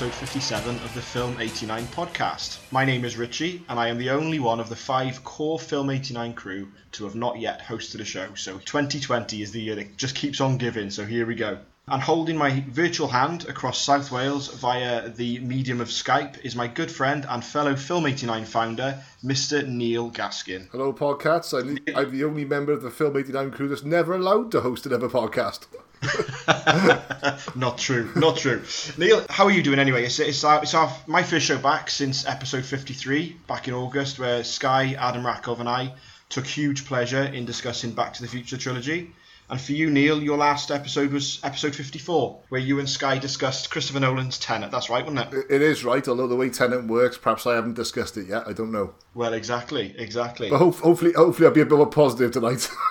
episode 0.00 0.18
57 0.18 0.76
of 0.76 0.94
the 0.94 1.02
Film 1.02 1.36
89 1.38 1.84
podcast. 1.88 2.58
My 2.70 2.86
name 2.86 3.04
is 3.04 3.18
Richie 3.18 3.62
and 3.68 3.78
I 3.78 3.88
am 3.88 3.98
the 3.98 4.08
only 4.08 4.38
one 4.38 4.58
of 4.58 4.70
the 4.70 4.76
five 4.76 5.22
core 5.24 5.58
Film 5.58 5.90
89 5.90 6.32
crew 6.32 6.68
to 6.92 7.04
have 7.04 7.14
not 7.14 7.38
yet 7.38 7.60
hosted 7.60 8.00
a 8.00 8.04
show. 8.06 8.34
So 8.34 8.56
2020 8.60 9.42
is 9.42 9.52
the 9.52 9.60
year 9.60 9.74
that 9.74 9.98
just 9.98 10.14
keeps 10.14 10.40
on 10.40 10.56
giving, 10.56 10.88
so 10.88 11.04
here 11.04 11.26
we 11.26 11.34
go. 11.34 11.58
And 11.86 12.00
holding 12.00 12.38
my 12.38 12.64
virtual 12.68 13.08
hand 13.08 13.46
across 13.46 13.78
South 13.78 14.10
Wales 14.10 14.48
via 14.48 15.10
the 15.10 15.38
medium 15.40 15.82
of 15.82 15.88
Skype 15.88 16.42
is 16.42 16.56
my 16.56 16.66
good 16.66 16.90
friend 16.90 17.26
and 17.28 17.44
fellow 17.44 17.76
Film 17.76 18.06
89 18.06 18.46
founder, 18.46 19.02
Mr. 19.22 19.68
Neil 19.68 20.10
Gaskin. 20.10 20.70
Hello, 20.70 20.94
podcasts. 20.94 21.52
I'm 21.52 21.74
the, 21.74 21.94
I'm 21.94 22.10
the 22.10 22.24
only 22.24 22.46
member 22.46 22.72
of 22.72 22.80
the 22.80 22.90
Film 22.90 23.18
89 23.18 23.50
crew 23.50 23.68
that's 23.68 23.84
never 23.84 24.14
allowed 24.14 24.50
to 24.52 24.62
host 24.62 24.86
another 24.86 25.10
podcast. 25.10 25.66
not 27.54 27.78
true, 27.78 28.10
not 28.16 28.36
true. 28.36 28.62
Neil, 28.98 29.24
how 29.28 29.44
are 29.44 29.50
you 29.50 29.62
doing 29.62 29.78
anyway? 29.78 30.04
It's, 30.04 30.18
it's, 30.18 30.44
our, 30.44 30.62
it's 30.62 30.74
our, 30.74 30.92
my 31.06 31.22
first 31.22 31.46
show 31.46 31.58
back 31.58 31.90
since 31.90 32.26
episode 32.26 32.64
53, 32.64 33.36
back 33.46 33.68
in 33.68 33.74
August, 33.74 34.18
where 34.18 34.42
Sky, 34.44 34.94
Adam 34.98 35.22
Rakov, 35.22 35.60
and 35.60 35.68
I 35.68 35.94
took 36.28 36.46
huge 36.46 36.86
pleasure 36.86 37.22
in 37.22 37.44
discussing 37.44 37.92
Back 37.92 38.14
to 38.14 38.22
the 38.22 38.28
Future 38.28 38.56
trilogy. 38.56 39.12
And 39.50 39.60
for 39.60 39.72
you, 39.72 39.90
Neil, 39.90 40.22
your 40.22 40.38
last 40.38 40.70
episode 40.70 41.10
was 41.10 41.40
episode 41.42 41.74
54, 41.74 42.40
where 42.50 42.60
you 42.60 42.78
and 42.78 42.88
Sky 42.88 43.18
discussed 43.18 43.68
Christopher 43.68 43.98
Nolan's 43.98 44.38
Tenet. 44.38 44.70
That's 44.70 44.88
right, 44.88 45.04
wasn't 45.04 45.34
it? 45.34 45.46
It 45.50 45.60
is 45.60 45.84
right, 45.84 46.06
although 46.06 46.28
the 46.28 46.36
way 46.36 46.50
Tenet 46.50 46.84
works, 46.84 47.18
perhaps 47.18 47.48
I 47.48 47.56
haven't 47.56 47.74
discussed 47.74 48.16
it 48.16 48.28
yet. 48.28 48.46
I 48.46 48.52
don't 48.52 48.70
know. 48.70 48.94
Well, 49.12 49.32
exactly, 49.32 49.92
exactly. 49.98 50.50
But 50.50 50.58
hope, 50.58 50.76
hopefully, 50.76 51.12
hopefully, 51.14 51.48
I'll 51.48 51.54
be 51.54 51.62
a 51.62 51.66
bit 51.66 51.76
more 51.76 51.86
positive 51.86 52.30
tonight. 52.30 52.68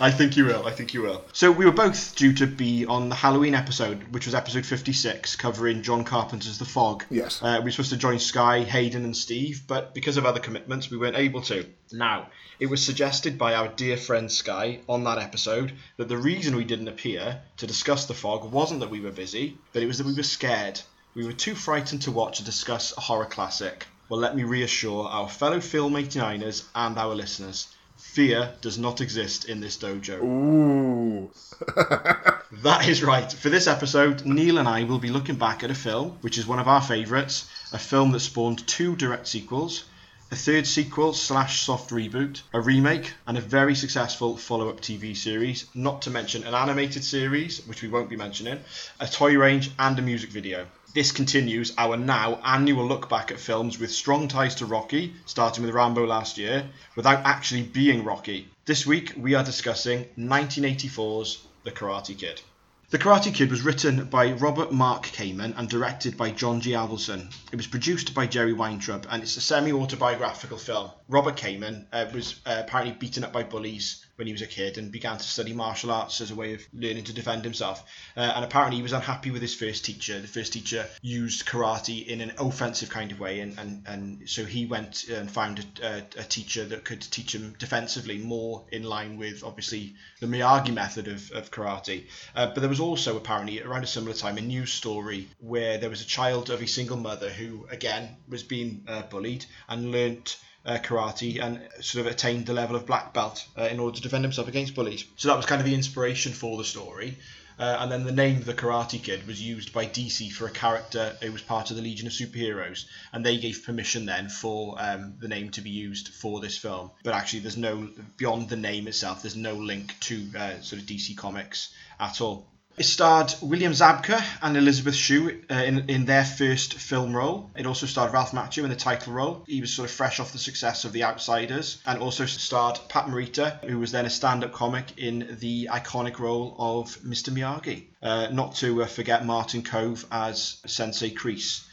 I 0.00 0.12
think 0.12 0.36
you 0.36 0.44
will. 0.44 0.64
I 0.64 0.70
think 0.70 0.94
you 0.94 1.02
will. 1.02 1.24
So 1.32 1.50
we 1.50 1.64
were 1.64 1.72
both 1.72 2.14
due 2.14 2.32
to 2.34 2.46
be 2.46 2.86
on 2.86 3.08
the 3.08 3.16
Halloween 3.16 3.56
episode, 3.56 4.04
which 4.12 4.26
was 4.26 4.34
episode 4.36 4.64
56, 4.64 5.34
covering 5.34 5.82
John 5.82 6.04
Carpenter's 6.04 6.58
The 6.58 6.64
Fog. 6.64 7.04
Yes. 7.10 7.42
Uh, 7.42 7.56
we 7.58 7.64
were 7.64 7.70
supposed 7.72 7.90
to 7.90 7.96
join 7.96 8.20
Sky, 8.20 8.62
Hayden, 8.62 9.04
and 9.04 9.16
Steve, 9.16 9.62
but 9.66 9.92
because 9.92 10.16
of 10.16 10.24
other 10.24 10.38
commitments, 10.38 10.88
we 10.88 10.98
weren't 10.98 11.16
able 11.16 11.42
to. 11.42 11.66
Now, 11.90 12.28
it 12.60 12.66
was 12.68 12.84
suggested 12.84 13.38
by 13.38 13.54
our 13.54 13.68
dear 13.68 13.96
friend 13.96 14.30
Sky 14.30 14.80
on 14.88 15.04
that 15.04 15.18
episode 15.18 15.72
that 15.96 16.08
the 16.08 16.16
reason 16.16 16.56
we 16.56 16.64
didn't 16.64 16.88
appear 16.88 17.40
to 17.58 17.66
discuss 17.66 18.06
The 18.06 18.14
Fog 18.14 18.50
wasn't 18.50 18.80
that 18.80 18.90
we 18.90 19.00
were 19.00 19.10
busy, 19.10 19.58
but 19.72 19.82
it 19.82 19.86
was 19.86 19.98
that 19.98 20.06
we 20.06 20.14
were 20.14 20.22
scared. 20.22 20.80
We 21.14 21.24
were 21.24 21.32
too 21.32 21.54
frightened 21.54 22.02
to 22.02 22.10
watch 22.10 22.38
and 22.38 22.46
discuss 22.46 22.96
a 22.96 23.00
horror 23.00 23.26
classic. 23.26 23.86
Well, 24.08 24.20
let 24.20 24.34
me 24.34 24.44
reassure 24.44 25.06
our 25.08 25.28
fellow 25.28 25.60
Film 25.60 25.94
89ers 25.94 26.64
and 26.74 26.98
our 26.98 27.14
listeners. 27.14 27.68
Fear 27.96 28.54
does 28.60 28.78
not 28.78 29.00
exist 29.00 29.44
in 29.44 29.60
this 29.60 29.76
dojo. 29.76 30.22
Ooh. 30.22 31.30
That 32.62 32.88
is 32.88 33.04
right. 33.04 33.30
For 33.30 33.50
this 33.50 33.66
episode, 33.66 34.24
Neil 34.24 34.56
and 34.56 34.66
I 34.66 34.84
will 34.84 34.98
be 34.98 35.10
looking 35.10 35.36
back 35.36 35.62
at 35.62 35.70
a 35.70 35.74
film 35.74 36.16
which 36.22 36.38
is 36.38 36.46
one 36.46 36.58
of 36.58 36.66
our 36.66 36.80
favourites, 36.80 37.46
a 37.72 37.78
film 37.78 38.10
that 38.12 38.20
spawned 38.20 38.66
two 38.66 38.96
direct 38.96 39.28
sequels, 39.28 39.84
a 40.30 40.36
third 40.36 40.66
sequel 40.66 41.14
slash 41.14 41.62
soft 41.62 41.90
reboot, 41.90 42.42
a 42.52 42.60
remake, 42.60 43.14
and 43.26 43.38
a 43.38 43.40
very 43.40 43.74
successful 43.74 44.36
follow 44.36 44.68
up 44.68 44.78
TV 44.78 45.16
series, 45.16 45.64
not 45.74 46.02
to 46.02 46.10
mention 46.10 46.44
an 46.44 46.52
animated 46.52 47.02
series, 47.02 47.66
which 47.66 47.80
we 47.80 47.88
won't 47.88 48.10
be 48.10 48.16
mentioning, 48.16 48.60
a 49.00 49.06
toy 49.06 49.38
range, 49.38 49.70
and 49.78 49.98
a 49.98 50.02
music 50.02 50.28
video. 50.30 50.66
This 50.92 51.12
continues 51.12 51.72
our 51.78 51.96
now 51.96 52.40
annual 52.44 52.86
look 52.86 53.08
back 53.08 53.30
at 53.30 53.40
films 53.40 53.78
with 53.78 53.90
strong 53.90 54.28
ties 54.28 54.54
to 54.56 54.66
Rocky, 54.66 55.14
starting 55.24 55.64
with 55.64 55.74
Rambo 55.74 56.06
last 56.06 56.36
year, 56.36 56.68
without 56.94 57.24
actually 57.24 57.62
being 57.62 58.04
Rocky. 58.04 58.48
This 58.66 58.86
week 58.86 59.14
we 59.16 59.34
are 59.34 59.44
discussing 59.44 60.04
1984's 60.18 61.38
The 61.64 61.70
Karate 61.70 62.18
Kid. 62.18 62.42
The 62.90 62.98
Karate 62.98 63.34
Kid 63.34 63.50
was 63.50 63.60
written 63.60 64.06
by 64.06 64.32
Robert 64.32 64.72
Mark 64.72 65.08
Kamen 65.08 65.52
and 65.58 65.68
directed 65.68 66.16
by 66.16 66.30
John 66.30 66.62
G. 66.62 66.70
Avildsen. 66.70 67.30
It 67.52 67.56
was 67.56 67.66
produced 67.66 68.14
by 68.14 68.26
Jerry 68.26 68.54
Weintraub 68.54 69.06
and 69.10 69.22
it's 69.22 69.36
a 69.36 69.42
semi-autobiographical 69.42 70.56
film. 70.56 70.90
Robert 71.10 71.36
Kamen 71.36 71.86
uh, 71.90 72.04
was 72.12 72.38
uh, 72.44 72.62
apparently 72.66 72.94
beaten 72.94 73.24
up 73.24 73.32
by 73.32 73.42
bullies 73.42 74.04
when 74.16 74.26
he 74.26 74.32
was 74.32 74.42
a 74.42 74.46
kid 74.46 74.76
and 74.76 74.92
began 74.92 75.16
to 75.16 75.24
study 75.24 75.54
martial 75.54 75.90
arts 75.90 76.20
as 76.20 76.30
a 76.30 76.34
way 76.34 76.52
of 76.52 76.60
learning 76.74 77.04
to 77.04 77.14
defend 77.14 77.44
himself. 77.44 77.82
Uh, 78.14 78.32
and 78.36 78.44
apparently 78.44 78.76
he 78.76 78.82
was 78.82 78.92
unhappy 78.92 79.30
with 79.30 79.40
his 79.40 79.54
first 79.54 79.86
teacher. 79.86 80.20
The 80.20 80.28
first 80.28 80.52
teacher 80.52 80.86
used 81.00 81.46
karate 81.46 82.06
in 82.06 82.20
an 82.20 82.32
offensive 82.38 82.90
kind 82.90 83.10
of 83.10 83.20
way 83.20 83.40
and, 83.40 83.58
and, 83.58 83.84
and 83.86 84.28
so 84.28 84.44
he 84.44 84.66
went 84.66 85.08
and 85.08 85.30
found 85.30 85.64
a, 85.80 85.86
a, 85.86 85.96
a 86.18 86.24
teacher 86.24 86.66
that 86.66 86.84
could 86.84 87.00
teach 87.00 87.34
him 87.34 87.54
defensively 87.58 88.18
more 88.18 88.66
in 88.70 88.82
line 88.82 89.16
with 89.16 89.42
obviously 89.44 89.94
the 90.20 90.26
Miyagi 90.26 90.74
method 90.74 91.08
of, 91.08 91.30
of 91.30 91.50
karate. 91.50 92.06
Uh, 92.34 92.48
but 92.48 92.60
there 92.60 92.68
was 92.68 92.80
also 92.80 93.16
apparently 93.16 93.62
around 93.62 93.82
a 93.82 93.86
similar 93.86 94.14
time 94.14 94.36
a 94.36 94.42
news 94.42 94.72
story 94.72 95.26
where 95.38 95.78
there 95.78 95.90
was 95.90 96.02
a 96.02 96.06
child 96.06 96.50
of 96.50 96.60
a 96.60 96.66
single 96.66 96.98
mother 96.98 97.30
who 97.30 97.66
again 97.70 98.16
was 98.28 98.42
being 98.42 98.84
uh, 98.86 99.02
bullied 99.02 99.46
and 99.70 99.90
learnt 99.90 100.36
uh, 100.68 100.78
karate 100.78 101.42
and 101.42 101.60
sort 101.80 102.06
of 102.06 102.12
attained 102.12 102.46
the 102.46 102.52
level 102.52 102.76
of 102.76 102.86
black 102.86 103.14
belt 103.14 103.46
uh, 103.56 103.62
in 103.62 103.80
order 103.80 103.96
to 103.96 104.02
defend 104.02 104.22
himself 104.22 104.48
against 104.48 104.74
bullies. 104.74 105.04
So 105.16 105.28
that 105.28 105.36
was 105.36 105.46
kind 105.46 105.60
of 105.60 105.66
the 105.66 105.74
inspiration 105.74 106.32
for 106.32 106.58
the 106.58 106.64
story. 106.64 107.16
Uh, 107.58 107.78
and 107.80 107.90
then 107.90 108.04
the 108.04 108.12
name 108.12 108.40
The 108.42 108.54
Karate 108.54 109.02
Kid 109.02 109.26
was 109.26 109.42
used 109.42 109.72
by 109.72 109.84
DC 109.84 110.30
for 110.30 110.46
a 110.46 110.50
character 110.50 111.16
who 111.20 111.32
was 111.32 111.42
part 111.42 111.70
of 111.70 111.76
the 111.76 111.82
Legion 111.82 112.06
of 112.06 112.12
Superheroes, 112.12 112.84
and 113.12 113.26
they 113.26 113.36
gave 113.36 113.64
permission 113.64 114.06
then 114.06 114.28
for 114.28 114.76
um, 114.78 115.14
the 115.18 115.26
name 115.26 115.50
to 115.50 115.60
be 115.60 115.70
used 115.70 116.08
for 116.08 116.40
this 116.40 116.56
film. 116.56 116.92
But 117.02 117.14
actually, 117.14 117.40
there's 117.40 117.56
no 117.56 117.88
beyond 118.16 118.48
the 118.48 118.56
name 118.56 118.86
itself. 118.86 119.22
There's 119.22 119.34
no 119.34 119.54
link 119.54 119.98
to 120.00 120.28
uh, 120.38 120.60
sort 120.60 120.80
of 120.82 120.86
DC 120.86 121.16
Comics 121.16 121.74
at 121.98 122.20
all. 122.20 122.46
It 122.78 122.84
starred 122.84 123.34
William 123.42 123.72
Zabka 123.72 124.24
and 124.40 124.56
Elisabeth 124.56 124.94
Shue 124.94 125.42
uh, 125.50 125.54
in, 125.54 125.90
in 125.90 126.04
their 126.04 126.24
first 126.24 126.74
film 126.74 127.12
role. 127.12 127.50
It 127.56 127.66
also 127.66 127.86
starred 127.86 128.12
Ralph 128.12 128.30
Macchio 128.30 128.62
in 128.62 128.70
the 128.70 128.76
title 128.76 129.14
role. 129.14 129.42
He 129.48 129.60
was 129.60 129.72
sort 129.72 129.88
of 129.88 129.94
fresh 129.94 130.20
off 130.20 130.30
the 130.30 130.38
success 130.38 130.84
of 130.84 130.92
The 130.92 131.02
Outsiders, 131.02 131.82
and 131.84 132.00
also 132.00 132.24
starred 132.26 132.78
Pat 132.88 133.06
Morita, 133.06 133.64
who 133.64 133.80
was 133.80 133.90
then 133.90 134.06
a 134.06 134.10
stand-up 134.10 134.52
comic 134.52 134.96
in 134.96 135.38
the 135.40 135.70
iconic 135.72 136.20
role 136.20 136.54
of 136.56 136.96
Mr. 136.98 137.30
Miyagi. 137.30 137.86
Uh, 138.00 138.28
not 138.30 138.54
to 138.56 138.84
uh, 138.84 138.86
forget 138.86 139.26
Martin 139.26 139.64
Kove 139.64 140.04
as 140.12 140.58
Sensei 140.64 141.10
Kreese. 141.10 141.64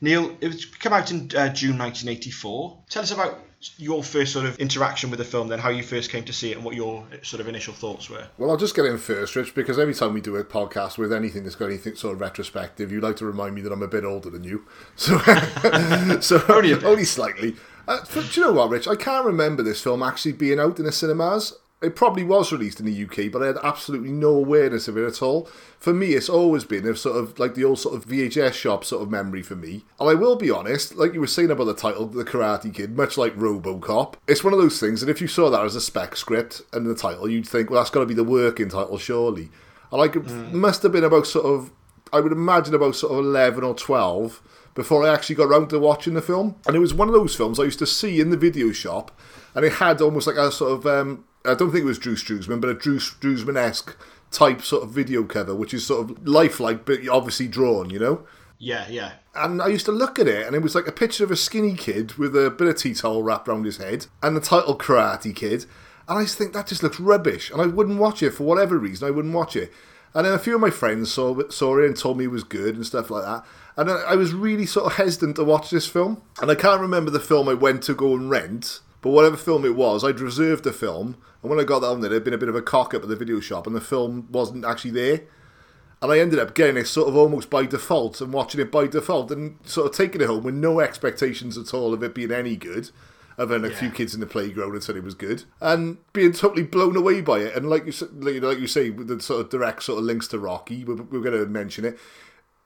Neil, 0.00 0.36
it 0.40 0.48
was 0.48 0.64
come 0.64 0.92
out 0.92 1.10
in 1.10 1.30
uh, 1.36 1.52
June 1.52 1.78
1984. 1.78 2.78
Tell 2.88 3.02
us 3.02 3.10
about 3.10 3.38
your 3.76 4.02
first 4.02 4.32
sort 4.32 4.46
of 4.46 4.58
interaction 4.58 5.10
with 5.10 5.18
the 5.18 5.24
film, 5.24 5.48
then 5.48 5.58
how 5.58 5.68
you 5.68 5.82
first 5.82 6.10
came 6.10 6.24
to 6.24 6.32
see 6.32 6.50
it, 6.50 6.56
and 6.56 6.64
what 6.64 6.74
your 6.74 7.06
sort 7.22 7.40
of 7.40 7.48
initial 7.48 7.74
thoughts 7.74 8.08
were. 8.08 8.26
Well, 8.38 8.50
I'll 8.50 8.56
just 8.56 8.74
get 8.74 8.86
in 8.86 8.96
first, 8.96 9.36
Rich, 9.36 9.54
because 9.54 9.78
every 9.78 9.92
time 9.92 10.14
we 10.14 10.22
do 10.22 10.36
a 10.36 10.44
podcast 10.44 10.96
with 10.96 11.12
anything 11.12 11.44
that's 11.44 11.56
got 11.56 11.66
anything 11.66 11.94
sort 11.94 12.14
of 12.14 12.20
retrospective, 12.22 12.90
you 12.90 13.02
like 13.02 13.16
to 13.16 13.26
remind 13.26 13.54
me 13.54 13.60
that 13.60 13.72
I'm 13.72 13.82
a 13.82 13.88
bit 13.88 14.04
older 14.04 14.30
than 14.30 14.44
you. 14.44 14.66
So, 14.96 15.18
so 16.20 16.44
Only 16.48 16.72
only 16.84 17.04
slightly. 17.04 17.56
Uh, 17.86 18.00
do 18.12 18.20
you 18.32 18.42
know 18.42 18.52
what, 18.52 18.70
Rich? 18.70 18.88
I 18.88 18.96
can't 18.96 19.26
remember 19.26 19.62
this 19.62 19.82
film 19.82 20.02
actually 20.02 20.32
being 20.32 20.58
out 20.60 20.78
in 20.78 20.84
the 20.84 20.92
cinemas. 20.92 21.54
It 21.82 21.96
probably 21.96 22.24
was 22.24 22.52
released 22.52 22.78
in 22.78 22.84
the 22.84 23.04
UK, 23.04 23.32
but 23.32 23.42
I 23.42 23.46
had 23.46 23.56
absolutely 23.62 24.10
no 24.10 24.28
awareness 24.28 24.86
of 24.86 24.98
it 24.98 25.06
at 25.06 25.22
all. 25.22 25.48
For 25.78 25.94
me, 25.94 26.08
it's 26.08 26.28
always 26.28 26.64
been 26.64 26.86
a 26.86 26.94
sort 26.94 27.16
of 27.16 27.38
like 27.38 27.54
the 27.54 27.64
old 27.64 27.78
sort 27.78 27.94
of 27.94 28.04
VHS 28.04 28.52
shop 28.52 28.84
sort 28.84 29.02
of 29.02 29.10
memory 29.10 29.40
for 29.40 29.56
me. 29.56 29.86
And 29.98 30.10
I 30.10 30.14
will 30.14 30.36
be 30.36 30.50
honest, 30.50 30.96
like 30.96 31.14
you 31.14 31.20
were 31.20 31.26
saying 31.26 31.50
about 31.50 31.64
the 31.64 31.74
title, 31.74 32.06
The 32.06 32.22
Karate 32.22 32.74
Kid, 32.74 32.98
much 32.98 33.16
like 33.16 33.34
Robocop, 33.34 34.16
it's 34.28 34.44
one 34.44 34.52
of 34.52 34.58
those 34.58 34.78
things 34.78 35.00
that 35.00 35.08
if 35.08 35.22
you 35.22 35.26
saw 35.26 35.48
that 35.48 35.64
as 35.64 35.74
a 35.74 35.80
spec 35.80 36.16
script 36.16 36.60
and 36.74 36.84
the 36.84 36.94
title, 36.94 37.30
you'd 37.30 37.48
think, 37.48 37.70
well, 37.70 37.80
that's 37.80 37.90
got 37.90 38.00
to 38.00 38.06
be 38.06 38.12
the 38.12 38.24
working 38.24 38.68
title, 38.68 38.98
surely. 38.98 39.48
And 39.90 40.00
like, 40.00 40.16
it 40.16 40.28
must 40.52 40.82
have 40.82 40.92
been 40.92 41.04
about 41.04 41.26
sort 41.26 41.46
of, 41.46 41.72
I 42.12 42.20
would 42.20 42.32
imagine 42.32 42.74
about 42.74 42.94
sort 42.94 43.12
of 43.12 43.20
11 43.20 43.64
or 43.64 43.74
12 43.74 44.42
before 44.74 45.04
I 45.04 45.14
actually 45.14 45.36
got 45.36 45.48
round 45.48 45.70
to 45.70 45.78
watching 45.78 46.12
the 46.12 46.20
film. 46.20 46.56
And 46.66 46.76
it 46.76 46.80
was 46.80 46.92
one 46.92 47.08
of 47.08 47.14
those 47.14 47.34
films 47.34 47.58
I 47.58 47.64
used 47.64 47.78
to 47.78 47.86
see 47.86 48.20
in 48.20 48.28
the 48.28 48.36
video 48.36 48.70
shop, 48.70 49.18
and 49.54 49.64
it 49.64 49.72
had 49.74 50.02
almost 50.02 50.26
like 50.26 50.36
a 50.36 50.52
sort 50.52 50.72
of, 50.72 50.86
um, 50.86 51.24
I 51.44 51.54
don't 51.54 51.70
think 51.70 51.82
it 51.82 51.86
was 51.86 51.98
Drew 51.98 52.16
Struzan, 52.16 52.60
but 52.60 52.70
a 52.70 52.74
Drew 52.74 52.98
Struzan 52.98 53.56
esque 53.56 53.96
type 54.30 54.62
sort 54.62 54.82
of 54.82 54.90
video 54.90 55.24
cover, 55.24 55.54
which 55.54 55.74
is 55.74 55.86
sort 55.86 56.10
of 56.10 56.28
lifelike, 56.28 56.84
but 56.84 57.06
obviously 57.08 57.48
drawn, 57.48 57.90
you 57.90 57.98
know? 57.98 58.26
Yeah, 58.58 58.86
yeah. 58.88 59.12
And 59.34 59.62
I 59.62 59.68
used 59.68 59.86
to 59.86 59.92
look 59.92 60.18
at 60.18 60.28
it, 60.28 60.46
and 60.46 60.54
it 60.54 60.62
was 60.62 60.74
like 60.74 60.86
a 60.86 60.92
picture 60.92 61.24
of 61.24 61.30
a 61.30 61.36
skinny 61.36 61.74
kid 61.74 62.14
with 62.14 62.36
a 62.36 62.50
bit 62.50 62.68
of 62.68 62.76
tea 62.76 62.94
towel 62.94 63.22
wrapped 63.22 63.48
around 63.48 63.64
his 63.64 63.78
head, 63.78 64.06
and 64.22 64.36
the 64.36 64.40
title 64.40 64.76
Karate 64.76 65.34
Kid. 65.34 65.64
And 66.06 66.18
I 66.18 66.24
to 66.24 66.30
think 66.30 66.52
that 66.52 66.66
just 66.66 66.82
looks 66.82 67.00
rubbish, 67.00 67.50
and 67.50 67.62
I 67.62 67.66
wouldn't 67.66 67.98
watch 67.98 68.22
it 68.22 68.32
for 68.32 68.44
whatever 68.44 68.76
reason. 68.76 69.08
I 69.08 69.12
wouldn't 69.12 69.34
watch 69.34 69.56
it. 69.56 69.72
And 70.12 70.26
then 70.26 70.34
a 70.34 70.38
few 70.38 70.56
of 70.56 70.60
my 70.60 70.70
friends 70.70 71.12
saw 71.12 71.38
it, 71.38 71.52
saw 71.52 71.78
it 71.78 71.86
and 71.86 71.96
told 71.96 72.18
me 72.18 72.24
it 72.24 72.32
was 72.32 72.44
good 72.44 72.74
and 72.74 72.84
stuff 72.84 73.10
like 73.10 73.24
that. 73.24 73.44
And 73.76 73.90
I 73.90 73.94
I 73.94 74.16
was 74.16 74.34
really 74.34 74.66
sort 74.66 74.86
of 74.86 74.94
hesitant 74.94 75.36
to 75.36 75.44
watch 75.44 75.70
this 75.70 75.86
film. 75.86 76.20
And 76.42 76.50
I 76.50 76.56
can't 76.56 76.80
remember 76.80 77.10
the 77.10 77.20
film 77.20 77.48
I 77.48 77.54
went 77.54 77.82
to 77.84 77.94
go 77.94 78.14
and 78.14 78.28
rent, 78.28 78.80
but 79.00 79.10
whatever 79.10 79.36
film 79.36 79.64
it 79.64 79.76
was, 79.76 80.04
I'd 80.04 80.20
reserved 80.20 80.64
the 80.64 80.72
film. 80.72 81.16
And 81.42 81.50
when 81.50 81.60
I 81.60 81.64
got 81.64 81.80
down 81.80 82.00
there, 82.00 82.10
there'd 82.10 82.24
been 82.24 82.34
a 82.34 82.38
bit 82.38 82.48
of 82.48 82.54
a 82.54 82.62
cock 82.62 82.94
up 82.94 83.02
at 83.02 83.08
the 83.08 83.16
video 83.16 83.40
shop, 83.40 83.66
and 83.66 83.74
the 83.74 83.80
film 83.80 84.28
wasn't 84.30 84.64
actually 84.64 84.90
there. 84.90 85.22
And 86.02 86.10
I 86.10 86.18
ended 86.18 86.38
up 86.38 86.54
getting 86.54 86.76
it 86.76 86.86
sort 86.86 87.08
of 87.08 87.16
almost 87.16 87.50
by 87.50 87.66
default 87.66 88.20
and 88.20 88.32
watching 88.32 88.60
it 88.60 88.72
by 88.72 88.86
default 88.86 89.30
and 89.30 89.58
sort 89.64 89.86
of 89.86 89.94
taking 89.94 90.22
it 90.22 90.26
home 90.26 90.44
with 90.44 90.54
no 90.54 90.80
expectations 90.80 91.58
at 91.58 91.74
all 91.74 91.92
of 91.92 92.02
it 92.02 92.14
being 92.14 92.32
any 92.32 92.56
good, 92.56 92.90
other 93.36 93.58
than 93.58 93.70
a 93.70 93.74
few 93.74 93.90
kids 93.90 94.14
in 94.14 94.20
the 94.20 94.26
playground 94.26 94.72
had 94.74 94.82
said 94.82 94.96
it 94.96 95.04
was 95.04 95.14
good, 95.14 95.44
and 95.60 95.98
being 96.12 96.32
totally 96.32 96.62
blown 96.62 96.96
away 96.96 97.20
by 97.20 97.38
it. 97.38 97.54
And 97.54 97.68
like 97.68 97.86
you, 97.86 98.40
like 98.40 98.58
you 98.58 98.66
say, 98.66 98.90
with 98.90 99.08
the 99.08 99.20
sort 99.20 99.40
of 99.40 99.50
direct 99.50 99.82
sort 99.82 99.98
of 99.98 100.04
links 100.04 100.28
to 100.28 100.38
Rocky, 100.38 100.84
we're, 100.84 100.96
we're 100.96 101.20
going 101.20 101.38
to 101.38 101.46
mention 101.46 101.84
it. 101.84 101.98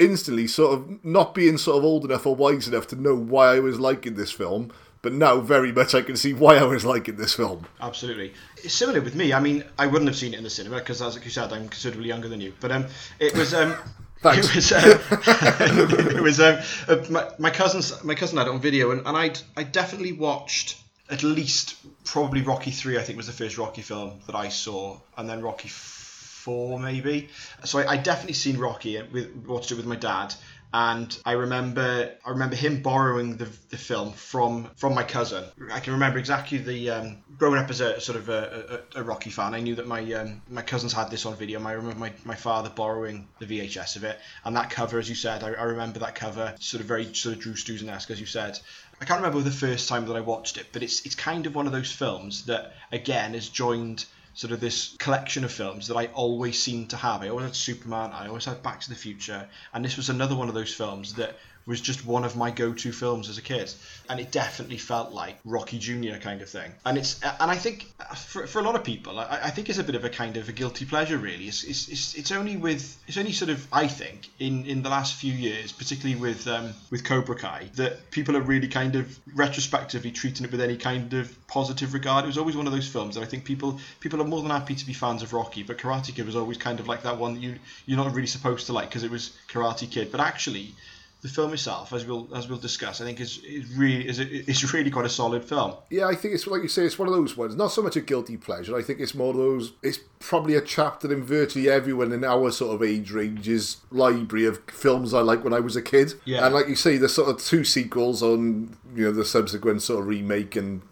Instantly, 0.00 0.48
sort 0.48 0.74
of 0.74 1.04
not 1.04 1.34
being 1.34 1.58
sort 1.58 1.78
of 1.78 1.84
old 1.84 2.04
enough 2.04 2.26
or 2.26 2.34
wise 2.34 2.66
enough 2.66 2.88
to 2.88 2.96
know 2.96 3.14
why 3.14 3.54
I 3.54 3.60
was 3.60 3.78
liking 3.78 4.14
this 4.14 4.32
film, 4.32 4.72
but 5.04 5.12
now 5.12 5.38
very 5.38 5.70
much 5.70 5.94
I 5.94 6.00
can 6.00 6.16
see 6.16 6.32
why 6.32 6.56
I 6.56 6.64
was 6.64 6.84
liking 6.84 7.16
this 7.16 7.34
film. 7.34 7.66
Absolutely. 7.78 8.32
It's 8.64 8.72
similar 8.72 9.02
with 9.02 9.14
me. 9.14 9.34
I 9.34 9.38
mean, 9.38 9.62
I 9.78 9.86
wouldn't 9.86 10.08
have 10.08 10.16
seen 10.16 10.32
it 10.32 10.38
in 10.38 10.44
the 10.44 10.50
cinema 10.50 10.78
because, 10.78 11.02
as 11.02 11.22
you 11.22 11.30
said, 11.30 11.52
I'm 11.52 11.68
considerably 11.68 12.08
younger 12.08 12.28
than 12.28 12.40
you. 12.40 12.54
But 12.58 12.72
um, 12.72 12.86
it 13.20 13.36
was 13.36 13.52
um, 13.52 13.76
Thanks. 14.20 14.48
it 14.48 14.54
was 14.54 14.72
um, 14.72 14.80
it 16.16 16.22
was 16.22 16.40
um, 16.40 16.58
uh, 16.88 17.04
my, 17.10 17.28
my 17.38 17.50
cousin's 17.50 18.02
my 18.02 18.14
cousin 18.14 18.38
had 18.38 18.46
it 18.46 18.50
on 18.50 18.60
video, 18.60 18.92
and, 18.92 19.06
and 19.06 19.14
I'd 19.14 19.38
I 19.58 19.62
definitely 19.62 20.12
watched 20.12 20.78
at 21.10 21.22
least 21.22 21.76
probably 22.04 22.40
Rocky 22.40 22.70
three. 22.70 22.96
I 22.96 23.02
think 23.02 23.18
was 23.18 23.26
the 23.26 23.32
first 23.32 23.58
Rocky 23.58 23.82
film 23.82 24.20
that 24.26 24.34
I 24.34 24.48
saw, 24.48 24.98
and 25.18 25.28
then 25.28 25.42
Rocky 25.42 25.68
four 25.68 26.78
maybe. 26.78 27.28
So 27.64 27.78
I, 27.80 27.92
I 27.92 27.96
definitely 27.98 28.34
seen 28.34 28.56
Rocky 28.56 28.96
and 28.96 29.12
with 29.12 29.34
watched 29.46 29.70
it 29.70 29.76
with 29.76 29.86
my 29.86 29.96
dad. 29.96 30.34
And 30.76 31.16
I 31.24 31.32
remember, 31.34 32.10
I 32.26 32.30
remember 32.30 32.56
him 32.56 32.82
borrowing 32.82 33.36
the, 33.36 33.44
the 33.70 33.76
film 33.76 34.12
from 34.12 34.70
from 34.74 34.92
my 34.92 35.04
cousin. 35.04 35.44
I 35.72 35.78
can 35.78 35.92
remember 35.92 36.18
exactly 36.18 36.58
the 36.58 36.90
um, 36.90 37.18
growing 37.38 37.60
up 37.60 37.70
as 37.70 37.80
a 37.80 38.00
sort 38.00 38.18
of 38.18 38.28
a, 38.28 38.82
a, 38.96 39.00
a 39.00 39.02
Rocky 39.04 39.30
fan. 39.30 39.54
I 39.54 39.60
knew 39.60 39.76
that 39.76 39.86
my 39.86 40.00
um, 40.14 40.42
my 40.48 40.62
cousins 40.62 40.92
had 40.92 41.12
this 41.12 41.26
on 41.26 41.36
video. 41.36 41.64
I 41.64 41.72
remember 41.74 42.00
my, 42.00 42.12
my 42.24 42.34
father 42.34 42.70
borrowing 42.70 43.28
the 43.38 43.46
VHS 43.46 43.94
of 43.94 44.02
it, 44.02 44.18
and 44.44 44.56
that 44.56 44.68
cover, 44.68 44.98
as 44.98 45.08
you 45.08 45.14
said, 45.14 45.44
I, 45.44 45.50
I 45.50 45.62
remember 45.62 46.00
that 46.00 46.16
cover, 46.16 46.52
sort 46.58 46.80
of 46.80 46.88
very 46.88 47.14
sort 47.14 47.36
of 47.36 47.40
Drew 47.40 47.54
Struzan-esque, 47.54 48.10
as 48.10 48.18
you 48.18 48.26
said. 48.26 48.58
I 49.00 49.04
can't 49.04 49.20
remember 49.20 49.42
the 49.42 49.52
first 49.52 49.88
time 49.88 50.06
that 50.06 50.16
I 50.16 50.22
watched 50.22 50.56
it, 50.56 50.66
but 50.72 50.82
it's 50.82 51.06
it's 51.06 51.14
kind 51.14 51.46
of 51.46 51.54
one 51.54 51.68
of 51.68 51.72
those 51.72 51.92
films 51.92 52.46
that 52.46 52.74
again 52.90 53.34
has 53.34 53.48
joined 53.48 54.06
sort 54.34 54.52
of 54.52 54.60
this 54.60 54.96
collection 54.98 55.44
of 55.44 55.52
films 55.52 55.86
that 55.88 55.96
I 55.96 56.06
always 56.06 56.60
seem 56.60 56.86
to 56.88 56.96
have. 56.96 57.22
I 57.22 57.28
always 57.28 57.46
had 57.46 57.56
Superman, 57.56 58.10
I 58.12 58.26
always 58.26 58.44
had 58.44 58.62
Back 58.62 58.80
to 58.80 58.88
the 58.88 58.96
Future, 58.96 59.48
and 59.72 59.84
this 59.84 59.96
was 59.96 60.10
another 60.10 60.34
one 60.34 60.48
of 60.48 60.54
those 60.54 60.74
films 60.74 61.14
that 61.14 61.38
was 61.66 61.80
just 61.80 62.04
one 62.04 62.24
of 62.24 62.36
my 62.36 62.50
go-to 62.50 62.92
films 62.92 63.28
as 63.28 63.38
a 63.38 63.42
kid, 63.42 63.72
and 64.08 64.20
it 64.20 64.30
definitely 64.30 64.76
felt 64.76 65.12
like 65.12 65.38
Rocky 65.44 65.78
Junior 65.78 66.18
kind 66.18 66.42
of 66.42 66.48
thing. 66.48 66.72
And 66.84 66.98
it's 66.98 67.20
and 67.22 67.50
I 67.50 67.56
think 67.56 67.86
for, 68.16 68.46
for 68.46 68.58
a 68.58 68.62
lot 68.62 68.74
of 68.74 68.84
people, 68.84 69.18
I, 69.18 69.40
I 69.44 69.50
think 69.50 69.68
it's 69.68 69.78
a 69.78 69.84
bit 69.84 69.94
of 69.94 70.04
a 70.04 70.10
kind 70.10 70.36
of 70.36 70.48
a 70.48 70.52
guilty 70.52 70.84
pleasure. 70.84 71.16
Really, 71.16 71.46
it's, 71.46 71.64
it's, 71.64 71.88
it's, 71.88 72.14
it's 72.14 72.32
only 72.32 72.56
with 72.56 72.96
it's 73.06 73.16
only 73.16 73.32
sort 73.32 73.50
of 73.50 73.66
I 73.72 73.88
think 73.88 74.28
in, 74.38 74.66
in 74.66 74.82
the 74.82 74.90
last 74.90 75.14
few 75.14 75.32
years, 75.32 75.72
particularly 75.72 76.20
with 76.20 76.46
um, 76.46 76.74
with 76.90 77.04
Cobra 77.04 77.36
Kai, 77.36 77.70
that 77.74 78.10
people 78.10 78.36
are 78.36 78.42
really 78.42 78.68
kind 78.68 78.96
of 78.96 79.18
retrospectively 79.34 80.10
treating 80.10 80.44
it 80.44 80.52
with 80.52 80.60
any 80.60 80.76
kind 80.76 81.12
of 81.14 81.34
positive 81.46 81.94
regard. 81.94 82.24
It 82.24 82.28
was 82.28 82.38
always 82.38 82.56
one 82.56 82.66
of 82.66 82.72
those 82.72 82.88
films 82.88 83.14
that 83.14 83.22
I 83.22 83.26
think 83.26 83.44
people 83.44 83.80
people 84.00 84.20
are 84.20 84.26
more 84.26 84.42
than 84.42 84.50
happy 84.50 84.74
to 84.74 84.86
be 84.86 84.92
fans 84.92 85.22
of 85.22 85.32
Rocky, 85.32 85.62
but 85.62 85.78
Karate 85.78 86.14
Kid 86.14 86.26
was 86.26 86.36
always 86.36 86.58
kind 86.58 86.78
of 86.80 86.88
like 86.88 87.02
that 87.02 87.18
one 87.18 87.34
that 87.34 87.40
you 87.40 87.56
you're 87.86 87.96
not 87.96 88.12
really 88.14 88.26
supposed 88.26 88.66
to 88.66 88.72
like 88.72 88.88
because 88.88 89.04
it 89.04 89.10
was 89.10 89.36
Karate 89.48 89.90
Kid, 89.90 90.12
but 90.12 90.20
actually 90.20 90.74
the 91.24 91.30
film 91.30 91.54
itself, 91.54 91.90
as 91.94 92.04
we'll 92.04 92.28
as 92.36 92.48
we'll 92.48 92.58
discuss, 92.58 93.00
I 93.00 93.04
think 93.04 93.18
is 93.18 93.38
is 93.38 93.74
really 93.76 94.06
is 94.06 94.18
it's 94.20 94.74
really 94.74 94.90
quite 94.90 95.06
a 95.06 95.08
solid 95.08 95.42
film. 95.42 95.72
Yeah, 95.88 96.06
I 96.06 96.14
think 96.14 96.34
it's 96.34 96.46
like 96.46 96.60
you 96.60 96.68
say, 96.68 96.84
it's 96.84 96.98
one 96.98 97.08
of 97.08 97.14
those 97.14 97.34
ones. 97.34 97.56
Not 97.56 97.72
so 97.72 97.80
much 97.80 97.96
a 97.96 98.02
guilty 98.02 98.36
pleasure. 98.36 98.76
I 98.76 98.82
think 98.82 99.00
it's 99.00 99.14
more 99.14 99.32
those. 99.32 99.72
It's 99.82 99.98
probably 100.18 100.54
a 100.54 100.60
chapter 100.60 101.10
in 101.10 101.24
virtually 101.24 101.70
everyone 101.70 102.12
in 102.12 102.24
our 102.24 102.50
sort 102.50 102.74
of 102.74 102.82
age 102.82 103.10
range's 103.10 103.78
library 103.90 104.44
of 104.44 104.60
films 104.68 105.14
I 105.14 105.20
like 105.20 105.42
when 105.42 105.54
I 105.54 105.60
was 105.60 105.76
a 105.76 105.82
kid. 105.82 106.12
Yeah. 106.26 106.44
And 106.44 106.54
like 106.54 106.68
you 106.68 106.76
say, 106.76 106.98
there's 106.98 107.14
sort 107.14 107.30
of 107.30 107.42
two 107.42 107.64
sequels 107.64 108.22
on 108.22 108.76
you 108.94 109.04
know 109.06 109.12
the 109.12 109.24
subsequent 109.24 109.80
sort 109.80 110.00
of 110.00 110.06
remake 110.06 110.56
and. 110.56 110.82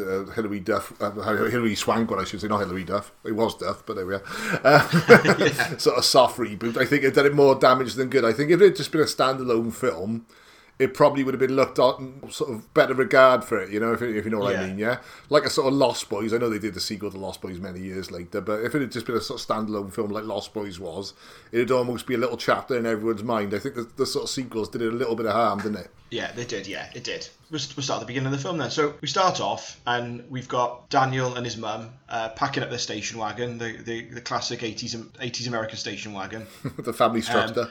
Uh, 0.00 0.30
Hilary 0.32 0.60
Duff, 0.60 0.92
uh, 1.00 1.10
Hilary 1.10 1.74
Swank, 1.74 2.10
what 2.10 2.18
I 2.18 2.24
should 2.24 2.40
say, 2.40 2.48
not 2.48 2.58
Hilary 2.58 2.84
Duff. 2.84 3.12
It 3.24 3.32
was 3.32 3.54
Duff, 3.54 3.84
but 3.86 3.96
there 3.96 4.06
we 4.06 4.14
are. 4.14 4.22
Uh, 4.64 4.88
Sort 5.78 5.98
of 5.98 6.04
soft 6.04 6.38
reboot. 6.38 6.76
I 6.76 6.86
think 6.86 7.04
it 7.04 7.14
did 7.14 7.26
it 7.26 7.34
more 7.34 7.54
damage 7.54 7.94
than 7.94 8.08
good. 8.08 8.24
I 8.24 8.32
think 8.32 8.50
if 8.50 8.60
it 8.60 8.64
had 8.64 8.76
just 8.76 8.92
been 8.92 9.00
a 9.00 9.04
standalone 9.04 9.72
film, 9.72 10.26
it 10.80 10.94
probably 10.94 11.22
would 11.22 11.34
have 11.34 11.40
been 11.40 11.56
looked 11.56 11.78
on 11.78 12.22
sort 12.30 12.50
of 12.50 12.72
better 12.72 12.94
regard 12.94 13.44
for 13.44 13.60
it, 13.60 13.70
you 13.70 13.78
know, 13.78 13.92
if, 13.92 14.00
if 14.00 14.24
you 14.24 14.30
know 14.30 14.38
what 14.38 14.56
I 14.56 14.66
mean, 14.66 14.78
yeah? 14.78 15.00
Like 15.28 15.44
a 15.44 15.50
sort 15.50 15.66
of 15.66 15.74
Lost 15.74 16.08
Boys. 16.08 16.32
I 16.32 16.38
know 16.38 16.48
they 16.48 16.58
did 16.58 16.72
the 16.72 16.80
sequel 16.80 17.10
to 17.10 17.18
Lost 17.18 17.42
Boys 17.42 17.60
many 17.60 17.80
years 17.80 18.10
later, 18.10 18.40
but 18.40 18.64
if 18.64 18.74
it 18.74 18.80
had 18.80 18.90
just 18.90 19.04
been 19.04 19.14
a 19.14 19.20
sort 19.20 19.42
of 19.42 19.46
standalone 19.46 19.92
film 19.92 20.10
like 20.10 20.24
Lost 20.24 20.54
Boys 20.54 20.80
was, 20.80 21.12
it'd 21.52 21.70
almost 21.70 22.06
be 22.06 22.14
a 22.14 22.18
little 22.18 22.38
chapter 22.38 22.78
in 22.78 22.86
everyone's 22.86 23.22
mind. 23.22 23.52
I 23.52 23.58
think 23.58 23.74
the, 23.74 23.90
the 23.96 24.06
sort 24.06 24.24
of 24.24 24.30
sequels 24.30 24.70
did 24.70 24.80
it 24.80 24.90
a 24.90 24.96
little 24.96 25.16
bit 25.16 25.26
of 25.26 25.32
harm, 25.32 25.58
didn't 25.58 25.80
it? 25.80 25.90
Yeah, 26.10 26.32
they 26.32 26.44
did. 26.44 26.66
Yeah, 26.66 26.88
it 26.94 27.04
did. 27.04 27.28
We'll, 27.50 27.60
we'll 27.76 27.84
start 27.84 27.98
at 27.98 28.00
the 28.00 28.06
beginning 28.06 28.26
of 28.26 28.32
the 28.32 28.38
film 28.38 28.58
then. 28.58 28.70
So 28.70 28.94
we 29.00 29.08
start 29.08 29.40
off, 29.40 29.80
and 29.86 30.24
we've 30.28 30.48
got 30.48 30.90
Daniel 30.90 31.36
and 31.36 31.44
his 31.44 31.56
mum 31.56 31.90
uh, 32.08 32.30
packing 32.30 32.62
up 32.62 32.70
their 32.70 32.78
station 32.78 33.18
wagon, 33.18 33.58
the, 33.58 33.76
the, 33.76 34.02
the 34.02 34.20
classic 34.20 34.60
80s 34.60 34.94
80s 34.94 35.46
American 35.46 35.76
station 35.76 36.12
wagon. 36.12 36.46
the 36.78 36.92
family 36.92 37.20
structure. 37.22 37.70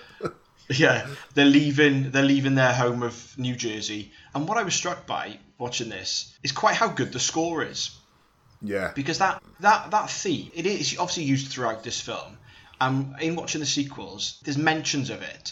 yeah, 0.69 1.07
they're 1.33 1.45
leaving. 1.45 2.11
They're 2.11 2.23
leaving 2.23 2.55
their 2.55 2.73
home 2.73 3.03
of 3.03 3.37
New 3.37 3.55
Jersey. 3.55 4.11
And 4.33 4.47
what 4.47 4.57
I 4.57 4.63
was 4.63 4.73
struck 4.73 5.05
by 5.05 5.37
watching 5.57 5.89
this 5.89 6.33
is 6.43 6.51
quite 6.51 6.75
how 6.75 6.87
good 6.87 7.11
the 7.11 7.19
score 7.19 7.63
is. 7.63 7.97
yeah. 8.61 8.91
because 8.95 9.19
that 9.19 9.41
that 9.59 9.91
that 9.91 10.09
theme 10.09 10.51
it 10.53 10.65
is 10.65 10.97
obviously 10.97 11.23
used 11.23 11.51
throughout 11.51 11.83
this 11.83 11.99
film. 11.99 12.37
Um, 12.81 13.17
in 13.19 13.35
watching 13.35 13.59
the 13.59 13.67
sequels, 13.67 14.39
there's 14.45 14.57
mentions 14.57 15.09
of 15.09 15.21
it, 15.21 15.51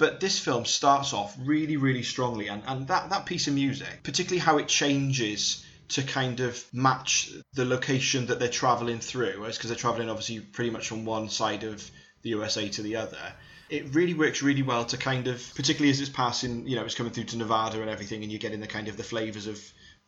but 0.00 0.18
this 0.18 0.38
film 0.38 0.64
starts 0.64 1.12
off 1.12 1.36
really, 1.38 1.76
really 1.76 2.02
strongly, 2.02 2.48
and, 2.48 2.62
and 2.66 2.88
that 2.88 3.10
that 3.10 3.26
piece 3.26 3.46
of 3.48 3.54
music, 3.54 4.02
particularly 4.02 4.40
how 4.40 4.56
it 4.56 4.66
changes 4.66 5.62
to 5.88 6.02
kind 6.02 6.40
of 6.40 6.64
match 6.72 7.30
the 7.52 7.66
location 7.66 8.26
that 8.26 8.38
they're 8.38 8.48
traveling 8.48 8.98
through, 8.98 9.44
because 9.44 9.68
they're 9.68 9.76
traveling 9.76 10.08
obviously 10.08 10.40
pretty 10.40 10.70
much 10.70 10.88
from 10.88 11.04
one 11.04 11.28
side 11.28 11.64
of 11.64 11.88
the 12.22 12.30
USA 12.30 12.66
to 12.70 12.80
the 12.80 12.96
other. 12.96 13.34
It 13.68 13.94
really 13.94 14.14
works 14.14 14.42
really 14.42 14.62
well 14.62 14.86
to 14.86 14.96
kind 14.96 15.28
of, 15.28 15.52
particularly 15.54 15.90
as 15.90 16.00
it's 16.00 16.08
passing, 16.08 16.66
you 16.66 16.76
know, 16.76 16.84
it's 16.84 16.94
coming 16.94 17.12
through 17.12 17.24
to 17.24 17.36
Nevada 17.36 17.82
and 17.82 17.90
everything, 17.90 18.22
and 18.22 18.32
you're 18.32 18.38
getting 18.38 18.60
the 18.60 18.66
kind 18.66 18.88
of 18.88 18.96
the 18.96 19.04
flavors 19.04 19.46
of 19.46 19.60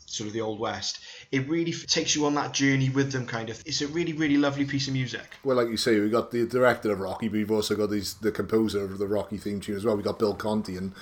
sort 0.07 0.27
of 0.29 0.33
the 0.35 0.41
old 0.41 0.59
west. 0.59 1.01
It 1.31 1.49
really 1.49 1.73
f- 1.73 1.87
takes 1.87 2.15
you 2.15 2.27
on 2.27 2.35
that 2.35 2.53
journey 2.53 2.91
with 2.91 3.13
them, 3.13 3.27
kind 3.27 3.49
of. 3.51 3.63
It's 3.67 3.81
a 3.81 3.87
really, 3.89 4.13
really 4.13 4.37
lovely 4.37 4.65
piece 4.65 4.87
of 4.89 4.93
music. 4.95 5.37
Well, 5.45 5.57
like 5.57 5.69
you 5.69 5.77
say, 5.77 5.99
we 6.01 6.11
got 6.11 6.31
the 6.31 6.47
director 6.47 6.93
of 6.93 7.01
Rocky, 7.01 7.29
but 7.29 7.35
we've 7.39 7.51
also 7.51 7.75
got 7.75 7.91
these, 7.91 8.15
the 8.15 8.31
composer 8.33 8.85
of 8.85 8.99
the 8.99 9.07
Rocky 9.07 9.39
theme 9.39 9.61
tune 9.61 9.77
as 9.77 9.85
well. 9.85 9.97
We 9.97 10.03
got 10.03 10.19
Bill 10.19 10.35
Conti, 10.35 10.77
and 10.77 10.93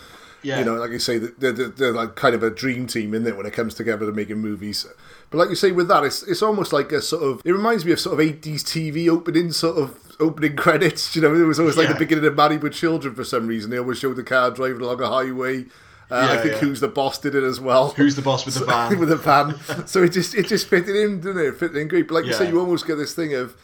Yeah. 0.42 0.61
You 0.61 0.64
know, 0.64 0.75
like 0.75 0.90
you 0.92 0.99
say, 0.99 1.19
they're, 1.19 1.52
they're, 1.52 1.69
they're 1.69 1.92
like 1.92 2.14
kind 2.16 2.35
of 2.35 2.42
a 2.42 2.50
dream 2.50 2.87
team, 2.87 3.12
in 3.14 3.26
it 3.26 3.37
when 3.37 3.47
it 3.47 3.52
comes 3.52 3.75
together 3.75 4.07
to 4.07 4.12
making 4.12 4.38
movies. 4.38 4.87
But 5.30 5.38
like 5.38 5.49
you 5.50 5.54
say, 5.57 5.71
with 5.73 5.88
that, 5.88 6.02
it's 6.04 6.23
it's 6.23 6.42
almost 6.42 6.73
like 6.73 6.92
a 6.92 7.02
sort 7.02 7.23
of. 7.25 7.42
It 7.45 7.52
reminds 7.52 7.85
me 7.85 7.92
of 7.92 8.00
sort 8.00 8.14
of 8.14 8.21
eighties 8.21 8.64
TV 8.64 9.09
opening 9.09 9.52
sort 9.52 9.76
of 9.76 9.99
opening 10.19 10.57
credits. 10.64 11.14
You 11.14 11.23
know, 11.23 11.35
it 11.35 11.45
was 11.47 11.59
always 11.61 11.76
like 11.76 11.88
Yeah. 11.88 11.92
the 11.95 11.99
beginning 11.99 12.25
of 12.26 12.37
Married 12.37 12.62
with 12.62 12.73
Children 12.75 13.14
for 13.14 13.25
some 13.25 13.47
reason. 13.49 13.71
They 13.71 13.78
always 13.78 13.99
showed 13.99 14.16
the 14.16 14.23
car 14.23 14.50
driving 14.50 14.80
along 14.83 15.00
a 15.02 15.09
highway. 15.09 15.66
Uh, 16.10 16.28
I 16.30 16.38
think 16.38 16.54
yeah. 16.54 16.60
Who's 16.60 16.80
the 16.80 16.88
Boss 16.88 17.18
did 17.18 17.34
it 17.34 17.44
as 17.44 17.60
well. 17.60 17.90
Who's 17.90 18.16
the 18.16 18.22
boss 18.22 18.44
with 18.44 18.54
the 18.54 18.64
van? 18.64 18.98
with 18.98 19.12
a 19.12 19.16
van. 19.16 19.58
So 19.86 20.02
it 20.02 20.10
just 20.10 20.34
it 20.34 20.46
just 20.46 20.68
fitted 20.68 20.96
in, 20.96 21.20
didn't 21.20 21.38
it? 21.38 21.46
It 21.46 21.58
fitted 21.58 21.76
in 21.76 21.88
great. 21.88 22.08
But 22.08 22.14
like 22.14 22.24
you 22.26 22.32
say, 22.32 22.48
you 22.48 22.58
almost 22.58 22.86
get 22.86 22.96
this 22.96 23.14
thing 23.14 23.34
of 23.34 23.56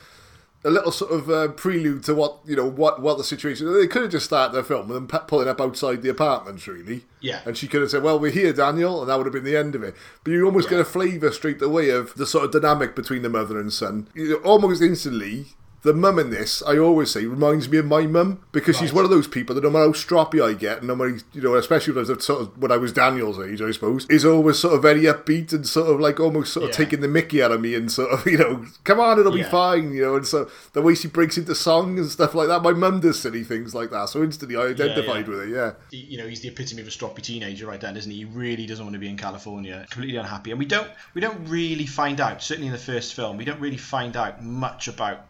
a 0.65 0.71
little 0.71 0.91
sort 0.91 1.13
of 1.13 1.31
uh, 1.31 1.49
prelude 1.49 2.03
to 2.05 2.15
what 2.15 2.39
you 2.45 2.57
know 2.57 2.69
what 2.69 3.01
what 3.01 3.19
the 3.19 3.25
situation. 3.25 3.73
They 3.73 3.87
could 3.87 4.03
have 4.03 4.11
just 4.11 4.27
started 4.27 4.55
their 4.55 4.65
film 4.65 4.89
with 4.89 4.97
them 4.97 5.07
pu- 5.07 5.27
pulling 5.27 5.49
up 5.49 5.61
outside 5.61 6.03
the 6.03 6.09
apartments, 6.09 6.67
really. 6.67 7.05
Yeah. 7.21 7.41
And 7.45 7.57
she 7.57 7.69
could 7.69 7.83
have 7.83 7.91
said, 7.91 8.03
"Well, 8.03 8.19
we're 8.19 8.33
here, 8.33 8.53
Daniel," 8.53 9.01
and 9.01 9.11
that 9.11 9.17
would 9.17 9.27
have 9.27 9.33
been 9.33 9.45
the 9.45 9.57
end 9.57 9.75
of 9.75 9.83
it. 9.83 9.95
But 10.25 10.33
you 10.33 10.45
almost 10.45 10.69
get 10.69 10.81
a 10.81 10.85
flavour 10.85 11.31
straight 11.31 11.63
away 11.63 11.91
of 11.91 12.15
the 12.15 12.27
sort 12.27 12.45
of 12.45 12.53
dynamic 12.53 12.97
between 12.97 13.23
the 13.23 13.29
mother 13.29 13.61
and 13.61 13.73
son. 13.73 14.09
You 14.15 14.31
know, 14.31 14.37
almost 14.37 14.83
instantly. 14.83 15.47
The 15.87 15.95
mum 15.95 16.19
in 16.19 16.31
this, 16.31 16.65
I 16.67 16.79
always 16.79 17.13
say, 17.13 17.27
reminds 17.27 17.69
me 17.69 17.79
of 17.79 17.87
my 17.87 18.07
mum 18.07 18.43
because 18.51 18.77
she's 18.77 18.93
one 18.93 19.05
of 19.05 19.11
those 19.11 19.29
people 19.29 19.55
that 19.55 19.63
no 19.63 19.71
matter 19.71 19.87
how 19.87 19.93
stroppy 19.93 20.45
I 20.45 20.53
get, 20.55 20.79
and 20.79 20.89
no 20.89 20.97
matter 20.97 21.21
you 21.33 21.41
know, 21.41 21.55
especially 21.55 21.95
when 21.95 22.05
I 22.05 22.09
was 22.11 22.25
sort 22.25 22.43
of 22.43 22.59
when 22.59 22.73
I 22.73 22.77
was 22.77 22.93
Daniel's 22.93 23.39
age, 23.39 23.63
I 23.63 23.71
suppose, 23.71 24.07
is 24.11 24.25
always 24.25 24.59
sort 24.59 24.75
of 24.75 24.83
very 24.83 25.03
upbeat 25.03 25.53
and 25.53 25.67
sort 25.67 25.89
of 25.89 26.01
like 26.01 26.19
almost 26.19 26.53
sort 26.53 26.65
of 26.65 26.71
Yeah. 26.71 26.77
taking 26.85 27.01
the 27.01 27.09
Mickey 27.09 27.41
out 27.43 27.53
of 27.53 27.61
me 27.61 27.77
and 27.77 27.91
sort 27.91 28.11
of 28.11 28.27
you 28.33 28.37
know, 28.37 28.67
come 28.83 28.99
on, 28.99 29.21
it'll 29.21 29.31
be 29.31 29.45
fine, 29.45 29.93
you 29.93 30.03
know. 30.03 30.17
And 30.17 30.27
so 30.27 30.51
the 30.73 30.83
way 30.83 30.97
she 30.97 31.09
breaks 31.09 31.39
into 31.39 31.55
song 31.55 31.99
and 31.99 32.11
stuff 32.11 32.35
like 32.35 32.49
that, 32.49 32.63
my 32.63 32.73
mum 32.73 33.01
does 33.01 33.21
silly 33.21 33.45
things 33.45 33.75
like 33.75 33.91
that, 33.91 34.09
so 34.09 34.23
instantly 34.25 34.57
I 34.57 34.67
identified 34.67 35.27
yeah. 35.27 35.31
with 35.33 35.41
it. 35.43 35.49
Yeah, 35.51 35.73
you 35.93 36.19
know 36.19 36.27
he's 36.27 36.41
the 36.41 36.49
epitome 36.49 36.83
of 36.83 36.89
a 36.89 36.91
stroppy 36.91 37.23
teenager 37.23 37.67
right 37.67 37.81
then 37.81 37.97
isn't 37.97 38.11
he 38.11 38.17
he 38.17 38.25
really 38.25 38.67
doesn't 38.67 38.85
want 38.85 38.95
to 38.95 38.99
be 38.99 39.09
in 39.09 39.17
california 39.19 39.87
completely 39.91 40.17
unhappy 40.17 40.51
and 40.51 40.59
we 40.59 40.65
don't 40.65 40.89
we 41.13 41.21
don't 41.21 41.47
really 41.47 41.85
find 41.85 42.19
out 42.19 42.43
certainly 42.43 42.67
in 42.67 42.73
the 42.73 42.79
first 42.79 43.13
film 43.13 43.37
we 43.37 43.45
don't 43.45 43.61
really 43.61 43.77
find 43.77 44.17
out 44.17 44.43
much 44.43 44.89
about 44.89 45.27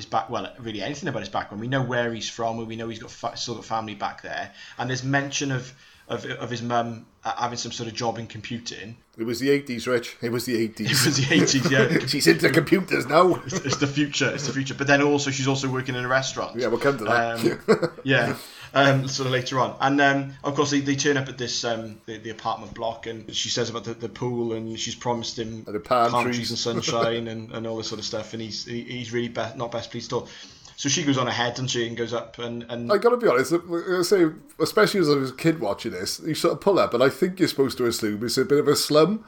his 0.00 0.06
back 0.06 0.28
well 0.30 0.52
really 0.58 0.82
anything 0.82 1.08
about 1.08 1.20
his 1.20 1.28
background 1.28 1.60
we 1.60 1.68
know 1.68 1.82
where 1.82 2.12
he's 2.12 2.28
from 2.28 2.58
and 2.58 2.66
we 2.68 2.76
know 2.76 2.88
he's 2.88 2.98
got 2.98 3.10
fa- 3.10 3.36
still 3.36 3.54
got 3.54 3.64
family 3.64 3.94
back 3.94 4.22
there 4.22 4.50
and 4.78 4.88
there's 4.90 5.04
mention 5.04 5.50
of 5.52 5.72
of, 6.08 6.24
of 6.26 6.50
his 6.50 6.60
mum 6.60 7.06
uh, 7.24 7.32
having 7.36 7.56
some 7.56 7.70
sort 7.70 7.88
of 7.88 7.94
job 7.94 8.18
in 8.18 8.26
computing 8.26 8.96
it 9.18 9.24
was 9.24 9.38
the 9.38 9.50
eighties, 9.50 9.86
Rich. 9.86 10.16
It 10.22 10.32
was 10.32 10.44
the 10.46 10.56
80s. 10.68 10.80
it 10.80 10.88
was 11.06 11.16
the 11.18 11.22
80s 11.36 11.70
yeah 11.70 12.06
She's 12.12 12.26
into 12.26 12.50
computers 12.50 13.06
now. 13.06 13.34
it's, 13.46 13.60
it's 13.66 13.76
the 13.76 13.86
future 13.86 14.28
it's 14.30 14.46
the 14.46 14.52
future 14.52 14.74
but 14.74 14.86
then 14.88 15.02
also 15.02 15.30
she's 15.30 15.46
also 15.46 15.68
working 15.70 15.94
in 15.94 16.04
a 16.04 16.08
restaurant 16.08 16.58
Yeah, 16.58 16.66
we'll 16.68 16.80
come 16.80 16.98
to 16.98 17.04
that. 17.04 17.38
um, 17.68 17.96
yeah, 18.02 18.34
um, 18.74 19.08
sort 19.08 19.26
of 19.26 19.32
later 19.32 19.58
on. 19.60 19.76
And 19.80 20.00
um, 20.00 20.34
of 20.44 20.54
course, 20.54 20.70
they, 20.70 20.80
they 20.80 20.96
turn 20.96 21.16
up 21.16 21.28
at 21.28 21.38
this 21.38 21.64
um, 21.64 22.00
the, 22.06 22.18
the 22.18 22.30
apartment 22.30 22.74
block, 22.74 23.06
and 23.06 23.34
she 23.34 23.48
says 23.48 23.70
about 23.70 23.84
the, 23.84 23.94
the 23.94 24.08
pool, 24.08 24.52
and 24.52 24.78
she's 24.78 24.94
promised 24.94 25.38
him 25.38 25.64
And 25.66 25.74
the 25.74 25.80
palm 25.80 26.22
trees. 26.24 26.36
trees 26.36 26.50
and 26.50 26.58
sunshine 26.58 27.28
and, 27.28 27.50
and 27.52 27.66
all 27.66 27.76
this 27.76 27.88
sort 27.88 27.98
of 27.98 28.04
stuff, 28.04 28.32
and 28.32 28.42
he's 28.42 28.64
he, 28.64 28.82
he's 28.82 29.12
really 29.12 29.28
be- 29.28 29.56
not 29.56 29.72
best 29.72 29.90
pleased 29.90 30.12
at 30.12 30.16
all. 30.16 30.28
So 30.76 30.88
she 30.88 31.02
goes 31.02 31.18
on 31.18 31.28
ahead 31.28 31.58
and 31.58 31.70
she 31.70 31.86
and 31.86 31.94
goes 31.94 32.14
up 32.14 32.38
and, 32.38 32.64
and 32.70 32.90
I 32.90 32.96
gotta 32.96 33.18
be 33.18 33.28
honest. 33.28 33.52
I 33.52 34.00
say, 34.00 34.28
especially 34.58 35.00
as 35.00 35.10
I 35.10 35.14
was 35.16 35.30
a 35.30 35.34
kid 35.34 35.60
watching 35.60 35.92
this, 35.92 36.20
you 36.24 36.34
sort 36.34 36.54
of 36.54 36.60
pull 36.62 36.78
up, 36.78 36.94
and 36.94 37.02
I 37.02 37.10
think 37.10 37.38
you're 37.38 37.48
supposed 37.48 37.76
to 37.78 37.86
assume 37.86 38.24
it's 38.24 38.38
a 38.38 38.46
bit 38.46 38.58
of 38.60 38.66
a 38.68 38.74
slum. 38.76 39.22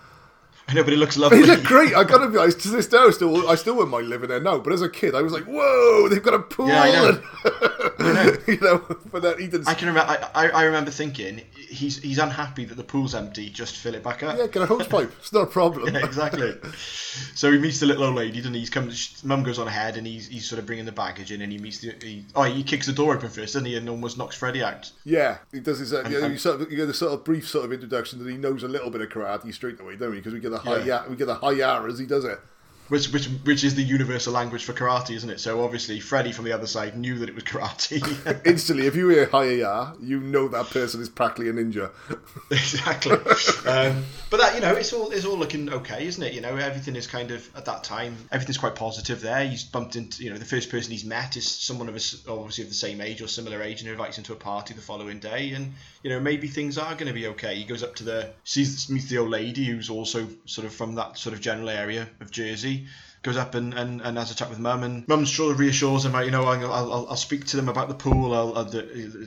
I 0.69 0.75
know, 0.75 0.85
but 0.85 0.93
it 0.93 0.99
looks 0.99 1.17
lovely. 1.19 1.41
They 1.43 1.47
look 1.47 1.65
great. 1.65 1.95
I 1.95 2.05
gotta 2.05 2.29
be 2.29 2.39
honest. 2.39 2.61
To 2.61 2.69
this 2.69 2.87
day, 2.87 2.97
I 2.99 3.11
still, 3.11 3.49
I 3.49 3.55
still 3.57 3.75
wouldn't 3.75 3.91
mind 3.91 4.09
living 4.09 4.29
there 4.29 4.41
now. 4.41 4.59
But 4.59 4.73
as 4.73 4.83
a 4.83 4.89
kid, 4.89 5.15
I 5.15 5.21
was 5.23 5.33
like, 5.33 5.45
"Whoa, 5.45 6.09
they've 6.09 6.23
got 6.23 6.35
a 6.35 6.39
pool!" 6.39 6.69
Yeah, 6.69 6.83
I 6.83 6.91
know. 6.93 7.23
and- 7.99 8.39
you 8.47 8.59
know, 8.61 8.79
but 9.11 9.23
then 9.23 9.39
he 9.39 9.47
didn't. 9.47 9.69
I 9.69 9.75
can 9.75 9.89
remember. 9.89 10.11
I, 10.35 10.47
I, 10.47 10.49
I 10.51 10.63
remember 10.65 10.91
thinking 10.91 11.43
he's 11.55 11.99
he's 11.99 12.19
unhappy 12.19 12.65
that 12.65 12.75
the 12.77 12.85
pool's 12.85 13.15
empty. 13.15 13.49
Just 13.51 13.77
fill 13.77 13.95
it 13.95 14.03
back 14.03 14.23
up. 14.23 14.39
yeah, 14.39 14.47
get 14.47 14.63
a 14.63 14.67
hose 14.67 14.87
pipe. 14.87 15.13
It's 15.19 15.33
not 15.33 15.43
a 15.43 15.47
problem. 15.47 15.83
Yeah, 15.95 16.05
exactly. 16.05 16.55
So 17.35 17.51
he 17.53 17.59
meets 17.59 17.81
the 17.81 17.87
little 17.87 18.05
old 18.05 18.15
lady, 18.15 18.39
doesn't 18.39 18.55
he? 18.55 18.61
He's 18.61 18.71
come. 18.71 18.91
Mum 19.25 19.43
goes 19.43 19.59
on 19.59 19.69
ahead, 19.69 19.97
and 19.97 20.07
he's 20.07 20.29
he's 20.29 20.49
sort 20.49 20.59
of 20.59 20.67
bringing 20.67 20.85
the 20.85 20.93
baggage 20.93 21.33
in, 21.33 21.43
and 21.43 21.51
he 21.53 21.59
meets 21.59 21.79
the. 21.81 21.95
He, 22.01 22.25
oh, 22.35 22.45
he 22.45 22.63
kicks 22.63 22.87
the 22.87 22.93
door 22.93 23.15
open 23.15 23.29
first, 23.29 23.55
doesn't 23.55 23.65
he? 23.67 23.77
And 23.77 23.89
almost 23.89 24.17
knocks 24.19 24.37
Freddie 24.37 24.63
out. 24.63 24.91
Yeah, 25.05 25.39
he 25.53 25.61
does 25.61 25.79
his. 25.81 25.93
Uh, 25.93 26.07
yeah, 26.09 26.25
and- 26.25 26.33
you 26.33 26.39
sort 26.39 26.61
of 26.61 26.71
you 26.71 26.77
get 26.77 26.87
the 26.87 26.95
sort 26.95 27.13
of 27.13 27.25
brief 27.25 27.49
sort 27.49 27.65
of 27.65 27.73
introduction 27.73 28.23
that 28.23 28.31
he 28.31 28.37
knows 28.37 28.63
a 28.63 28.69
little 28.69 28.91
bit 28.91 29.01
of 29.01 29.09
karate 29.11 29.53
straight 29.53 29.81
away, 29.81 29.97
don't 29.97 30.11
we? 30.11 30.17
Because 30.17 30.33
we 30.35 30.41
get 30.41 30.52
the 30.53 30.59
high, 30.59 30.79
Yeah. 30.85 31.09
we 31.09 31.17
get 31.17 31.27
the 31.27 31.35
high 31.35 31.61
R 31.61 31.89
as 31.89 31.99
he 31.99 32.07
does 32.07 32.25
it. 32.25 32.39
Which, 32.93 33.11
which, 33.11 33.25
which 33.45 33.65
is 33.65 33.75
the 33.75 33.83
universal 33.83 34.35
language 34.35 34.65
for 34.65 34.75
karate, 34.75 35.15
isn't 35.15 35.31
it? 35.31 35.41
So 35.41 35.65
obviously, 35.65 35.99
Freddie 35.99 36.31
from 36.31 36.45
the 36.45 36.53
other 36.53 36.67
side 36.67 36.95
knew 36.95 37.21
that 37.21 37.29
it 37.31 37.35
was 37.35 37.43
karate. 37.43 38.03
Instantly, 38.47 38.87
if 38.87 38.95
you 38.95 39.09
hear 39.09 39.25
high 39.25 39.63
R, 39.63 39.97
you 39.99 40.21
know 40.21 40.47
that 40.49 40.67
person 40.67 41.01
is 41.01 41.09
practically 41.09 41.49
a 41.49 41.55
ninja. 41.55 41.91
exactly. 42.51 43.13
Um, 43.67 44.05
but 44.29 44.41
that 44.41 44.55
you 44.55 44.61
know, 44.61 44.75
it's 44.75 44.93
all 44.93 45.11
it's 45.11 45.25
all 45.25 45.39
looking 45.39 45.73
okay, 45.73 46.07
isn't 46.07 46.23
it? 46.23 46.35
You 46.35 46.43
know, 46.43 46.55
everything 46.57 46.95
is 46.95 47.07
kind 47.07 47.31
of 47.31 47.49
at 47.57 47.65
that 47.65 47.83
time, 47.83 48.15
everything's 48.31 48.59
quite 48.59 48.75
positive 48.75 49.23
there. 49.23 49.43
He's 49.47 49.65
bumped 49.65 49.97
into, 49.97 50.23
you 50.23 50.29
know, 50.29 50.37
the 50.37 50.45
first 50.45 50.71
person 50.71 50.93
he's 50.93 51.07
met 51.07 51.39
is 51.39 51.51
someone 51.51 51.89
of 51.89 51.95
his 51.95 52.23
obviously 52.29 52.65
of 52.65 52.69
the 52.69 52.77
same 52.77 53.01
age 53.01 53.23
or 53.23 53.27
similar 53.27 53.63
age, 53.63 53.81
and 53.81 53.89
invites 53.91 54.19
him 54.19 54.25
to 54.25 54.35
a 54.35 54.37
party 54.37 54.75
the 54.75 54.83
following 54.83 55.19
day, 55.19 55.53
and 55.53 55.73
you 56.03 56.11
know 56.11 56.21
maybe 56.21 56.47
things 56.47 56.77
are 56.77 56.93
going 56.93 57.07
to 57.07 57.15
be 57.15 57.29
okay. 57.29 57.55
He 57.55 57.65
goes 57.65 57.83
up 57.83 57.95
to 57.95 58.05
the 58.05 58.33
sees 58.45 58.91
meets 58.91 59.09
the 59.09 59.17
old 59.17 59.31
lady 59.31 59.65
who's 59.65 59.89
also 59.89 60.29
sort 60.45 60.67
of 60.67 60.75
from 60.75 60.97
that 60.97 61.17
sort 61.17 61.33
of 61.33 61.41
general 61.41 61.71
area 61.71 62.07
of 62.21 62.31
Jersey. 62.31 62.82
Goes 63.23 63.37
up 63.37 63.55
and, 63.55 63.73
and, 63.75 64.01
and 64.01 64.19
has 64.19 64.33
a 64.33 64.35
chat 64.35 64.51
with 64.51 64.59
mum, 64.59 64.83
and 64.83 65.07
mum 65.07 65.25
sort 65.27 65.53
of 65.53 65.61
reassures 65.61 66.05
him, 66.05 66.11
like, 66.13 66.25
you 66.25 66.33
know, 66.33 66.43
I'll, 66.43 66.73
I'll, 66.73 67.07
I'll 67.11 67.15
speak 67.17 67.45
to 67.47 67.57
them 67.57 67.69
about 67.69 67.87
the 67.87 67.95
pool, 67.95 68.35
I'll, 68.35 68.53
I'll, 68.59 68.65
the, 68.65 68.83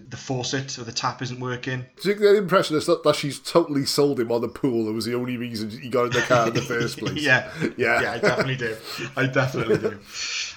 the 0.10 0.18
faucet 0.18 0.78
or 0.78 0.84
the 0.84 0.92
tap 0.92 1.22
isn't 1.22 1.40
working. 1.40 1.86
Do 2.02 2.10
you 2.10 2.16
get 2.16 2.20
the 2.34 2.36
impression 2.38 2.76
is 2.76 2.88
that, 2.88 3.04
that 3.06 3.16
she's 3.16 3.40
totally 3.40 3.86
sold 3.86 4.20
him 4.20 4.34
on 4.34 4.42
the 4.42 4.50
pool? 4.50 4.90
It 4.90 4.92
was 4.92 5.06
the 5.06 5.14
only 5.16 5.38
reason 5.38 5.70
he 5.70 5.88
got 5.88 6.08
in 6.08 6.12
the 6.12 6.22
car 6.24 6.50
in 6.50 6.54
the 6.54 6.62
first 6.62 6.98
place. 7.00 7.24
yeah, 7.24 7.50
Yeah. 7.78 8.02
yeah. 8.02 8.12
I 8.12 8.18
definitely 8.20 8.58
do. 8.58 8.76
I 9.16 9.28
definitely 9.28 9.78
do. 9.78 10.00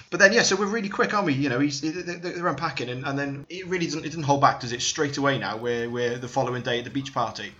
But 0.09 0.19
then, 0.19 0.33
yeah, 0.33 0.43
so 0.43 0.57
we're 0.57 0.65
really 0.65 0.89
quick, 0.89 1.13
aren't 1.13 1.27
we? 1.27 1.33
You 1.35 1.47
know, 1.47 1.59
he's 1.61 1.79
they- 1.79 1.91
they- 1.91 2.15
they're 2.15 2.47
unpacking, 2.47 2.89
and, 2.89 3.05
and 3.05 3.17
then 3.17 3.45
it 3.49 3.65
really 3.67 3.85
doesn't 3.85 4.01
it 4.03 4.09
doesn't 4.09 4.23
hold 4.23 4.41
back, 4.41 4.59
does 4.59 4.73
it? 4.73 4.81
Straight 4.81 5.15
away 5.15 5.37
now, 5.37 5.55
we're 5.55 5.89
we're 5.89 6.17
the 6.17 6.27
following 6.27 6.61
day 6.61 6.79
at 6.79 6.83
the 6.83 6.89
beach 6.91 7.13
party. 7.13 7.53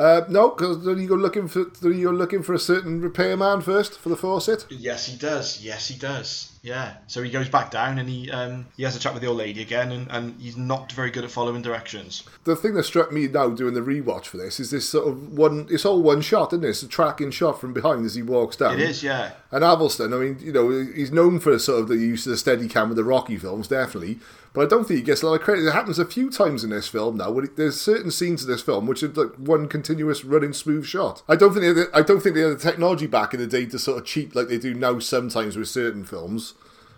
Uh, 0.00 0.24
no, 0.30 0.48
because 0.48 0.82
then 0.82 0.98
you 0.98 1.06
go 1.06 1.14
looking 1.14 1.46
for 1.46 1.66
you 1.82 2.04
go 2.04 2.10
looking 2.10 2.42
for 2.42 2.54
a 2.54 2.58
certain 2.58 3.02
repairman 3.02 3.60
first 3.60 3.98
for 3.98 4.08
the 4.08 4.16
faucet. 4.16 4.64
Yes, 4.70 5.04
he 5.04 5.18
does. 5.18 5.62
Yes, 5.62 5.88
he 5.88 5.98
does. 5.98 6.58
Yeah. 6.62 6.94
So 7.06 7.22
he 7.22 7.30
goes 7.30 7.50
back 7.50 7.70
down 7.70 7.98
and 7.98 8.08
he 8.08 8.30
um 8.30 8.66
he 8.78 8.82
has 8.84 8.96
a 8.96 8.98
chat 8.98 9.12
with 9.12 9.20
the 9.20 9.28
old 9.28 9.36
lady 9.36 9.60
again, 9.60 9.92
and, 9.92 10.10
and 10.10 10.40
he's 10.40 10.56
not 10.56 10.90
very 10.92 11.10
good 11.10 11.24
at 11.24 11.30
following 11.30 11.60
directions. 11.60 12.22
The 12.44 12.56
thing 12.56 12.72
that 12.74 12.84
struck 12.84 13.12
me 13.12 13.28
now 13.28 13.50
doing 13.50 13.74
the 13.74 13.82
rewatch 13.82 14.24
for 14.24 14.38
this 14.38 14.58
is 14.58 14.70
this 14.70 14.88
sort 14.88 15.06
of 15.06 15.36
one. 15.36 15.66
It's 15.70 15.84
all 15.84 16.00
one 16.00 16.22
shot, 16.22 16.54
isn't 16.54 16.64
it? 16.64 16.70
It's 16.70 16.82
a 16.82 16.88
tracking 16.88 17.30
shot 17.30 17.60
from 17.60 17.74
behind 17.74 18.06
as 18.06 18.14
he 18.14 18.22
walks 18.22 18.56
down. 18.56 18.80
It 18.80 18.88
is, 18.88 19.02
yeah. 19.02 19.32
And 19.50 19.62
Avildsen, 19.62 20.14
I 20.14 20.18
mean, 20.18 20.38
you 20.40 20.52
know, 20.52 20.70
he's 20.70 21.12
known 21.12 21.40
for 21.40 21.58
sort 21.58 21.80
of 21.82 21.88
the 21.88 21.96
use 21.96 22.24
of 22.24 22.30
the 22.30 22.38
steady 22.38 22.68
cam 22.68 22.88
with 22.88 22.96
the 22.96 23.04
Rocky 23.04 23.36
films, 23.36 23.68
definitely. 23.68 24.18
But 24.52 24.62
I 24.62 24.68
don't 24.68 24.84
think 24.84 24.98
he 24.98 25.04
gets 25.04 25.22
a 25.22 25.26
lot 25.28 25.34
of 25.34 25.42
credit. 25.42 25.64
It 25.66 25.72
happens 25.72 25.98
a 26.00 26.04
few 26.04 26.28
times 26.28 26.64
in 26.64 26.70
this 26.70 26.88
film 26.88 27.16
now. 27.18 27.30
Where 27.30 27.46
there's 27.46 27.80
certain 27.80 28.10
scenes 28.10 28.42
of 28.42 28.48
this 28.48 28.62
film 28.62 28.86
which 28.86 29.02
are 29.02 29.08
like 29.08 29.34
one 29.36 29.68
continuous 29.68 30.24
running 30.24 30.52
smooth 30.52 30.84
shot. 30.86 31.22
I 31.28 31.36
don't 31.36 31.52
think 31.52 31.60
they 31.62 31.66
had, 31.68 31.76
the- 31.76 31.90
I 31.96 32.02
don't 32.02 32.20
think 32.20 32.34
they 32.34 32.40
had 32.42 32.52
the 32.52 32.56
technology 32.56 33.06
back 33.06 33.32
in 33.32 33.38
the 33.40 33.46
day 33.46 33.66
to 33.66 33.78
sort 33.78 33.98
of 33.98 34.04
cheat 34.06 34.34
like 34.34 34.48
they 34.48 34.58
do 34.58 34.74
now 34.74 34.98
sometimes 34.98 35.56
with 35.56 35.68
certain 35.68 36.04
films. 36.04 36.54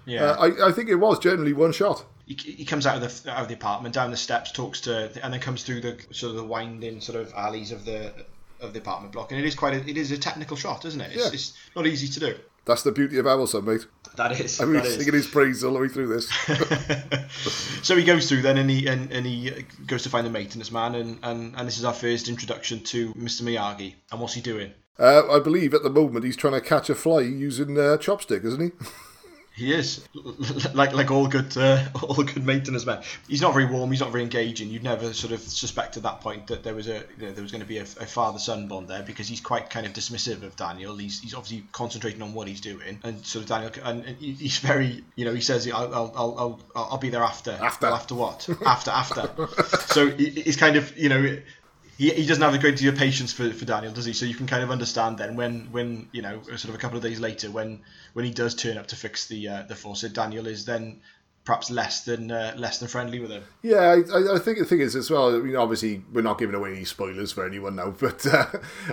Yeah. 0.07 0.25
Uh, 0.31 0.49
I, 0.49 0.69
I 0.69 0.73
think 0.73 0.89
it 0.89 0.95
was 0.97 1.19
generally 1.19 1.53
one 1.53 1.73
shot. 1.73 2.05
he, 2.27 2.35
he 2.35 2.65
comes 2.65 2.87
out 2.87 3.03
of 3.03 3.23
the 3.25 3.31
out 3.31 3.43
of 3.43 3.49
the 3.49 3.55
apartment, 3.55 3.95
down 3.95 4.11
the 4.11 4.17
steps, 4.17 4.51
talks 4.51 4.81
to, 4.83 5.11
and 5.23 5.33
then 5.33 5.41
comes 5.41 5.63
through 5.63 5.81
the 5.83 5.99
sort 6.11 6.31
of 6.31 6.37
the 6.37 6.45
winding 6.45 7.01
sort 7.01 7.21
of 7.21 7.33
alleys 7.35 7.71
of 7.71 7.85
the 7.85 8.13
of 8.61 8.73
the 8.73 8.79
apartment 8.79 9.13
block, 9.13 9.31
and 9.31 9.41
it 9.41 9.45
is 9.47 9.55
quite 9.55 9.75
a, 9.75 9.89
it 9.91 9.97
is 9.97 10.11
a 10.11 10.17
technical 10.19 10.57
shot, 10.57 10.85
isn't 10.85 11.01
it? 11.01 11.13
It's, 11.13 11.25
Yeah. 11.25 11.31
it's 11.33 11.53
not 11.77 11.87
easy 11.87 12.07
to 12.09 12.21
do. 12.21 12.35
That's 12.65 12.83
the 12.83 12.93
beauty 12.93 13.19
of 13.19 13.27
Avildsen, 13.27 13.65
mate. 13.65 13.87
That 14.17 14.39
is. 14.39 14.61
I 14.61 14.65
mean, 14.65 14.75
that 14.75 14.85
he's 14.85 14.93
is. 14.93 14.99
singing 14.99 15.15
his 15.15 15.27
praise 15.27 15.65
all 15.65 15.73
the 15.73 15.81
way 15.81 15.89
through 15.89 16.09
this. 16.09 16.29
so 17.83 17.97
he 17.97 18.05
goes 18.05 18.29
through 18.29 18.43
then, 18.43 18.59
and 18.59 18.71
he 18.71 18.87
and, 18.87 19.11
and 19.11 19.27
he 19.27 19.65
goes 19.87 20.03
to 20.05 20.11
find 20.11 20.27
the 20.27 20.31
maintenance 20.31 20.71
man, 20.71 20.95
and, 20.95 21.19
and 21.23 21.55
and 21.57 21.67
this 21.67 21.79
is 21.79 21.85
our 21.85 21.95
first 21.95 22.29
introduction 22.29 22.81
to 22.85 23.13
Mr. 23.15 23.43
Miyagi. 23.43 23.95
And 24.11 24.21
what's 24.21 24.35
he 24.35 24.41
doing? 24.41 24.73
Uh, 24.99 25.29
I 25.31 25.41
believe 25.41 25.75
at 25.75 25.83
the 25.83 25.91
moment 25.91 26.25
he's 26.25 26.37
trying 26.37 26.53
to 26.53 26.61
catch 26.61 26.91
a 26.91 26.95
fly 26.95 27.21
using 27.21 27.79
uh, 27.79 27.97
chopstick, 27.99 28.45
isn't 28.45 28.61
he? 28.61 28.71
He 29.63 29.73
is 29.73 30.05
like 30.75 30.93
like 30.93 31.11
all 31.11 31.29
good 31.29 31.57
uh, 31.57 31.85
all 32.03 32.15
good 32.23 32.45
maintenance 32.45 32.85
men. 32.85 33.03
He's 33.29 33.41
not 33.41 33.53
very 33.53 33.67
warm. 33.67 33.91
He's 33.91 34.01
not 34.01 34.11
very 34.11 34.25
engaging. 34.25 34.71
You'd 34.71 34.83
never 34.83 35.13
sort 35.13 35.33
of 35.33 35.41
suspect 35.41 35.97
at 35.97 36.03
that 36.03 36.21
point 36.21 36.49
that 36.49 36.65
there 36.65 36.75
was 36.75 36.89
a 36.89 37.05
there 37.19 37.33
was 37.43 37.53
going 37.53 37.61
to 37.63 37.67
be 37.69 37.79
a, 37.79 37.83
a 37.83 38.07
father 38.07 38.39
son 38.39 38.67
bond 38.69 38.89
there 38.89 39.03
because 39.03 39.29
he's 39.29 39.41
quite 39.41 39.71
kind 39.71 39.87
of 39.87 39.93
dismissive 39.93 40.43
of 40.43 40.57
Daniel. 40.57 40.97
He's 40.97 41.21
he's 41.21 41.35
obviously 41.35 41.65
concentrating 41.73 42.23
on 42.23 42.35
what 42.35 42.49
he's 42.49 42.61
doing, 42.61 42.99
and 43.05 43.25
sort 43.25 43.45
of 43.45 43.49
Daniel 43.49 43.71
and, 43.85 44.05
and 44.05 44.17
he- 44.19 44.33
he's 44.33 44.59
very 44.59 45.05
you 45.15 45.25
know 45.25 45.33
he 45.35 45.41
says 45.41 45.71
I'll 45.71 45.95
I'll 45.95 46.13
I'll, 46.17 46.61
I'll, 46.75 46.89
I'll 46.93 46.99
be 46.99 47.11
there 47.11 47.23
after 47.23 47.53
After. 47.53 47.87
Well, 47.87 47.95
after 47.95 48.15
what 48.17 48.49
after 48.67 48.91
after. 48.91 49.31
so 49.87 50.11
he, 50.11 50.31
he's 50.31 50.57
kind 50.57 50.77
of 50.77 50.97
you 50.99 51.09
know. 51.09 51.39
He, 52.03 52.11
he 52.11 52.27
doesn't 52.27 52.43
have 52.43 52.53
a 52.53 52.59
great 52.59 52.77
deal 52.77 52.93
of 52.93 52.99
patience 52.99 53.33
for, 53.33 53.49
for 53.53 53.65
Daniel, 53.65 53.93
does 53.93 54.05
he? 54.05 54.13
So 54.13 54.27
you 54.27 54.35
can 54.35 54.49
kind 54.49 54.65
of 54.65 54.73
understand 54.73 55.19
then 55.19 55.37
when, 55.37 55.71
when 55.71 56.09
you 56.11 56.21
know, 56.21 56.43
sort 56.43 56.65
of 56.65 56.75
a 56.75 56.79
couple 56.79 56.97
of 56.97 57.03
days 57.05 57.21
later, 57.21 57.49
when 57.49 57.85
when 58.13 58.25
he 58.25 58.33
does 58.33 58.57
turn 58.57 58.77
up 58.77 58.89
to 58.89 58.97
fix 58.97 59.29
the 59.29 59.47
uh, 59.47 59.63
the 59.69 59.77
faucet, 59.77 60.13
Daniel 60.13 60.49
is 60.49 60.65
then 60.65 61.01
perhaps 61.45 61.71
less 61.71 62.05
than 62.05 62.31
uh, 62.31 62.55
less 62.57 62.79
than 62.79 62.89
friendly 62.89 63.19
with 63.19 63.31
him. 63.31 63.43
Yeah, 63.63 63.97
I, 64.15 64.35
I- 64.35 64.39
think 64.39 64.59
the 64.59 64.65
thing 64.65 64.81
is 64.81 64.95
as 64.97 65.11
well. 65.11 65.35
I 65.35 65.39
mean, 65.39 65.57
obviously, 65.57 66.03
we're 66.13 66.23
not 66.23 66.39
giving 66.39 66.55
away 66.55 66.73
any 66.73 66.85
spoilers 66.85 67.33
for 67.33 67.47
anyone 67.47 67.77
now, 67.77 67.91
but 68.01 68.25
uh, 68.27 68.47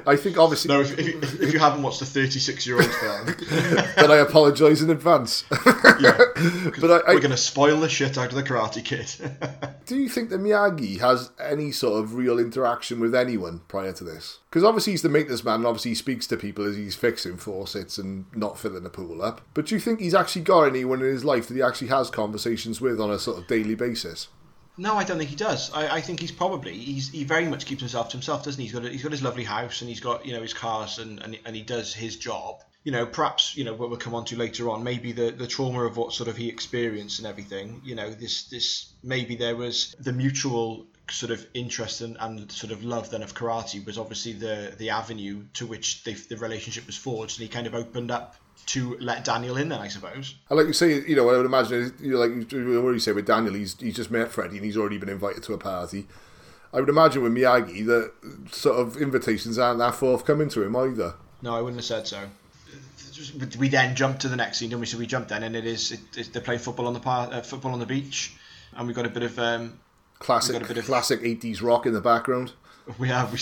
I 0.08 0.16
think 0.16 0.38
obviously 0.38 0.74
No, 0.74 0.82
if, 0.82 0.98
if, 0.98 1.08
you- 1.08 1.20
if 1.46 1.54
you 1.54 1.60
haven't 1.60 1.82
watched 1.84 2.00
the 2.00 2.06
36 2.06 2.66
year 2.68 2.76
old 2.78 2.86
film, 2.96 3.36
then 3.96 4.12
I 4.12 4.18
apologise 4.18 4.82
in 4.82 4.90
advance. 4.90 5.44
yeah, 6.00 6.18
but 6.80 6.92
I, 6.92 7.12
I, 7.12 7.14
we're 7.14 7.20
going 7.20 7.32
to 7.32 7.38
spoil 7.38 7.80
the 7.80 7.90
shit 7.90 8.18
out 8.18 8.30
of 8.30 8.36
the 8.36 8.44
Karate 8.44 8.84
Kid. 8.84 9.10
do 9.86 9.96
you 9.98 10.10
think 10.10 10.30
that 10.30 10.40
Miyagi 10.42 11.00
has 11.00 11.32
any 11.40 11.72
sort 11.72 12.04
of 12.04 12.14
real 12.16 12.40
interaction 12.40 13.00
with 13.00 13.14
anyone 13.16 13.62
prior 13.68 13.94
to 13.94 14.04
this? 14.04 14.40
Because 14.50 14.64
obviously 14.64 14.94
he's 14.94 15.04
the 15.04 15.10
maintenance 15.10 15.44
man, 15.44 15.56
and 15.56 15.68
obviously 15.68 15.92
he 15.92 15.96
speaks 15.96 16.26
to 16.28 16.38
people 16.38 16.66
as 16.66 16.76
he's 16.76 16.96
fixing 16.96 17.38
faucets 17.38 18.00
and 18.00 18.26
not 18.36 18.58
filling 18.58 18.84
the 18.84 18.90
pool 18.90 19.22
up. 19.22 19.42
But 19.54 19.68
do 19.68 19.76
you 19.76 19.82
think 19.82 20.00
he's 20.00 20.16
actually 20.16 20.42
got 20.42 20.64
anyone 20.64 21.02
in 21.02 21.08
his 21.08 21.24
life 21.24 21.48
that 21.48 21.54
he 21.54 21.62
actually 21.62 21.90
has 21.90 22.10
conversations 22.10 22.82
with 22.82 23.00
on 23.00 23.12
a 23.12 23.20
sort 23.20 23.38
of 23.38 23.48
daily 23.48 23.76
basis? 23.76 24.30
No, 24.80 24.96
I 24.96 25.04
don't 25.04 25.18
think 25.18 25.30
he 25.30 25.36
does. 25.36 25.72
I, 25.74 25.98
I 25.98 26.02
think 26.02 26.22
he's 26.22 26.32
probably 26.32 26.72
he's 26.74 27.10
he 27.10 27.26
very 27.26 27.46
much 27.46 27.66
keeps 27.66 27.82
himself 27.82 28.10
to 28.10 28.18
himself, 28.18 28.46
doesn't 28.46 28.60
he? 28.60 28.66
He's 28.66 28.74
got 28.74 28.86
a, 28.86 28.90
he's 28.90 29.04
got 29.04 29.12
his 29.12 29.22
lovely 29.22 29.44
house 29.44 29.82
and 29.82 29.90
he's 29.90 30.00
got 30.00 30.26
you 30.26 30.32
know 30.32 30.42
his 30.42 30.54
cars 30.54 31.00
and, 31.00 31.20
and 31.20 31.38
and 31.46 31.56
he 31.56 31.62
does 31.62 31.94
his 31.94 32.16
job. 32.16 32.62
You 32.86 32.94
know, 32.94 33.06
perhaps 33.06 33.58
you 33.58 33.66
know 33.66 33.74
what 33.74 33.90
we'll 33.90 34.00
come 34.00 34.16
on 34.16 34.24
to 34.26 34.38
later 34.38 34.70
on. 34.70 34.82
Maybe 34.84 35.12
the 35.12 35.32
the 35.32 35.48
trauma 35.48 35.84
of 35.84 35.98
what 35.98 36.14
sort 36.14 36.30
of 36.30 36.38
he 36.38 36.48
experienced 36.48 37.20
and 37.20 37.28
everything. 37.28 37.82
You 37.84 37.96
know, 37.96 38.10
this 38.10 38.46
this 38.46 38.94
maybe 39.04 39.36
there 39.36 39.58
was 39.58 39.96
the 40.00 40.14
mutual 40.14 40.88
sort 41.12 41.32
of 41.32 41.46
interest 41.54 42.02
and, 42.02 42.18
and 42.20 42.52
sort 42.52 42.72
of 42.72 42.84
love 42.84 43.10
then 43.10 43.24
of 43.24 43.34
karate 43.34 43.86
was 43.86 43.98
obviously 43.98 44.34
the 44.34 44.74
the 44.78 44.90
avenue 44.90 45.44
to 45.54 45.66
which 45.66 46.04
they, 46.04 46.14
the 46.14 46.38
relationship 46.38 46.86
was 46.86 46.98
forged, 46.98 47.40
and 47.40 47.48
he 47.48 47.54
kind 47.54 47.68
of 47.68 47.76
opened 47.76 48.12
up 48.12 48.36
to 48.68 48.98
let 49.00 49.24
Daniel 49.24 49.58
in 49.58 49.70
then, 49.70 49.80
I 49.80 49.88
suppose. 49.88 50.36
And 50.50 50.58
like 50.58 50.68
you 50.68 50.74
say, 50.74 51.02
you 51.02 51.16
know, 51.16 51.30
I 51.30 51.38
would 51.38 51.46
imagine, 51.46 51.94
you 52.00 52.12
know, 52.12 52.20
like 52.20 52.52
you 52.52 52.78
already 52.80 53.00
say 53.00 53.12
with 53.12 53.26
Daniel, 53.26 53.54
he's 53.54 53.80
he's 53.80 53.96
just 53.96 54.12
met 54.12 54.32
Freddie 54.32 54.58
and 54.58 54.66
he's 54.66 54.78
already 54.78 54.98
been 54.98 55.10
invited 55.10 55.44
to 55.44 55.54
a 55.54 55.58
party. 55.58 56.08
I 56.72 56.80
would 56.80 56.90
imagine 56.90 57.24
with 57.24 57.34
Miyagi 57.34 57.86
that 57.88 58.12
sort 58.52 58.78
of 58.78 58.98
invitations 58.98 59.58
aren't 59.58 59.80
that 59.80 59.96
forthcoming 59.96 60.50
to 60.50 60.62
him 60.62 60.76
either. 60.76 61.16
No, 61.42 61.56
I 61.56 61.62
wouldn't 61.62 61.78
have 61.78 61.86
said 61.86 62.08
so. 62.08 62.30
We 63.58 63.70
then 63.70 63.96
jump 63.96 64.20
to 64.20 64.30
the 64.30 64.36
next 64.36 64.60
scene, 64.60 64.70
don't 64.70 64.80
we? 64.80 64.86
So 64.86 64.98
we 64.98 65.08
jump 65.08 65.30
then, 65.30 65.44
and 65.44 65.56
it 65.56 65.66
is 65.66 65.92
it, 65.92 66.00
it, 66.16 66.34
they're 66.34 66.42
playing 66.42 66.60
football 66.60 66.88
on 66.88 66.94
the 66.94 67.00
par, 67.00 67.30
uh, 67.32 67.42
football 67.42 67.74
on 67.74 67.80
the 67.80 67.86
beach, 67.86 68.36
and 68.76 68.88
we've 68.88 68.96
got 68.96 69.06
a 69.06 69.10
bit 69.10 69.24
of 69.24 69.38
um, 69.40 69.80
Classic, 70.20 70.54
got 70.54 70.64
a 70.64 70.68
bit 70.68 70.78
of- 70.78 70.86
classic 70.86 71.22
'80s 71.22 71.62
rock 71.62 71.86
in 71.86 71.94
the 71.94 72.02
background. 72.02 72.52
we 72.98 73.08
have 73.08 73.32
we, 73.32 73.40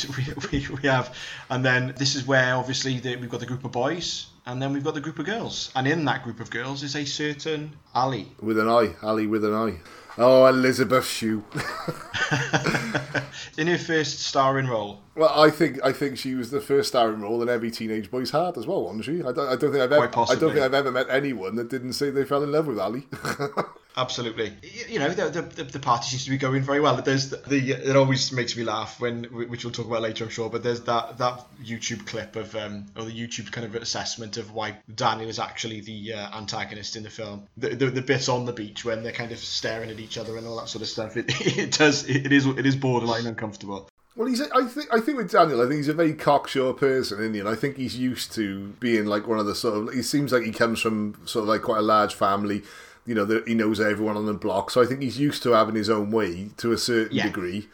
we, 0.60 0.68
we 0.82 0.88
have, 0.88 1.16
and 1.50 1.66
then 1.66 1.94
this 1.98 2.16
is 2.16 2.28
where 2.28 2.56
obviously 2.56 3.00
the, 3.00 3.16
we've 3.16 3.30
got 3.30 3.40
the 3.40 3.46
group 3.46 3.64
of 3.66 3.72
boys, 3.72 4.28
and 4.46 4.62
then 4.62 4.74
we've 4.74 4.84
got 4.84 4.94
the 4.94 5.02
group 5.02 5.20
of 5.20 5.26
girls, 5.26 5.72
and 5.76 5.88
in 5.88 6.06
that 6.06 6.24
group 6.24 6.40
of 6.40 6.50
girls 6.50 6.84
is 6.84 6.96
a 6.96 7.06
certain 7.06 7.72
Ali. 7.96 8.32
With 8.42 8.60
an 8.60 8.70
eye, 8.70 8.96
Ali 9.02 9.28
with 9.28 9.44
an 9.44 9.54
eye. 9.54 9.78
Oh, 10.20 10.46
Elisabeth 10.48 11.06
Shue. 11.06 11.44
in 13.58 13.68
her 13.68 13.78
first 13.78 14.20
starring 14.20 14.68
role. 14.68 15.02
Well, 15.18 15.32
I 15.36 15.50
think 15.50 15.80
I 15.84 15.92
think 15.92 16.18
she 16.18 16.36
was 16.36 16.52
the 16.52 16.62
first 16.62 16.90
starring 16.90 17.22
role 17.22 17.42
in 17.42 17.50
every 17.50 17.72
teenage 17.72 18.12
boy's 18.12 18.30
heart 18.30 18.56
as 18.56 18.68
well, 18.68 18.84
wasn't 18.84 19.06
she? 19.06 19.24
I 19.24 19.32
don't, 19.32 19.48
I 19.48 19.56
don't 19.56 19.72
think 19.72 19.84
I've 19.84 19.92
ever, 19.92 20.04
I 20.04 20.36
don't 20.36 20.54
think 20.54 20.60
I've 20.60 20.76
ever 20.76 20.92
met 20.92 21.08
anyone 21.10 21.56
that 21.56 21.70
didn't 21.70 21.94
say 21.94 22.12
they 22.12 22.24
fell 22.24 22.44
in 22.44 22.52
love 22.52 22.68
with 22.68 22.78
Ali. 22.78 23.08
Absolutely. 23.98 24.54
You 24.88 25.00
know, 25.00 25.10
the, 25.10 25.42
the, 25.42 25.64
the 25.64 25.80
party 25.80 26.06
seems 26.06 26.26
to 26.26 26.30
be 26.30 26.38
going 26.38 26.62
very 26.62 26.80
well. 26.80 26.96
There's 26.98 27.32
the, 27.32 27.38
the 27.38 27.72
it 27.72 27.96
always 27.96 28.32
makes 28.32 28.56
me 28.56 28.64
laugh 28.64 29.00
when 29.00 29.24
which 29.24 29.66
we'll 29.66 29.74
talk 29.74 29.88
about 29.88 30.04
later, 30.04 30.26
I'm 30.26 30.30
sure. 30.30 30.52
But 30.52 30.62
there's 30.62 30.82
that 30.82 31.18
that 31.18 31.48
YouTube 31.64 32.06
clip 32.06 32.36
of 32.36 32.56
um 32.56 32.86
or 32.96 33.06
the 33.06 33.12
YouTube 33.12 33.52
kind 33.52 33.66
of 33.66 33.74
assessment 33.74 34.38
of 34.38 34.52
why 34.52 34.78
Daniel 34.94 35.30
is 35.30 35.40
actually 35.40 35.82
the 35.82 36.14
uh, 36.14 36.38
antagonist 36.38 36.96
in 36.96 37.02
the 37.02 37.10
film. 37.10 37.48
The, 37.58 37.70
the 37.70 37.88
the 37.88 38.02
bit 38.04 38.30
on 38.30 38.46
the 38.46 38.54
beach 38.54 38.86
when 38.86 39.02
they're 39.02 39.12
kind 39.12 39.32
of 39.32 39.40
staring 39.40 39.90
at 39.90 40.00
each 40.00 40.20
other 40.20 40.38
and 40.38 40.46
all 40.46 40.58
that 40.58 40.70
sort 40.70 40.84
of 40.84 40.90
stuff. 40.90 41.18
It, 41.18 41.26
it 41.58 41.72
does 41.72 42.08
it 42.08 42.32
is 42.32 42.46
it 42.46 42.68
is 42.68 42.76
borderline 42.76 43.26
uncomfortable. 43.26 43.90
Well, 44.18 44.28
he's. 44.28 44.42
A, 44.42 44.48
I 44.54 44.66
think. 44.66 44.88
I 44.94 45.00
think 45.00 45.18
with 45.18 45.32
Daniel, 45.32 45.62
I 45.62 45.66
think 45.66 45.76
he's 45.78 45.88
a 45.88 45.94
very 45.94 46.14
cocksure 46.14 46.74
person, 46.74 47.20
isn't 47.20 47.34
he? 47.36 47.40
And 47.40 47.48
I 47.48 47.56
think 47.56 47.78
he's 47.78 47.96
used 47.98 48.34
to 48.34 48.70
being 48.80 49.06
like 49.06 49.28
one 49.28 49.38
of 49.40 49.46
the 49.46 49.56
sort 49.56 49.76
of. 49.90 49.94
He 49.94 50.02
seems 50.02 50.34
like 50.34 50.44
he 50.44 50.52
comes 50.52 50.82
from 50.82 51.16
sort 51.26 51.44
of 51.44 51.50
like 51.50 51.62
quite 51.62 51.80
a 51.80 51.84
large 51.84 52.16
family. 52.16 52.64
You 53.06 53.16
know, 53.16 53.24
that 53.26 53.48
he 53.48 53.54
knows 53.54 53.80
everyone 53.80 54.18
on 54.18 54.26
the 54.26 54.34
block, 54.34 54.70
so 54.72 54.82
I 54.82 54.86
think 54.86 55.02
he's 55.02 55.18
used 55.18 55.42
to 55.44 55.52
having 55.52 55.76
his 55.76 55.90
own 55.90 56.12
way 56.12 56.50
to 56.58 56.74
a 56.74 56.78
certain 56.78 57.16
Yeah. 57.16 57.24
degree. 57.28 57.70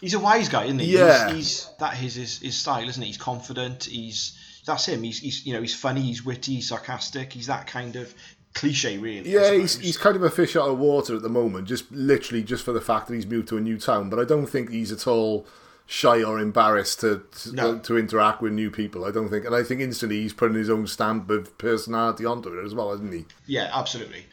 He's 0.00 0.14
a 0.14 0.20
wise 0.20 0.48
guy, 0.48 0.64
isn't 0.66 0.78
he? 0.78 0.96
Yeah. 0.96 1.32
He's, 1.32 1.64
he's 1.64 1.70
that 1.80 2.00
is 2.02 2.14
his, 2.14 2.38
his 2.38 2.56
style, 2.56 2.88
isn't 2.88 3.02
it? 3.02 3.06
He's 3.06 3.16
confident. 3.16 3.84
He's 3.84 4.38
that's 4.66 4.86
him. 4.86 5.02
He's, 5.02 5.18
he's 5.18 5.44
you 5.44 5.54
know 5.54 5.60
he's 5.60 5.74
funny. 5.74 6.02
He's 6.02 6.24
witty. 6.24 6.56
He's 6.56 6.68
sarcastic. 6.68 7.32
He's 7.32 7.46
that 7.48 7.66
kind 7.66 7.96
of 7.96 8.14
cliche, 8.54 8.98
really. 8.98 9.30
Yeah, 9.30 9.52
he's, 9.54 9.78
he's 9.78 9.96
kind 9.96 10.14
of 10.16 10.22
a 10.22 10.30
fish 10.30 10.54
out 10.56 10.68
of 10.68 10.78
water 10.78 11.16
at 11.16 11.22
the 11.22 11.28
moment, 11.28 11.66
just 11.68 11.90
literally 11.90 12.42
just 12.42 12.64
for 12.64 12.72
the 12.72 12.80
fact 12.80 13.08
that 13.08 13.14
he's 13.14 13.26
moved 13.26 13.48
to 13.48 13.56
a 13.56 13.60
new 13.60 13.78
town. 13.78 14.10
But 14.10 14.18
I 14.18 14.24
don't 14.24 14.46
think 14.46 14.70
he's 14.70 14.92
at 14.92 15.06
all 15.06 15.46
shy 15.92 16.22
or 16.22 16.38
embarrassed 16.38 17.00
to 17.00 17.20
to, 17.42 17.52
No. 17.52 17.78
to 17.80 17.98
interact 17.98 18.40
with 18.40 18.52
new 18.52 18.70
people. 18.70 19.04
I 19.04 19.10
don't 19.10 19.28
think, 19.28 19.44
and 19.44 19.54
I 19.54 19.64
think 19.64 19.80
instantly 19.80 20.20
he's 20.22 20.32
putting 20.32 20.56
his 20.56 20.70
own 20.70 20.86
stamp 20.86 21.28
of 21.30 21.58
personality 21.58 22.24
onto 22.24 22.56
it 22.56 22.64
as 22.64 22.74
well, 22.74 22.92
isn't 22.92 23.12
he? 23.12 23.24
Yeah, 23.46 23.70
absolutely. 23.74 24.24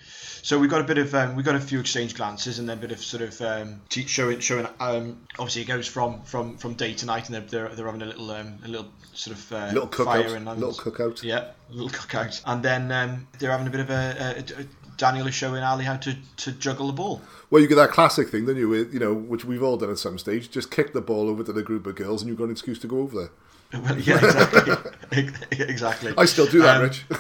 So 0.44 0.60
we've 0.60 0.70
got 0.70 0.82
a 0.82 0.84
bit 0.86 1.00
of 1.00 1.14
um, 1.16 1.36
we've 1.36 1.44
got 1.46 1.56
a 1.56 1.60
few 1.60 1.80
exchange 1.80 2.16
glances 2.16 2.60
and 2.60 2.70
then 2.70 2.78
a 2.78 2.82
bit 2.82 2.92
of 2.92 3.00
sort 3.00 3.24
of 3.24 3.42
um, 3.42 3.82
showing 3.90 4.40
showing. 4.40 4.68
Um, 4.80 5.18
obviously, 5.40 5.64
it 5.64 5.66
goes 5.66 5.88
from, 5.88 6.22
from, 6.22 6.58
from 6.58 6.76
day 6.76 6.94
to 6.94 7.06
night, 7.08 7.26
and 7.28 7.34
they're, 7.36 7.42
they're, 7.42 7.76
they're 7.76 7.86
having 7.88 8.04
a 8.04 8.06
little 8.06 8.30
um, 8.32 8.60
a 8.64 8.68
little 8.68 8.88
sort 9.14 9.36
of 9.36 9.52
uh, 9.52 9.66
Little 9.74 9.88
fire 10.06 10.24
cookout, 10.24 10.36
and 10.36 10.46
little 10.46 10.74
cookout. 10.74 11.24
Yeah, 11.24 11.48
a 11.72 11.74
little 11.74 11.90
cookout, 11.90 12.42
and 12.46 12.64
then 12.64 12.92
um, 12.92 13.28
they're 13.40 13.52
having 13.52 13.66
a 13.68 13.72
bit 13.72 13.80
of 13.82 13.90
a, 13.90 14.16
a, 14.20 14.62
a 14.62 14.66
Daniel 14.98 15.28
is 15.28 15.36
showing 15.36 15.64
Ali 15.64 15.86
how 15.86 15.96
to, 15.98 16.16
to 16.38 16.52
juggle 16.52 16.88
the 16.88 16.94
ball. 16.94 17.22
Well, 17.50 17.62
you 17.62 17.68
get 17.68 17.76
that 17.76 17.92
classic 17.92 18.30
thing, 18.30 18.46
don't 18.46 18.58
you? 18.58 18.68
With 18.68 18.94
you 18.94 19.00
know, 19.00 19.14
which 19.14 19.46
we've 19.46 19.64
all 19.64 19.78
done 19.78 19.90
at 19.92 19.98
some 20.00 20.18
stage. 20.18 20.50
Just 20.52 20.70
kick 20.72 20.94
the 20.94 21.02
ball 21.02 21.30
over 21.30 21.44
to 21.44 21.54
the 21.54 21.64
group 21.64 21.86
of 21.88 21.96
girls, 21.96 22.22
and 22.22 22.28
you've 22.30 22.38
got 22.38 22.46
an 22.46 22.52
excuse 22.52 22.80
to 22.80 22.88
go 22.88 23.00
over 23.00 23.16
there. 23.16 23.30
Well, 23.74 24.00
yeah, 24.00 24.16
exactly, 24.16 25.28
exactly. 25.66 26.14
I 26.18 26.24
still 26.24 26.46
do 26.48 26.62
that, 26.62 26.78
Um, 26.78 26.84
Rich. 26.84 27.04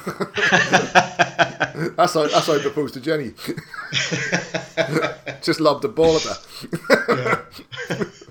that's 1.97 2.13
how 2.13 2.25
that's 2.27 2.47
how 2.47 2.55
I 2.55 2.59
proposed 2.59 2.93
to 2.93 3.01
Jenny. 3.01 3.33
Just 5.41 5.59
lobbed 5.59 5.81
the 5.83 5.89
ball 5.89 6.15
at 6.15 6.21
her. 6.23 7.45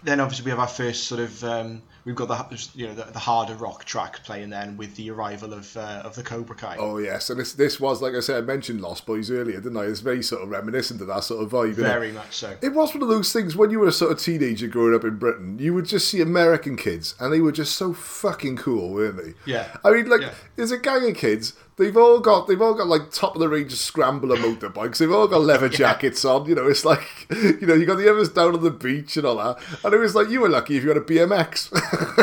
then 0.02 0.20
obviously 0.20 0.46
we 0.46 0.50
have 0.50 0.60
our 0.60 0.66
first 0.66 1.04
sort 1.04 1.20
of 1.20 1.44
um, 1.44 1.82
we've 2.06 2.14
got 2.14 2.28
the 2.28 2.68
you 2.74 2.86
know 2.86 2.94
the, 2.94 3.04
the 3.04 3.18
harder 3.18 3.54
rock 3.56 3.84
track 3.84 4.22
playing 4.24 4.48
then 4.48 4.78
with 4.78 4.94
the 4.96 5.10
arrival 5.10 5.52
of 5.52 5.76
uh, 5.76 6.00
of 6.04 6.14
the 6.14 6.22
Cobra 6.22 6.56
Kai. 6.56 6.76
Oh 6.78 6.96
yes, 6.96 7.28
and 7.28 7.38
this 7.38 7.52
this 7.52 7.78
was 7.78 8.00
like 8.00 8.14
I 8.14 8.20
said, 8.20 8.38
I 8.42 8.46
mentioned 8.46 8.80
Lost 8.80 9.04
Boys 9.04 9.30
earlier, 9.30 9.60
didn't 9.60 9.76
I? 9.76 9.82
It's 9.84 10.00
very 10.00 10.22
sort 10.22 10.42
of 10.42 10.48
reminiscent 10.48 11.02
of 11.02 11.08
that 11.08 11.24
sort 11.24 11.42
of 11.42 11.50
vibe. 11.50 11.74
Very 11.74 12.12
much 12.12 12.32
so. 12.36 12.56
It 12.62 12.72
was 12.72 12.94
one 12.94 13.02
of 13.02 13.08
those 13.08 13.32
things 13.32 13.54
when 13.56 13.70
you 13.70 13.80
were 13.80 13.88
a 13.88 13.92
sort 13.92 14.12
of 14.12 14.18
teenager 14.20 14.68
growing 14.68 14.94
up 14.94 15.04
in 15.04 15.18
Britain, 15.18 15.58
you 15.58 15.74
would 15.74 15.86
just 15.86 16.08
see 16.08 16.20
American 16.22 16.76
kids 16.76 17.14
and 17.20 17.32
they 17.32 17.40
were 17.40 17.52
just 17.52 17.76
so 17.76 17.92
fucking 17.92 18.56
cool, 18.56 18.94
weren't 18.94 19.16
they? 19.16 19.34
Yeah. 19.44 19.76
I 19.84 19.90
mean, 19.90 20.08
like, 20.08 20.20
Yeah. 20.22 20.34
there's 20.54 20.70
a 20.70 20.78
gang 20.78 21.08
of 21.10 21.16
kids. 21.16 21.52
They've 21.76 21.96
all 21.96 22.20
got 22.20 22.46
they've 22.46 22.60
all 22.60 22.72
got 22.72 22.86
like 22.86 23.10
top 23.10 23.34
of 23.34 23.40
the 23.40 23.50
range 23.50 23.74
scrambler 23.74 24.36
motorbikes. 24.38 24.96
They've 24.96 25.12
all 25.12 25.28
got 25.28 25.42
leather 25.42 25.68
jackets 25.82 26.24
on. 26.24 26.46
You 26.46 26.54
know, 26.54 26.66
it's 26.66 26.86
like 26.86 27.26
you 27.30 27.66
know 27.66 27.74
you 27.74 27.84
got 27.84 27.96
the 27.96 28.10
others 28.10 28.30
down 28.30 28.54
on 28.54 28.62
the 28.62 28.70
beach 28.70 29.18
and 29.18 29.26
all 29.26 29.36
that. 29.36 29.58
And 29.84 29.92
it 29.92 29.98
was 29.98 30.14
like 30.14 30.30
you 30.30 30.40
were 30.40 30.48
lucky 30.48 30.78
if 30.78 30.84
you 30.84 30.88
had 30.88 30.96
a 30.96 31.02
BMX. 31.02 31.68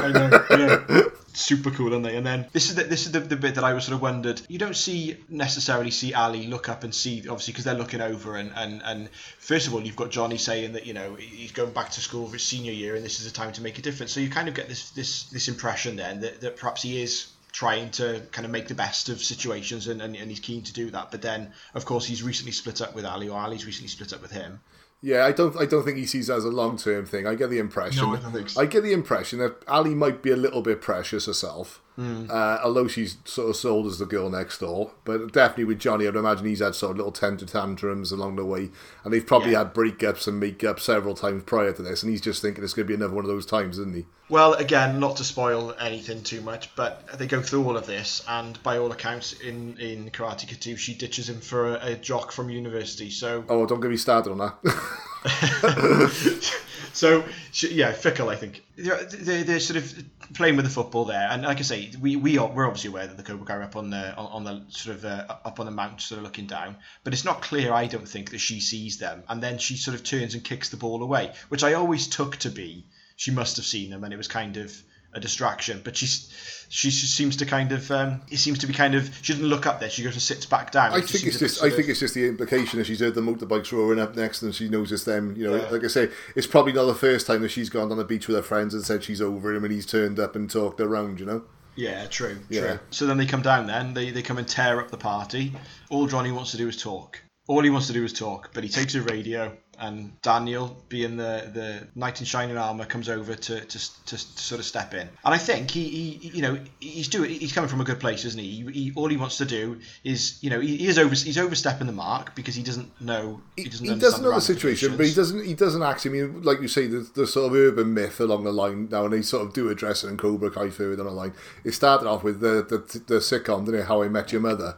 I 0.04 0.12
know, 0.12 0.66
know. 0.66 1.12
Super 1.36 1.72
cool, 1.72 1.94
aren't 1.94 2.04
they? 2.04 2.16
And 2.16 2.26
then 2.26 2.48
this 2.52 2.70
is 2.70 2.76
the, 2.76 2.84
this 2.84 3.08
is 3.08 3.12
the, 3.12 3.20
the 3.20 3.36
bit 3.36 3.56
that 3.56 3.63
I 3.63 3.74
was 3.74 3.86
sort 3.86 3.96
of 3.96 4.02
wondered. 4.02 4.42
You 4.50 4.60
don't 4.60 4.76
see 4.76 5.18
necessarily 5.30 5.89
see 5.92 6.13
Ali 6.13 6.48
look 6.48 6.70
up 6.70 6.84
and 6.84 6.94
see 6.94 7.20
obviously 7.28 7.54
because 7.54 7.66
they're 7.66 7.74
looking 7.74 8.02
over 8.02 8.38
and, 8.38 8.52
and 8.56 8.82
and 8.84 9.10
first 9.39 9.68
of 9.68 9.74
all 9.74 9.82
you've 9.82 9.96
got 9.96 10.12
Johnny 10.12 10.38
saying 10.38 10.74
that 10.74 10.86
you 10.86 10.94
know 10.94 11.16
he's 11.16 11.52
going 11.52 11.74
back 11.74 11.89
to 11.92 12.02
school 12.02 12.28
for 12.28 12.34
his 12.34 12.44
senior 12.44 12.72
year 12.72 12.96
and 12.96 13.04
this 13.04 13.20
is 13.20 13.26
the 13.26 13.32
time 13.32 13.52
to 13.54 13.62
make 13.62 13.78
a 13.78 13.82
difference. 13.84 14.12
So 14.12 14.20
you 14.20 14.30
kind 14.30 14.48
of 14.48 14.56
get 14.56 14.68
this 14.68 14.92
this 14.92 15.24
this 15.26 15.48
impression 15.48 15.96
then 15.96 16.22
that, 16.22 16.42
that 16.42 16.58
perhaps 16.58 16.82
he 16.82 17.02
is 17.02 17.33
trying 17.54 17.89
to 17.92 18.22
kind 18.32 18.46
of 18.46 18.52
make 18.52 18.68
the 18.68 18.76
best 18.76 19.08
of 19.08 19.24
situations 19.24 19.88
and, 19.88 20.02
and, 20.02 20.16
and 20.16 20.30
he's 20.30 20.42
keen 20.42 20.63
to 20.63 20.74
do 20.74 20.92
that. 20.92 21.12
But 21.12 21.22
then 21.22 21.54
of 21.74 21.86
course 21.86 22.06
he's 22.06 22.22
recently 22.22 22.52
split 22.52 22.82
up 22.82 22.94
with 22.94 23.06
Ali 23.06 23.30
or 23.30 23.39
Ali's 23.39 23.66
recently 23.66 23.88
split 23.88 24.12
up 24.12 24.22
with 24.22 24.32
him. 24.32 24.60
Yeah, 25.02 25.26
I 25.26 25.34
don't. 25.34 25.56
I 25.58 25.66
don't 25.66 25.84
think 25.84 25.98
he 25.98 26.06
sees 26.06 26.30
it 26.30 26.34
as 26.34 26.46
a 26.46 26.50
long 26.50 26.78
term 26.78 27.06
thing. 27.06 27.28
I 27.28 27.36
get 27.36 27.50
the 27.50 27.60
impression. 27.60 28.04
No, 28.04 28.16
I 28.16 28.22
don't 28.22 28.32
think 28.32 28.50
so. 28.50 28.62
I 28.62 28.66
get 28.66 28.84
the 28.84 28.94
impression 28.94 29.39
that 29.39 29.62
Ali 29.68 29.94
might 29.94 30.24
be 30.24 30.32
a 30.32 30.38
little 30.38 30.62
bit 30.62 30.80
precious 30.80 31.26
herself, 31.26 31.82
Hmm. 31.95 32.25
uh, 32.29 32.58
although 32.63 32.88
she's 32.88 33.17
sort 33.25 33.49
of 33.51 33.56
sold 33.56 33.86
as 33.86 33.99
the 33.99 34.06
girl 34.08 34.29
next 34.29 34.58
door. 34.60 34.91
But 35.06 35.32
definitely 35.32 35.65
with 35.65 35.79
Johnny, 35.79 36.08
I'd 36.08 36.15
imagine 36.15 36.45
he's 36.47 36.60
had 36.60 36.73
sort 36.73 36.91
of 36.91 36.97
little 36.97 37.12
tender 37.12 37.45
tantrums 37.45 38.12
along 38.12 38.36
the 38.38 38.45
way, 38.45 38.69
and 39.03 39.13
they've 39.13 39.25
probably 39.25 39.51
Yeah. 39.51 39.60
had 39.60 39.73
breakups 39.75 40.27
and 40.27 40.41
makeups 40.41 40.79
several 40.79 41.13
times 41.13 41.43
prior 41.43 41.71
to 41.73 41.82
this, 41.84 42.01
and 42.01 42.12
he's 42.12 42.21
just 42.21 42.41
thinking 42.41 42.63
it's 42.63 42.73
going 42.73 42.88
to 42.88 42.91
be 42.91 42.95
another 42.95 43.13
one 43.13 43.25
of 43.25 43.29
those 43.29 43.45
times, 43.45 43.77
isn't 43.77 43.95
he? 43.95 44.06
Well, 44.29 44.53
again, 44.53 44.99
not 44.99 45.17
to 45.17 45.23
spoil 45.23 45.75
anything 45.79 46.23
too 46.23 46.41
much, 46.41 46.75
but 46.75 47.06
they 47.19 47.27
go 47.27 47.41
through 47.41 47.63
all 47.65 47.77
of 47.77 47.86
this, 47.86 48.23
and 48.27 48.62
by 48.63 48.77
all 48.79 48.91
accounts, 48.91 49.34
in, 49.34 49.77
in 49.77 50.10
Karate 50.10 50.47
Kid 50.47 50.62
2, 50.62 50.75
she 50.77 50.95
ditches 50.95 51.29
him 51.29 51.41
for 51.41 51.75
a, 51.75 51.88
a 51.91 51.95
jock 51.95 52.32
from 52.32 52.49
university. 52.49 53.12
So, 53.12 53.43
Oh, 53.49 53.65
don't 53.67 53.82
get 53.82 53.91
me 53.91 53.97
started 53.97 54.32
on 54.32 54.38
that. 54.39 54.56
so 56.94 57.24
yeah, 57.62 57.92
fickle. 57.92 58.30
I 58.30 58.36
think 58.36 58.64
they're, 58.76 59.04
they're, 59.06 59.44
they're 59.44 59.60
sort 59.60 59.78
of 59.78 59.94
playing 60.34 60.56
with 60.56 60.66
the 60.66 60.72
football 60.72 61.06
there, 61.06 61.28
and 61.30 61.44
like 61.44 61.60
I 61.60 61.62
say, 61.62 61.92
we 62.00 62.16
we 62.16 62.38
are 62.38 62.48
we're 62.48 62.66
obviously 62.66 62.90
aware 62.90 63.08
that 63.08 63.18
the 63.18 63.24
Cobra 63.24 63.46
Kai 63.46 63.56
are 63.56 63.64
up 63.64 63.76
on 63.76 63.90
the 63.90 64.16
on, 64.16 64.26
on 64.28 64.44
the 64.44 64.66
sort 64.70 64.98
of 64.98 65.06
uh, 65.06 65.26
up 65.46 65.60
on 65.60 65.66
the 65.66 65.72
mount, 65.72 66.02
sort 66.02 66.18
of 66.20 66.24
looking 66.24 66.48
down, 66.48 66.76
but 67.04 67.14
it's 67.14 67.26
not 67.26 67.42
clear. 67.42 67.72
I 67.72 67.88
don't 67.88 68.08
think 68.08 68.32
that 68.32 68.40
she 68.40 68.60
sees 68.60 68.98
them, 68.98 69.24
and 69.30 69.42
then 69.42 69.58
she 69.58 69.78
sort 69.78 69.96
of 69.96 70.04
turns 70.04 70.34
and 70.34 70.44
kicks 70.44 70.70
the 70.70 70.78
ball 70.78 71.02
away, 71.02 71.34
which 71.50 71.64
I 71.64 71.74
always 71.74 72.08
took 72.08 72.38
to 72.38 72.50
be 72.50 72.86
she 73.16 73.32
must 73.32 73.58
have 73.58 73.66
seen 73.66 73.90
them, 73.90 74.04
and 74.04 74.14
it 74.14 74.18
was 74.18 74.28
kind 74.28 74.58
of 74.58 74.76
a 75.13 75.19
distraction. 75.19 75.82
But 75.84 75.95
she's 75.97 76.30
she 76.69 76.89
seems 76.89 77.36
to 77.38 77.45
kind 77.45 77.71
of 77.71 77.89
um, 77.91 78.21
it 78.32 78.38
seems 78.38 78.60
to 78.60 78.67
be 78.67 78.73
kind 78.73 78.95
of 78.95 79.10
she 79.21 79.34
doesn't 79.34 79.47
look 79.47 79.65
up 79.65 79.80
there. 79.80 79.89
She 79.89 80.04
goes 80.04 80.13
and 80.13 80.21
sits 80.21 80.45
back 80.45 80.71
down. 80.71 80.91
I 80.93 81.02
think 81.02 81.26
it's 81.26 81.39
just. 81.39 81.63
I 81.63 81.69
think 81.69 81.88
it's 81.89 81.99
just 81.99 82.13
the 82.15 82.28
implication 82.28 82.80
that 82.80 82.86
she's 82.86 82.99
heard 82.99 83.15
the 83.15 83.21
motorbikes 83.21 83.71
roaring 83.71 83.99
up 83.99 84.15
next, 84.15 84.41
and 84.41 84.54
she 84.54 84.69
knows 84.69 84.91
it's 84.91 85.04
them. 85.04 85.36
You 85.36 85.45
know, 85.49 85.56
Yeah. 85.56 85.69
like 85.69 85.84
I 85.84 85.88
say, 85.88 86.10
it's 86.36 86.47
probably 86.47 86.73
not 86.73 86.86
the 86.86 86.95
first 86.95 87.28
time 87.28 87.41
that 87.41 87.49
she's 87.49 87.69
gone 87.69 87.91
on 87.91 87.97
the 87.97 88.04
beach 88.06 88.28
with 88.28 88.36
her 88.38 88.43
friends 88.43 88.73
and 88.73 88.84
said 88.84 89.04
she's 89.04 89.21
over 89.21 89.54
him, 89.54 89.63
and 89.63 89.73
he's 89.73 89.86
turned 89.86 90.19
up 90.19 90.36
and 90.36 90.49
talked 90.49 90.80
around. 90.82 91.19
You 91.19 91.26
know. 91.26 91.43
Yeah, 91.76 92.06
true, 92.06 92.38
Yeah. 92.49 92.62
true. 92.67 92.80
So 92.91 93.06
then 93.08 93.17
they 93.17 93.26
come 93.26 93.41
down 93.41 93.65
then, 93.65 93.95
they, 93.95 94.12
they 94.12 94.21
come 94.21 94.38
and 94.38 94.47
tear 94.47 94.80
up 94.80 94.91
the 94.91 94.97
party. 94.97 95.54
All 95.89 96.06
Johnny 96.06 96.32
wants 96.32 96.52
to 96.52 96.58
do 96.58 96.67
is 96.67 96.80
talk. 96.80 97.19
All 97.47 97.62
he 97.63 97.71
wants 97.71 97.88
to 97.88 97.93
do 97.93 98.04
is 98.04 98.13
talk, 98.13 98.52
but 98.54 98.63
he 98.63 98.69
takes 98.69 98.93
a 98.93 99.02
radio 99.02 99.58
and 99.84 100.22
Daniel, 100.22 100.78
being 100.88 101.17
the, 101.17 101.52
the 101.54 101.88
knight 101.96 102.22
in 102.22 102.26
shining 102.26 102.58
armour, 102.58 102.86
comes 102.86 103.10
over 103.10 103.36
to, 103.36 103.60
to, 103.60 104.06
to, 104.06 104.06
to 104.06 104.17
sort 104.17 104.60
of 104.60 104.65
step 104.65 104.93
in. 104.93 105.02
And 105.02 105.34
I 105.34 105.38
think 105.38 105.69
he, 105.69 105.89
he 105.89 106.30
you 106.30 106.41
know, 106.41 106.58
he's 106.80 107.10
doing 107.10 107.30
he's 107.30 107.52
coming 107.52 107.69
from 107.69 107.82
a 107.82 107.84
good 107.84 108.00
place, 108.00 108.24
isn't 108.24 108.39
he? 108.39 108.63
he, 108.63 108.72
he 108.72 108.93
all 108.96 109.10
he 109.10 109.17
wants 109.17 109.38
to 109.39 109.46
do 109.46 109.80
is, 110.06 110.39
you 110.41 110.50
know, 110.50 110.62
he, 110.62 110.78
he 110.78 110.88
is 110.88 110.98
over 110.98 111.13
he's 111.13 111.38
overstepping 111.38 111.88
the 111.88 111.93
mark 111.93 112.34
because 112.34 112.56
he 112.56 112.63
doesn't 112.63 112.89
know 113.02 113.41
he 113.58 113.65
doesn't, 113.65 113.86
he 113.86 114.00
doesn't 114.00 114.24
know 114.24 114.34
the 114.34 114.39
situation, 114.39 114.96
but 114.96 115.06
he 115.06 115.13
doesn't. 115.13 115.46
He 115.46 115.54
doesn't 115.54 115.84
actually. 115.84 116.22
I 116.22 116.28
mean, 116.28 116.43
like 116.43 116.62
you 116.62 116.69
say, 116.69 116.88
the, 116.88 117.08
the 117.13 117.28
sort 117.28 117.52
of 117.52 117.58
urban 117.58 117.93
myth 117.93 118.22
along 118.22 118.46
the 118.46 118.54
line 118.54 118.88
now, 118.89 119.04
and 119.04 119.13
they 119.13 119.22
sort 119.22 119.46
of 119.46 119.54
do 119.54 119.69
address 119.69 120.06
it 120.06 120.08
in 120.08 120.17
Cobra 120.17 120.50
Kai 120.50 120.69
further 120.69 120.96
down 120.96 121.08
the 121.08 121.12
line. 121.12 121.34
It 121.65 121.74
started 121.74 122.08
off 122.08 122.24
with 122.24 122.39
the 122.39 122.63
the, 122.63 122.78
the 123.08 123.19
sitcom, 123.19 123.65
didn't 123.65 123.82
it? 123.82 123.88
How 123.88 124.02
I 124.02 124.08
Met 124.08 124.32
Your 124.32 124.41
Mother, 124.41 124.78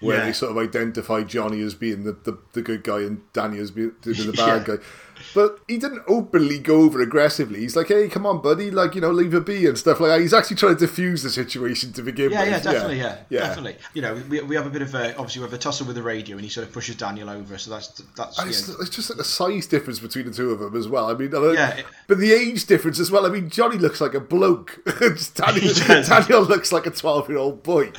where 0.00 0.18
Yeah. 0.18 0.24
they 0.26 0.32
sort 0.32 0.50
of 0.52 0.58
identify 0.58 1.22
Johnny 1.22 1.60
as 1.62 1.74
being 1.74 2.04
the, 2.04 2.12
the, 2.12 2.38
the 2.52 2.62
good 2.62 2.82
guy 2.82 3.00
and 3.00 3.20
Danny 3.32 3.58
as 3.58 3.70
being 3.70 3.92
the 4.02 4.32
bad 4.36 4.66
Yeah. 4.68 4.76
guy. 4.76 4.82
But 5.34 5.58
he 5.68 5.78
didn't 5.78 6.02
openly 6.08 6.58
go 6.58 6.82
over 6.82 7.00
aggressively. 7.00 7.60
He's 7.60 7.76
like, 7.76 7.88
"Hey, 7.88 8.08
come 8.08 8.26
on, 8.26 8.40
buddy! 8.42 8.70
Like, 8.70 8.94
you 8.94 9.00
know, 9.00 9.10
leave 9.10 9.32
her 9.32 9.40
be 9.40 9.66
and 9.66 9.76
stuff 9.78 10.00
like 10.00 10.10
that." 10.10 10.20
He's 10.20 10.34
actually 10.34 10.56
trying 10.56 10.74
to 10.76 10.86
diffuse 10.86 11.22
the 11.22 11.30
situation 11.30 11.92
to 11.94 12.02
begin 12.02 12.30
Yeah, 12.30 12.40
with. 12.40 12.48
yeah, 12.50 12.60
definitely, 12.60 12.98
yeah, 12.98 13.16
yeah. 13.28 13.40
definitely. 13.40 13.76
You 13.94 14.02
know, 14.02 14.22
we, 14.28 14.40
we 14.42 14.56
have 14.56 14.66
a 14.66 14.70
bit 14.70 14.82
of 14.82 14.94
a, 14.94 15.10
obviously 15.16 15.40
we 15.40 15.44
have 15.46 15.52
a 15.54 15.58
tussle 15.58 15.86
with 15.86 15.96
the 15.96 16.02
radio, 16.02 16.36
and 16.36 16.44
he 16.44 16.50
sort 16.50 16.66
of 16.66 16.72
pushes 16.72 16.96
Daniel 16.96 17.30
over. 17.30 17.58
So 17.58 17.70
that's 17.70 17.88
that's 18.16 18.42
It's, 18.44 18.68
know, 18.68 18.76
it's 18.80 18.90
just 18.90 19.10
like 19.10 19.18
a 19.18 19.24
size 19.24 19.66
difference 19.66 19.98
between 20.00 20.26
the 20.26 20.32
two 20.32 20.50
of 20.50 20.58
them 20.60 20.76
as 20.76 20.88
well. 20.88 21.10
I 21.10 21.14
mean, 21.14 21.34
I 21.34 21.52
Yeah, 21.52 21.70
it- 21.76 21.86
but 22.06 22.18
the 22.18 22.32
age 22.32 22.66
difference 22.66 22.98
as 22.98 23.10
well. 23.10 23.26
I 23.26 23.28
mean, 23.28 23.50
Johnny 23.50 23.76
looks 23.78 24.00
like 24.00 24.14
a 24.14 24.20
bloke. 24.20 24.78
Daniel, 25.34 25.74
Daniel 26.02 26.42
looks 26.42 26.72
like 26.72 26.86
a 26.86 26.90
twelve-year-old 26.90 27.62
boy. 27.62 27.92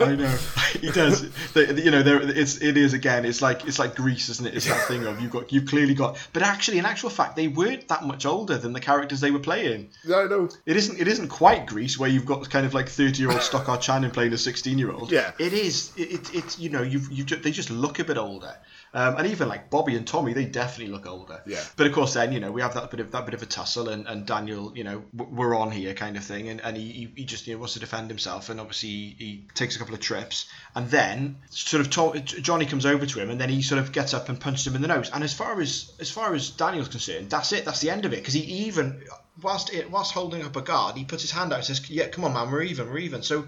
I 0.00 0.14
know 0.16 0.36
he 0.80 0.90
does. 0.90 1.22
You 1.54 1.90
know, 1.90 2.02
there 2.02 2.20
it's 2.22 2.60
it 2.62 2.76
is 2.76 2.92
again. 2.92 3.24
It's 3.24 3.42
like 3.42 3.66
it's 3.66 3.78
like 3.78 3.94
Grease, 3.94 4.28
isn't 4.28 4.46
it? 4.46 4.54
It's 4.54 4.66
that 4.68 4.86
thing 4.88 5.04
of 5.06 5.20
you've 5.20 5.30
got 5.30 5.52
you've 5.52 5.66
clearly 5.66 5.94
got. 5.94 6.18
But 6.32 6.42
actually, 6.42 6.61
in 6.68 6.84
actual 6.86 7.10
fact, 7.10 7.36
they 7.36 7.48
weren't 7.48 7.88
that 7.88 8.04
much 8.04 8.26
older 8.26 8.58
than 8.58 8.72
the 8.72 8.80
characters 8.80 9.20
they 9.20 9.30
were 9.30 9.38
playing. 9.38 9.90
yeah, 10.04 10.18
I 10.18 10.26
know. 10.26 10.48
It 10.66 10.76
isn't. 10.76 11.00
It 11.00 11.08
isn't 11.08 11.28
quite 11.28 11.66
Grease 11.66 11.98
where 11.98 12.08
you've 12.08 12.26
got 12.26 12.48
kind 12.50 12.66
of 12.66 12.74
like 12.74 12.88
thirty-year-old 12.88 13.40
Stockard 13.42 13.80
Channing 13.80 14.10
playing 14.10 14.32
a 14.32 14.38
sixteen-year-old. 14.38 15.10
Yeah. 15.10 15.32
it 15.38 15.52
is. 15.52 15.92
It, 15.96 16.12
it, 16.12 16.34
it's 16.34 16.58
you 16.58 16.70
know 16.70 16.82
you've 16.82 17.10
you 17.10 17.24
they 17.24 17.50
just 17.50 17.70
look 17.70 17.98
a 17.98 18.04
bit 18.04 18.18
older. 18.18 18.56
Um, 18.94 19.16
and 19.16 19.26
even 19.28 19.48
like 19.48 19.70
Bobby 19.70 19.96
and 19.96 20.06
Tommy, 20.06 20.34
they 20.34 20.44
definitely 20.44 20.92
look 20.92 21.06
older. 21.06 21.40
Yeah. 21.46 21.62
But 21.76 21.86
of 21.86 21.94
course, 21.94 22.12
then 22.12 22.30
you 22.32 22.40
know 22.40 22.52
we 22.52 22.60
have 22.60 22.74
that 22.74 22.90
bit 22.90 23.00
of 23.00 23.10
that 23.12 23.24
bit 23.24 23.34
of 23.34 23.42
a 23.42 23.46
tussle, 23.46 23.88
and, 23.88 24.06
and 24.06 24.26
Daniel, 24.26 24.72
you 24.76 24.84
know, 24.84 25.02
we're 25.14 25.56
on 25.56 25.70
here 25.70 25.94
kind 25.94 26.16
of 26.16 26.24
thing, 26.24 26.48
and, 26.50 26.60
and 26.60 26.76
he, 26.76 27.10
he- 27.16 27.24
just 27.24 27.46
you 27.46 27.54
know 27.54 27.60
wants 27.60 27.74
to 27.74 27.80
defend 27.80 28.10
himself, 28.10 28.50
and 28.50 28.60
obviously 28.60 28.88
he, 28.90 29.14
he 29.18 29.44
takes 29.54 29.76
a 29.76 29.78
couple 29.78 29.94
of 29.94 30.00
trips, 30.00 30.46
and 30.74 30.90
then 30.90 31.36
sort 31.48 31.80
of 31.80 31.90
Tom, 31.90 32.22
Johnny 32.24 32.66
comes 32.66 32.84
over 32.84 33.06
to 33.06 33.20
him, 33.20 33.30
and 33.30 33.40
then 33.40 33.48
he 33.48 33.62
sort 33.62 33.80
of 33.80 33.92
gets 33.92 34.12
up 34.12 34.28
and 34.28 34.38
punches 34.38 34.66
him 34.66 34.74
in 34.76 34.82
the 34.82 34.88
nose. 34.88 35.10
And 35.12 35.24
as 35.24 35.32
far 35.32 35.60
as 35.60 35.92
as 35.98 36.10
far 36.10 36.34
as 36.34 36.50
Daniel's 36.50 36.88
concerned, 36.88 37.30
that's 37.30 37.52
it. 37.52 37.64
That's 37.64 37.80
the 37.80 37.90
end 37.90 38.04
of 38.04 38.12
it. 38.12 38.16
Because 38.16 38.34
he 38.34 38.40
even 38.66 39.02
whilst 39.40 39.72
it, 39.72 39.90
whilst 39.90 40.12
holding 40.12 40.42
up 40.42 40.54
a 40.56 40.60
guard, 40.60 40.96
he 40.96 41.04
puts 41.04 41.22
his 41.22 41.30
hand 41.30 41.52
out 41.52 41.56
and 41.56 41.64
says, 41.64 41.88
"Yeah, 41.88 42.08
come 42.08 42.24
on, 42.24 42.34
man, 42.34 42.50
we're 42.50 42.62
even, 42.62 42.90
we're 42.90 42.98
even." 42.98 43.22
So 43.22 43.46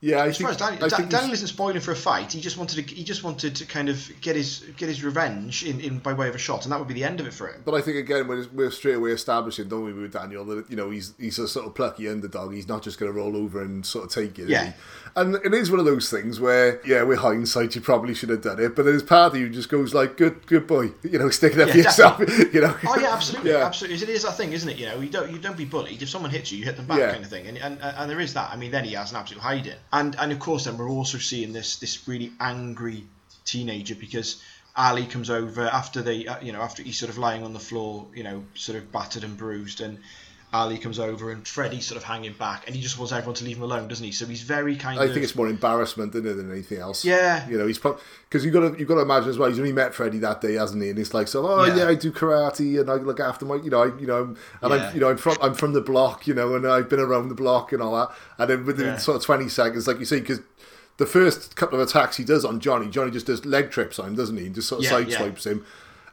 Yeah, 0.00 0.18
I 0.18 0.28
as 0.28 0.38
think, 0.38 0.56
Daniel, 0.56 0.84
I 0.84 0.88
think 0.88 1.10
Daniel 1.10 1.32
isn't 1.32 1.48
spoiling 1.48 1.80
for 1.80 1.90
a 1.90 1.96
fight. 1.96 2.32
He 2.32 2.40
just 2.40 2.56
wanted 2.56 2.86
to 2.86 2.94
he 2.94 3.02
just 3.02 3.24
wanted 3.24 3.56
to 3.56 3.66
kind 3.66 3.88
of 3.88 4.08
get 4.20 4.36
his 4.36 4.64
get 4.76 4.88
his 4.88 5.02
revenge 5.02 5.64
in, 5.64 5.80
in 5.80 5.98
by 5.98 6.12
way 6.12 6.28
of 6.28 6.36
a 6.36 6.38
shot, 6.38 6.64
and 6.64 6.72
that 6.72 6.78
would 6.78 6.86
be 6.86 6.94
the 6.94 7.02
end 7.02 7.18
of 7.18 7.26
it 7.26 7.34
for 7.34 7.48
him. 7.48 7.62
But 7.64 7.74
I 7.74 7.80
think 7.80 7.96
again, 7.96 8.28
we're, 8.28 8.46
we're 8.52 8.70
straight 8.70 8.94
away 8.94 9.10
establishing, 9.10 9.68
don't 9.68 9.84
we, 9.84 9.92
with 9.92 10.12
Daniel, 10.12 10.44
that 10.44 10.70
you 10.70 10.76
know 10.76 10.90
he's 10.90 11.14
he's 11.18 11.40
a 11.40 11.48
sort 11.48 11.66
of 11.66 11.74
plucky 11.74 12.08
underdog. 12.08 12.52
He's 12.54 12.68
not 12.68 12.82
just 12.84 13.00
going 13.00 13.12
to 13.12 13.18
roll 13.18 13.36
over 13.36 13.60
and 13.60 13.84
sort 13.84 14.04
of 14.04 14.12
take 14.12 14.38
it. 14.38 14.48
Yeah. 14.48 14.72
And 15.16 15.34
it 15.36 15.52
is 15.52 15.68
one 15.70 15.80
of 15.80 15.86
those 15.86 16.10
things 16.10 16.38
where, 16.38 16.80
yeah, 16.86 17.02
with 17.02 17.18
hindsight, 17.18 17.74
you 17.74 17.80
probably 17.80 18.14
should 18.14 18.28
have 18.28 18.42
done 18.42 18.60
it. 18.60 18.76
But 18.76 18.84
there's 18.84 19.02
part 19.02 19.32
of 19.32 19.40
you 19.40 19.48
just 19.48 19.68
goes 19.68 19.94
like, 19.94 20.16
"Good, 20.16 20.46
good 20.46 20.68
boy," 20.68 20.92
you 21.02 21.18
know, 21.18 21.30
stick 21.30 21.54
it 21.54 21.60
up 21.60 21.68
Yeah, 21.68 21.72
for 21.72 21.78
yourself. 21.78 22.18
You 22.54 22.60
know. 22.60 22.76
Oh 22.86 22.98
yeah, 23.00 23.14
absolutely, 23.14 23.50
Yeah. 23.50 23.66
absolutely. 23.66 24.00
It 24.00 24.08
is 24.10 24.22
that 24.22 24.36
thing, 24.36 24.52
isn't 24.52 24.68
it? 24.68 24.76
You 24.76 24.86
know, 24.86 25.00
you 25.00 25.08
don't 25.10 25.30
you 25.32 25.38
don't 25.38 25.56
be 25.56 25.64
bullied. 25.64 26.00
If 26.02 26.08
someone 26.08 26.30
hits 26.30 26.52
you, 26.52 26.58
you 26.58 26.64
hit 26.64 26.76
them 26.76 26.86
back, 26.86 26.98
Yeah. 27.00 27.10
kind 27.10 27.24
of 27.24 27.30
thing. 27.30 27.48
And, 27.48 27.58
and 27.58 27.78
and 27.82 28.08
there 28.08 28.20
is 28.20 28.34
that. 28.34 28.50
I 28.52 28.56
mean, 28.56 28.70
then 28.70 28.84
he 28.84 28.92
has 28.92 29.10
an 29.10 29.16
absolute 29.16 29.40
hiding. 29.42 29.74
And 29.92 30.16
and 30.16 30.32
of 30.32 30.38
course, 30.38 30.64
then 30.64 30.76
we're 30.78 30.88
also 30.90 31.18
seeing 31.18 31.52
this 31.52 31.76
this 31.76 32.06
really 32.08 32.32
angry 32.40 33.04
teenager 33.44 33.94
because. 33.94 34.42
Ali 34.76 35.06
comes 35.06 35.28
over 35.28 35.62
after 35.66 36.02
they, 36.02 36.28
uh, 36.28 36.38
you 36.40 36.52
know, 36.52 36.62
after 36.62 36.84
he's 36.84 36.96
sort 36.96 37.10
of 37.10 37.18
lying 37.18 37.42
on 37.42 37.52
the 37.52 37.58
floor, 37.58 38.06
you 38.14 38.22
know, 38.22 38.44
sort 38.54 38.78
of 38.78 38.92
battered 38.92 39.24
and 39.24 39.36
bruised, 39.36 39.80
and 39.80 39.98
Ali 40.52 40.78
comes 40.78 40.98
over 40.98 41.30
and 41.30 41.46
Freddie's 41.46 41.86
sort 41.86 41.96
of 41.98 42.04
hanging 42.04 42.32
back, 42.32 42.66
and 42.66 42.74
he 42.74 42.80
just 42.80 42.96
wants 42.96 43.12
everyone 43.12 43.34
to 43.34 43.44
leave 43.44 43.58
him 43.58 43.64
alone, 43.64 43.86
doesn't 43.86 44.04
he? 44.04 44.12
So 44.12 44.24
he's 44.24 44.42
very 44.42 44.76
kind 44.76 44.98
I 44.98 45.04
of. 45.04 45.12
think 45.12 45.22
it's 45.24 45.34
more 45.36 45.46
embarrassment 45.48 46.14
isn't 46.14 46.26
it, 46.26 46.34
than 46.34 46.50
anything 46.50 46.78
else. 46.78 47.04
Yeah. 47.04 47.46
you 47.48 47.58
know, 47.58 47.66
he's 47.66 47.78
because 47.78 48.44
you've 48.44 48.54
got 48.54 48.60
to 48.72 48.78
you've 48.78 48.88
got 48.88 48.94
to 48.94 49.02
imagine 49.02 49.28
as 49.28 49.36
well. 49.38 49.50
He's 49.50 49.58
only 49.58 49.72
met 49.72 49.94
Freddie 49.94 50.18
that 50.20 50.40
day, 50.40 50.54
hasn't 50.54 50.82
he? 50.82 50.88
And 50.88 50.98
it's 50.98 51.12
like, 51.12 51.28
so 51.28 51.46
oh 51.46 51.64
yeah, 51.64 51.76
Yeah. 51.76 51.88
I 51.88 51.94
do 51.94 52.10
karate 52.10 52.80
and 52.80 52.90
I 52.90 52.94
look 52.94 53.20
after 53.20 53.44
my, 53.44 53.56
you 53.56 53.68
know, 53.70 53.82
I, 53.82 53.98
you 53.98 54.06
know, 54.06 54.34
and 54.62 54.72
Yeah. 54.72 54.88
I'm, 54.88 54.94
you 54.94 55.00
know, 55.00 55.10
I'm 55.10 55.18
from 55.18 55.36
I'm 55.42 55.54
from 55.54 55.74
the 55.74 55.82
block, 55.82 56.26
you 56.26 56.32
know, 56.34 56.54
and 56.54 56.66
I've 56.66 56.88
been 56.88 57.00
around 57.00 57.28
the 57.28 57.34
block 57.34 57.72
and 57.72 57.82
all 57.82 57.94
that. 57.96 58.16
And 58.38 58.48
then 58.50 58.64
within 58.64 58.86
Yeah. 58.86 58.96
sort 58.96 59.16
of 59.16 59.22
twenty 59.24 59.48
seconds, 59.48 59.86
like 59.86 59.98
you 59.98 60.04
say, 60.04 60.20
because. 60.20 60.40
The 60.96 61.06
first 61.06 61.54
couple 61.54 61.80
of 61.80 61.88
attacks 61.88 62.16
he 62.16 62.24
does 62.24 62.44
on 62.44 62.58
Johnny, 62.58 62.88
Johnny 62.88 63.12
just 63.12 63.26
does 63.26 63.46
leg 63.46 63.70
trips 63.70 64.00
on 64.00 64.08
him, 64.08 64.14
doesn't 64.16 64.36
he? 64.36 64.46
And 64.46 64.54
just 64.56 64.66
sort 64.68 64.80
of 64.80 64.84
Yeah, 64.86 64.90
side 64.90 65.08
yeah. 65.08 65.18
him. 65.52 65.64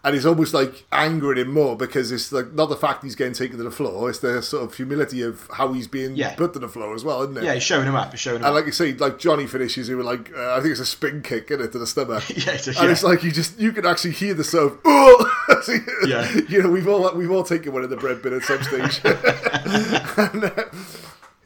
And 0.05 0.15
it's 0.15 0.25
almost 0.25 0.53
like 0.53 0.85
angering 0.91 1.39
him 1.39 1.51
more 1.51 1.75
because 1.75 2.11
it's 2.11 2.31
like 2.31 2.53
not 2.53 2.69
the 2.69 2.75
fact 2.75 3.03
he's 3.03 3.15
getting 3.15 3.33
taken 3.33 3.57
to 3.57 3.63
the 3.63 3.71
floor, 3.71 4.07
it's 4.09 4.19
the 4.19 4.41
sort 4.43 4.63
of 4.63 4.75
humility 4.75 5.23
of 5.23 5.49
how 5.51 5.73
he's 5.73 5.87
being 5.87 6.15
Yeah. 6.15 6.35
put 6.35 6.53
to 6.53 6.59
the 6.59 6.69
floor 6.69 6.93
as 6.93 7.03
well, 7.03 7.23
isn't 7.23 7.35
it? 7.37 7.43
Yeah, 7.43 7.55
he's 7.55 7.63
showing 7.63 7.87
him 7.87 7.95
up. 7.95 8.11
He's 8.11 8.19
showing 8.19 8.35
him 8.37 8.43
And 8.43 8.49
up. 8.51 8.53
like 8.53 8.67
you 8.67 8.71
say, 8.71 8.93
like 8.93 9.17
Johnny 9.17 9.47
finishes 9.47 9.89
it 9.89 9.95
with 9.95 10.05
like 10.05 10.31
uh, 10.37 10.53
I 10.53 10.59
think 10.61 10.71
it's 10.73 10.79
a 10.79 10.85
spin 10.85 11.23
kick 11.23 11.49
in 11.49 11.59
it 11.59 11.71
to 11.71 11.79
the 11.79 11.87
stomach. 11.87 12.23
Yeah, 12.29 12.53
it's 12.53 12.67
a- 12.67 12.71
and 12.77 12.83
yeah. 12.83 12.91
it's 12.91 13.03
like 13.03 13.23
you 13.23 13.31
just 13.31 13.59
you 13.59 13.71
can 13.71 13.85
actually 13.85 14.11
hear 14.11 14.35
the 14.35 14.43
sort 14.43 14.73
of 14.73 14.79
oh, 14.85 15.31
Yeah. 16.05 16.31
You 16.49 16.61
know, 16.61 16.69
we've 16.69 16.87
all 16.87 17.11
we've 17.15 17.31
all 17.31 17.43
taken 17.43 17.73
one 17.73 17.83
of 17.83 17.89
the 17.89 17.97
bread 17.97 18.21
bin 18.21 18.33
at 18.35 18.43
some 18.43 18.61
stage. 18.61 19.01
and, 19.03 20.43
uh, 20.43 20.65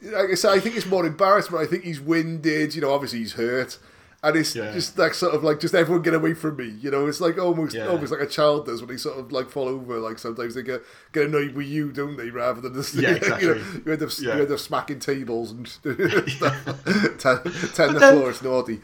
like 0.02 0.30
I 0.30 0.34
say, 0.34 0.50
I 0.52 0.60
think 0.60 0.76
it's 0.76 0.86
more 0.86 1.06
embarrassment. 1.06 1.62
I 1.62 1.66
think 1.66 1.84
he's 1.84 2.00
winded. 2.00 2.74
You 2.74 2.82
know, 2.82 2.92
obviously 2.92 3.20
he's 3.20 3.32
hurt. 3.34 3.78
And 4.22 4.36
it's 4.36 4.54
Yeah. 4.54 4.70
just 4.72 4.98
like 4.98 5.14
sort 5.14 5.34
of 5.34 5.42
like 5.42 5.60
just 5.60 5.74
everyone 5.74 6.02
get 6.02 6.12
away 6.12 6.34
from 6.34 6.56
me, 6.56 6.74
you 6.82 6.90
know. 6.90 7.06
It's 7.06 7.22
like 7.22 7.38
almost 7.38 7.74
Yeah. 7.74 7.86
almost 7.88 8.12
like 8.12 8.20
a 8.20 8.26
child 8.26 8.66
does 8.66 8.82
when 8.82 8.90
they 8.90 8.98
sort 8.98 9.18
of 9.18 9.32
like 9.32 9.48
fall 9.48 9.66
over. 9.66 9.98
Like 9.98 10.18
sometimes 10.18 10.54
they 10.54 10.62
get 10.62 10.82
get 11.12 11.24
annoyed 11.26 11.54
with 11.54 11.66
you, 11.66 11.90
don't 11.90 12.18
they? 12.18 12.28
Rather 12.28 12.60
than 12.60 12.74
just 12.74 12.92
Yeah, 12.96 13.00
you, 13.00 13.14
know, 13.14 13.16
exactly. 13.16 13.48
you 13.86 13.92
end 13.92 14.02
up 14.02 14.10
Yeah. 14.18 14.36
you 14.36 14.42
end 14.42 14.52
up 14.52 14.58
smacking 14.58 14.98
tables 14.98 15.52
and 15.52 15.66
stuff. 16.28 16.54
Ten, 17.18 17.38
ten 17.72 17.94
the 17.94 17.98
then- 17.98 18.18
floor, 18.18 18.28
it's 18.30 18.42
naughty. 18.42 18.80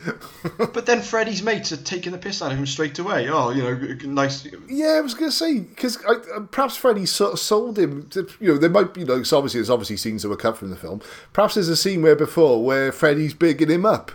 But 0.57 0.87
then 0.87 1.03
Freddie's 1.03 1.43
mates 1.43 1.71
are 1.71 1.77
taking 1.77 2.13
the 2.13 2.19
piss 2.19 2.41
out 2.41 2.53
of 2.53 2.59
him 2.59 2.65
straight 2.65 2.99
away. 2.99 3.29
Oh, 3.29 3.51
you 3.51 3.63
know, 3.63 3.75
nice. 4.11 4.47
Yeah, 4.71 4.95
I 4.97 5.01
was 5.03 5.13
going 5.13 5.31
to 5.31 5.37
say 5.37 5.59
because 5.61 5.99
uh, 6.05 6.41
perhaps 6.51 6.77
Freddie 6.77 7.05
sort 7.05 7.35
of 7.35 7.41
sold 7.41 7.79
him. 7.79 8.09
To, 8.11 8.27
you 8.41 8.53
know, 8.53 8.59
there 8.59 8.71
might 8.71 8.95
be, 8.95 9.01
you 9.01 9.07
know, 9.07 9.17
it's 9.19 9.35
obviously 9.35 9.61
there's 9.61 9.69
obviously 9.69 9.99
scenes 9.99 10.23
that 10.23 10.31
were 10.31 10.37
cut 10.37 10.57
from 10.57 10.71
the 10.71 10.77
film. 10.77 11.03
Perhaps 11.35 11.57
there's 11.57 11.69
a 11.69 11.77
scene 11.77 12.01
where 12.01 12.17
before 12.17 12.65
where 12.65 12.91
Freddie's 12.91 13.35
bigging 13.35 13.69
him 13.71 13.85
up. 13.85 14.13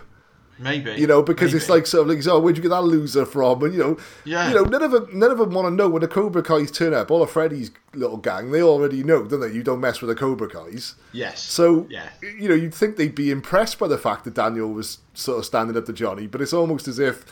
Maybe. 0.58 0.92
You 0.92 1.06
know, 1.06 1.22
because 1.22 1.54
it's 1.54 1.68
like 1.68 1.86
sort 1.86 2.08
of 2.08 2.14
like, 2.16 2.26
oh, 2.26 2.38
where'd 2.38 2.56
you 2.56 2.62
get 2.62 2.68
that 2.68 2.82
loser 2.82 3.24
from? 3.26 3.62
And 3.64 3.72
you 3.72 3.78
know, 3.80 3.98
Yeah. 4.24 4.48
you 4.48 4.54
know, 4.54 4.62
none 4.64 4.82
of 4.82 4.90
them, 4.92 5.08
none 5.12 5.30
of 5.30 5.38
them 5.38 5.50
want 5.50 5.66
to 5.66 5.70
know 5.74 5.88
when 5.88 6.02
the 6.02 6.08
Cobra 6.08 6.42
Kai's 6.42 6.70
turn 6.70 6.94
up. 6.94 7.10
All 7.10 7.22
of 7.22 7.30
Freddy's 7.30 7.70
little 7.94 8.16
gang, 8.18 8.50
they 8.52 8.62
already 8.62 9.02
know, 9.02 9.24
don't 9.24 9.40
they? 9.40 9.50
You 9.52 9.62
don't 9.62 9.80
mess 9.80 10.00
with 10.00 10.08
the 10.08 10.14
Cobra 10.14 10.48
Kai's. 10.48 10.94
Yes. 11.12 11.42
So, 11.42 11.86
Yeah. 11.90 12.08
you 12.22 12.48
know, 12.48 12.54
you'd 12.54 12.74
think 12.74 12.96
they'd 12.96 13.14
be 13.14 13.30
impressed 13.30 13.78
by 13.78 13.88
the 13.88 13.98
fact 13.98 14.24
that 14.24 14.34
Daniel 14.34 14.72
was 14.72 14.98
sort 15.14 15.38
of 15.38 15.44
standing 15.44 15.76
up 15.76 15.86
to 15.86 15.92
Johnny, 15.92 16.26
but 16.26 16.40
it's 16.40 16.52
almost 16.52 16.86
as 16.88 16.98
if, 16.98 17.24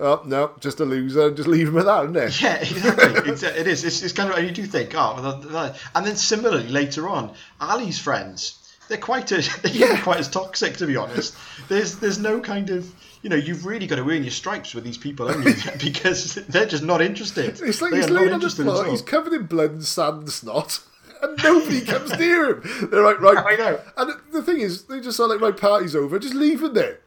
oh, 0.00 0.22
no, 0.24 0.52
just 0.60 0.80
a 0.80 0.84
loser, 0.84 1.26
and 1.28 1.36
just 1.36 1.48
leave 1.48 1.68
him 1.68 1.78
at 1.78 1.84
that, 1.86 2.04
isn't 2.04 2.16
it? 2.16 2.40
Yeah, 2.40 2.54
exactly. 2.56 3.32
it's, 3.32 3.42
it 3.42 3.66
is. 3.66 3.84
It's, 3.84 4.02
it's 4.02 4.12
kind 4.12 4.30
of, 4.30 4.38
and 4.38 4.46
you 4.48 4.52
do 4.54 4.64
think, 4.64 4.94
oh, 4.94 5.14
well, 5.20 5.36
that- 5.40 5.52
that- 5.52 5.76
and 5.94 6.06
then 6.06 6.16
similarly 6.16 6.68
later 6.68 7.08
on, 7.08 7.32
Ali's 7.60 7.98
friends, 7.98 8.57
they're 8.88 8.98
quite 8.98 9.30
a, 9.32 9.36
they're 9.62 9.72
Yeah. 9.72 10.00
quite 10.02 10.18
as 10.18 10.28
toxic 10.28 10.76
to 10.78 10.86
be 10.86 10.96
honest. 10.96 11.34
There's 11.68 11.96
there's 11.96 12.18
no 12.18 12.40
kind 12.40 12.70
of 12.70 12.92
you 13.22 13.30
know 13.30 13.36
you've 13.36 13.66
really 13.66 13.86
got 13.86 13.96
to 13.96 14.02
earn 14.10 14.22
your 14.22 14.30
stripes 14.30 14.74
with 14.74 14.84
these 14.84 14.98
people, 14.98 15.28
you? 15.30 15.54
because 15.80 16.34
they're 16.34 16.66
just 16.66 16.82
not 16.82 17.00
interested. 17.02 17.60
It's 17.60 17.82
like 17.82 17.90
They 17.90 17.98
he's 17.98 18.10
laying 18.10 18.32
on 18.32 18.40
the 18.40 18.50
floor, 18.50 18.84
he's 18.86 19.02
covered 19.02 19.32
in 19.32 19.46
blood 19.46 19.72
and 19.72 19.84
sand 19.84 20.18
and 20.18 20.32
snot, 20.32 20.80
and 21.22 21.42
nobody 21.42 21.80
comes 21.80 22.16
near 22.18 22.54
him. 22.54 22.88
They're 22.90 23.04
like, 23.04 23.20
right. 23.20 23.36
I 23.38 23.56
know. 23.56 23.80
And 23.96 24.12
the 24.32 24.42
thing 24.42 24.60
is, 24.60 24.84
they 24.84 25.00
just 25.00 25.18
are 25.18 25.26
like, 25.28 25.40
my 25.40 25.50
party's 25.52 25.96
over, 25.96 26.18
just 26.18 26.34
leave 26.34 26.62
him 26.62 26.74
there. 26.74 27.00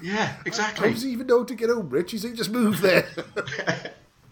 Yeah, 0.00 0.36
exactly. 0.46 0.88
How 0.88 0.94
does 0.94 1.02
he 1.02 1.10
even 1.10 1.26
know 1.26 1.44
to 1.44 1.54
get 1.54 1.68
home, 1.70 1.90
Rich? 1.90 2.12
He's 2.12 2.24
like, 2.24 2.34
just 2.34 2.50
move 2.50 2.80
there. 2.80 3.06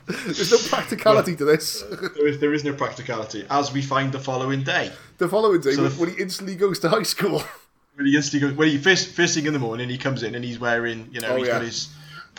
There's 0.24 0.52
no 0.52 0.58
practicality 0.68 1.34
to 1.36 1.44
this. 1.44 1.82
There 1.82 2.26
is, 2.28 2.38
there 2.38 2.54
is 2.54 2.64
no 2.64 2.72
practicality, 2.74 3.44
as 3.50 3.72
we 3.72 3.82
find 3.82 4.12
the 4.12 4.20
following 4.20 4.62
day. 4.62 4.92
The 5.18 5.28
following 5.28 5.60
day, 5.60 5.72
So 5.72 5.82
when, 5.82 5.90
the- 5.92 5.96
when 6.00 6.10
he 6.14 6.22
instantly 6.22 6.54
goes 6.54 6.78
to 6.80 6.88
high 6.88 7.02
school. 7.04 7.42
When 7.96 8.04
he 8.06 8.14
instantly 8.14 8.46
goes, 8.50 8.58
when 8.58 8.68
he 8.68 8.76
first 8.76 9.14
first 9.14 9.34
thing 9.34 9.46
in 9.46 9.54
the 9.54 9.58
morning, 9.58 9.88
he 9.88 9.96
comes 9.96 10.22
in 10.22 10.34
and 10.34 10.44
he's 10.44 10.58
wearing, 10.60 11.08
you 11.12 11.20
know, 11.22 11.28
Oh, 11.30 11.36
he's 11.36 11.46
yeah. 11.46 11.52
got 11.54 11.62
his 11.62 11.88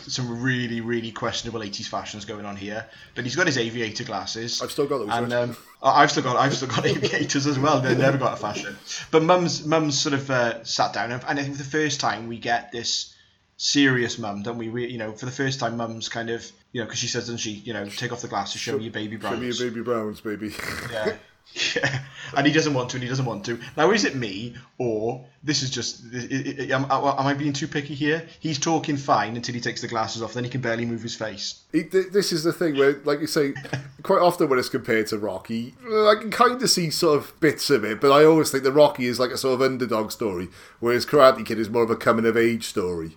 some 0.06 0.40
really 0.40 0.80
really 0.80 1.10
questionable 1.10 1.58
80s 1.58 1.88
fashions 1.88 2.24
going 2.24 2.44
on 2.46 2.54
here. 2.54 2.86
But 3.16 3.24
he's 3.24 3.34
got 3.34 3.48
his 3.48 3.58
aviator 3.58 4.04
glasses. 4.04 4.62
I've 4.62 4.70
still 4.70 4.86
got 4.86 4.98
those, 4.98 5.08
and 5.10 5.32
um, 5.32 5.56
I've 5.82 6.12
still 6.12 6.22
got 6.22 6.36
I've 6.36 6.54
still 6.54 6.68
got 6.68 6.86
aviators 6.94 7.48
as 7.48 7.58
well. 7.58 7.80
They're 7.80 7.96
never 7.96 8.18
got 8.18 8.34
a 8.34 8.36
fashion. 8.36 8.76
But 9.10 9.24
mum's 9.24 9.66
mum's 9.66 10.00
sort 10.00 10.12
of 10.14 10.30
uh, 10.30 10.62
sat 10.62 10.92
down, 10.92 11.10
and 11.10 11.24
I 11.24 11.42
think 11.42 11.56
for 11.56 11.64
the 11.64 11.68
first 11.68 11.98
time 11.98 12.28
we 12.28 12.38
get 12.38 12.70
this 12.70 13.12
serious 13.58 14.18
mum, 14.18 14.42
don't 14.42 14.56
we? 14.56 14.70
we? 14.70 14.86
You 14.88 14.96
know, 14.98 15.12
for 15.12 15.26
the 15.26 15.32
first 15.32 15.60
time, 15.60 15.76
mum's 15.76 16.08
kind 16.08 16.30
of 16.30 16.50
you 16.72 16.80
know 16.80 16.86
because 16.86 16.98
she 17.00 17.08
says, 17.08 17.24
doesn't 17.24 17.38
she? 17.38 17.50
You 17.50 17.74
know, 17.74 17.86
take 17.86 18.12
off 18.12 18.22
the 18.22 18.28
glasses, 18.28 18.60
show 18.60 18.78
me 18.78 18.84
your 18.84 18.92
baby 18.92 19.20
Show 19.20 19.36
me 19.36 19.46
your 19.48 19.56
baby 19.70 19.82
browns, 19.82 20.20
baby. 20.22 20.54
Yeah. 20.90 21.16
Yeah, 21.74 22.02
and 22.36 22.46
he 22.46 22.52
doesn't 22.52 22.74
want 22.74 22.90
to, 22.90 22.96
and 22.98 23.02
he 23.02 23.08
doesn't 23.08 23.24
want 23.24 23.46
to. 23.46 23.58
Now, 23.74 23.90
is 23.90 24.04
it 24.04 24.14
me, 24.14 24.54
or 24.76 25.24
this 25.42 25.62
is 25.62 25.70
just? 25.70 26.02
i- 26.12 26.18
i- 26.18 26.56
i- 26.70 26.74
Am, 26.74 26.84
am 26.84 27.26
I 27.26 27.32
being 27.32 27.54
too 27.54 27.66
picky 27.66 27.94
here? 27.94 28.28
He's 28.38 28.58
talking 28.58 28.98
fine 28.98 29.34
until 29.34 29.54
he 29.54 29.60
takes 29.62 29.80
the 29.80 29.88
glasses 29.88 30.20
off, 30.20 30.34
then 30.34 30.44
he 30.44 30.50
can 30.50 30.60
barely 30.60 30.84
move 30.84 31.00
his 31.00 31.14
face. 31.14 31.62
He, 31.72 31.84
this 31.84 32.32
is 32.32 32.44
the 32.44 32.52
thing 32.52 32.76
where, 32.76 33.00
like 33.04 33.20
you 33.20 33.26
say, 33.26 33.54
quite 34.02 34.20
often 34.20 34.50
when 34.50 34.58
it's 34.58 34.68
compared 34.68 35.06
to 35.06 35.16
Rocky, 35.16 35.74
I 35.90 36.16
can 36.20 36.30
kind 36.30 36.60
of 36.62 36.68
see 36.68 36.90
sort 36.90 37.16
of 37.18 37.32
bits 37.40 37.70
of 37.70 37.82
it, 37.82 37.98
but 37.98 38.12
I 38.12 38.26
always 38.26 38.50
think 38.50 38.62
that 38.64 38.72
Rocky 38.72 39.06
is 39.06 39.18
like 39.18 39.30
a 39.30 39.38
sort 39.38 39.54
of 39.54 39.62
underdog 39.62 40.10
story, 40.10 40.48
whereas 40.80 41.06
Karate 41.06 41.46
Kid 41.46 41.58
is 41.58 41.70
more 41.70 41.82
of 41.82 41.90
a 41.90 41.96
coming 41.96 42.26
of 42.26 42.36
age 42.36 42.64
story. 42.66 43.16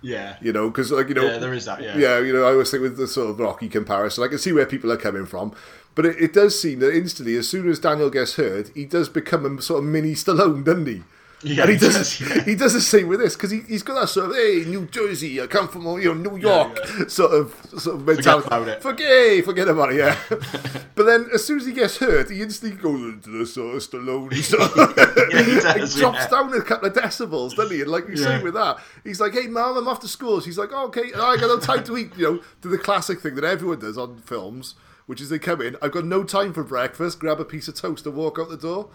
Yeah, 0.00 0.36
You 0.40 0.52
know, 0.52 0.68
because 0.70 0.92
like 0.92 1.08
you 1.08 1.14
know, 1.14 1.24
Yeah, 1.24 1.38
there 1.38 1.52
is 1.52 1.64
that, 1.64 1.82
yeah. 1.82 1.96
yeah. 1.98 2.18
You 2.20 2.32
know, 2.32 2.44
I 2.44 2.52
always 2.52 2.70
think 2.70 2.82
with 2.82 2.96
the 2.96 3.08
sort 3.08 3.30
of 3.30 3.40
Rocky 3.40 3.68
comparison, 3.68 4.22
I 4.24 4.28
can 4.28 4.38
see 4.38 4.52
where 4.52 4.66
people 4.66 4.92
are 4.92 4.96
coming 4.96 5.26
from, 5.26 5.52
but 5.94 6.06
it, 6.06 6.16
it 6.20 6.32
does 6.32 6.60
seem 6.60 6.78
that 6.80 6.94
instantly, 6.96 7.34
as 7.36 7.48
soon 7.48 7.68
as 7.68 7.80
Daniel 7.80 8.10
gets 8.10 8.34
hurt, 8.36 8.70
he 8.74 8.84
does 8.84 9.08
become 9.08 9.58
a 9.58 9.60
sort 9.62 9.82
of 9.82 9.90
mini 9.90 10.12
Stallone, 10.14 10.64
doesn't 10.64 10.86
he? 10.86 11.02
Yeah, 11.42 11.62
and 11.62 11.70
he, 11.70 11.76
does. 11.76 11.94
does, 11.94 12.20
yeah. 12.20 12.42
He 12.42 12.56
does 12.56 12.72
the 12.72 12.80
same 12.80 13.06
with 13.06 13.20
this 13.20 13.36
because 13.36 13.52
he, 13.52 13.60
he's 13.60 13.84
got 13.84 14.00
that 14.00 14.08
sort 14.08 14.30
of 14.30 14.36
hey, 14.36 14.64
New 14.66 14.86
Jersey, 14.86 15.40
I 15.40 15.46
come 15.46 15.68
from 15.68 15.84
you 16.00 16.12
know 16.12 16.30
New 16.30 16.36
York 16.36 16.76
yeah. 16.76 17.04
sort 17.08 17.30
of 17.32 17.54
sort 17.80 17.96
of 17.96 18.06
mentality. 18.06 18.46
about 18.48 18.68
it. 18.68 18.82
Forget, 18.82 19.44
forget 19.44 19.68
about 19.68 19.92
it. 19.92 19.98
Yeah. 19.98 20.16
but 20.96 21.04
then 21.06 21.28
as 21.32 21.44
soon 21.44 21.60
as 21.60 21.66
he 21.66 21.72
gets 21.72 21.98
hurt, 21.98 22.30
he 22.30 22.42
instantly 22.42 22.76
goes 22.76 23.00
into 23.14 23.30
the 23.30 23.46
sort 23.46 23.76
of 23.76 23.82
Stallone. 23.82 24.34
Sort 24.48 24.62
of, 24.62 25.30
Yeah, 25.32 25.42
he 25.42 25.60
does, 25.60 25.94
he 25.94 26.00
drops 26.00 26.26
down 26.26 26.52
a 26.52 26.62
couple 26.62 26.88
of 26.88 26.94
decibels, 26.94 27.54
doesn't 27.54 27.74
he? 27.74 27.82
And 27.82 27.90
like 27.90 28.08
you 28.08 28.16
say 28.16 28.42
with 28.42 28.54
that, 28.54 28.78
he's 29.04 29.20
like, 29.20 29.32
"Hey, 29.32 29.46
mom, 29.46 29.76
I'm 29.76 29.86
off 29.86 30.00
to 30.00 30.08
school." 30.08 30.40
She's 30.40 30.58
like, 30.58 30.70
oh, 30.72 30.86
"Okay, 30.86 31.12
I 31.14 31.36
got 31.36 31.42
no 31.42 31.58
time 31.58 31.84
to 31.84 31.96
eat." 31.96 32.16
You 32.16 32.24
know, 32.24 32.42
do 32.62 32.68
the 32.68 32.78
classic 32.78 33.20
thing 33.20 33.36
that 33.36 33.44
everyone 33.44 33.78
does 33.78 33.96
on 33.96 34.18
films, 34.18 34.74
which 35.06 35.20
is 35.20 35.28
they 35.28 35.38
come 35.38 35.60
in, 35.60 35.76
"I've 35.80 35.92
got 35.92 36.04
no 36.04 36.24
time 36.24 36.52
for 36.52 36.64
breakfast." 36.64 37.20
Grab 37.20 37.38
a 37.38 37.44
piece 37.44 37.68
of 37.68 37.74
toast 37.74 38.06
and 38.06 38.16
walk 38.16 38.38
out 38.40 38.48
the 38.48 38.56
door. 38.56 38.90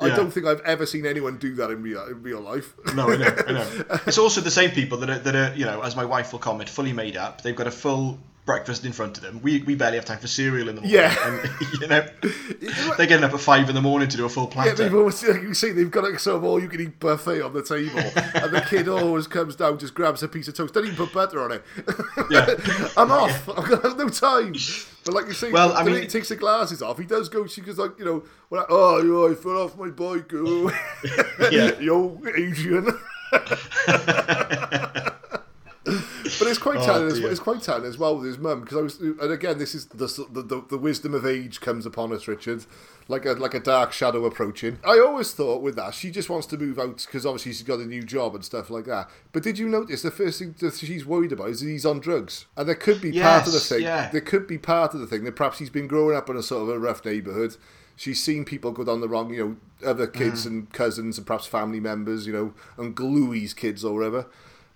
I 0.00 0.08
don't 0.10 0.30
think 0.30 0.46
I've 0.46 0.60
ever 0.60 0.86
seen 0.86 1.06
anyone 1.06 1.38
do 1.38 1.54
that 1.56 1.70
in 1.70 1.82
real 1.82 2.04
in 2.06 2.22
real 2.22 2.40
life. 2.40 2.74
No, 2.94 3.10
I 3.10 3.16
know, 3.16 3.36
I 3.46 3.52
know. 3.52 3.84
It's 4.06 4.18
also 4.18 4.40
the 4.40 4.50
same 4.50 4.70
people 4.70 4.98
that 4.98 5.10
are, 5.10 5.18
that 5.18 5.34
are, 5.36 5.54
you 5.54 5.64
know, 5.64 5.80
as 5.82 5.96
my 5.96 6.04
wife 6.04 6.32
will 6.32 6.40
comment, 6.40 6.68
fully 6.68 6.92
made 6.92 7.16
up. 7.16 7.42
They've 7.42 7.56
got 7.56 7.66
a 7.66 7.70
full 7.70 8.18
breakfast 8.44 8.84
in 8.84 8.92
front 8.92 9.16
of 9.16 9.22
them. 9.22 9.40
We, 9.42 9.62
we 9.62 9.74
barely 9.74 9.96
have 9.96 10.04
time 10.04 10.18
for 10.18 10.26
cereal 10.26 10.68
in 10.68 10.76
the 10.76 10.82
morning. 10.82 10.98
Yeah. 11.00 11.14
And, 11.24 11.80
you 11.80 11.86
know, 11.88 12.06
they're 12.96 13.06
getting 13.06 13.24
up 13.24 13.32
at 13.32 13.40
five 13.40 13.68
in 13.68 13.74
the 13.74 13.80
morning 13.80 14.08
to 14.08 14.16
do 14.16 14.26
a 14.26 14.28
full 14.28 14.52
Yeah, 14.54 14.72
they've 14.74 14.94
always 14.94 15.22
like 15.26 15.42
you 15.42 15.54
see 15.54 15.72
they've 15.72 15.90
got 15.90 16.04
a 16.04 16.18
sort 16.18 16.36
of 16.36 16.44
all 16.44 16.60
you 16.60 16.68
can 16.68 16.80
eat 16.80 17.00
buffet 17.00 17.40
on 17.40 17.54
the 17.54 17.62
table, 17.62 17.98
and 18.34 18.52
the 18.54 18.64
kid 18.68 18.88
always 18.88 19.26
comes 19.26 19.56
down, 19.56 19.78
just 19.78 19.94
grabs 19.94 20.22
a 20.22 20.28
piece 20.28 20.48
of 20.48 20.54
toast, 20.54 20.74
doesn't 20.74 20.92
even 20.92 21.06
put 21.06 21.14
butter 21.14 21.42
on 21.42 21.52
it. 21.52 21.64
Yeah. 22.30 22.54
I'm 22.96 23.10
off. 23.10 23.48
I've 23.48 23.68
got 23.68 23.96
no 23.96 24.08
time. 24.08 24.54
But 25.04 25.14
like 25.14 25.26
you 25.26 25.32
say, 25.32 25.50
Well, 25.50 25.72
I 25.72 25.82
mean- 25.82 26.02
he 26.02 26.06
takes 26.06 26.28
the 26.28 26.36
glasses 26.36 26.82
off, 26.82 26.98
he 26.98 27.04
does 27.06 27.28
go. 27.28 27.46
She 27.46 27.60
goes 27.62 27.78
like, 27.78 27.98
you 27.98 28.04
know, 28.04 28.24
oh, 28.52 29.30
I 29.30 29.34
fell 29.34 29.62
off 29.62 29.76
my 29.78 29.88
bike. 29.88 30.30
Oh. 30.34 30.70
Yeah. 31.50 31.78
yo, 31.80 32.20
Adrian. 32.36 32.88
But 35.84 36.48
it's 36.48 36.58
quite 36.58 36.78
Oh, 36.80 36.84
telling. 36.86 37.06
as, 37.08 37.18
it's 37.18 37.40
quite 37.40 37.62
telling 37.62 37.84
as 37.84 37.98
well 37.98 38.16
with 38.16 38.26
his 38.26 38.38
mum 38.38 38.62
because 38.62 38.76
I 38.78 38.80
was, 38.80 38.98
and 39.00 39.30
again, 39.32 39.58
this 39.58 39.74
is 39.74 39.86
the, 39.86 40.06
the 40.30 40.42
the 40.42 40.64
the 40.70 40.78
wisdom 40.78 41.14
of 41.14 41.26
age 41.26 41.60
comes 41.60 41.84
upon 41.84 42.12
us, 42.12 42.26
Richard, 42.26 42.64
like 43.06 43.26
a 43.26 43.32
like 43.32 43.52
a 43.54 43.60
dark 43.60 43.92
shadow 43.92 44.24
approaching. 44.24 44.78
I 44.84 44.98
always 44.98 45.32
thought 45.32 45.60
with 45.62 45.76
that 45.76 45.94
she 45.94 46.10
just 46.10 46.30
wants 46.30 46.46
to 46.48 46.56
move 46.58 46.78
out 46.78 47.04
because 47.06 47.26
obviously 47.26 47.52
she's 47.52 47.62
got 47.62 47.80
a 47.80 47.84
new 47.86 48.02
job 48.02 48.34
and 48.34 48.44
stuff 48.44 48.70
like 48.70 48.86
that. 48.86 49.10
But 49.32 49.42
did 49.42 49.58
you 49.58 49.68
notice 49.68 50.02
the 50.02 50.10
first 50.10 50.38
thing 50.38 50.54
that 50.60 50.74
she's 50.74 51.04
worried 51.04 51.32
about 51.32 51.50
is 51.50 51.60
that 51.60 51.68
he's 51.68 51.84
on 51.86 52.00
drugs, 52.00 52.46
and 52.56 52.66
there 52.68 52.74
could 52.74 53.00
be 53.00 53.12
part 53.20 53.46
of 53.46 53.52
the 53.52 53.60
thing. 53.60 53.82
yeah. 53.82 54.10
There 54.10 54.20
could 54.22 54.46
be 54.46 54.58
part 54.58 54.94
of 54.94 55.00
the 55.00 55.06
thing 55.06 55.24
that 55.24 55.36
perhaps 55.36 55.58
he's 55.58 55.70
been 55.70 55.86
growing 55.86 56.16
up 56.16 56.30
in 56.30 56.36
a 56.36 56.42
sort 56.42 56.62
of 56.62 56.68
a 56.70 56.78
rough 56.78 57.04
neighbourhood. 57.04 57.56
She's 57.96 58.20
seen 58.22 58.44
people 58.44 58.72
go 58.72 58.82
down 58.84 59.00
the 59.02 59.08
wrong, 59.08 59.32
you 59.32 59.58
know, 59.82 59.88
other 59.88 60.06
Mm. 60.08 60.14
kids 60.14 60.46
and 60.46 60.72
cousins 60.72 61.16
and 61.18 61.26
perhaps 61.26 61.46
family 61.46 61.78
members, 61.78 62.26
you 62.26 62.32
know, 62.32 62.54
and 62.76 62.94
Gluey's 62.94 63.54
kids 63.54 63.84
or 63.84 63.94
whatever 63.94 64.26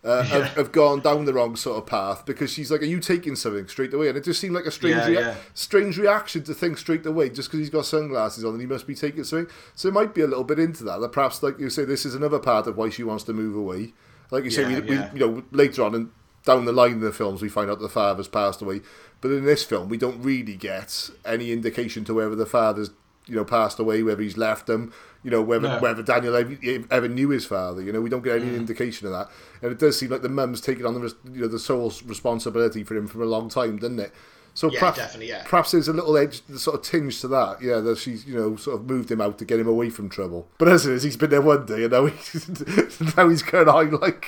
uh, 0.08 0.22
have, 0.22 0.44
have 0.54 0.72
gone 0.72 1.00
down 1.00 1.24
the 1.26 1.32
wrong 1.32 1.54
sort 1.56 1.76
of 1.78 1.86
path 1.86 2.24
because 2.26 2.50
she's 2.52 2.70
like, 2.70 2.82
"Are 2.82 2.86
you 2.86 2.98
taking 3.00 3.36
something 3.36 3.68
straight 3.68 3.92
away?" 3.92 4.08
And 4.08 4.16
it 4.16 4.24
just 4.24 4.40
seemed 4.40 4.54
like 4.54 4.64
a 4.64 4.70
strange, 4.70 4.96
Yeah, 4.96 5.06
rea- 5.06 5.14
yeah. 5.14 5.34
strange 5.54 5.98
reaction 5.98 6.42
to 6.44 6.54
think 6.54 6.78
straight 6.78 7.04
away 7.06 7.28
just 7.30 7.48
because 7.48 7.60
he's 7.60 7.70
got 7.70 7.84
sunglasses 7.86 8.44
on 8.44 8.52
and 8.52 8.60
he 8.60 8.66
must 8.66 8.86
be 8.86 8.94
taking 8.94 9.24
something. 9.24 9.52
So 9.74 9.88
it 9.88 9.94
might 9.94 10.14
be 10.14 10.22
a 10.22 10.26
little 10.26 10.44
bit 10.44 10.58
into 10.58 10.82
that. 10.84 11.00
That 11.00 11.12
perhaps, 11.12 11.42
like 11.42 11.58
you 11.58 11.70
say, 11.70 11.84
this 11.84 12.06
is 12.06 12.14
another 12.14 12.38
part 12.38 12.66
of 12.66 12.76
why 12.76 12.88
she 12.88 13.02
wants 13.04 13.24
to 13.24 13.32
move 13.32 13.54
away. 13.54 13.92
Like 14.30 14.44
you 14.44 14.50
say, 14.50 14.62
Yeah, 14.70 14.80
we, 14.80 14.94
yeah. 14.94 15.12
we, 15.12 15.20
you 15.20 15.26
know, 15.26 15.42
later 15.52 15.82
on 15.84 15.94
and 15.94 16.10
down 16.44 16.64
the 16.64 16.72
line 16.72 16.92
in 16.92 17.00
the 17.00 17.12
films, 17.12 17.42
we 17.42 17.48
find 17.48 17.70
out 17.70 17.78
the 17.80 17.88
father's 17.88 18.28
passed 18.28 18.62
away. 18.62 18.80
But 19.20 19.32
in 19.32 19.44
this 19.44 19.64
film, 19.64 19.88
we 19.88 19.96
don't 19.98 20.22
really 20.22 20.54
get 20.56 21.10
any 21.26 21.52
indication 21.52 22.04
to 22.04 22.14
whether 22.14 22.34
the 22.36 22.46
father's 22.46 22.90
you 23.28 23.36
know 23.36 23.44
passed 23.44 23.78
away, 23.78 24.02
whether 24.02 24.22
he's 24.22 24.36
left 24.36 24.66
them, 24.66 24.92
you 25.22 25.30
know, 25.30 25.42
whether 25.42 25.68
No. 25.68 25.78
whether 25.80 26.02
Daniel 26.02 26.34
ever, 26.36 26.56
ever 26.90 27.08
knew 27.08 27.28
his 27.30 27.44
father. 27.44 27.82
You 27.82 27.92
know, 27.92 28.00
we 28.00 28.10
don't 28.10 28.22
get 28.24 28.40
any 28.40 28.50
mm. 28.50 28.56
indication 28.56 29.06
of 29.06 29.12
that, 29.12 29.30
and 29.62 29.72
it 29.72 29.78
does 29.78 29.98
seem 29.98 30.10
like 30.10 30.22
the 30.22 30.28
mum's 30.28 30.60
taken 30.60 30.86
on 30.86 30.94
the 30.94 31.14
you 31.32 31.42
know 31.42 31.48
the 31.48 31.58
sole 31.58 31.92
responsibility 32.06 32.84
for 32.84 32.96
him 32.96 33.06
for 33.06 33.22
a 33.22 33.26
long 33.26 33.48
time, 33.48 33.76
doesn't 33.78 33.98
it? 34.00 34.12
So 34.54 34.72
Yeah, 34.72 34.80
perhaps, 34.80 34.98
definitely, 34.98 35.28
yeah. 35.28 35.44
perhaps 35.44 35.70
there's 35.70 35.86
a 35.86 35.92
little 35.92 36.16
edge, 36.16 36.42
sort 36.56 36.74
of 36.76 36.82
tinge 36.82 37.20
to 37.20 37.28
that. 37.28 37.62
Yeah, 37.62 37.78
that 37.78 37.98
she's 37.98 38.26
you 38.26 38.34
know 38.34 38.56
sort 38.56 38.80
of 38.80 38.88
moved 38.90 39.10
him 39.10 39.20
out 39.20 39.38
to 39.38 39.44
get 39.44 39.60
him 39.60 39.68
away 39.68 39.88
from 39.90 40.08
trouble. 40.08 40.48
But 40.58 40.68
as 40.68 40.84
it 40.84 40.94
is, 40.94 41.02
he's 41.04 41.16
been 41.16 41.30
there 41.30 41.42
one 41.42 41.64
day, 41.66 41.84
and 41.84 41.92
now 41.92 42.06
he's 42.06 43.16
now 43.16 43.28
he's 43.28 43.42
going 43.42 43.68
on 43.68 43.90
like. 44.00 44.26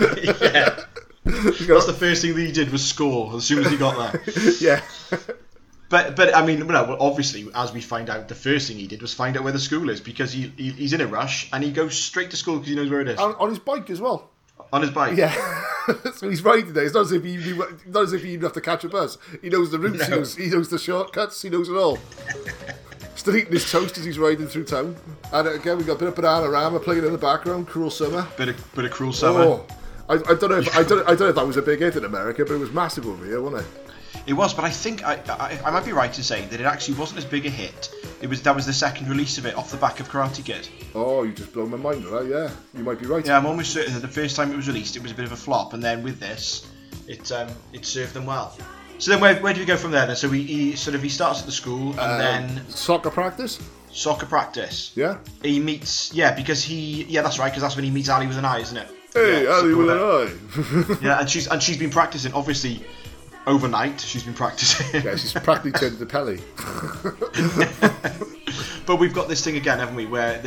yeah. 0.00 0.80
That's 1.24 1.86
the 1.86 1.96
first 1.98 2.22
thing 2.22 2.34
that 2.34 2.40
he 2.40 2.52
did 2.52 2.70
was 2.70 2.84
score 2.84 3.36
as 3.36 3.44
soon 3.44 3.64
as 3.64 3.70
he 3.70 3.76
got 3.76 4.12
there. 4.12 4.22
yeah, 4.60 4.80
But 5.88 6.16
but 6.16 6.34
I 6.34 6.44
mean, 6.44 6.66
well, 6.66 6.96
obviously, 7.00 7.48
as 7.54 7.72
we 7.72 7.80
find 7.80 8.10
out, 8.10 8.28
the 8.28 8.34
first 8.34 8.68
thing 8.68 8.76
he 8.76 8.86
did 8.86 9.00
was 9.02 9.14
find 9.14 9.36
out 9.36 9.44
where 9.44 9.52
the 9.52 9.58
school 9.60 9.88
is 9.88 10.00
because 10.00 10.32
he, 10.32 10.52
he 10.56 10.70
he's 10.70 10.92
in 10.92 11.00
a 11.00 11.06
rush 11.06 11.48
and 11.52 11.62
he 11.62 11.70
goes 11.70 11.96
straight 11.96 12.30
to 12.32 12.36
school 12.36 12.56
because 12.56 12.68
he 12.70 12.74
knows 12.74 12.90
where 12.90 13.00
it 13.00 13.08
is 13.08 13.18
on, 13.18 13.34
on 13.36 13.50
his 13.50 13.60
bike 13.60 13.88
as 13.90 14.00
well. 14.00 14.30
on 14.72 14.82
his 14.82 14.90
bike. 14.90 15.16
Yeah, 15.16 15.32
so 16.14 16.28
he's 16.28 16.42
riding 16.42 16.72
there. 16.72 16.84
It's 16.84 16.94
not 16.94 17.02
as 17.02 17.12
if 17.12 17.22
he 17.22 17.36
knew, 17.36 17.78
not 17.86 18.02
as 18.02 18.12
if 18.12 18.24
he 18.24 18.30
even 18.30 18.42
have 18.42 18.52
to 18.54 18.60
catch 18.60 18.82
a 18.82 18.88
bus. 18.88 19.16
He 19.42 19.48
knows 19.48 19.70
the 19.70 19.78
routes. 19.78 20.04
He, 20.04 20.10
knows, 20.10 20.36
he 20.36 20.46
knows 20.48 20.68
the 20.70 20.78
shortcuts. 20.78 21.40
He 21.40 21.50
knows 21.50 21.68
it 21.68 21.76
all. 21.76 21.98
Still 23.14 23.36
eating 23.36 23.52
his 23.52 23.70
toast 23.70 23.96
as 23.96 24.04
he's 24.04 24.18
riding 24.18 24.46
through 24.46 24.64
town. 24.64 24.96
And 25.32 25.48
uh, 25.48 25.52
again, 25.52 25.78
we 25.78 25.84
got 25.84 25.94
a 25.94 25.98
bit 25.98 26.08
of 26.08 26.14
Bananarama 26.16 26.82
playing 26.82 27.04
in 27.04 27.12
the 27.12 27.18
background. 27.18 27.66
Cruel 27.68 27.90
summer. 27.90 28.26
Bit 28.36 28.50
of 28.50 28.74
bit 28.74 28.84
of 28.84 28.90
cruel 28.90 29.12
summer. 29.12 29.40
Oh, 29.40 29.66
I, 30.08 30.14
I 30.14 30.34
don't 30.34 30.50
know. 30.50 30.58
If, 30.58 30.76
I 30.76 30.82
don't. 30.82 31.02
I 31.02 31.10
don't 31.10 31.20
know 31.20 31.28
if 31.28 31.34
that 31.36 31.46
was 31.46 31.56
a 31.56 31.62
big 31.62 31.78
hit 31.78 31.96
in 31.96 32.04
America, 32.04 32.44
but 32.44 32.54
it 32.54 32.58
was 32.58 32.72
massive 32.72 33.06
over 33.06 33.24
here, 33.24 33.40
wasn't 33.40 33.62
it? 33.62 33.85
It 34.26 34.32
was, 34.32 34.52
but 34.52 34.64
I 34.64 34.70
think 34.70 35.04
I, 35.04 35.14
I 35.28 35.58
I 35.64 35.70
might 35.70 35.84
be 35.84 35.92
right 35.92 36.16
in 36.16 36.24
saying 36.24 36.48
that 36.48 36.60
it 36.60 36.66
actually 36.66 36.94
wasn't 36.98 37.18
as 37.18 37.24
big 37.24 37.46
a 37.46 37.50
hit. 37.50 37.90
It 38.20 38.28
was 38.28 38.42
that 38.42 38.54
was 38.56 38.66
the 38.66 38.72
second 38.72 39.08
release 39.08 39.38
of 39.38 39.46
it 39.46 39.54
off 39.56 39.70
the 39.70 39.76
back 39.76 40.00
of 40.00 40.08
Karate 40.08 40.44
Kid. 40.44 40.68
Oh, 40.94 41.22
you 41.22 41.32
just 41.32 41.52
blown 41.52 41.70
my 41.70 41.76
mind, 41.76 42.04
right? 42.06 42.26
Yeah, 42.26 42.50
you 42.74 42.82
might 42.82 42.98
be 42.98 43.06
right. 43.06 43.24
Yeah, 43.24 43.36
I'm 43.36 43.46
almost 43.46 43.72
certain 43.72 43.94
that 43.94 44.00
the 44.00 44.08
first 44.08 44.34
time 44.36 44.50
it 44.52 44.56
was 44.56 44.66
released, 44.66 44.96
it 44.96 45.02
was 45.02 45.12
a 45.12 45.14
bit 45.14 45.24
of 45.26 45.32
a 45.32 45.36
flop, 45.36 45.74
and 45.74 45.82
then 45.82 46.02
with 46.02 46.18
this, 46.18 46.66
it 47.06 47.30
um, 47.30 47.48
it 47.72 47.84
served 47.86 48.14
them 48.14 48.26
well. 48.26 48.56
So 48.98 49.10
then, 49.10 49.20
where, 49.20 49.36
where 49.42 49.52
do 49.52 49.60
we 49.60 49.66
go 49.66 49.76
from 49.76 49.90
there? 49.90 50.06
Then, 50.06 50.16
so 50.16 50.30
he, 50.30 50.42
he 50.42 50.74
sort 50.76 50.94
of 50.94 51.02
he 51.02 51.10
starts 51.10 51.40
at 51.40 51.46
the 51.46 51.52
school, 51.52 51.90
and 51.90 52.00
Um, 52.00 52.18
then 52.18 52.68
soccer 52.70 53.10
practice. 53.10 53.60
soccer 53.92 54.24
practice. 54.26 54.90
Yeah. 54.96 55.18
He 55.42 55.60
meets, 55.60 56.12
yeah, 56.14 56.32
because 56.34 56.62
he, 56.64 57.04
yeah, 57.04 57.20
that's 57.22 57.38
right, 57.38 57.50
because 57.50 57.62
that's 57.62 57.76
when 57.76 57.84
he 57.84 57.90
meets 57.90 58.08
Ali 58.08 58.26
with 58.26 58.38
an 58.38 58.46
eye, 58.46 58.60
isn't 58.60 58.76
it? 58.76 58.88
Hey, 59.12 59.44
yeah, 59.44 59.50
Ali 59.50 59.74
with 59.74 59.90
an 59.90 59.98
eye. 59.98 60.96
Yeah, 61.02 61.20
and 61.20 61.28
she's 61.30 61.46
and 61.46 61.62
she's 61.62 61.76
been 61.78 61.90
practicing. 61.90 62.32
Obviously, 62.32 62.82
overnight. 63.46 64.00
She's 64.00 64.24
been 64.24 64.34
practicing. 64.34 65.02
Yeah, 65.02 65.16
she's 65.16 65.32
practically 65.32 65.72
turned 65.72 66.00
into 66.00 66.06
Pelé. 66.06 66.42
But 68.86 69.00
we've 69.00 69.12
got 69.12 69.26
this 69.28 69.44
thing 69.44 69.56
again, 69.56 69.80
haven't 69.80 69.96
we? 69.96 70.06
Where 70.06 70.40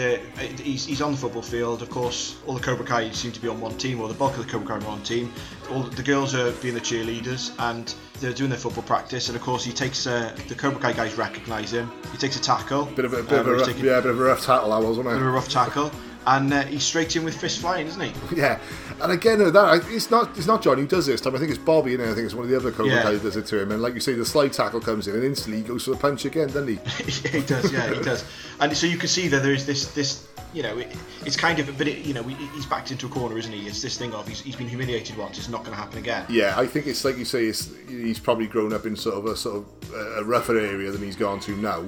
he's, 0.64 0.86
he's 0.86 1.02
on 1.02 1.12
the 1.12 1.18
football 1.18 1.42
field. 1.42 1.82
Of 1.82 1.90
course, 1.90 2.38
all 2.48 2.54
the 2.54 2.62
Cobra 2.62 2.86
Kai 2.86 3.12
seem 3.12 3.34
to 3.34 3.40
be 3.42 3.50
on 3.50 3.60
one 3.60 3.78
team, 3.78 4.00
or 4.00 4.08
the 4.08 4.14
bulk 4.14 4.38
of 4.38 4.46
the 4.46 4.50
Cobra 4.50 4.66
Kai 4.66 4.74
are 4.76 4.78
on 4.78 4.86
one 4.86 5.04
team. 5.04 5.30
All 5.70 5.84
the 5.84 6.02
girls 6.02 6.34
are 6.34 6.52
being 6.54 6.74
the 6.74 6.80
cheerleaders, 6.80 7.52
and 7.60 7.94
they're 8.22 8.32
doing 8.32 8.50
their 8.50 8.58
football 8.58 8.84
practice. 8.84 9.28
And 9.28 9.36
of 9.36 9.42
course, 9.42 9.66
he 9.66 9.74
takes 9.74 10.08
uh, 10.08 10.34
the 10.48 10.56
Cobra 10.56 10.80
Kai 10.80 10.94
guys 10.94 11.18
recognise 11.18 11.74
him. 11.74 11.92
He 12.14 12.18
takes 12.18 12.38
a 12.38 12.42
tackle. 12.42 12.86
Bit 12.86 13.04
of 13.04 13.14
a 13.14 13.24
bit 13.24 13.34
uh, 13.34 13.42
of 13.42 13.48
a 13.48 13.54
rough, 13.56 13.68
taking- 13.68 13.84
yeah, 13.84 14.00
bit 14.00 14.12
of 14.12 14.20
a 14.20 14.24
rough 14.24 14.46
tackle 14.46 14.70
that 14.70 14.78
was, 14.78 14.98
wasn't 14.98 15.08
bit 15.08 15.16
of 15.18 15.22
a 15.24 15.32
rough 15.32 15.50
tackle, 15.50 15.92
and 16.28 16.54
uh, 16.54 16.64
he's 16.64 16.84
straight 16.84 17.16
in 17.16 17.24
with 17.24 17.36
fist 17.40 17.60
flying, 17.62 17.88
isn't 17.88 18.02
he? 18.02 18.12
Yeah, 18.36 18.60
and 19.02 19.12
again, 19.12 19.40
that 19.40 19.86
it's 19.90 20.12
not 20.12 20.38
it's 20.38 20.48
not 20.48 20.62
John 20.62 20.78
who 20.78 20.86
does 20.88 21.06
this 21.06 21.22
time. 21.22 21.36
I 21.36 21.40
think 21.40 21.50
it's 21.52 21.60
Bobby, 21.60 21.94
and 21.96 22.04
I 22.04 22.08
think 22.14 22.26
it's 22.26 22.34
one 22.34 22.44
of 22.46 22.50
the 22.50 22.56
other 22.58 22.72
Cobra 22.72 22.94
Yeah. 22.94 23.12
Who 23.12 23.20
does 23.20 23.36
it 23.38 23.46
to 23.48 23.62
him. 23.62 23.72
And 23.72 23.82
like 23.82 23.94
you 23.94 24.00
say, 24.00 24.14
the 24.14 24.26
slide 24.26 24.54
tackle 24.54 24.80
comes 24.82 25.08
in, 25.08 25.16
and 25.16 25.24
instantly 25.24 25.62
he 25.62 25.68
goes 25.68 25.86
for 25.86 25.92
the 25.92 25.98
punch 25.98 26.26
again, 26.26 26.48
doesn't 26.48 26.68
he? 26.68 26.76
he 27.30 27.42
does, 27.42 27.72
yeah, 27.72 27.94
he 27.94 28.02
does. 28.02 28.24
And 28.60 28.76
so 28.76 28.86
you 28.88 28.98
can 28.98 29.08
see 29.10 29.28
that 29.30 29.42
there's 29.42 29.66
this, 29.66 29.94
this, 29.94 30.28
you 30.54 30.64
know, 30.64 30.78
it, 30.78 30.94
it's 31.26 31.38
kind 31.38 31.60
of, 31.60 31.78
but 31.78 31.88
it, 31.88 32.06
you 32.06 32.14
know, 32.14 32.24
he- 32.24 32.36
he's 32.48 32.66
backed 32.66 32.92
into 32.92 33.06
a 33.06 33.10
corner, 33.10 33.38
isn't 33.38 33.52
he? 33.52 33.66
It's 33.68 33.82
this 33.82 33.98
thing 33.98 34.14
of 34.14 34.28
he's, 34.28 34.42
he's 34.42 34.56
been 34.58 34.68
humiliated 34.68 35.18
once, 35.18 35.38
it's 35.38 35.48
not 35.50 35.64
going 35.64 35.72
to 35.76 35.82
happen 35.82 35.98
again. 35.98 36.26
Yeah, 36.30 36.54
I 36.58 36.66
think 36.68 36.88
it's 36.88 37.04
like 37.06 37.18
you 37.18 37.26
say, 37.26 37.46
he's 37.46 38.20
probably 38.20 38.48
grown 38.48 38.74
up 38.74 38.86
in 38.86 38.96
sort 38.96 39.16
of 39.16 39.26
a 39.26 39.36
sort 39.36 39.58
of 39.64 39.94
a 40.18 40.24
rougher 40.26 40.58
area 40.60 40.92
than 40.92 41.02
he's 41.02 41.16
gone 41.16 41.40
to 41.42 41.56
now. 41.56 41.86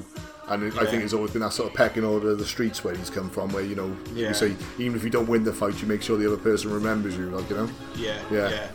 And 0.49 0.63
it, 0.63 0.73
I 0.75 0.79
think 0.81 0.93
Yeah. 0.93 0.99
it's 1.05 1.13
always 1.13 1.31
been 1.31 1.41
that 1.41 1.53
sort 1.53 1.69
of 1.69 1.75
pecking 1.75 2.03
order 2.03 2.31
of 2.31 2.39
the 2.39 2.45
streets 2.45 2.83
where 2.83 2.95
he's 2.95 3.09
come 3.09 3.29
from, 3.29 3.51
where 3.53 3.63
you 3.63 3.75
know, 3.75 3.95
Yeah. 4.13 4.29
you 4.29 4.33
say 4.33 4.55
even 4.77 4.95
if 4.97 5.03
you 5.03 5.09
don't 5.09 5.27
win 5.27 5.43
the 5.43 5.53
fight, 5.53 5.79
you 5.81 5.87
make 5.87 6.01
sure 6.01 6.17
the 6.17 6.27
other 6.27 6.37
person 6.37 6.71
remembers 6.73 7.15
you, 7.15 7.29
like 7.29 7.49
you 7.49 7.55
know. 7.57 7.69
Yeah, 7.95 8.17
Yeah. 8.31 8.49
yeah. 8.49 8.67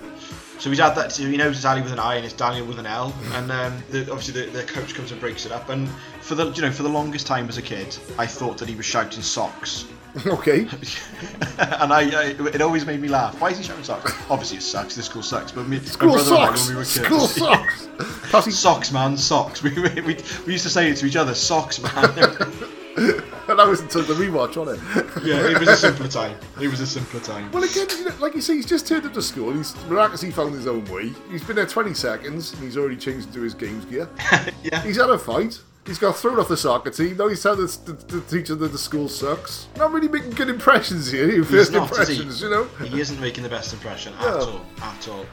So 0.59 0.70
he's 0.70 0.79
had 0.79 0.94
that. 0.94 1.12
So 1.12 1.24
he 1.24 1.37
knows 1.37 1.57
it's 1.57 1.66
Ali 1.66 1.83
with 1.83 1.92
an 1.92 1.98
I 1.98 2.14
and 2.14 2.24
it's 2.24 2.33
Daniel 2.33 2.64
with 2.66 2.79
an 2.79 2.87
L, 2.87 3.14
and 3.35 3.52
um, 3.52 3.83
the, 3.90 4.11
obviously 4.11 4.46
the, 4.46 4.50
the 4.50 4.62
coach 4.64 4.94
comes 4.94 5.12
and 5.12 5.20
breaks 5.20 5.44
it 5.44 5.52
up. 5.52 5.68
And 5.68 5.87
for 6.22 6.35
the 6.35 6.50
you 6.52 6.62
know 6.62 6.70
for 6.70 6.83
the 6.83 6.88
longest 6.88 7.26
time 7.26 7.46
as 7.50 7.59
a 7.59 7.62
kid, 7.62 7.94
I 8.18 8.26
thought 8.26 8.57
that 8.59 8.68
he 8.68 8.74
was 8.74 8.87
shouting 8.87 9.20
socks, 9.22 9.85
okay. 10.26 10.61
and 11.59 11.92
I, 11.92 12.11
I 12.11 12.24
it 12.55 12.61
always 12.62 12.87
made 12.87 13.00
me 13.00 13.09
laugh. 13.09 13.38
Why 13.40 13.50
is 13.50 13.59
he 13.59 13.64
shouting 13.64 13.85
socks? 13.85 14.12
Obviously 14.31 14.59
it 14.59 14.62
sucks. 14.62 14.94
This 14.94 15.07
school 15.07 15.22
sucks. 15.22 15.52
But 15.52 15.68
me, 15.68 15.79
School 15.81 16.09
my 16.09 16.14
brother 16.14 16.35
and 16.35 16.42
I, 16.42 16.46
socks. 16.46 16.66
when 16.66 16.76
we 16.76 16.81
were 16.81 16.85
kids, 16.85 17.07
School 17.07 17.26
socks. 17.26 17.88
Plus 18.31 18.59
Socks, 18.59 18.92
man, 18.92 19.16
socks. 19.16 19.62
We, 19.62 19.70
we, 19.74 19.88
we, 20.00 20.16
we 20.46 20.52
used 20.52 20.64
to 20.64 20.70
say 20.70 20.90
it 20.90 20.96
to 20.98 21.07
each 21.07 21.16
other, 21.16 21.35
socks, 21.35 21.81
man. 21.83 21.92
and 22.96 23.59
that 23.59 23.66
was 23.66 23.81
until 23.81 24.02
the 24.02 24.14
rewatch, 24.14 24.57
wasn't 24.57 24.81
it? 24.96 25.24
yeah, 25.24 25.48
it 25.50 25.59
was 25.59 25.68
a 25.68 25.76
simpler 25.76 26.09
time. 26.09 26.37
It 26.61 26.68
was 26.68 26.81
a 26.81 26.87
simpler 26.87 27.20
time. 27.20 27.50
Well, 27.52 27.62
again, 27.64 27.87
you 27.98 28.05
know, 28.07 28.14
like 28.20 28.35
you 28.35 28.40
say, 28.40 28.55
he's 28.57 28.66
just 28.66 28.87
turned 28.87 29.05
up 29.07 29.12
to 29.14 29.22
school. 29.22 29.52
He's 29.52 29.74
miraculously 29.87 30.31
found 30.31 30.55
his 30.55 30.66
own 30.66 30.85
way. 30.87 31.12
He's 31.31 31.44
been 31.44 31.57
there 31.57 31.66
20 31.66 31.92
seconds, 31.94 32.52
and 32.55 32.62
he's 32.62 32.76
already 32.76 32.96
changed 32.96 33.29
into 33.29 33.42
his 33.42 33.55
games 33.55 33.85
gear. 33.85 34.09
yeah. 34.62 34.83
He's 34.83 34.96
had 34.96 35.11
a 35.11 35.18
fight. 35.18 35.61
He's 35.87 35.99
got 35.99 36.16
thrown 36.16 36.40
off 36.40 36.49
the 36.49 36.57
soccer 36.57 36.90
team. 36.90 37.16
Now 37.16 37.29
he's 37.29 37.42
telling 37.42 37.61
the, 37.64 37.92
the, 37.92 38.16
the 38.16 38.20
teacher 38.22 38.55
that 38.57 38.72
the 38.72 38.79
school 38.79 39.09
sucks. 39.09 39.68
Not 39.77 39.92
really 39.92 40.09
making 40.09 40.31
good 40.31 40.49
impressions 40.49 41.11
here. 41.11 41.31
Your 41.35 41.44
first 41.44 41.72
not, 41.72 41.88
impressions, 41.88 42.42
you 42.42 42.51
know. 42.51 42.64
He 42.85 43.01
isn't 43.01 43.20
making 43.20 43.44
the 43.44 43.49
best 43.49 43.72
impression 43.72 44.12
at 44.14 44.20
No. 44.22 44.38
all, 44.40 44.61
at 44.83 45.09
all. 45.09 45.27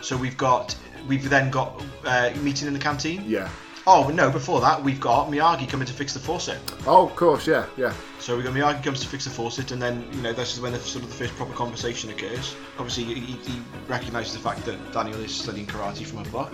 So 0.00 0.16
we've 0.16 0.36
got, 0.36 0.74
we've 1.06 1.28
then 1.30 1.50
got 1.50 1.80
uh, 2.04 2.32
meeting 2.42 2.66
in 2.66 2.74
the 2.74 2.80
canteen. 2.80 3.22
Yeah. 3.26 3.48
Oh 3.86 4.08
no! 4.08 4.30
Before 4.30 4.60
that, 4.60 4.82
we've 4.82 5.00
got 5.00 5.28
Miyagi 5.28 5.66
coming 5.66 5.86
to 5.86 5.92
fix 5.92 6.12
the 6.12 6.20
faucet. 6.20 6.58
Oh, 6.86 7.06
of 7.08 7.16
course, 7.16 7.46
yeah, 7.46 7.64
yeah. 7.78 7.94
So 8.18 8.36
we 8.36 8.42
got 8.42 8.52
Miyagi 8.52 8.84
comes 8.84 9.00
to 9.00 9.06
fix 9.08 9.24
the 9.24 9.30
faucet, 9.30 9.70
and 9.70 9.80
then 9.80 10.06
you 10.12 10.20
know 10.20 10.34
this 10.34 10.52
is 10.54 10.60
when 10.60 10.72
the 10.72 10.78
sort 10.78 11.02
of 11.02 11.10
the 11.10 11.16
first 11.16 11.34
proper 11.36 11.54
conversation 11.54 12.10
occurs. 12.10 12.54
Obviously, 12.78 13.04
he, 13.04 13.14
he 13.14 13.62
recognises 13.88 14.34
the 14.34 14.38
fact 14.38 14.66
that 14.66 14.92
Daniel 14.92 15.18
is 15.20 15.34
studying 15.34 15.66
karate 15.66 16.04
from 16.06 16.18
a 16.18 16.24
book, 16.28 16.52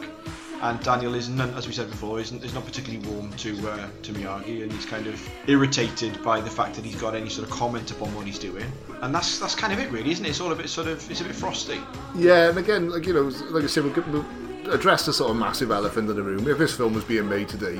and 0.62 0.80
Daniel 0.82 1.14
is, 1.14 1.28
none, 1.28 1.52
as 1.54 1.66
we 1.66 1.72
said 1.72 1.90
before, 1.90 2.18
isn't 2.20 2.42
is 2.44 2.54
not 2.54 2.64
particularly 2.64 3.06
warm 3.08 3.30
to 3.34 3.50
uh, 3.68 3.86
to 4.02 4.12
Miyagi, 4.12 4.62
and 4.62 4.72
he's 4.72 4.86
kind 4.86 5.06
of 5.06 5.20
irritated 5.46 6.22
by 6.22 6.40
the 6.40 6.50
fact 6.50 6.74
that 6.76 6.84
he's 6.84 6.96
got 7.00 7.14
any 7.14 7.28
sort 7.28 7.46
of 7.48 7.52
comment 7.54 7.90
upon 7.90 8.14
what 8.14 8.26
he's 8.26 8.38
doing, 8.38 8.70
and 9.02 9.14
that's 9.14 9.38
that's 9.38 9.54
kind 9.54 9.72
of 9.72 9.78
it, 9.78 9.90
really, 9.90 10.10
isn't 10.10 10.24
it? 10.24 10.30
It's 10.30 10.40
all 10.40 10.52
a 10.52 10.56
bit 10.56 10.68
sort 10.68 10.86
of 10.88 11.08
it's 11.10 11.20
a 11.20 11.24
bit 11.24 11.34
frosty. 11.34 11.80
Yeah, 12.14 12.48
and 12.48 12.58
again, 12.58 12.90
like 12.90 13.06
you 13.06 13.14
know, 13.14 13.30
like 13.50 13.64
I 13.64 13.66
said, 13.66 13.84
we'll, 13.84 14.04
we'll 14.10 14.72
address 14.74 15.06
the 15.06 15.12
sort 15.12 15.30
of 15.30 15.36
massive 15.36 15.70
elephant 15.70 16.08
in 16.10 16.16
the 16.16 16.22
room. 16.22 16.48
If 16.48 16.58
this 16.58 16.74
film 16.76 16.94
was 16.94 17.04
being 17.04 17.28
made 17.28 17.48
today, 17.48 17.78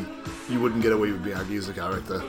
you 0.49 0.61
wouldn't 0.61 0.83
get 0.83 0.93
away 0.93 1.13
with 1.13 1.25
Miyagi 1.25 1.59
as 1.59 1.69
a 1.69 1.73
character. 1.73 2.23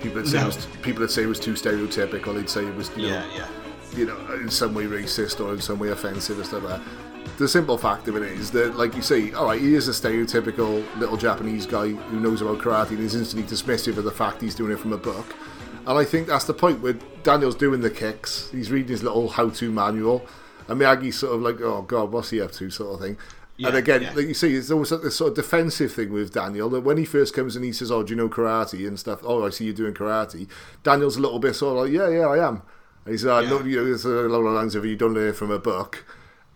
People 0.00 0.22
would 0.22 0.28
say 0.28 0.38
No. 0.38 0.44
it 0.44 0.46
was, 0.46 0.66
people 0.82 1.00
would 1.00 1.10
say 1.10 1.22
it 1.22 1.26
was 1.26 1.40
too 1.40 1.52
stereotypical. 1.54 2.34
They'd 2.34 2.50
say 2.50 2.66
it 2.66 2.74
was, 2.74 2.90
you 2.96 3.04
know, 3.08 3.08
Yeah, 3.08 3.24
yeah. 3.36 3.48
you 3.96 4.06
know, 4.06 4.16
in 4.34 4.50
some 4.50 4.74
way 4.74 4.84
racist 4.84 5.44
or 5.44 5.52
in 5.54 5.60
some 5.60 5.78
way 5.78 5.88
offensive 5.88 6.36
and 6.38 6.46
stuff 6.46 6.62
like 6.64 6.80
that. 6.80 7.05
The 7.38 7.46
simple 7.46 7.76
fact 7.76 8.08
of 8.08 8.16
it 8.16 8.22
is 8.22 8.50
that, 8.52 8.76
like 8.76 8.96
you 8.96 9.02
say, 9.02 9.32
all 9.32 9.46
right, 9.46 9.60
he 9.60 9.74
is 9.74 9.88
a 9.88 9.90
stereotypical 9.90 10.82
little 10.96 11.18
Japanese 11.18 11.66
guy 11.66 11.88
who 11.88 12.18
knows 12.18 12.40
about 12.40 12.58
karate 12.58 12.90
and 12.90 13.00
is 13.00 13.14
instantly 13.14 13.46
dismissive 13.46 13.98
of 13.98 14.04
the 14.04 14.10
fact 14.10 14.40
he's 14.40 14.54
doing 14.54 14.72
it 14.72 14.78
from 14.78 14.94
a 14.94 14.96
book. 14.96 15.36
And 15.86 15.98
I 15.98 16.04
think 16.04 16.28
that's 16.28 16.46
the 16.46 16.54
point 16.54 16.80
where 16.80 16.94
Daniel's 17.22 17.54
doing 17.54 17.82
the 17.82 17.90
kicks, 17.90 18.48
he's 18.50 18.70
reading 18.70 18.88
his 18.88 19.02
little 19.02 19.28
how-to 19.28 19.70
manual, 19.70 20.26
and 20.66 20.80
Miyagi's 20.80 21.18
sort 21.18 21.34
of 21.34 21.42
like, 21.42 21.60
oh 21.60 21.82
god, 21.82 22.10
what's 22.10 22.30
he 22.30 22.40
up 22.40 22.52
to, 22.52 22.70
sort 22.70 22.94
of 22.94 23.00
thing. 23.00 23.18
and 23.62 23.76
again, 23.76 24.02
yeah. 24.02 24.12
like 24.14 24.26
you 24.26 24.34
see, 24.34 24.54
it's 24.54 24.70
always 24.70 24.90
like 24.90 25.02
this 25.02 25.16
sort 25.16 25.30
of 25.30 25.36
defensive 25.36 25.92
thing 25.92 26.12
with 26.12 26.32
Daniel 26.32 26.70
that 26.70 26.80
when 26.80 26.96
he 26.96 27.04
first 27.04 27.34
comes 27.34 27.54
and 27.54 27.64
he 27.64 27.72
says, 27.72 27.90
"Oh, 27.90 28.02
do 28.02 28.10
you 28.10 28.16
know 28.16 28.28
karate 28.28 28.86
and 28.88 28.98
stuff?" 28.98 29.20
Oh, 29.22 29.46
I 29.46 29.50
see 29.50 29.64
you 29.66 29.72
doing 29.72 29.94
karate. 29.94 30.48
Daniel's 30.82 31.16
a 31.16 31.20
little 31.20 31.38
bit 31.38 31.54
sort 31.54 31.76
of 31.76 31.84
like, 31.84 31.92
"Yeah, 31.92 32.08
yeah, 32.08 32.26
I 32.26 32.46
am." 32.48 32.62
And 33.04 33.12
he's 33.12 33.24
like, 33.24 33.44
Yeah. 33.44 33.50
"No, 33.50 33.60
you 33.62 33.76
know, 33.76 33.84
there's 33.84 34.04
uh, 34.04 34.26
a 34.26 34.28
lot 34.28 34.38
of 34.38 34.52
lines 34.54 34.74
of 34.74 34.84
you 34.84 34.96
don't 34.96 35.14
learn 35.14 35.34
from 35.34 35.50
a 35.50 35.58
book." 35.58 36.04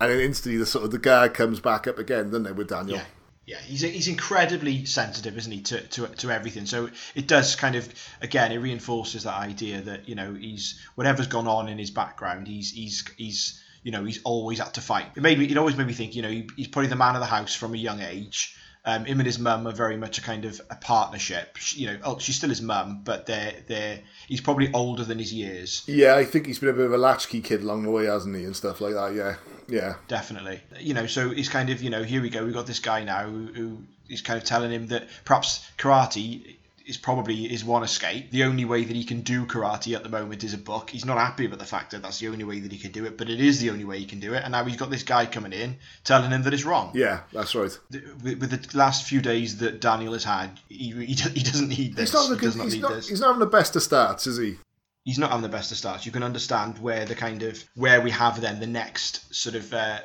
And 0.01 0.11
then 0.11 0.19
instantly, 0.19 0.57
the 0.57 0.65
sort 0.65 0.83
of 0.83 0.89
the 0.89 0.97
guard 0.97 1.35
comes 1.35 1.59
back 1.59 1.85
up 1.85 1.99
again, 1.99 2.31
doesn't 2.31 2.47
it, 2.47 2.55
with 2.55 2.69
Daniel? 2.69 2.97
Yeah, 2.97 3.03
yeah, 3.45 3.59
he's 3.59 3.81
he's 3.81 4.07
incredibly 4.07 4.85
sensitive, 4.85 5.37
isn't 5.37 5.51
he, 5.51 5.61
to, 5.61 5.79
to 5.79 6.07
to 6.07 6.31
everything. 6.31 6.65
So 6.65 6.89
it 7.13 7.27
does 7.27 7.55
kind 7.55 7.75
of 7.75 7.87
again 8.19 8.51
it 8.51 8.57
reinforces 8.57 9.25
that 9.25 9.35
idea 9.35 9.79
that 9.81 10.09
you 10.09 10.15
know 10.15 10.33
he's 10.33 10.79
whatever's 10.95 11.27
gone 11.27 11.47
on 11.47 11.69
in 11.69 11.77
his 11.77 11.91
background, 11.91 12.47
he's 12.47 12.71
he's 12.71 13.07
he's 13.15 13.63
you 13.83 13.91
know 13.91 14.03
he's 14.03 14.23
always 14.23 14.57
had 14.57 14.73
to 14.73 14.81
fight. 14.81 15.05
It 15.15 15.21
made 15.21 15.37
me 15.37 15.45
it 15.45 15.57
always 15.57 15.77
made 15.77 15.85
me 15.85 15.93
think 15.93 16.15
you 16.15 16.23
know 16.23 16.29
he, 16.29 16.49
he's 16.55 16.67
probably 16.67 16.89
the 16.89 16.95
man 16.95 17.13
of 17.13 17.21
the 17.21 17.27
house 17.27 17.53
from 17.53 17.75
a 17.75 17.77
young 17.77 18.01
age. 18.01 18.55
Um, 18.83 19.05
him 19.05 19.19
and 19.19 19.27
his 19.27 19.37
mum 19.37 19.67
are 19.67 19.73
very 19.73 19.95
much 19.95 20.17
a 20.17 20.21
kind 20.21 20.43
of 20.43 20.59
a 20.71 20.75
partnership. 20.75 21.55
She, 21.57 21.81
you 21.81 21.87
know, 21.87 21.97
oh, 22.03 22.17
she's 22.17 22.35
still 22.35 22.49
his 22.49 22.61
mum, 22.63 23.01
but 23.03 23.27
they're 23.27 23.53
they're 23.67 23.99
he's 24.27 24.41
probably 24.41 24.73
older 24.73 25.03
than 25.03 25.19
his 25.19 25.31
years. 25.31 25.83
Yeah, 25.87 26.15
I 26.15 26.25
think 26.25 26.47
he's 26.47 26.59
been 26.59 26.69
a 26.69 26.73
bit 26.73 26.85
of 26.85 26.93
a 26.93 26.97
latchkey 26.97 27.41
kid 27.41 27.61
along 27.61 27.83
the 27.83 27.91
way, 27.91 28.05
hasn't 28.05 28.35
he, 28.35 28.43
and 28.43 28.55
stuff 28.55 28.81
like 28.81 28.93
that. 28.95 29.13
Yeah, 29.13 29.35
yeah. 29.67 29.95
definitely. 30.07 30.61
You 30.79 30.95
know, 30.95 31.05
so 31.05 31.29
he's 31.29 31.49
kind 31.49 31.69
of, 31.69 31.83
you 31.83 31.91
know, 31.91 32.03
here 32.03 32.21
we 32.21 32.29
go. 32.29 32.43
We've 32.43 32.53
got 32.53 32.65
this 32.65 32.79
guy 32.79 33.03
now 33.03 33.25
who, 33.25 33.47
who 33.53 33.77
is 34.09 34.21
kind 34.21 34.37
of 34.37 34.45
telling 34.45 34.71
him 34.71 34.87
that 34.87 35.07
perhaps 35.25 35.63
karate 35.77 36.55
is 36.85 36.97
probably 36.97 37.47
his 37.47 37.63
one 37.63 37.83
escape. 37.83 38.31
The 38.31 38.43
only 38.43 38.65
way 38.65 38.83
that 38.83 38.95
he 38.95 39.03
can 39.03 39.21
do 39.21 39.45
karate 39.45 39.95
at 39.95 40.03
the 40.03 40.09
moment 40.09 40.43
is 40.43 40.53
a 40.53 40.57
book. 40.57 40.89
He's 40.89 41.05
not 41.05 41.17
happy 41.17 41.45
about 41.45 41.59
the 41.59 41.65
fact 41.65 41.91
that 41.91 42.01
that's 42.01 42.19
the 42.19 42.27
only 42.27 42.43
way 42.43 42.59
that 42.59 42.71
he 42.71 42.77
can 42.77 42.91
do 42.91 43.05
it, 43.05 43.17
but 43.17 43.29
it 43.29 43.39
is 43.39 43.59
the 43.59 43.69
only 43.69 43.85
way 43.85 43.99
he 43.99 44.05
can 44.05 44.19
do 44.19 44.33
it. 44.33 44.43
And 44.43 44.51
now 44.51 44.63
he's 44.63 44.77
got 44.77 44.89
this 44.89 45.03
guy 45.03 45.25
coming 45.25 45.53
in 45.53 45.77
telling 46.03 46.31
him 46.31 46.43
that 46.43 46.53
it's 46.53 46.65
wrong. 46.65 46.91
Yeah, 46.93 47.21
that's 47.31 47.55
right. 47.55 47.77
With, 48.23 48.39
with 48.39 48.49
the 48.49 48.77
last 48.77 49.07
few 49.07 49.21
days 49.21 49.57
that 49.57 49.81
Daniel 49.81 50.13
has 50.13 50.23
had, 50.23 50.59
he, 50.69 50.91
he, 50.91 51.13
he 51.13 51.43
doesn't 51.43 51.69
need 51.69 51.95
this. 51.95 52.11
He's 52.11 52.29
not, 52.29 52.39
he 52.39 52.45
does 52.45 52.55
not 52.55 52.63
he's, 52.65 52.79
not, 52.79 53.03
he's 53.03 53.19
not 53.19 53.27
having 53.27 53.39
the 53.39 53.45
best 53.45 53.75
of 53.75 53.83
starts, 53.83 54.27
is 54.27 54.37
he? 54.37 54.57
he's 55.03 55.17
not 55.17 55.31
having 55.31 55.43
the 55.43 55.49
best 55.49 55.71
of 55.71 55.77
starts. 55.77 56.05
You 56.05 56.11
can 56.11 56.23
understand 56.23 56.77
where 56.77 57.05
the 57.05 57.15
kind 57.15 57.43
of 57.43 57.63
where 57.75 58.01
we 58.01 58.11
have 58.11 58.39
then 58.39 58.59
the 58.59 58.67
next 58.67 59.33
sort 59.33 59.55
of 59.55 59.73
uh, 59.73 59.99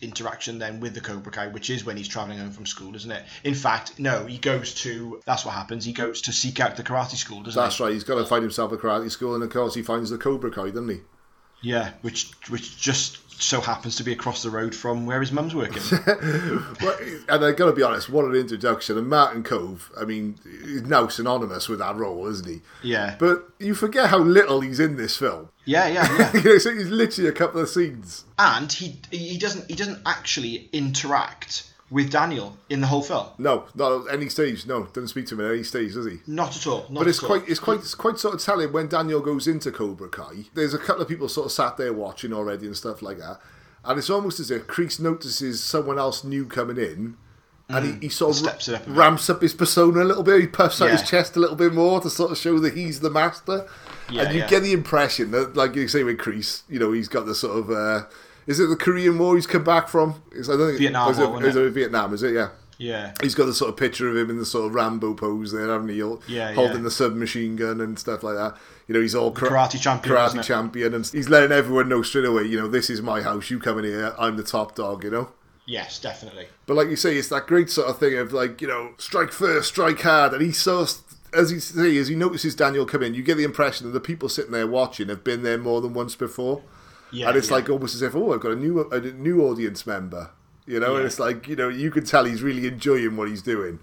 interaction 0.00 0.58
then 0.58 0.80
with 0.80 0.94
the 0.94 1.00
Cobra 1.00 1.32
Kai, 1.32 1.48
which 1.48 1.70
is 1.70 1.84
when 1.84 1.96
he's 1.96 2.08
traveling 2.08 2.38
home 2.38 2.50
from 2.52 2.66
school, 2.66 2.94
isn't 2.96 3.10
it? 3.10 3.24
In 3.44 3.54
fact, 3.54 3.98
no, 3.98 4.26
he 4.26 4.38
goes 4.38 4.74
to. 4.82 5.20
That's 5.26 5.44
what 5.44 5.54
happens. 5.54 5.84
He 5.84 5.92
goes 5.92 6.22
to 6.22 6.32
seek 6.32 6.60
out 6.60 6.76
the 6.76 6.82
karate 6.82 7.16
school, 7.16 7.42
doesn't 7.42 7.60
That's 7.60 7.76
he? 7.76 7.84
right. 7.84 7.92
He's 7.92 8.04
got 8.04 8.16
to 8.16 8.26
find 8.26 8.42
himself 8.42 8.72
a 8.72 8.76
karate 8.76 9.10
school, 9.10 9.34
and 9.34 9.42
of 9.42 9.50
course 9.50 9.74
he 9.74 9.82
finds 9.82 10.10
the 10.10 10.18
Cobra 10.18 10.50
Kai, 10.50 10.68
doesn't 10.70 10.88
he? 10.88 11.00
Yeah, 11.62 11.92
which 12.02 12.32
which 12.48 12.76
just 12.76 13.21
so 13.38 13.60
happens 13.60 13.96
to 13.96 14.04
be 14.04 14.12
across 14.12 14.42
the 14.42 14.50
road 14.50 14.74
from 14.74 15.06
where 15.06 15.20
his 15.20 15.32
mum's 15.32 15.54
working. 15.54 15.82
Well, 16.82 16.96
and 17.28 17.44
I 17.44 17.52
got 17.52 17.66
to 17.66 17.72
be 17.72 17.82
honest, 17.82 18.08
what 18.08 18.24
an 18.24 18.34
introduction! 18.34 18.98
And 18.98 19.08
Martin 19.08 19.42
Kove, 19.42 19.90
I 20.00 20.04
mean, 20.04 20.38
is 20.44 20.82
now 20.82 21.08
synonymous 21.08 21.68
with 21.68 21.78
that 21.80 21.96
role, 21.96 22.26
isn't 22.28 22.46
he? 22.48 22.60
yeah, 22.82 23.16
But 23.18 23.48
you 23.58 23.74
forget 23.74 24.08
how 24.10 24.18
little 24.18 24.60
he's 24.60 24.80
in 24.80 24.96
this 24.96 25.16
film. 25.16 25.48
yeah, 25.64 25.86
yeah, 25.88 26.16
yeah. 26.18 26.32
you 26.36 26.42
know, 26.44 26.58
so 26.58 26.74
he's 26.74 26.90
literally 26.90 27.28
a 27.28 27.32
couple 27.32 27.60
of 27.60 27.68
scenes. 27.68 28.24
and 28.38 28.72
he 28.72 29.00
he 29.10 29.38
doesn't 29.38 29.68
he 29.68 29.76
doesn't 29.76 30.00
actually 30.06 30.68
interact 30.72 31.71
with 31.92 32.10
Daniel 32.10 32.56
in 32.70 32.80
the 32.80 32.86
whole 32.86 33.02
film. 33.02 33.26
No, 33.36 33.66
not 33.74 34.08
at 34.08 34.14
any 34.14 34.28
stage. 34.30 34.66
No, 34.66 34.84
doesn't 34.84 35.08
speak 35.08 35.26
to 35.26 35.34
him 35.34 35.42
at 35.46 35.52
any 35.52 35.62
stage, 35.62 35.92
does 35.92 36.06
he? 36.06 36.20
Not 36.26 36.56
at 36.56 36.66
all. 36.66 36.86
Not 36.88 37.00
But 37.00 37.08
it's 37.08 37.18
at 37.18 37.30
all. 37.30 37.38
quite, 37.38 37.48
it's 37.48 37.60
quite, 37.60 37.78
it's 37.80 37.94
quite 37.94 38.18
sort 38.18 38.34
of 38.34 38.40
telling 38.40 38.72
when 38.72 38.88
Daniel 38.88 39.20
goes 39.20 39.46
into 39.46 39.70
Cobra 39.70 40.08
Kai. 40.08 40.46
There's 40.54 40.72
a 40.72 40.78
couple 40.78 41.02
of 41.02 41.08
people 41.08 41.28
sort 41.28 41.46
of 41.46 41.52
sat 41.52 41.76
there 41.76 41.92
watching 41.92 42.32
already 42.32 42.66
and 42.66 42.76
stuff 42.76 43.02
like 43.02 43.18
that, 43.18 43.38
and 43.84 43.98
it's 43.98 44.08
almost 44.10 44.40
as 44.40 44.50
if 44.50 44.66
Kreese 44.66 44.98
notices 45.00 45.62
someone 45.62 45.98
else 45.98 46.24
new 46.24 46.46
coming 46.46 46.78
in, 46.78 47.16
and 47.68 47.84
he, 47.84 48.06
he 48.06 48.08
sort 48.08 48.40
of 48.40 48.42
Mm. 48.42 48.74
Up 48.74 48.82
ramps 48.86 49.28
up 49.28 49.42
his 49.42 49.54
persona 49.54 50.02
a 50.02 50.04
little 50.04 50.22
bit. 50.22 50.40
He 50.40 50.46
puffs 50.46 50.80
out 50.80 50.90
his 50.90 51.02
chest 51.02 51.36
a 51.36 51.40
little 51.40 51.56
bit 51.56 51.74
more 51.74 52.00
to 52.00 52.08
sort 52.08 52.30
of 52.32 52.38
show 52.38 52.58
that 52.60 52.74
he's 52.74 53.00
the 53.00 53.10
master. 53.10 53.68
Yeah, 54.10 54.22
and 54.22 54.34
you 54.34 54.40
yeah. 54.40 54.48
get 54.48 54.62
the 54.62 54.72
impression 54.72 55.30
that, 55.30 55.56
like 55.56 55.74
you 55.74 55.88
say 55.88 56.02
with 56.04 56.18
Kreese, 56.18 56.62
you 56.68 56.78
know, 56.78 56.92
he's 56.92 57.08
got 57.08 57.26
the 57.26 57.34
sort 57.34 57.58
of. 57.58 57.70
Uh, 57.70 58.06
Is 58.46 58.60
it 58.60 58.66
the 58.66 58.76
Korean 58.76 59.18
War 59.18 59.36
he's 59.36 59.46
come 59.46 59.64
back 59.64 59.88
from? 59.88 60.22
Is 60.32 60.48
I 60.48 60.56
don't 60.56 60.68
think 60.68 60.78
Vietnam 60.78 61.10
Is 61.10 61.18
it, 61.18 61.28
War, 61.28 61.44
is 61.44 61.56
it? 61.56 61.64
it 61.64 61.70
Vietnam? 61.70 62.14
Is 62.14 62.22
it? 62.22 62.34
Yeah. 62.34 62.48
Yeah. 62.78 63.12
He's 63.22 63.34
got 63.34 63.46
the 63.46 63.54
sort 63.54 63.70
of 63.70 63.76
picture 63.76 64.08
of 64.08 64.16
him 64.16 64.28
in 64.28 64.38
the 64.38 64.46
sort 64.46 64.66
of 64.66 64.74
Rambo 64.74 65.14
pose 65.14 65.52
there, 65.52 65.68
haven't 65.68 65.88
he? 65.88 65.96
Yeah, 66.26 66.52
holding 66.52 66.78
yeah. 66.78 66.82
the 66.82 66.90
submachine 66.90 67.54
gun 67.54 67.80
and 67.80 67.96
stuff 67.98 68.24
like 68.24 68.34
that. 68.34 68.56
You 68.88 68.94
know, 68.94 69.00
he's 69.00 69.14
all 69.14 69.30
kara- 69.30 69.52
karate 69.52 69.80
champion, 69.80 70.16
karate 70.16 70.42
champion, 70.42 70.94
and 70.94 71.06
he's 71.06 71.28
letting 71.28 71.52
everyone 71.52 71.88
know 71.88 72.02
straight 72.02 72.24
away. 72.24 72.44
You 72.44 72.60
know, 72.60 72.68
this 72.68 72.90
is 72.90 73.00
my 73.00 73.22
house. 73.22 73.50
You 73.50 73.60
come 73.60 73.78
in 73.78 73.84
here. 73.84 74.14
I'm 74.18 74.36
the 74.36 74.42
top 74.42 74.74
dog. 74.74 75.04
You 75.04 75.10
know. 75.10 75.28
Yes, 75.64 76.00
definitely. 76.00 76.48
But 76.66 76.74
like 76.76 76.88
you 76.88 76.96
say, 76.96 77.16
it's 77.16 77.28
that 77.28 77.46
great 77.46 77.70
sort 77.70 77.88
of 77.88 77.98
thing 77.98 78.18
of 78.18 78.32
like 78.32 78.60
you 78.60 78.68
know, 78.68 78.94
strike 78.98 79.30
first, 79.30 79.68
strike 79.68 80.00
hard, 80.00 80.32
and 80.32 80.42
he 80.42 80.50
sort 80.50 80.90
of, 80.90 80.98
as 81.32 81.50
he 81.50 81.60
say, 81.60 81.96
as 81.98 82.08
he 82.08 82.16
notices 82.16 82.56
Daniel 82.56 82.84
come 82.84 83.02
in, 83.02 83.14
you 83.14 83.22
get 83.22 83.36
the 83.36 83.44
impression 83.44 83.86
that 83.86 83.92
the 83.92 84.00
people 84.00 84.28
sitting 84.28 84.52
there 84.52 84.66
watching 84.66 85.08
have 85.08 85.22
been 85.22 85.42
there 85.42 85.58
more 85.58 85.80
than 85.80 85.94
once 85.94 86.16
before, 86.16 86.62
Yeah. 87.12 87.28
and 87.28 87.36
it's 87.36 87.50
yeah. 87.50 87.56
like 87.56 87.68
almost 87.68 87.94
as 87.94 88.02
if 88.02 88.14
oh, 88.16 88.32
I've 88.32 88.40
got 88.40 88.52
a 88.52 88.56
new 88.56 88.88
a 88.90 89.00
new 89.00 89.42
audience 89.42 89.86
member, 89.86 90.30
you 90.66 90.80
know, 90.80 90.96
and 90.96 91.04
it's 91.04 91.18
like 91.18 91.46
you 91.46 91.56
know, 91.56 91.68
you 91.68 91.90
can 91.90 92.04
tell 92.04 92.24
he's 92.24 92.42
really 92.42 92.66
enjoying 92.66 93.16
what 93.16 93.28
he's 93.28 93.42
doing. 93.42 93.78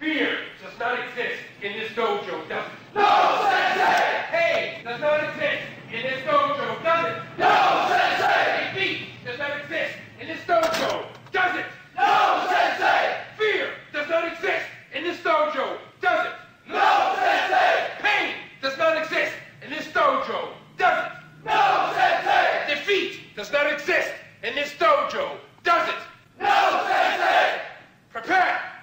Fear 0.00 0.38
does 0.62 0.78
not 0.78 0.98
exist 0.98 1.40
in 1.62 1.72
this 1.72 1.90
dojo, 1.92 2.48
does 2.48 2.66
it? 2.66 2.72
No, 2.94 3.46
Sensei! 3.48 4.02
Hey, 4.28 4.80
does 4.84 5.00
not 5.00 5.22
exist 5.22 5.62
in 5.92 6.02
this 6.02 6.20
dojo, 6.24 6.82
does 6.82 7.06
it? 7.06 7.22
No, 7.38 7.86
Sensei! 7.88 8.74
Defeat 8.74 9.08
does 9.24 9.38
not 9.38 9.60
exist 9.60 9.94
in 10.20 10.26
this 10.26 10.40
dojo, 10.40 11.06
does 11.32 11.56
it? 11.56 11.66
No, 11.96 12.46
Sensei! 12.50 13.16
Fear 13.38 13.70
does 13.92 14.08
not 14.08 14.32
exist 14.32 14.66
in 14.94 15.04
this 15.04 15.18
dojo, 15.18 15.78
does 16.00 16.26
it? 16.26 16.32
No, 16.68 17.16
Sensei! 17.20 18.02
Pain 18.02 18.34
does 18.60 18.76
not 18.76 18.96
exist 18.96 19.32
in 19.62 19.70
this 19.70 19.86
dojo, 19.86 20.48
does 20.76 21.06
it? 21.06 21.12
No, 21.46 21.52
Sensei! 21.52 21.52
Defeat 21.52 21.83
does 23.36 23.52
not 23.52 23.72
exist 23.72 24.12
in 24.42 24.54
this 24.54 24.72
dojo, 24.72 25.36
does 25.62 25.88
it? 25.88 25.94
No, 26.40 26.84
Sensei! 26.86 27.60
Prepare! 28.12 28.74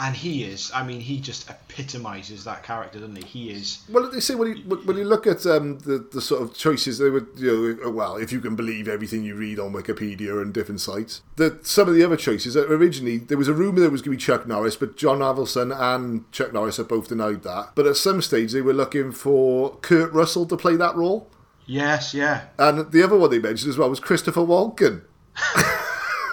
and 0.00 0.14
he 0.14 0.44
is. 0.44 0.70
I 0.74 0.82
mean, 0.82 1.00
he 1.00 1.20
just 1.20 1.48
epitomizes 1.48 2.44
that 2.44 2.62
character, 2.62 2.98
doesn't 2.98 3.16
he? 3.16 3.24
He 3.24 3.50
is. 3.50 3.82
Well, 3.88 4.12
you 4.14 4.20
see, 4.20 4.34
when 4.34 4.56
you 4.56 4.62
when 4.62 4.96
you 4.96 5.04
look 5.04 5.26
at 5.26 5.46
um, 5.46 5.78
the 5.80 6.06
the 6.12 6.20
sort 6.20 6.42
of 6.42 6.54
choices 6.54 6.98
they 6.98 7.10
would, 7.10 7.28
you 7.36 7.78
know, 7.82 7.90
well, 7.90 8.16
if 8.16 8.32
you 8.32 8.40
can 8.40 8.56
believe 8.56 8.88
everything 8.88 9.24
you 9.24 9.34
read 9.34 9.58
on 9.58 9.72
Wikipedia 9.72 10.42
and 10.42 10.52
different 10.52 10.80
sites, 10.80 11.22
that 11.36 11.66
some 11.66 11.88
of 11.88 11.94
the 11.94 12.04
other 12.04 12.16
choices 12.16 12.54
that 12.54 12.70
originally 12.70 13.18
there 13.18 13.38
was 13.38 13.48
a 13.48 13.54
rumor 13.54 13.80
that 13.80 13.86
it 13.86 13.92
was 13.92 14.02
going 14.02 14.18
to 14.18 14.20
be 14.20 14.24
Chuck 14.24 14.46
Norris, 14.46 14.76
but 14.76 14.96
John 14.96 15.20
Avildsen 15.20 15.74
and 15.74 16.30
Chuck 16.32 16.52
Norris 16.52 16.76
have 16.76 16.88
both 16.88 17.08
denied 17.08 17.42
that. 17.44 17.70
But 17.74 17.86
at 17.86 17.96
some 17.96 18.20
stage 18.20 18.52
they 18.52 18.62
were 18.62 18.74
looking 18.74 19.12
for 19.12 19.76
Kurt 19.76 20.12
Russell 20.12 20.46
to 20.46 20.56
play 20.56 20.76
that 20.76 20.96
role, 20.96 21.28
Yes, 21.66 22.14
yeah. 22.14 22.46
and 22.58 22.90
the 22.92 23.02
other 23.02 23.16
one 23.16 23.30
they 23.30 23.38
mentioned 23.38 23.70
as 23.70 23.78
well 23.78 23.90
was 23.90 24.00
Christopher 24.00 24.40
Walken. 24.42 25.02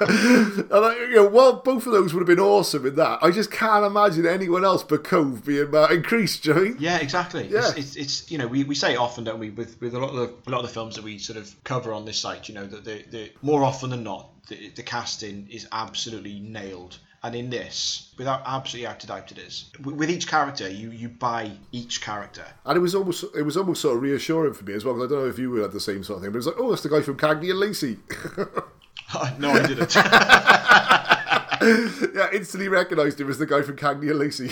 and 0.02 0.68
I, 0.72 0.96
you 1.10 1.16
know, 1.16 1.28
well, 1.28 1.54
both 1.58 1.86
of 1.86 1.94
those 1.94 2.14
would 2.14 2.22
have 2.22 2.28
been 2.28 2.40
awesome 2.40 2.86
in 2.88 2.96
that. 2.96 3.20
I 3.22 3.30
just 3.30 3.52
can't 3.52 3.86
imagine 3.86 4.26
anyone 4.26 4.66
else 4.66 4.84
but 4.84 5.04
Kove 5.04 5.46
being 5.46 5.68
uh, 5.68 5.70
Martin 5.70 6.02
Kreese. 6.02 6.42
Do 6.42 6.50
you 6.50 6.56
know 6.56 6.62
I 6.62 6.64
mean? 6.64 6.78
Yeah, 6.80 6.98
exactly. 6.98 7.48
Yeah. 7.48 7.70
It's, 7.70 7.78
it's, 7.78 7.96
it's 7.96 8.32
you 8.32 8.38
know 8.38 8.48
we, 8.48 8.64
we 8.64 8.74
say 8.74 8.94
it 8.94 8.98
often, 8.98 9.24
don't 9.24 9.40
we? 9.40 9.52
With 9.52 9.80
with 9.80 9.94
a 9.94 10.00
lot 10.00 10.10
of 10.10 10.16
the, 10.16 10.50
a 10.50 10.52
lot 10.52 10.62
of 10.62 10.68
the 10.68 10.74
films 10.74 10.96
that 10.96 11.04
we 11.04 11.20
sort 11.20 11.38
of 11.38 11.54
cover 11.64 11.94
on 11.94 12.06
this 12.06 12.18
site, 12.18 12.50
you 12.50 12.56
know 12.56 12.66
that 12.66 12.84
the, 12.84 13.04
the 13.12 13.32
more 13.42 13.64
often 13.64 13.92
than 13.92 14.04
not 14.04 14.30
the, 14.48 14.70
the 14.70 14.84
casting 14.84 15.48
is 15.52 15.68
absolutely 15.72 16.40
nailed. 16.40 16.98
And 17.24 17.36
in 17.36 17.52
this, 17.52 18.12
without 18.18 18.42
absolutely 18.46 18.88
how 18.88 18.96
to 18.96 19.08
doubt 19.08 19.32
it 19.32 19.38
is, 19.38 19.70
with, 19.84 19.96
with 19.96 20.10
each 20.10 20.28
character, 20.28 20.68
you 20.68 20.90
you 20.90 21.08
buy 21.08 21.52
each 21.72 22.02
character. 22.02 22.44
And 22.66 22.76
it 22.76 22.80
was 22.80 22.96
almost 22.96 23.24
it 23.36 23.44
was 23.44 23.58
almost 23.58 23.82
sort 23.82 23.98
of 23.98 24.02
reassuring 24.02 24.54
for 24.54 24.64
me 24.64 24.74
as 24.74 24.84
well. 24.84 24.96
Because 24.96 25.12
I 25.12 25.14
don't 25.14 25.24
know 25.26 25.30
if 25.30 25.38
you 25.38 25.52
were 25.52 25.64
at 25.64 25.72
the 25.72 25.80
same 25.80 26.04
sort 26.04 26.18
of 26.18 26.24
thing, 26.24 26.32
but 26.32 26.38
it 26.38 26.40
was 26.40 26.48
like, 26.48 26.56
oh, 26.58 26.72
that's 26.72 26.82
the 26.82 26.90
guy 26.90 27.02
from 27.02 27.18
Cagney 27.18 27.52
and 27.52 27.60
Lacey. 27.60 27.98
no, 29.40 29.52
I 29.52 29.68
didn't. 29.68 29.96
yeah, 32.16 32.30
instantly 32.34 32.70
recognised 32.70 33.22
him 33.22 33.30
as 33.30 33.38
the 33.38 33.46
guy 33.46 33.62
from 33.62 33.78
Cagney 33.78 34.10
and 34.10 34.20
Lacey. 34.20 34.52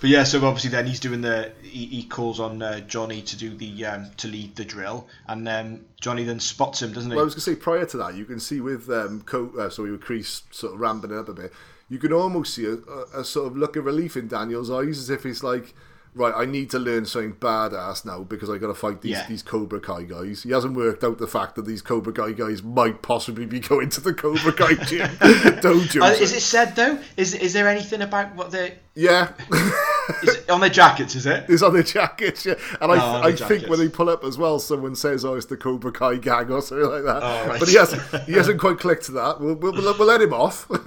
But 0.00 0.10
yeah, 0.10 0.24
so 0.24 0.44
obviously 0.44 0.70
then 0.70 0.86
he's 0.86 1.00
doing 1.00 1.20
the 1.20 1.52
he, 1.62 1.86
he 1.86 2.02
calls 2.04 2.40
on 2.40 2.62
uh, 2.62 2.80
Johnny 2.80 3.22
to 3.22 3.36
do 3.36 3.54
the 3.54 3.84
um, 3.86 4.10
to 4.18 4.28
lead 4.28 4.56
the 4.56 4.64
drill, 4.64 5.08
and 5.26 5.48
um, 5.48 5.84
Johnny 6.00 6.24
then 6.24 6.40
spots 6.40 6.82
him, 6.82 6.92
doesn't 6.92 7.10
he? 7.10 7.16
well, 7.16 7.22
I 7.22 7.26
was 7.26 7.34
to 7.34 7.40
say 7.40 7.54
prior 7.54 7.86
to 7.86 7.96
that, 7.98 8.14
you 8.14 8.24
can 8.24 8.40
see 8.40 8.60
with 8.60 8.88
um, 8.90 9.22
Co- 9.22 9.52
uh, 9.58 9.70
sorry, 9.70 9.92
with 9.92 10.02
Kreese 10.02 10.42
sort 10.50 10.74
of 10.74 10.80
ramping 10.80 11.10
it 11.10 11.18
up 11.18 11.28
a 11.28 11.34
bit, 11.34 11.52
you 11.88 11.98
can 11.98 12.12
almost 12.12 12.54
see 12.54 12.66
a, 12.66 12.74
a, 12.74 13.20
a 13.20 13.24
sort 13.24 13.46
of 13.46 13.56
look 13.56 13.76
of 13.76 13.84
relief 13.84 14.16
in 14.16 14.28
Daniel's 14.28 14.70
eyes, 14.70 14.98
as 14.98 15.10
if 15.10 15.22
he's 15.22 15.42
like. 15.42 15.74
Right, 16.18 16.32
I 16.34 16.46
need 16.46 16.70
to 16.70 16.78
learn 16.78 17.04
something 17.04 17.34
badass 17.34 18.06
now 18.06 18.22
because 18.22 18.48
I 18.48 18.56
got 18.56 18.68
to 18.68 18.74
fight 18.74 19.02
these 19.02 19.10
Yeah. 19.12 19.26
these 19.28 19.42
Cobra 19.42 19.80
Kai 19.80 20.04
guys. 20.04 20.44
He 20.44 20.50
hasn't 20.50 20.74
worked 20.74 21.04
out 21.04 21.18
the 21.18 21.26
fact 21.26 21.56
that 21.56 21.66
these 21.66 21.82
Cobra 21.82 22.10
Kai 22.12 22.32
guys 22.32 22.62
might 22.62 23.02
possibly 23.02 23.44
be 23.44 23.60
going 23.60 23.90
to 23.90 24.00
the 24.00 24.14
Cobra 24.14 24.52
Kai 24.52 24.74
gym 24.86 25.08
dojo. 25.60 26.00
Uh, 26.00 26.06
is 26.14 26.32
it 26.32 26.40
said 26.40 26.74
though? 26.74 26.98
Is 27.18 27.34
is 27.34 27.52
there 27.52 27.68
anything 27.68 28.00
about 28.00 28.34
what 28.34 28.50
the 28.50 28.72
Yeah, 28.94 29.32
is 30.22 30.36
it 30.36 30.48
on 30.48 30.60
their 30.60 30.70
jackets? 30.70 31.14
Is 31.16 31.26
it? 31.26 31.44
it's 31.50 31.62
on 31.62 31.74
their 31.74 31.82
jackets. 31.82 32.46
Yeah, 32.46 32.54
and 32.80 32.92
I, 32.92 32.96
Oh, 32.96 33.22
I 33.22 33.32
think 33.32 33.68
when 33.68 33.78
they 33.78 33.90
pull 33.90 34.08
up 34.08 34.24
as 34.24 34.38
well, 34.38 34.58
someone 34.58 34.94
says, 34.96 35.22
"Oh, 35.22 35.34
it's 35.34 35.44
the 35.46 35.56
Cobra 35.58 35.92
Kai 35.92 36.16
gang" 36.16 36.50
or 36.50 36.62
something 36.62 36.88
like 36.88 37.04
that. 37.04 37.22
Oh, 37.22 37.48
right. 37.48 37.60
But 37.60 37.68
he 37.68 37.74
hasn't 37.76 38.24
he 38.24 38.32
hasn't 38.32 38.58
quite 38.58 38.78
clicked 38.78 39.04
to 39.06 39.12
that. 39.12 39.38
We'll, 39.38 39.54
we'll, 39.56 39.72
we'll, 39.74 39.98
we'll 39.98 40.08
let 40.08 40.22
him 40.22 40.32
off. 40.32 40.66
We 40.70 40.78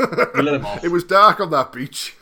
let 0.42 0.56
him 0.56 0.66
off. 0.66 0.84
It 0.84 0.88
was 0.92 1.04
dark 1.04 1.40
on 1.40 1.52
that 1.52 1.72
beach. 1.72 2.16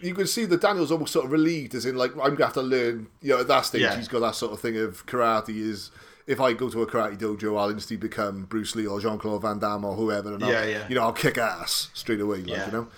You 0.00 0.14
can 0.14 0.26
see 0.26 0.44
that 0.44 0.60
Daniel's 0.60 0.92
almost 0.92 1.12
sort 1.12 1.24
of 1.26 1.32
relieved, 1.32 1.74
as 1.74 1.84
in 1.84 1.96
like 1.96 2.12
I'm 2.12 2.34
gonna 2.34 2.44
have 2.46 2.52
to 2.54 2.62
learn. 2.62 3.08
You 3.20 3.30
know, 3.34 3.40
at 3.40 3.48
that 3.48 3.62
stage, 3.66 3.82
Yeah. 3.82 3.96
he's 3.96 4.08
got 4.08 4.20
that 4.20 4.34
sort 4.36 4.52
of 4.52 4.60
thing 4.60 4.76
of 4.76 5.04
karate. 5.06 5.56
Is 5.56 5.90
if 6.26 6.40
I 6.40 6.52
go 6.52 6.70
to 6.70 6.82
a 6.82 6.86
karate 6.86 7.18
dojo, 7.18 7.58
I'll 7.58 7.70
instantly 7.70 7.96
become 8.08 8.44
Bruce 8.44 8.76
Lee 8.76 8.86
or 8.86 9.00
Jean 9.00 9.18
Claude 9.18 9.42
Van 9.42 9.58
Damme 9.58 9.84
or 9.84 9.96
whoever, 9.96 10.34
and 10.34 10.44
I'll, 10.44 10.50
Yeah, 10.50 10.64
yeah. 10.64 10.88
you 10.88 10.94
know, 10.94 11.02
I'll 11.02 11.12
kick 11.12 11.38
ass 11.38 11.88
straight 11.94 12.20
away. 12.20 12.38
Like, 12.38 12.48
Yeah. 12.48 12.66
you 12.66 12.72
know. 12.72 12.88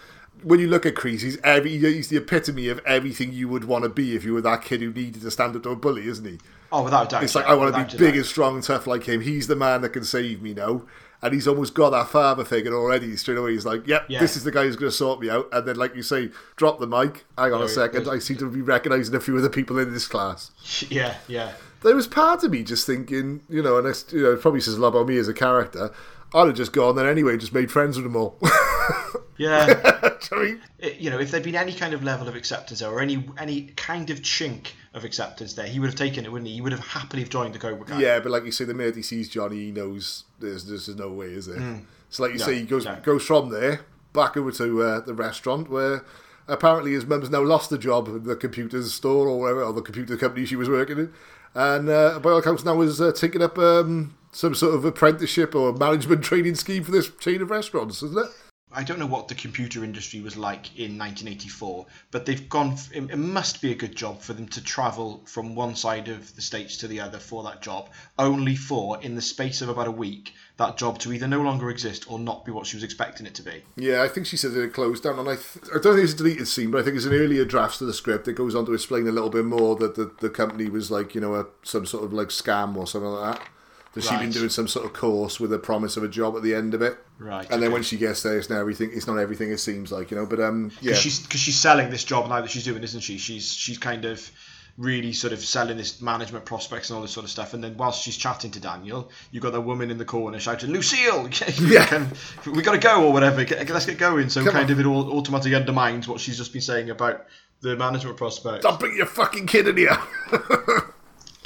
When 0.42 0.58
you 0.58 0.68
look 0.68 0.86
at 0.86 0.94
Kreese, 0.94 1.20
he's 1.20 1.38
every 1.44 1.76
he's 1.78 2.08
the 2.08 2.16
epitome 2.16 2.68
of 2.68 2.78
everything 2.86 3.32
you 3.32 3.46
would 3.48 3.64
want 3.64 3.84
to 3.84 3.90
be 3.90 4.14
if 4.16 4.24
you 4.24 4.32
were 4.34 4.40
that 4.42 4.62
kid 4.62 4.80
who 4.80 4.90
needed 4.92 5.20
to 5.22 5.30
stand 5.30 5.54
up 5.56 5.62
to 5.64 5.70
a 5.70 5.76
bully, 5.76 6.06
isn't 6.08 6.24
he? 6.24 6.38
Oh, 6.72 6.82
without 6.82 7.06
a 7.06 7.10
doubt. 7.10 7.24
It's 7.24 7.34
like 7.34 7.44
yeah, 7.46 7.52
I 7.52 7.54
want 7.54 7.74
to 7.74 7.78
be 7.84 7.98
big 7.98 8.12
doubt. 8.12 8.16
and 8.18 8.26
strong 8.26 8.54
and 8.56 8.64
tough 8.64 8.86
like 8.86 9.04
him. 9.04 9.20
He's 9.22 9.48
the 9.48 9.56
man 9.56 9.80
that 9.82 9.90
can 9.90 10.04
save 10.04 10.40
me 10.40 10.54
now. 10.54 10.82
And 11.22 11.34
he's 11.34 11.46
almost 11.46 11.74
got 11.74 11.90
that 11.90 12.08
father 12.08 12.44
figure 12.46 12.72
already. 12.74 13.14
Straight 13.16 13.36
away, 13.36 13.52
he's 13.52 13.66
like, 13.66 13.86
"Yep, 13.86 14.06
Yeah. 14.08 14.20
this 14.20 14.36
is 14.36 14.44
the 14.44 14.50
guy 14.50 14.64
who's 14.64 14.76
going 14.76 14.90
to 14.90 14.96
sort 14.96 15.20
me 15.20 15.28
out." 15.28 15.48
And 15.52 15.66
then, 15.66 15.76
like 15.76 15.94
you 15.94 16.02
say, 16.02 16.30
drop 16.56 16.80
the 16.80 16.86
mic. 16.86 17.26
Hang 17.36 17.52
on 17.52 17.60
a 17.62 17.68
second. 17.68 18.08
I 18.08 18.18
seem 18.20 18.38
to 18.38 18.50
be 18.50 18.62
recognising 18.62 19.14
a 19.14 19.20
few 19.20 19.36
of 19.36 19.42
the 19.42 19.50
people 19.50 19.78
in 19.78 19.92
this 19.92 20.08
class. 20.08 20.50
Yeah, 20.90 21.16
yeah. 21.28 21.52
There 21.82 21.94
was 21.94 22.06
part 22.06 22.42
of 22.44 22.50
me 22.50 22.62
just 22.62 22.86
thinking, 22.86 23.42
you 23.48 23.62
know, 23.62 23.78
and 23.78 23.86
it's, 23.86 24.10
you 24.12 24.22
know, 24.22 24.32
it 24.32 24.40
probably 24.42 24.60
says 24.60 24.74
a 24.74 24.80
lot 24.80 24.88
about 24.88 25.06
me 25.08 25.16
as 25.18 25.28
a 25.28 25.34
character. 25.34 25.90
I'd 26.34 26.46
have 26.46 26.54
just 26.56 26.72
gone 26.72 26.94
there 26.96 27.08
anyway, 27.10 27.32
and 27.32 27.40
just 27.40 27.52
made 27.54 27.70
friends 27.72 27.96
with 27.96 28.04
them 28.04 28.16
all. 28.16 28.38
Yeah. 29.40 29.66
Do 29.66 29.72
you 29.72 30.36
know 30.36 30.42
I 30.42 30.44
mean? 30.44 30.60
It- 30.78 30.96
you 30.98 31.10
know, 31.10 31.18
if 31.18 31.30
there'd 31.30 31.42
been 31.42 31.56
any 31.56 31.72
kind 31.72 31.94
of 31.94 32.04
level 32.04 32.28
of 32.28 32.36
acceptance 32.36 32.80
there, 32.80 32.90
or 32.90 33.00
any 33.00 33.26
any 33.38 33.62
kind 33.76 34.10
of 34.10 34.20
chink 34.20 34.68
of 34.92 35.04
acceptance 35.04 35.54
there, 35.54 35.66
he 35.66 35.80
would 35.80 35.88
have 35.88 35.98
taken 35.98 36.24
it, 36.26 36.30
wouldn't 36.32 36.48
he? 36.48 36.54
He 36.54 36.60
would 36.60 36.72
have 36.72 36.80
happily 36.86 37.22
have 37.22 37.30
joined 37.30 37.54
the 37.54 37.58
Cobra 37.58 37.84
Kai. 37.86 38.00
Yeah, 38.00 38.20
but 38.20 38.30
like 38.32 38.44
you 38.44 38.52
say, 38.52 38.64
the 38.66 38.74
minute 38.74 38.96
he 38.96 39.02
sees 39.02 39.28
Johnny, 39.28 39.56
he 39.66 39.70
knows 39.72 40.24
there's 40.40 40.64
there's 40.66 40.88
no 40.94 41.08
way, 41.10 41.28
is 41.28 41.46
there? 41.46 41.80
So 42.10 42.22
like 42.24 42.32
you 42.32 42.38
No, 42.38 42.44
say, 42.44 42.54
he 42.56 42.64
goes 42.66 42.84
no. 42.84 42.96
goes 43.02 43.24
from 43.24 43.48
there 43.50 43.80
back 44.12 44.36
over 44.36 44.50
to 44.52 44.82
uh, 44.82 45.00
the 45.00 45.14
restaurant 45.14 45.70
where 45.70 46.04
apparently 46.48 46.92
his 46.92 47.06
mum's 47.06 47.30
now 47.30 47.42
lost 47.42 47.70
the 47.70 47.78
job 47.78 48.08
in 48.08 48.24
the 48.24 48.34
computer 48.36 48.82
store 48.82 49.28
or 49.28 49.40
whatever, 49.40 49.62
or 49.64 49.72
the 49.72 49.80
computer 49.82 50.16
company 50.16 50.44
she 50.44 50.56
was 50.56 50.68
working 50.68 50.98
in, 50.98 51.12
and 51.54 51.88
uh, 51.88 52.18
by 52.18 52.30
all 52.30 52.38
accounts 52.38 52.64
now 52.64 52.80
is 52.82 53.00
uh, 53.00 53.12
taking 53.12 53.40
up 53.42 53.56
um, 53.58 54.14
some 54.32 54.54
sort 54.54 54.74
of 54.74 54.84
apprenticeship 54.84 55.54
or 55.54 55.72
management 55.72 56.22
training 56.30 56.56
scheme 56.56 56.82
for 56.84 56.90
this 56.90 57.08
chain 57.20 57.40
of 57.40 57.50
restaurants, 57.50 58.02
isn't 58.02 58.18
it? 58.18 58.30
I 58.72 58.84
don't 58.84 58.98
know 58.98 59.06
what 59.06 59.28
the 59.28 59.34
computer 59.34 59.82
industry 59.82 60.20
was 60.20 60.36
like 60.36 60.66
in 60.78 60.96
1984, 60.96 61.86
but 62.10 62.24
they've 62.24 62.48
gone. 62.48 62.76
It 62.92 63.18
must 63.18 63.60
be 63.60 63.72
a 63.72 63.74
good 63.74 63.96
job 63.96 64.20
for 64.20 64.32
them 64.32 64.46
to 64.48 64.62
travel 64.62 65.22
from 65.26 65.54
one 65.54 65.74
side 65.74 66.08
of 66.08 66.34
the 66.36 66.42
states 66.42 66.76
to 66.78 66.88
the 66.88 67.00
other 67.00 67.18
for 67.18 67.42
that 67.44 67.62
job, 67.62 67.90
only 68.18 68.54
for 68.54 69.00
in 69.02 69.16
the 69.16 69.22
space 69.22 69.60
of 69.60 69.68
about 69.68 69.88
a 69.88 69.92
week 69.92 70.34
that 70.56 70.76
job 70.76 70.98
to 71.00 71.12
either 71.12 71.26
no 71.26 71.40
longer 71.40 71.70
exist 71.70 72.10
or 72.10 72.18
not 72.18 72.44
be 72.44 72.52
what 72.52 72.66
she 72.66 72.76
was 72.76 72.84
expecting 72.84 73.26
it 73.26 73.34
to 73.34 73.42
be. 73.42 73.62
Yeah, 73.76 74.02
I 74.02 74.08
think 74.08 74.26
she 74.26 74.36
says 74.36 74.54
it 74.54 74.72
closed 74.72 75.02
down, 75.02 75.18
and 75.18 75.28
I, 75.28 75.36
th- 75.36 75.64
I 75.74 75.78
don't 75.80 75.94
think 75.94 76.04
it's 76.04 76.12
a 76.12 76.18
deleted 76.18 76.46
scene, 76.46 76.70
but 76.70 76.80
I 76.80 76.84
think 76.84 76.96
it's 76.96 77.06
an 77.06 77.14
earlier 77.14 77.44
draft 77.44 77.80
of 77.80 77.86
the 77.86 77.94
script. 77.94 78.28
It 78.28 78.34
goes 78.34 78.54
on 78.54 78.66
to 78.66 78.74
explain 78.74 79.08
a 79.08 79.12
little 79.12 79.30
bit 79.30 79.46
more 79.46 79.74
that 79.76 79.94
the, 79.94 80.12
the 80.20 80.30
company 80.30 80.68
was 80.68 80.90
like, 80.90 81.14
you 81.14 81.20
know, 81.20 81.34
a, 81.34 81.46
some 81.62 81.86
sort 81.86 82.04
of 82.04 82.12
like 82.12 82.28
scam 82.28 82.76
or 82.76 82.86
something 82.86 83.10
like 83.10 83.38
that. 83.38 83.48
That 83.94 84.02
she'd 84.04 84.20
been 84.20 84.30
doing 84.30 84.50
some 84.50 84.68
sort 84.68 84.86
of 84.86 84.92
course 84.92 85.40
with 85.40 85.52
a 85.52 85.58
promise 85.58 85.96
of 85.96 86.04
a 86.04 86.08
job 86.08 86.36
at 86.36 86.42
the 86.44 86.54
end 86.54 86.74
of 86.74 86.82
it. 86.82 86.96
Right, 87.18 87.42
And 87.50 87.60
then 87.60 87.68
okay. 87.68 87.72
when 87.74 87.82
she 87.82 87.96
gets 87.96 88.22
there, 88.22 88.38
it's 88.38 88.48
not 88.48 88.58
everything. 88.60 88.90
It's 88.92 89.08
not 89.08 89.16
everything 89.18 89.50
it 89.50 89.58
seems 89.58 89.90
like, 89.90 90.12
you 90.12 90.16
know. 90.16 90.26
But 90.26 90.38
um, 90.40 90.70
yeah, 90.80 90.90
Because 90.90 90.98
she's 91.00 91.18
because 91.20 91.40
she's 91.40 91.58
selling 91.58 91.90
this 91.90 92.04
job 92.04 92.28
now 92.28 92.40
that 92.40 92.50
she's 92.50 92.62
doing, 92.64 92.82
isn't 92.84 93.00
she? 93.00 93.18
She's 93.18 93.52
she's 93.52 93.78
kind 93.78 94.04
of 94.04 94.30
really 94.78 95.12
sort 95.12 95.32
of 95.32 95.40
selling 95.40 95.76
this 95.76 96.00
management 96.00 96.44
prospects 96.44 96.88
and 96.88 96.96
all 96.96 97.02
this 97.02 97.10
sort 97.10 97.24
of 97.24 97.30
stuff. 97.30 97.52
And 97.52 97.62
then 97.64 97.76
whilst 97.76 98.02
she's 98.02 98.16
chatting 98.16 98.52
to 98.52 98.60
Daniel, 98.60 99.10
you've 99.32 99.42
got 99.42 99.52
the 99.52 99.60
woman 99.60 99.90
in 99.90 99.98
the 99.98 100.04
corner 100.04 100.38
shouting, 100.38 100.70
"Lucille, 100.70 101.28
Yeah. 101.60 101.84
can- 101.86 102.12
we 102.46 102.62
got 102.62 102.72
to 102.72 102.78
go 102.78 103.04
or 103.06 103.12
whatever. 103.12 103.42
Get- 103.44 103.68
Let's 103.68 103.86
get 103.86 103.98
going." 103.98 104.28
So 104.28 104.44
Come 104.44 104.52
kind 104.52 104.66
on. 104.66 104.70
of 104.70 104.78
it 104.80 104.86
all 104.86 105.18
automatically 105.18 105.56
undermines 105.56 106.06
what 106.06 106.20
she's 106.20 106.38
just 106.38 106.52
been 106.52 106.62
saying 106.62 106.90
about 106.90 107.26
the 107.60 107.74
management 107.76 108.16
prospects. 108.16 108.62
don't 108.62 108.78
bring 108.78 108.96
your 108.96 109.06
fucking 109.06 109.46
kid 109.48 109.66
in 109.66 109.76
here. 109.76 109.98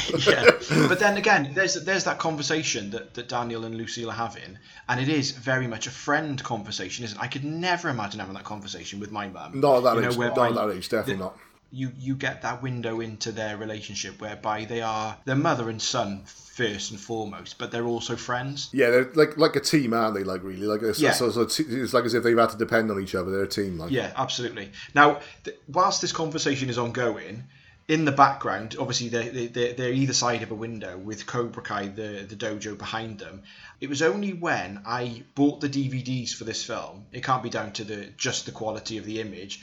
yeah. 0.26 0.50
But 0.88 0.98
then 0.98 1.16
again, 1.16 1.52
there's 1.55 1.74
there's 1.84 2.05
that 2.05 2.18
conversation 2.18 2.90
that, 2.90 3.14
that 3.14 3.28
Daniel 3.28 3.64
and 3.64 3.74
Lucille 3.76 4.11
are 4.11 4.14
having, 4.14 4.59
and 4.88 5.00
it 5.00 5.09
is 5.09 5.30
very 5.32 5.66
much 5.66 5.86
a 5.86 5.90
friend 5.90 6.42
conversation, 6.42 7.05
isn't 7.05 7.18
it? 7.18 7.22
I 7.22 7.28
could 7.28 7.44
never 7.44 7.88
imagine 7.88 8.20
having 8.20 8.34
that 8.34 8.44
conversation 8.44 9.00
with 9.00 9.11
my 9.11 9.28
mum. 9.28 9.61
Not 9.61 9.78
at 9.78 9.82
that 9.84 9.94
you 9.96 10.00
know, 10.02 10.09
age. 10.09 10.16
Not 10.18 10.38
at 10.50 10.55
that 10.55 10.70
age. 10.76 10.88
Definitely 10.88 11.14
the- 11.14 11.18
not. 11.24 11.38
You 11.72 11.90
you 11.98 12.14
get 12.14 12.42
that 12.42 12.62
window 12.62 13.00
into 13.00 13.32
their 13.32 13.57
relationship 13.57 14.20
whereby 14.20 14.64
they 14.64 14.80
are 14.80 15.16
their 15.24 15.34
mother 15.34 15.68
and 15.68 15.82
son 15.82 16.22
first 16.24 16.92
and 16.92 17.00
foremost, 17.00 17.59
but 17.59 17.72
they're 17.72 17.86
also 17.86 18.14
friends. 18.14 18.70
Yeah, 18.72 18.90
they're 18.90 19.11
like 19.14 19.36
like 19.36 19.57
a 19.57 19.61
team, 19.61 19.92
aren't 19.92 20.14
they? 20.14 20.22
Like 20.22 20.44
really, 20.44 20.66
like 20.66 20.82
it's, 20.82 21.00
Yeah. 21.00 21.11
so, 21.11 21.32
so 21.32 21.40
it's, 21.42 21.59
it's 21.59 21.92
like 21.92 22.05
as 22.05 22.14
if 22.14 22.22
they've 22.22 22.38
had 22.38 22.50
to 22.50 22.57
depend 22.57 22.92
on 22.92 23.02
each 23.02 23.16
other. 23.16 23.32
They're 23.32 23.42
a 23.42 23.48
team. 23.48 23.76
Like 23.78 23.90
Yeah, 23.90 24.12
absolutely. 24.16 24.70
Now, 24.94 25.18
th- 25.42 25.57
whilst 25.66 26.00
this 26.00 26.12
conversation 26.12 26.70
is 26.70 26.78
ongoing, 26.78 27.42
in 27.87 28.05
the 28.05 28.12
background, 28.12 28.76
obviously 28.78 29.09
they're, 29.09 29.49
they're, 29.49 29.74
they're 29.74 29.93
either 29.93 30.14
side 30.14 30.43
of 30.43 30.51
a 30.51 30.55
window 30.55 30.97
with 30.97 31.26
Cobra 31.26 31.62
Kai, 31.62 31.89
the, 31.89 32.24
the 32.26 32.37
dojo, 32.37 32.78
behind 32.78 33.18
them. 33.18 33.43
It 33.80 33.91
was 33.91 34.01
only 34.01 34.32
when 34.32 34.80
I 34.87 35.22
bought 35.35 35.61
the 35.61 35.68
DVDs 35.68 36.32
for 36.32 36.45
this 36.45 36.64
film, 36.64 37.05
it 37.12 37.22
can't 37.22 37.43
be 37.43 37.51
down 37.51 37.72
to 37.72 37.85
the 37.85 38.07
just 38.16 38.47
the 38.47 38.53
quality 38.53 38.97
of 38.97 39.05
the 39.05 39.20
image, 39.20 39.61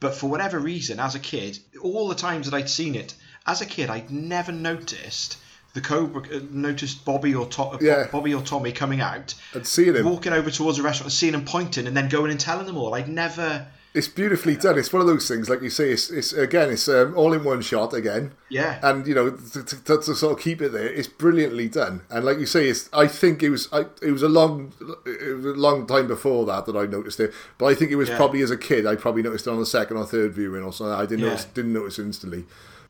but 0.00 0.14
for 0.14 0.28
whatever 0.28 0.58
reason, 0.58 1.00
as 1.00 1.14
a 1.14 1.20
kid, 1.20 1.58
all 1.80 2.08
the 2.08 2.14
times 2.14 2.50
that 2.50 2.56
I'd 2.56 2.68
seen 2.68 2.94
it, 2.94 3.14
as 3.46 3.60
a 3.62 3.66
kid, 3.66 3.88
I'd 3.88 4.10
never 4.10 4.52
noticed 4.52 5.38
the 5.74 5.80
Cobra, 5.80 6.22
uh, 6.22 6.40
noticed 6.50 7.04
Bobby 7.06 7.34
or 7.34 7.46
to- 7.46 7.78
Yeah. 7.80 8.06
Bobby 8.12 8.34
or 8.34 8.42
Tommy 8.42 8.72
coming 8.72 9.00
out, 9.00 9.34
and 9.54 9.66
seeing 9.66 9.94
him, 9.94 10.04
walking 10.04 10.34
over 10.34 10.50
towards 10.50 10.78
a 10.78 10.82
restaurant, 10.82 11.06
and 11.06 11.12
seeing 11.12 11.32
him 11.32 11.46
pointing, 11.46 11.86
and 11.86 11.96
then 11.96 12.10
going 12.10 12.30
and 12.30 12.38
telling 12.38 12.66
them 12.66 12.76
all. 12.76 12.94
I'd 12.94 13.08
never. 13.08 13.66
It's 13.94 14.08
beautifully 14.08 14.56
done. 14.56 14.78
It's 14.78 14.92
one 14.92 15.02
of 15.02 15.06
those 15.06 15.28
things, 15.28 15.50
like 15.50 15.60
you 15.62 15.68
say. 15.70 15.90
It's, 15.90 16.10
it's 16.10 16.32
again, 16.32 16.70
it's 16.70 16.88
um, 16.88 17.14
all 17.16 17.32
in 17.32 17.44
one 17.44 17.60
shot 17.60 17.92
again. 17.92 18.32
Yeah. 18.48 18.78
and 18.82 19.06
you 19.06 19.14
know 19.14 19.30
to, 19.30 19.62
to, 19.64 19.98
to 19.98 20.14
sort 20.14 20.32
of 20.32 20.38
keep 20.40 20.60
it 20.62 20.72
there, 20.72 20.86
it's 20.86 21.08
brilliantly 21.08 21.68
done. 21.68 22.02
And 22.10 22.24
like 22.24 22.38
you 22.38 22.46
say, 22.46 22.68
it's 22.68 22.88
I 22.92 23.06
think 23.06 23.42
it 23.42 23.50
was 23.50 23.68
I, 23.72 23.86
it 24.02 24.10
was 24.12 24.22
a 24.22 24.28
long 24.28 24.72
it 25.06 25.36
was 25.36 25.44
a 25.46 25.58
long 25.58 25.86
time 25.86 26.06
before 26.08 26.44
that 26.46 26.66
that 26.66 26.76
I 26.76 26.86
noticed 26.86 27.20
it. 27.20 27.32
But 27.58 27.66
I 27.66 27.74
think 27.74 27.90
it 27.90 27.96
was 27.96 28.08
Yeah. 28.08 28.16
probably 28.16 28.42
as 28.42 28.50
a 28.50 28.56
kid, 28.58 28.86
I 28.86 28.94
probably 28.96 29.22
noticed 29.22 29.46
it 29.46 29.50
on 29.50 29.58
the 29.58 29.66
second 29.66 29.96
or 29.96 30.06
third 30.06 30.32
viewing 30.34 30.62
or 30.64 30.72
something. 30.72 30.94
I 30.94 31.02
didn't 31.06 31.20
Yeah. 31.20 31.30
notice 31.30 31.44
didn't 31.46 31.72
notice 31.72 31.98
instantly. 31.98 32.44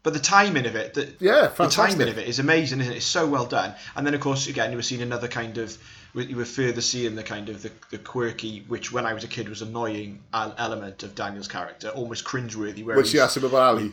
But 0.05 0.15
the 0.15 0.19
timing 0.19 0.67
of 0.67 0.75
it, 0.75 0.95
the, 0.95 1.13
Yeah, 1.21 1.47
the 1.57 1.69
timing 1.69 2.09
of 2.09 2.19
it 2.19 2.27
is 2.27 2.41
amazing, 2.41 2.81
isn't 2.81 2.93
it? 2.93 2.97
It's 2.97 3.07
so 3.07 3.25
well 3.25 3.47
done. 3.47 3.73
And 3.95 4.05
then, 4.05 4.15
of 4.15 4.21
course, 4.21 4.49
again, 4.49 4.73
you 4.73 4.77
were 4.77 4.83
seeing 4.83 5.01
another 5.01 5.29
kind 5.29 5.59
of, 5.59 5.79
you 6.15 6.37
were 6.37 6.45
further 6.45 6.81
seeing 6.81 7.15
the 7.15 7.23
kind 7.23 7.49
of 7.49 7.63
the, 7.63 7.71
the 7.91 7.99
quirky, 7.99 8.65
which 8.69 8.93
when 8.93 9.07
I 9.07 9.15
was 9.15 9.25
a 9.25 9.29
kid 9.29 9.49
was 9.49 9.63
annoying 9.63 10.21
element 10.35 11.03
of 11.03 11.15
Daniel's 11.15 11.49
character, 11.49 11.89
almost 11.89 12.25
cringeworthy. 12.25 12.85
Where 12.85 12.97
When 12.97 13.05
she 13.07 13.19
asked 13.19 13.37
him 13.37 13.45
about 13.45 13.63
Ali, 13.63 13.93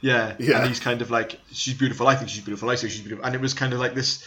yeah, 0.00 0.34
Yeah. 0.38 0.58
and 0.58 0.68
he's 0.68 0.80
kind 0.80 1.02
of 1.02 1.10
like, 1.10 1.38
she's 1.52 1.74
beautiful. 1.74 2.08
I 2.08 2.16
think 2.16 2.30
she's 2.30 2.44
beautiful. 2.44 2.68
I 2.70 2.76
think 2.76 2.92
she's 2.92 3.00
beautiful. 3.00 3.24
And 3.24 3.34
it 3.34 3.40
was 3.40 3.54
kind 3.54 3.72
of 3.72 3.78
like 3.78 3.94
this. 3.94 4.24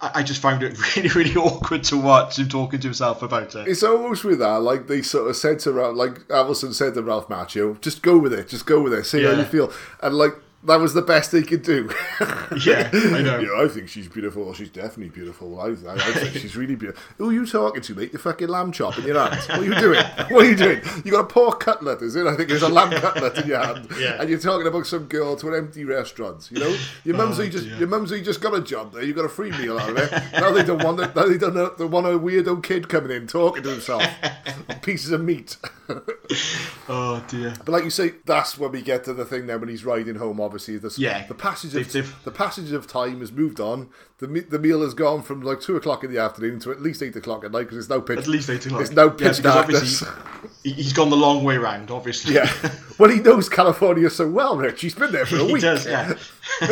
I, 0.00 0.10
I 0.16 0.22
just 0.22 0.40
found 0.42 0.62
it 0.62 0.76
really, 0.96 1.08
really 1.08 1.34
awkward 1.36 1.84
to 1.84 1.96
watch 1.96 2.38
him 2.38 2.48
talking 2.48 2.80
to 2.80 2.86
himself 2.88 3.22
about 3.22 3.54
it. 3.56 3.66
It's 3.66 3.82
almost 3.82 4.24
with 4.24 4.38
that, 4.40 4.60
like 4.62 4.86
they 4.86 5.02
sort 5.02 5.28
of 5.28 5.36
said 5.36 5.58
to 5.60 5.72
Ralph, 5.72 5.96
like 5.96 6.18
Avildsen 6.28 6.72
said 6.74 6.94
to 6.94 7.02
Ralph 7.02 7.28
Macchio, 7.28 7.80
just 7.80 8.02
go 8.02 8.18
with 8.18 8.32
it, 8.32 8.48
just 8.48 8.66
go 8.66 8.80
with 8.80 8.92
it, 8.92 9.04
see 9.06 9.24
how 9.24 9.32
you 9.32 9.44
feel. 9.44 9.72
And 10.02 10.14
like, 10.16 10.34
that 10.64 10.80
was 10.80 10.92
the 10.92 11.02
best 11.02 11.32
they 11.32 11.42
could 11.42 11.62
do. 11.62 11.90
Yeah, 12.64 12.90
I 12.92 13.22
know. 13.22 13.62
I 13.62 13.68
think 13.68 13.88
she's 13.88 14.08
beautiful. 14.08 14.44
Well, 14.44 14.54
she's 14.54 14.70
definitely 14.70 15.10
beautiful. 15.10 15.60
I, 15.60 15.66
I, 15.66 15.94
I 15.94 16.12
think 16.12 16.34
she's 16.34 16.56
really 16.56 16.74
beautiful. 16.74 17.00
Who 17.18 17.30
are 17.30 17.32
you 17.32 17.46
talking 17.46 17.82
to, 17.82 17.94
mate? 17.94 18.10
The 18.10 18.18
fucking 18.18 18.48
lamb 18.48 18.72
chop 18.72 18.98
in 18.98 19.04
your 19.04 19.20
hand. 19.20 19.40
What 19.48 19.58
are 19.58 19.64
you 19.64 19.74
doing? 19.74 20.04
What 20.30 20.44
are 20.44 20.48
you 20.48 20.56
doing? 20.56 20.80
You 21.04 21.12
got 21.12 21.20
a 21.20 21.26
pork 21.26 21.60
cutlet, 21.60 22.02
is 22.02 22.16
it? 22.16 22.26
I 22.26 22.34
think 22.34 22.48
there's 22.48 22.62
a 22.62 22.68
lamb 22.68 22.90
cutlet 22.90 23.38
in 23.38 23.48
your 23.48 23.58
hand. 23.62 23.88
Yeah. 23.98 24.20
And 24.20 24.30
you're 24.30 24.38
talking 24.38 24.66
about 24.66 24.86
some 24.86 25.04
girl 25.04 25.36
to 25.36 25.48
an 25.48 25.54
empty 25.54 25.84
restaurant. 25.84 26.48
You 26.50 26.60
know, 26.60 26.76
your 27.04 27.14
oh, 27.16 27.18
mum's 27.18 27.36
just 27.36 27.66
dear. 27.66 27.76
your 27.76 27.88
mum's 27.88 28.10
just 28.10 28.40
got 28.40 28.54
a 28.54 28.62
job 28.62 28.94
there. 28.94 29.04
You 29.04 29.12
got 29.12 29.26
a 29.26 29.28
free 29.28 29.50
meal 29.52 29.78
out 29.78 29.90
of 29.90 29.96
it. 29.98 30.10
Now 30.32 30.50
they 30.50 30.64
don't 30.64 30.82
want 30.82 31.00
it. 31.00 31.14
Now 31.14 31.26
they 31.26 31.38
don't 31.38 31.54
know, 31.54 31.74
they 31.78 31.84
want 31.84 32.06
a 32.06 32.10
weirdo 32.10 32.62
kid 32.64 32.88
coming 32.88 33.12
in 33.12 33.26
talking 33.26 33.62
to 33.62 33.70
himself. 33.70 34.02
Pieces 34.82 35.12
of 35.12 35.22
meat. 35.22 35.58
Oh 36.88 37.24
dear. 37.28 37.54
But 37.64 37.68
like 37.68 37.84
you 37.84 37.90
say, 37.90 38.14
that's 38.24 38.58
when 38.58 38.72
we 38.72 38.82
get 38.82 39.04
to 39.04 39.14
the 39.14 39.24
thing 39.24 39.46
then 39.46 39.60
when 39.60 39.68
he's 39.68 39.84
riding 39.84 40.16
home. 40.16 40.40
Obviously, 40.48 40.78
the, 40.78 40.94
Yeah. 40.96 41.26
the 41.26 41.34
passage 41.34 41.72
They've- 41.72 41.86
of 41.86 41.92
they've- 41.92 42.14
the 42.24 42.30
passage 42.30 42.72
of 42.72 42.86
time 42.86 43.20
has 43.20 43.30
moved 43.30 43.60
on. 43.60 43.90
The 44.16 44.26
the 44.48 44.58
meal 44.58 44.80
has 44.80 44.94
gone 44.94 45.22
from 45.22 45.42
like 45.42 45.60
two 45.60 45.76
o'clock 45.76 46.02
in 46.04 46.10
the 46.10 46.18
afternoon 46.18 46.58
to 46.60 46.70
at 46.72 46.80
least 46.80 47.02
eight 47.02 47.14
o'clock 47.16 47.44
at 47.44 47.52
night 47.52 47.64
because 47.64 47.76
it's 47.76 47.88
now 47.90 48.00
pitch. 48.00 48.18
At 48.20 48.26
least 48.28 48.48
eight 48.48 48.64
o'clock. 48.64 48.80
It's 48.80 48.90
now 48.90 49.04
Yeah, 49.04 49.10
pitch 49.10 49.18
because 49.18 49.40
darkness. 49.42 50.04
he- 50.64 50.72
He's 50.72 50.92
gone 50.94 51.10
the 51.10 51.16
long 51.16 51.44
way 51.44 51.58
round, 51.58 51.90
obviously. 51.90 52.34
Yeah. 52.34 52.50
well, 52.98 53.10
he 53.10 53.20
knows 53.20 53.48
California 53.50 54.08
so 54.08 54.26
well, 54.26 54.56
Rich. 54.56 54.80
He's 54.80 54.94
been 54.94 55.12
there 55.12 55.26
for 55.26 55.36
a 55.36 55.44
he 55.44 55.52
week. 55.52 55.62
does, 55.62 55.84
yeah. 55.86 56.14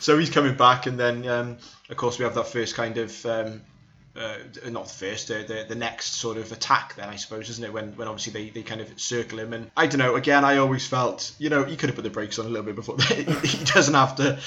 so 0.00 0.18
he's 0.18 0.30
coming 0.30 0.56
back, 0.56 0.86
and 0.86 0.98
then 0.98 1.26
um, 1.28 1.56
of 1.88 1.96
course 1.96 2.18
we 2.18 2.24
have 2.24 2.34
that 2.34 2.48
first 2.48 2.74
kind 2.74 2.98
of 2.98 3.24
um, 3.26 3.62
uh, 4.16 4.36
not 4.70 4.86
the 4.86 4.94
first, 4.94 5.30
uh, 5.30 5.42
the 5.42 5.64
the 5.68 5.74
next 5.74 6.14
sort 6.14 6.36
of 6.36 6.52
attack. 6.52 6.94
Then 6.96 7.08
I 7.08 7.16
suppose, 7.16 7.48
isn't 7.50 7.64
it? 7.64 7.72
When 7.72 7.96
when 7.96 8.06
obviously 8.08 8.32
they, 8.32 8.50
they 8.50 8.62
kind 8.62 8.80
of 8.80 8.88
circle 9.00 9.38
him, 9.40 9.52
and 9.52 9.70
I 9.76 9.86
don't 9.86 9.98
know. 9.98 10.14
Again, 10.14 10.44
I 10.44 10.58
always 10.58 10.86
felt 10.86 11.32
you 11.38 11.50
know 11.50 11.64
he 11.64 11.76
could 11.76 11.88
have 11.88 11.96
put 11.96 12.02
the 12.04 12.10
brakes 12.10 12.38
on 12.38 12.46
a 12.46 12.48
little 12.48 12.64
bit 12.64 12.76
before. 12.76 12.96
he, 13.08 13.24
he 13.46 13.64
doesn't 13.64 13.94
have 13.94 14.14
to. 14.16 14.38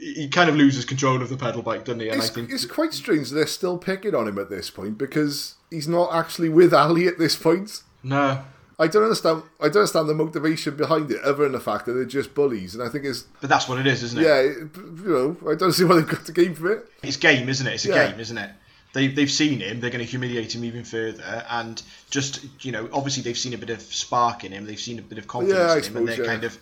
He 0.00 0.28
kind 0.28 0.48
of 0.48 0.56
loses 0.56 0.84
control 0.84 1.20
of 1.22 1.28
the 1.28 1.36
pedal 1.36 1.62
bike, 1.62 1.84
doesn't 1.84 2.00
he? 2.00 2.08
And 2.08 2.18
It's, 2.18 2.30
I 2.30 2.34
think 2.34 2.50
it's 2.50 2.66
quite 2.66 2.92
strange 2.94 3.30
they're 3.30 3.46
still 3.46 3.78
picking 3.78 4.14
on 4.14 4.28
him 4.28 4.38
at 4.38 4.50
this 4.50 4.70
point 4.70 4.98
because 4.98 5.54
he's 5.70 5.88
not 5.88 6.12
actually 6.14 6.48
with 6.48 6.72
Ali 6.74 7.06
at 7.08 7.18
this 7.18 7.36
point. 7.36 7.82
no. 8.02 8.42
I 8.78 8.86
don't 8.86 9.02
understand. 9.02 9.42
I 9.60 9.64
don't 9.64 9.76
understand 9.82 10.08
the 10.08 10.14
motivation 10.14 10.74
behind 10.74 11.10
it, 11.10 11.20
other 11.20 11.42
than 11.42 11.52
the 11.52 11.60
fact 11.60 11.84
that 11.84 11.92
they're 11.92 12.06
just 12.06 12.34
bullies. 12.34 12.74
And 12.74 12.82
I 12.82 12.88
think 12.88 13.04
it's 13.04 13.24
But 13.42 13.50
that's 13.50 13.68
what 13.68 13.78
it 13.78 13.86
is, 13.86 14.02
isn't 14.02 14.18
it? 14.18 14.24
yeah, 14.24 14.40
you 14.40 15.36
know, 15.44 15.50
I 15.50 15.54
don't 15.54 15.72
see 15.74 15.84
why 15.84 15.96
they've 15.96 16.08
got 16.08 16.24
to 16.24 16.32
gain 16.32 16.54
from 16.54 16.72
it. 16.72 16.88
It's 17.02 17.18
game, 17.18 17.46
isn't 17.50 17.66
it? 17.66 17.74
It's 17.74 17.84
a 17.84 17.88
Yeah. 17.90 18.08
game, 18.10 18.18
isn't 18.18 18.38
it? 18.38 18.50
They, 18.92 19.06
they've 19.06 19.30
seen 19.30 19.60
him. 19.60 19.80
They're 19.80 19.90
going 19.90 20.04
to 20.04 20.10
humiliate 20.10 20.54
him 20.54 20.64
even 20.64 20.84
further, 20.84 21.44
and 21.48 21.80
just 22.10 22.44
you 22.64 22.72
know, 22.72 22.88
obviously 22.92 23.22
they've 23.22 23.38
seen 23.38 23.54
a 23.54 23.58
bit 23.58 23.70
of 23.70 23.80
spark 23.80 24.44
in 24.44 24.52
him. 24.52 24.66
They've 24.66 24.80
seen 24.80 24.98
a 24.98 25.02
bit 25.02 25.18
of 25.18 25.28
confidence 25.28 25.58
Yeah, 25.58 25.76
in 25.76 25.82
him, 25.84 25.96
and 25.98 26.08
they're 26.08 26.24
yeah. 26.24 26.26
kind 26.26 26.44
of 26.44 26.58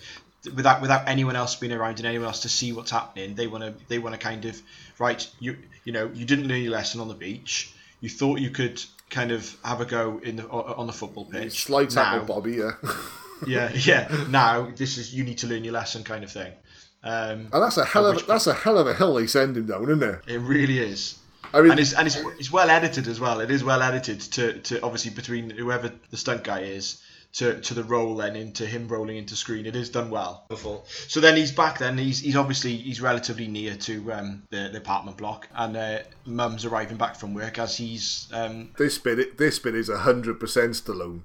without 0.54 0.80
without 0.80 1.08
anyone 1.08 1.36
else 1.36 1.56
being 1.56 1.72
around 1.72 1.98
and 1.98 2.06
anyone 2.06 2.26
else 2.26 2.40
to 2.40 2.48
see 2.48 2.72
what's 2.72 2.90
happening. 2.90 3.34
They 3.34 3.46
want 3.46 3.64
to 3.64 3.74
they 3.88 3.98
want 3.98 4.14
to 4.14 4.18
kind 4.18 4.44
of 4.44 4.60
right. 4.98 5.26
You 5.40 5.56
you 5.84 5.92
know, 5.92 6.10
you 6.12 6.24
didn't 6.26 6.48
learn 6.48 6.60
your 6.62 6.72
lesson 6.72 7.00
on 7.00 7.08
the 7.08 7.14
beach. 7.14 7.72
You 8.00 8.08
thought 8.08 8.40
you 8.40 8.50
could 8.50 8.82
kind 9.10 9.32
of 9.32 9.56
have 9.64 9.80
a 9.80 9.84
go 9.86 10.20
in 10.22 10.36
the 10.36 10.46
on 10.48 10.86
the 10.86 10.92
football 10.92 11.24
pitch. 11.24 11.64
Slight 11.64 11.90
tackle, 11.90 12.26
Bobby. 12.26 12.52
Yeah, 12.52 12.72
yeah, 13.46 13.72
yeah. 13.72 14.26
Now 14.28 14.70
this 14.76 14.98
is 14.98 15.14
you 15.14 15.24
need 15.24 15.38
to 15.38 15.46
learn 15.46 15.64
your 15.64 15.72
lesson, 15.72 16.04
kind 16.04 16.24
of 16.24 16.30
thing. 16.30 16.52
Um, 17.02 17.48
and 17.52 17.62
that's 17.62 17.76
a 17.76 17.84
hell 17.84 18.06
of 18.06 18.26
that's 18.26 18.46
a 18.46 18.54
hell 18.54 18.78
of 18.78 18.86
a 18.86 18.94
hill 18.94 19.14
they 19.14 19.26
send 19.26 19.56
him 19.56 19.66
down, 19.66 19.84
isn't 19.84 20.02
it? 20.02 20.20
It 20.26 20.38
really 20.38 20.78
is. 20.78 21.18
I 21.52 21.62
mean, 21.62 21.70
and 21.70 21.80
it's 21.80 21.92
and 21.92 22.06
it's, 22.06 22.16
it's 22.38 22.52
well 22.52 22.70
edited 22.70 23.06
as 23.08 23.20
well. 23.20 23.40
It 23.40 23.50
is 23.50 23.64
well 23.64 23.82
edited 23.82 24.20
to, 24.20 24.58
to 24.60 24.82
obviously 24.82 25.10
between 25.12 25.50
whoever 25.50 25.92
the 26.10 26.16
stunt 26.16 26.44
guy 26.44 26.60
is 26.60 27.02
to, 27.34 27.60
to 27.60 27.74
the 27.74 27.84
roll 27.84 28.16
then 28.16 28.36
into 28.36 28.66
him 28.66 28.88
rolling 28.88 29.16
into 29.16 29.36
screen. 29.36 29.66
It 29.66 29.76
is 29.76 29.90
done 29.90 30.10
well. 30.10 30.44
Wonderful. 30.50 30.84
So 30.86 31.20
then 31.20 31.36
he's 31.36 31.52
back. 31.52 31.78
Then 31.78 31.98
he's 31.98 32.20
he's 32.20 32.36
obviously 32.36 32.76
he's 32.76 33.00
relatively 33.00 33.48
near 33.48 33.74
to 33.76 34.12
um, 34.12 34.42
the, 34.50 34.68
the 34.72 34.78
apartment 34.78 35.16
block, 35.16 35.48
and 35.54 35.76
uh, 35.76 35.98
Mum's 36.26 36.64
arriving 36.64 36.96
back 36.96 37.16
from 37.16 37.34
work 37.34 37.58
as 37.58 37.76
he's 37.76 38.28
um, 38.32 38.70
this 38.76 38.98
bit 38.98 39.38
this 39.38 39.58
bit 39.58 39.74
is 39.74 39.88
hundred 39.88 40.40
percent 40.40 40.72
Stallone 40.72 41.22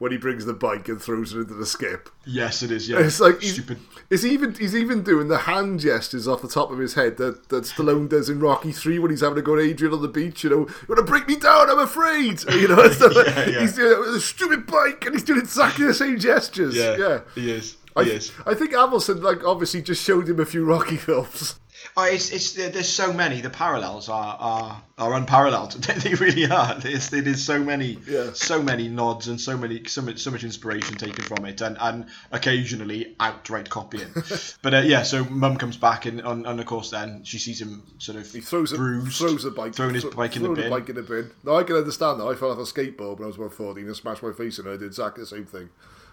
when 0.00 0.10
he 0.10 0.18
brings 0.18 0.44
the 0.46 0.52
bike 0.54 0.88
and 0.88 1.00
throws 1.00 1.32
it 1.34 1.38
into 1.40 1.54
the 1.54 1.64
skip. 1.66 2.08
yes, 2.26 2.62
it 2.64 2.70
is. 2.72 2.88
Yeah, 2.88 2.98
It's 3.00 3.20
like 3.20 3.40
he's, 3.40 3.52
stupid. 3.52 3.78
It's 4.08 4.24
even 4.24 4.54
he's 4.54 4.74
even 4.74 5.02
doing 5.04 5.28
the 5.28 5.38
hand 5.38 5.78
gestures 5.80 6.26
off 6.26 6.42
the 6.42 6.48
top 6.48 6.70
of 6.72 6.78
his 6.78 6.94
head 6.94 7.16
that, 7.18 7.50
that 7.50 7.64
Stallone 7.64 8.08
does 8.08 8.28
in 8.28 8.40
Rocky 8.40 8.72
Three 8.72 8.98
when 8.98 9.10
he's 9.12 9.20
having 9.20 9.36
to 9.36 9.42
go 9.42 9.54
to 9.56 9.62
Adrian 9.62 9.92
on 9.94 10.02
the 10.02 10.08
beach. 10.08 10.42
You 10.42 10.50
know, 10.50 10.56
you 10.60 10.86
want 10.88 10.98
to 10.98 11.02
break 11.04 11.28
me 11.28 11.36
down? 11.36 11.70
I'm 11.70 11.78
afraid. 11.78 12.42
You 12.50 12.68
know, 12.68 12.74
like- 12.76 12.98
Yeah, 13.26 13.48
yeah. 13.48 13.60
he's 13.60 13.76
doing 13.76 13.92
it 13.92 14.00
with 14.00 14.16
a 14.16 14.20
stupid 14.20 14.66
bike 14.66 15.04
and 15.06 15.14
he's 15.14 15.22
doing 15.24 15.38
exactly 15.40 15.86
the 15.86 15.94
same 15.94 16.18
gestures. 16.18 16.74
Yeah, 16.74 16.96
yeah. 16.96 17.20
he 17.36 17.50
is. 17.52 17.76
I, 17.94 18.04
He 18.04 18.10
is. 18.12 18.32
I 18.46 18.54
think 18.54 18.72
Avildsen 18.72 19.20
like 19.22 19.44
obviously 19.44 19.82
just 19.82 20.02
showed 20.02 20.28
him 20.28 20.40
a 20.40 20.46
few 20.46 20.64
Rocky 20.64 20.96
films. 20.96 21.56
Oh, 21.96 22.04
it's, 22.04 22.30
it's 22.30 22.52
there's 22.52 22.88
so 22.88 23.12
many. 23.12 23.40
The 23.40 23.50
parallels 23.50 24.08
are 24.08 24.36
are, 24.38 24.82
are 24.98 25.14
unparalleled. 25.14 25.72
they 25.82 26.14
really 26.14 26.46
are. 26.50 26.74
There's, 26.78 27.12
it 27.12 27.26
is 27.26 27.44
so 27.44 27.58
many, 27.62 27.98
Yeah. 28.06 28.32
so 28.32 28.62
many 28.62 28.88
nods 28.88 29.28
and 29.28 29.40
so 29.40 29.56
many 29.56 29.84
so 29.86 30.02
much 30.02 30.18
so 30.18 30.30
much 30.30 30.44
inspiration 30.44 30.96
taken 30.96 31.24
from 31.24 31.44
it, 31.46 31.60
and, 31.60 31.76
and 31.80 32.06
occasionally 32.32 33.16
outright 33.18 33.70
copying. 33.70 34.12
but 34.62 34.74
uh, 34.74 34.78
yeah, 34.78 35.02
so 35.02 35.24
Mum 35.24 35.56
comes 35.56 35.76
back 35.76 36.06
and, 36.06 36.20
and 36.20 36.46
and 36.46 36.60
of 36.60 36.66
course 36.66 36.90
then 36.90 37.24
she 37.24 37.38
sees 37.38 37.60
him 37.60 37.82
sort 37.98 38.18
of 38.18 38.30
He 38.30 38.40
throws 38.40 38.72
a 38.72 38.76
bruised, 38.76 39.16
throws 39.18 39.44
a 39.44 39.50
bike, 39.50 39.74
throwing 39.74 39.94
his 39.94 40.02
thro- 40.04 40.12
bike 40.12 40.36
in 40.36 40.42
the 40.42 40.50
bin. 40.50 40.70
bike 40.70 40.88
in 40.88 40.96
the 40.96 41.02
bin. 41.02 41.30
No, 41.44 41.56
I 41.56 41.62
can 41.64 41.76
understand 41.76 42.20
that. 42.20 42.26
I 42.26 42.34
fell 42.34 42.50
off 42.50 42.58
a 42.58 42.62
skateboard 42.62 43.16
when 43.18 43.24
I 43.24 43.26
was 43.28 43.36
about 43.36 43.54
fourteen 43.54 43.86
and 43.86 43.96
smashed 43.96 44.22
my 44.22 44.32
face, 44.32 44.58
and 44.58 44.68
I 44.68 44.72
did 44.72 44.82
exactly 44.84 45.22
the 45.22 45.28
same 45.28 45.46
thing. 45.46 45.70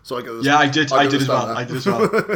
So 0.07 0.17
I 0.17 0.21
can 0.21 0.41
Yeah, 0.41 0.57
I 0.57 0.67
did. 0.69 0.91
I, 0.93 1.03
can 1.03 1.11
did 1.11 1.21
as 1.23 1.27
well. 1.27 1.49
understand 1.49 1.57
I 1.57 1.63
did 1.65 1.75
as 1.77 1.85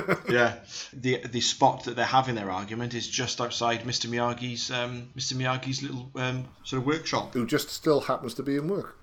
well. 0.08 0.18
yeah, 0.30 0.56
the 0.94 1.22
the 1.32 1.40
spot 1.40 1.86
that 1.86 1.96
they're 1.96 2.04
having 2.06 2.36
their 2.36 2.52
argument 2.52 2.94
is 2.94 3.08
just 3.08 3.40
outside 3.40 3.84
Mr 3.84 4.08
Miyagi's 4.10 4.70
um, 4.72 5.08
Mr 5.18 5.34
Miyagi's 5.36 5.82
little 5.82 6.12
um, 6.16 6.46
sort 6.66 6.82
of 6.82 6.86
workshop. 6.86 7.34
Who 7.34 7.48
just 7.48 7.70
still 7.70 8.02
happens 8.02 8.34
to 8.36 8.44
be 8.44 8.58
in 8.58 8.68
work. 8.68 8.98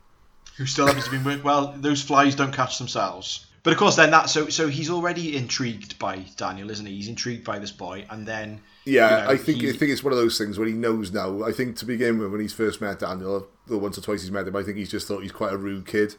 who 0.59 0.67
still 0.67 0.87
happens 0.87 1.05
to 1.07 1.11
be 1.11 1.17
in 1.17 1.25
work. 1.25 1.43
Well, 1.43 1.75
those 1.79 2.03
flies 2.03 2.35
don't 2.35 2.53
catch 2.53 2.77
themselves. 2.77 3.47
But 3.63 3.73
of 3.73 3.79
course, 3.79 3.97
then 3.97 4.11
that 4.11 4.29
so 4.29 4.49
so 4.51 4.69
he's 4.69 4.91
already 4.91 5.35
intrigued 5.37 5.99
by 5.99 6.25
Daniel, 6.37 6.71
isn't 6.71 6.85
he? 6.87 6.95
He's 6.95 7.09
intrigued 7.09 7.45
by 7.45 7.59
this 7.59 7.73
boy, 7.73 8.05
and 8.11 8.27
then 8.29 8.61
Yeah, 8.85 9.21
you 9.21 9.25
know, 9.25 9.31
I 9.33 9.37
think 9.39 9.61
he- 9.63 9.69
I 9.71 9.73
think 9.73 9.93
it's 9.93 10.05
one 10.05 10.13
of 10.13 10.19
those 10.19 10.37
things 10.39 10.59
where 10.59 10.69
he 10.69 10.75
knows 10.75 11.11
now. 11.13 11.43
I 11.43 11.53
think 11.53 11.77
to 11.79 11.87
begin 11.87 12.19
with, 12.19 12.31
when 12.31 12.41
he's 12.43 12.53
first 12.53 12.81
met 12.83 12.99
Daniel, 13.01 13.49
the 13.67 13.79
once 13.79 13.97
or 13.99 14.03
twice 14.03 14.21
he's 14.23 14.31
met 14.31 14.47
him, 14.47 14.55
I 14.57 14.63
think 14.63 14.77
he's 14.77 14.91
just 14.91 15.09
thought 15.09 15.23
he's 15.23 15.33
quite 15.33 15.53
a 15.53 15.57
rude 15.57 15.87
kid, 15.87 16.15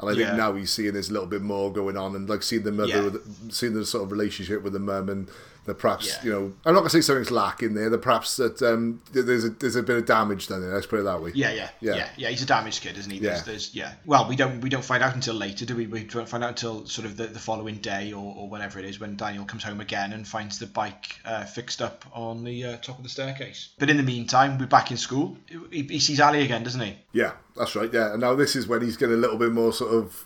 and 0.00 0.08
I 0.10 0.12
Yeah. 0.12 0.26
think 0.26 0.36
now 0.38 0.52
he's 0.54 0.70
seeing 0.72 0.92
there's 0.92 1.10
a 1.10 1.12
little 1.12 1.28
bit 1.28 1.42
more 1.42 1.72
going 1.72 1.96
on, 1.96 2.14
and 2.16 2.28
like 2.28 2.42
seeing 2.42 2.62
the 2.62 2.72
mother, 2.72 2.88
Yeah. 2.88 3.00
with, 3.04 3.52
seeing 3.52 3.74
the 3.74 3.84
sort 3.84 4.04
of 4.04 4.12
relationship 4.12 4.62
with 4.62 4.72
the 4.72 4.78
mum, 4.78 5.08
and 5.08 5.28
that 5.68 5.76
perhaps 5.78 6.06
Yeah. 6.08 6.24
you 6.24 6.30
know, 6.32 6.52
I'm 6.66 6.74
not 6.74 6.80
gonna 6.80 6.90
say 6.90 7.00
something's 7.00 7.30
lacking 7.30 7.74
there. 7.74 7.88
That 7.88 8.02
perhaps 8.02 8.36
that 8.36 8.60
um, 8.62 9.00
there's 9.12 9.44
a 9.44 9.50
there's 9.50 9.76
a 9.76 9.82
bit 9.82 9.96
of 9.98 10.06
damage 10.06 10.48
done 10.48 10.60
there. 10.60 10.74
Let's 10.74 10.86
put 10.86 10.98
it 11.00 11.04
that 11.04 11.22
way. 11.22 11.30
Yeah, 11.34 11.52
yeah, 11.52 11.70
Yeah. 11.80 11.94
yeah, 11.94 12.08
yeah, 12.16 12.28
He's 12.30 12.42
a 12.42 12.46
damaged 12.46 12.82
kid, 12.82 12.98
isn't 12.98 13.10
he? 13.10 13.18
There's, 13.20 13.38
Yeah. 13.38 13.44
there's, 13.44 13.74
yeah. 13.74 13.92
Well, 14.04 14.28
we 14.28 14.34
don't 14.36 14.60
we 14.60 14.68
don't 14.68 14.84
find 14.84 15.02
out 15.02 15.14
until 15.14 15.34
later, 15.34 15.64
do 15.64 15.76
we? 15.76 15.86
We 15.86 16.04
don't 16.04 16.28
find 16.28 16.42
out 16.42 16.50
until 16.50 16.86
sort 16.86 17.06
of 17.06 17.16
the, 17.16 17.26
the 17.28 17.38
following 17.38 17.76
day 17.76 18.12
or, 18.12 18.34
or 18.36 18.48
whenever 18.48 18.78
it 18.78 18.84
is 18.84 18.98
when 18.98 19.16
Daniel 19.16 19.44
comes 19.44 19.62
home 19.62 19.80
again 19.80 20.12
and 20.12 20.26
finds 20.26 20.58
the 20.58 20.66
bike 20.66 21.16
uh, 21.24 21.44
fixed 21.44 21.80
up 21.80 22.04
on 22.12 22.42
the 22.44 22.64
uh, 22.64 22.76
top 22.78 22.96
of 22.98 23.02
the 23.04 23.08
staircase. 23.08 23.68
But 23.78 23.90
in 23.90 23.96
the 23.96 24.02
meantime, 24.02 24.58
we're 24.58 24.66
back 24.66 24.90
in 24.90 24.96
school. 24.96 25.36
He, 25.70 25.82
he 25.82 26.00
sees 26.00 26.20
Ali 26.20 26.42
again, 26.42 26.64
doesn't 26.64 26.80
he? 26.80 26.96
Yeah, 27.12 27.32
that's 27.56 27.76
right. 27.76 27.92
Yeah, 27.92 28.12
and 28.12 28.20
now 28.20 28.34
this 28.34 28.56
is 28.56 28.66
when 28.66 28.82
he's 28.82 28.96
getting 28.96 29.14
a 29.14 29.18
little 29.18 29.38
bit 29.38 29.52
more 29.52 29.72
sort 29.72 29.92
of 29.92 30.24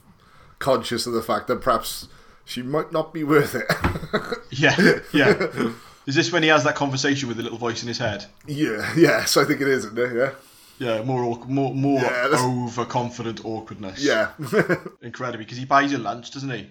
conscious 0.59 1.07
of 1.07 1.12
the 1.12 1.22
fact 1.22 1.49
that 1.49 1.61
perhaps 1.61 2.07
she 2.45 2.62
might 2.62 2.93
not 2.93 3.12
be 3.14 3.24
worth 3.24 3.55
it. 3.55 3.66
Yeah, 4.55 4.76
yeah. 5.14 5.72
is 6.07 6.14
this 6.14 6.30
when 6.30 6.43
he 6.43 6.51
has 6.51 6.62
that 6.64 6.74
conversation 6.74 7.26
with 7.28 7.38
the 7.38 7.43
little 7.43 7.57
voice 7.59 7.80
in 7.82 7.88
his 7.88 7.97
head? 7.99 8.26
yeah, 8.47 8.93
yes, 8.97 9.36
I 9.38 9.45
think 9.47 9.62
it 9.62 9.68
is, 9.68 9.86
isn't 9.86 9.99
it? 9.99 10.14
Yeah, 10.14 10.32
Yeah, 10.78 11.03
more 11.03 11.38
more 11.47 11.74
more 11.74 12.01
Yeah, 12.03 12.28
overconfident 12.32 13.45
awkwardness. 13.47 14.05
yeah. 14.05 14.32
incredibly 15.03 15.45
because 15.45 15.57
he 15.59 15.64
buys 15.64 15.90
you 15.90 15.99
lunch, 15.99 16.30
doesn't 16.32 16.51
he? 16.51 16.68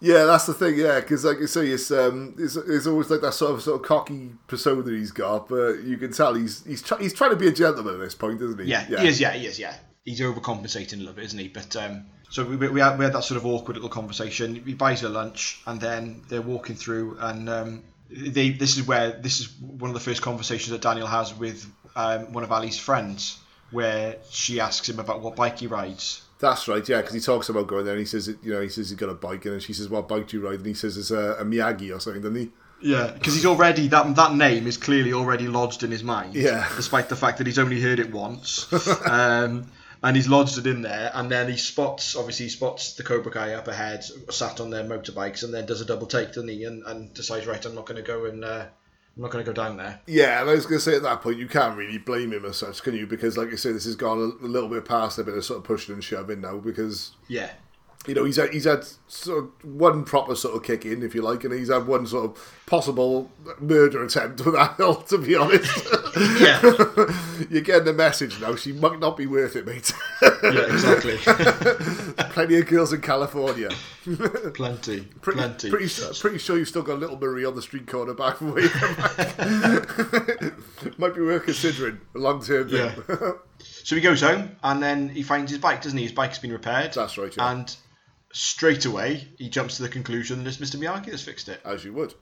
Yeah, 0.00 0.24
that's 0.24 0.46
the 0.46 0.54
thing. 0.54 0.76
Yeah, 0.78 0.98
because 1.00 1.24
like 1.24 1.38
you 1.38 1.46
say, 1.46 1.68
it's 1.68 1.90
um, 1.90 2.34
it's, 2.38 2.56
it's 2.56 2.86
always 2.86 3.10
like 3.10 3.20
that 3.20 3.34
sort 3.34 3.52
of 3.52 3.62
sort 3.62 3.80
of 3.80 3.86
cocky 3.86 4.30
persona 4.48 4.90
he's 4.90 5.12
got, 5.12 5.48
but 5.48 5.82
you 5.84 5.96
can 5.98 6.10
tell 6.12 6.34
he's 6.34 6.64
he's 6.64 6.82
try, 6.82 6.98
he's 6.98 7.12
trying 7.14 7.30
to 7.30 7.36
be 7.36 7.48
a 7.48 7.52
gentleman 7.52 7.94
at 7.94 8.00
this 8.00 8.14
point, 8.14 8.40
isn't 8.40 8.58
he? 8.60 8.64
Yeah, 8.70 8.84
he 8.86 9.06
is. 9.06 9.20
Yeah, 9.20 9.32
he 9.32 9.46
is. 9.46 9.58
Yeah, 9.58 9.74
he's 10.04 10.20
overcompensating 10.20 10.94
a 10.94 10.96
little 10.96 11.12
bit, 11.12 11.24
isn't 11.26 11.38
he? 11.38 11.48
But 11.48 11.76
um, 11.76 12.06
so 12.30 12.44
we, 12.44 12.56
we, 12.56 12.80
had, 12.80 12.96
we 12.96 13.04
had 13.04 13.12
that 13.12 13.24
sort 13.24 13.38
of 13.38 13.44
awkward 13.44 13.74
little 13.74 13.90
conversation. 13.90 14.54
He 14.64 14.74
buys 14.74 15.00
her 15.00 15.08
lunch, 15.08 15.60
and 15.66 15.80
then 15.80 16.22
they're 16.28 16.40
walking 16.40 16.76
through, 16.76 17.18
and 17.18 17.48
um, 17.48 17.82
they 18.08 18.50
this 18.50 18.78
is 18.78 18.86
where 18.86 19.10
this 19.10 19.40
is 19.40 19.52
one 19.60 19.90
of 19.90 19.94
the 19.94 20.00
first 20.00 20.22
conversations 20.22 20.70
that 20.70 20.80
Daniel 20.80 21.08
has 21.08 21.34
with 21.34 21.66
um, 21.96 22.32
one 22.32 22.44
of 22.44 22.52
Ali's 22.52 22.78
friends, 22.78 23.38
where 23.72 24.16
she 24.30 24.60
asks 24.60 24.88
him 24.88 25.00
about 25.00 25.20
what 25.22 25.34
bike 25.34 25.58
he 25.58 25.66
rides. 25.66 26.22
That's 26.38 26.68
right. 26.68 26.88
Yeah, 26.88 27.00
because 27.00 27.14
he 27.14 27.20
talks 27.20 27.48
about 27.48 27.66
going 27.66 27.84
there, 27.84 27.94
and 27.94 28.00
he 28.00 28.06
says, 28.06 28.28
you 28.28 28.52
know, 28.52 28.60
he 28.60 28.68
says 28.68 28.90
he's 28.90 28.98
got 28.98 29.10
a 29.10 29.14
bike, 29.14 29.44
and 29.44 29.60
she 29.60 29.72
says, 29.72 29.88
"What 29.88 30.08
bike 30.08 30.28
do 30.28 30.38
you 30.38 30.46
ride?" 30.46 30.58
And 30.58 30.66
he 30.66 30.74
says 30.74 30.96
it's 30.96 31.10
a, 31.10 31.34
a 31.40 31.44
Miyagi 31.44 31.94
or 31.94 31.98
something, 31.98 32.22
doesn't 32.22 32.36
he? 32.36 32.50
Yeah, 32.82 33.10
because 33.12 33.34
he's 33.34 33.44
already 33.44 33.88
that 33.88 34.14
that 34.16 34.34
name 34.34 34.66
is 34.66 34.76
clearly 34.76 35.12
already 35.12 35.48
lodged 35.48 35.82
in 35.82 35.90
his 35.90 36.02
mind. 36.02 36.34
Yeah. 36.34 36.66
despite 36.76 37.08
the 37.08 37.16
fact 37.16 37.38
that 37.38 37.46
he's 37.46 37.58
only 37.58 37.80
heard 37.80 37.98
it 37.98 38.12
once, 38.12 38.72
um, 39.04 39.66
and 40.02 40.16
he's 40.16 40.28
lodged 40.28 40.58
it 40.58 40.66
in 40.66 40.82
there. 40.82 41.10
And 41.14 41.30
then 41.30 41.48
he 41.48 41.56
spots, 41.56 42.16
obviously, 42.16 42.46
he 42.46 42.50
spots 42.50 42.94
the 42.94 43.02
Cobra 43.02 43.30
Kai 43.30 43.54
up 43.54 43.68
ahead, 43.68 44.04
sat 44.30 44.60
on 44.60 44.70
their 44.70 44.84
motorbikes, 44.84 45.42
and 45.42 45.52
then 45.52 45.66
does 45.66 45.80
a 45.80 45.84
double 45.84 46.06
take, 46.06 46.28
doesn't 46.28 46.48
he? 46.48 46.64
And, 46.64 46.82
and 46.84 47.12
decides, 47.14 47.46
right, 47.46 47.64
I'm 47.64 47.74
not 47.74 47.86
going 47.86 48.02
to 48.02 48.06
go 48.06 48.24
and 48.24 48.44
uh, 48.44 48.66
I'm 49.16 49.22
not 49.22 49.30
going 49.30 49.44
to 49.44 49.50
go 49.50 49.54
down 49.54 49.76
there. 49.76 50.00
Yeah, 50.06 50.40
and 50.40 50.48
I 50.48 50.54
was 50.54 50.66
going 50.66 50.78
to 50.78 50.84
say 50.84 50.96
at 50.96 51.02
that 51.02 51.20
point, 51.20 51.38
you 51.38 51.48
can't 51.48 51.76
really 51.76 51.98
blame 51.98 52.32
him 52.32 52.44
as 52.44 52.58
such, 52.58 52.82
can 52.82 52.94
you? 52.94 53.06
Because, 53.06 53.36
like 53.36 53.52
I 53.52 53.56
say, 53.56 53.72
this 53.72 53.84
has 53.84 53.96
gone 53.96 54.18
a, 54.18 54.44
a 54.44 54.48
little 54.48 54.68
bit 54.68 54.84
past 54.84 55.18
a 55.18 55.24
bit 55.24 55.36
of 55.36 55.44
sort 55.44 55.58
of 55.58 55.64
pushing 55.64 55.94
and 55.94 56.04
shoving 56.04 56.40
now, 56.40 56.56
because 56.56 57.12
Yeah, 57.28 57.50
you 58.06 58.14
know 58.14 58.24
he's 58.24 58.36
had, 58.36 58.50
he's 58.52 58.64
had 58.64 58.84
sort 59.08 59.44
of 59.44 59.50
one 59.74 60.04
proper 60.04 60.34
sort 60.34 60.56
of 60.56 60.62
kick 60.62 60.86
in, 60.86 61.02
if 61.02 61.14
you 61.14 61.20
like, 61.22 61.44
and 61.44 61.52
he's 61.52 61.70
had 61.70 61.86
one 61.86 62.06
sort 62.06 62.30
of 62.30 62.54
possible 62.66 63.30
murder 63.58 64.02
attempt 64.04 64.44
with 64.44 64.54
that 64.54 64.76
hill. 64.76 64.94
To 64.96 65.18
be 65.18 65.36
honest, 65.36 65.86
yeah, 66.40 66.60
you're 67.50 67.60
getting 67.62 67.84
the 67.84 67.92
message 67.94 68.40
now. 68.40 68.56
She 68.56 68.72
might 68.72 68.98
not 69.00 69.16
be 69.18 69.26
worth 69.26 69.54
it, 69.54 69.66
mate. 69.66 69.92
yeah, 70.22 70.72
exactly. 70.72 71.16
Plenty 72.32 72.58
of 72.58 72.66
girls 72.66 72.92
in 72.94 73.02
California. 73.02 73.68
plenty, 74.54 75.02
Pretty, 75.20 75.38
plenty. 75.38 75.70
pretty, 75.70 75.88
pretty 76.20 76.38
sure 76.38 76.56
you've 76.56 76.68
still 76.68 76.82
got 76.82 76.98
Little 77.00 77.18
Marie 77.18 77.44
on 77.44 77.54
the 77.54 77.60
street 77.62 77.86
corner 77.86 78.14
back 78.14 78.38
from 78.38 78.54
where 78.54 78.62
you 78.62 78.70
come 78.70 78.94
back. 78.94 80.98
Might 80.98 81.14
be 81.14 81.20
worth 81.20 81.44
considering 81.44 82.00
a 82.14 82.18
long 82.18 82.42
term 82.42 82.70
thing. 82.70 82.92
Yeah. 83.18 83.32
So 83.58 83.94
he 83.94 84.00
goes 84.00 84.22
home 84.22 84.56
and 84.62 84.82
then 84.82 85.10
he 85.10 85.22
finds 85.22 85.50
his 85.50 85.60
bike, 85.60 85.82
doesn't 85.82 85.98
he? 85.98 86.04
His 86.04 86.12
bike's 86.12 86.38
been 86.38 86.52
repaired. 86.52 86.94
That's 86.94 87.18
right, 87.18 87.34
yeah. 87.36 87.50
And 87.52 87.76
straight 88.32 88.84
away 88.84 89.26
he 89.38 89.48
jumps 89.48 89.76
to 89.76 89.82
the 89.82 89.88
conclusion 89.88 90.42
that 90.44 90.48
it's 90.48 90.58
Mr. 90.58 90.76
Miyagi 90.80 91.06
that's 91.06 91.22
fixed 91.22 91.48
it, 91.48 91.60
As 91.64 91.84
you 91.84 91.92
would. 91.94 92.14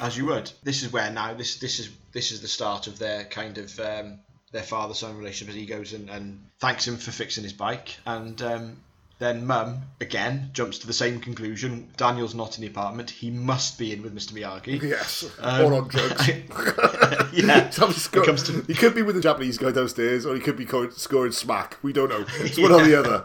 as 0.00 0.16
you 0.16 0.26
would. 0.26 0.50
This 0.62 0.82
is 0.82 0.92
where 0.92 1.10
now 1.10 1.34
this 1.34 1.56
this 1.58 1.78
is 1.78 1.90
this 2.12 2.30
is 2.32 2.40
the 2.40 2.48
start 2.48 2.86
of 2.86 2.98
their 2.98 3.24
kind 3.24 3.58
of 3.58 3.78
um, 3.80 4.18
their 4.52 4.62
father 4.62 4.94
son 4.94 5.16
relationship. 5.18 5.48
As 5.54 5.60
he 5.60 5.66
goes 5.66 5.92
and, 5.92 6.08
and 6.10 6.40
thanks 6.60 6.86
him 6.86 6.96
for 6.96 7.10
fixing 7.10 7.42
his 7.44 7.52
bike, 7.52 7.96
and 8.06 8.40
um, 8.42 8.76
then 9.18 9.46
Mum 9.46 9.82
again 10.00 10.50
jumps 10.52 10.78
to 10.78 10.86
the 10.86 10.92
same 10.92 11.20
conclusion. 11.20 11.88
Daniel's 11.96 12.34
not 12.34 12.56
in 12.56 12.62
the 12.62 12.68
apartment. 12.68 13.10
He 13.10 13.30
must 13.30 13.78
be 13.78 13.92
in 13.92 14.02
with 14.02 14.14
Mr. 14.14 14.32
Miyagi. 14.32 14.82
Yes. 14.82 15.24
Um, 15.38 15.64
or 15.66 15.74
on 15.74 15.88
drugs. 15.88 16.28
yeah. 17.32 17.68
Sco- 17.70 18.22
It 18.22 18.26
comes 18.26 18.42
to- 18.44 18.62
He 18.66 18.74
could 18.74 18.94
be 18.94 19.02
with 19.02 19.14
the 19.14 19.20
Japanese 19.20 19.58
guy 19.58 19.70
downstairs, 19.70 20.26
or 20.26 20.34
he 20.34 20.40
could 20.40 20.56
be 20.56 20.64
co- 20.66 20.90
scoring 20.90 21.32
smack. 21.32 21.76
We 21.82 21.92
don't 21.92 22.08
know. 22.08 22.24
It's 22.40 22.58
one 22.58 22.72
or 22.72 22.82
the 22.82 22.98
other. 22.98 23.24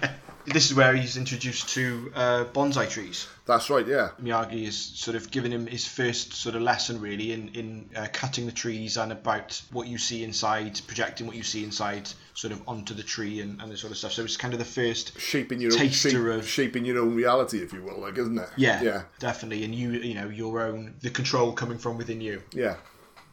This 0.44 0.70
is 0.70 0.74
where 0.76 0.94
he's 0.96 1.16
introduced 1.16 1.68
to 1.70 2.12
uh, 2.16 2.44
bonsai 2.52 2.90
trees. 2.90 3.28
That's 3.46 3.70
right, 3.70 3.86
yeah. 3.86 4.10
Miyagi 4.20 4.66
is 4.66 4.76
sort 4.76 5.16
of 5.16 5.30
giving 5.30 5.52
him 5.52 5.66
his 5.66 5.86
first 5.86 6.32
sort 6.34 6.56
of 6.56 6.62
lesson 6.62 7.00
really 7.00 7.32
in 7.32 7.48
in 7.50 7.88
uh, 7.94 8.08
cutting 8.12 8.46
the 8.46 8.52
trees 8.52 8.96
and 8.96 9.12
about 9.12 9.60
what 9.70 9.86
you 9.86 9.98
see 9.98 10.24
inside, 10.24 10.80
projecting 10.86 11.26
what 11.28 11.36
you 11.36 11.44
see 11.44 11.62
inside, 11.62 12.08
sort 12.34 12.52
of 12.52 12.60
onto 12.66 12.92
the 12.92 13.02
tree 13.04 13.40
and, 13.40 13.60
and 13.62 13.70
this 13.70 13.80
sort 13.80 13.92
of 13.92 13.96
stuff. 13.98 14.12
So 14.12 14.24
it's 14.24 14.36
kind 14.36 14.52
of 14.52 14.58
the 14.58 14.64
first 14.64 15.18
Shaping 15.20 15.60
your 15.60 15.72
own 15.72 15.78
Taster 15.78 16.10
shape, 16.10 16.38
of- 16.40 16.48
shaping 16.48 16.84
your 16.84 16.98
own 16.98 17.14
reality, 17.14 17.58
if 17.62 17.72
you 17.72 17.82
will, 17.82 18.00
like, 18.00 18.18
isn't 18.18 18.38
it? 18.38 18.48
yeah, 18.56 18.82
Yeah. 18.82 19.02
definitely, 19.20 19.64
and 19.64 19.72
you 19.74 19.90
you 19.92 20.14
know 20.14 20.28
your 20.28 20.62
own 20.62 20.94
the 21.02 21.10
control 21.10 21.52
coming 21.52 21.78
from 21.78 21.98
within 21.98 22.20
you. 22.20 22.42
Yeah. 22.52 22.76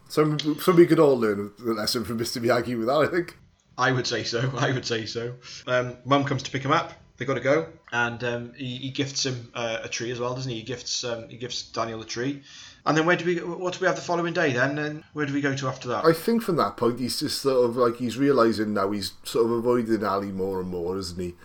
Some, 0.10 0.40
some 0.60 0.76
we 0.76 0.88
could 0.88 1.00
all 1.00 1.18
learn 1.20 1.52
the 1.60 1.74
lesson 1.74 2.04
from 2.04 2.18
Mr. 2.20 2.42
Miyagi 2.42 2.76
with 2.78 2.88
that, 2.88 2.98
I 2.98 3.06
think. 3.08 3.38
I 3.80 3.92
would 3.92 4.06
say 4.06 4.24
so. 4.24 4.52
I 4.58 4.72
would 4.72 4.86
say 4.86 5.06
so. 5.06 5.36
Um, 5.66 5.98
Mum 6.06 6.26
comes 6.26 6.44
to 6.44 6.52
pick 6.52 6.64
him 6.64 6.72
up. 6.72 6.94
They 7.18 7.26
got 7.26 7.34
to 7.34 7.42
go, 7.42 7.68
and 7.92 8.24
um, 8.24 8.54
he, 8.56 8.78
he 8.78 8.92
gifts 8.92 9.26
him 9.26 9.52
uh, 9.54 9.80
a 9.84 9.90
tree 9.90 10.10
as 10.12 10.22
well, 10.22 10.36
doesn't 10.36 10.50
he? 10.50 10.60
He 10.60 10.64
gifts 10.64 11.04
um, 11.04 11.28
he 11.28 11.36
gifts 11.36 11.64
Daniel 11.64 12.02
a 12.02 12.06
tree, 12.06 12.44
and 12.86 12.98
then 12.98 13.06
where 13.06 13.18
do 13.18 13.26
we 13.26 13.36
what 13.40 13.74
do 13.74 13.80
we 13.82 13.88
have 13.88 13.98
the 13.98 14.02
following 14.02 14.34
day 14.34 14.54
then? 14.54 14.78
And 14.78 15.04
where 15.12 15.26
do 15.26 15.34
we 15.34 15.42
go 15.42 15.54
to 15.54 15.68
after 15.68 15.90
that? 15.90 16.06
I 16.06 16.14
think 16.14 16.44
from 16.44 16.56
that 16.58 16.78
point, 16.78 17.00
he's 17.00 17.20
just 17.20 17.42
sort 17.42 17.70
of 17.70 17.76
like 17.76 17.98
he's 17.98 18.18
realizing 18.18 18.74
now 18.74 18.92
he's 18.92 19.14
sort 19.24 19.46
of 19.46 19.52
avoiding 19.52 20.02
Ali 20.04 20.32
more 20.32 20.62
and 20.62 20.70
more, 20.70 20.98
isn't 20.98 21.20
he? 21.20 21.36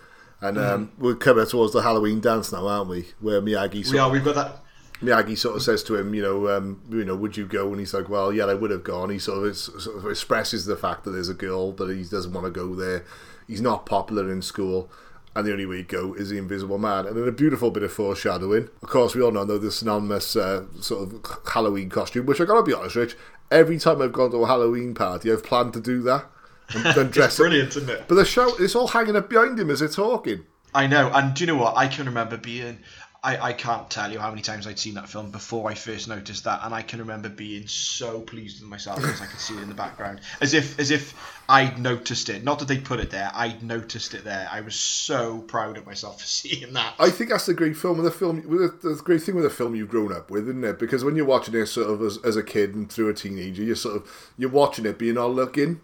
And 0.41 0.59
um, 0.59 0.93
we're 0.99 1.17
coming 1.17 1.47
towards 1.47 1.73
the 1.73 1.83
Halloween 1.83 2.21
dance 2.21 2.53
now, 2.53 2.69
aren't 2.69 2.91
we? 2.91 3.07
Where 3.19 3.41
Miyagi 3.41 3.91
we 3.91 3.99
are. 3.99 4.11
We've 4.11 4.25
got 4.25 4.35
that. 4.37 4.64
Miyagi 5.05 5.37
sort 5.37 5.57
of 5.57 5.63
says 5.63 5.83
to 5.85 5.97
him, 5.97 6.15
you 6.15 6.23
know, 6.23 6.49
um, 6.49 6.81
you 6.91 7.05
know, 7.05 7.17
would 7.17 7.37
you 7.37 7.47
go? 7.47 7.69
And 7.69 7.79
he's 7.79 7.95
like, 7.95 8.09
well, 8.09 8.33
yeah, 8.33 8.45
I 8.45 8.55
would 8.55 8.71
have 8.71 8.85
gone. 8.85 9.11
He 9.11 9.19
sort 9.19 9.47
of, 9.47 9.57
sort 9.57 9.97
of 9.97 10.07
expresses 10.07 10.67
the 10.67 10.77
fact 10.77 11.05
that 11.05 11.11
there's 11.11 11.29
a 11.29 11.35
girl 11.35 11.73
that 11.73 11.95
he 11.95 12.05
doesn't 12.05 12.33
want 12.33 12.47
to 12.47 12.51
go 12.51 12.75
there. 12.75 13.05
He's 13.47 13.61
not 13.61 13.87
popular 13.87 14.31
in 14.31 14.43
school. 14.43 14.91
And 15.37 15.45
the 15.45 15.53
only 15.53 15.67
way 15.67 15.79
to 15.79 15.83
go 15.83 16.15
is 16.15 16.31
the 16.31 16.39
Invisible 16.39 16.79
Man. 16.79 17.07
And 17.07 17.17
then 17.17 17.27
a 17.27 17.33
beautiful 17.33 17.73
bit 17.73 17.83
of 17.83 17.93
foreshadowing. 17.93 18.69
Of 18.83 18.89
course, 18.89 19.15
we 19.15 19.23
all 19.23 19.33
know 19.33 19.45
the 19.45 19.71
synonymous 19.71 20.37
uh, 20.37 20.65
sort 20.81 21.13
of 21.13 21.49
Halloween 21.53 21.91
costume, 21.91 22.27
which 22.27 22.41
I 22.41 22.45
gotta 22.45 22.63
be 22.63 22.73
honest, 22.73 22.95
Rich, 22.95 23.17
every 23.51 23.79
time 23.79 24.01
I've 24.01 24.13
gone 24.13 24.31
to 24.31 24.45
a 24.45 24.47
Halloween 24.47 24.95
party, 24.95 25.33
I've 25.33 25.43
planned 25.43 25.73
to 25.73 25.81
do 25.81 26.03
that. 26.03 26.27
And 26.73 26.85
then 26.97 27.11
dress 27.11 27.35
up. 27.35 27.45
Brilliant, 27.45 27.71
isn't 27.71 27.91
it? 27.91 28.05
But 28.07 28.15
the 28.15 28.25
show, 28.25 28.55
it's 28.61 28.77
all 28.77 28.89
hanging 28.89 29.17
up 29.17 29.29
behind 29.29 29.59
him 29.59 29.71
as 29.71 29.81
they're 29.81 29.89
talking. 29.89 30.45
I 30.75 30.87
know, 30.87 31.11
and 31.15 31.35
do 31.35 31.45
you 31.45 31.47
know 31.47 31.57
what? 31.57 31.77
I 31.77 31.87
can 31.87 32.07
remember 32.07 32.37
being. 32.37 32.79
I, 33.25 33.49
I 33.49 33.53
can't 33.55 33.89
tell 33.89 34.13
you 34.13 34.19
how 34.19 34.29
many 34.29 34.43
times 34.43 34.67
I'd 34.67 34.79
seen 34.79 34.95
that 34.95 35.09
film 35.09 35.31
before 35.31 35.71
I 35.71 35.75
first 35.75 36.09
noticed 36.09 36.45
that, 36.45 36.61
and 36.63 36.75
I 36.75 36.83
can 36.83 36.99
remember 36.99 37.31
being 37.31 37.67
so 37.67 38.21
pleased 38.21 38.61
with 38.61 38.69
myself 38.69 39.01
because 39.01 39.23
I 39.23 39.27
could 39.27 39.41
see 39.41 39.57
it 39.57 39.63
in 39.63 39.71
the 39.71 39.75
background, 39.75 40.21
as 40.43 40.53
if 40.53 40.79
as 40.79 40.91
if 40.91 41.15
I'd 41.49 41.79
noticed 41.79 42.29
it. 42.29 42.45
Not 42.45 42.59
that 42.59 42.69
they 42.69 42.77
put 42.77 43.01
it 43.01 43.11
there, 43.11 43.31
I'd 43.35 43.63
noticed 43.63 44.13
it 44.13 44.25
there. 44.25 44.47
I 44.53 44.61
was 44.61 44.75
so 44.75 45.39
proud 45.39 45.79
of 45.79 45.87
myself 45.87 46.21
for 46.21 46.27
seeing 46.27 46.75
that. 46.75 46.97
I 46.99 47.09
think 47.09 47.31
that's 47.31 47.47
the 47.47 47.55
great 47.55 47.79
film 47.79 47.97
with 47.97 48.05
the 48.05 48.11
film. 48.11 48.43
The 48.43 49.01
great 49.03 49.23
thing 49.23 49.37
with 49.37 49.47
a 49.47 49.51
film 49.51 49.75
you've 49.75 49.89
grown 49.89 50.13
up 50.13 50.31
with, 50.31 50.47
isn't 50.47 50.63
it? 50.63 50.79
Because 50.79 51.03
when 51.03 51.17
you're 51.17 51.25
watching 51.25 51.55
it 51.55 51.67
sort 51.67 51.89
of 51.89 52.03
as, 52.03 52.19
as 52.25 52.37
a 52.37 52.43
kid 52.43 52.75
and 52.75 52.93
through 52.93 53.09
a 53.09 53.15
teenager, 53.15 53.63
you're 53.63 53.75
sort 53.75 53.97
of 53.97 54.33
you're 54.37 54.51
watching 54.51 54.85
it 54.85 54.99
being 54.99 55.17
all 55.17 55.33
looking, 55.33 55.81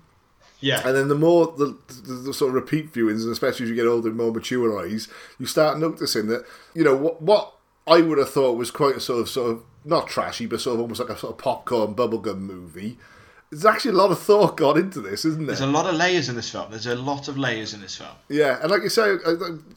yeah, 0.61 0.87
and 0.87 0.97
then 0.97 1.09
the 1.09 1.15
more 1.15 1.47
the, 1.47 1.77
the, 1.89 2.13
the 2.13 2.35
sort 2.35 2.51
of 2.51 2.55
repeat 2.55 2.93
viewings, 2.93 3.23
and 3.23 3.33
especially 3.33 3.65
as 3.65 3.71
you 3.71 3.77
get 3.77 3.87
older 3.87 4.09
and 4.09 4.17
more 4.17 4.33
mature 4.33 4.79
eyes, 4.81 5.09
you 5.39 5.47
start 5.47 5.79
noticing 5.79 6.29
that 6.29 6.45
you 6.75 6.85
know 6.85 6.95
what 6.95 7.23
what 7.23 7.55
I 7.87 8.01
would 8.01 8.19
have 8.19 8.31
thought 8.31 8.57
was 8.57 8.71
quite 8.71 8.97
a 8.97 9.01
sort 9.01 9.21
of 9.21 9.29
sort 9.29 9.51
of 9.51 9.63
not 9.85 10.09
trashy, 10.09 10.47
but 10.47 10.61
sort 10.61 10.75
of 10.75 10.81
almost 10.81 11.01
like 11.01 11.09
a 11.11 11.19
sort 11.19 11.33
of 11.33 11.39
popcorn 11.39 11.95
bubblegum 11.95 12.39
movie. 12.41 12.99
There's 13.51 13.65
actually 13.67 13.91
a 13.91 13.95
lot 13.95 14.13
of 14.13 14.19
thought 14.21 14.57
gone 14.57 14.79
into 14.79 15.01
this, 15.01 15.25
isn't 15.25 15.39
there? 15.41 15.47
There's 15.57 15.61
a 15.61 15.67
lot 15.67 15.87
of 15.87 15.97
layers 15.97 16.29
in 16.29 16.37
this 16.37 16.51
film. 16.51 16.71
There's 16.71 16.87
a 16.87 16.95
lot 16.95 17.27
of 17.27 17.37
layers 17.37 17.75
in 17.75 17.81
this 17.81 17.97
film. 17.97 18.11
Yeah, 18.29 18.59
and 18.63 18.71
like 18.71 18.83
you 18.83 18.89
say, 18.89 19.03
I, 19.03 19.31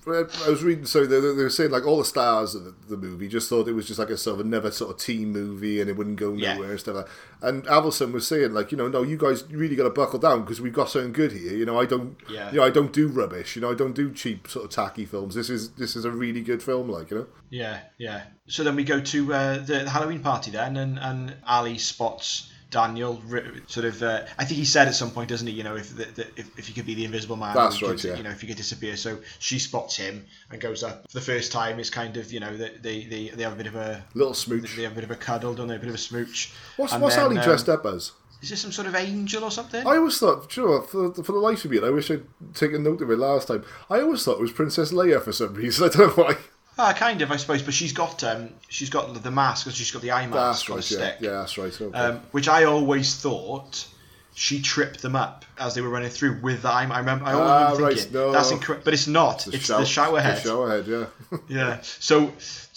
I, 0.07 0.23
I 0.45 0.49
was 0.49 0.63
reading, 0.63 0.85
so 0.85 1.05
they, 1.07 1.19
they 1.19 1.43
were 1.43 1.49
saying 1.49 1.71
like 1.71 1.83
all 1.85 1.97
the 1.97 2.05
stars 2.05 2.53
of 2.53 2.65
the, 2.65 2.73
the 2.89 2.97
movie 2.97 3.27
just 3.27 3.49
thought 3.49 3.67
it 3.67 3.73
was 3.73 3.87
just 3.87 3.97
like 3.99 4.11
a 4.11 4.17
sort 4.17 4.39
of 4.39 4.45
another 4.45 4.71
sort 4.71 4.91
of 4.91 4.97
team 4.97 5.31
movie 5.31 5.81
and 5.81 5.89
it 5.89 5.97
wouldn't 5.97 6.17
go 6.17 6.33
Yeah. 6.33 6.53
nowhere 6.53 6.71
and 6.71 6.79
stuff 6.79 6.95
like 6.97 7.05
that. 7.07 7.47
And 7.47 7.63
Avildsen 7.65 8.11
was 8.11 8.27
saying 8.27 8.53
like, 8.53 8.71
you 8.71 8.77
know, 8.77 8.87
no, 8.87 9.01
you 9.01 9.17
guys 9.17 9.43
really 9.51 9.75
got 9.75 9.83
to 9.85 9.89
buckle 9.89 10.19
down 10.19 10.41
because 10.41 10.61
we've 10.61 10.71
got 10.71 10.89
something 10.89 11.11
good 11.11 11.31
here. 11.31 11.53
You 11.53 11.65
know, 11.65 11.79
I 11.79 11.85
don't, 11.85 12.15
Yeah. 12.29 12.51
you 12.51 12.57
know, 12.57 12.65
I 12.65 12.69
don't 12.69 12.93
do 12.93 13.07
rubbish. 13.07 13.55
You 13.55 13.63
know, 13.63 13.71
I 13.71 13.75
don't 13.75 13.93
do 13.95 14.13
cheap 14.13 14.47
sort 14.47 14.65
of 14.65 14.71
tacky 14.71 15.05
films. 15.05 15.33
This 15.35 15.49
is 15.49 15.71
this 15.71 15.95
is 15.95 16.05
a 16.05 16.11
really 16.11 16.41
good 16.41 16.61
film, 16.61 16.89
like 16.89 17.09
you 17.09 17.17
know. 17.17 17.27
Yeah, 17.49 17.79
yeah. 17.97 18.21
So 18.47 18.63
then 18.63 18.75
we 18.75 18.83
go 18.83 18.99
to 19.01 19.33
uh, 19.33 19.57
the 19.59 19.89
Halloween 19.89 20.19
party 20.21 20.51
then, 20.51 20.77
and, 20.77 20.99
and 20.99 21.35
Ali 21.47 21.77
spots 21.77 22.49
Daniel. 22.73 23.21
Sort 23.67 23.85
of, 23.85 24.03
uh, 24.03 24.25
I 24.37 24.45
think 24.45 24.57
he 24.57 24.65
said 24.65 24.87
at 24.87 24.95
some 24.95 25.11
point, 25.11 25.29
doesn't 25.29 25.47
he? 25.47 25.53
You 25.53 25.63
know, 25.63 25.75
if 25.75 25.95
the, 25.95 26.05
the, 26.05 26.27
if, 26.35 26.59
if 26.59 26.67
he 26.67 26.73
could 26.73 26.85
be 26.85 26.95
the 26.95 27.05
Invisible 27.05 27.37
Man, 27.37 27.55
That's 27.55 27.81
right, 27.81 27.91
could, 27.91 28.03
yeah. 28.03 28.17
You 28.17 28.23
know, 28.23 28.31
if 28.31 28.41
he 28.41 28.47
could 28.47 28.57
disappear. 28.57 28.97
So 28.97 29.19
she 29.39 29.59
spots 29.59 29.95
him 29.95 30.25
and 30.51 30.59
goes 30.59 30.83
up. 30.83 31.09
For 31.09 31.19
the 31.19 31.25
first 31.25 31.51
time, 31.51 31.79
is 31.79 31.89
kind 31.89 32.17
of, 32.17 32.33
you 32.33 32.39
know, 32.39 32.57
they 32.57 32.71
they, 32.81 33.03
they, 33.05 33.29
they 33.29 33.43
have 33.43 33.53
a 33.53 33.55
bit 33.55 33.67
of 33.67 33.75
a 33.75 34.03
Little 34.13 34.33
smooch. 34.33 34.75
They 34.75 34.83
have 34.83 34.93
a 34.93 34.95
bit 34.95 35.03
of 35.05 35.11
a 35.11 35.15
cuddle, 35.15 35.53
don't 35.53 35.67
they? 35.67 35.75
A 35.75 35.79
bit 35.79 35.89
of 35.89 35.95
a 35.95 35.99
smooch. 35.99 36.51
What's 36.75 36.93
And 36.93 37.01
what's 37.01 37.15
then, 37.15 37.25
Ali 37.25 37.37
um, 37.37 37.43
dressed 37.43 37.69
up 37.69 37.85
as? 37.85 38.11
Is 38.41 38.49
this 38.49 38.61
some 38.61 38.73
sort 38.73 38.89
of 38.89 38.95
angel 38.95 39.45
or 39.45 39.51
something? 39.51 39.87
I 39.87 39.95
always 39.95 40.19
thought, 40.19 40.49
do 40.49 40.61
you 40.61 40.67
know 40.67 40.73
what, 40.73 40.89
for, 40.89 41.13
for 41.13 41.31
the 41.31 41.37
life 41.37 41.63
of 41.63 41.71
me, 41.71 41.79
I 41.81 41.89
wish 41.89 42.11
I'd 42.11 42.25
taken 42.53 42.83
note 42.83 43.01
of 43.01 43.09
it 43.09 43.17
last 43.17 43.47
time. 43.47 43.63
I 43.89 44.01
always 44.01 44.21
thought 44.21 44.33
it 44.33 44.41
was 44.41 44.51
Princess 44.51 44.91
Leia 44.91 45.21
for 45.23 45.31
some 45.31 45.53
reason. 45.53 45.85
I 45.89 45.89
don't 45.89 46.17
know 46.17 46.23
why. 46.23 46.35
Ah, 46.77 46.93
kind 46.93 47.21
of, 47.21 47.31
I 47.31 47.37
suppose. 47.37 47.61
But 47.61 47.73
she's 47.73 47.93
got 47.93 48.23
um, 48.23 48.49
she's 48.69 48.89
got 48.89 49.13
the 49.21 49.31
mask, 49.31 49.65
and 49.67 49.75
she's 49.75 49.91
got 49.91 50.01
the 50.01 50.11
eye 50.11 50.25
mask 50.27 50.67
That's 50.67 50.69
right. 50.69 50.91
Yeah, 50.91 51.07
stick. 51.07 51.17
yeah, 51.21 51.31
that's 51.31 51.57
right. 51.57 51.81
Okay. 51.81 51.97
um, 51.97 52.21
which 52.31 52.47
I 52.47 52.63
always 52.63 53.15
thought 53.15 53.87
she 54.35 54.59
tripped 54.61 55.01
them 55.03 55.15
up 55.15 55.45
as 55.59 55.75
they 55.75 55.81
were 55.81 55.89
running 55.89 56.09
through 56.09 56.39
with 56.41 56.63
the 56.63 56.69
eye. 56.69 56.85
I 56.89 56.99
remember, 56.99 57.25
I 57.25 57.33
always 57.33 57.49
Ah, 57.49 57.63
remember 57.65 57.83
right, 57.83 57.95
thinking 57.97 58.13
no. 58.13 58.31
that's 58.31 58.49
incorrect, 58.51 58.83
but 58.85 58.93
it's 58.95 59.05
not. 59.07 59.45
it's 59.47 59.67
the 59.67 59.85
shower 59.85 60.19
head. 60.19 60.37
The 60.37 60.41
shower 60.41 60.69
head, 60.71 60.87
yeah. 60.87 61.37
Yeah. 61.47 61.81
So 61.81 62.31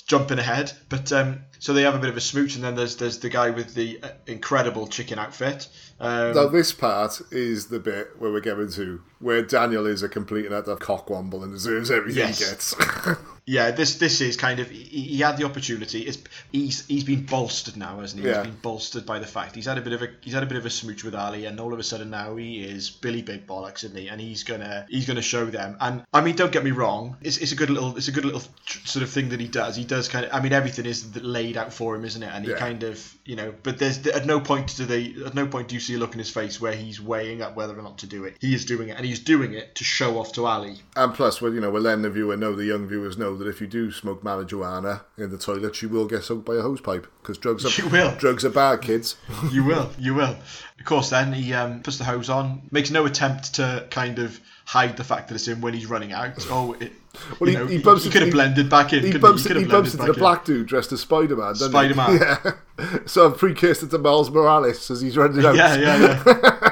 jumping 0.06 0.38
ahead, 0.38 0.72
but 0.90 1.10
um, 1.12 1.40
so 1.58 1.72
they 1.72 1.82
have 1.82 1.94
a 1.94 1.98
bit 1.98 2.10
of 2.10 2.16
a 2.16 2.20
smooch, 2.20 2.54
and 2.56 2.62
then 2.62 2.74
there's 2.74 2.96
there's 2.96 3.18
the 3.20 3.30
guy 3.30 3.48
with 3.50 3.74
the 3.74 3.98
uh, 4.02 4.08
incredible 4.26 4.86
chicken 4.86 5.18
outfit. 5.18 5.68
Um, 5.98 6.34
now 6.34 6.46
this 6.48 6.72
part 6.72 7.22
is 7.30 7.68
the 7.68 7.80
bit 7.80 8.10
where 8.18 8.30
we're 8.30 8.40
getting 8.40 8.70
to 8.72 9.00
where 9.20 9.40
Daniel 9.40 9.86
is 9.86 10.02
a 10.02 10.10
complete 10.10 10.44
and 10.44 10.54
utter 10.54 10.76
cockwomble 10.76 11.42
and 11.42 11.50
deserves 11.52 11.90
everything 11.90 12.18
Yes. 12.28 12.38
he 12.38 12.44
gets. 12.84 13.16
yeah, 13.46 13.70
this 13.70 13.96
this 13.96 14.20
is 14.20 14.36
kind 14.36 14.58
of 14.58 14.68
he, 14.68 14.82
he 14.82 15.18
had 15.20 15.36
the 15.36 15.44
opportunity. 15.44 16.02
It's 16.02 16.18
he's 16.50 16.84
he's 16.86 17.04
been 17.04 17.24
bolstered 17.24 17.76
now, 17.76 18.00
hasn't 18.00 18.20
he? 18.22 18.28
Yeah. 18.28 18.38
He's 18.42 18.46
been 18.50 18.60
bolstered 18.60 19.06
by 19.06 19.18
the 19.20 19.26
fact 19.26 19.54
he's 19.54 19.66
had 19.66 19.78
a 19.78 19.80
bit 19.80 19.92
of 19.92 20.02
a 20.02 20.08
he's 20.20 20.34
had 20.34 20.42
a 20.42 20.46
bit 20.46 20.58
of 20.58 20.66
a 20.66 20.70
smooch 20.70 21.04
with 21.04 21.14
Ali, 21.14 21.46
and 21.46 21.60
all 21.60 21.72
of 21.72 21.78
a 21.78 21.82
sudden 21.84 22.10
now 22.10 22.34
he 22.36 22.62
is 22.64 22.90
Billy 22.90 23.22
Big 23.22 23.46
Bollocks, 23.46 23.84
isn't 23.84 23.96
he? 23.96 24.08
And 24.08 24.20
he's 24.20 24.42
gonna 24.42 24.84
he's 24.88 25.06
gonna 25.06 25.22
show 25.22 25.46
them. 25.46 25.76
And 25.80 26.02
I 26.12 26.20
mean, 26.22 26.34
don't 26.34 26.50
get 26.50 26.64
me 26.64 26.72
wrong, 26.72 27.16
it's, 27.22 27.38
it's 27.38 27.52
a 27.52 27.56
good 27.56 27.70
little 27.70 27.96
it's 27.96 28.08
a 28.08 28.12
good 28.12 28.24
little 28.24 28.42
tr- 28.66 28.84
sort 28.86 29.02
of 29.04 29.10
thing 29.10 29.28
that 29.28 29.38
he 29.40 29.46
does. 29.46 29.76
He 29.76 29.84
does 29.84 30.08
kind 30.08 30.24
of 30.26 30.34
I 30.34 30.40
mean 30.40 30.52
everything 30.52 30.84
is 30.86 31.14
laid 31.22 31.56
out 31.56 31.72
for 31.72 31.94
him, 31.94 32.04
isn't 32.04 32.22
it? 32.22 32.30
And 32.32 32.44
he 32.44 32.50
Yeah. 32.50 32.58
kind 32.58 32.82
of 32.82 33.14
you 33.24 33.36
know, 33.36 33.54
but 33.62 33.78
there's 33.78 34.04
at 34.08 34.26
no 34.26 34.40
point 34.40 34.76
do 34.76 34.84
they 34.86 35.14
at 35.24 35.34
no 35.34 35.46
point 35.46 35.68
do 35.68 35.74
you 35.76 35.80
see 35.80 35.94
a 35.94 35.98
look 35.98 36.12
in 36.14 36.18
his 36.18 36.30
face 36.30 36.60
where 36.60 36.74
he's 36.74 37.00
weighing 37.00 37.42
up 37.42 37.54
whether 37.56 37.78
or 37.78 37.82
not 37.82 37.98
to 37.98 38.06
do 38.06 38.24
it. 38.24 38.36
He 38.40 38.54
is 38.54 38.64
doing 38.64 38.88
it, 38.88 38.96
and 38.96 39.06
he's 39.06 39.20
doing 39.20 39.52
it 39.54 39.76
to 39.76 39.84
show 39.84 40.18
off 40.18 40.32
to 40.32 40.46
Ali. 40.46 40.80
and 40.96 41.14
plus, 41.14 41.40
well, 41.40 41.52
you 41.54 41.60
know, 41.60 41.70
we're 41.70 41.80
letting 41.80 42.02
the 42.02 42.10
viewer 42.10 42.36
know, 42.36 42.54
the 42.54 42.64
young 42.64 42.88
viewers 42.88 43.16
know 43.16 43.35
that 43.36 43.46
if 43.48 43.60
you 43.60 43.66
do 43.66 43.90
smoke 43.92 44.22
marijuana 44.22 45.02
in 45.16 45.30
the 45.30 45.38
toilet, 45.38 45.80
you 45.82 45.88
will 45.88 46.06
get 46.06 46.24
soaked 46.24 46.44
by 46.44 46.56
a 46.56 46.62
hose 46.62 46.80
pipe 46.80 47.06
because 47.22 47.38
drugs 47.38 47.64
are 47.64 47.82
You 47.82 47.88
will. 47.88 48.14
drugs 48.16 48.44
are 48.44 48.50
bad, 48.50 48.80
kids. 48.82 49.16
You 49.52 49.64
will, 49.64 49.90
you 49.98 50.14
will. 50.14 50.36
Of 50.78 50.84
course, 50.84 51.10
then 51.10 51.32
he 51.32 51.52
um, 51.54 51.82
puts 51.82 51.98
the 51.98 52.04
hose 52.04 52.28
on, 52.30 52.62
makes 52.70 52.90
no 52.90 53.06
attempt 53.06 53.54
to 53.54 53.86
kind 53.90 54.18
of 54.18 54.38
hide 54.66 54.96
the 54.96 55.04
fact 55.04 55.28
that 55.28 55.34
it's 55.36 55.46
him 55.48 55.60
when 55.60 55.72
he's 55.74 55.86
running 55.86 56.12
out. 56.12 56.32
Oh, 56.50 56.74
it, 56.80 56.92
Well, 57.40 57.48
he- 57.50 57.56
know, 57.56 57.66
he 57.66 57.78
bumps 57.78 58.04
he, 58.04 58.10
could 58.10 58.22
have 58.22 58.30
blended 58.32 58.68
back 58.68 58.92
in. 58.92 59.02
He 59.04 59.16
bumps, 59.16 59.42
He, 59.42 59.48
could 59.48 59.56
he 59.56 59.64
bumps 59.64 59.94
into 59.94 60.06
the 60.06 60.12
black 60.12 60.44
dude 60.44 60.66
dressed 60.66 60.92
as 60.92 61.00
Spider 61.00 61.36
Man, 61.36 61.54
Spider-Man. 61.54 62.18
Yeah. 62.78 62.98
so 63.06 63.26
a 63.26 63.30
precursor 63.30 63.86
to 63.86 63.96
Miles 63.98 64.30
Morales 64.30 64.90
as 64.90 65.00
he's 65.00 65.16
running 65.16 65.42
out. 65.46 65.54
Yeah, 65.56 65.76
yeah, 65.76 66.22
yeah. 66.26 66.65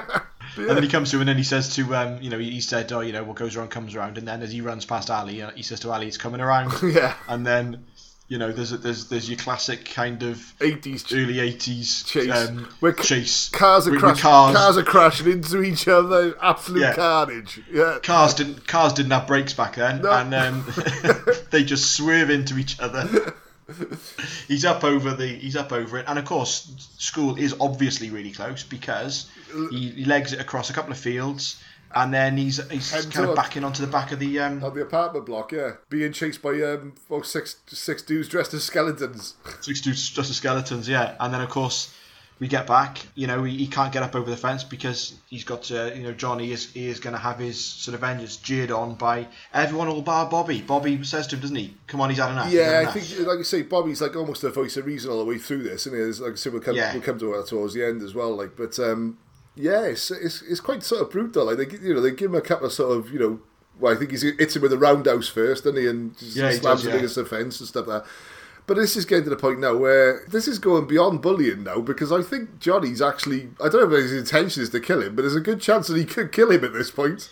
And 0.68 0.76
then 0.76 0.82
he 0.82 0.88
comes 0.88 1.10
to, 1.10 1.18
and 1.20 1.28
then 1.28 1.36
he 1.36 1.42
says 1.44 1.74
to, 1.76 1.94
um, 1.94 2.20
you 2.22 2.30
know, 2.30 2.38
he, 2.38 2.50
he 2.50 2.60
said, 2.60 2.90
oh, 2.92 3.00
you 3.00 3.12
know, 3.12 3.24
what 3.24 3.36
goes 3.36 3.56
around 3.56 3.68
comes 3.70 3.94
around. 3.94 4.18
And 4.18 4.26
then 4.26 4.42
as 4.42 4.52
he 4.52 4.60
runs 4.60 4.84
past 4.84 5.10
Ali, 5.10 5.42
uh, 5.42 5.50
he 5.54 5.62
says 5.62 5.80
to 5.80 5.90
Ali, 5.92 6.06
it's 6.08 6.16
coming 6.18 6.40
around. 6.40 6.72
Yeah. 6.82 7.14
And 7.28 7.46
then, 7.46 7.84
you 8.28 8.38
know, 8.38 8.52
there's 8.52 8.72
a, 8.72 8.78
there's 8.78 9.08
there's 9.08 9.28
your 9.28 9.38
classic 9.38 9.84
kind 9.84 10.22
of 10.22 10.36
80s 10.58 11.12
early 11.12 11.34
'80s 11.34 12.06
chase. 12.06 12.30
um, 12.48 12.68
where 12.80 12.92
ca- 12.94 13.02
chase. 13.02 13.50
Cars 13.50 13.86
are, 13.86 13.90
with 13.92 14.00
cars. 14.00 14.56
cars 14.56 14.76
are 14.78 14.82
crashing 14.82 15.30
into 15.30 15.62
each 15.62 15.86
other. 15.88 16.34
Absolute 16.42 16.80
Yeah. 16.80 16.94
carnage. 16.94 17.60
Yeah. 17.70 17.98
cars 18.02 18.32
didn't 18.34 18.66
cars 18.66 18.94
didn't 18.94 19.10
have 19.12 19.26
brakes 19.26 19.52
back 19.52 19.76
then, 19.76 20.00
No. 20.00 20.10
and 20.10 20.34
um, 20.34 20.64
they 21.50 21.64
just 21.64 21.90
swerve 21.96 22.30
into 22.30 22.56
each 22.58 22.80
other. 22.80 23.34
he's 24.48 24.64
up 24.64 24.84
over 24.84 25.14
the 25.14 25.26
he's 25.26 25.56
up 25.56 25.72
over 25.72 25.98
it, 25.98 26.04
and 26.08 26.18
of 26.18 26.24
course, 26.24 26.74
school 26.98 27.36
is 27.36 27.54
obviously 27.60 28.10
really 28.10 28.32
close 28.32 28.62
because 28.62 29.30
he, 29.70 29.90
he 29.90 30.04
legs 30.04 30.32
it 30.32 30.40
across 30.40 30.70
a 30.70 30.72
couple 30.72 30.92
of 30.92 30.98
fields, 30.98 31.62
and 31.94 32.12
then 32.12 32.36
he's 32.36 32.56
he's 32.70 33.06
kind 33.06 33.28
of 33.28 33.34
backing 33.34 33.64
onto 33.64 33.84
the 33.84 33.90
back 33.90 34.12
of 34.12 34.18
the 34.18 34.38
um, 34.38 34.62
On 34.62 34.74
the 34.74 34.82
apartment 34.82 35.26
block, 35.26 35.52
yeah. 35.52 35.72
Being 35.88 36.12
chased 36.12 36.42
by 36.42 36.60
um, 36.62 36.94
oh, 37.10 37.22
six, 37.22 37.56
six 37.66 38.02
dudes 38.02 38.28
dressed 38.28 38.52
as 38.54 38.64
skeletons. 38.64 39.34
six 39.60 39.80
dudes 39.80 40.10
dressed 40.10 40.30
as 40.30 40.36
skeletons, 40.36 40.88
yeah, 40.88 41.16
and 41.20 41.32
then 41.32 41.40
of 41.40 41.48
course. 41.48 41.94
We 42.44 42.48
get 42.48 42.66
back, 42.66 42.98
you 43.14 43.26
know, 43.26 43.42
he, 43.42 43.56
he 43.56 43.66
can't 43.66 43.90
get 43.90 44.02
up 44.02 44.14
over 44.14 44.28
the 44.28 44.36
fence 44.36 44.64
because 44.64 45.14
he's 45.30 45.44
got, 45.44 45.62
to, 45.62 45.94
you 45.96 46.02
know, 46.02 46.12
Johnny 46.12 46.52
is 46.52 46.70
he 46.72 46.88
is 46.88 47.00
going 47.00 47.14
to 47.14 47.18
have 47.18 47.38
his 47.38 47.58
sort 47.58 47.94
of 47.94 48.02
vengeance 48.02 48.36
jeered 48.36 48.70
on 48.70 48.96
by 48.96 49.26
everyone 49.54 49.88
all 49.88 50.02
bar 50.02 50.28
Bobby. 50.28 50.60
Bobby 50.60 51.02
says 51.04 51.26
to 51.28 51.36
him, 51.36 51.40
doesn't 51.40 51.56
he? 51.56 51.74
Come 51.86 52.02
on, 52.02 52.10
he's 52.10 52.18
had 52.18 52.32
enough. 52.32 52.50
he's 52.50 52.60
had 52.60 52.82
Yeah, 52.82 52.90
I 52.90 52.92
think, 52.92 53.26
like 53.26 53.38
you 53.38 53.44
say, 53.44 53.62
Bobby's 53.62 54.02
like 54.02 54.14
almost 54.14 54.42
the 54.42 54.50
voice 54.50 54.76
of 54.76 54.84
reason 54.84 55.10
all 55.10 55.20
the 55.20 55.24
way 55.24 55.38
through 55.38 55.62
this, 55.62 55.86
and 55.86 55.96
like 56.20 56.32
I 56.32 56.36
said, 56.36 56.52
we'll 56.52 56.60
come, 56.60 56.76
Yeah. 56.76 56.92
we'll 56.92 57.00
come 57.02 57.18
to 57.18 57.34
that 57.34 57.46
towards 57.46 57.72
the 57.72 57.82
end 57.82 58.02
as 58.02 58.14
well. 58.14 58.36
Like, 58.36 58.58
but 58.58 58.78
um, 58.78 59.16
yeah, 59.56 59.84
it's, 59.84 60.10
it's 60.10 60.42
it's 60.42 60.60
quite 60.60 60.82
sort 60.82 61.00
of 61.00 61.10
brutal. 61.10 61.46
Like 61.46 61.56
they, 61.56 61.78
you 61.78 61.94
know, 61.94 62.02
they 62.02 62.10
give 62.10 62.28
him 62.30 62.34
a 62.34 62.42
couple 62.42 62.66
of 62.66 62.74
sort 62.74 62.94
of, 62.94 63.10
you 63.10 63.18
know, 63.18 63.40
well, 63.80 63.94
I 63.94 63.96
think 63.96 64.10
he's 64.10 64.20
hits 64.20 64.54
him 64.54 64.60
with 64.60 64.72
a 64.74 64.78
roundhouse 64.78 65.28
first, 65.28 65.64
doesn't 65.64 65.80
he, 65.80 65.88
and 65.88 66.14
just 66.18 66.36
Yeah, 66.36 66.50
he 66.50 66.56
slams 66.58 66.80
does, 66.80 66.84
him 66.84 66.90
yeah. 66.90 66.96
against 66.98 67.14
the 67.14 67.24
fence 67.24 67.58
and 67.60 67.68
stuff 67.68 67.86
like 67.86 68.02
that. 68.04 68.10
But 68.66 68.76
this 68.78 68.96
is 68.96 69.04
getting 69.04 69.24
to 69.24 69.30
the 69.30 69.36
point 69.36 69.60
now 69.60 69.76
where 69.76 70.24
this 70.28 70.48
is 70.48 70.58
going 70.58 70.86
beyond 70.86 71.20
bullying 71.20 71.64
now 71.64 71.80
because 71.80 72.10
I 72.10 72.22
think 72.22 72.60
Johnny's 72.60 73.02
actually 73.02 73.50
I 73.62 73.68
don't 73.68 73.90
know 73.90 73.96
if 73.96 74.02
his 74.04 74.12
intention 74.12 74.62
is 74.62 74.70
to 74.70 74.80
kill 74.80 75.02
him, 75.02 75.14
but 75.14 75.22
there's 75.22 75.36
a 75.36 75.40
good 75.40 75.60
chance 75.60 75.88
that 75.88 75.96
he 75.98 76.04
could 76.06 76.32
kill 76.32 76.50
him 76.50 76.64
at 76.64 76.72
this 76.72 76.90
point. 76.90 77.28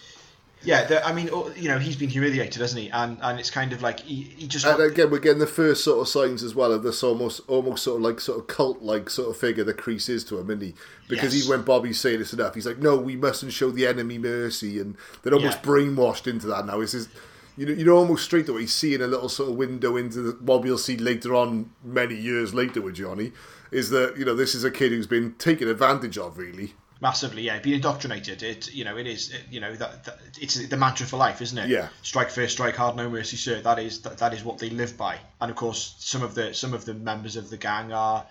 Yeah, 0.64 1.00
I 1.04 1.12
mean, 1.12 1.28
oh, 1.32 1.50
you 1.56 1.68
know, 1.68 1.80
he's 1.80 1.96
been 1.96 2.08
humiliated, 2.08 2.60
hasn't 2.60 2.80
he? 2.82 2.88
And 2.90 3.18
and 3.20 3.40
it's 3.40 3.50
kind 3.50 3.72
of 3.72 3.82
like 3.82 3.98
he, 4.00 4.22
he 4.22 4.46
just. 4.46 4.64
And 4.64 4.80
again, 4.80 5.10
we're 5.10 5.18
getting 5.18 5.40
the 5.40 5.46
first 5.46 5.82
sort 5.82 6.00
of 6.00 6.06
signs 6.06 6.44
as 6.44 6.54
well 6.54 6.70
of 6.70 6.84
this 6.84 7.02
almost, 7.02 7.40
almost 7.48 7.82
sort 7.82 7.96
of 7.96 8.02
like 8.02 8.20
sort 8.20 8.38
of 8.38 8.46
cult-like 8.46 9.10
sort 9.10 9.30
of 9.30 9.36
figure 9.36 9.64
that 9.64 9.76
Kreese 9.78 10.08
is 10.08 10.22
to 10.26 10.38
him, 10.38 10.50
isn't 10.50 10.62
he? 10.62 10.74
Because 11.08 11.34
Yes. 11.34 11.44
even 11.46 11.58
when 11.58 11.64
Bobby's 11.66 11.98
saying 11.98 12.20
this 12.20 12.32
enough, 12.32 12.54
he's 12.54 12.66
like, 12.66 12.78
"No, 12.78 12.96
we 12.96 13.16
mustn't 13.16 13.52
show 13.52 13.72
the 13.72 13.88
enemy 13.88 14.18
mercy," 14.18 14.78
and 14.78 14.96
they're 15.22 15.34
almost 15.34 15.58
Yeah. 15.64 15.68
brainwashed 15.68 16.28
into 16.28 16.46
that 16.46 16.64
now. 16.64 16.80
It's 16.80 16.92
just, 16.92 17.08
you 17.56 17.66
know, 17.66 17.72
you 17.72 17.84
know, 17.84 17.96
almost 17.96 18.24
straight 18.24 18.48
away 18.48 18.66
seeing 18.66 19.02
a 19.02 19.06
little 19.06 19.28
sort 19.28 19.50
of 19.50 19.56
window 19.56 19.96
into 19.96 20.20
the, 20.20 20.32
what 20.44 20.62
we'll 20.62 20.78
see 20.78 20.96
later 20.96 21.34
on, 21.34 21.70
many 21.84 22.14
years 22.14 22.54
later 22.54 22.80
with 22.80 22.94
Johnny, 22.96 23.32
is 23.70 23.90
that 23.90 24.16
you 24.16 24.24
know 24.24 24.34
this 24.34 24.54
is 24.54 24.64
a 24.64 24.70
kid 24.70 24.92
who's 24.92 25.06
been 25.06 25.34
taken 25.34 25.68
advantage 25.68 26.18
of, 26.18 26.38
really. 26.38 26.74
massively, 27.02 27.42
yeah, 27.42 27.58
being 27.58 27.76
indoctrinated. 27.76 28.42
It, 28.42 28.72
you 28.72 28.84
know, 28.84 28.96
it 28.96 29.08
is, 29.08 29.32
it, 29.32 29.42
you 29.50 29.60
know, 29.60 29.74
that, 29.74 30.04
that 30.04 30.18
it's 30.40 30.54
the 30.68 30.76
mantra 30.76 31.04
for 31.04 31.16
life, 31.16 31.42
isn't 31.42 31.58
it? 31.58 31.68
Yeah. 31.68 31.88
Strike 32.02 32.30
first, 32.30 32.52
strike 32.52 32.76
hard, 32.76 32.96
no 32.96 33.10
mercy, 33.10 33.36
sir. 33.36 33.60
That 33.60 33.78
is 33.80 34.00
that, 34.02 34.18
that 34.18 34.32
is 34.32 34.44
what 34.44 34.58
they 34.58 34.70
live 34.70 34.96
by. 34.96 35.18
And 35.40 35.50
of 35.50 35.56
course, 35.56 35.96
some 35.98 36.22
of 36.22 36.34
the 36.34 36.54
some 36.54 36.72
of 36.72 36.84
the 36.84 36.94
members 36.94 37.36
of 37.36 37.50
the 37.50 37.56
gang 37.56 37.92
are 37.92 38.24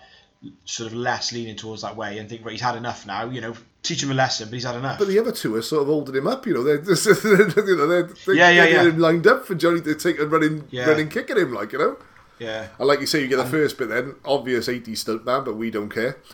sort 0.64 0.90
of 0.90 0.94
less 0.94 1.32
leaning 1.32 1.54
towards 1.54 1.82
that 1.82 1.96
way 1.96 2.18
and 2.18 2.28
think, 2.28 2.44
right, 2.44 2.52
he's 2.52 2.62
had 2.62 2.74
enough 2.74 3.06
now. 3.06 3.26
You 3.28 3.42
know, 3.42 3.54
teach 3.82 4.02
him 4.02 4.10
a 4.10 4.14
lesson, 4.14 4.48
but 4.48 4.54
he's 4.54 4.64
had 4.64 4.76
enough. 4.76 4.98
But 4.98 5.08
the 5.08 5.18
other 5.18 5.32
two 5.32 5.54
are 5.56 5.62
sort 5.62 5.82
of 5.82 5.88
holding 5.88 6.14
him 6.14 6.26
up, 6.26 6.46
you 6.46 6.54
know. 6.54 6.62
They're, 6.62 6.78
they're, 6.78 6.94
you 7.66 7.76
know, 7.76 7.86
they're, 7.86 8.02
they're 8.04 8.34
Yeah, 8.34 8.50
yeah, 8.50 8.66
getting 8.66 8.74
yeah. 8.86 8.90
him 8.92 8.98
lined 8.98 9.26
up 9.26 9.44
for 9.44 9.54
Johnny 9.54 9.80
to 9.80 9.94
take 9.94 10.18
and 10.20 10.30
running, 10.30 10.64
Yeah. 10.70 10.86
running, 10.88 11.08
kicking 11.08 11.36
him, 11.36 11.52
like 11.52 11.72
you 11.72 11.78
know. 11.78 11.96
yeah. 12.38 12.68
And 12.78 12.86
like 12.88 13.00
you 13.00 13.06
say, 13.06 13.20
you 13.20 13.28
get 13.28 13.36
the 13.38 13.44
first 13.46 13.78
bit 13.78 13.88
then, 13.88 14.14
obvious 14.24 14.68
80s 14.68 14.98
stunt 14.98 15.24
man, 15.24 15.44
but 15.44 15.56
we 15.56 15.70
don't 15.70 15.90
care. 15.90 16.16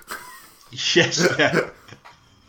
Yes. 0.94 1.26
Yeah. 1.38 1.70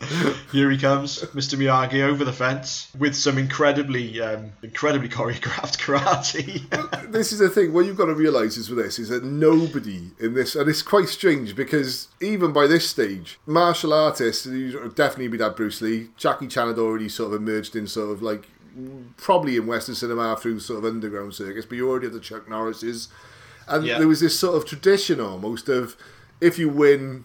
Here 0.52 0.70
he 0.70 0.78
comes, 0.78 1.18
Mr. 1.34 1.58
Miyagi 1.58 2.02
over 2.02 2.24
the 2.24 2.32
fence 2.32 2.90
with 2.98 3.14
some 3.14 3.36
incredibly, 3.38 4.20
um, 4.20 4.52
incredibly 4.62 5.08
choreographed 5.08 5.78
karate. 5.84 7.12
this 7.12 7.32
is 7.32 7.38
the 7.38 7.48
thing, 7.50 7.72
what 7.72 7.84
you've 7.84 7.96
got 7.98 8.06
to 8.06 8.14
realise 8.14 8.56
is 8.56 8.70
with 8.70 8.82
this, 8.84 8.98
is 8.98 9.08
that 9.10 9.24
nobody 9.24 10.10
in 10.18 10.34
this, 10.34 10.54
and 10.56 10.68
it's 10.68 10.82
quite 10.82 11.08
strange 11.08 11.54
because 11.54 12.08
even 12.20 12.52
by 12.52 12.66
this 12.66 12.88
stage, 12.88 13.38
martial 13.46 13.92
artists, 13.92 14.46
you 14.46 14.90
definitely 14.94 15.28
be 15.28 15.36
that 15.38 15.56
Bruce 15.56 15.80
Lee, 15.82 16.08
Jackie 16.16 16.48
Chan 16.48 16.66
had 16.68 16.78
already 16.78 17.08
sort 17.08 17.34
of 17.34 17.40
emerged 17.42 17.76
in 17.76 17.86
sort 17.86 18.10
of 18.10 18.22
like, 18.22 18.48
probably 19.16 19.56
in 19.56 19.66
Western 19.66 19.94
cinema 19.94 20.36
through 20.36 20.60
sort 20.60 20.78
of 20.78 20.84
underground 20.84 21.34
circuits, 21.34 21.66
but 21.66 21.76
you 21.76 21.88
already 21.90 22.06
had 22.06 22.14
the 22.14 22.20
Chuck 22.20 22.46
Norrises. 22.46 23.08
And 23.68 23.84
Yeah. 23.84 23.98
there 23.98 24.08
was 24.08 24.20
this 24.20 24.38
sort 24.38 24.56
of 24.56 24.64
tradition 24.64 25.20
almost 25.20 25.68
of 25.68 25.96
if 26.40 26.58
you 26.58 26.68
win 26.68 27.24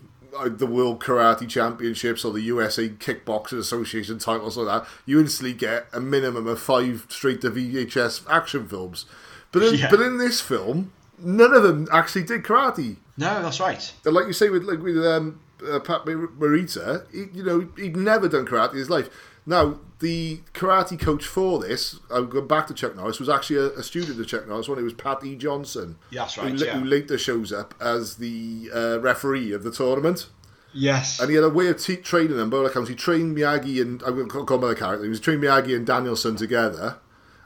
the 0.49 0.67
World 0.67 1.01
Karate 1.01 1.47
Championships 1.49 2.23
or 2.25 2.33
the 2.33 2.41
USA 2.41 2.89
Kickboxing 2.89 3.57
Association 3.59 4.19
titles 4.19 4.57
like 4.57 4.67
that, 4.83 4.89
you 5.05 5.19
instantly 5.19 5.53
get 5.53 5.87
a 5.93 5.99
minimum 5.99 6.47
of 6.47 6.59
five 6.59 7.05
straight 7.09 7.41
to 7.41 7.51
VHS 7.51 8.23
action 8.29 8.67
films. 8.67 9.05
But 9.51 9.63
in, 9.63 9.75
Yeah. 9.75 9.89
but 9.89 10.01
in 10.01 10.17
this 10.17 10.41
film, 10.41 10.91
none 11.17 11.53
of 11.53 11.63
them 11.63 11.87
actually 11.91 12.23
did 12.23 12.43
karate. 12.43 12.97
No, 13.17 13.41
that's 13.41 13.59
right. 13.59 13.93
And 14.05 14.13
like 14.13 14.27
you 14.27 14.33
say 14.33 14.49
with 14.49 14.63
like 14.63 14.79
with 14.79 14.97
um, 15.05 15.39
uh, 15.65 15.79
Pat 15.79 16.01
Morita, 16.05 17.05
he, 17.11 17.25
you 17.37 17.43
know, 17.43 17.69
he'd 17.77 17.95
never 17.95 18.27
done 18.27 18.45
karate 18.45 18.73
in 18.73 18.77
his 18.79 18.89
life. 18.89 19.09
Now, 19.45 19.79
the 19.99 20.41
karate 20.53 20.99
coach 20.99 21.25
for 21.25 21.59
this, 21.59 21.99
I'm 22.11 22.29
going 22.29 22.47
back 22.47 22.67
to 22.67 22.73
Chuck 22.73 22.95
Norris, 22.95 23.19
was 23.19 23.29
actually 23.29 23.57
a, 23.57 23.79
a 23.79 23.83
student 23.83 24.19
of 24.19 24.27
Chuck 24.27 24.47
Norris. 24.47 24.67
One, 24.67 24.79
it 24.79 24.83
was 24.83 24.93
Pat 24.93 25.23
E. 25.23 25.35
Johnson. 25.35 25.97
Yeah, 26.09 26.21
that's 26.21 26.35
who, 26.35 26.41
right, 26.41 26.59
yeah. 26.59 26.77
who 26.77 26.85
later 26.85 27.17
shows 27.17 27.53
up 27.53 27.73
as 27.79 28.17
the 28.17 28.69
uh, 28.73 28.99
referee 28.99 29.53
of 29.53 29.63
the 29.63 29.71
tournament. 29.71 30.27
Yes. 30.73 31.21
And 31.21 31.29
he 31.29 31.35
had 31.35 31.45
a 31.45 31.49
way 31.49 31.67
of 31.69 31.81
te- 31.81 31.95
training 31.95 32.35
them. 32.35 32.53
All 32.53 32.65
accounts, 32.65 32.89
he 32.89 32.95
trained 32.95 33.37
Miyagi 33.37 33.81
and 33.81 34.03
I'm 34.03 34.15
going 34.15 34.27
to 34.27 34.43
call 34.43 34.57
him 34.57 34.61
by 34.61 34.67
the 34.67 34.75
character. 34.75 35.03
He 35.03 35.09
was 35.09 35.21
trained 35.21 35.41
Miyagi 35.41 35.73
and 35.73 35.87
Danielson 35.87 36.35
together, 36.35 36.97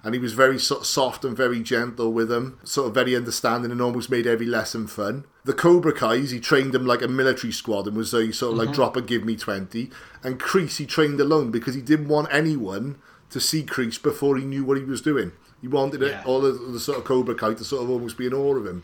and 0.03 0.13
he 0.13 0.19
was 0.19 0.33
very 0.33 0.57
sort 0.57 0.81
of 0.81 0.87
soft 0.87 1.25
and 1.25 1.35
very 1.35 1.61
gentle 1.61 2.11
with 2.11 2.29
them, 2.29 2.59
sort 2.63 2.87
of 2.87 2.93
very 2.93 3.15
understanding, 3.15 3.71
and 3.71 3.81
almost 3.81 4.09
made 4.09 4.25
every 4.25 4.45
lesson 4.45 4.87
fun. 4.87 5.25
The 5.43 5.53
Cobra 5.53 5.93
Kai's, 5.93 6.31
he 6.31 6.39
trained 6.39 6.73
them 6.73 6.85
like 6.85 7.01
a 7.01 7.07
military 7.07 7.51
squad 7.51 7.87
and 7.87 7.97
was 7.97 8.13
a 8.13 8.31
sort 8.31 8.53
of 8.53 8.57
like 8.57 8.67
mm-hmm. 8.67 8.75
drop 8.75 8.95
and 8.95 9.07
give 9.07 9.25
me 9.25 9.35
twenty. 9.35 9.89
And 10.23 10.39
Kreese, 10.39 10.77
he 10.77 10.85
trained 10.85 11.19
alone 11.19 11.51
because 11.51 11.75
he 11.75 11.81
didn't 11.81 12.07
want 12.07 12.27
anyone 12.31 12.97
to 13.29 13.39
see 13.39 13.63
Kreese 13.63 14.01
before 14.01 14.37
he 14.37 14.45
knew 14.45 14.63
what 14.63 14.77
he 14.77 14.83
was 14.83 15.01
doing. 15.01 15.31
He 15.61 15.67
wanted 15.67 16.01
it, 16.01 16.25
all 16.25 16.39
the, 16.41 16.51
the 16.51 16.79
sort 16.79 16.99
of 16.99 17.03
Cobra 17.03 17.35
Kai 17.35 17.53
to 17.55 17.65
sort 17.65 17.83
of 17.83 17.89
almost 17.89 18.17
be 18.17 18.25
in 18.25 18.33
awe 18.33 18.55
of 18.55 18.65
him. 18.65 18.83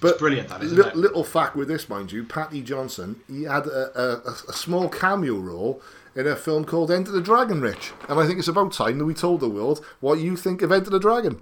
But 0.00 0.18
brilliant, 0.18 0.48
that, 0.48 0.62
li- 0.62 0.80
it? 0.80 0.96
Little 0.96 1.24
fact 1.24 1.56
with 1.56 1.68
this, 1.68 1.88
mind 1.88 2.12
you, 2.12 2.24
Patty 2.24 2.62
Johnson, 2.62 3.20
he 3.28 3.42
had 3.42 3.66
a, 3.66 4.00
a, 4.00 4.30
a- 4.30 4.34
a 4.48 4.52
small 4.52 4.88
cameo 4.88 5.34
role 5.34 5.82
in 6.18 6.26
a 6.26 6.34
film 6.34 6.64
called 6.64 6.90
Enter 6.90 7.12
the 7.12 7.20
Dragon, 7.20 7.60
Rich. 7.60 7.92
And 8.08 8.18
I 8.18 8.26
think 8.26 8.40
it's 8.40 8.48
about 8.48 8.72
time 8.72 8.98
that 8.98 9.04
we 9.04 9.14
told 9.14 9.38
the 9.38 9.48
world 9.48 9.84
what 10.00 10.18
you 10.18 10.36
think 10.36 10.62
of 10.62 10.72
Enter 10.72 10.90
the 10.90 10.98
Dragon. 10.98 11.40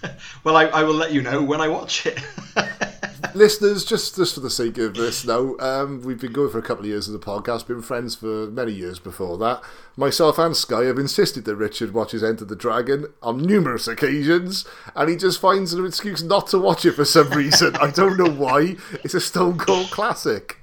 Well, 0.44 0.56
I, 0.56 0.66
I 0.66 0.84
will 0.84 0.94
let 0.94 1.12
you 1.12 1.22
know 1.22 1.42
when 1.42 1.60
I 1.60 1.66
watch 1.66 2.06
it. 2.06 2.22
Listeners, 3.34 3.84
just, 3.84 4.14
just 4.14 4.34
for 4.34 4.38
the 4.38 4.48
sake 4.48 4.78
of 4.78 4.94
this 4.94 5.26
now, 5.26 5.56
um, 5.58 6.02
we've 6.02 6.20
been 6.20 6.32
going 6.32 6.50
for 6.50 6.58
a 6.60 6.62
couple 6.62 6.84
of 6.84 6.88
years 6.88 7.08
as 7.08 7.14
a 7.16 7.18
podcast, 7.18 7.66
been 7.66 7.82
friends 7.82 8.14
for 8.14 8.46
many 8.46 8.70
years 8.70 9.00
before 9.00 9.36
that. 9.38 9.60
Myself 9.96 10.38
and 10.38 10.56
Sky 10.56 10.84
have 10.84 10.98
insisted 11.00 11.44
that 11.46 11.56
Richard 11.56 11.92
watches 11.92 12.22
Enter 12.22 12.44
the 12.44 12.54
Dragon 12.54 13.06
on 13.24 13.38
numerous 13.38 13.88
occasions, 13.88 14.64
and 14.94 15.10
he 15.10 15.16
just 15.16 15.40
finds 15.40 15.72
an 15.72 15.84
excuse 15.84 16.22
not 16.22 16.46
to 16.48 16.60
watch 16.60 16.84
it 16.84 16.92
for 16.92 17.04
some 17.04 17.30
reason. 17.30 17.74
I 17.74 17.90
don't 17.90 18.16
know 18.16 18.30
why. 18.30 18.76
It's 19.02 19.14
a 19.14 19.20
stone 19.20 19.58
cold 19.58 19.90
classic. 19.90 20.57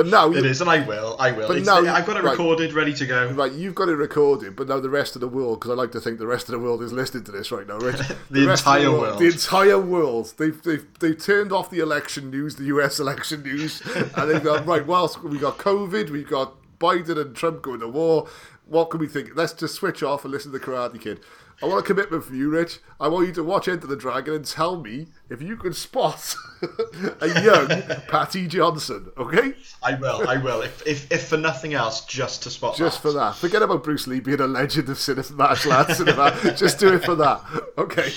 But 0.00 0.06
now 0.06 0.32
it 0.32 0.46
is, 0.46 0.62
and 0.62 0.70
I 0.70 0.78
will. 0.86 1.14
I 1.18 1.30
will. 1.32 1.46
But 1.46 1.58
It's- 1.58 1.66
now- 1.66 1.92
I've 1.94 2.06
got 2.06 2.16
it 2.16 2.22
right. 2.24 2.30
recorded, 2.30 2.72
ready 2.72 2.94
to 2.94 3.04
go. 3.04 3.28
Right, 3.32 3.52
you've 3.52 3.74
got 3.74 3.90
it 3.90 3.96
recorded, 3.96 4.56
but 4.56 4.66
now 4.66 4.80
the 4.80 4.88
rest 4.88 5.14
of 5.14 5.20
the 5.20 5.28
world, 5.28 5.60
because 5.60 5.70
I 5.70 5.74
like 5.74 5.92
to 5.92 6.00
think 6.00 6.18
the 6.18 6.26
rest 6.26 6.48
of 6.48 6.52
the 6.52 6.58
world 6.58 6.82
is 6.82 6.90
listening 6.90 7.24
to 7.24 7.32
this 7.32 7.52
right 7.52 7.66
now, 7.68 7.76
Rich. 7.76 8.00
The 8.30 8.44
of 8.44 8.48
entire 8.50 8.90
world. 8.90 9.18
The 9.18 9.26
entire 9.26 9.78
world. 9.78 10.32
They've, 10.38 10.62
they've, 10.62 10.86
they've 11.00 11.18
turned 11.22 11.52
off 11.52 11.68
the 11.68 11.80
election 11.80 12.30
news, 12.30 12.56
the 12.56 12.64
US 12.64 12.98
election 12.98 13.42
news, 13.42 13.82
and 14.16 14.30
they've 14.30 14.42
gone, 14.42 14.64
right, 14.64 14.86
whilst 14.86 15.22
we've 15.22 15.38
got 15.38 15.58
COVID, 15.58 16.08
we've 16.08 16.26
got 16.30 16.54
Biden 16.78 17.20
and 17.20 17.36
Trump 17.36 17.60
going 17.60 17.80
to 17.80 17.88
war, 17.88 18.26
what 18.70 18.90
can 18.90 19.00
we 19.00 19.08
think? 19.08 19.30
Let's 19.34 19.52
just 19.52 19.74
switch 19.74 20.02
off 20.02 20.24
and 20.24 20.32
listen 20.32 20.52
to 20.52 20.58
the 20.58 20.64
Karate 20.64 21.00
Kid. 21.00 21.20
I 21.62 21.66
want 21.66 21.80
a 21.80 21.86
commitment 21.86 22.24
from 22.24 22.38
you, 22.38 22.48
Rich. 22.48 22.78
I 22.98 23.08
want 23.08 23.26
you 23.26 23.34
to 23.34 23.44
watch 23.44 23.68
Enter 23.68 23.86
the 23.86 23.96
Dragon 23.96 24.32
and 24.32 24.44
tell 24.46 24.80
me 24.80 25.08
if 25.28 25.42
you 25.42 25.56
can 25.58 25.74
spot 25.74 26.34
a 27.20 27.42
young 27.42 27.68
Patty 28.08 28.46
Johnson, 28.46 29.10
okay? 29.18 29.52
I 29.82 29.94
will. 29.96 30.26
I 30.26 30.38
will. 30.38 30.62
If, 30.62 30.86
if, 30.86 31.12
if 31.12 31.28
for 31.28 31.36
nothing 31.36 31.74
else, 31.74 32.06
just 32.06 32.44
to 32.44 32.50
spot 32.50 32.76
Just 32.76 33.02
that. 33.02 33.08
for 33.08 33.12
that. 33.12 33.34
Forget 33.36 33.60
about 33.60 33.84
Bruce 33.84 34.06
Lee 34.06 34.20
being 34.20 34.40
a 34.40 34.46
legend 34.46 34.88
of 34.88 34.98
cinema, 34.98 35.32
martial 35.32 35.72
arts 35.72 35.98
cinema. 35.98 36.34
Just 36.56 36.78
do 36.78 36.94
it 36.94 37.04
for 37.04 37.14
that. 37.16 37.42
Okay. 37.76 38.10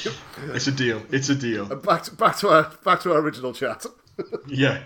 It's 0.54 0.68
a 0.68 0.72
deal. 0.72 1.02
It's 1.12 1.28
a 1.28 1.36
deal. 1.36 1.66
Back 1.66 2.04
to, 2.04 2.16
back 2.16 2.38
to 2.38 2.50
our 2.50 2.72
back 2.86 3.02
to 3.02 3.12
our 3.12 3.20
original 3.20 3.54
chat. 3.54 3.86
Yeah. 4.48 4.84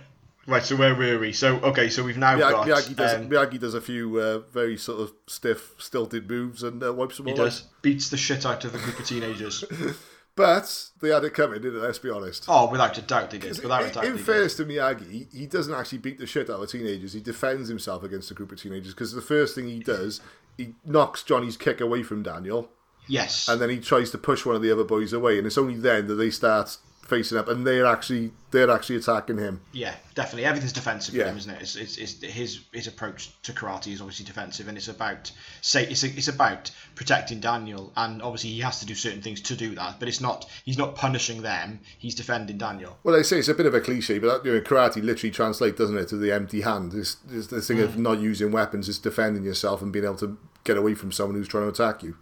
Right. 0.48 0.64
So 0.64 0.76
where 0.78 0.96
were 0.96 1.20
we? 1.20 1.34
So 1.34 1.58
okay. 1.60 1.90
So 1.90 2.04
we've 2.04 2.18
now 2.18 2.36
Miyagi, 2.38 2.52
got. 2.52 2.68
Miyagi 2.68 2.96
does 2.96 3.14
um, 3.16 3.30
Miyagi 3.30 3.60
does 3.60 3.74
a 3.74 3.82
few 3.82 4.18
uh, 4.20 4.40
very 4.52 4.78
sort 4.78 5.02
of 5.02 5.12
stiff, 5.28 5.74
stilted 5.78 6.30
moves 6.30 6.64
and 6.64 6.82
uh, 6.84 6.94
wipes 6.94 7.18
them 7.18 7.28
he 7.28 7.34
does 7.34 7.64
out. 7.64 7.68
beats 7.82 8.10
the 8.10 8.18
shit 8.18 8.46
out 8.46 8.64
of 8.64 8.72
the 8.72 8.80
group 8.80 8.98
of 9.00 9.06
teenagers. 9.06 9.64
But 10.38 10.90
they 11.02 11.10
had 11.10 11.24
it 11.24 11.34
coming, 11.34 11.64
didn't 11.64 11.80
they? 11.82 11.88
Let's 11.88 11.98
be 11.98 12.12
honest. 12.12 12.46
Oh, 12.48 12.70
without 12.70 12.96
a 12.96 13.02
doubt 13.02 13.32
they 13.32 13.40
did. 13.40 13.58
Without 13.60 13.86
a 13.86 13.90
doubt. 13.92 14.06
in 14.06 14.20
fairness 14.20 14.56
to 14.58 14.66
Miyagi, 14.66 15.34
he 15.34 15.48
doesn't 15.48 15.74
actually 15.74 15.98
beat 15.98 16.20
the 16.20 16.28
shit 16.28 16.48
out 16.48 16.62
of 16.62 16.62
the 16.62 16.68
teenagers. 16.68 17.14
He 17.14 17.22
defends 17.22 17.70
himself 17.70 18.04
against 18.04 18.30
a 18.30 18.36
group 18.36 18.52
of 18.52 18.62
teenagers 18.62 18.94
because 18.94 19.14
the 19.14 19.22
first 19.22 19.56
thing 19.56 19.68
he 19.68 19.80
does, 19.80 20.22
he 20.56 20.76
knocks 20.86 21.24
Johnny's 21.24 21.58
kick 21.58 21.82
away 21.82 22.04
from 22.04 22.22
Daniel, 22.22 22.70
Yes. 23.08 23.48
and 23.48 23.60
then 23.60 23.72
he 23.72 23.80
tries 23.80 24.12
to 24.12 24.20
push 24.20 24.46
one 24.46 24.56
of 24.56 24.62
the 24.62 24.72
other 24.72 24.84
boys 24.84 25.12
away, 25.12 25.40
and 25.40 25.48
it's 25.48 25.58
only 25.58 25.74
then 25.74 26.06
that 26.06 26.16
they 26.16 26.30
start 26.30 26.78
facing 27.08 27.38
up, 27.38 27.48
and 27.48 27.66
they're 27.66 27.86
actually 27.86 28.32
they're 28.52 28.72
actually 28.72 28.96
attacking 28.96 29.38
him. 29.38 29.60
Yeah, 29.74 29.94
definitely. 30.16 30.46
Everything's 30.46 30.72
defensive 30.74 31.14
Yeah. 31.14 31.24
for 31.24 31.30
him, 31.32 31.38
isn't 31.38 31.52
it? 31.56 31.62
It's, 31.62 31.76
it's, 31.76 31.98
it's 31.98 32.22
his 32.24 32.60
his 32.72 32.88
approach 32.88 33.30
to 33.44 33.52
karate 33.54 33.92
is 33.94 34.00
obviously 34.02 34.26
defensive, 34.26 34.68
and 34.68 34.78
it's 34.78 34.88
about 34.88 35.32
say 35.62 35.86
it's 35.88 36.04
it's 36.04 36.28
about 36.28 36.72
protecting 36.96 37.40
Daniel, 37.40 37.92
and 37.98 38.22
obviously 38.22 38.52
he 38.52 38.60
has 38.62 38.80
to 38.80 38.86
do 38.86 38.96
certain 38.96 39.22
things 39.22 39.42
to 39.42 39.56
do 39.56 39.76
that. 39.76 40.00
But 40.00 40.08
it's 40.08 40.22
not 40.22 40.46
he's 40.66 40.78
not 40.78 40.96
punishing 40.96 41.42
them; 41.42 41.80
he's 41.98 42.16
defending 42.16 42.58
Daniel. 42.58 42.98
Well, 43.04 43.16
they 43.16 43.24
say 43.24 43.40
it's 43.40 43.48
a 43.48 43.54
bit 43.54 43.66
of 43.66 43.74
a 43.74 43.82
cliche, 43.82 44.20
but 44.20 44.44
that, 44.44 44.48
you 44.48 44.54
know, 44.56 44.62
karate 44.62 45.04
literally 45.04 45.32
translates, 45.32 45.78
doesn't 45.78 45.98
it, 45.98 46.08
to 46.10 46.18
the 46.18 46.32
empty 46.32 46.62
hand. 46.62 46.94
It's, 46.94 47.18
it's 47.32 47.48
the 47.48 47.62
thing 47.62 47.78
Mm. 47.78 47.84
of 47.84 47.98
not 47.98 48.20
using 48.20 48.52
weapons, 48.52 48.88
it's 48.90 48.98
defending 48.98 49.44
yourself 49.44 49.82
and 49.82 49.92
being 49.92 50.06
able 50.06 50.16
to 50.18 50.38
get 50.64 50.78
away 50.78 50.96
from 50.96 51.12
someone 51.12 51.36
who's 51.36 51.48
trying 51.48 51.64
to 51.64 51.70
attack 51.70 52.04
you. 52.04 52.16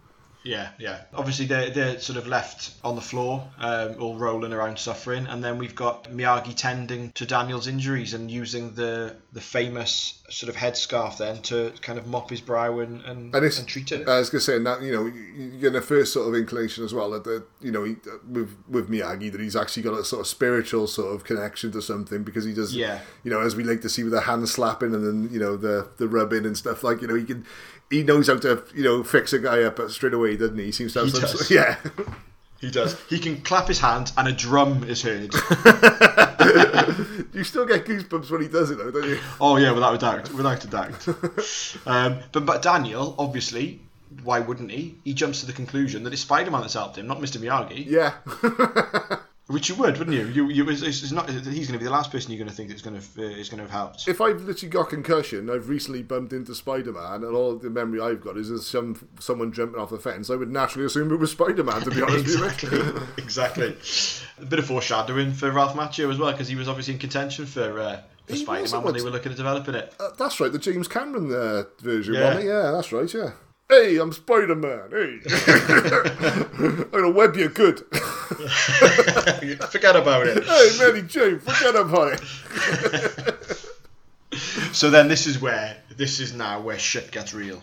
Yeah, 0.46 0.68
yeah. 0.78 1.02
Obviously, 1.12 1.46
they're, 1.46 1.70
they're 1.70 1.98
sort 1.98 2.16
of 2.18 2.26
left 2.28 2.70
on 2.84 2.94
the 2.94 3.00
floor, 3.00 3.46
um, 3.58 3.96
all 4.00 4.16
rolling 4.16 4.52
around, 4.52 4.78
suffering, 4.78 5.26
and 5.26 5.42
then 5.42 5.58
we've 5.58 5.74
got 5.74 6.04
Miyagi 6.04 6.54
tending 6.54 7.10
to 7.12 7.26
Daniel's 7.26 7.66
injuries 7.66 8.14
and 8.14 8.30
using 8.30 8.74
the 8.74 9.16
the 9.32 9.40
famous 9.40 10.22
sort 10.28 10.48
of 10.48 10.56
headscarf 10.56 11.18
then 11.18 11.40
to 11.42 11.72
kind 11.82 11.98
of 11.98 12.06
mop 12.06 12.30
his 12.30 12.40
brow 12.40 12.78
and 12.80 13.02
and, 13.04 13.34
And 13.34 13.44
it's, 13.44 13.58
and 13.58 13.68
treat 13.68 13.90
it. 13.92 14.08
I 14.08 14.18
was 14.18 14.30
going 14.30 14.40
to 14.40 14.44
say, 14.44 14.58
that, 14.58 14.82
you 14.82 14.92
know, 14.92 15.04
you 15.06 15.58
get 15.60 15.72
the 15.72 15.80
first 15.82 16.12
sort 16.12 16.28
of 16.28 16.34
inclination 16.34 16.84
as 16.84 16.92
well 16.94 17.10
that, 17.10 17.24
the, 17.24 17.44
you 17.60 17.70
know, 17.70 17.84
he, 17.84 17.96
with, 18.28 18.56
with 18.68 18.88
Miyagi, 18.90 19.30
that 19.32 19.40
he's 19.40 19.54
actually 19.56 19.82
got 19.84 19.94
a 19.94 20.04
sort 20.04 20.20
of 20.20 20.26
spiritual 20.26 20.86
sort 20.88 21.14
of 21.14 21.22
connection 21.24 21.70
to 21.72 21.82
something 21.82 22.24
because 22.24 22.44
he 22.44 22.52
does, 22.52 22.74
Yeah. 22.74 23.00
you 23.22 23.30
know, 23.30 23.40
as 23.40 23.54
we 23.54 23.62
like 23.62 23.82
to 23.82 23.88
see 23.88 24.02
with 24.02 24.12
the 24.12 24.22
hand 24.22 24.48
slapping 24.48 24.94
and 24.94 25.06
then, 25.06 25.32
you 25.32 25.38
know, 25.38 25.56
the, 25.56 25.88
the 25.98 26.08
rubbing 26.08 26.44
and 26.44 26.56
stuff, 26.56 26.82
like, 26.82 27.02
you 27.02 27.06
know, 27.08 27.14
he 27.14 27.24
can, 27.24 27.46
he 27.90 28.02
knows 28.02 28.28
how 28.28 28.38
to, 28.38 28.62
you 28.74 28.84
know, 28.84 29.02
fix 29.02 29.32
a 29.32 29.38
guy 29.38 29.62
up 29.62 29.80
straight 29.90 30.14
away, 30.14 30.36
doesn't 30.36 30.58
he? 30.58 30.66
He 30.66 30.72
seems 30.72 30.92
to 30.94 31.00
have 31.00 31.08
He 31.08 31.14
some, 31.14 31.22
does. 31.22 31.50
yeah. 31.58 31.76
He 32.60 32.70
does. 32.70 32.98
He 33.08 33.18
can 33.18 33.40
clap 33.42 33.68
his 33.68 33.80
hands 33.80 34.12
and 34.16 34.28
a 34.28 34.32
drum 34.32 34.84
is 34.84 35.02
heard. 35.02 35.34
you 37.34 37.44
still 37.44 37.66
get 37.66 37.84
goosebumps 37.84 38.30
when 38.30 38.42
he 38.42 38.48
does 38.48 38.70
it, 38.70 38.78
though, 38.78 38.90
don't 38.90 39.08
you? 39.08 39.18
oh 39.40 39.56
yeah, 39.56 39.72
without 39.72 39.94
a 39.94 39.98
doubt, 39.98 40.32
without 40.32 40.64
a 40.64 40.66
doubt. 40.66 41.08
um, 41.86 42.18
but 42.32 42.46
but 42.46 42.62
Daniel, 42.62 43.14
obviously, 43.18 43.80
why 44.24 44.40
wouldn't 44.40 44.70
he? 44.70 44.96
He 45.04 45.12
jumps 45.12 45.40
to 45.40 45.46
the 45.46 45.52
conclusion 45.52 46.02
that 46.04 46.12
it's 46.12 46.22
Spider-Man 46.22 46.62
that's 46.62 46.74
helped 46.74 46.96
him, 46.96 47.06
not 47.06 47.18
Mr. 47.18 47.38
Miyagi. 47.38 47.84
Yeah. 47.86 49.16
Which 49.48 49.68
you 49.68 49.76
would, 49.76 49.96
wouldn't 49.96 50.16
you? 50.16 50.26
You, 50.26 50.48
you 50.50 50.68
it's, 50.68 50.82
it's 50.82 51.12
not. 51.12 51.30
He's 51.30 51.44
going 51.68 51.72
to 51.74 51.78
be 51.78 51.84
the 51.84 51.90
last 51.90 52.10
person 52.10 52.32
you're 52.32 52.38
going 52.38 52.50
to 52.50 52.54
think 52.54 52.68
that's 52.68 52.82
going 52.82 53.00
to 53.00 53.22
uh, 53.22 53.28
is 53.28 53.48
going 53.48 53.58
to 53.58 53.62
have 53.64 53.70
helped. 53.70 54.08
if 54.08 54.20
I've 54.20 54.42
literally 54.42 54.70
got 54.70 54.88
concussion, 54.88 55.48
I've 55.48 55.68
recently 55.68 56.02
bumped 56.02 56.32
into 56.32 56.52
Spider 56.52 56.92
Man, 56.92 57.22
and 57.22 57.36
all 57.36 57.54
the 57.54 57.70
memory 57.70 58.00
I've 58.00 58.20
got 58.20 58.36
is 58.36 58.66
some 58.66 59.08
someone 59.20 59.52
jumping 59.52 59.80
off 59.80 59.90
the 59.90 59.98
fence. 60.00 60.30
I 60.30 60.34
would 60.34 60.50
naturally 60.50 60.84
assume 60.86 61.12
it 61.12 61.20
was 61.20 61.30
Spider 61.30 61.62
Man, 61.62 61.80
to 61.82 61.90
be 61.92 62.02
honest 62.02 62.24
exactly, 62.24 62.80
exactly. 63.18 63.76
A 64.40 64.44
bit 64.46 64.58
of 64.58 64.66
foreshadowing 64.66 65.32
for 65.32 65.52
Ralph 65.52 65.74
Macchio 65.74 66.10
as 66.10 66.18
well, 66.18 66.32
because 66.32 66.48
he 66.48 66.56
was 66.56 66.66
obviously 66.68 66.94
in 66.94 66.98
contention 67.00 67.46
for, 67.46 67.78
uh, 67.78 68.00
for 68.26 68.34
Spider-Man 68.34 68.82
when 68.82 68.94
they 68.94 69.02
were 69.02 69.10
looking 69.10 69.30
at 69.30 69.38
developing 69.38 69.76
it. 69.76 69.94
Uh, 70.00 70.08
that's 70.18 70.40
right, 70.40 70.50
the 70.50 70.58
James 70.58 70.88
Cameron 70.88 71.32
uh, 71.32 71.62
version, 71.78 72.14
Yeah. 72.14 72.24
wasn't 72.24 72.44
it? 72.44 72.48
Yeah, 72.48 72.70
that's 72.72 72.90
right, 72.92 73.14
yeah. 73.14 73.30
Hey, 73.68 73.96
I'm 73.98 74.12
Spider 74.12 74.54
Man. 74.54 74.90
Hey, 74.90 75.18
I'm 76.56 76.88
gonna 76.90 77.10
web 77.10 77.36
you 77.36 77.48
good. 77.48 77.78
Forget 79.70 79.96
about 79.96 80.26
it. 80.28 80.44
hey, 80.44 80.70
Mary 80.78 81.02
Jane, 81.02 81.40
forget 81.40 81.74
about 81.74 82.12
it. 82.14 82.22
So 84.72 84.90
then 84.90 85.08
this 85.08 85.26
is 85.26 85.40
where 85.40 85.78
this 85.96 86.20
is 86.20 86.34
now 86.34 86.60
where 86.60 86.78
shit 86.78 87.10
gets 87.10 87.32
real. 87.32 87.62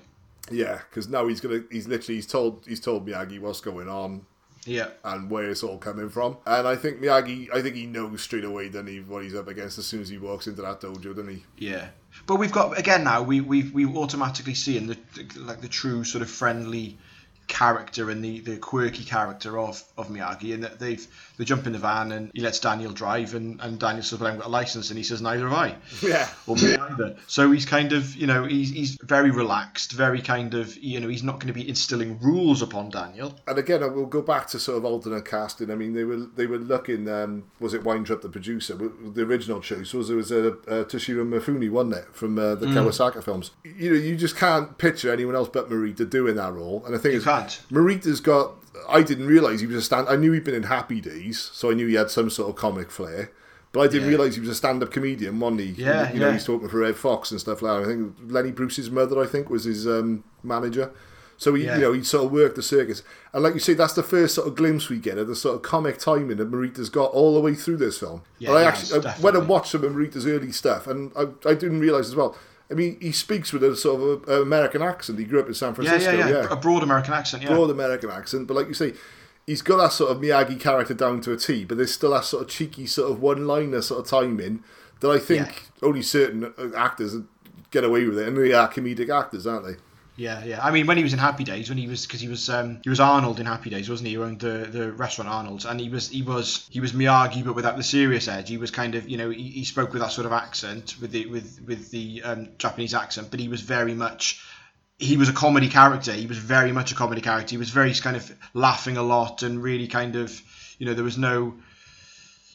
Yeah, 0.49 0.79
because 0.89 1.07
now 1.07 1.27
he's 1.27 1.39
gonna, 1.39 1.61
he's 1.69 1.87
literally, 1.87 2.15
he's 2.15 2.25
told, 2.25 2.65
he's 2.67 2.79
told 2.79 3.05
Miyagi 3.07 3.39
what's 3.39 3.61
going 3.61 3.87
on. 3.87 4.25
Yeah. 4.65 4.87
and 5.03 5.29
where 5.29 5.49
it's 5.51 5.61
all 5.61 5.77
coming 5.77 6.09
from. 6.09 6.37
And 6.47 6.67
I 6.67 6.75
think 6.75 6.99
Miyagi, 6.99 7.53
I 7.53 7.61
think 7.61 7.75
he 7.75 7.85
knows 7.85 8.21
straight 8.23 8.45
away, 8.45 8.69
doesn't 8.69 8.87
he, 8.87 9.01
what 9.01 9.21
he's 9.23 9.35
up 9.35 9.47
against 9.49 9.77
as 9.77 9.85
soon 9.85 10.01
as 10.01 10.09
he 10.09 10.17
walks 10.17 10.47
into 10.47 10.63
that 10.63 10.81
dojo, 10.81 11.13
doesn't 11.15 11.29
he? 11.29 11.43
Yeah, 11.57 11.89
but 12.25 12.35
we've 12.37 12.51
got 12.51 12.77
again 12.77 13.03
now 13.03 13.21
we 13.21 13.41
we 13.41 13.63
we 13.63 13.85
automatically 13.85 14.53
see 14.53 14.77
in 14.77 14.87
the 14.87 14.97
like 15.37 15.61
the 15.61 15.67
true 15.67 16.03
sort 16.03 16.21
of 16.21 16.29
friendly 16.29 16.97
character 17.47 18.09
and 18.09 18.23
the, 18.23 18.39
the 18.39 18.57
quirky 18.57 19.03
character 19.03 19.59
of, 19.59 19.83
of 19.97 20.07
Miyagi, 20.07 20.53
and 20.53 20.63
that 20.63 20.79
they've 20.79 21.05
they 21.37 21.45
jump 21.45 21.65
in 21.65 21.73
the 21.73 21.79
van 21.79 22.11
and 22.11 22.31
he 22.33 22.41
lets 22.41 22.59
Daniel 22.59 22.91
drive, 22.91 23.33
and, 23.33 23.59
and 23.61 23.79
Daniel 23.79 24.03
says, 24.03 24.19
"Well, 24.19 24.27
I 24.27 24.31
haven't 24.31 24.41
got 24.43 24.49
a 24.49 24.51
license," 24.51 24.89
and 24.89 24.97
he 24.97 25.03
says, 25.03 25.21
"Neither 25.21 25.47
have 25.49 25.57
I." 25.57 25.75
Yeah. 26.01 26.29
or 26.47 26.55
me 26.55 26.75
either. 26.75 27.15
So 27.27 27.51
he's 27.51 27.65
kind 27.65 27.93
of, 27.93 28.15
you 28.15 28.27
know, 28.27 28.43
he's, 28.45 28.69
he's 28.71 28.97
very 29.03 29.31
relaxed, 29.31 29.93
very 29.93 30.21
kind 30.21 30.53
of, 30.53 30.75
you 30.77 30.99
know, 30.99 31.07
he's 31.07 31.23
not 31.23 31.39
going 31.39 31.47
to 31.47 31.53
be 31.53 31.67
instilling 31.67 32.19
rules 32.19 32.61
upon 32.61 32.89
Daniel. 32.89 33.33
And 33.47 33.57
again, 33.57 33.81
I 33.83 33.87
will 33.87 34.05
go 34.05 34.21
back 34.21 34.47
to 34.47 34.59
sort 34.59 34.77
of 34.77 34.85
alternate 34.85 35.25
casting. 35.25 35.71
I 35.71 35.75
mean, 35.75 35.93
they 35.93 36.03
were 36.03 36.17
they 36.35 36.45
were 36.45 36.57
looking. 36.57 37.09
Um, 37.09 37.45
was 37.59 37.73
it 37.73 37.83
Weintraub, 37.83 38.21
the 38.21 38.29
producer? 38.29 38.75
The 38.75 39.21
original 39.23 39.61
choice 39.61 39.93
was 39.93 40.09
it 40.09 40.15
was 40.15 40.31
a 40.31 40.47
uh, 40.47 40.51
uh, 40.67 40.83
Toshiro 40.85 41.27
Mifune, 41.27 41.69
wasn't 41.71 41.95
it, 41.95 42.05
from 42.13 42.37
uh, 42.37 42.55
the 42.55 42.67
Kawasaki 42.67 43.23
films? 43.23 43.51
You 43.63 43.91
know, 43.91 43.99
you 43.99 44.15
just 44.15 44.35
can't 44.35 44.77
picture 44.77 45.11
anyone 45.11 45.35
else 45.35 45.49
but 45.51 45.69
Morita 45.69 46.09
doing 46.09 46.35
that 46.35 46.53
role. 46.53 46.83
And 46.85 46.95
I 46.95 46.97
think 46.97 47.15
You 47.15 47.21
can't. 47.21 47.61
Morita's 47.71 48.19
got. 48.21 48.55
I 48.89 49.01
didn't 49.03 49.27
realize 49.27 49.61
he 49.61 49.67
was 49.67 49.77
a 49.77 49.81
stand. 49.81 50.07
I 50.09 50.15
knew 50.15 50.31
he'd 50.31 50.43
been 50.43 50.55
in 50.55 50.63
Happy 50.63 50.99
Days, 51.01 51.39
so 51.53 51.69
I 51.71 51.73
knew 51.73 51.87
he 51.87 51.95
had 51.95 52.09
some 52.11 52.29
sort 52.29 52.49
of 52.49 52.55
comic 52.55 52.89
flair. 52.91 53.31
But 53.71 53.81
I 53.81 53.87
didn't 53.87 54.03
Yeah. 54.03 54.09
realize 54.17 54.35
he 54.35 54.41
was 54.41 54.49
a 54.49 54.55
stand-up 54.55 54.91
comedian, 54.91 55.39
wasn't 55.39 55.61
he? 55.61 55.67
Yeah, 55.83 56.13
you 56.13 56.19
know, 56.19 56.27
yeah. 56.27 56.33
he's 56.33 56.45
talking 56.45 56.69
for 56.69 56.77
Redd 56.79 56.95
Foxx 56.95 57.31
and 57.31 57.39
stuff 57.39 57.61
like 57.63 57.79
that. 57.79 57.83
I 57.89 57.91
think 57.91 58.15
Lenny 58.27 58.51
Bruce's 58.51 58.91
mother, 58.91 59.19
I 59.19 59.25
think, 59.25 59.49
was 59.49 59.63
his 59.63 59.87
um, 59.87 60.23
manager. 60.43 60.91
So 61.37 61.55
he, 61.55 61.65
Yeah. 61.65 61.75
you 61.77 61.81
know, 61.81 61.91
he 61.93 62.03
sort 62.03 62.25
of 62.25 62.31
worked 62.31 62.55
the 62.55 62.61
circus, 62.61 63.01
and 63.33 63.41
like 63.43 63.55
you 63.55 63.59
say, 63.59 63.73
that's 63.73 63.93
the 63.93 64.03
first 64.03 64.35
sort 64.35 64.47
of 64.47 64.55
glimpse 64.55 64.89
we 64.89 64.97
get 64.99 65.17
of 65.17 65.27
the 65.27 65.35
sort 65.35 65.55
of 65.55 65.61
comic 65.63 65.97
timing 65.97 66.37
that 66.37 66.49
Morita's 66.51 66.89
got 66.89 67.11
all 67.11 67.33
the 67.33 67.39
way 67.39 67.55
through 67.55 67.77
this 67.77 67.97
film. 67.97 68.21
Yeah, 68.37 68.49
and 68.49 68.59
I 68.59 68.63
actually 68.63 69.05
I 69.07 69.15
went 69.19 69.35
and 69.37 69.49
watched 69.49 69.71
some 69.71 69.83
of 69.83 69.91
Morita's 69.91 70.27
early 70.27 70.51
stuff, 70.51 70.85
and 70.85 71.11
I, 71.15 71.23
I 71.49 71.55
didn't 71.55 71.79
realize 71.79 72.07
as 72.07 72.15
well. 72.15 72.37
I 72.71 72.75
mean, 72.75 72.97
he 73.01 73.11
speaks 73.11 73.51
with 73.53 73.63
a 73.63 73.75
sort 73.75 74.01
of 74.01 74.29
a, 74.29 74.41
American 74.41 74.81
accent. 74.81 75.19
He 75.19 75.25
grew 75.25 75.39
up 75.41 75.47
in 75.47 75.53
San 75.53 75.69
Yeah, 75.69 75.73
Francisco. 75.75 76.11
yeah, 76.17 76.29
yeah, 76.29 76.47
A 76.49 76.55
broad 76.55 76.83
American 76.83 77.13
accent, 77.13 77.43
yeah. 77.43 77.49
broad 77.49 77.69
American 77.69 78.09
accent, 78.09 78.47
but 78.47 78.55
like 78.55 78.67
you 78.67 78.73
say, 78.73 78.93
he's 79.45 79.61
got 79.61 79.77
that 79.77 79.91
sort 79.91 80.11
of 80.11 80.17
Miyagi 80.17 80.59
character 80.59 80.93
down 80.93 81.21
to 81.21 81.33
a 81.33 81.37
T, 81.37 81.65
but 81.65 81.77
there's 81.77 81.93
still 81.93 82.11
that 82.11 82.25
sort 82.25 82.43
of 82.43 82.49
cheeky 82.49 82.85
sort 82.87 83.11
of 83.11 83.21
one-liner 83.21 83.81
sort 83.81 83.99
of 84.01 84.07
timing 84.09 84.63
that 85.01 85.09
I 85.09 85.19
think 85.19 85.69
only 85.81 86.01
certain 86.01 86.53
actors 86.75 87.15
get 87.71 87.83
away 87.83 88.05
with 88.05 88.17
it, 88.17 88.27
and 88.27 88.37
they 88.37 88.53
are 88.53 88.71
comedic 88.71 89.09
actors, 89.09 89.45
aren't 89.45 89.65
they? 89.65 89.75
Yeah, 90.15 90.43
yeah. 90.45 90.63
I 90.63 90.69
mean, 90.69 90.85
when 90.85 90.97
he 90.97 91.03
was 91.03 91.13
in 91.13 91.19
Happy 91.19 91.43
Days, 91.43 91.69
when 91.69 91.77
he 91.77 91.87
was 91.87 92.05
because 92.05 92.21
he 92.21 92.27
was 92.27 92.49
um, 92.49 92.79
he 92.83 92.89
was 92.89 92.99
Arnold 92.99 93.39
in 93.39 93.47
Happy 93.47 93.71
Days, 93.71 93.89
wasn't 93.89 94.07
he? 94.07 94.13
He 94.13 94.17
owned 94.19 94.39
the, 94.39 94.67
the 94.71 94.91
restaurant 94.91 95.29
Arnold's, 95.29 95.65
and 95.65 95.79
he 95.79 95.89
was 95.89 96.09
he 96.09 96.21
was 96.21 96.67
he 96.69 96.79
was 96.79 96.91
Miyagi, 96.91 97.43
but 97.43 97.55
without 97.55 97.77
the 97.77 97.83
serious 97.83 98.27
edge. 98.27 98.47
He 98.49 98.57
was 98.57 98.69
kind 98.69 98.93
of 98.93 99.09
you 99.09 99.17
know 99.17 99.31
he, 99.31 99.49
he 99.49 99.63
spoke 99.63 99.91
with 99.91 100.01
that 100.01 100.11
sort 100.11 100.27
of 100.27 100.33
accent 100.33 100.95
with 101.01 101.11
the 101.11 101.25
with 101.25 101.59
with 101.65 101.89
the 101.89 102.21
um, 102.23 102.49
Japanese 102.59 102.93
accent, 102.93 103.31
but 103.31 103.39
he 103.39 103.47
was 103.47 103.61
very 103.61 103.95
much 103.95 104.45
he 104.99 105.17
was 105.17 105.29
a 105.29 105.33
comedy 105.33 105.67
character. 105.67 106.13
He 106.13 106.27
was 106.27 106.37
very 106.37 106.71
much 106.71 106.91
a 106.91 106.95
comedy 106.95 107.21
character. 107.21 107.49
He 107.49 107.57
was 107.57 107.69
very 107.69 107.93
kind 107.95 108.15
of 108.15 108.31
laughing 108.53 108.97
a 108.97 109.03
lot 109.03 109.41
and 109.41 109.63
really 109.63 109.87
kind 109.87 110.15
of 110.15 110.39
you 110.77 110.85
know 110.85 110.93
there 110.93 111.03
was 111.03 111.17
no 111.17 111.55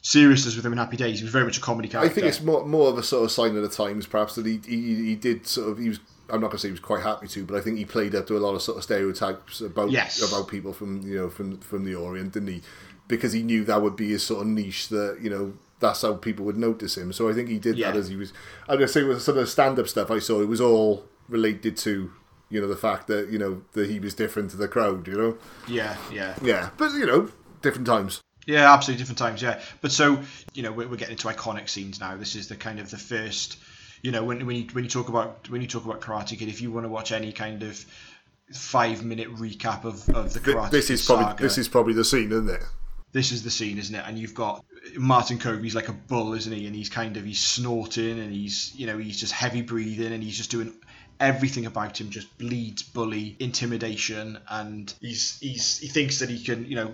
seriousness 0.01 0.55
with 0.55 0.65
him 0.65 0.71
in 0.71 0.77
Happy 0.77 0.95
Days. 0.95 1.19
He 1.19 1.25
was 1.25 1.33
very 1.33 1.43
much 1.43 1.57
a 1.57 1.61
comedy 1.61 1.89
character. 1.89 2.09
I 2.09 2.13
think 2.13 2.27
it's 2.27 2.41
more 2.41 2.65
more 2.65 2.89
of 2.89 2.97
a 2.97 3.03
sort 3.03 3.25
of 3.25 3.31
sign 3.31 3.55
of 3.57 3.63
the 3.63 3.69
times, 3.69 4.05
perhaps 4.05 4.35
that 4.35 4.45
he 4.45 4.61
he, 4.65 5.05
he 5.07 5.15
did 5.15 5.45
sort 5.45 5.69
of 5.71 5.77
he 5.77 5.89
was. 5.89 5.99
I'm 6.31 6.41
not 6.41 6.47
going 6.47 6.51
to 6.51 6.57
say 6.59 6.67
he 6.69 6.71
was 6.73 6.79
quite 6.79 7.03
happy 7.03 7.27
to, 7.27 7.45
but 7.45 7.55
I 7.57 7.61
think 7.61 7.77
he 7.77 7.85
played 7.85 8.15
up 8.15 8.27
to 8.27 8.37
a 8.37 8.39
lot 8.39 8.55
of 8.55 8.61
sort 8.61 8.77
of 8.77 8.83
stereotypes 8.83 9.61
about 9.61 9.91
Yes. 9.91 10.21
about 10.21 10.47
people 10.47 10.73
from 10.73 11.01
you 11.01 11.15
know 11.15 11.29
from 11.29 11.57
from 11.59 11.85
the 11.85 11.95
Orient, 11.95 12.33
didn't 12.33 12.49
he? 12.49 12.61
Because 13.07 13.33
he 13.33 13.41
knew 13.43 13.63
that 13.65 13.81
would 13.81 13.95
be 13.95 14.09
his 14.09 14.23
sort 14.23 14.41
of 14.41 14.47
niche 14.47 14.89
that 14.89 15.19
you 15.21 15.29
know 15.29 15.53
that's 15.79 16.01
how 16.01 16.13
people 16.13 16.45
would 16.45 16.57
notice 16.57 16.97
him. 16.97 17.11
So 17.13 17.29
I 17.29 17.33
think 17.33 17.49
he 17.49 17.57
did 17.57 17.77
that 17.77 17.95
as 17.95 18.09
he 18.09 18.15
was. 18.15 18.33
I'm 18.67 18.75
going 18.75 18.87
to 18.87 18.93
say 18.93 19.03
with 19.03 19.21
some 19.21 19.37
of 19.37 19.41
the 19.41 19.47
stand 19.47 19.79
up 19.79 19.87
stuff 19.87 20.11
I 20.11 20.19
saw, 20.19 20.41
it 20.41 20.47
was 20.47 20.61
all 20.61 21.05
related 21.27 21.77
to 21.77 22.11
you 22.49 22.59
know 22.61 22.67
the 22.67 22.75
fact 22.75 23.07
that 23.07 23.29
you 23.29 23.37
know 23.39 23.61
that 23.73 23.89
he 23.89 23.99
was 23.99 24.13
different 24.13 24.51
to 24.51 24.57
the 24.57 24.67
crowd. 24.67 25.07
You 25.07 25.15
know, 25.17 25.37
yeah, 25.67 25.97
yeah. 26.11 26.35
yeah, 26.41 26.69
but 26.77 26.91
you 26.93 27.05
know 27.05 27.29
different 27.61 27.87
times. 27.87 28.21
Yeah, 28.45 28.73
absolutely 28.73 29.01
different 29.01 29.19
times. 29.19 29.41
Yeah, 29.41 29.61
but 29.81 29.91
so 29.91 30.19
you 30.53 30.63
know 30.63 30.71
we're, 30.71 30.87
we're 30.87 30.95
getting 30.97 31.13
into 31.13 31.27
iconic 31.27 31.69
scenes 31.69 31.99
now. 31.99 32.15
This 32.17 32.35
is 32.35 32.47
the 32.47 32.55
kind 32.55 32.79
of 32.79 32.89
the 32.89 32.97
first. 32.97 33.57
You 34.01 34.11
know 34.11 34.23
when 34.23 34.45
when 34.45 34.55
you 34.55 34.67
when 34.71 34.83
you 34.83 34.89
talk 34.89 35.09
about 35.09 35.49
when 35.49 35.61
you 35.61 35.67
talk 35.67 35.85
about 35.85 36.01
Karate 36.01 36.37
Kid, 36.37 36.47
if 36.47 36.61
you 36.61 36.71
want 36.71 36.85
to 36.85 36.89
watch 36.89 37.11
any 37.11 37.31
kind 37.31 37.63
of 37.63 37.83
five 38.53 39.03
minute 39.03 39.33
recap 39.35 39.83
of, 39.83 40.09
of 40.09 40.33
the 40.33 40.39
Th- 40.39 40.55
Karate 40.55 40.71
This 40.71 40.87
Kid 40.87 40.93
is 40.93 41.05
probably 41.05 41.25
saga, 41.25 41.43
this 41.43 41.57
is 41.57 41.67
probably 41.67 41.93
the 41.93 42.05
scene, 42.05 42.31
isn't 42.31 42.49
it? 42.49 42.63
this 43.11 43.31
is 43.31 43.43
the 43.43 43.49
scene, 43.49 43.77
isn't 43.77 43.95
it? 43.95 44.03
And 44.05 44.17
you've 44.19 44.35
got 44.35 44.63
Martin 44.95 45.39
Kove's 45.39 45.75
like 45.75 45.89
a 45.89 45.93
bull, 45.93 46.33
isn't 46.33 46.51
he? 46.51 46.67
And 46.67 46.75
he's 46.75 46.89
kind 46.89 47.17
of 47.17 47.25
he's 47.25 47.39
snorting 47.39 48.19
and 48.19 48.31
he's 48.31 48.73
you 48.75 48.85
know 48.87 48.97
he's 48.97 49.19
just 49.19 49.33
heavy 49.33 49.61
breathing 49.61 50.13
and 50.13 50.23
he's 50.23 50.37
just 50.37 50.51
doing 50.51 50.73
everything 51.19 51.65
about 51.65 51.99
him 51.99 52.09
just 52.09 52.37
bleeds 52.37 52.81
bully 52.81 53.35
intimidation 53.39 54.39
and 54.49 54.93
he's 55.01 55.37
he's 55.39 55.77
he 55.79 55.87
thinks 55.89 56.19
that 56.19 56.29
he 56.29 56.41
can 56.41 56.63
you 56.65 56.75
know 56.75 56.93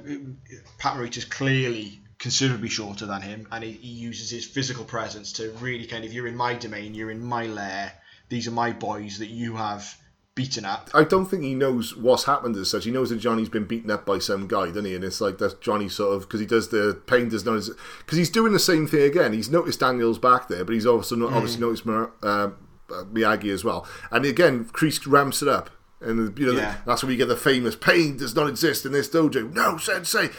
Pat 0.79 0.97
Morita's 0.97 1.25
clearly 1.25 1.99
considerably 2.19 2.69
shorter 2.69 3.05
than 3.05 3.21
him 3.21 3.47
and 3.51 3.63
he, 3.63 3.71
he 3.73 3.89
uses 3.89 4.29
his 4.29 4.45
physical 4.45 4.85
presence 4.85 5.31
to 5.33 5.51
really 5.59 5.85
kind 5.85 6.05
of 6.05 6.13
you're 6.13 6.27
in 6.27 6.35
my 6.35 6.53
domain 6.53 6.93
you're 6.93 7.11
in 7.11 7.21
my 7.23 7.45
lair 7.45 7.91
these 8.29 8.47
are 8.47 8.51
my 8.51 8.71
boys 8.71 9.19
that 9.19 9.27
you 9.27 9.55
have 9.55 9.97
beaten 10.33 10.65
up 10.65 10.89
I 10.93 11.03
don't 11.03 11.25
think 11.25 11.43
he 11.43 11.55
knows 11.55 11.95
what's 11.95 12.25
happened 12.25 12.57
as 12.57 12.69
such. 12.69 12.83
He 12.83 12.91
knows 12.91 13.09
that 13.09 13.19
Johnny's 13.19 13.47
been 13.47 13.63
beaten 13.65 13.89
up 13.89 14.05
by 14.05 14.19
some 14.19 14.47
guy, 14.49 14.65
doesn't 14.67 14.83
he? 14.83 14.93
And 14.93 15.03
it's 15.03 15.21
like 15.21 15.37
that's 15.37 15.53
Johnny 15.55 15.87
sort 15.87 16.13
of 16.13 16.21
because 16.23 16.41
he 16.41 16.45
does 16.45 16.67
the 16.69 17.01
pain 17.07 17.29
does 17.29 17.45
not 17.45 17.63
because 17.99 18.17
he's 18.17 18.29
doing 18.29 18.51
the 18.51 18.59
same 18.59 18.85
thing 18.85 19.03
again. 19.03 19.31
He's 19.31 19.49
noticed 19.49 19.79
Daniel's 19.79 20.19
back 20.19 20.49
there, 20.49 20.65
but 20.65 20.73
he's 20.73 20.85
also 20.85 21.15
not, 21.15 21.31
obviously 21.31 21.61
noticed 21.61 21.87
uh, 21.87 21.93
uh, 22.23 22.49
Miyagi 22.89 23.49
as 23.53 23.63
well. 23.63 23.87
And 24.11 24.25
again, 24.25 24.65
Kreese 24.65 25.09
ramps 25.09 25.41
it 25.41 25.47
up, 25.47 25.69
and 26.01 26.37
you 26.37 26.47
know 26.47 26.59
Yeah. 26.59 26.75
that's 26.85 27.01
where 27.01 27.13
you 27.13 27.17
get 27.17 27.29
the 27.29 27.37
famous 27.37 27.77
"pain 27.77 28.17
does 28.17 28.35
not 28.35 28.49
exist 28.49 28.85
in 28.85 28.91
this 28.91 29.07
dojo." 29.07 29.53
No, 29.53 29.77
Sensei. 29.77 30.31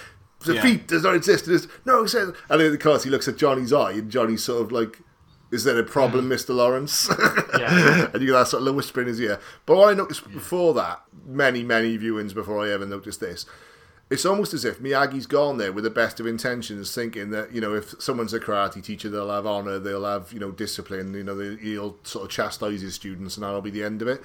Defeat 0.46 0.80
Yeah. 0.80 0.86
does 0.86 1.02
not 1.02 1.14
exist 1.14 1.46
in 1.46 1.52
this. 1.52 1.68
No, 1.84 2.06
Sensei. 2.06 2.36
And 2.48 2.60
then 2.60 2.72
of 2.72 2.78
course 2.80 3.02
he 3.04 3.10
looks 3.10 3.28
at 3.28 3.36
Johnny's 3.36 3.72
eye, 3.72 3.92
and 3.92 4.10
Johnny's 4.10 4.42
sort 4.44 4.62
of 4.62 4.72
like. 4.72 5.00
Is 5.52 5.62
there 5.62 5.78
a 5.78 5.84
problem, 5.84 6.28
mm. 6.28 6.32
Mr. 6.34 6.54
Lawrence? 6.56 7.08
Yeah. 7.58 8.08
and 8.12 8.20
you 8.20 8.26
get 8.28 8.32
that 8.32 8.48
sort 8.48 8.60
of 8.60 8.64
little 8.64 8.76
whisper 8.76 9.00
in 9.00 9.06
his 9.06 9.20
ear. 9.20 9.38
But 9.64 9.76
what 9.76 9.90
I 9.90 9.94
noticed 9.94 10.28
before 10.32 10.74
that, 10.74 11.02
many, 11.24 11.62
many 11.62 11.96
viewings 11.96 12.34
before 12.34 12.62
I 12.66 12.70
ever 12.70 12.84
noticed 12.84 13.20
this, 13.20 13.46
it's 14.10 14.26
almost 14.26 14.52
as 14.54 14.64
if 14.64 14.80
Miyagi's 14.80 15.26
gone 15.26 15.56
there 15.56 15.72
with 15.72 15.84
the 15.84 15.90
best 15.90 16.18
of 16.20 16.26
intentions, 16.26 16.92
thinking 16.94 17.30
that, 17.30 17.52
you 17.54 17.60
know, 17.60 17.74
if 17.74 17.94
someone's 18.02 18.34
a 18.34 18.40
karate 18.40 18.82
teacher, 18.82 19.08
they'll 19.08 19.30
have 19.30 19.46
honour, 19.46 19.78
they'll 19.78 20.04
have, 20.04 20.32
you 20.32 20.40
know, 20.40 20.50
discipline, 20.50 21.14
you 21.14 21.22
know, 21.24 21.34
they, 21.36 21.60
he'll 21.62 21.96
sort 22.02 22.24
of 22.24 22.30
chastise 22.30 22.80
his 22.82 22.94
students 22.94 23.36
and 23.36 23.44
that'll 23.44 23.62
be 23.62 23.70
the 23.70 23.84
end 23.84 24.02
of 24.02 24.08
it. 24.08 24.22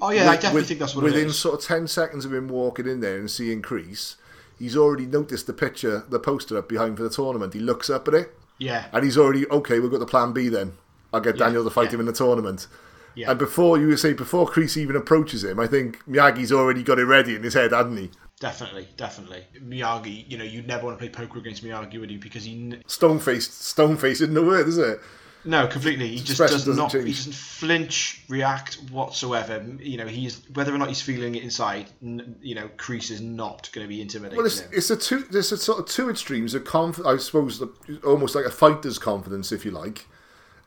oh 0.00 0.10
yeah 0.10 0.30
I 0.30 0.36
definitely 0.36 0.60
with- 0.60 0.68
think 0.68 0.80
that's 0.80 0.94
what 0.94 1.04
Within 1.04 1.24
it 1.26 1.30
is 1.30 1.38
sort 1.38 1.60
of 1.60 1.64
10 1.66 1.88
seconds 1.88 2.24
of 2.24 2.32
him 2.32 2.46
walking 2.48 2.86
in 2.86 3.00
there 3.00 3.18
and 3.18 3.30
seeing 3.30 3.60
Kreese, 3.60 4.14
he's 4.60 4.76
already 4.76 5.06
noticed 5.06 5.48
the 5.48 5.52
picture, 5.52 6.04
the 6.08 6.20
poster 6.20 6.56
up 6.56 6.68
behind 6.68 6.96
for 6.96 7.02
the 7.02 7.10
tournament. 7.10 7.54
He 7.54 7.60
looks 7.60 7.90
up 7.90 8.06
at 8.06 8.14
it. 8.14 8.32
yeah 8.58 8.86
And 8.92 9.02
he's 9.02 9.18
already 9.18 9.48
okay. 9.48 9.80
We've 9.80 9.90
got 9.90 9.98
the 9.98 10.06
plan 10.06 10.32
B 10.32 10.48
then. 10.48 10.74
I'll 11.12 11.20
get 11.20 11.36
Yeah, 11.36 11.46
Daniel 11.46 11.64
to 11.64 11.70
fight 11.70 11.86
yeah. 11.88 11.94
him 11.94 12.00
in 12.00 12.06
the 12.06 12.12
tournament. 12.12 12.68
Yeah. 13.16 13.30
And 13.30 13.38
before 13.38 13.76
you 13.78 13.96
say 13.96 14.12
before 14.12 14.46
Kreese 14.46 14.76
even 14.76 14.94
approaches 14.94 15.42
him, 15.42 15.58
I 15.58 15.66
think 15.66 16.04
Miyagi's 16.06 16.52
already 16.52 16.84
got 16.84 17.00
it 17.00 17.06
ready 17.06 17.34
in 17.34 17.42
his 17.42 17.54
head, 17.54 17.72
hadn't 17.72 17.96
he? 17.96 18.10
Definitely, 18.38 18.88
definitely. 18.96 19.44
Miyagi, 19.62 20.30
you 20.30 20.38
know, 20.38 20.44
you'd 20.44 20.66
never 20.66 20.86
want 20.86 20.98
to 20.98 21.02
play 21.04 21.10
poker 21.10 21.38
against 21.40 21.62
Miyagi, 21.64 22.00
would 22.00 22.10
you? 22.10 22.18
Because 22.18 22.44
he, 22.44 22.80
Stone 22.86 23.18
faced, 23.18 23.64
stone 23.64 23.96
faced 23.96 24.22
isn't 24.22 24.32
the 24.34 24.42
word, 24.42 24.66
is 24.68 24.78
it? 24.78 25.00
No, 25.44 25.66
completely. 25.66 26.08
He 26.08 26.20
just 26.20 26.38
does 26.38 26.66
not. 26.66 26.92
He 26.92 27.12
doesn't 27.12 27.34
flinch, 27.34 28.22
react 28.28 28.74
whatsoever. 28.90 29.64
You 29.78 29.96
know, 29.96 30.06
he's 30.06 30.42
whether 30.52 30.74
or 30.74 30.78
not 30.78 30.88
he's 30.88 31.00
feeling 31.00 31.34
it 31.34 31.42
inside. 31.42 31.90
N- 32.02 32.36
you 32.42 32.54
know, 32.54 32.68
Kreese 32.76 33.10
is 33.10 33.20
not 33.20 33.70
going 33.72 33.84
to 33.84 33.88
be 33.88 34.00
intimidating 34.02 34.36
Well, 34.36 34.46
it's, 34.46 34.60
it's 34.72 34.90
a 34.90 34.96
two. 34.96 35.20
There's 35.20 35.52
a 35.52 35.56
sort 35.56 35.78
of 35.78 35.86
two 35.86 36.10
extremes 36.10 36.54
of 36.54 36.64
conf- 36.64 37.04
I 37.04 37.16
suppose 37.16 37.58
the, 37.58 37.72
almost 38.04 38.34
like 38.34 38.44
a 38.44 38.50
fighter's 38.50 38.98
confidence, 38.98 39.50
if 39.52 39.64
you 39.64 39.70
like. 39.70 40.06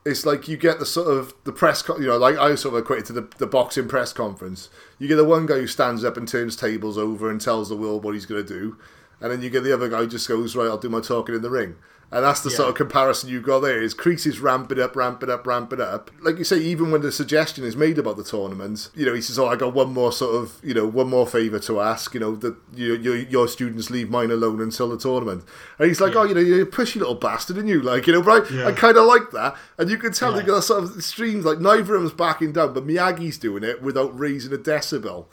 It's 0.06 0.26
like 0.26 0.48
you 0.50 0.58
get 0.58 0.80
the 0.80 0.86
sort 0.86 1.08
of 1.08 1.34
the 1.46 1.54
press, 1.54 1.82
co- 1.82 1.98
you 1.98 2.08
know, 2.08 2.18
like 2.18 2.38
I 2.38 2.56
sort 2.56 2.76
of 2.76 2.82
equate 2.82 3.00
it 3.00 3.06
to 3.06 3.14
the, 3.14 3.30
the 3.38 3.48
boxing 3.48 3.88
press 3.88 4.12
conference. 4.12 4.70
You 5.00 5.08
get 5.08 5.16
the 5.16 5.24
one 5.24 5.46
guy 5.46 5.56
who 5.56 5.68
stands 5.68 6.04
up 6.04 6.18
and 6.18 6.28
turns 6.28 6.56
tables 6.56 6.98
over 6.98 7.30
and 7.30 7.40
tells 7.40 7.70
the 7.70 7.78
world 7.78 8.04
what 8.04 8.14
he's 8.14 8.26
going 8.26 8.46
to 8.46 8.48
do, 8.48 8.78
and 9.22 9.32
then 9.32 9.42
you 9.42 9.50
get 9.50 9.64
the 9.64 9.74
other 9.74 9.88
guy 9.88 10.00
who 10.00 10.08
just 10.08 10.28
goes 10.28 10.56
right. 10.56 10.68
I'll 10.68 10.78
do 10.78 10.90
my 10.90 11.00
talking 11.00 11.36
in 11.36 11.42
the 11.42 11.50
ring. 11.50 11.76
And 12.14 12.24
that's 12.24 12.42
the 12.42 12.52
sort 12.52 12.70
of 12.70 12.76
comparison 12.76 13.28
you've 13.32 13.42
got 13.42 13.62
there. 13.62 13.82
Is 13.82 13.96
Kreese 13.96 14.28
is 14.28 14.40
ramp 14.40 14.72
it 14.72 14.78
up, 14.78 14.96
ramp 14.96 15.24
it 15.24 15.32
up, 15.32 15.48
ramp 15.48 15.74
it 15.74 15.82
up. 15.82 16.12
Like 16.22 16.38
you 16.38 16.44
say, 16.44 16.60
even 16.60 16.92
when 16.92 17.02
the 17.02 17.12
suggestion 17.12 17.64
is 17.64 17.76
made 17.76 17.98
about 17.98 18.18
the 18.18 18.24
tournament, 18.24 18.92
you 18.94 19.04
know, 19.08 19.16
he 19.16 19.22
says, 19.22 19.40
"Oh, 19.40 19.48
I 19.48 19.56
got 19.56 19.74
one 19.74 19.92
more 19.92 20.12
sort 20.12 20.36
of, 20.36 20.60
you 20.64 20.76
know, 20.76 20.86
one 20.86 21.10
more 21.10 21.26
favour 21.26 21.58
to 21.58 21.82
ask. 21.82 22.14
You 22.14 22.20
know, 22.20 22.36
that 22.36 22.56
you, 22.76 22.94
your 22.98 23.16
your 23.16 23.48
students 23.48 23.90
leave 23.90 24.12
mine 24.12 24.30
alone 24.30 24.62
until 24.62 24.90
the 24.90 24.98
tournament." 25.00 25.44
And 25.80 25.88
he's 25.88 26.00
like, 26.00 26.16
"Oh, 26.16 26.22
you 26.24 26.36
know, 26.36 26.40
you're 26.40 26.62
a 26.62 26.66
pushy 26.68 26.98
little 26.98 27.16
bastard, 27.16 27.58
and 27.58 27.68
you 27.68 27.82
like, 27.82 28.06
you 28.06 28.14
know, 28.14 28.22
right? 28.22 28.44
I, 28.52 28.54
Yeah. 28.54 28.68
I 28.68 28.74
kind 28.74 28.96
of 28.96 29.06
like 29.08 29.32
that." 29.32 29.56
And 29.80 29.90
you 29.90 29.98
can 29.98 30.14
tell 30.14 30.34
Yeah. 30.36 30.42
they 30.42 30.46
got 30.46 30.64
sort 30.64 30.84
of 30.84 31.04
streams 31.04 31.46
like 31.46 31.60
neither 31.60 31.96
of 31.96 32.02
them's 32.04 32.14
backing 32.14 32.52
down, 32.52 32.76
but 32.76 32.86
Miyagi's 32.86 33.40
doing 33.40 33.64
it 33.64 33.82
without 33.82 34.16
raising 34.18 34.54
a 34.54 34.58
decibel, 34.58 35.26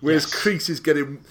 whereas 0.00 0.24
Yes. 0.24 0.34
Kreese 0.34 0.68
is 0.68 0.80
getting. 0.80 1.24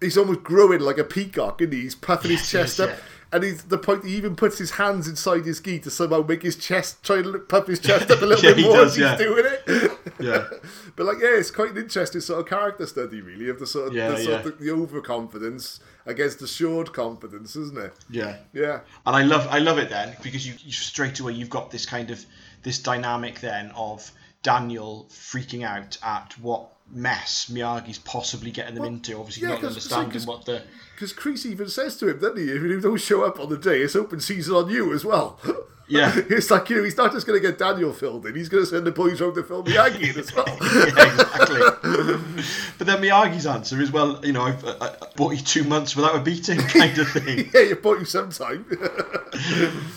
He's 0.00 0.16
almost 0.16 0.42
growing 0.44 0.80
like 0.80 0.96
a 0.98 1.04
peacock, 1.04 1.60
isn't 1.60 1.72
he? 1.72 1.82
He's 1.82 1.94
puffing 1.94 2.30
his 2.30 2.48
chest 2.50 2.78
yes, 2.78 2.80
up. 2.80 2.88
yeah. 2.90 2.96
And 3.32 3.42
he's 3.42 3.64
the 3.64 3.78
point 3.78 4.04
he 4.04 4.14
even 4.16 4.36
puts 4.36 4.56
his 4.58 4.72
hands 4.72 5.08
inside 5.08 5.44
his 5.44 5.60
gi 5.60 5.80
to 5.80 5.90
somehow 5.90 6.22
make 6.22 6.42
his 6.42 6.56
chest 6.56 7.02
try 7.02 7.22
to 7.22 7.38
pump 7.40 7.66
his 7.66 7.80
chest 7.88 8.10
up 8.10 8.22
a 8.22 8.24
little 8.26 8.44
Yeah, 8.44 8.50
bit 8.54 8.58
he 8.58 8.64
more 8.68 8.76
does, 8.76 8.92
as 8.92 8.98
yeah. 8.98 9.16
he's 9.16 9.26
doing 9.26 9.44
it. 9.46 9.92
Yeah. 10.20 10.46
But 10.96 11.04
like, 11.04 11.16
yeah, 11.20 11.36
it's 11.36 11.50
quite 11.50 11.72
an 11.72 11.76
interesting 11.76 12.22
sort 12.22 12.40
of 12.40 12.46
character 12.46 12.86
study, 12.86 13.20
really, 13.20 13.50
of 13.50 13.58
the 13.58 13.66
sort 13.66 13.88
of, 13.88 13.94
Yeah, 13.94 14.10
the, 14.12 14.16
sort 14.16 14.28
yeah. 14.46 14.50
of 14.52 14.58
the, 14.58 14.70
overconfidence 14.70 15.80
against 16.06 16.40
assured 16.40 16.92
confidence, 16.94 17.54
isn't 17.54 17.76
it? 17.76 17.92
Yeah. 18.08 18.36
Yeah. 18.54 18.80
And 19.04 19.14
I 19.16 19.22
love 19.22 19.46
I 19.50 19.58
love 19.58 19.76
it 19.78 19.90
then 19.90 20.16
because 20.22 20.46
you, 20.46 20.54
you 20.64 20.72
straight 20.72 21.20
away 21.20 21.32
you've 21.32 21.50
got 21.50 21.70
this 21.70 21.84
kind 21.84 22.10
of 22.10 22.24
this 22.62 22.78
dynamic 22.78 23.40
then 23.40 23.72
of 23.76 24.10
Daniel 24.42 25.06
freaking 25.10 25.64
out 25.66 25.98
at 26.02 26.32
what 26.40 26.70
mess 26.90 27.50
Miyagi's 27.52 27.98
possibly 27.98 28.50
getting 28.50 28.74
them 28.74 28.84
into. 28.84 29.18
Obviously, 29.18 29.42
yeah, 29.42 29.54
not 29.54 29.64
understanding 29.64 30.10
'cause- 30.12 30.26
what 30.26 30.44
the 30.44 30.62
Because 30.94 31.12
Kreese 31.12 31.46
even 31.46 31.68
says 31.68 31.96
to 31.98 32.08
him, 32.08 32.18
doesn't 32.18 32.38
he? 32.38 32.44
If 32.44 32.62
you 32.62 32.80
don't 32.80 32.96
show 33.00 33.24
up 33.24 33.38
on 33.40 33.48
the 33.48 33.56
day, 33.58 33.80
it's 33.82 33.96
open 33.96 34.20
season 34.20 34.54
on 34.54 34.70
you 34.70 34.92
as 34.94 35.04
well. 35.04 35.40
Yeah. 35.88 36.12
it's 36.16 36.50
like, 36.50 36.68
you 36.68 36.78
know, 36.78 36.82
he's 36.82 36.96
not 36.96 37.12
just 37.12 37.28
going 37.28 37.40
to 37.40 37.48
get 37.48 37.58
Daniel 37.60 37.92
filled 37.92 38.26
in, 38.26 38.34
he's 38.34 38.48
going 38.48 38.64
to 38.64 38.68
send 38.68 38.84
the 38.88 38.90
boys 38.90 39.20
round 39.20 39.36
to 39.36 39.44
film 39.44 39.66
Miyagi 39.66 40.12
in 40.14 40.18
as 40.18 40.34
well. 40.34 40.44
yeah, 40.60 41.12
exactly. 41.12 41.60
but 42.76 42.86
then 42.88 43.00
Miyagi's 43.00 43.46
answer 43.46 43.80
is, 43.80 43.92
well, 43.92 44.18
you 44.26 44.32
know, 44.32 44.42
I've, 44.42 44.64
I, 44.64 44.72
I 45.00 45.06
bought 45.14 45.36
you 45.36 45.42
two 45.42 45.62
months 45.62 45.94
without 45.94 46.16
a 46.16 46.18
beating, 46.18 46.58
kind 46.58 46.98
of 46.98 47.08
thing. 47.10 47.48
yeah, 47.54 47.60
you 47.60 47.76
bought 47.76 48.00
you 48.00 48.04
some 48.04 48.30
time. 48.30 48.66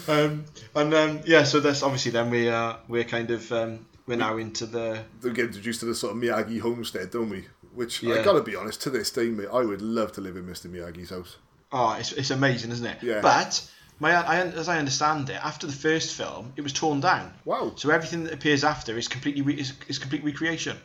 um, 0.08 0.46
and 0.76 0.94
um, 0.94 1.20
yeah, 1.26 1.44
so 1.44 1.60
that's 1.60 1.82
obviously 1.82 2.12
then 2.12 2.30
we 2.30 2.50
uh, 2.50 2.76
we're 2.88 3.04
kind 3.04 3.32
of 3.32 3.52
um, 3.52 3.86
we're 4.10 4.16
now 4.16 4.38
into 4.38 4.66
the 4.66 5.04
we 5.22 5.32
get 5.32 5.46
introduced 5.46 5.80
to 5.82 5.86
the 5.86 5.94
sort 5.96 6.16
of 6.16 6.22
Miyagi 6.22 6.60
homestead, 6.60 7.12
don't 7.12 7.30
we? 7.30 7.46
Which, 7.76 8.04
I 8.04 8.08
Yeah. 8.16 8.24
got 8.24 8.34
to 8.34 8.42
be 8.42 8.56
honest, 8.56 8.82
to 8.82 8.90
this 8.90 9.12
day, 9.12 9.30
mate, 9.30 9.48
I 9.54 9.62
would 9.62 9.82
love 9.82 10.12
to 10.14 10.22
live 10.22 10.36
in 10.36 10.46
Mr. 10.46 10.66
Miyagi's 10.66 11.12
house. 11.12 11.38
oh, 11.72 11.94
it's, 12.00 12.12
it's 12.14 12.32
amazing, 12.32 12.72
isn't 12.72 12.86
it? 12.86 12.98
Yeah. 13.04 13.22
But 13.22 13.70
my 14.00 14.14
I, 14.14 14.38
as 14.40 14.68
I 14.68 14.80
understand 14.80 15.30
it, 15.30 15.34
after 15.46 15.68
the 15.68 15.74
first 15.74 16.16
film, 16.16 16.52
it 16.56 16.62
was 16.62 16.74
torn 16.74 17.00
down. 17.00 17.32
Wow. 17.46 17.74
So 17.76 17.92
everything 17.92 18.24
that 18.24 18.34
appears 18.34 18.64
after 18.64 18.98
is 18.98 19.08
completely 19.08 19.44
re- 19.44 19.60
is, 19.60 19.74
is 19.88 20.00
complete 20.00 20.24
recreation. 20.24 20.76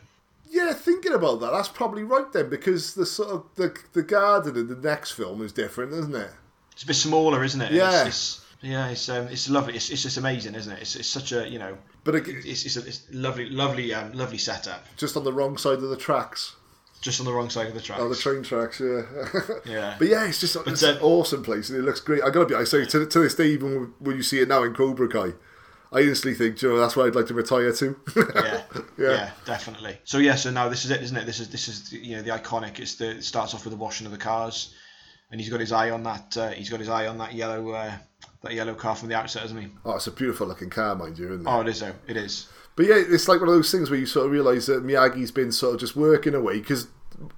Yeah, 0.47 0.73
thinking 0.73 1.13
about 1.13 1.39
that, 1.41 1.51
that's 1.51 1.67
probably 1.67 2.03
right 2.03 2.31
then, 2.31 2.49
because 2.51 2.93
the 2.93 3.05
sort 3.07 3.29
of 3.29 3.43
the 3.55 3.75
the 3.93 4.03
garden 4.03 4.55
in 4.55 4.67
the 4.67 4.75
next 4.75 5.11
film 5.13 5.41
is 5.41 5.51
different, 5.51 5.91
isn't 5.93 6.15
it? 6.15 6.29
It's 6.73 6.83
a 6.83 6.87
bit 6.87 6.95
smaller, 6.95 7.43
isn't 7.43 7.61
it? 7.61 7.71
Yeah. 7.71 8.05
It's, 8.05 8.37
it's, 8.37 8.44
yeah, 8.65 8.89
it's 8.89 9.07
um, 9.09 9.27
it's 9.27 9.49
lovely. 9.49 9.75
It's, 9.75 9.89
it's 9.89 10.01
just 10.03 10.17
amazing, 10.17 10.55
isn't 10.55 10.71
it? 10.73 10.81
It's, 10.81 10.95
it's 10.95 11.07
such 11.07 11.31
a 11.31 11.47
you 11.47 11.59
know, 11.59 11.77
But 12.03 12.15
it, 12.15 12.27
it's 12.27 12.65
it's 12.65 12.77
a 12.77 12.85
it's 12.85 13.03
lovely 13.11 13.49
lovely 13.49 13.93
um, 13.93 14.13
lovely 14.13 14.37
setup. 14.39 14.83
just 14.97 15.15
on 15.15 15.23
the 15.23 15.33
wrong 15.33 15.57
side 15.57 15.75
of 15.79 15.89
the 15.89 15.97
tracks. 15.97 16.55
Just 17.01 17.19
on 17.19 17.25
the 17.27 17.33
wrong 17.33 17.51
side 17.51 17.67
of 17.67 17.75
the 17.75 17.81
tracks. 17.81 18.01
Oh, 18.01 18.09
the 18.09 18.15
train 18.15 18.41
tracks, 18.41 18.79
yeah. 18.79 19.01
Yeah. 19.71 19.95
But 19.99 20.07
yeah, 20.07 20.25
it's 20.25 20.39
just 20.39 20.55
it's 20.65 20.81
an 20.81 20.97
awesome 21.01 21.43
place 21.43 21.69
and 21.69 21.77
it 21.77 21.83
looks 21.83 21.99
great. 21.99 22.23
I 22.23 22.31
gotta 22.31 22.47
be, 22.47 22.55
I 22.55 22.63
say 22.63 22.83
to, 22.85 23.05
to 23.05 23.19
this 23.19 23.35
day, 23.35 23.47
even 23.49 23.93
when 23.99 24.15
you 24.15 24.23
see 24.23 24.39
it 24.39 24.47
now 24.47 24.63
in 24.63 24.73
Cobra 24.73 25.07
Kai, 25.07 25.33
I 25.93 25.99
instantly 25.99 26.33
think, 26.33 26.57
"Do 26.57 26.65
you 26.67 26.73
know, 26.73 26.79
that's 26.79 26.95
where 26.95 27.05
I'd 27.05 27.13
like 27.13 27.27
to 27.27 27.35
retire 27.35 27.71
to. 27.73 27.95
yeah, 28.15 28.63
Yeah. 28.97 29.09
yeah, 29.11 29.31
definitely. 29.45 29.99
So 30.03 30.17
yeah, 30.17 30.33
so 30.35 30.49
now 30.49 30.67
this 30.67 30.83
is 30.83 30.89
it, 30.89 31.03
isn't 31.03 31.15
it? 31.17 31.25
This 31.27 31.39
is 31.39 31.49
this 31.49 31.67
is 31.67 31.91
you 31.93 32.15
know 32.15 32.23
the 32.23 32.31
iconic. 32.31 32.79
It's 32.79 32.95
the 32.95 33.11
it 33.11 33.23
starts 33.23 33.53
off 33.53 33.65
with 33.65 33.73
the 33.73 33.77
washing 33.79 34.07
of 34.07 34.11
the 34.11 34.17
cars, 34.17 34.73
and 35.29 35.39
he's 35.39 35.49
got 35.51 35.59
his 35.59 35.71
eye 35.71 35.91
on 35.91 36.01
that. 36.03 36.35
Uh, 36.35 36.49
he's 36.51 36.71
got 36.71 36.79
his 36.79 36.89
eye 36.89 37.05
on 37.05 37.19
that 37.19 37.33
yellow 37.35 37.69
uh, 37.71 37.91
that 38.45 38.53
yellow 38.53 38.73
car 38.73 38.95
from 38.95 39.09
the 39.09 39.15
outset, 39.15 39.41
hasn't 39.43 39.59
he? 39.61 39.67
oh, 39.85 39.95
it's 39.95 40.07
a 40.07 40.11
beautiful 40.11 40.47
looking 40.47 40.69
car, 40.69 40.95
mind 40.95 41.19
you, 41.19 41.25
isn't 41.33 41.41
it? 41.41 41.49
Oh, 41.49 41.61
it 41.61 41.67
is 41.67 41.79
though. 41.81 41.93
It 42.07 42.17
is. 42.17 42.47
But 42.75 42.87
yeah, 42.87 42.95
it's 42.97 43.27
like 43.27 43.39
one 43.39 43.49
of 43.49 43.55
those 43.55 43.71
things 43.71 43.89
where 43.89 43.99
you 43.99 44.05
sort 44.05 44.25
of 44.25 44.31
realise 44.31 44.65
that 44.65 44.85
Miyagi's 44.85 45.31
been 45.31 45.51
sort 45.51 45.75
of 45.75 45.79
just 45.79 45.95
working 45.95 46.33
away 46.35 46.59
because 46.59 46.87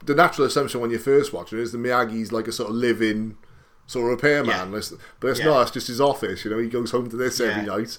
the 0.05 0.15
natural 0.15 0.47
assumption 0.47 0.81
when 0.81 0.89
you're 0.89 0.99
first 0.99 1.31
watch 1.33 1.53
it 1.53 1.59
is 1.59 1.71
that 1.71 1.77
Miyagi's 1.79 2.31
like 2.31 2.47
a 2.47 2.51
sort 2.51 2.69
of 2.69 2.75
living 2.75 3.37
sort 3.85 4.05
of 4.05 4.09
repairman, 4.09 4.49
Yeah. 4.73 4.81
But 5.19 5.27
it's 5.29 5.39
Yeah. 5.39 5.45
not. 5.45 5.61
It's 5.63 5.71
just 5.71 5.87
his 5.87 6.01
office. 6.01 6.43
You 6.43 6.51
know, 6.51 6.57
he 6.57 6.67
goes 6.67 6.91
home 6.91 7.09
to 7.09 7.15
this 7.15 7.39
every 7.39 7.63
night, 7.63 7.97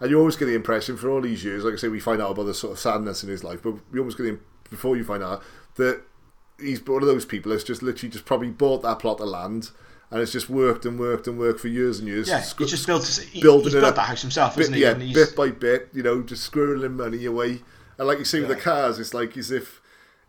and 0.00 0.10
you 0.10 0.18
always 0.18 0.36
get 0.36 0.44
the 0.46 0.54
impression 0.54 0.96
for 0.96 1.08
all 1.10 1.20
these 1.22 1.42
years. 1.42 1.64
Like 1.64 1.74
I 1.74 1.76
say, 1.78 1.88
we 1.88 2.00
find 2.00 2.20
out 2.20 2.32
about 2.32 2.44
the 2.44 2.54
sort 2.54 2.74
of 2.74 2.78
sadness 2.78 3.22
in 3.24 3.30
his 3.30 3.42
life, 3.42 3.62
but 3.62 3.74
you 3.92 3.98
almost 4.00 4.16
get 4.18 4.24
the 4.24 4.38
before 4.70 4.96
you 4.96 5.04
find 5.04 5.22
out 5.22 5.42
that 5.76 6.02
he's 6.60 6.86
one 6.86 7.02
of 7.02 7.08
those 7.08 7.24
people 7.24 7.50
that's 7.50 7.64
just 7.64 7.82
literally 7.82 8.10
just 8.12 8.24
probably 8.26 8.50
bought 8.50 8.82
that 8.82 8.98
plot 8.98 9.20
of 9.20 9.28
land. 9.28 9.70
And 10.10 10.20
it's 10.20 10.32
just 10.32 10.48
worked 10.48 10.84
and 10.84 10.98
worked 10.98 11.26
and 11.26 11.38
worked 11.38 11.60
for 11.60 11.68
years 11.68 11.98
and 11.98 12.06
years. 12.08 12.28
Yeah, 12.28 12.40
Sc- 12.40 12.60
he 12.60 12.66
just 12.66 12.86
built. 12.86 13.06
He, 13.32 13.40
building 13.40 13.64
he's 13.64 13.74
it 13.74 13.80
built 13.80 13.90
up 13.90 13.96
that 13.96 14.02
house 14.02 14.22
himself, 14.22 14.54
bit, 14.56 14.62
isn't 14.62 14.74
he? 14.74 14.82
yeah, 14.82 14.94
he's- 14.98 15.14
bit 15.14 15.36
by 15.36 15.50
bit, 15.50 15.88
you 15.92 16.02
know, 16.02 16.22
just 16.22 16.50
squirreling 16.50 16.92
money 16.94 17.24
away. 17.24 17.62
And 17.98 18.06
like 18.08 18.18
you 18.18 18.24
see 18.24 18.40
with 18.40 18.48
the 18.48 18.56
cars, 18.56 18.98
it's 18.98 19.14
like 19.14 19.36
as 19.36 19.50
if 19.50 19.80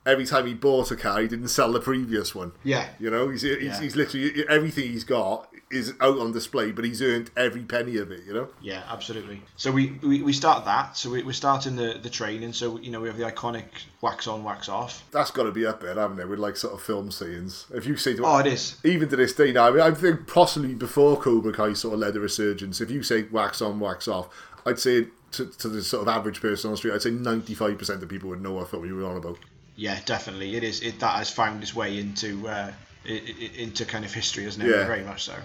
every 0.05 0.25
time 0.25 0.45
he 0.47 0.53
bought 0.53 0.91
a 0.91 0.95
car, 0.95 1.19
he 1.21 1.27
didn't 1.27 1.47
sell 1.49 1.71
the 1.71 1.79
previous 1.79 2.33
one. 2.35 2.51
Yeah. 2.63 2.87
You 2.99 3.09
know, 3.11 3.29
he's, 3.29 3.41
he's, 3.41 3.61
Yeah. 3.61 3.79
he's 3.81 3.95
literally, 3.95 4.45
everything 4.47 4.91
he's 4.91 5.03
got 5.03 5.49
is 5.75 5.93
out 6.01 6.17
on 6.17 6.31
display, 6.31 6.71
but 6.71 6.85
he's 6.85 7.01
earned 7.01 7.29
every 7.37 7.63
penny 7.63 7.97
of 7.97 8.11
it, 8.11 8.23
you 8.25 8.33
know? 8.33 8.47
Yeah, 8.61 8.83
absolutely. 8.89 9.41
So 9.57 9.71
we, 9.71 9.91
we, 10.01 10.21
we 10.21 10.33
start 10.33 10.65
that. 10.65 10.97
So 10.97 11.09
we, 11.11 11.23
we're 11.23 11.33
starting 11.33 11.75
the, 11.75 11.99
the 12.01 12.09
training. 12.09 12.53
So 12.53 12.79
you 12.79 12.91
know 12.91 13.01
we 13.01 13.07
have 13.07 13.17
the 13.17 13.25
iconic 13.25 13.65
wax 14.01 14.27
on, 14.27 14.43
wax 14.43 14.69
off. 14.69 15.03
That's 15.11 15.31
got 15.31 15.43
to 15.43 15.51
be 15.51 15.65
up 15.65 15.81
there, 15.81 15.95
haven't 15.95 16.19
it? 16.19 16.27
With 16.27 16.39
like 16.39 16.57
sort 16.57 16.73
of 16.73 16.81
film 16.81 17.11
scenes. 17.11 17.65
If 17.73 17.85
you 17.85 17.97
say 17.97 18.15
to 18.15 18.25
Oh, 18.25 18.37
it 18.37 18.47
is. 18.47 18.77
even 18.83 19.09
to 19.09 19.15
this 19.15 19.33
day 19.33 19.51
now, 19.51 19.67
I, 19.67 19.71
mean, 19.71 19.81
I 19.81 19.91
think 19.91 20.27
possibly 20.27 20.73
before 20.73 21.17
Cobra 21.17 21.53
Kai 21.53 21.73
sort 21.73 21.93
of 21.93 21.99
led 21.99 22.15
a 22.15 22.19
resurgence, 22.19 22.81
if 22.81 22.89
you 22.89 23.03
say 23.03 23.23
wax 23.23 23.61
on, 23.61 23.79
wax 23.79 24.07
off, 24.07 24.29
I'd 24.65 24.79
say 24.79 25.07
to, 25.33 25.45
to 25.45 25.69
the 25.69 25.83
sort 25.83 26.07
of 26.07 26.07
average 26.07 26.41
person 26.41 26.69
on 26.69 26.73
the 26.73 26.77
street, 26.77 26.93
I'd 26.93 27.01
say 27.01 27.11
95% 27.11 28.01
of 28.01 28.09
people 28.09 28.29
would 28.29 28.41
know 28.41 28.53
what 28.53 28.69
film 28.69 28.85
you 28.85 28.95
were 28.95 29.05
on 29.05 29.17
about. 29.17 29.37
Yeah, 29.75 29.99
definitely. 30.05 30.55
It 30.55 30.63
is. 30.63 30.81
It 30.81 30.99
that 31.01 31.17
has 31.17 31.29
found 31.29 31.61
its 31.61 31.75
way 31.75 31.99
into 31.99 32.47
uh, 32.47 32.71
into 33.05 33.85
kind 33.85 34.05
of 34.05 34.13
history, 34.13 34.45
hasn't 34.45 34.65
it? 34.65 34.71
Yeah. 34.71 34.87
Very 34.87 35.03
much 35.03 35.25
so. 35.25 35.35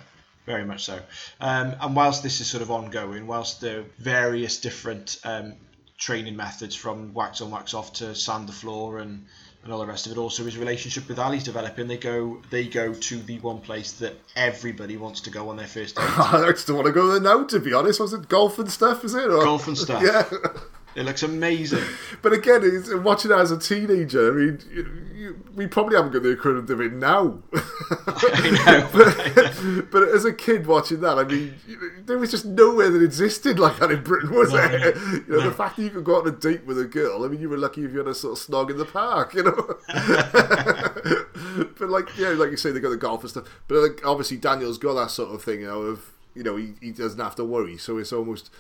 Very 0.51 0.65
much 0.65 0.85
so. 0.85 0.99
Um, 1.41 1.77
and 1.81 1.95
whilst 1.95 2.25
this 2.25 2.41
is 2.41 2.49
sort 2.49 2.61
of 2.63 2.73
ongoing, 2.73 3.29
whilst 3.29 3.61
the 3.61 3.85
various 3.99 4.59
different 4.59 5.19
um, 5.23 5.55
training 5.97 6.35
methods 6.37 6.75
from 6.75 7.15
wax 7.15 7.41
on, 7.41 7.53
wax 7.53 7.73
off 7.73 7.93
to 7.95 8.17
sand 8.17 8.49
the 8.49 8.53
floor 8.53 8.99
and, 8.99 9.25
and 9.63 9.73
all 9.73 9.79
the 9.79 9.87
rest 9.87 10.07
of 10.07 10.13
it, 10.13 10.19
also 10.19 10.43
his 10.45 10.59
relationship 10.59 11.07
with 11.07 11.21
Ali's 11.21 11.45
developing. 11.45 11.87
They 11.87 11.99
go 11.99 12.43
they 12.51 12.67
go 12.67 12.93
to 12.93 13.17
the 13.23 13.39
one 13.39 13.61
place 13.61 13.93
that 13.93 14.15
everybody 14.35 14.97
wants 14.97 15.21
to 15.21 15.31
go 15.31 15.51
on 15.51 15.57
their 15.57 15.69
first 15.69 15.95
date. 15.95 16.03
I 16.19 16.51
just 16.51 16.67
don't 16.67 16.77
want 16.77 16.87
to 16.87 16.93
go 16.93 17.07
there 17.07 17.21
now, 17.21 17.45
to 17.45 17.61
be 17.61 17.73
honest. 17.73 18.01
Was 18.01 18.13
it 18.13 18.29
golf 18.29 18.59
and 18.59 18.69
stuff, 18.73 19.05
is 19.05 19.15
it? 19.15 19.27
Or- 19.31 19.45
Golf 19.45 19.69
and 19.69 19.79
stuff. 19.79 20.03
Yeah. 20.05 20.25
It 20.97 21.05
looks 21.05 21.23
amazing. 21.23 21.85
But 22.23 22.33
again, 22.35 22.61
it's, 22.65 22.91
uh, 22.93 22.99
watching 22.99 23.31
it 23.31 23.35
as 23.35 23.51
a 23.51 23.59
teenager, 23.59 24.31
I 24.31 24.35
mean, 24.37 24.59
you, 24.71 25.03
you, 25.15 25.45
we 25.55 25.67
probably 25.67 25.97
haven't 25.97 26.13
got 26.13 26.23
the 26.23 26.31
equivalent 26.31 26.69
of 26.69 26.81
it 26.81 26.93
now. 26.93 27.39
I 27.55 28.51
know. 28.67 29.83
but 29.91 30.03
as 30.09 30.27
a 30.27 30.33
kid 30.35 30.67
watching 30.67 31.01
that, 31.01 31.19
I 31.19 31.25
mean, 31.25 31.55
there 32.05 32.19
was 32.19 32.31
just 32.31 32.45
nowhere 32.45 32.91
that 32.91 33.03
existed 33.03 33.59
like 33.59 33.79
that 33.79 33.91
in 33.91 34.03
Britain, 34.03 34.31
was 34.35 34.53
No, 34.53 34.59
there? 34.59 34.79
no, 34.79 34.87
you 34.87 35.25
know, 35.29 35.37
no. 35.39 35.41
the 35.49 35.53
fact 35.55 35.77
that 35.77 35.83
you 35.83 35.91
could 35.91 36.05
go 36.05 36.17
on 36.21 36.29
a 36.29 36.33
date 36.33 36.67
with 36.67 36.79
a 36.79 36.85
girl, 36.85 37.25
I 37.25 37.29
mean, 37.29 37.41
you 37.41 37.49
were 37.49 37.57
lucky 37.57 37.85
if 37.85 37.93
you 37.93 37.99
had 37.99 38.09
a 38.09 38.15
sort 38.15 38.39
of 38.39 38.45
snog 38.45 38.71
in 38.71 38.77
the 38.77 38.85
park, 38.85 39.33
you 39.35 39.45
know? 39.45 39.77
but 41.79 41.89
like, 41.89 42.17
yeah, 42.19 42.31
like 42.31 42.51
you 42.51 42.57
say, 42.57 42.71
they 42.71 42.81
got 42.81 42.91
the 42.91 42.97
golf 42.97 43.23
and 43.23 43.31
stuff. 43.31 43.45
But 43.69 43.77
like, 43.79 44.05
obviously, 44.05 44.37
Daniel's 44.37 44.79
got 44.79 44.95
that 44.95 45.11
sort 45.11 45.35
of 45.35 45.43
thing, 45.43 45.61
you 45.61 45.69
know, 45.69 45.83
of, 45.83 46.11
you 46.35 46.43
know, 46.43 46.57
he, 46.57 46.75
he 46.81 46.91
doesn't 46.93 47.21
have 47.21 47.37
to 47.37 47.45
worry. 47.45 47.79
So 47.79 47.97
it's 47.99 48.13
almost. 48.13 48.51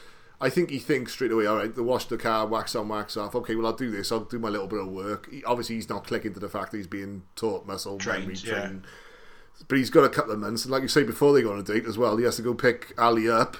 I 0.40 0.48
think 0.48 0.70
he 0.70 0.78
thinks 0.78 1.12
straight 1.12 1.32
away, 1.32 1.46
all 1.46 1.56
right, 1.56 1.74
the 1.74 1.82
wash 1.82 2.06
the 2.06 2.16
car, 2.16 2.46
wax 2.46 2.74
on, 2.74 2.88
wax 2.88 3.16
off. 3.16 3.34
Okay, 3.34 3.54
well, 3.54 3.66
I'll 3.66 3.72
do 3.74 3.90
this. 3.90 4.10
I'll 4.10 4.20
do 4.20 4.38
my 4.38 4.48
little 4.48 4.66
bit 4.66 4.80
of 4.80 4.88
work. 4.88 5.30
He, 5.30 5.44
obviously, 5.44 5.74
he's 5.76 5.88
not 5.88 6.06
clicking 6.06 6.32
to 6.32 6.40
the 6.40 6.48
fact 6.48 6.70
that 6.70 6.78
he's 6.78 6.86
being 6.86 7.24
taught 7.36 7.66
muscle 7.66 7.98
Trained, 7.98 8.20
memory, 8.20 8.36
yeah. 8.42 8.60
trained. 8.60 8.86
But 9.68 9.76
he's 9.76 9.90
got 9.90 10.04
a 10.04 10.08
couple 10.08 10.32
of 10.32 10.38
months, 10.38 10.64
and 10.64 10.72
like 10.72 10.82
you 10.82 10.88
say, 10.88 11.02
before 11.02 11.34
they 11.34 11.42
go 11.42 11.52
on 11.52 11.58
a 11.58 11.62
date 11.62 11.84
as 11.84 11.98
well, 11.98 12.16
he 12.16 12.24
has 12.24 12.36
to 12.36 12.42
go 12.42 12.54
pick 12.54 12.94
Ali 12.98 13.28
up 13.28 13.58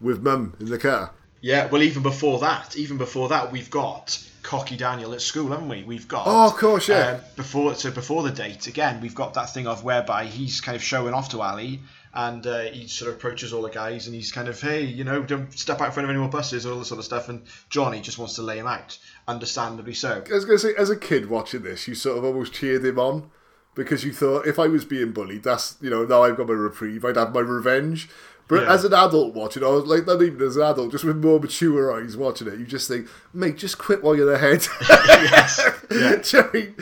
with 0.00 0.22
mum 0.22 0.54
in 0.60 0.66
the 0.66 0.78
car. 0.78 1.12
Yeah, 1.40 1.66
well, 1.66 1.82
even 1.82 2.02
before 2.02 2.38
that, 2.40 2.76
even 2.76 2.96
before 2.96 3.28
that, 3.28 3.50
we've 3.50 3.70
got 3.70 4.18
cocky 4.42 4.76
Daniel 4.76 5.12
at 5.12 5.20
school, 5.20 5.48
haven't 5.48 5.68
we? 5.68 5.82
We've 5.82 6.06
got. 6.06 6.26
Oh, 6.26 6.46
of 6.46 6.54
course, 6.54 6.88
yeah. 6.88 7.14
um, 7.14 7.20
before 7.34 7.74
so 7.74 7.90
before 7.90 8.22
the 8.22 8.30
date, 8.30 8.68
again, 8.68 9.00
we've 9.00 9.14
got 9.14 9.34
that 9.34 9.52
thing 9.52 9.66
of 9.66 9.82
whereby 9.84 10.26
he's 10.26 10.60
kind 10.60 10.76
of 10.76 10.82
showing 10.82 11.14
off 11.14 11.30
to 11.30 11.42
Ali, 11.42 11.80
and 12.16 12.44
uh, 12.46 12.60
he 12.62 12.88
sort 12.88 13.10
of 13.10 13.16
approaches 13.18 13.52
all 13.52 13.62
the 13.62 13.68
guys, 13.70 14.06
and 14.06 14.14
he's 14.16 14.32
kind 14.32 14.48
of, 14.48 14.60
hey, 14.60 14.82
you 14.82 15.04
know, 15.04 15.22
don't 15.22 15.52
step 15.56 15.80
out 15.80 15.86
in 15.86 15.92
front 15.92 16.04
of 16.04 16.10
any 16.10 16.18
more 16.18 16.28
buses, 16.28 16.64
and 16.64 16.72
all 16.72 16.78
this 16.80 16.88
sort 16.88 16.98
of 16.98 17.04
stuff. 17.04 17.28
And 17.28 17.42
Johnny 17.70 18.00
just 18.00 18.18
wants 18.18 18.34
to 18.36 18.42
lay 18.42 18.58
him 18.58 18.66
out, 18.66 18.98
understandably 19.28 19.94
so. 19.94 20.22
I 20.28 20.34
was 20.34 20.44
going 20.44 20.58
to 20.58 20.66
say, 20.66 20.74
as 20.76 20.90
a 20.90 20.96
kid 20.96 21.28
watching 21.28 21.62
this, 21.62 21.86
you 21.86 21.94
sort 21.94 22.18
of 22.18 22.24
almost 22.24 22.52
cheered 22.54 22.84
him 22.84 22.98
on 22.98 23.30
because 23.74 24.02
you 24.04 24.12
thought 24.12 24.46
if 24.46 24.58
I 24.58 24.66
was 24.66 24.84
being 24.84 25.12
bullied, 25.12 25.42
that's 25.44 25.76
you 25.80 25.90
know 25.90 26.04
now 26.04 26.22
I've 26.24 26.36
got 26.36 26.48
my 26.48 26.54
reprieve, 26.54 27.04
I'd 27.04 27.16
have 27.16 27.34
my 27.34 27.40
revenge. 27.40 28.08
But 28.48 28.62
Yeah. 28.62 28.72
as 28.74 28.84
an 28.84 28.94
adult 28.94 29.34
watching, 29.34 29.64
I 29.64 29.68
was 29.68 29.84
like 29.86 30.06
not 30.06 30.22
even 30.22 30.40
as 30.40 30.56
an 30.56 30.62
adult, 30.62 30.92
just 30.92 31.02
with 31.04 31.16
more 31.16 31.40
mature 31.40 31.92
eyes 32.00 32.16
watching 32.16 32.46
it, 32.46 32.58
you 32.60 32.64
just 32.64 32.86
think, 32.88 33.08
mate, 33.34 33.58
just 33.58 33.76
quit 33.76 34.04
while 34.04 34.14
you're 34.16 34.32
ahead. 34.32 34.64
yes. 34.88 35.60
Yeah. 35.90 36.16
Do 36.16 36.36
you 36.36 36.42
know 36.42 36.48
what 36.48 36.50
I 36.50 36.52
mean? 36.52 36.74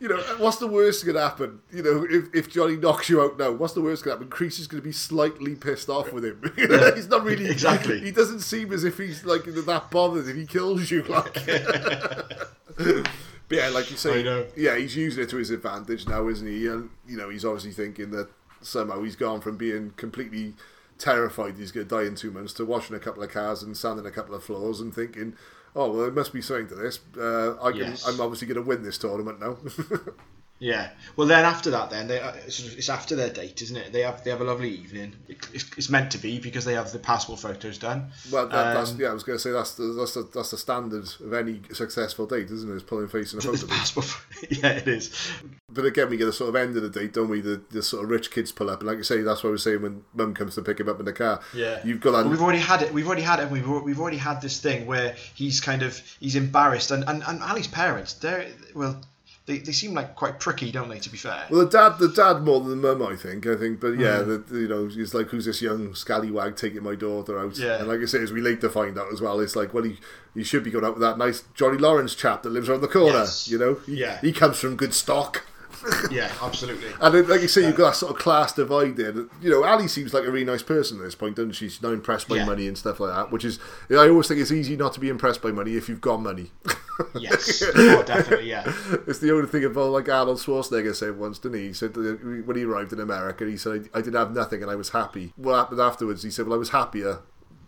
You 0.00 0.08
know, 0.08 0.16
what's 0.38 0.56
the 0.56 0.66
worst 0.66 1.04
going 1.04 1.16
to 1.16 1.20
happen? 1.20 1.60
You 1.70 1.82
know, 1.82 2.06
if, 2.08 2.34
if 2.34 2.50
Johnny 2.50 2.76
knocks 2.76 3.10
you 3.10 3.20
out 3.20 3.38
now, 3.38 3.52
what's 3.52 3.74
the 3.74 3.82
worst 3.82 4.02
going 4.02 4.16
to 4.16 4.24
happen? 4.24 4.36
Kreese 4.36 4.58
is 4.58 4.66
going 4.66 4.82
to 4.82 4.86
be 4.86 4.92
slightly 4.92 5.54
pissed 5.54 5.90
off 5.90 6.10
with 6.12 6.24
him. 6.24 6.40
he's 6.94 7.08
not 7.08 7.22
really 7.22 7.50
Exactly. 7.50 8.00
He 8.00 8.10
doesn't 8.10 8.40
seem 8.40 8.72
as 8.72 8.82
if 8.84 8.96
he's 8.96 9.24
like 9.26 9.44
that 9.44 9.90
bothered 9.90 10.26
if 10.26 10.34
he 10.34 10.46
kills 10.46 10.90
you. 10.90 11.02
Like, 11.02 11.34
but 12.76 13.10
yeah, 13.50 13.68
like 13.68 13.90
you 13.90 13.98
say, 13.98 14.46
yeah, 14.56 14.76
he's 14.76 14.96
using 14.96 15.24
it 15.24 15.30
to 15.30 15.36
his 15.36 15.50
advantage 15.50 16.08
now, 16.08 16.28
isn't 16.28 16.46
he? 16.46 16.66
And 16.66 16.88
you 17.06 17.18
know, 17.18 17.28
he's 17.28 17.44
obviously 17.44 17.72
thinking 17.72 18.10
that 18.12 18.30
somehow 18.62 19.02
he's 19.02 19.16
gone 19.16 19.42
from 19.42 19.58
being 19.58 19.92
completely 19.96 20.54
terrified 21.00 21.56
he's 21.56 21.72
going 21.72 21.88
to 21.88 21.96
die 21.96 22.04
in 22.06 22.14
two 22.14 22.30
months 22.30 22.52
to 22.52 22.64
washing 22.64 22.94
a 22.94 23.00
couple 23.00 23.22
of 23.22 23.30
cars 23.30 23.62
and 23.62 23.76
sanding 23.76 24.06
a 24.06 24.10
couple 24.10 24.34
of 24.34 24.44
floors 24.44 24.80
and 24.80 24.94
thinking, 24.94 25.34
oh 25.76 25.90
well, 25.90 26.02
there 26.02 26.10
must 26.10 26.32
be 26.32 26.42
something 26.42 26.68
to 26.68 26.74
this. 26.74 27.00
Uh, 27.16 27.62
I 27.62 27.70
can, 27.72 27.80
Yes. 27.80 28.06
I'm 28.06 28.20
obviously 28.20 28.46
going 28.46 28.56
to 28.62 28.68
win 28.68 28.82
this 28.82 28.98
tournament 28.98 29.40
now. 29.40 29.56
Yeah. 30.60 30.90
Well, 31.16 31.26
then 31.26 31.44
after 31.46 31.70
that, 31.70 31.88
then 31.88 32.06
they 32.06 32.20
uh, 32.20 32.32
it's 32.46 32.88
after 32.90 33.16
their 33.16 33.30
date, 33.30 33.62
isn't 33.62 33.76
it? 33.76 33.92
They 33.92 34.02
have 34.02 34.22
they 34.22 34.30
have 34.30 34.42
a 34.42 34.44
lovely 34.44 34.68
evening. 34.68 35.16
It's, 35.26 35.64
it's 35.76 35.88
meant 35.88 36.10
to 36.12 36.18
be 36.18 36.38
because 36.38 36.66
they 36.66 36.74
have 36.74 36.92
the 36.92 36.98
passport 36.98 37.40
photos 37.40 37.78
done. 37.78 38.12
well, 38.30 38.46
that, 38.46 38.74
that's 38.74 38.90
Um, 38.92 39.00
yeah, 39.00 39.08
I 39.08 39.14
was 39.14 39.22
going 39.24 39.38
to 39.38 39.42
say 39.42 39.50
that's 39.50 39.74
the, 39.74 39.84
that's 39.94 40.14
the, 40.14 40.28
that's 40.34 40.50
the 40.50 40.58
standard 40.58 41.08
of 41.20 41.32
any 41.32 41.62
successful 41.72 42.26
date, 42.26 42.50
isn't 42.50 42.68
it? 42.68 42.74
it? 42.74 42.76
Is 42.76 42.82
pulling 42.82 43.08
face 43.08 43.32
in 43.32 43.38
a 43.38 43.42
The 43.50 43.56
photo. 43.56 43.66
passport. 43.68 44.06
yeah, 44.50 44.68
it 44.72 44.86
is. 44.86 45.32
But 45.70 45.86
again, 45.86 46.10
we 46.10 46.18
get 46.18 46.26
the 46.26 46.32
sort 46.32 46.50
of 46.50 46.56
end 46.56 46.76
of 46.76 46.82
the 46.82 46.90
date, 46.90 47.14
don't 47.14 47.30
we? 47.30 47.40
The, 47.40 47.62
the 47.70 47.82
sort 47.82 48.04
of 48.04 48.10
rich 48.10 48.30
kids 48.30 48.52
pull 48.52 48.68
up, 48.68 48.80
and 48.80 48.88
like 48.88 48.98
you 48.98 49.04
say, 49.04 49.22
that's 49.22 49.42
what 49.42 49.50
we're 49.50 49.56
saying 49.56 49.80
when 49.80 50.04
Mum 50.14 50.34
comes 50.34 50.56
to 50.56 50.62
pick 50.62 50.78
him 50.78 50.88
up 50.90 50.98
in 50.98 51.06
the 51.06 51.12
car. 51.14 51.40
Yeah, 51.54 51.80
you've 51.84 52.00
got 52.00 52.10
that. 52.12 52.22
Well, 52.24 52.30
we've 52.30 52.42
already 52.42 52.58
had 52.58 52.82
it. 52.82 52.92
We've 52.92 53.06
already 53.06 53.22
had 53.22 53.40
it. 53.40 53.50
We've 53.50 53.66
we've 53.66 54.00
already 54.00 54.18
had 54.18 54.42
this 54.42 54.60
thing 54.60 54.84
where 54.86 55.16
he's 55.34 55.60
kind 55.60 55.82
of 55.82 55.98
he's 56.20 56.36
embarrassed, 56.36 56.90
and 56.90 57.04
and, 57.08 57.22
and 57.26 57.42
Ali's 57.42 57.68
parents, 57.68 58.12
they're 58.14 58.48
well, 58.74 59.00
they, 59.50 59.58
they 59.58 59.72
seem 59.72 59.92
like 59.92 60.14
quite 60.14 60.38
pricky, 60.38 60.70
don't 60.70 60.88
they? 60.88 60.98
To 60.98 61.10
be 61.10 61.18
fair. 61.18 61.46
Well, 61.50 61.64
the 61.64 61.70
dad, 61.70 61.98
the 61.98 62.08
dad 62.08 62.42
more 62.42 62.60
than 62.60 62.80
the 62.80 62.94
mum, 62.94 63.02
I 63.06 63.16
think. 63.16 63.46
I 63.46 63.56
think, 63.56 63.80
but 63.80 63.98
yeah, 63.98 64.22
hmm. 64.22 64.42
the, 64.48 64.60
you 64.60 64.68
know, 64.68 64.86
he's 64.86 65.12
like, 65.12 65.28
who's 65.28 65.44
this 65.44 65.60
young 65.60 65.94
scallywag 65.94 66.56
taking 66.56 66.82
my 66.82 66.94
daughter 66.94 67.38
out? 67.38 67.58
Yeah. 67.58 67.78
And 67.78 67.88
like 67.88 68.00
I 68.00 68.04
say, 68.06 68.22
as 68.22 68.32
we 68.32 68.40
later 68.40 68.68
find 68.68 68.98
out 68.98 69.12
as 69.12 69.20
well, 69.20 69.40
it's 69.40 69.56
like, 69.56 69.74
well, 69.74 69.84
he, 69.84 69.98
he 70.34 70.44
should 70.44 70.64
be 70.64 70.70
going 70.70 70.84
out 70.84 70.94
with 70.94 71.02
that 71.02 71.18
nice 71.18 71.44
Johnny 71.54 71.78
Lawrence 71.78 72.14
chap 72.14 72.42
that 72.42 72.50
lives 72.50 72.68
around 72.68 72.80
the 72.80 72.88
corner. 72.88 73.18
Yes. 73.18 73.48
You 73.48 73.58
know, 73.58 73.74
he, 73.86 73.96
Yeah. 74.00 74.20
he 74.20 74.32
comes 74.32 74.58
from 74.58 74.76
good 74.76 74.94
stock. 74.94 75.44
yeah, 76.10 76.30
absolutely. 76.42 76.88
And 77.00 77.14
then, 77.14 77.28
like 77.28 77.40
you 77.42 77.48
say, 77.48 77.62
you've 77.66 77.76
got 77.76 77.90
that 77.90 77.96
sort 77.96 78.12
of 78.12 78.18
class 78.18 78.52
divide 78.52 78.96
there. 78.96 79.12
that- 79.12 79.28
You 79.40 79.50
know, 79.50 79.64
Ali 79.64 79.88
seems 79.88 80.12
like 80.14 80.24
a 80.24 80.30
really 80.30 80.44
nice 80.44 80.62
person 80.62 80.98
at 80.98 81.04
this 81.04 81.14
point, 81.14 81.36
doesn't 81.36 81.52
she? 81.52 81.68
She's 81.68 81.82
not 81.82 81.92
impressed 81.92 82.28
by 82.28 82.36
Yeah. 82.36 82.44
money 82.46 82.68
and 82.68 82.76
stuff 82.76 83.00
like 83.00 83.14
that, 83.14 83.30
which 83.32 83.44
is, 83.44 83.58
I 83.90 84.08
always 84.08 84.28
think 84.28 84.40
it's 84.40 84.52
easy 84.52 84.76
not 84.76 84.92
to 84.94 85.00
be 85.00 85.08
impressed 85.08 85.42
by 85.42 85.50
money 85.52 85.76
if 85.76 85.88
you've 85.88 86.00
got 86.00 86.20
money. 86.20 86.50
Yes, 87.14 87.62
oh, 87.76 88.02
definitely. 88.02 88.50
Yeah, 88.50 88.70
It's 89.06 89.20
the 89.20 89.32
only 89.34 89.46
thing 89.48 89.64
about 89.64 89.90
like 89.92 90.08
Arnold 90.08 90.38
Schwarzenegger 90.38 90.94
said 90.94 91.18
once, 91.18 91.38
didn't 91.38 91.58
he? 91.58 91.66
He 91.68 91.72
said 91.72 91.96
when 91.96 92.56
he 92.56 92.64
arrived 92.64 92.92
in 92.92 93.00
America, 93.00 93.46
he 93.46 93.56
said, 93.56 93.88
I, 93.94 93.98
I 93.98 94.02
didn't 94.02 94.16
have 94.18 94.32
nothing 94.34 94.62
and 94.62 94.70
I 94.70 94.74
was 94.74 94.90
happy. 94.90 95.32
What 95.36 95.56
happened 95.56 95.80
afterwards? 95.80 96.22
He 96.22 96.30
said, 96.30 96.46
Well, 96.46 96.56
I 96.56 96.58
was 96.58 96.70
happier. 96.70 97.20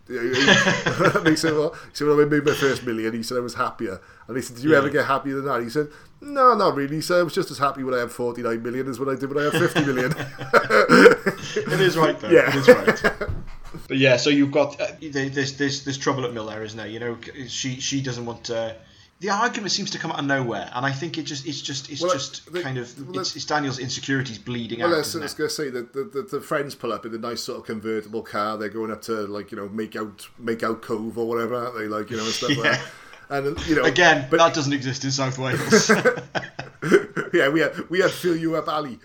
He 0.07 0.15
said, 1.35 1.53
Well, 1.53 1.73
he 1.73 1.95
said, 1.95 2.07
well, 2.07 2.21
I 2.21 2.25
made 2.25 2.43
my 2.45 2.53
first 2.53 2.85
million. 2.85 3.13
He 3.13 3.23
said, 3.23 3.37
I 3.37 3.41
was 3.41 3.53
happier. 3.55 4.01
And 4.27 4.35
he 4.35 4.41
said, 4.43 4.55
Did 4.57 4.65
you 4.65 4.71
Yeah. 4.71 4.79
ever 4.79 4.89
get 4.89 5.05
happier 5.05 5.35
than 5.35 5.45
that? 5.45 5.61
He 5.61 5.69
said, 5.69 5.87
No, 6.21 6.53
not 6.55 6.75
really. 6.75 6.95
He 6.95 7.01
said, 7.01 7.19
I 7.19 7.23
was 7.23 7.33
just 7.33 7.51
as 7.51 7.57
happy 7.57 7.83
when 7.83 7.93
I 7.93 7.99
had 7.99 8.11
49 8.11 8.61
million 8.61 8.87
as 8.89 8.99
when 8.99 9.09
I 9.09 9.15
did 9.19 9.33
when 9.33 9.39
I 9.45 9.49
had 9.51 9.53
50 9.71 9.85
million. 9.85 10.11
it 10.17 11.79
is 11.81 11.97
right 11.97 12.19
though. 12.19 12.29
Yeah. 12.29 12.49
It 12.49 12.55
is 12.55 12.67
right. 12.67 13.29
But 13.87 13.97
yeah, 13.97 14.17
so 14.17 14.29
you've 14.29 14.51
got 14.51 14.79
uh, 14.79 14.87
there's 15.01 15.57
there's 15.57 15.83
there's 15.83 15.97
trouble 15.97 16.25
at 16.25 16.33
Mill 16.33 16.45
there, 16.45 16.63
isn't 16.63 16.77
there? 16.77 16.87
You 16.87 16.99
know, 16.99 17.17
she 17.47 17.79
she 17.79 18.01
doesn't 18.01 18.25
want 18.25 18.43
to. 18.45 18.75
The 19.23 19.29
argument 19.29 19.71
seems 19.71 19.89
to 19.91 19.97
come 19.97 20.11
out 20.11 20.19
of 20.19 20.25
nowhere, 20.25 20.69
and 20.75 20.85
I 20.85 20.91
think 20.91 21.17
it 21.17 21.23
just 21.23 21.47
it's 21.47 21.61
just 21.61 21.89
it's 21.89 22.01
Well, 22.01 22.11
just 22.11 22.51
the- 22.51 22.61
kind 22.61 22.77
of 22.77 23.07
well, 23.07 23.21
it's, 23.21 23.33
it's 23.37 23.45
Daniel's 23.45 23.79
insecurities 23.79 24.37
bleeding 24.37 24.81
Well, 24.81 24.93
out. 24.93 24.99
Isn't 24.99 25.21
I 25.21 25.23
was 25.23 25.33
going 25.33 25.49
to 25.49 25.55
say 25.55 25.69
that 25.69 25.93
the, 25.93 26.03
the, 26.03 26.23
the 26.23 26.41
friends 26.41 26.75
pull 26.75 26.91
up 26.91 27.05
in 27.05 27.15
a 27.15 27.17
nice 27.17 27.41
sort 27.41 27.59
of 27.59 27.65
convertible 27.65 28.21
car. 28.21 28.57
They're 28.57 28.67
going 28.67 28.91
up 28.91 29.01
to 29.03 29.13
like 29.27 29.49
you 29.53 29.57
know 29.57 29.69
make 29.69 29.95
out 29.95 30.27
make 30.37 30.61
out 30.61 30.81
cove 30.81 31.17
or 31.17 31.25
whatever, 31.25 31.55
aren't 31.55 31.75
they? 31.77 31.87
Like 31.87 32.09
you 32.11 32.17
know 32.17 32.25
and 32.25 32.33
stuff 32.33 32.49
like 32.57 32.63
that. 32.63 32.81
And 33.29 33.65
you 33.65 33.77
know 33.77 33.83
Again, 33.85 34.27
but 34.29 34.39
that 34.39 34.53
doesn't 34.53 34.73
exist 34.73 35.05
in 35.05 35.11
South 35.11 35.37
Wales. 35.39 35.89
yeah, 37.33 37.47
we 37.47 37.61
had 37.61 37.89
we 37.89 38.01
had 38.01 38.11
fill 38.11 38.35
you 38.35 38.57
up 38.57 38.67
alley. 38.67 38.99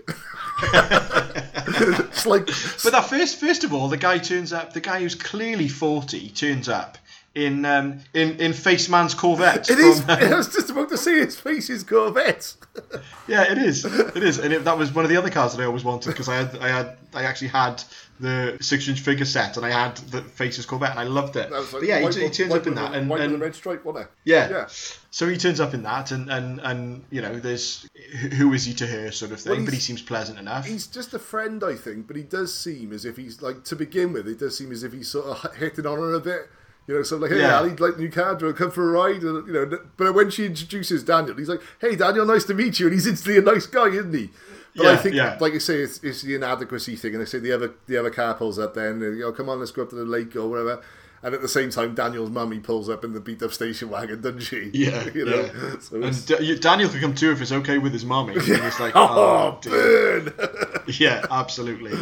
it's 0.64 2.26
like 2.26 2.46
But 2.46 2.90
that 2.92 3.06
first, 3.08 3.38
first 3.38 3.62
of 3.62 3.72
all, 3.72 3.86
the 3.88 3.96
guy 3.96 4.18
turns 4.18 4.52
up. 4.52 4.72
The 4.72 4.80
guy 4.80 4.98
who's 5.00 5.14
clearly 5.14 5.68
forty 5.68 6.28
turns 6.30 6.68
up 6.68 6.98
in 7.38 7.64
um, 7.64 8.00
in 8.14 8.36
in 8.40 8.52
Face 8.52 8.88
Man's 8.88 9.14
Corvette. 9.14 9.70
it 9.70 9.78
is. 9.78 10.00
from, 10.00 10.10
um, 10.10 10.18
I 10.32 10.36
was 10.36 10.52
just 10.52 10.70
about 10.70 10.88
to 10.90 10.98
say 10.98 11.18
his 11.20 11.38
face 11.38 11.70
is 11.70 11.84
Corvette. 11.84 12.54
yeah, 13.28 13.50
it 13.50 13.58
is. 13.58 13.84
It 13.84 14.22
is, 14.22 14.38
and 14.38 14.52
it, 14.52 14.64
that 14.64 14.76
was 14.76 14.92
one 14.92 15.04
of 15.04 15.08
the 15.10 15.16
other 15.16 15.30
cars 15.30 15.54
that 15.54 15.62
I 15.62 15.66
always 15.66 15.84
wanted 15.84 16.10
because 16.10 16.28
I 16.28 16.36
had 16.36 16.56
I 16.58 16.68
had 16.68 16.98
I 17.14 17.22
actually 17.24 17.48
had 17.48 17.82
the 18.20 18.58
six-inch 18.60 18.98
figure 18.98 19.24
set 19.24 19.56
and 19.56 19.64
I 19.64 19.70
had 19.70 19.96
the 20.10 20.20
Faces 20.22 20.66
Corvette 20.66 20.90
and 20.90 20.98
I 20.98 21.04
loved 21.04 21.36
it. 21.36 21.50
That 21.50 21.60
was 21.60 21.72
like 21.72 21.82
but 21.82 21.88
yeah, 21.88 21.98
he, 21.98 22.04
white 22.04 22.14
he 22.16 22.24
with- 22.24 22.32
turns 22.32 22.52
up 22.52 22.66
in 22.66 22.74
that 22.74 22.92
and, 22.92 23.08
white 23.08 23.20
with 23.20 23.32
and 23.32 23.40
red 23.40 23.54
stripe, 23.54 23.84
wasn't 23.84 24.06
it? 24.06 24.10
yeah. 24.24 24.50
yeah. 24.50 24.66
So 25.12 25.28
he 25.28 25.36
turns 25.36 25.60
up 25.60 25.72
in 25.72 25.84
that 25.84 26.10
and 26.10 26.28
and 26.28 26.60
and 26.60 27.04
you 27.10 27.22
know, 27.22 27.38
there's 27.38 27.88
who- 28.20 28.28
who 28.28 28.52
is 28.54 28.64
he 28.64 28.74
to 28.74 28.86
her 28.88 29.12
sort 29.12 29.30
of 29.30 29.40
thing, 29.40 29.58
Well, 29.58 29.64
but 29.66 29.74
he 29.74 29.78
seems 29.80 30.02
pleasant 30.02 30.38
enough. 30.40 30.66
He's 30.66 30.88
just 30.88 31.14
a 31.14 31.18
friend, 31.20 31.62
I 31.62 31.76
think, 31.76 32.08
but 32.08 32.16
he 32.16 32.24
does 32.24 32.52
seem 32.52 32.92
as 32.92 33.04
if 33.04 33.16
he's 33.16 33.40
like 33.40 33.62
to 33.64 33.76
begin 33.76 34.12
with. 34.12 34.26
It 34.26 34.40
does 34.40 34.58
seem 34.58 34.72
as 34.72 34.82
if 34.82 34.92
he's 34.92 35.08
sort 35.08 35.26
of 35.26 35.54
hitting 35.56 35.86
on 35.86 35.98
her 35.98 36.14
a 36.14 36.20
bit. 36.20 36.50
You 36.88 36.94
know, 36.94 37.02
so 37.02 37.18
like, 37.18 37.30
hey, 37.30 37.40
Yeah. 37.40 37.58
Ali, 37.58 37.76
like 37.76 37.98
new 37.98 38.10
car, 38.10 38.34
do 38.34 38.46
you 38.46 38.54
come 38.54 38.70
for 38.70 38.88
a 38.88 38.90
ride? 38.90 39.22
And, 39.22 39.46
you 39.46 39.52
know, 39.52 39.78
but 39.98 40.14
when 40.14 40.30
she 40.30 40.46
introduces 40.46 41.04
Daniel, 41.04 41.36
he's 41.36 41.48
like, 41.48 41.60
hey, 41.80 41.94
Daniel, 41.94 42.24
nice 42.24 42.44
to 42.44 42.54
meet 42.54 42.80
you, 42.80 42.86
and 42.86 42.94
he's 42.94 43.06
instantly 43.06 43.38
a 43.38 43.42
nice 43.42 43.66
guy, 43.66 43.88
isn't 43.88 44.14
he? 44.14 44.30
But 44.74 44.86
I 44.86 44.96
think, 44.96 45.14
yeah. 45.14 45.36
like 45.40 45.52
I 45.54 45.58
say, 45.58 45.80
it's, 45.80 46.02
it's 46.02 46.22
the 46.22 46.36
inadequacy 46.36 46.96
thing, 46.96 47.14
and 47.14 47.22
I 47.22 47.26
say 47.26 47.40
the 47.40 47.52
other 47.52 47.74
the 47.86 47.98
other 47.98 48.10
car 48.10 48.34
pulls 48.34 48.58
up, 48.58 48.74
then 48.74 49.00
you 49.00 49.20
know, 49.20 49.26
oh, 49.26 49.32
come 49.32 49.48
on, 49.48 49.58
let's 49.58 49.70
go 49.70 49.82
up 49.82 49.90
to 49.90 49.96
the 49.96 50.04
lake 50.04 50.34
or 50.36 50.48
whatever. 50.48 50.82
And 51.22 51.34
at 51.34 51.42
the 51.42 51.48
same 51.48 51.70
time, 51.70 51.94
Daniel's 51.96 52.30
mummy 52.30 52.60
pulls 52.60 52.88
up 52.88 53.02
in 53.04 53.12
the 53.12 53.18
beat 53.20 53.42
up 53.42 53.52
station 53.52 53.90
wagon, 53.90 54.20
doesn't 54.20 54.40
she? 54.40 54.70
yeah, 54.74 55.08
you 55.14 55.24
know. 55.24 55.40
yeah. 55.52 55.78
So 55.80 56.00
and 56.02 56.30
you- 56.46 56.58
Daniel 56.58 56.88
could 56.88 57.00
come 57.00 57.14
too 57.14 57.32
if 57.32 57.40
it's 57.42 57.50
okay 57.52 57.78
with 57.78 57.92
his. 57.92 58.04
And 58.04 58.30
it's 58.38 58.78
like, 58.80 58.92
oh, 58.96 59.58
oh, 59.64 59.68
burn! 59.68 60.32
yeah, 60.86 61.26
absolutely, 61.30 61.92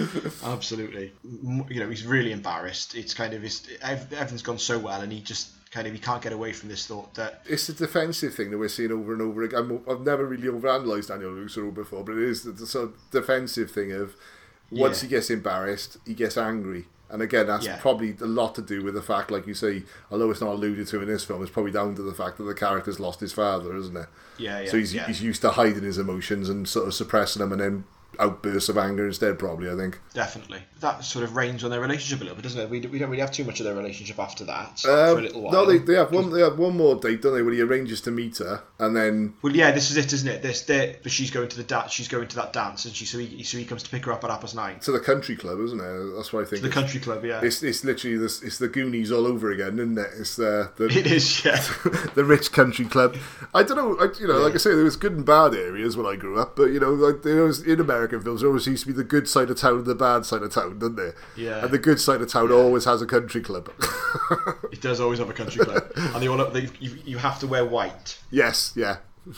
absolutely. 0.44 1.12
You 1.24 1.80
know, 1.80 1.88
he's 1.88 2.04
really 2.06 2.32
embarrassed. 2.32 2.94
It's 2.94 3.14
kind 3.14 3.32
of 3.34 3.42
his, 3.42 3.66
everything's 3.82 4.42
gone 4.42 4.58
so 4.58 4.78
well, 4.78 5.00
and 5.00 5.10
he 5.12 5.20
just 5.20 5.50
kind 5.70 5.86
of 5.86 5.92
he 5.92 5.98
can't 5.98 6.22
get 6.22 6.32
away 6.32 6.52
from 6.52 6.68
this 6.68 6.86
thought 6.86 7.12
that 7.14 7.42
it's 7.44 7.68
a 7.68 7.72
defensive 7.74 8.34
thing 8.34 8.50
that 8.50 8.58
we're 8.58 8.68
seeing 8.68 8.92
over 8.92 9.12
and 9.12 9.20
over 9.22 9.42
again. 9.42 9.58
I'm, 9.58 9.80
I've 9.90 10.00
never 10.02 10.24
really 10.26 10.48
overanalyzed 10.48 11.08
Daniel 11.08 11.30
LaRusso 11.30 11.72
before, 11.74 12.04
but 12.04 12.12
it 12.16 12.22
is 12.22 12.42
the, 12.44 12.52
the 12.52 12.66
sort 12.66 12.84
of 12.90 12.94
defensive 13.10 13.70
thing 13.70 13.92
of 13.92 14.14
once 14.70 15.02
Yeah. 15.02 15.08
he 15.08 15.14
gets 15.14 15.30
embarrassed, 15.30 15.96
he 16.06 16.14
gets 16.14 16.36
angry. 16.36 16.86
And 17.08 17.22
again, 17.22 17.46
that's 17.46 17.64
Yeah. 17.66 17.76
probably 17.80 18.16
a 18.20 18.24
lot 18.26 18.54
to 18.56 18.62
do 18.62 18.82
with 18.82 18.94
the 18.94 19.02
fact, 19.02 19.30
like 19.30 19.46
you 19.46 19.54
say, 19.54 19.84
although 20.10 20.30
it's 20.30 20.40
not 20.40 20.50
alluded 20.54 20.88
to 20.88 21.00
in 21.02 21.06
this 21.08 21.24
film, 21.24 21.40
it's 21.42 21.50
probably 21.52 21.70
down 21.70 21.94
to 21.94 22.02
the 22.02 22.12
fact 22.14 22.36
that 22.38 22.44
the 22.44 22.54
character's 22.54 22.98
lost 22.98 23.20
his 23.20 23.32
father, 23.32 23.76
isn't 23.76 23.96
it? 23.96 24.06
Yeah, 24.38 24.60
yeah, 24.60 24.70
So 24.70 24.76
he's, 24.78 24.92
yeah. 24.92 25.06
he's 25.06 25.22
used 25.22 25.40
to 25.42 25.50
hiding 25.50 25.84
his 25.84 25.98
emotions 25.98 26.48
and 26.48 26.68
sort 26.68 26.88
of 26.88 26.94
suppressing 26.94 27.40
them 27.40 27.52
and 27.52 27.60
then 27.60 27.84
outbursts 28.18 28.68
of 28.68 28.78
anger 28.78 29.06
instead, 29.06 29.38
probably, 29.38 29.70
I 29.70 29.76
think. 29.76 29.98
definitely 30.14 30.60
that 30.80 31.02
sort 31.04 31.24
of 31.24 31.34
reigns 31.34 31.64
on 31.64 31.70
their 31.70 31.80
relationship 31.80 32.20
a 32.20 32.24
little 32.24 32.36
bit, 32.36 32.42
doesn't 32.42 32.60
it? 32.60 32.68
We, 32.68 32.80
we 32.80 32.98
don't 32.98 33.08
really 33.08 33.22
have 33.22 33.32
too 33.32 33.44
much 33.44 33.60
of 33.60 33.64
their 33.64 33.74
relationship 33.74 34.18
after 34.18 34.44
that 34.44 34.78
for 34.80 34.90
a 34.90 35.12
Um, 35.16 35.22
little 35.22 35.40
while. 35.40 35.52
no, 35.52 35.64
they, 35.64 35.78
they 35.78 35.94
have 35.94 36.12
one. 36.12 36.30
They 36.30 36.40
have 36.42 36.58
one 36.58 36.76
more 36.76 36.96
date, 36.96 37.22
don't 37.22 37.32
they? 37.34 37.40
When 37.42 37.54
he 37.54 37.62
arranges 37.62 38.02
to 38.02 38.10
meet 38.10 38.36
her, 38.38 38.62
and 38.78 38.94
then 38.94 39.34
Well, 39.40 39.56
yeah, 39.56 39.70
this 39.72 39.90
is 39.90 39.96
it, 39.96 40.12
isn't 40.12 40.28
it? 40.28 40.42
This, 40.42 40.62
they, 40.62 40.98
but 41.02 41.10
she's 41.10 41.30
going 41.30 41.48
to 41.48 41.56
the 41.56 41.62
da- 41.64 41.86
she's 41.88 42.08
going 42.08 42.28
to 42.28 42.36
that 42.36 42.52
dance, 42.52 42.84
and 42.84 42.94
she 42.94 43.06
so 43.06 43.16
he 43.18 43.42
so 43.42 43.56
he 43.56 43.64
comes 43.64 43.82
to 43.84 43.90
pick 43.90 44.04
her 44.04 44.12
up 44.12 44.22
at 44.24 44.30
half 44.30 44.54
night. 44.54 44.82
to 44.82 44.92
the 44.92 45.00
country 45.00 45.34
club, 45.34 45.60
isn't 45.60 45.80
it? 45.80 46.16
That's 46.16 46.32
what 46.32 46.46
I 46.46 46.50
think. 46.50 46.62
The 46.62 46.68
country 46.68 47.00
club, 47.00 47.24
yeah. 47.24 47.40
It's, 47.42 47.62
it's 47.62 47.82
literally 47.82 48.18
this. 48.18 48.42
It's 48.42 48.58
the 48.58 48.68
Goonies 48.68 49.10
all 49.10 49.26
over 49.26 49.50
again, 49.50 49.78
isn't 49.78 49.96
it? 49.98 50.10
It's 50.18 50.36
the 50.36 50.70
the, 50.76 50.84
It 50.90 51.06
is, 51.06 51.42
yeah. 51.44 51.56
the 52.14 52.24
rich 52.24 52.52
country 52.52 52.84
club. 52.84 53.16
I 53.54 53.62
don't 53.62 53.78
know. 53.78 53.96
I, 53.98 54.08
you 54.20 54.28
know, 54.28 54.38
like 54.40 54.54
I 54.54 54.58
say, 54.58 54.74
there 54.74 54.84
was 54.84 54.96
good 54.96 55.12
and 55.12 55.24
bad 55.24 55.54
areas 55.54 55.96
when 55.96 56.04
I 56.06 56.16
grew 56.16 56.38
up, 56.38 56.54
but 56.54 56.66
you 56.66 56.80
know, 56.80 56.90
like 56.92 57.22
there 57.22 57.44
was 57.44 57.62
in 57.62 57.80
American 58.06 58.24
films, 58.24 58.44
always 58.44 58.66
used 58.66 58.82
to 58.82 58.86
be 58.86 58.92
the 58.92 59.04
good 59.04 59.28
side 59.28 59.50
of 59.50 59.58
town 59.58 59.78
and 59.78 59.86
the 59.86 59.94
bad 59.94 60.24
side 60.24 60.42
of 60.42 60.52
town, 60.52 60.78
didn't 60.78 60.96
there? 60.96 61.14
Yeah. 61.36 61.64
And 61.64 61.70
the 61.70 61.78
good 61.78 62.00
side 62.00 62.20
of 62.20 62.30
town 62.30 62.52
always 62.52 62.84
has 62.84 63.02
a 63.02 63.06
country 63.06 63.40
club. 63.40 63.70
It 64.72 64.80
does 64.80 65.00
always 65.00 65.18
have 65.20 65.30
a 65.30 65.32
country 65.32 65.64
club, 65.64 65.84
and 65.96 66.22
they 66.22 66.28
all 66.28 66.44
they, 66.50 66.68
you, 66.80 66.98
you 67.04 67.18
have 67.18 67.38
to 67.40 67.46
wear 67.46 67.64
white. 67.64 68.18
yes. 68.30 68.72
Yeah. 68.76 68.98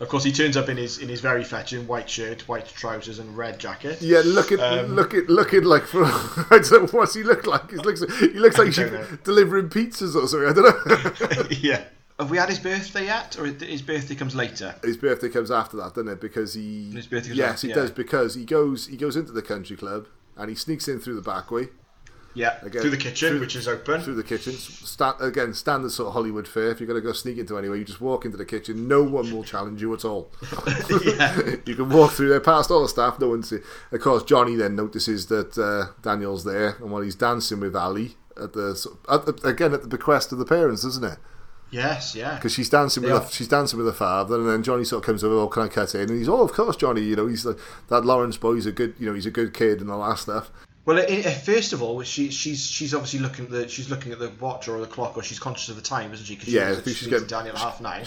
Of 0.00 0.08
course, 0.08 0.24
he 0.24 0.32
turns 0.32 0.56
up 0.56 0.70
in 0.70 0.78
his 0.78 0.96
in 0.96 1.10
his 1.10 1.20
very 1.20 1.44
fetching 1.44 1.86
white 1.86 2.08
shirt, 2.08 2.48
white 2.48 2.66
trousers, 2.66 3.18
and 3.18 3.36
red 3.36 3.58
jacket. 3.58 4.00
Yeah, 4.00 4.22
look 4.24 4.50
at 4.50 4.58
Um, 4.58 4.94
look 4.94 5.12
at 5.12 5.28
looking 5.28 5.64
like 5.64 5.84
for 5.84 6.04
I 6.50 6.58
don't 6.58 6.72
know 6.90 6.98
what's 6.98 7.12
he 7.12 7.22
look 7.22 7.46
like. 7.46 7.70
He 7.70 7.76
looks 7.76 8.00
he 8.18 8.28
looks 8.28 8.56
like 8.56 8.68
he's 8.68 8.78
delivering 9.24 9.68
pizzas 9.68 10.14
or 10.14 10.26
something. 10.26 10.48
I 10.48 10.52
don't 10.54 11.36
know. 11.36 11.46
yeah. 11.50 11.84
Have 12.20 12.30
we 12.30 12.36
had 12.36 12.48
his 12.50 12.58
birthday 12.58 13.06
yet, 13.06 13.36
or 13.38 13.46
his 13.46 13.82
birthday 13.82 14.14
comes 14.14 14.34
later? 14.34 14.74
his 14.84 14.96
birthday 14.96 15.28
comes 15.30 15.50
after 15.50 15.76
that, 15.78 15.94
doesn't 15.94 16.08
it? 16.08 16.20
Because 16.20 16.54
he 16.54 16.90
His 16.92 17.06
birthday 17.06 17.28
comes 17.30 17.38
yes, 17.38 17.52
after, 17.54 17.66
he 17.66 17.70
yeah. 17.70 17.74
does 17.76 17.90
because 17.90 18.34
he 18.34 18.44
goes 18.44 18.86
he 18.86 18.96
goes 18.96 19.16
into 19.16 19.32
the 19.32 19.42
country 19.42 19.76
club 19.76 20.06
and 20.36 20.48
he 20.50 20.54
sneaks 20.54 20.86
in 20.86 21.00
through 21.00 21.16
the 21.16 21.22
back 21.22 21.50
way 21.50 21.68
Yeah, 22.34 22.58
Again, 22.62 22.82
through 22.82 22.90
the 22.90 22.96
kitchen, 22.96 23.30
through- 23.30 23.40
which 23.40 23.56
is 23.56 23.66
open. 23.66 24.00
through 24.02 24.14
the 24.14 24.22
kitchen. 24.22 24.52
Sta 24.52 25.16
again, 25.20 25.52
standard 25.54 25.90
sort 25.92 26.08
of 26.08 26.12
Hollywood 26.12 26.46
fare. 26.46 26.70
If 26.70 26.78
you're 26.80 26.86
going 26.86 27.00
to 27.00 27.06
go 27.06 27.12
sneak 27.12 27.38
into 27.38 27.58
anywhere, 27.58 27.76
you 27.78 27.84
just 27.84 28.00
walk 28.00 28.24
into 28.24 28.36
the 28.36 28.44
kitchen. 28.44 28.86
No 28.86 29.02
one 29.02 29.32
will 29.32 29.42
challenge 29.42 29.80
you 29.82 29.92
at 29.94 30.04
all. 30.04 30.30
you 31.66 31.74
can 31.74 31.88
walk 31.88 32.12
through 32.12 32.28
there 32.28 32.40
past 32.40 32.70
all 32.70 32.82
the 32.82 32.88
staff. 32.88 33.18
No 33.18 33.30
one 33.30 33.42
see. 33.42 33.58
Of 33.92 34.00
course, 34.00 34.22
Johnny 34.24 34.54
then 34.56 34.76
notices 34.76 35.26
that 35.26 35.58
uh, 35.58 35.92
Daniel's 36.02 36.44
there, 36.44 36.76
and 36.80 36.90
while 36.92 37.02
he's 37.02 37.16
dancing 37.16 37.60
with 37.60 37.74
Ali 37.74 38.16
at 38.40 38.52
the, 38.52 38.70
at 39.10 39.26
the 39.26 39.32
again 39.48 39.72
at 39.74 39.82
the 39.82 39.88
bequest 39.88 40.32
of 40.32 40.38
the 40.38 40.44
parents, 40.46 40.84
isn't 40.84 41.04
it? 41.04 41.18
Yes, 41.70 42.14
yeah. 42.14 42.34
because 42.34 42.52
she's 42.52 42.68
dancing 42.68 43.02
with 43.02 43.12
her, 43.12 43.28
she's 43.30 43.48
dancing 43.48 43.78
with 43.78 43.86
her 43.86 43.92
father, 43.92 44.36
and 44.36 44.48
then 44.48 44.62
Johnny 44.62 44.84
sort 44.84 45.02
of 45.02 45.06
comes 45.06 45.22
over. 45.22 45.34
Oh, 45.36 45.48
can 45.48 45.62
I 45.62 45.68
cut 45.68 45.94
in? 45.94 46.02
And 46.08 46.18
he's 46.18 46.28
oh, 46.28 46.42
of 46.42 46.52
course, 46.52 46.76
Johnny. 46.76 47.02
You 47.02 47.16
know, 47.16 47.26
he's 47.26 47.44
the, 47.44 47.58
that 47.88 48.04
Lawrence 48.04 48.36
boy. 48.36 48.54
He's 48.54 48.66
a 48.66 48.72
good, 48.72 48.94
you 48.98 49.06
know, 49.06 49.14
he's 49.14 49.26
a 49.26 49.30
good 49.30 49.54
kid 49.54 49.80
and 49.80 49.90
all 49.90 50.08
that 50.08 50.18
stuff. 50.18 50.50
Well, 50.84 50.98
it, 50.98 51.08
it, 51.10 51.30
first 51.30 51.72
of 51.72 51.82
all, 51.82 52.02
she, 52.02 52.30
she's 52.30 52.66
she's 52.66 52.94
obviously 52.94 53.20
looking 53.20 53.44
at 53.44 53.50
the 53.50 53.68
she's 53.68 53.88
looking 53.90 54.10
at 54.12 54.18
the 54.18 54.30
watch 54.40 54.66
or 54.66 54.80
the 54.80 54.86
clock, 54.86 55.16
or 55.16 55.22
she's 55.22 55.38
conscious 55.38 55.68
of 55.68 55.76
the 55.76 55.82
time, 55.82 56.12
isn't 56.12 56.26
she? 56.26 56.36
Cause 56.36 56.46
she 56.46 56.52
Yeah, 56.52 56.70
knows 56.70 56.78
I 56.78 56.80
think 56.80 56.96
she's 56.96 57.06
meeting 57.06 57.26
getting- 57.28 57.38
Daniel 57.38 57.56
at 57.56 57.62
half 57.62 57.80
nine. 57.80 58.04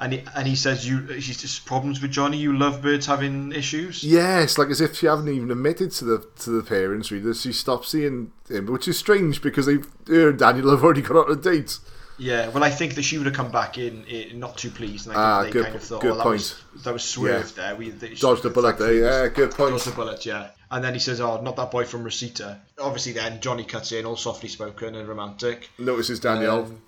and 0.00 0.12
he, 0.14 0.22
and 0.34 0.46
he 0.48 0.54
says 0.56 0.88
you 0.88 1.20
she's 1.20 1.40
just 1.42 1.66
problems 1.66 2.00
with 2.00 2.12
Johnny. 2.12 2.38
You 2.38 2.56
lovebirds 2.56 3.04
having 3.06 3.52
issues. 3.52 4.02
Yes, 4.02 4.56
like 4.56 4.68
as 4.68 4.80
if 4.80 4.96
she 4.96 5.06
hadn't 5.06 5.28
even 5.28 5.50
admitted 5.50 5.90
to 5.92 6.04
the 6.06 6.26
to 6.40 6.50
the 6.50 6.62
parents 6.62 7.10
really 7.10 7.24
that 7.24 7.36
she 7.36 7.52
stopped 7.52 7.86
seeing 7.86 8.32
him, 8.48 8.66
which 8.66 8.88
is 8.88 8.96
strange 8.98 9.42
because 9.42 9.66
they 9.66 9.78
her 10.06 10.30
and 10.30 10.38
Daniel 10.38 10.70
have 10.70 10.82
already 10.82 11.02
got 11.02 11.26
on 11.28 11.32
a 11.32 11.36
date. 11.36 11.78
Yeah, 12.18 12.48
well, 12.48 12.62
I 12.62 12.70
think 12.70 12.94
that 12.96 13.02
she 13.02 13.16
would 13.18 13.26
have 13.26 13.34
come 13.34 13.50
back 13.50 13.78
in, 13.78 14.04
in 14.04 14.38
not 14.38 14.56
too 14.58 14.70
pleased, 14.70 15.06
and 15.06 15.16
I 15.16 15.20
Ah, 15.20 15.42
they 15.42 15.50
good- 15.50 15.64
kind 15.64 15.76
of 15.76 15.82
thought, 15.82 16.02
good 16.02 16.12
oh, 16.12 16.18
that 16.18 16.26
was 16.26 16.62
that 16.84 16.92
was 16.92 17.02
swerved 17.04 17.56
there. 17.56 17.74
We 17.74 17.90
they, 17.90 18.14
Dodged 18.14 18.44
a 18.44 18.50
bullet 18.50 18.78
there. 18.78 18.92
Yeah, 18.94 19.28
good 19.28 19.50
point. 19.50 19.70
Dodged 19.72 19.88
a 19.88 19.90
bullet, 19.92 20.24
yeah. 20.26 20.50
And 20.70 20.82
then 20.82 20.94
he 20.94 21.00
says, 21.00 21.20
"Oh, 21.20 21.40
not 21.40 21.56
that 21.56 21.70
boy 21.70 21.84
from 21.84 22.02
Reseda." 22.04 22.60
Obviously, 22.80 23.12
then 23.12 23.40
Johnny 23.40 23.64
cuts 23.64 23.92
in, 23.92 24.06
all 24.06 24.16
softly 24.16 24.48
spoken 24.48 24.94
and 24.94 25.06
romantic. 25.08 25.68
Notices 25.78 26.20
Daniel. 26.20 26.64
Um, 26.64 26.80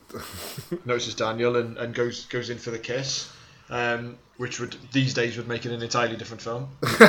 notices 0.84 1.14
Daniel 1.14 1.56
and, 1.56 1.76
and 1.78 1.94
goes 1.94 2.26
goes 2.26 2.48
in 2.50 2.58
for 2.58 2.70
the 2.70 2.78
kiss, 2.78 3.30
um, 3.70 4.16
which 4.36 4.58
would 4.60 4.76
these 4.92 5.12
days 5.14 5.36
would 5.36 5.48
make 5.48 5.66
it 5.66 5.72
an 5.72 5.82
entirely 5.82 6.16
different 6.16 6.40
film. 6.42 6.68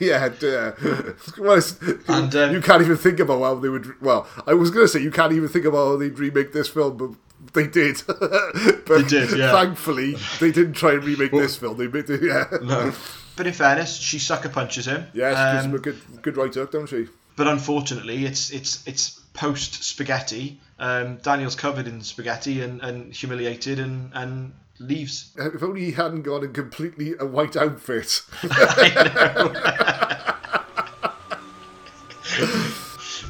yeah, 0.00 0.28
yeah. 0.40 0.72
well, 1.38 1.60
And, 2.08 2.34
um, 2.34 2.52
you 2.52 2.60
can't 2.60 2.82
even 2.82 2.96
think 2.96 3.20
about 3.20 3.40
how 3.40 3.54
they 3.54 3.68
would. 3.68 4.00
Well, 4.00 4.26
I 4.46 4.54
was 4.54 4.70
going 4.70 4.84
to 4.84 4.88
say 4.88 5.00
you 5.00 5.10
can't 5.10 5.32
even 5.32 5.48
think 5.48 5.64
about 5.66 5.86
how 5.86 5.96
they'd 5.96 6.18
remake 6.18 6.52
this 6.52 6.68
film, 6.68 6.96
but 6.96 7.10
they 7.52 7.66
did. 7.66 8.02
but 8.06 8.86
They 8.86 9.02
did, 9.04 9.36
yeah. 9.38 9.52
Thankfully, 9.52 10.16
they 10.40 10.50
didn't 10.52 10.74
try 10.74 10.92
and 10.94 11.04
remake 11.04 11.30
this 11.32 11.56
film. 11.56 11.76
They 11.76 11.88
made 11.88 12.08
it. 12.10 12.22
Yeah. 12.22 12.46
No. 12.62 12.92
But 13.36 13.46
in 13.48 13.52
fairness, 13.52 13.96
she 13.96 14.18
sucker 14.20 14.48
punches 14.48 14.86
him. 14.86 15.06
Yeah, 15.12 15.30
she 15.30 15.52
gives 15.56 15.64
Um, 15.66 15.70
him 15.70 15.76
a 15.76 15.78
good, 15.80 16.22
good 16.22 16.36
right 16.36 16.54
hook, 16.54 16.70
don't 16.72 16.88
she? 16.88 17.08
but 17.36 17.48
unfortunately, 17.48 18.24
it's 18.26 18.50
it's 18.50 18.86
it's 18.86 19.10
post 19.34 19.82
spaghetti. 19.82 20.60
Um, 20.78 21.16
Daniel's 21.16 21.56
covered 21.56 21.88
in 21.88 22.00
spaghetti 22.02 22.60
and, 22.62 22.80
and 22.80 23.12
humiliated 23.12 23.80
and, 23.80 24.10
and 24.14 24.52
leaves. 24.78 25.32
If 25.36 25.62
only 25.62 25.84
he 25.84 25.90
hadn't 25.92 26.22
gone 26.22 26.44
in 26.44 26.52
completely 26.52 27.14
a 27.18 27.26
white 27.26 27.56
outfit. 27.56 28.22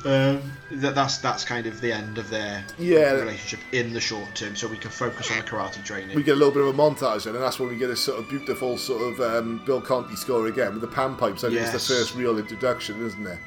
Um, 0.04 0.42
that, 0.80 0.94
that's 0.94 1.18
that's 1.18 1.44
kind 1.44 1.66
of 1.66 1.80
the 1.80 1.92
end 1.92 2.18
of 2.18 2.28
their 2.30 2.64
Yeah. 2.78 3.12
relationship 3.12 3.60
in 3.72 3.92
the 3.92 4.00
short 4.00 4.34
term, 4.34 4.54
so 4.56 4.66
we 4.68 4.76
can 4.76 4.90
focus 4.90 5.30
on 5.30 5.38
the 5.38 5.42
karate 5.44 5.84
training. 5.84 6.16
we 6.16 6.22
get 6.22 6.32
a 6.32 6.38
little 6.38 6.52
bit 6.54 6.62
of 6.62 6.68
a 6.68 6.72
montage, 6.78 7.26
and 7.26 7.34
that's 7.36 7.58
when 7.58 7.68
we 7.68 7.76
get 7.76 7.90
a 7.90 7.96
sort 7.96 8.18
of 8.18 8.28
beautiful 8.28 8.76
sort 8.78 9.02
of 9.02 9.20
um, 9.20 9.62
Bill 9.66 9.80
Conti 9.80 10.16
score 10.16 10.46
again 10.48 10.72
with 10.72 10.80
the 10.80 10.88
pan 10.88 11.16
pipes. 11.16 11.44
I 11.44 11.48
think 11.48 11.60
it's 11.60 11.72
the 11.72 11.94
first 11.94 12.14
real 12.14 12.38
introduction, 12.38 13.04
isn't 13.04 13.26
it? 13.26 13.38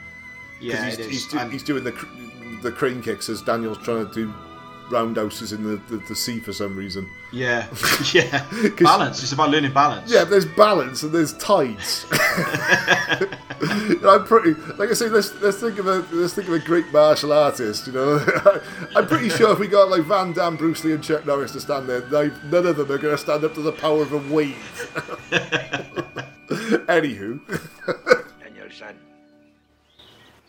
yeah, 0.60 0.86
he's, 0.86 0.94
it 0.96 1.00
is. 1.02 1.08
he's, 1.12 1.28
do- 1.28 1.50
he's 1.50 1.64
doing 1.64 1.84
the 1.84 1.92
cr- 1.92 2.08
the 2.64 2.72
crane 2.72 3.02
kicks 3.02 3.30
as 3.30 3.42
Daniel's 3.44 3.78
trying 3.80 4.08
to 4.08 4.14
do 4.14 4.34
roundhouses 4.90 5.52
in 5.54 5.64
the, 5.64 5.78
the, 5.90 5.98
the 6.08 6.16
sea 6.16 6.40
for 6.40 6.54
some 6.54 6.76
reason. 6.76 7.10
yeah, 7.32 7.68
yeah. 8.14 8.46
balance. 8.80 9.22
It's 9.24 9.32
about 9.32 9.50
learning 9.50 9.74
balance. 9.74 10.12
Yeah, 10.12 10.24
there's 10.24 10.46
balance 10.46 11.04
and 11.04 11.12
there's 11.12 11.34
tides. 11.34 12.06
I'm 14.06 14.24
pretty 14.26 14.54
like 14.74 14.90
I 14.90 14.94
say. 14.94 15.10
Let's 15.10 15.34
let's 15.42 15.60
think 15.60 15.80
of 15.80 15.88
a 15.88 16.06
let's 16.12 16.34
think 16.34 16.48
of 16.48 16.54
a 16.54 16.60
great 16.60 16.92
martial 16.94 17.34
artist. 17.34 17.88
You 17.88 17.94
know, 17.94 18.26
I'm 18.96 19.08
pretty 19.08 19.30
sure 19.30 19.52
if 19.52 19.60
we 19.60 19.68
got 19.68 19.90
like 19.90 20.04
Van 20.04 20.32
Damme, 20.34 20.56
Bruce 20.56 20.84
Lee, 20.84 20.94
and 20.94 21.04
Chuck 21.04 21.26
Norris 21.26 21.52
to 21.54 21.60
stand 21.60 21.90
there, 21.90 22.02
they, 22.02 22.30
none 22.46 22.66
of 22.68 22.78
them 22.78 22.92
are 22.92 22.98
going 22.98 23.16
to 23.16 23.18
stand 23.18 23.44
up 23.44 23.54
to 23.56 23.62
the 23.62 23.72
power 23.72 24.02
of 24.04 24.14
a 24.14 24.34
wave. 24.34 24.56
Anywho, 26.88 27.40
Danielson. 28.42 28.96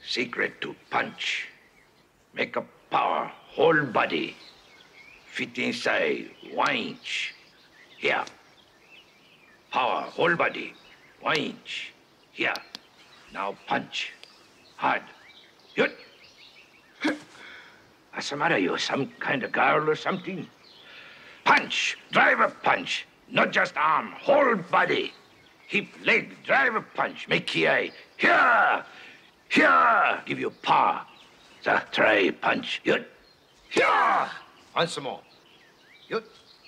Secret 0.07 0.61
to 0.61 0.75
punch. 0.91 1.49
Make 2.35 2.57
a 2.57 2.65
power, 2.91 3.33
whole 3.59 3.85
body. 3.87 4.37
Fit 5.27 5.59
inside, 5.59 6.31
one 6.55 6.77
inch. 6.77 7.35
Here. 7.99 8.25
Power, 9.73 10.03
whole 10.03 10.37
body, 10.37 10.75
one 11.21 11.37
inch. 11.37 11.93
Here. 12.31 12.55
Now 13.35 13.57
punch. 13.67 14.13
Hard. 14.77 15.03
Yut. 15.77 15.91
What's 18.13 18.31
the 18.31 18.37
matter? 18.37 18.59
You're 18.59 18.79
some 18.79 19.09
kind 19.19 19.43
of 19.43 19.51
girl 19.51 19.91
or 19.91 19.97
something? 19.97 20.47
Punch. 21.45 21.99
Drive 22.13 22.39
a 22.39 22.51
punch. 22.51 23.07
Not 23.29 23.51
just 23.51 23.77
arm, 23.77 24.13
whole 24.13 24.55
body. 24.55 25.13
Hip, 25.67 25.89
leg, 26.05 26.45
drive 26.45 26.77
a 26.77 26.81
punch. 26.81 27.27
Make 27.29 27.51
here. 27.51 27.91
Here. 28.17 28.85
Here. 29.49 30.23
Give 30.27 30.39
you 30.39 30.51
power. 30.63 31.05
The 31.65 31.83
try 31.91 32.31
punch. 32.31 32.81
Yut. 32.85 33.05
Here. 33.71 34.29
Once 34.75 35.01
more. 35.01 35.21
Yut. 36.11 36.25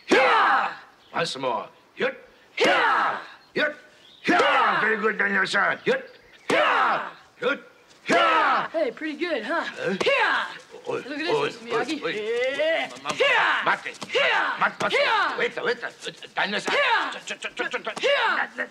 Here. 0.07 0.69
Once 1.15 1.37
more. 1.39 1.69
Yut. 1.97 2.15
Here. 2.57 3.19
Yut. 3.55 3.75
Here. 4.23 4.79
Very 4.81 4.97
good, 4.99 5.19
Danielson. 5.19 5.79
Yut. 5.85 6.03
Here. 6.49 7.01
Yut. 7.41 7.61
Here. 8.05 8.69
Hey, 8.73 8.91
pretty 8.91 9.17
good, 9.19 9.45
huh? 9.45 9.63
Here! 10.03 10.47
Oi, 10.89 10.97
Look 10.97 11.07
at 11.07 11.19
this, 11.19 11.57
Mr. 11.57 11.69
Miyagi. 11.69 12.03
oi, 12.03 12.07
oi. 12.07 12.57
Yeah. 12.57 12.89
Here! 13.13 13.65
Mate. 13.65 13.99
Here! 14.09 14.47
Mate, 14.61 14.73
mate. 14.83 14.93
Here! 14.93 15.39
Wait, 15.39 15.65
wait. 15.65 16.35
Danielson. 16.35 16.73
Here! 16.73 17.11
Ch- 17.13 17.27
ch- 17.27 17.41
ch- 17.41 17.55
ch- 17.55 17.71
ch- 17.71 18.01
Here! 18.01 18.69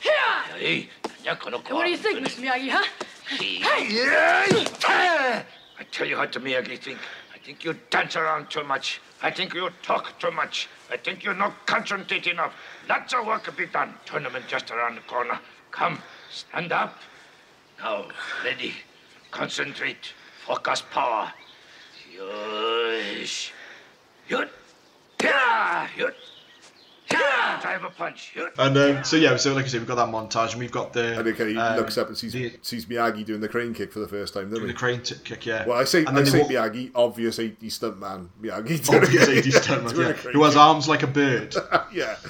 Here! 0.00 0.58
Hey, 0.58 0.88
you're 1.24 1.36
gonna 1.36 1.58
Hey, 1.58 1.72
what 1.72 1.84
do 1.84 1.90
you 1.90 1.96
think, 1.96 2.26
Mr. 2.26 2.40
Miyagi, 2.42 2.68
huh? 2.70 2.84
Hey! 3.38 3.62
I 5.78 5.84
tell 5.90 6.06
you 6.06 6.18
what, 6.18 6.32
Miyagi, 6.32 6.78
think. 6.78 6.98
I 7.42 7.44
think 7.44 7.64
you 7.64 7.74
dance 7.90 8.14
around 8.14 8.50
too 8.50 8.62
much. 8.62 9.00
I 9.20 9.28
think 9.32 9.52
you 9.52 9.68
talk 9.82 10.16
too 10.20 10.30
much. 10.30 10.68
I 10.92 10.96
think 10.96 11.24
you 11.24 11.34
not 11.34 11.66
concentrate 11.66 12.28
enough. 12.28 12.54
Lots 12.88 13.14
of 13.14 13.26
work 13.26 13.42
to 13.44 13.52
be 13.52 13.66
done. 13.66 13.94
Tournament 14.06 14.44
just 14.46 14.70
around 14.70 14.94
the 14.94 15.00
corner. 15.00 15.40
Come, 15.72 15.98
stand 16.30 16.70
up. 16.70 17.00
Now, 17.80 18.06
ready. 18.44 18.74
Concentrate. 19.32 20.12
Focus 20.46 20.84
power. 20.92 21.32
Yes. 22.14 23.50
Yut. 24.28 24.48
Yut. 25.18 25.20
Yeah. 25.20 25.88
Drive 25.96 26.00
a 26.00 26.04
punch. 26.04 26.14
Yut. 26.14 26.14
And 28.58 28.76
um, 28.76 29.04
so 29.04 29.16
yeah, 29.16 29.36
so 29.36 29.54
like 29.54 29.64
I 29.64 29.68
say, 29.68 29.78
we've 29.78 29.86
got 29.86 29.96
that 29.96 30.08
montage, 30.08 30.50
and 30.52 30.58
we've 30.60 30.72
got 30.72 30.92
the. 30.92 31.18
and 31.18 31.26
then 31.26 31.48
he 31.48 31.56
um, 31.56 31.76
looks 31.76 31.96
up 31.98 32.08
and 32.08 32.16
sees 32.16 32.32
the, 32.32 32.52
sees 32.62 32.86
Miyagi 32.86 33.24
doing 33.24 33.40
the 33.40 33.48
crane 33.48 33.74
kick 33.74 33.92
for 33.92 34.00
the 34.00 34.08
first 34.08 34.34
time, 34.34 34.50
doesn't 34.50 34.66
the 34.66 34.72
crane 34.74 35.02
t- 35.02 35.14
kick. 35.24 35.46
Yeah. 35.46 35.66
Well, 35.66 35.78
I 35.78 35.84
say 35.84 36.00
and 36.00 36.08
I 36.10 36.12
then 36.12 36.24
they 36.24 36.30
say 36.30 36.40
walk- 36.40 36.50
Miyagi, 36.50 36.90
obvious 36.94 37.38
80s 37.38 37.58
stuntman 37.64 38.28
Miyagi. 38.40 38.84
doing 38.86 39.02
Obvious 39.04 39.28
it. 39.28 39.44
80s 39.44 39.60
stuntman, 39.60 39.94
Doing 39.94 40.06
a 40.06 40.08
yeah, 40.10 40.14
crane 40.14 40.34
who 40.34 40.42
has 40.44 40.56
arms 40.56 40.88
like 40.88 41.02
a 41.02 41.06
bird. 41.06 41.54
yeah. 41.92 42.16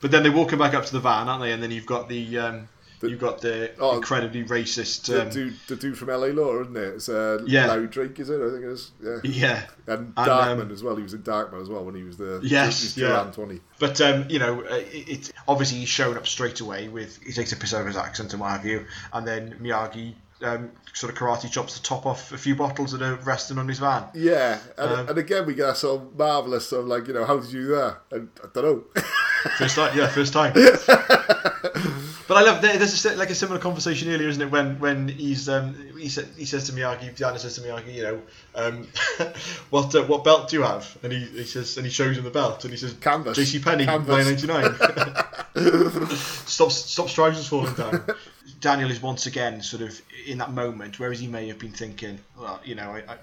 But 0.00 0.10
then 0.10 0.22
they 0.22 0.28
walk 0.30 0.52
him 0.52 0.58
back 0.58 0.74
up 0.74 0.84
to 0.84 0.92
the 0.92 1.00
van, 1.00 1.28
aren't 1.30 1.42
they? 1.42 1.52
And 1.52 1.62
then 1.62 1.70
you've 1.70 1.86
got 1.86 2.10
the 2.10 2.38
um, 2.38 2.68
The- 3.04 3.10
you've 3.10 3.20
got 3.20 3.40
the 3.40 3.70
Oh, 3.78 3.96
incredibly 3.96 4.44
racist. 4.44 5.06
The 5.06 5.22
Um, 5.22 5.30
dude, 5.30 5.54
the 5.68 5.76
dude 5.76 5.96
from 5.96 6.08
LA 6.08 6.26
Law, 6.28 6.60
isn't 6.62 6.76
it? 6.76 6.94
It's 6.94 7.08
uh, 7.08 7.42
Yeah. 7.46 7.74
Is 7.76 7.96
it? 8.30 8.40
I 8.40 8.50
think 8.50 8.64
it 8.64 8.70
is. 8.70 8.90
Yeah. 9.02 9.16
yeah. 9.24 9.62
And 9.86 10.12
And, 10.16 10.26
Darkman 10.28 10.60
um, 10.62 10.70
as 10.72 10.82
well. 10.82 10.96
He 10.96 11.02
was 11.02 11.14
in 11.14 11.22
Darkman 11.22 11.62
as 11.62 11.68
well 11.68 11.84
when 11.84 11.94
he 11.94 12.02
was 12.02 12.16
the 12.16 12.40
Yes, 12.42 12.82
was 12.82 12.96
yeah. 12.96 13.08
Duran 13.08 13.32
20. 13.32 13.60
But 13.78 14.00
um, 14.00 14.26
you 14.28 14.38
know, 14.38 14.60
uh, 14.62 14.74
it, 14.74 15.08
it's 15.08 15.32
obviously 15.46 15.78
he's 15.78 15.88
shown 15.88 16.16
up 16.16 16.26
straight 16.26 16.60
away 16.60 16.88
with 16.88 17.22
he 17.22 17.32
takes 17.32 17.52
a 17.52 17.56
piss 17.56 17.72
out 17.74 17.82
of 17.82 17.86
his 17.86 17.96
accent 17.96 18.32
and 18.32 18.40
what 18.40 18.50
have 18.50 18.64
you, 18.66 18.84
and 19.12 19.26
then 19.26 19.56
Miyagi 19.62 20.14
um, 20.42 20.70
sort 20.92 21.12
of 21.12 21.18
karate 21.18 21.50
chops 21.50 21.78
the 21.78 21.82
top 21.84 22.06
off 22.06 22.32
a 22.32 22.36
few 22.38 22.54
bottles 22.54 22.92
that 22.92 23.00
are 23.02 23.14
resting 23.16 23.56
on 23.58 23.66
his 23.68 23.78
van. 23.78 24.04
Yeah, 24.14 24.58
and, 24.76 24.90
Um, 24.92 25.08
and 25.10 25.18
again 25.18 25.46
we 25.46 25.54
get 25.54 25.66
that 25.66 25.76
sort 25.76 26.02
of 26.02 26.18
marvelous 26.18 26.66
sort 26.68 26.82
of 26.82 26.88
like 26.88 27.06
you 27.08 27.14
know 27.14 27.24
how 27.24 27.38
did 27.38 27.50
you 27.52 27.62
do 27.62 27.68
that? 27.76 27.98
And 28.10 28.28
I 28.42 28.46
don't 28.52 28.64
know. 28.64 28.84
First 29.58 29.76
time, 29.76 29.96
yeah, 29.96 30.08
first 30.08 30.32
time. 30.32 30.52
but 32.28 32.36
I 32.36 32.42
love 32.42 32.62
there- 32.62 32.76
there's 32.78 33.04
a, 33.04 33.14
like 33.16 33.30
a 33.30 33.34
similar 33.34 33.58
conversation 33.60 34.10
earlier, 34.10 34.28
isn't 34.28 34.42
it? 34.42 34.50
When 34.50 34.78
when 34.80 35.08
he's 35.08 35.48
um, 35.48 35.74
he 35.98 36.08
said 36.08 36.28
he 36.36 36.44
says 36.44 36.66
to 36.68 36.72
Miyagi, 36.72 37.16
Diana 37.16 37.38
says 37.38 37.54
to 37.56 37.60
Miyagi, 37.60 37.94
you 37.94 38.02
know, 38.02 38.22
um, 38.54 38.88
what 39.70 39.94
uh, 39.94 40.02
what 40.04 40.24
belt 40.24 40.48
do 40.48 40.56
you 40.56 40.62
have? 40.62 40.96
And 41.02 41.12
he, 41.12 41.20
he 41.26 41.44
says 41.44 41.76
and 41.76 41.84
he 41.86 41.92
shows 41.92 42.16
him 42.16 42.24
the 42.24 42.30
belt 42.30 42.64
and 42.64 42.72
he 42.72 42.76
says 42.78 42.94
Canvas. 42.94 43.38
JC 43.38 43.62
Penney 43.62 43.84
Canvas. 43.84 44.26
999. 45.54 46.16
stop 46.46 46.70
stop 46.72 47.08
trousers 47.08 47.46
falling 47.48 47.74
down. 47.74 48.04
Daniel 48.60 48.90
is 48.90 49.00
once 49.02 49.26
again 49.26 49.62
sort 49.62 49.82
of 49.82 50.00
in 50.26 50.38
that 50.38 50.52
moment, 50.52 50.98
whereas 50.98 51.20
he 51.20 51.26
may 51.26 51.48
have 51.48 51.58
been 51.58 51.72
thinking, 51.72 52.18
well, 52.38 52.60
you 52.64 52.74
know, 52.74 52.90
I, 52.90 53.02
I, 53.12 53.16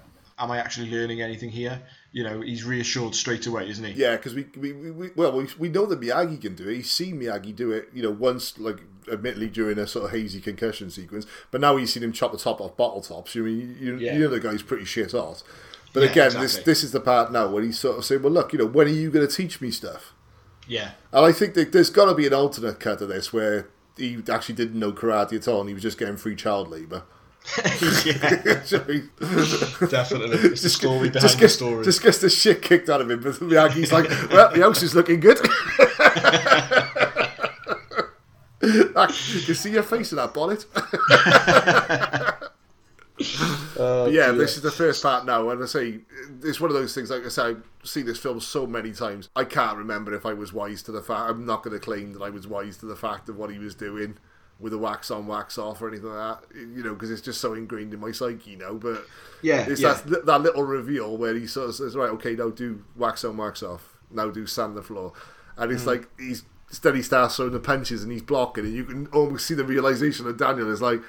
am 0.44 0.50
I 0.50 0.58
actually 0.58 0.90
learning 0.90 1.20
anything 1.20 1.50
here? 1.50 1.80
You 2.12 2.24
know, 2.24 2.40
he's 2.42 2.64
reassured 2.64 3.14
straight 3.14 3.46
away, 3.46 3.70
isn't 3.70 3.84
he? 3.84 3.92
yeah, 3.92 4.16
because 4.16 4.34
we, 4.34 4.46
we, 4.56 4.72
we, 4.72 4.90
we 4.90 5.10
well 5.16 5.32
we, 5.32 5.46
we 5.58 5.68
know 5.70 5.86
that 5.86 6.00
Miyagi 6.00 6.40
can 6.40 6.54
do 6.54 6.68
it. 6.68 6.74
He's 6.76 6.90
seen 6.90 7.18
Miyagi 7.18 7.56
do 7.56 7.72
it, 7.72 7.88
you 7.94 8.02
know, 8.02 8.10
once 8.10 8.58
like 8.58 8.80
admittedly 9.10 9.48
during 9.48 9.78
a 9.78 9.86
sort 9.86 10.04
of 10.04 10.10
hazy 10.10 10.40
concussion 10.40 10.90
sequence. 10.90 11.26
But 11.50 11.60
now 11.62 11.76
he's 11.76 11.92
seen 11.92 12.02
him 12.02 12.12
chop 12.12 12.32
the 12.32 12.38
top 12.38 12.60
off 12.60 12.76
bottle 12.76 13.00
tops. 13.00 13.34
You 13.34 13.44
mean 13.44 13.76
you, 13.80 13.96
Yeah. 13.96 14.12
you 14.14 14.20
know 14.20 14.28
the 14.28 14.40
guy's 14.40 14.62
pretty 14.62 14.84
shit 14.84 15.12
hot. 15.12 15.42
But 15.94 16.02
Yeah, 16.04 16.10
again, 16.10 16.26
exactly. 16.26 16.46
this 16.46 16.64
this 16.64 16.84
is 16.84 16.92
the 16.92 17.00
part 17.00 17.32
now 17.32 17.48
where 17.48 17.62
he's 17.62 17.78
sort 17.78 17.96
of 17.98 18.04
saying, 18.04 18.22
"Well, 18.22 18.32
look, 18.32 18.52
you 18.52 18.58
know, 18.58 18.66
when 18.66 18.86
are 18.86 18.90
you 18.90 19.10
going 19.10 19.26
to 19.26 19.34
teach 19.34 19.60
me 19.62 19.70
stuff?" 19.70 20.12
Yeah. 20.68 20.90
And 21.12 21.24
I 21.24 21.32
think 21.32 21.54
that 21.54 21.72
there's 21.72 21.90
got 21.90 22.06
to 22.06 22.14
be 22.14 22.26
an 22.26 22.34
alternate 22.34 22.78
cut 22.78 23.00
of 23.00 23.08
this 23.08 23.32
where 23.32 23.68
he 23.96 24.22
actually 24.30 24.54
didn't 24.54 24.78
know 24.78 24.92
karate 24.92 25.32
at 25.36 25.48
all, 25.48 25.60
and 25.60 25.68
he 25.68 25.74
was 25.74 25.82
just 25.82 25.98
getting 25.98 26.16
free 26.18 26.36
child 26.36 26.68
labour. 26.70 27.02
Yeah, 28.04 28.30
definitely. 29.88 30.38
It's 30.50 30.62
the 30.62 30.70
story 30.70 31.10
behind 31.10 31.22
just 31.22 31.38
the 31.38 31.48
story. 31.48 31.84
just 31.84 32.02
gets 32.02 32.18
the 32.18 32.30
shit 32.30 32.62
kicked 32.62 32.88
out 32.88 33.00
of 33.00 33.10
him. 33.10 33.20
But 33.20 33.34
Miyagi's 33.34 33.92
like, 33.92 34.08
"Well, 34.30 34.52
the 34.52 34.60
house 34.62 34.82
is 34.82 34.94
looking 34.94 35.20
good." 35.20 35.38
You 38.62 39.54
see 39.54 39.72
your 39.72 39.82
face 39.82 40.12
in 40.12 40.16
that 40.16 40.32
bonnet. 40.34 40.66
Oh, 43.76 44.04
but 44.04 44.12
yeah, 44.12 44.32
this 44.32 44.56
is 44.56 44.62
the 44.62 44.70
first 44.70 45.02
part 45.02 45.26
now, 45.26 45.50
and 45.50 45.62
I 45.62 45.66
say 45.66 46.00
it's 46.42 46.60
one 46.60 46.70
of 46.70 46.74
those 46.74 46.94
things. 46.94 47.10
Like 47.10 47.24
I 47.24 47.28
said, 47.28 47.46
I've 47.46 47.62
seen 47.88 48.06
this 48.06 48.18
film 48.18 48.40
so 48.40 48.66
many 48.66 48.92
times. 48.92 49.28
I 49.36 49.44
can't 49.44 49.76
remember 49.76 50.14
if 50.14 50.26
I 50.26 50.32
was 50.32 50.52
wise 50.52 50.82
to 50.84 50.92
the 50.92 51.02
fact. 51.02 51.30
I'm 51.30 51.46
not 51.46 51.62
going 51.62 51.74
to 51.74 51.80
claim 51.80 52.12
that 52.14 52.22
I 52.22 52.30
was 52.30 52.46
wise 52.46 52.78
to 52.78 52.86
the 52.86 52.96
fact 52.96 53.28
of 53.28 53.36
what 53.36 53.50
he 53.50 53.58
was 53.58 53.74
doing 53.74 54.18
with 54.62 54.72
a 54.72 54.78
wax 54.78 55.10
on, 55.10 55.26
wax 55.26 55.58
off, 55.58 55.82
or 55.82 55.88
anything 55.88 56.06
like 56.08 56.38
that. 56.40 56.56
You 56.56 56.82
know, 56.82 56.94
because 56.94 57.10
it's 57.10 57.20
just 57.20 57.40
so 57.42 57.52
ingrained 57.52 57.92
in 57.92 58.00
my 58.00 58.12
psyche, 58.12 58.52
you 58.52 58.56
know. 58.56 58.74
But 58.76 59.04
Yeah, 59.42 59.66
it's 59.68 59.80
yeah. 59.82 60.00
that 60.06 60.24
that 60.24 60.40
little 60.40 60.62
reveal 60.62 61.16
where 61.18 61.34
he 61.34 61.46
sort 61.46 61.68
of 61.68 61.74
says, 61.74 61.94
"Right, 61.96 62.10
okay, 62.10 62.34
now 62.34 62.48
do 62.48 62.82
wax 62.96 63.24
on, 63.24 63.36
wax 63.36 63.62
off. 63.62 63.96
Now 64.10 64.30
do 64.30 64.46
sand 64.46 64.76
the 64.76 64.82
floor," 64.82 65.12
and 65.58 65.70
Mm. 65.70 65.74
it's 65.74 65.86
like 65.86 66.08
he's. 66.18 66.44
steady 66.70 67.02
starts 67.02 67.36
throwing 67.36 67.52
the 67.52 67.60
punches 67.60 68.02
and 68.02 68.10
he's 68.10 68.22
blocking, 68.22 68.64
and 68.64 68.72
you 68.74 68.82
can 68.82 69.06
almost 69.08 69.44
see 69.46 69.52
the 69.52 69.62
realization 69.62 70.26
of 70.26 70.38
Daniel 70.38 70.70
is 70.72 70.80
like, 70.80 71.02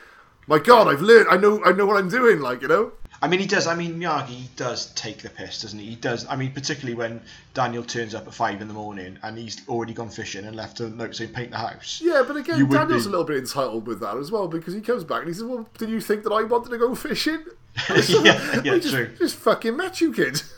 "My 0.46 0.60
God, 0.60 0.90
I've 0.90 1.02
learned. 1.02 1.28
I 1.32 1.38
know. 1.38 1.64
I 1.64 1.72
know 1.72 1.86
what 1.86 1.96
I'm 1.96 2.10
doing." 2.10 2.42
Like 2.42 2.62
you 2.62 2.68
know. 2.68 2.92
I 3.24 3.28
mean, 3.30 3.40
he 3.40 3.46
does. 3.46 3.68
I 3.68 3.74
mean, 3.74 4.02
Miyagi 4.02 4.54
does 4.58 4.88
take 4.96 5.22
the 5.22 5.30
piss, 5.30 5.62
doesn't 5.62 5.80
he? 5.80 5.86
He 5.92 5.96
does. 5.96 6.26
I 6.30 6.36
mean, 6.36 6.52
particularly 6.52 6.94
when 6.94 7.22
Daniel 7.54 7.82
turns 7.82 8.14
up 8.14 8.28
at 8.28 8.34
five 8.34 8.62
in 8.62 8.68
the 8.68 8.74
morning 8.74 9.18
and 9.24 9.38
he's 9.38 9.66
already 9.70 9.94
gone 9.94 10.10
fishing 10.10 10.44
and 10.44 10.58
left 10.58 10.82
a 10.82 10.90
note 10.90 11.16
saying 11.16 11.32
paint 11.32 11.52
the 11.52 11.58
house. 11.58 12.02
Yeah, 12.04 12.26
but 12.28 12.36
again, 12.36 12.58
You 12.58 12.68
Daniel's 12.68 13.06
be- 13.06 13.08
a 13.08 13.12
little 13.12 13.26
bit 13.26 13.38
entitled 13.38 13.88
with 13.88 14.02
that 14.02 14.18
as 14.18 14.30
well 14.30 14.50
because 14.50 14.74
he 14.74 14.82
comes 14.82 15.06
back 15.06 15.20
and 15.20 15.30
he 15.30 15.34
says, 15.34 15.46
"Well, 15.46 15.70
did 15.78 15.90
you 15.90 16.02
think 16.02 16.24
that 16.26 16.34
I 16.34 16.44
wanted 16.44 16.72
to 16.72 16.78
go 16.78 16.94
fishing?" 16.96 17.46
yeah, 17.90 18.62
yeah, 18.62 18.74
I 18.74 18.80
just, 18.80 18.94
true. 18.94 19.10
just 19.18 19.38
fucking 19.38 19.78
met 19.78 20.02
you, 20.02 20.12
kid. 20.12 20.42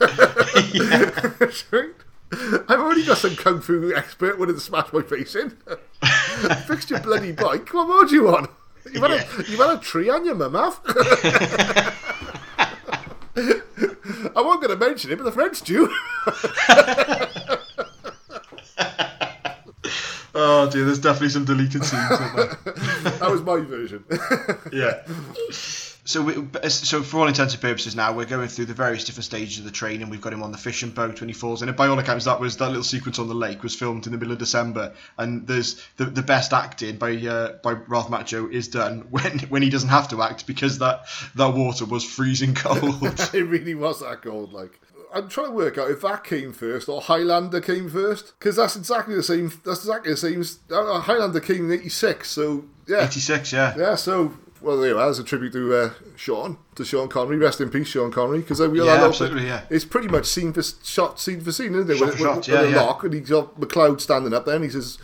I've 2.68 2.80
already 2.80 3.06
got 3.06 3.18
some 3.18 3.36
kung 3.36 3.60
fu 3.60 3.94
expert 3.94 4.40
wanting 4.40 4.56
to 4.56 4.60
smash 4.60 4.92
my 4.92 5.02
face 5.02 5.36
in. 5.36 5.56
Fixed 6.66 6.90
your 6.90 6.98
bloody 6.98 7.30
bike. 7.30 7.72
What 7.72 7.86
more 7.86 8.06
do 8.06 8.16
you 8.16 8.24
want? 8.24 8.50
You've 8.92 9.04
had, 9.04 9.12
a, 9.12 9.50
you've 9.50 9.60
had 9.60 9.78
a 9.78 9.80
tree 9.80 10.10
on 10.10 10.24
your 10.24 10.36
have? 10.50 10.80
I 14.36 14.40
wasn't 14.40 14.62
going 14.62 14.78
to 14.78 14.86
mention 14.86 15.10
it, 15.10 15.16
but 15.18 15.24
the 15.24 15.32
French 15.32 15.60
do. 15.62 15.92
Oh 20.38 20.68
dear, 20.70 20.84
there's 20.84 20.98
definitely 20.98 21.30
some 21.30 21.46
deleted 21.46 21.82
scenes. 21.82 22.08
That 23.20 23.28
was 23.30 23.40
my 23.40 23.60
version. 23.60 24.04
yeah. 24.70 25.02
So, 26.06 26.22
we, 26.22 26.34
so 26.68 27.02
for 27.02 27.18
all 27.18 27.26
intents 27.26 27.52
and 27.52 27.60
purposes, 27.60 27.96
now 27.96 28.12
we're 28.12 28.26
going 28.26 28.46
through 28.46 28.66
the 28.66 28.74
various 28.74 29.02
different 29.02 29.24
stages 29.24 29.58
of 29.58 29.64
the 29.64 29.72
training. 29.72 30.08
We've 30.08 30.20
got 30.20 30.32
him 30.32 30.42
on 30.42 30.52
the 30.52 30.58
fishing 30.58 30.90
boat 30.90 31.20
when 31.20 31.28
he 31.28 31.34
falls 31.34 31.62
in. 31.62 31.68
And 31.68 31.76
by 31.76 31.88
all 31.88 31.98
accounts, 31.98 32.26
that 32.26 32.38
was 32.38 32.56
that 32.58 32.68
little 32.68 32.84
sequence 32.84 33.18
on 33.18 33.26
the 33.26 33.34
lake 33.34 33.64
was 33.64 33.74
filmed 33.74 34.06
in 34.06 34.12
the 34.12 34.18
middle 34.18 34.32
of 34.32 34.38
December. 34.38 34.94
And 35.18 35.48
there's 35.48 35.82
the, 35.96 36.04
the 36.04 36.22
best 36.22 36.52
acting 36.52 36.96
by 36.96 37.16
uh, 37.16 37.54
by 37.62 37.72
Ralph 37.72 38.08
Macchio 38.08 38.50
is 38.50 38.68
done 38.68 39.00
when 39.10 39.40
when 39.48 39.62
he 39.62 39.68
doesn't 39.68 39.88
have 39.88 40.08
to 40.08 40.22
act 40.22 40.46
because 40.46 40.78
that 40.78 41.06
that 41.34 41.54
water 41.54 41.84
was 41.84 42.04
freezing 42.04 42.54
cold. 42.54 43.02
it 43.34 43.44
really 43.46 43.74
was 43.74 43.98
that 44.00 44.22
cold. 44.22 44.52
Like 44.52 44.80
I'm 45.12 45.28
trying 45.28 45.48
to 45.48 45.52
work 45.54 45.76
out 45.76 45.90
if 45.90 46.02
that 46.02 46.22
came 46.22 46.52
first 46.52 46.88
or 46.88 47.00
Highlander 47.00 47.60
came 47.60 47.90
first 47.90 48.34
because 48.38 48.54
that's 48.54 48.76
exactly 48.76 49.16
the 49.16 49.22
same. 49.24 49.48
That's 49.64 49.80
exactly 49.80 50.12
the 50.12 50.16
same. 50.16 50.44
Uh, 50.70 51.00
Highlander 51.00 51.40
came 51.40 51.64
in 51.64 51.80
'86, 51.80 52.30
so 52.30 52.64
yeah, 52.86 53.06
86, 53.06 53.52
yeah. 53.52 53.74
yeah. 53.76 53.94
So 53.96 54.34
well, 54.66 54.78
there 54.78 54.90
you 54.90 54.98
are. 54.98 55.08
As 55.08 55.20
a 55.20 55.24
tribute 55.24 55.52
to 55.52 55.74
uh, 55.74 55.90
Sean, 56.16 56.58
to 56.74 56.84
Sean 56.84 57.08
Connery. 57.08 57.36
Rest 57.36 57.60
in 57.60 57.70
peace, 57.70 57.86
Sean 57.86 58.10
Connery. 58.10 58.40
Because 58.40 58.60
we 58.60 58.84
Yeah, 58.84 59.04
absolutely, 59.06 59.46
yeah. 59.46 59.62
It's 59.70 59.84
pretty 59.84 60.08
much 60.08 60.26
scene 60.26 60.52
for 60.52 60.62
shot, 60.62 61.20
scene 61.20 61.40
for 61.40 61.52
scene, 61.52 61.74
isn't 61.74 61.88
it? 61.88 61.98
Shot 61.98 62.06
with, 62.06 62.16
for 62.16 62.24
shot, 62.24 62.36
with, 62.38 62.48
yeah, 62.48 62.62
yeah. 62.64 62.82
lock, 62.82 63.04
and 63.04 63.14
he's 63.14 63.30
got 63.30 63.58
MacLeod 63.58 64.00
standing 64.00 64.34
up 64.34 64.44
there, 64.44 64.56
and 64.56 64.64
he 64.64 64.70
says. 64.70 64.98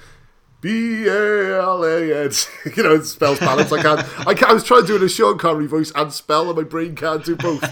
B 0.62 1.06
A 1.08 1.60
L 1.60 1.84
A 1.84 2.24
N. 2.24 2.30
You 2.76 2.82
know, 2.84 2.94
it 2.94 3.04
spells 3.04 3.38
balance. 3.40 3.70
I 3.72 3.82
can't. 3.82 4.00
I, 4.26 4.32
can't, 4.34 4.50
I 4.50 4.54
was 4.54 4.62
trying 4.64 4.82
to 4.82 4.86
do 4.86 4.94
it 4.94 5.00
in 5.00 5.06
a 5.06 5.08
Sean 5.08 5.36
Connery 5.36 5.66
voice 5.66 5.90
and 5.94 6.10
spell, 6.12 6.48
and 6.48 6.56
my 6.56 6.62
brain 6.62 6.94
can't 6.94 7.24
do 7.24 7.34
both. 7.36 7.62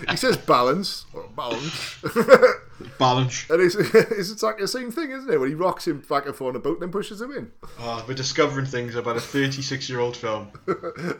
he 0.10 0.16
says 0.16 0.36
balance 0.38 1.04
or 1.12 1.24
balance, 1.36 1.96
Balance. 2.98 3.50
and 3.50 3.60
it's, 3.60 3.74
it's 3.74 4.30
exactly 4.32 4.62
the 4.62 4.68
same 4.68 4.90
thing, 4.92 5.10
isn't 5.10 5.28
it? 5.30 5.38
When 5.38 5.48
he 5.48 5.54
rocks 5.56 5.86
him 5.88 6.00
back 6.08 6.26
and 6.26 6.34
forth 6.34 6.54
on 6.54 6.60
a 6.60 6.62
boat, 6.62 6.74
and 6.74 6.82
then 6.82 6.92
pushes 6.92 7.20
him 7.20 7.32
in, 7.32 7.50
Oh, 7.80 8.04
we're 8.06 8.14
discovering 8.14 8.66
things 8.66 8.94
about 8.94 9.16
a 9.16 9.20
36 9.20 9.90
year 9.90 9.98
old 10.00 10.16
film. 10.16 10.52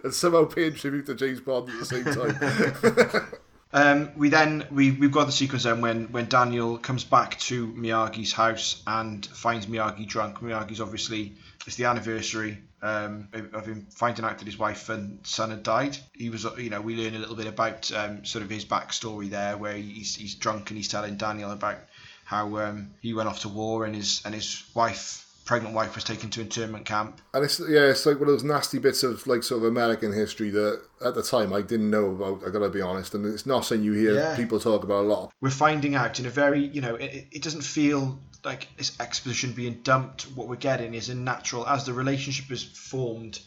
and 0.04 0.14
somehow 0.14 0.44
paying 0.44 0.74
tribute 0.74 1.06
to 1.06 1.14
James 1.16 1.40
Bond 1.40 1.68
at 1.68 1.78
the 1.80 1.84
same 1.84 2.04
time. 2.04 3.26
Um, 3.74 4.10
we 4.16 4.28
then 4.28 4.66
we 4.70 4.90
we've 4.90 5.12
got 5.12 5.24
the 5.24 5.32
sequence 5.32 5.62
then 5.62 5.80
when 5.80 6.12
when 6.12 6.26
Daniel 6.26 6.76
comes 6.76 7.04
back 7.04 7.38
to 7.40 7.68
Miyagi's 7.68 8.32
house 8.32 8.82
and 8.86 9.24
finds 9.24 9.66
Miyagi 9.66 10.06
drunk. 10.06 10.40
Miyagi's 10.40 10.80
obviously 10.80 11.32
it's 11.66 11.76
the 11.76 11.86
anniversary 11.86 12.58
um, 12.82 13.28
of 13.32 13.64
him 13.64 13.86
finding 13.90 14.26
out 14.26 14.38
that 14.38 14.44
his 14.44 14.58
wife 14.58 14.90
and 14.90 15.26
son 15.26 15.50
had 15.50 15.62
died. 15.62 15.96
He 16.12 16.28
was 16.28 16.46
you 16.58 16.68
know 16.68 16.82
we 16.82 16.96
learn 16.96 17.14
a 17.14 17.18
little 17.18 17.36
bit 17.36 17.46
about 17.46 17.90
um, 17.92 18.26
sort 18.26 18.44
of 18.44 18.50
his 18.50 18.66
backstory 18.66 19.30
there 19.30 19.56
where 19.56 19.74
he's 19.74 20.16
he's 20.16 20.34
drunk 20.34 20.70
and 20.70 20.76
he's 20.76 20.88
telling 20.88 21.16
Daniel 21.16 21.50
about 21.50 21.78
how 22.24 22.58
um, 22.58 22.90
he 23.00 23.14
went 23.14 23.28
off 23.28 23.40
to 23.40 23.48
war 23.48 23.86
and 23.86 23.94
his 23.94 24.20
and 24.26 24.34
his 24.34 24.64
wife 24.74 25.26
pregnant 25.52 25.74
wife 25.74 25.94
was 25.94 26.02
taken 26.04 26.30
to 26.30 26.40
internment 26.40 26.86
camp. 26.86 27.20
And 27.34 27.44
it's 27.44 27.60
yeah, 27.60 27.90
it's 27.90 28.06
like 28.06 28.18
one 28.18 28.28
of 28.28 28.34
those 28.34 28.42
nasty 28.42 28.78
bits 28.78 29.02
of 29.02 29.26
like 29.26 29.42
sort 29.42 29.62
of 29.62 29.68
American 29.68 30.10
history 30.10 30.48
that 30.50 30.80
at 31.04 31.14
the 31.14 31.22
time 31.22 31.52
I 31.52 31.60
didn't 31.60 31.90
know 31.90 32.06
about. 32.06 32.42
I 32.46 32.48
gotta 32.50 32.70
be 32.70 32.80
honest, 32.80 33.12
and 33.14 33.26
it's 33.26 33.44
not 33.44 33.66
something 33.66 33.84
you 33.84 33.92
hear 33.92 34.14
Yeah. 34.14 34.34
people 34.34 34.58
talk 34.58 34.82
about 34.82 35.04
a 35.04 35.08
lot. 35.08 35.32
we're 35.42 35.50
finding 35.50 35.94
out 35.94 36.18
in 36.18 36.24
a 36.24 36.30
very 36.30 36.60
you 36.68 36.80
know 36.80 36.94
it, 36.94 37.26
it 37.30 37.42
doesn't 37.42 37.62
feel 37.62 38.18
like 38.44 38.68
it's 38.78 38.98
exposition 38.98 39.52
being 39.52 39.78
dumped 39.82 40.22
what 40.36 40.48
we're 40.48 40.56
getting 40.56 40.94
is 40.94 41.10
a 41.10 41.14
natural 41.14 41.66
as 41.68 41.84
the 41.84 41.92
relationship 41.92 42.50
is 42.50 42.62
formed 42.64 43.40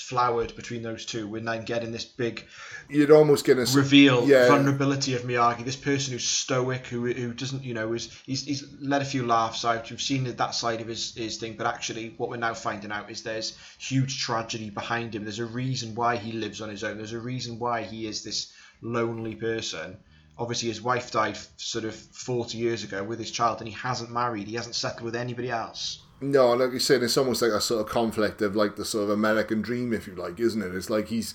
flowered 0.00 0.54
between 0.56 0.82
those 0.82 1.04
two 1.04 1.26
we're 1.28 1.40
then 1.40 1.64
getting 1.64 1.92
this 1.92 2.04
big 2.04 2.46
You'd 2.88 3.10
almost 3.12 3.44
get 3.44 3.58
a 3.58 3.66
reveal 3.72 4.26
yeah. 4.26 4.48
vulnerability 4.48 5.14
of 5.14 5.22
Miyagi 5.22 5.64
this 5.64 5.76
person 5.76 6.12
who's 6.12 6.24
stoic 6.24 6.86
who, 6.86 7.06
who 7.06 7.32
doesn't 7.32 7.62
you 7.62 7.74
know 7.74 7.92
is 7.92 8.10
he's, 8.26 8.44
he's 8.44 8.64
let 8.80 9.00
a 9.00 9.04
few 9.04 9.24
laughs. 9.24 9.64
Out 9.64 9.90
you've 9.90 10.02
seen 10.02 10.24
that 10.24 10.54
side 10.54 10.80
of 10.80 10.88
his, 10.88 11.14
his 11.14 11.36
thing 11.36 11.54
but 11.56 11.66
actually 11.66 12.14
what 12.16 12.30
we're 12.30 12.36
now 12.36 12.54
finding 12.54 12.90
out 12.90 13.10
is 13.10 13.22
there's 13.22 13.56
huge 13.78 14.20
tragedy 14.20 14.70
behind 14.70 15.14
him. 15.14 15.22
There's 15.22 15.38
a 15.38 15.46
reason 15.46 15.94
why 15.94 16.16
he 16.16 16.32
lives 16.32 16.60
on 16.60 16.68
his 16.68 16.82
own. 16.82 16.96
There's 16.96 17.12
a 17.12 17.20
reason 17.20 17.58
why 17.58 17.82
he 17.82 18.06
is 18.06 18.24
this 18.24 18.52
lonely 18.82 19.34
person. 19.34 19.96
Obviously 20.36 20.68
his 20.68 20.82
wife 20.82 21.12
died 21.12 21.38
sort 21.56 21.84
of 21.84 21.94
40 21.94 22.58
years 22.58 22.82
ago 22.82 23.04
with 23.04 23.18
his 23.18 23.30
child 23.30 23.60
and 23.60 23.68
he 23.68 23.74
hasn't 23.74 24.10
married. 24.10 24.48
He 24.48 24.56
hasn't 24.56 24.74
settled 24.74 25.04
with 25.04 25.14
anybody 25.14 25.50
else 25.50 26.00
No, 26.20 26.52
like 26.52 26.72
you 26.72 26.78
said, 26.78 27.02
it's 27.02 27.16
almost 27.16 27.40
like 27.42 27.52
a 27.52 27.60
sort 27.60 27.80
of 27.80 27.88
conflict 27.90 28.42
of 28.42 28.54
like 28.54 28.76
the 28.76 28.84
sort 28.84 29.04
of 29.04 29.10
American 29.10 29.62
dream, 29.62 29.92
if 29.92 30.06
you 30.06 30.14
like, 30.14 30.38
isn't 30.38 30.60
it? 30.60 30.74
It's 30.74 30.90
like 30.90 31.08
he's 31.08 31.34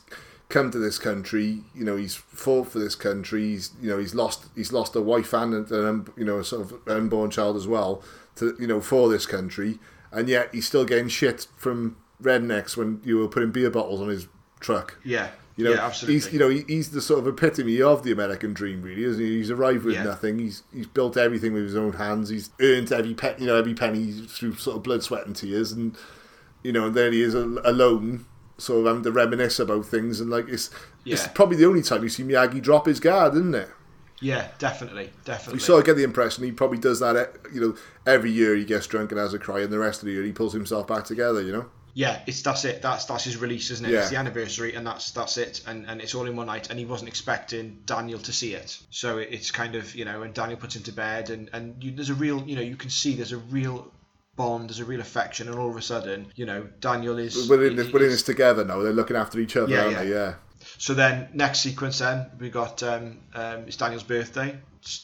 come 0.50 0.70
to 0.72 0.78
this 0.78 1.00
country, 1.00 1.64
you 1.74 1.84
know, 1.84 1.96
he's 1.96 2.16
fought 2.16 2.68
for 2.68 2.78
this 2.80 2.96
country. 2.96 3.42
He's 3.50 3.72
you 3.82 3.90
know 3.90 3.98
he's 3.98 4.14
lost 4.14 4.46
he's 4.56 4.72
lost 4.72 4.96
a 4.96 5.02
wife 5.02 5.34
and 5.34 5.70
an 5.72 6.08
you 6.16 6.26
know 6.26 6.40
a 6.40 6.44
sort 6.44 6.72
of 6.72 6.88
unborn 6.88 7.32
child 7.32 7.56
as 7.56 7.68
well 7.68 8.04
to 8.36 8.56
you 8.60 8.68
know 8.68 8.82
for 8.82 9.10
this 9.10 9.26
country, 9.26 9.80
and 10.12 10.30
yet 10.30 10.50
he's 10.54 10.68
still 10.68 10.86
getting 10.86 11.08
shit 11.08 11.48
from 11.58 11.98
rednecks 12.22 12.78
when 12.78 13.02
you 13.04 13.18
were 13.18 13.28
putting 13.28 13.52
beer 13.52 13.70
bottles 13.70 14.02
on 14.02 14.10
his 14.10 14.28
truck. 14.60 14.98
yeah 15.04 15.32
You 15.58 15.64
know, 15.64 15.72
yeah 15.72 15.90
he's 15.92 16.34
you 16.34 16.40
know 16.40 16.50
he, 16.50 16.66
he's 16.68 16.92
the 16.92 17.02
sort 17.02 17.20
of 17.22 17.28
epitome 17.28 17.82
of 17.82 18.04
the 18.04 18.12
American 18.12 18.54
dream, 18.54 18.82
really, 18.82 19.04
isn't 19.06 19.24
he? 19.24 19.38
He's 19.38 19.50
arrived 19.52 19.86
with 19.86 19.96
Yeah. 19.96 20.04
nothing. 20.04 20.38
He's 20.40 20.64
he's 20.74 20.88
built 20.88 21.16
everything 21.16 21.54
with 21.54 21.64
his 21.64 21.76
own 21.78 21.94
hands. 21.94 22.28
He's 22.30 22.50
earned 22.62 22.92
every 22.92 23.14
pe- 23.14 23.40
you 23.40 23.48
know 23.48 23.56
every 23.56 23.74
penny 23.74 24.12
through 24.12 24.56
sort 24.56 24.76
of 24.78 24.84
blood, 24.84 25.02
sweat, 25.04 25.26
and 25.26 25.36
tears, 25.36 25.72
and 25.72 25.96
you 26.64 26.74
know, 26.74 26.88
and 26.88 26.96
there 26.96 27.10
he 27.12 27.22
is 27.22 27.34
alone, 27.36 28.26
sort 28.58 28.82
of 28.82 28.86
having 28.88 29.04
to 29.04 29.12
reminisce 29.12 29.60
about 29.60 29.86
things, 29.86 30.20
and 30.20 30.30
like 30.30 30.50
it's 30.50 30.70
it's 31.06 31.28
probably 31.30 31.56
the 31.56 31.66
only 31.68 31.82
time 31.84 32.04
you 32.04 32.10
see 32.10 32.24
Miyagi 32.24 32.62
drop 32.62 32.86
his 32.88 33.00
guard, 33.00 33.34
isn't 33.36 33.56
it? 33.56 33.70
yeah 34.22 34.48
definitely 34.60 35.10
definitely 35.26 35.56
You 35.56 35.60
sort 35.60 35.80
of 35.80 35.86
get 35.86 35.98
the 35.98 36.04
impression 36.04 36.46
he 36.46 36.52
probably 36.54 36.78
does 36.78 37.02
that. 37.02 37.18
eh, 37.18 37.26
You 37.54 37.62
know, 37.62 37.76
every 38.08 38.32
year 38.32 38.56
he 38.56 38.64
gets 38.64 38.88
drunk 38.88 39.12
and 39.12 39.20
has 39.20 39.34
a 39.34 39.40
cry, 39.40 39.60
and 39.62 39.72
the 39.72 39.78
rest 39.80 40.02
of 40.02 40.06
the 40.08 40.14
year 40.14 40.24
he 40.24 40.32
pulls 40.32 40.54
himself 40.54 40.88
back 40.88 41.04
together. 41.06 41.42
You 41.42 41.52
know. 41.52 41.66
Yeah 41.98 42.20
it's 42.28 42.42
that's 42.44 42.64
it 42.66 42.82
that's 42.84 43.06
that's 43.06 43.24
his 43.24 43.38
release 43.38 43.72
isn't 43.72 43.86
it 43.88 43.92
Yeah. 43.92 44.02
it's 44.02 44.10
the 44.12 44.18
anniversary 44.18 44.76
and 44.76 44.86
that's 44.86 45.10
that's 45.12 45.38
it 45.38 45.62
and 45.66 45.86
and 45.88 46.02
it's 46.02 46.14
all 46.14 46.28
in 46.28 46.36
one 46.36 46.46
night 46.48 46.70
and 46.70 46.78
he 46.78 46.86
wasn't 46.86 47.08
expecting 47.10 47.80
daniel 47.86 48.20
to 48.20 48.32
see 48.32 48.54
it 48.54 48.78
so 48.92 49.18
it's 49.18 49.50
kind 49.50 49.76
of 49.76 49.96
you 49.96 50.06
know 50.06 50.22
and 50.22 50.34
daniel 50.34 50.60
puts 50.60 50.76
him 50.76 50.84
to 50.84 50.92
bed 50.92 51.30
and 51.32 51.50
and 51.54 51.84
you, 51.84 51.92
there's 51.92 52.10
a 52.12 52.14
real 52.14 52.44
you 52.46 52.56
know 52.56 52.62
you 52.62 52.76
can 52.76 52.90
see 52.90 53.16
there's 53.16 53.32
a 53.32 53.38
real 53.38 53.92
bond 54.36 54.70
there's 54.70 54.80
a 54.82 54.86
real 54.86 55.00
affection 55.00 55.48
and 55.48 55.58
all 55.58 55.70
of 55.70 55.78
a 55.78 55.82
sudden 55.82 56.28
you 56.36 56.46
know 56.46 56.68
daniel 56.82 57.18
is 57.18 57.50
We're 57.50 57.66
in 57.68 57.76
this, 57.78 57.92
we're 57.94 58.04
in 58.04 58.10
this 58.10 58.24
together 58.24 58.66
now. 58.66 58.82
They're 58.82 58.92
looking 58.92 59.16
after 59.16 59.40
each 59.40 59.56
other, 59.56 59.72
Yeah, 59.72 59.84
aren't 59.86 59.92
yeah. 59.94 60.04
they? 60.04 60.10
Yeah. 60.10 60.34
So 60.78 60.94
then, 60.94 61.30
next 61.34 61.60
sequence, 61.60 62.00
then 62.00 62.26
we 62.40 62.50
got 62.50 62.82
um, 62.84 63.20
um, 63.34 63.66
it's 63.68 63.78
Daniel's 63.78 64.04
birthday. 64.04 64.58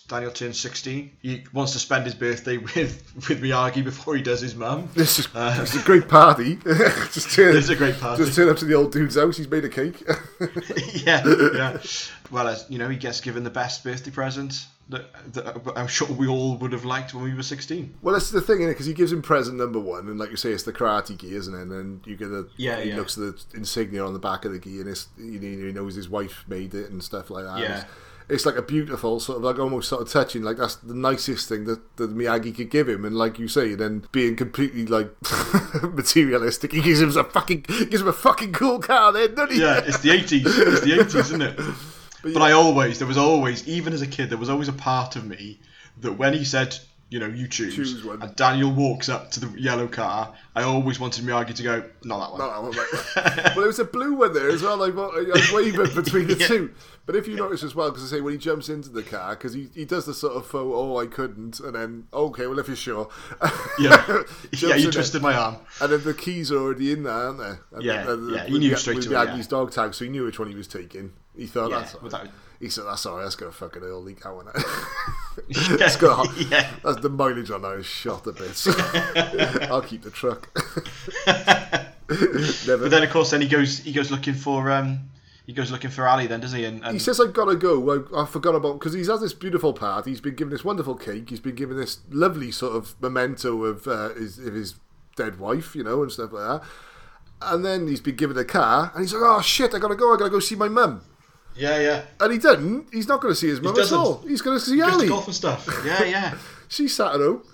Daniel 0.08 0.32
turns 0.32 0.60
16. 0.60 1.12
He 1.22 1.44
wants 1.54 1.72
to 1.74 1.80
spend 1.80 2.06
his 2.06 2.14
birthday 2.14 2.58
with 2.76 3.14
with 3.16 3.42
Miyagi 3.42 3.84
before 3.84 4.16
he 4.16 4.22
does 4.22 4.42
his 4.42 4.56
mum. 4.56 4.90
This 4.94 5.20
is 5.20 5.28
uh, 5.34 5.58
it's 5.62 5.76
a 5.76 5.84
great 5.84 6.08
party. 6.08 6.56
just 7.12 7.32
turn, 7.34 7.56
a 7.56 7.76
great 7.76 8.00
party. 8.00 8.24
Just 8.24 8.36
turn 8.36 8.50
up 8.50 8.58
to 8.58 8.66
the 8.66 8.76
old 8.76 8.92
dude's 8.92 9.16
house. 9.16 9.38
He's 9.38 9.50
made 9.50 9.66
a 9.66 9.70
cake. 9.70 10.04
yeah, 11.06 11.24
yeah. 11.54 11.78
Well, 12.30 12.48
as 12.48 12.66
you 12.70 12.78
know, 12.78 12.90
he 12.90 12.98
gets 12.98 13.22
given 13.22 13.44
the 13.44 13.50
best 13.50 13.84
birthday 13.84 14.12
present 14.12 14.66
that, 14.90 15.34
that 15.34 15.46
uh, 15.48 15.74
I'm 15.76 15.88
sure 15.88 16.08
we 16.08 16.28
all 16.28 16.58
would 16.58 16.74
have 16.74 16.86
liked 16.86 17.14
when 17.14 17.24
we 17.24 17.34
were 17.34 17.44
16. 17.44 17.96
well, 18.02 18.14
that's 18.14 18.30
the 18.30 18.42
thing, 18.42 18.60
innit? 18.60 18.70
Because 18.70 18.86
he 18.86 18.94
gives 18.94 19.12
him 19.12 19.22
present 19.22 19.58
number 19.58 19.80
one, 19.80 20.08
and 20.08 20.20
like 20.20 20.30
you 20.30 20.38
say, 20.38 20.52
it's 20.52 20.64
the 20.64 20.74
karate 20.74 21.18
gi, 21.18 21.34
isn't 21.34 21.54
it? 21.54 21.62
And 21.62 21.72
then 21.72 22.02
you 22.06 22.16
get 22.16 22.30
the 22.30 22.48
Yeah, 22.58 22.80
he 22.82 22.90
yeah. 22.90 22.98
looks 22.98 23.18
at 23.18 23.24
the 23.24 23.58
insignia 23.58 24.06
on 24.06 24.14
the 24.14 24.20
back 24.20 24.46
of 24.46 24.52
the 24.52 24.60
gi, 24.60 24.82
and 24.82 24.90
it's 24.90 25.08
you 25.18 25.40
know, 25.40 25.66
he 25.68 25.74
knows 25.74 25.96
his 25.96 26.10
wife 26.10 26.44
made 26.48 26.76
it 26.76 26.92
and 26.92 27.04
stuff 27.04 27.30
like 27.30 27.46
that. 27.46 27.60
Yeah. 27.60 27.84
It's, 28.32 28.46
like 28.46 28.56
a 28.56 28.62
beautiful 28.62 29.20
sort 29.20 29.38
of 29.38 29.44
like 29.44 29.60
almost 29.60 29.90
sort 29.90 30.02
of 30.02 30.10
touching. 30.10 30.44
Like 30.44 30.58
that's 30.58 30.76
the 30.76 30.94
nicest 30.94 31.50
thing 31.50 31.66
that, 31.66 31.98
that 31.98 32.16
Miyagi 32.16 32.56
could 32.56 32.70
give 32.70 32.90
him, 32.90 33.06
and 33.06 33.16
like 33.16 33.38
you 33.40 33.48
say, 33.48 33.76
then 33.76 34.06
being 34.12 34.36
completely 34.36 34.86
like 34.86 35.14
materialistic, 35.84 36.72
he 36.72 36.82
gives 36.82 37.02
him 37.02 37.16
a 37.16 37.24
fucking 37.24 37.62
gives 37.62 38.02
him 38.02 38.08
a 38.08 38.14
fucking 38.14 38.54
cool 38.54 38.80
car. 38.80 39.12
Then, 39.12 39.36
doesn't 39.36 39.56
he? 39.56 39.62
Yeah, 39.62 39.82
it's 39.86 40.00
the 40.00 40.10
80s. 40.10 40.44
It's 40.46 40.82
the 40.82 40.92
80s, 40.92 41.16
isn't 41.16 41.42
it? 41.42 41.60
But, 42.24 42.44
I 42.44 42.52
always, 42.52 43.00
there 43.00 43.08
was 43.08 43.18
always, 43.18 43.68
even 43.68 43.94
as 43.94 44.04
a 44.04 44.08
kid, 44.08 44.30
there 44.30 44.38
was 44.38 44.50
always 44.50 44.68
a 44.68 44.74
part 44.74 45.16
of 45.16 45.26
me 45.26 45.60
that 46.02 46.14
when 46.14 46.34
he 46.34 46.44
said, 46.44 46.78
you 47.12 47.20
know, 47.20 47.28
you 47.28 47.48
choose, 47.48 47.76
Choose 47.76 48.04
one. 48.04 48.22
and 48.22 48.34
Daniel 48.36 48.72
walks 48.72 49.10
up 49.10 49.30
to 49.32 49.40
the 49.42 49.60
yellow 49.60 49.88
car, 49.88 50.34
I 50.56 50.64
always 50.64 51.00
wanted 51.00 51.24
Miyagi 51.26 51.54
to 51.56 51.64
go, 51.64 51.84
not 52.06 52.20
that 52.20 52.32
one. 52.32 52.40
No, 52.40 52.50
I 52.50 52.60
was 52.60 52.76
like, 52.78 53.36
well, 53.48 53.56
there 53.58 53.68
was 53.68 53.80
a 53.80 53.86
blue 53.86 54.14
one 54.14 54.34
there 54.34 54.50
as 54.50 54.64
well. 54.64 54.82
I 54.82 54.88
was 54.90 55.52
wavering 55.54 55.94
between 55.96 56.28
the 56.28 56.38
Yeah. 56.38 56.48
two. 56.48 56.72
But 57.06 57.16
if 57.18 57.28
you 57.28 57.36
notice 57.36 57.64
as 57.64 57.76
well, 57.76 57.90
because 57.90 58.06
I 58.14 58.16
say 58.18 58.22
when 58.22 58.32
he 58.34 58.40
jumps 58.40 58.70
into 58.70 58.88
the 58.90 59.04
car, 59.04 59.32
because 59.36 59.54
he, 59.54 59.68
he 59.76 59.84
does 59.86 60.06
the 60.06 60.14
sort 60.14 60.34
of 60.38 60.46
faux, 60.46 60.72
oh, 60.74 60.98
I 60.98 61.08
couldn't, 61.08 61.60
and 61.60 61.76
then 61.76 62.08
okay, 62.14 62.48
well 62.48 62.60
if 62.60 62.68
you're 62.68 62.76
sure, 62.78 63.10
Yeah, 63.78 64.24
yeah, 64.54 64.76
you 64.76 64.90
twisted 64.92 65.22
my 65.22 65.34
arm. 65.36 65.58
and 65.82 65.92
then 65.92 66.04
the 66.04 66.14
keys 66.14 66.52
are 66.52 66.58
already 66.60 66.94
in 66.94 67.04
there, 67.04 67.14
aren't 67.14 67.40
they? 67.40 67.54
And, 67.78 67.84
Yeah, 67.84 68.16
yeah, 68.32 68.46
he 68.46 68.58
knew 68.60 68.76
straight 68.78 69.06
away, 69.06 69.16
Miyagi's 69.16 69.38
yeah. 69.48 69.50
dog 69.50 69.72
tag, 69.72 69.94
so 69.94 70.06
he 70.06 70.12
knew 70.12 70.24
which 70.24 70.40
one 70.40 70.48
he 70.50 70.56
was 70.56 70.68
taking. 70.68 71.12
He 71.36 71.48
thought 71.48 71.72
Yeah, 71.72 71.80
that's 71.80 71.96
right. 72.14 72.30
He 72.62 72.70
said, 72.70 72.86
"That's 72.86 73.06
alright. 73.06 73.26
That's 73.26 73.36
gonna 73.36 73.52
fucking 73.52 73.82
oil 73.84 74.02
leak 74.02 74.26
out 74.26 74.38
on 74.38 74.48
it. 74.48 74.66
It's 75.50 75.96
got 75.96 76.28
yeah. 76.38 76.70
That's 76.84 77.00
the 77.02 77.10
mileage 77.10 77.52
on 77.52 77.62
that 77.62 77.80
is 77.80 77.86
shot 77.86 78.28
a 78.28 78.34
bit. 78.34 78.68
I'll 79.72 79.82
keep 79.82 80.04
the 80.04 80.12
truck. 80.12 80.50
But 82.08 82.92
then, 82.92 83.04
of 83.04 83.10
course, 83.10 83.32
then 83.32 83.40
he 83.40 83.48
goes, 83.48 83.80
he 83.80 83.94
goes 83.94 84.12
looking 84.12 84.34
for, 84.34 84.70
um, 84.70 85.00
he 85.46 85.54
goes 85.54 85.72
looking 85.72 85.90
for 85.90 86.06
Ali, 86.06 86.28
then 86.28 86.42
doesn't 86.42 86.60
he? 86.60 86.66
And, 86.66 86.84
and 86.84 86.92
He 86.94 87.00
says, 87.00 87.22
I've 87.22 87.32
got 87.32 87.46
to 87.46 87.56
go. 87.56 88.06
I, 88.14 88.24
I 88.24 88.26
forgot 88.26 88.54
about 88.54 88.74
because 88.80 88.92
he's 88.92 89.08
had 89.08 89.22
this 89.22 89.34
beautiful 89.34 89.72
party. 89.72 90.10
He's 90.10 90.20
been 90.20 90.36
given 90.36 90.52
this 90.52 90.66
wonderful 90.66 90.96
cake. 90.96 91.30
He's 91.30 91.40
been 91.40 91.56
given 91.56 91.78
this 91.78 92.00
lovely 92.10 92.52
sort 92.52 92.76
of 92.76 93.02
memento 93.02 93.64
of, 93.64 93.88
uh, 93.88 94.10
his, 94.10 94.40
of 94.40 94.54
his 94.54 94.76
dead 95.16 95.40
wife, 95.40 95.74
you 95.74 95.86
know, 95.86 96.02
and 96.04 96.12
stuff 96.12 96.34
like 96.34 96.62
that. 96.62 96.68
And 97.44 97.64
then 97.64 97.88
he's 97.88 98.02
been 98.02 98.18
given 98.18 98.38
a 98.38 98.44
car, 98.44 98.92
and 98.94 99.02
he's 99.02 99.14
like, 99.14 99.24
"Oh 99.26 99.42
shit, 99.42 99.74
I 99.74 99.80
gotta 99.80 99.96
go. 99.96 100.14
I 100.14 100.18
gotta 100.18 100.30
go 100.30 100.40
see 100.40 100.56
my 100.56 100.68
mum." 100.68 101.02
Yeah, 101.56 101.80
yeah. 101.80 102.02
And 102.20 102.32
he 102.34 102.40
didn't. 102.40 102.88
He's 102.92 103.08
not 103.08 103.22
going 103.22 103.32
to 103.34 103.40
see 103.40 103.48
his 103.50 103.62
mum 103.62 103.78
at 103.80 103.92
all. 103.92 104.24
He's 104.28 104.42
going 104.42 104.58
to 104.60 104.64
see 104.66 104.76
He 104.76 104.82
Ali. 104.82 105.08
golf 105.08 105.26
and 105.28 105.36
stuff. 105.36 105.68
Yeah, 105.86 106.04
yeah. 106.06 106.38
She's 106.68 106.96
sat 106.96 107.16
at 107.16 107.20
home. 107.20 107.44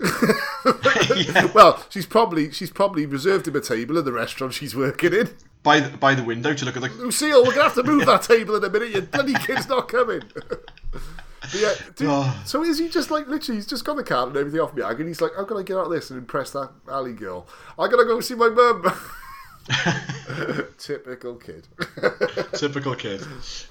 Yeah. 1.16 1.50
well, 1.54 1.82
she's 1.88 2.06
probably 2.06 2.52
she's 2.52 2.70
probably 2.70 3.06
reserved 3.06 3.48
him 3.48 3.56
a 3.56 3.60
table 3.60 3.96
in 3.98 4.04
the 4.04 4.12
restaurant 4.12 4.52
she's 4.54 4.76
working 4.76 5.12
in. 5.12 5.30
By 5.64 5.80
the, 5.80 5.96
by 5.96 6.14
the 6.14 6.22
window 6.22 6.54
to 6.54 6.64
look 6.64 6.76
at 6.76 6.82
the. 6.82 6.88
Lucille, 6.90 7.38
oh, 7.38 7.42
we're 7.42 7.50
gonna 7.52 7.64
have 7.64 7.74
to 7.74 7.82
move 7.82 8.06
that 8.06 8.22
table 8.22 8.54
in 8.56 8.64
a 8.64 8.70
minute. 8.70 8.90
Your 8.90 9.02
bloody 9.02 9.34
kid's 9.34 9.68
not 9.68 9.88
coming. 9.88 10.22
But 10.90 11.54
yeah, 11.54 11.72
dude, 11.96 12.08
Oh. 12.10 12.42
so 12.44 12.62
is 12.62 12.78
he 12.78 12.88
just 12.88 13.10
like 13.10 13.26
literally? 13.26 13.56
He's 13.58 13.66
just 13.66 13.84
got 13.84 13.96
the 13.96 14.04
card 14.04 14.28
and 14.28 14.36
everything 14.36 14.60
off 14.60 14.74
me, 14.74 14.82
and 14.82 15.08
he's 15.08 15.20
like, 15.20 15.32
"I'm 15.36 15.46
gonna 15.46 15.64
get 15.64 15.76
out 15.76 15.86
of 15.86 15.90
this 15.92 16.10
and 16.10 16.18
impress 16.18 16.50
that 16.52 16.70
alley 16.88 17.12
girl. 17.14 17.46
I 17.78 17.88
gotta 17.88 18.04
go 18.04 18.20
see 18.20 18.34
my 18.34 18.48
mum." 18.50 18.84
Typical 20.78 21.34
kid. 21.36 21.66
typical 22.54 22.94
kid. 22.94 23.22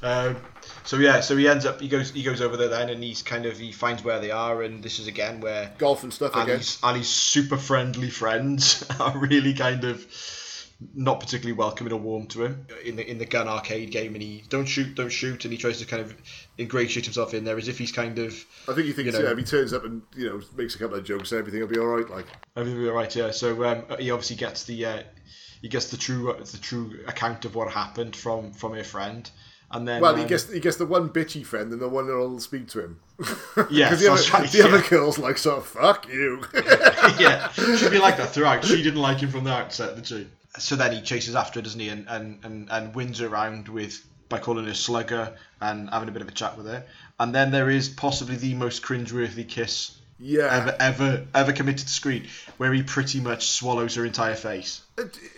Um, 0.03 0.37
so 0.83 0.97
yeah, 0.97 1.21
so 1.21 1.35
he 1.37 1.47
ends 1.47 1.65
up 1.65 1.79
he 1.79 1.87
goes 1.87 2.11
he 2.11 2.23
goes 2.23 2.41
over 2.41 2.57
there 2.57 2.67
then, 2.67 2.89
and 2.89 3.03
he's 3.03 3.21
kind 3.23 3.45
of 3.45 3.57
he 3.57 3.71
finds 3.71 4.03
where 4.03 4.19
they 4.19 4.31
are, 4.31 4.61
and 4.61 4.83
this 4.83 4.99
is 4.99 5.07
again 5.07 5.39
where 5.39 5.71
Golf 5.77 6.03
and 6.03 6.13
stuff 6.13 6.33
again. 6.33 6.55
Ali's, 6.55 6.79
Ali's 6.83 7.07
super 7.07 7.57
friendly 7.57 8.09
friends 8.09 8.85
are 8.99 9.17
really 9.17 9.53
kind 9.53 9.83
of 9.85 10.05
not 10.93 11.19
particularly 11.19 11.57
welcoming 11.57 11.91
or 11.91 11.99
warm 11.99 12.27
to 12.27 12.45
him 12.45 12.67
in 12.85 12.95
the 12.97 13.09
in 13.09 13.17
the 13.17 13.25
gun 13.25 13.47
arcade 13.47 13.89
game, 13.91 14.13
and 14.13 14.21
he 14.21 14.43
don't 14.49 14.65
shoot, 14.67 14.93
don't 14.95 15.09
shoot, 15.09 15.45
and 15.45 15.51
he 15.51 15.57
tries 15.57 15.79
to 15.79 15.85
kind 15.85 16.01
of 16.01 16.13
ingratiate 16.59 17.05
himself 17.05 17.33
in 17.33 17.43
there 17.45 17.57
as 17.57 17.67
if 17.67 17.77
he's 17.77 17.91
kind 17.91 18.19
of 18.19 18.33
I 18.67 18.73
think 18.73 18.85
he 18.87 18.93
thinks 18.93 19.13
you 19.13 19.19
know- 19.19 19.25
yeah, 19.25 19.31
if 19.31 19.37
he 19.37 19.43
turns 19.43 19.73
up 19.73 19.85
and 19.85 20.01
you 20.15 20.29
know 20.29 20.41
makes 20.55 20.75
a 20.75 20.79
couple 20.79 20.97
of 20.97 21.03
jokes, 21.05 21.31
everything 21.33 21.61
will 21.61 21.67
be 21.67 21.79
all 21.79 21.87
right. 21.87 22.09
Like 22.09 22.25
everything 22.55 22.77
will 22.79 22.85
be 22.85 22.89
all 22.89 22.95
right, 22.95 23.15
Yeah, 23.15 23.31
so 23.31 23.63
um, 23.65 23.83
he 23.99 24.11
obviously 24.11 24.35
gets 24.35 24.65
the 24.65 24.85
uh, 24.85 25.03
he 25.61 25.67
gets 25.67 25.89
the 25.89 25.97
true 25.97 26.35
the 26.39 26.57
true 26.57 26.99
account 27.07 27.45
of 27.45 27.55
what 27.55 27.71
happened 27.71 28.15
from 28.15 28.51
from 28.53 28.73
her 28.73 28.83
friend, 28.83 29.29
and 29.71 29.87
then 29.87 30.01
Well, 30.01 30.15
he 30.15 30.23
um, 30.23 30.27
gets 30.27 30.51
he 30.51 30.59
gets 30.59 30.77
the 30.77 30.85
one 30.85 31.09
bitchy 31.09 31.45
friend 31.45 31.71
and 31.71 31.81
the 31.81 31.89
one 31.89 32.07
that'll 32.07 32.39
speak 32.39 32.67
to 32.69 32.81
him. 32.81 32.99
Yes, 33.71 33.89
because 33.99 33.99
the, 33.99 34.11
other, 34.11 34.43
right, 34.43 34.51
the 34.51 34.63
other 34.63 34.81
girl's 34.87 35.17
like, 35.17 35.37
"So 35.37 35.59
fuck 35.61 36.07
you." 36.07 36.43
yeah, 37.19 37.51
she'd 37.51 37.91
be 37.91 37.99
like 37.99 38.17
that 38.17 38.29
throughout. 38.29 38.63
She 38.63 38.83
didn't 38.83 39.01
like 39.01 39.19
him 39.19 39.29
from 39.29 39.45
the 39.45 39.51
outset, 39.51 39.95
did 39.95 40.05
she? 40.05 40.27
So 40.59 40.75
then 40.75 40.91
he 40.91 41.01
chases 41.01 41.35
after 41.35 41.59
her, 41.59 41.63
doesn't 41.63 41.79
he, 41.79 41.89
and, 41.89 42.07
and, 42.07 42.39
and, 42.43 42.69
and 42.71 42.95
wins 42.95 43.19
her 43.19 43.27
around 43.27 43.67
with 43.67 44.03
by 44.29 44.39
calling 44.39 44.65
her 44.65 44.73
slugger 44.73 45.35
and 45.61 45.89
having 45.89 46.09
a 46.09 46.11
bit 46.11 46.21
of 46.21 46.27
a 46.27 46.31
chat 46.31 46.57
with 46.57 46.65
her. 46.67 46.85
And 47.19 47.33
then 47.33 47.51
there 47.51 47.69
is 47.69 47.89
possibly 47.89 48.35
the 48.35 48.53
most 48.53 48.83
cringeworthy 48.83 49.47
kiss 49.47 49.96
yeah. 50.19 50.47
ever 50.51 50.75
ever 50.79 51.27
ever 51.33 51.53
committed 51.53 51.87
to 51.87 51.93
screen, 51.93 52.27
where 52.57 52.73
he 52.73 52.83
pretty 52.83 53.19
much 53.19 53.49
swallows 53.49 53.95
her 53.95 54.05
entire 54.05 54.35
face. 54.35 54.81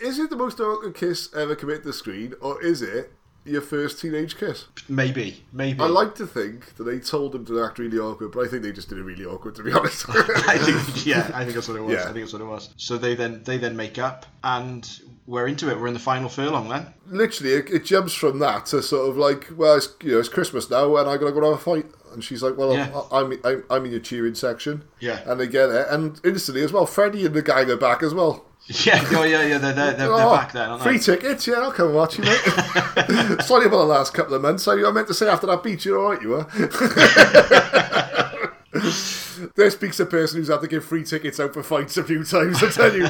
Is 0.02 0.18
it 0.18 0.30
the 0.30 0.36
most 0.36 0.60
awkward 0.60 0.94
kiss 0.94 1.34
ever 1.34 1.54
committed 1.54 1.84
to 1.84 1.92
screen, 1.92 2.34
or 2.40 2.62
is 2.62 2.82
it 2.82 3.12
your 3.50 3.60
first 3.62 4.00
teenage 4.00 4.36
kiss? 4.38 4.66
Maybe, 4.88 5.44
maybe. 5.52 5.80
I 5.80 5.86
like 5.86 6.14
to 6.16 6.26
think 6.26 6.76
that 6.76 6.84
they 6.84 6.98
told 6.98 7.34
him 7.34 7.44
to 7.46 7.62
act 7.64 7.78
really 7.78 7.98
awkward, 7.98 8.32
but 8.32 8.46
I 8.46 8.48
think 8.48 8.62
they 8.62 8.72
just 8.72 8.88
did 8.88 8.98
it 8.98 9.02
really 9.02 9.24
awkward, 9.24 9.54
to 9.56 9.62
be 9.62 9.72
honest. 9.72 10.06
I 10.08 10.58
think 10.58 11.06
yeah, 11.06 11.30
I 11.34 11.42
think 11.44 11.54
that's 11.54 11.68
what 11.68 11.76
it 11.76 11.82
was. 11.82 11.94
Yeah. 11.94 12.02
I 12.02 12.12
think 12.12 12.16
that's 12.20 12.32
what 12.32 12.42
it 12.42 12.46
was. 12.46 12.70
So 12.76 12.96
they 12.98 13.14
then 13.14 13.42
they 13.44 13.58
then 13.58 13.76
make 13.76 13.98
up, 13.98 14.26
and 14.44 14.88
we're 15.26 15.46
into 15.46 15.70
it. 15.70 15.78
We're 15.78 15.86
in 15.88 15.94
the 15.94 16.00
final 16.00 16.28
furlong 16.28 16.68
then. 16.68 16.86
Literally, 17.06 17.52
it, 17.54 17.70
it 17.70 17.84
jumps 17.84 18.14
from 18.14 18.38
that 18.40 18.66
to 18.66 18.82
sort 18.82 19.08
of 19.08 19.16
like, 19.16 19.48
well, 19.56 19.76
it's, 19.76 19.88
you 20.02 20.12
know, 20.12 20.18
it's 20.18 20.28
Christmas 20.28 20.68
now, 20.70 20.96
and 20.96 21.08
I 21.08 21.16
gotta 21.16 21.32
go 21.32 21.42
have 21.50 21.60
a 21.60 21.62
fight. 21.62 21.86
And 22.12 22.24
she's 22.24 22.42
like, 22.42 22.56
well, 22.56 22.74
Yeah. 22.74 22.90
I- 23.12 23.20
I'm, 23.20 23.32
I'm 23.44 23.64
I'm 23.70 23.84
in 23.84 23.92
your 23.92 24.00
cheering 24.00 24.34
section. 24.34 24.82
Yeah. 24.98 25.20
And 25.26 25.38
they 25.38 25.46
get 25.46 25.70
it, 25.70 25.86
and 25.90 26.20
instantly 26.24 26.62
as 26.64 26.72
well, 26.72 26.86
Freddie 26.86 27.24
and 27.26 27.34
the 27.34 27.42
gang 27.42 27.70
are 27.70 27.76
back 27.76 28.02
as 28.02 28.12
well. 28.14 28.44
Yeah, 28.86 29.04
oh 29.12 29.24
yeah, 29.24 29.44
yeah. 29.46 29.58
They're 29.58 29.72
they're, 29.72 29.92
they're, 29.94 30.12
Oh, 30.12 30.36
back 30.36 30.52
then, 30.52 30.68
aren't 30.70 30.82
free 30.84 30.98
they? 30.98 31.16
tickets, 31.16 31.44
yeah, 31.46 31.54
I'll 31.56 31.72
come 31.72 31.86
and 31.88 31.96
watch 31.96 32.18
you, 32.18 32.24
mate. 32.24 32.38
Sorry 33.42 33.66
about 33.66 33.78
the 33.78 33.84
last 33.88 34.14
couple 34.14 34.34
of 34.34 34.42
months. 34.42 34.68
I, 34.68 34.74
I 34.74 34.90
meant 34.92 35.08
to 35.08 35.14
say 35.14 35.26
after 35.28 35.48
that 35.48 35.62
beat, 35.64 35.84
you're 35.84 35.98
alright, 35.98 36.22
you 36.22 36.28
were. 36.28 36.44
there 39.56 39.70
speaks 39.70 39.98
a 39.98 40.06
person 40.06 40.38
who's 40.38 40.46
had 40.48 40.60
to 40.60 40.68
give 40.68 40.84
free 40.84 41.02
tickets 41.02 41.40
out 41.40 41.52
for 41.52 41.62
fights 41.64 41.96
a 41.96 42.04
few 42.04 42.22
times. 42.24 42.62
I 42.62 42.70
tell 42.70 42.94
you, 42.94 43.02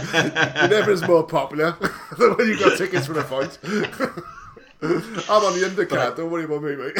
never 0.68 0.92
as 0.92 1.06
more 1.06 1.24
popular 1.24 1.76
than 2.18 2.34
when 2.36 2.48
you 2.48 2.58
got 2.58 2.78
tickets 2.78 3.06
for 3.06 3.18
a 3.18 3.24
fight. 3.24 3.58
I'm 4.82 5.44
on 5.44 5.58
the 5.58 5.66
undercard, 5.66 6.16
don't 6.16 6.30
worry 6.30 6.44
about 6.44 6.62
me, 6.62 6.76
mate. 6.76 6.96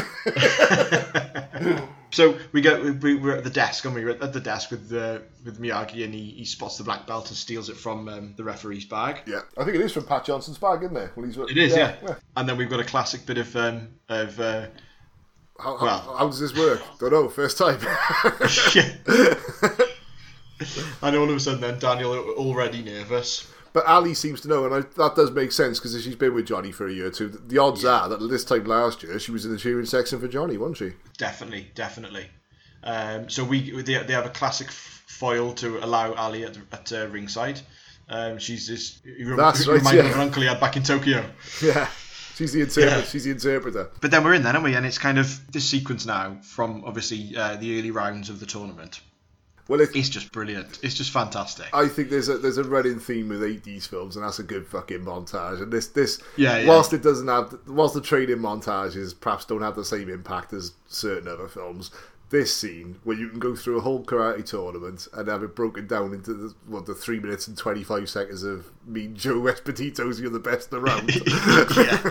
So 2.13 2.37
we 2.53 2.61
go. 2.61 2.93
We, 3.01 3.15
we're 3.15 3.37
at 3.37 3.45
the 3.45 3.51
desk, 3.51 3.85
and 3.85 3.95
we? 3.95 4.03
are 4.03 4.11
at 4.11 4.33
the 4.33 4.41
desk 4.41 4.73
with 4.73 4.93
uh, 4.93 5.21
with 5.45 5.61
Miyagi, 5.61 6.05
and 6.05 6.13
he, 6.13 6.31
he 6.31 6.45
spots 6.45 6.77
the 6.77 6.85
black 6.85 7.07
belt 7.07 7.29
and 7.29 7.37
steals 7.37 7.69
it 7.69 7.77
from 7.77 8.09
um, 8.09 8.35
the 8.37 8.43
referee's 8.43 8.85
bag. 8.85 9.23
Yeah, 9.27 9.43
I 9.57 9.65
think 9.65 9.77
it 9.77 9.81
is 9.81 9.93
from 9.93 10.07
Pat 10.07 10.25
Johnson's 10.25 10.59
bag, 10.59 10.83
isn't 10.83 10.97
it? 10.97 11.13
Well, 11.15 11.25
he's, 11.25 11.37
It 11.37 11.57
is, 11.57 11.77
yeah. 11.77 11.95
And 12.37 12.49
then 12.49 12.57
we've 12.57 12.69
got 12.69 12.81
a 12.81 12.85
classic 12.85 13.27
bit 13.27 13.39
of 13.39 13.55
um, 13.55 13.89
of 14.09 14.41
uh, 14.41 14.67
How, 15.59 15.77
how, 15.77 15.85
Well- 15.85 16.17
how 16.19 16.27
does 16.27 16.41
this 16.41 16.57
work? 16.57 16.83
Don't 16.99 17.13
know, 17.13 17.29
first 17.29 17.59
time. 17.59 17.79
and 21.03 21.17
all 21.17 21.31
of 21.31 21.37
a 21.37 21.41
sudden, 21.41 21.61
then 21.61 21.79
Daniel 21.79 22.13
already 22.37 22.83
nervous. 22.83 23.49
But 23.73 23.87
Ali 23.87 24.15
seems 24.15 24.41
to 24.41 24.49
know, 24.49 24.65
and 24.65 24.75
I, 24.75 24.81
that 24.97 25.15
does 25.15 25.31
make 25.31 25.53
sense 25.53 25.79
because 25.79 26.03
she's 26.03 26.17
been 26.17 26.35
with 26.35 26.47
Johnny 26.47 26.73
for 26.73 26.89
a 26.89 26.93
year 26.93 27.07
or 27.07 27.11
two. 27.11 27.29
The 27.29 27.59
odds 27.59 27.85
are 27.85 28.09
that 28.09 28.19
this 28.19 28.45
time 28.45 28.65
last 28.65 29.03
year 29.03 29.19
she 29.19 29.31
was 29.31 29.45
in 29.45 29.53
the 29.53 29.59
cheering 29.59 29.87
section 29.87 30.19
for 30.19 30.29
Johnny, 30.29 30.57
wasn't 30.57 30.79
she? 30.79 30.93
Definitely, 31.19 31.71
definitely. 31.75 32.27
Um, 32.83 33.29
so 33.29 33.45
we 33.45 33.71
they, 33.83 34.03
they 34.03 34.13
have 34.13 34.27
a 34.27 34.31
classic 34.31 34.71
foil 34.71 35.53
to 35.55 35.85
allow 35.85 36.15
Ali 36.15 36.45
at, 36.45 36.57
at 36.73 36.93
uh, 36.93 37.07
ringside. 37.09 37.61
Um, 38.09 38.39
she's 38.39 38.67
this. 38.67 39.01
You 39.05 39.37
That's 39.37 39.67
right, 39.67 39.79
Remind 39.79 39.97
me 39.97 40.03
yeah. 40.03 40.09
of 40.09 40.15
an 40.17 40.21
uncle 40.21 40.43
he 40.43 40.49
had 40.49 40.61
back 40.61 40.77
in 40.77 40.83
Tokyo. 40.83 41.25
Yeah, 41.63 41.89
she's 42.35 42.53
the 42.53 42.63
interpreter. 42.63 42.97
Yeah. 42.97 43.03
She's 43.03 43.25
the 43.25 43.31
interpreter. 43.31 43.91
But 44.01 44.11
then 44.11 44.25
we're 44.25 44.35
in 44.35 44.43
then, 44.43 44.57
aren't 44.57 44.65
we? 44.65 44.75
And 44.75 44.85
it's 44.85 44.99
kind 44.99 45.19
of 45.19 45.53
this 45.53 45.69
sequence 45.69 46.07
now 46.07 46.39
from 46.43 46.83
obviously 46.85 47.37
uh, 47.37 47.57
the 47.57 47.79
early 47.79 47.91
rounds 47.91 48.31
of 48.31 48.41
the 48.41 48.47
tournament. 48.47 49.01
Well, 49.71 49.81
it, 49.81 49.91
It's 49.95 50.09
just 50.09 50.33
brilliant. 50.33 50.81
It's 50.83 50.95
just 50.97 51.13
fantastic. 51.13 51.67
I 51.73 51.87
think 51.87 52.11
there's 52.11 52.29
a 52.29 52.39
there's 52.39 52.59
a 52.59 52.65
running 52.65 52.99
theme 52.99 53.29
with 53.29 53.41
80s 53.41 53.87
films, 53.87 54.17
and 54.17 54.25
that's 54.25 54.41
a 54.41 54.43
good 54.43 54.67
fucking 54.67 55.05
montage. 55.05 55.63
And 55.63 55.73
this 55.73 55.87
this 55.87 56.21
Yeah, 56.37 56.59
yeah. 56.59 56.69
whilst 56.69 56.93
it 56.93 57.03
doesn't 57.03 57.29
have 57.29 57.55
whilst 57.69 57.95
the 57.95 58.01
training 58.01 58.39
montages 58.39 59.15
perhaps 59.19 59.45
don't 59.45 59.63
have 59.63 59.77
the 59.77 59.85
same 59.85 60.09
impact 60.11 60.53
as 60.53 60.73
certain 60.89 61.29
other 61.29 61.47
films. 61.47 61.93
This 62.31 62.55
scene 62.55 62.99
where 63.05 63.17
you 63.17 63.29
can 63.29 63.39
go 63.41 63.55
through 63.57 63.79
a 63.79 63.81
whole 63.81 64.05
karate 64.05 64.45
tournament 64.45 65.07
and 65.15 65.27
have 65.29 65.43
it 65.45 65.57
broken 65.57 65.87
down 65.89 66.15
into 66.15 66.33
the, 66.35 66.55
what 66.67 66.87
the 66.87 66.95
three 66.95 67.19
minutes 67.21 67.47
and 67.49 67.57
twenty 67.57 67.83
five 67.85 68.09
seconds 68.09 68.43
of 68.43 68.67
me 68.87 69.07
Joe 69.09 69.35
Esposito's 69.53 70.21
you're 70.21 70.31
the 70.31 70.39
best 70.41 70.73
around. 70.73 71.11
yeah. 71.27 72.01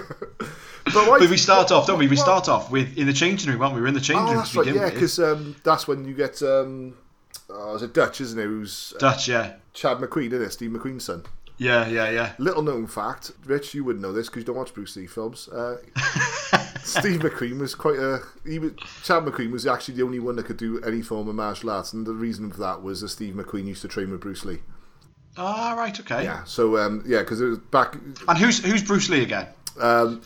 but, 0.85 1.07
why- 1.07 1.19
But 1.19 1.29
we 1.29 1.37
start 1.37 1.71
off, 1.71 1.87
don't 1.87 1.99
we? 1.99 2.07
We 2.07 2.15
well- 2.15 2.23
start 2.25 2.47
off 2.49 2.71
with 2.71 2.97
in 2.97 3.05
the 3.07 3.13
changing 3.13 3.51
room, 3.51 3.61
aren't 3.61 3.75
we? 3.75 3.81
We're 3.81 3.87
in 3.87 3.93
the 3.93 3.99
changing 4.01 4.27
Oh, 4.27 4.33
room 4.35 4.45
to 4.45 4.59
right. 4.61 4.75
Yeah, 4.75 4.89
because 4.89 5.19
um, 5.19 5.55
that's 5.63 5.87
when 5.87 6.05
you 6.05 6.13
get 6.13 6.41
um, 6.43 6.95
oh, 7.49 7.73
it's 7.73 7.83
a 7.83 7.87
Dutch, 7.87 8.21
isn't 8.21 8.39
it? 8.39 8.45
Who's 8.45 8.93
uh, 8.95 8.99
Dutch, 8.99 9.27
yeah, 9.27 9.55
Chad 9.73 9.97
McQueen, 9.97 10.27
isn't 10.27 10.41
it? 10.41 10.51
Steve 10.51 10.71
McQueen's 10.71 11.05
son. 11.05 11.23
yeah, 11.57 11.87
yeah, 11.87 12.09
yeah. 12.09 12.33
Little 12.37 12.61
known 12.61 12.87
fact, 12.87 13.31
Rich, 13.45 13.73
you 13.73 13.83
wouldn't 13.83 14.01
know 14.01 14.13
this 14.13 14.27
because 14.27 14.41
you 14.41 14.45
don't 14.45 14.55
watch 14.57 14.73
Bruce 14.73 14.95
Lee 14.95 15.07
films. 15.07 15.47
Uh, 15.49 15.77
Steve 16.83 17.19
McQueen 17.21 17.59
was 17.59 17.75
quite 17.75 17.99
a. 17.99 18.21
He 18.45 18.59
was, 18.59 18.71
Chad 19.03 19.23
McQueen 19.23 19.51
was 19.51 19.67
actually 19.67 19.95
the 19.95 20.03
only 20.03 20.19
one 20.19 20.35
that 20.37 20.45
could 20.45 20.57
do 20.57 20.81
any 20.81 21.01
form 21.01 21.27
of 21.27 21.35
martial 21.35 21.69
arts, 21.69 21.93
and 21.93 22.05
the 22.05 22.13
reason 22.13 22.51
for 22.51 22.59
that 22.61 22.81
was 22.81 23.01
that 23.01 23.09
Steve 23.09 23.35
McQueen 23.35 23.65
used 23.65 23.81
to 23.81 23.87
train 23.87 24.09
with 24.11 24.21
Bruce 24.21 24.45
Lee. 24.45 24.59
Ah, 25.37 25.73
right, 25.77 25.97
okay. 25.99 26.23
Yeah, 26.23 26.43
so 26.45 26.77
um, 26.77 27.03
yeah, 27.05 27.19
because 27.19 27.39
it 27.41 27.45
was 27.45 27.59
back. 27.59 27.95
And 28.27 28.37
who's 28.37 28.63
who's 28.63 28.83
Bruce 28.83 29.09
Lee 29.09 29.23
again? 29.23 29.47
Um, 29.79 30.21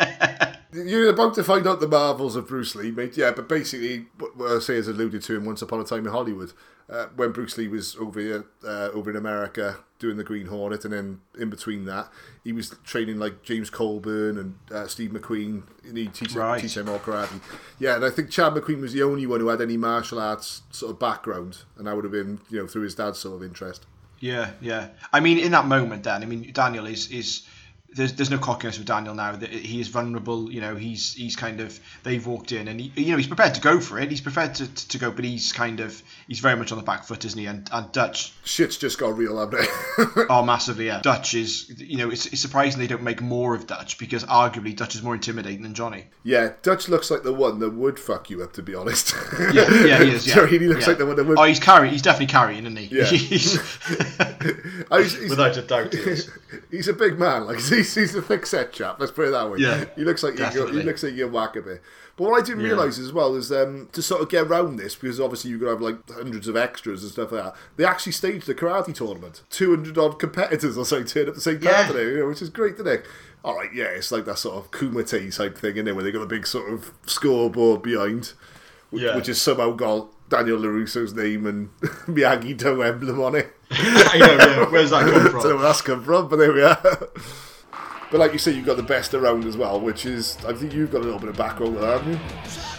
you're 0.84 1.10
about 1.10 1.34
to 1.34 1.44
find 1.44 1.66
out 1.66 1.80
the 1.80 1.88
marvels 1.88 2.36
of 2.36 2.48
Bruce 2.48 2.74
Lee, 2.74 2.90
mate. 2.90 3.16
Yeah, 3.16 3.30
but 3.32 3.48
basically, 3.48 4.06
what 4.36 4.50
I 4.52 4.58
say 4.60 4.74
is 4.76 4.88
alluded 4.88 5.22
to 5.22 5.36
in 5.36 5.44
Once 5.44 5.62
Upon 5.62 5.80
a 5.80 5.84
Time 5.84 6.06
in 6.06 6.12
Hollywood, 6.12 6.52
uh, 6.88 7.06
when 7.16 7.32
Bruce 7.32 7.56
Lee 7.58 7.68
was 7.68 7.96
over 7.96 8.20
here, 8.20 8.44
uh, 8.64 8.90
over 8.92 9.10
in 9.10 9.16
America 9.16 9.78
doing 9.98 10.16
the 10.18 10.24
Green 10.24 10.46
Hornet, 10.46 10.84
and 10.84 10.92
then 10.92 11.20
in 11.38 11.48
between 11.50 11.84
that, 11.86 12.08
he 12.44 12.52
was 12.52 12.74
training 12.84 13.18
like 13.18 13.42
James 13.42 13.70
Coburn 13.70 14.36
and 14.38 14.54
uh, 14.70 14.86
Steve 14.86 15.10
McQueen. 15.10 15.62
And 15.84 15.96
he 15.96 16.06
teach 16.08 16.34
Right. 16.34 16.60
teach 16.60 16.74
them 16.74 16.88
all 16.88 16.98
karate. 16.98 17.40
Yeah, 17.78 17.96
and 17.96 18.04
I 18.04 18.10
think 18.10 18.30
Chad 18.30 18.52
McQueen 18.52 18.80
was 18.82 18.92
the 18.92 19.02
only 19.02 19.26
one 19.26 19.40
who 19.40 19.48
had 19.48 19.60
any 19.62 19.76
martial 19.76 20.20
arts 20.20 20.62
sort 20.70 20.92
of 20.92 20.98
background, 20.98 21.58
and 21.78 21.86
that 21.86 21.94
would 21.96 22.04
have 22.04 22.12
been 22.12 22.40
you 22.50 22.60
know 22.60 22.66
through 22.66 22.82
his 22.82 22.94
dad's 22.94 23.18
sort 23.18 23.36
of 23.36 23.42
interest. 23.42 23.86
Yeah, 24.20 24.52
yeah. 24.60 24.88
I 25.12 25.20
mean, 25.20 25.38
in 25.38 25.52
that 25.52 25.66
moment, 25.66 26.02
Dan. 26.02 26.22
I 26.22 26.26
mean, 26.26 26.50
Daniel 26.52 26.86
is 26.86 27.10
is 27.10 27.42
there's 27.96 28.12
there's 28.12 28.30
no 28.30 28.38
cockiness 28.38 28.78
with 28.78 28.86
Daniel 28.86 29.14
now. 29.14 29.32
That 29.36 29.50
he 29.50 29.80
is 29.80 29.88
vulnerable. 29.88 30.52
You 30.52 30.60
know, 30.60 30.76
he's 30.76 31.14
he's 31.14 31.34
kind 31.36 31.60
of 31.60 31.78
they've 32.02 32.24
walked 32.26 32.52
in 32.52 32.68
and 32.68 32.80
he, 32.80 32.92
you 32.94 33.10
know 33.12 33.16
he's 33.16 33.26
prepared 33.26 33.54
to 33.54 33.60
go 33.60 33.80
for 33.80 33.98
it. 33.98 34.10
He's 34.10 34.20
prepared 34.20 34.54
to, 34.56 34.72
to 34.88 34.98
go, 34.98 35.10
but 35.10 35.24
he's 35.24 35.52
kind 35.52 35.80
of 35.80 36.00
he's 36.28 36.38
very 36.40 36.56
much 36.56 36.72
on 36.72 36.78
the 36.78 36.84
back 36.84 37.04
foot, 37.04 37.24
isn't 37.24 37.38
he? 37.38 37.46
And 37.46 37.68
and 37.72 37.90
Dutch 37.92 38.32
Shit's 38.44 38.76
just 38.76 38.98
got 38.98 39.16
real, 39.16 39.38
haven't 39.38 39.64
it? 39.64 39.70
Oh, 40.28 40.42
massively, 40.42 40.86
yeah. 40.86 41.00
Dutch 41.00 41.34
is, 41.34 41.72
you 41.78 41.96
know, 41.98 42.10
it's, 42.10 42.26
it's 42.26 42.40
surprising 42.40 42.80
they 42.80 42.86
don't 42.86 43.02
make 43.02 43.20
more 43.22 43.54
of 43.54 43.66
Dutch 43.66 43.96
because 43.98 44.24
arguably 44.24 44.74
Dutch 44.76 44.94
is 44.94 45.02
more 45.02 45.14
intimidating 45.14 45.62
than 45.62 45.72
Johnny. 45.74 46.04
Yeah, 46.24 46.52
Dutch 46.62 46.88
looks 46.88 47.10
like 47.10 47.22
the 47.22 47.32
one 47.32 47.60
that 47.60 47.70
would 47.70 47.98
fuck 47.98 48.28
you 48.28 48.42
up, 48.42 48.52
to 48.54 48.62
be 48.62 48.74
honest. 48.74 49.14
Yeah, 49.52 49.70
yeah, 49.84 50.02
he 50.02 50.10
is. 50.10 50.26
Yeah. 50.26 50.34
Do 50.34 50.40
you 50.40 50.42
know, 50.42 50.46
he 50.46 50.58
looks 50.68 50.80
Yeah. 50.82 50.88
like 50.88 50.98
the 50.98 51.06
one 51.06 51.16
that 51.16 51.24
would. 51.24 51.38
Oh, 51.38 51.44
he's 51.44 51.60
carrying. 51.60 51.92
He's 51.92 52.02
definitely 52.02 52.26
carrying, 52.32 52.64
isn't 52.66 52.76
he? 52.76 52.86
Yeah. 52.96 53.04
He's- 53.16 53.58
Oh, 54.90 55.02
he's, 55.02 55.18
he's, 55.18 55.30
Without 55.30 55.56
a 55.56 55.62
doubt, 55.62 55.92
he 55.92 55.98
is. 56.00 56.30
he's 56.70 56.88
a 56.88 56.92
big 56.92 57.18
man. 57.18 57.46
Like 57.46 57.56
he's, 57.56 57.85
he's 57.94 58.14
a 58.14 58.22
thick 58.22 58.46
set 58.46 58.72
chap. 58.72 58.96
Let's 58.98 59.12
put 59.12 59.28
it 59.28 59.30
that 59.32 59.50
way. 59.50 59.58
Yeah, 59.60 59.84
he 59.96 60.04
looks 60.04 60.22
like 60.22 60.36
go, 60.36 60.48
he 60.50 60.82
looks 60.82 61.02
like 61.02 61.14
you 61.14 61.28
whack 61.28 61.56
a 61.56 61.62
bit. 61.62 61.82
But 62.16 62.30
what 62.30 62.42
I 62.42 62.46
didn't 62.46 62.60
Yeah. 62.62 62.68
realise 62.70 62.98
as 62.98 63.12
well 63.12 63.34
is 63.36 63.52
um, 63.52 63.88
to 63.92 64.00
sort 64.00 64.22
of 64.22 64.30
get 64.30 64.46
around 64.46 64.76
this 64.76 64.94
because 64.94 65.20
obviously 65.20 65.50
you're 65.50 65.58
gonna 65.58 65.72
have 65.72 65.80
like 65.82 65.96
hundreds 66.10 66.48
of 66.48 66.56
extras 66.56 67.02
and 67.02 67.12
stuff 67.12 67.30
like 67.32 67.44
that. 67.44 67.54
They 67.76 67.84
actually 67.84 68.12
staged 68.12 68.48
a 68.48 68.54
karate 68.54 68.94
tournament. 68.94 69.42
Two 69.50 69.70
hundred 69.70 69.98
odd 69.98 70.18
competitors 70.18 70.78
or 70.78 70.84
something 70.86 71.06
turned 71.06 71.28
up 71.28 71.34
the 71.34 71.40
same 71.40 71.58
Yeah. 71.60 71.86
today, 71.86 72.04
you 72.04 72.18
know, 72.20 72.26
which 72.28 72.40
is 72.42 72.48
great, 72.48 72.74
isn't 72.74 72.86
it? 72.86 73.04
All 73.44 73.54
right, 73.54 73.72
yeah, 73.72 73.84
it's 73.84 74.10
like 74.10 74.24
that 74.24 74.38
sort 74.38 74.56
of 74.56 74.70
kumite 74.72 75.36
type 75.36 75.58
thing, 75.58 75.72
isn't 75.76 75.88
it? 75.88 75.94
Where 75.94 76.02
they 76.02 76.10
got 76.10 76.22
a 76.22 76.26
big 76.26 76.46
sort 76.46 76.72
of 76.72 76.90
scoreboard 77.06 77.82
behind, 77.82 78.32
which, 78.90 79.02
Yeah. 79.02 79.14
which 79.14 79.26
has 79.28 79.40
somehow 79.40 79.70
got 79.72 80.08
Daniel 80.30 80.58
LaRusso's 80.58 81.14
name 81.14 81.46
and 81.46 81.68
Miyagi 82.08 82.56
Do 82.56 82.82
emblem 82.82 83.20
on 83.20 83.34
it. 83.36 83.52
I 83.70 84.18
know, 84.18 84.26
yeah. 84.36 84.68
Where's 84.70 84.90
that 84.90 85.02
come 85.02 85.10
I 85.10 85.12
don't 85.18 85.24
know 85.34 85.40
from? 85.42 85.50
where 85.50 85.58
that's 85.58 85.82
come 85.82 86.02
from, 86.02 86.28
but 86.28 86.36
there 86.36 86.52
we 86.52 86.62
are. 86.62 87.08
But 88.10 88.18
like 88.20 88.32
you 88.32 88.38
say, 88.38 88.52
you've 88.52 88.66
got 88.66 88.76
the 88.76 88.82
best 88.82 89.14
around 89.14 89.44
as 89.44 89.56
well, 89.56 89.80
which 89.80 90.06
is 90.06 90.36
I 90.46 90.52
think 90.52 90.72
you've 90.72 90.90
got 90.92 91.00
a 91.00 91.04
little 91.04 91.18
bit 91.18 91.28
of 91.28 91.36
background 91.36 91.74
with 91.74 91.82
that, 91.82 92.00
haven't 92.00 92.12
you? 92.14 92.20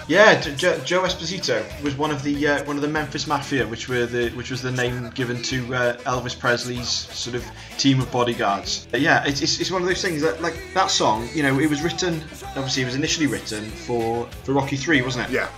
Yeah, 0.10 0.40
J- 0.40 0.56
J- 0.56 0.82
Joe 0.86 1.02
Esposito 1.02 1.64
was 1.84 1.98
one 1.98 2.12
of 2.12 2.24
the 2.24 2.48
uh, 2.48 2.64
one 2.64 2.78
of 2.78 2.82
the 2.82 2.88
Memphis 2.88 3.28
Mafia, 3.28 3.68
which 3.68 3.90
were 3.90 4.06
the 4.06 4.30
which 4.32 4.50
was 4.52 4.62
the 4.62 4.72
name 4.72 5.10
given 5.12 5.42
to 5.44 5.76
uh, 5.76 5.98
Elvis 5.98 6.38
Presley's 6.40 6.88
sort 6.88 7.36
of 7.36 7.44
team 7.78 8.00
of 8.00 8.10
bodyguards. 8.12 8.88
Uh, 8.94 8.98
yeah, 8.98 9.26
it's, 9.26 9.42
it's, 9.42 9.60
it's 9.60 9.70
one 9.70 9.82
of 9.82 9.88
those 9.88 10.02
things 10.02 10.22
that 10.22 10.42
like 10.42 10.56
that 10.74 10.90
song. 10.90 11.28
You 11.34 11.44
know, 11.44 11.60
it 11.60 11.70
was 11.70 11.82
written. 11.82 12.22
Obviously, 12.56 12.84
it 12.84 12.86
was 12.86 12.96
initially 12.96 13.28
written 13.28 13.66
for 13.66 14.26
for 14.44 14.54
Rocky 14.54 14.78
Three, 14.78 15.02
wasn't 15.02 15.28
it? 15.30 15.34
Yeah. 15.34 15.50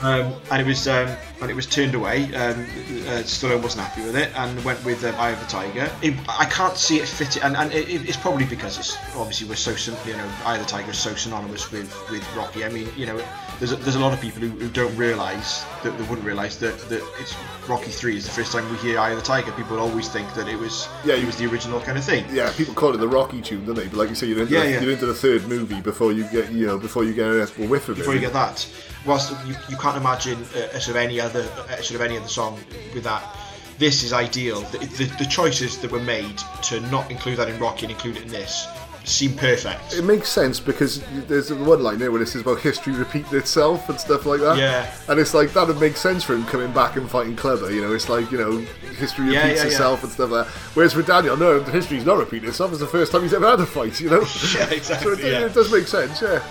Um, 0.00 0.34
and 0.50 0.62
it 0.62 0.66
was 0.66 0.86
um, 0.88 1.08
and 1.40 1.50
it 1.50 1.54
was 1.54 1.66
turned 1.66 1.94
away. 1.94 2.24
Um, 2.34 2.60
uh, 2.60 3.22
Stallone 3.24 3.62
wasn't 3.62 3.86
happy 3.86 4.04
with 4.04 4.16
it 4.16 4.30
and 4.36 4.64
went 4.64 4.84
with 4.84 5.04
um, 5.04 5.14
Eye 5.16 5.30
of 5.30 5.40
the 5.40 5.46
Tiger. 5.46 5.90
It, 6.02 6.14
I 6.28 6.44
can't 6.46 6.76
see 6.76 6.98
it 6.98 7.08
fitting, 7.08 7.42
and, 7.42 7.56
and 7.56 7.72
it, 7.72 7.88
it's 8.08 8.16
probably 8.16 8.44
because 8.44 8.78
it's 8.78 8.96
obviously 9.16 9.48
we're 9.48 9.56
so 9.56 9.72
you 10.06 10.16
know 10.16 10.32
Eye 10.44 10.56
of 10.56 10.62
the 10.62 10.68
Tiger 10.68 10.90
is 10.90 10.98
so 10.98 11.14
synonymous 11.14 11.70
with, 11.70 11.92
with 12.10 12.36
Rocky. 12.36 12.64
I 12.64 12.68
mean, 12.68 12.88
you 12.96 13.06
know, 13.06 13.22
there's 13.58 13.72
a, 13.72 13.76
there's 13.76 13.96
a 13.96 14.00
lot 14.00 14.12
of 14.12 14.20
people 14.20 14.40
who, 14.40 14.48
who 14.48 14.68
don't 14.68 14.94
realise 14.96 15.64
that 15.82 15.96
they 15.98 16.04
wouldn't 16.04 16.24
realise 16.24 16.56
that, 16.56 16.78
that 16.88 17.02
it's 17.18 17.34
Rocky 17.68 17.90
Three 17.90 18.16
is 18.16 18.24
the 18.24 18.30
first 18.30 18.52
time 18.52 18.70
we 18.70 18.76
hear 18.78 18.98
Eye 18.98 19.10
of 19.10 19.16
the 19.16 19.22
Tiger. 19.24 19.50
People 19.52 19.78
always 19.78 20.08
think 20.08 20.32
that 20.34 20.48
it 20.48 20.56
was 20.56 20.88
Yeah, 21.04 21.14
it 21.14 21.26
was 21.26 21.36
the 21.36 21.46
original 21.46 21.80
kind 21.80 21.98
of 21.98 22.04
thing. 22.04 22.24
Yeah, 22.32 22.52
people 22.56 22.74
call 22.74 22.94
it 22.94 22.98
the 22.98 23.08
Rocky 23.08 23.40
tune, 23.42 23.66
don't 23.66 23.74
they? 23.74 23.88
But 23.88 23.94
like 23.96 24.08
you 24.10 24.14
say, 24.14 24.26
you're 24.28 24.40
into, 24.40 24.52
Yeah, 24.54 24.60
the, 24.64 24.70
yeah. 24.70 24.80
you're 24.80 24.92
into 24.92 25.06
the 25.06 25.14
third 25.14 25.46
movie 25.48 25.80
before 25.80 26.12
you 26.12 26.24
get 26.30 26.52
you 26.52 26.66
know 26.66 26.78
before 26.78 27.04
you 27.04 27.14
get 27.14 27.26
a 27.26 27.46
whiff 27.66 27.88
of 27.88 27.96
it. 27.96 28.00
before 28.00 28.14
you 28.14 28.20
get 28.20 28.32
that. 28.32 28.66
Whilst 29.04 29.30
you, 29.46 29.54
you 29.68 29.76
can't 29.76 29.96
imagine 29.96 30.38
a, 30.54 30.76
a 30.76 30.80
sort 30.80 30.90
of 30.90 30.96
any 30.96 31.20
other 31.20 31.40
a 31.68 31.82
sort 31.82 31.96
of 31.96 32.02
any 32.02 32.16
other 32.16 32.28
song 32.28 32.58
with 32.94 33.04
that. 33.04 33.36
This 33.78 34.02
is 34.02 34.12
ideal. 34.12 34.60
The, 34.62 34.78
the, 34.78 35.04
the 35.20 35.26
choices 35.26 35.78
that 35.78 35.90
were 35.92 36.00
made 36.00 36.38
to 36.64 36.80
not 36.90 37.10
include 37.12 37.36
that 37.38 37.48
in 37.48 37.60
Rocky 37.60 37.86
and 37.86 37.92
include 37.92 38.16
it 38.16 38.22
in 38.22 38.28
this 38.28 38.66
seem 39.08 39.34
perfect. 39.34 39.94
It 39.94 40.04
makes 40.04 40.28
sense 40.28 40.60
because 40.60 41.02
there's 41.26 41.52
one 41.52 41.82
line 41.82 41.98
there 41.98 42.12
where 42.12 42.22
it 42.22 42.26
says 42.26 42.42
about 42.42 42.60
history 42.60 42.92
repeating 42.94 43.36
itself 43.38 43.88
and 43.88 43.98
stuff 43.98 44.26
like 44.26 44.40
that. 44.40 44.56
Yeah. 44.56 44.92
And 45.08 45.18
it's 45.18 45.34
like 45.34 45.52
that 45.52 45.66
would 45.66 45.80
make 45.80 45.96
sense 45.96 46.24
for 46.24 46.34
him 46.34 46.44
coming 46.46 46.72
back 46.72 46.96
and 46.96 47.10
fighting 47.10 47.36
Clubber. 47.36 47.70
You 47.70 47.82
know, 47.82 47.94
it's 47.94 48.08
like 48.08 48.30
you 48.30 48.38
know 48.38 48.58
history 48.96 49.26
repeats 49.26 49.44
yeah, 49.44 49.54
yeah. 49.54 49.64
itself 49.64 50.02
and 50.02 50.12
stuff 50.12 50.30
like 50.30 50.46
that. 50.46 50.52
Whereas 50.74 50.92
for 50.92 51.02
Daniel, 51.02 51.36
no, 51.36 51.60
the 51.60 51.70
history's 51.70 52.04
not 52.04 52.18
repeating 52.18 52.48
itself. 52.48 52.70
It's 52.72 52.80
the 52.80 52.86
first 52.86 53.12
time 53.12 53.22
he's 53.22 53.34
ever 53.34 53.48
had 53.48 53.60
a 53.60 53.66
fight. 53.66 54.00
You 54.00 54.10
know. 54.10 54.26
Yeah, 54.58 54.70
exactly, 54.70 55.16
So 55.16 55.26
it, 55.26 55.30
yeah. 55.30 55.46
it 55.46 55.54
does 55.54 55.70
make 55.70 55.86
sense. 55.86 56.22
Yeah. 56.22 56.42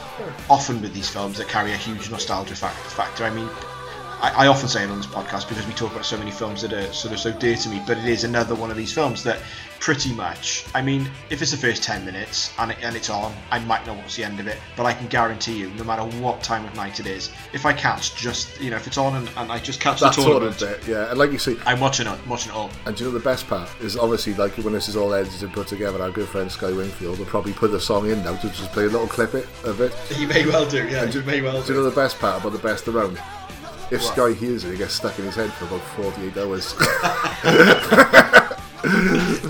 Often 0.50 0.82
with 0.82 0.94
these 0.94 1.10
films 1.10 1.38
that 1.38 1.48
carry 1.48 1.72
a 1.72 1.78
huge 1.78 2.10
nostalgia 2.12 2.56
factor. 2.56 3.24
I 3.24 3.32
mean, 3.32 3.50
I, 4.22 4.46
I 4.46 4.48
often 4.48 4.68
say 4.68 4.84
it 4.84 4.90
on 4.90 4.98
this 4.98 5.08
podcast 5.08 5.48
because 5.48 5.66
we 5.68 5.74
talk 5.74 5.92
about 5.92 6.06
so 6.06 6.18
many 6.18 6.32
films 6.32 6.62
that 6.62 6.74
are 6.74 6.92
sort 6.94 7.14
of 7.14 7.20
so 7.20 7.32
dear 7.32 7.56
to 7.56 7.70
me, 7.70 7.82
but 7.86 7.98
it 7.98 8.06
is 8.06 8.24
another 8.24 8.56
one 8.56 8.72
of 8.72 8.78
these 8.78 8.92
films 8.92 9.24
that 9.24 9.40
pretty 9.80 10.12
much, 10.14 10.66
I 10.74 10.82
mean, 10.82 11.10
if 11.30 11.42
it's 11.42 11.52
the 11.52 11.58
first 11.58 11.84
10 11.84 12.04
minutes 12.04 12.52
and, 12.58 12.72
it, 12.72 12.78
and 12.82 12.96
it's 12.96 13.10
on, 13.10 13.34
I 13.52 13.60
might 13.60 13.86
not 13.86 13.98
what's 13.98 14.16
the 14.16 14.24
end 14.24 14.40
of 14.40 14.48
it, 14.48 14.58
but 14.76 14.86
I 14.86 14.94
can 14.94 15.08
guarantee 15.08 15.58
you, 15.58 15.70
no 15.72 15.84
matter 15.84 16.04
what 16.20 16.42
time 16.42 16.66
of 16.66 16.76
night 16.76 17.00
it 17.00 17.06
is, 17.06 17.32
if 17.54 17.66
I 17.66 17.74
catch 17.74 18.16
just, 18.16 18.60
you 18.60 18.72
know, 18.72 18.78
if 18.78 18.88
it's 18.88 18.98
on 18.98 19.16
and, 19.16 19.30
and 19.38 19.52
I 19.52 19.60
just 19.60 19.80
catch 19.80 20.00
That 20.00 20.16
the 20.16 20.24
tournament, 20.24 20.60
bit, 20.60 20.88
yeah. 20.88 21.10
And 21.10 21.20
like 21.20 21.32
you 21.32 21.38
say, 21.38 21.56
I'm 21.66 21.80
watching 21.80 22.08
it, 22.08 22.28
watching 22.28 22.52
it 22.52 22.56
all. 22.56 22.72
And 22.86 22.96
do 22.96 23.04
you 23.04 23.12
know 23.12 23.18
the 23.18 23.24
best 23.24 23.48
part 23.48 23.70
is 23.82 23.98
obviously 23.98 24.34
like 24.34 24.54
when 24.58 24.74
this 24.74 24.90
is 24.90 24.96
all 24.96 25.14
edited 25.14 25.44
and 25.44 25.54
put 25.54 25.68
together, 25.68 26.02
our 26.02 26.12
good 26.12 26.28
friend 26.28 26.52
Sky 26.52 26.72
Wingfield 26.72 27.20
will 27.20 27.26
probably 27.26 27.54
put 27.54 27.72
the 27.72 27.80
song 27.80 28.10
in 28.10 28.24
now 28.24 28.36
to 28.36 28.50
just 28.50 28.72
play 28.72 28.86
a 28.86 28.90
little 28.90 29.08
clip 29.08 29.36
it 29.36 29.48
of 29.64 29.82
it. 29.82 29.96
You 30.18 30.28
may 30.28 30.48
well 30.48 30.66
do, 30.68 30.88
yeah, 30.88 31.06
you 31.06 31.22
may 31.22 31.42
well 31.42 31.62
Do 31.62 31.74
you 31.74 31.80
know 31.80 31.88
the 31.88 31.96
best 31.96 32.18
part 32.18 32.42
about 32.42 32.52
the 32.52 32.60
best 32.60 32.88
around? 32.88 33.20
If 33.90 34.04
Sky 34.04 34.34
hears 34.34 34.66
it, 34.66 34.72
he 34.72 34.78
gets 34.78 34.96
stuck 34.96 35.18
in 35.18 35.26
his 35.26 35.36
head 35.36 35.52
for 35.54 35.66
about 35.66 35.82
48 35.82 36.38
hours. 36.38 36.76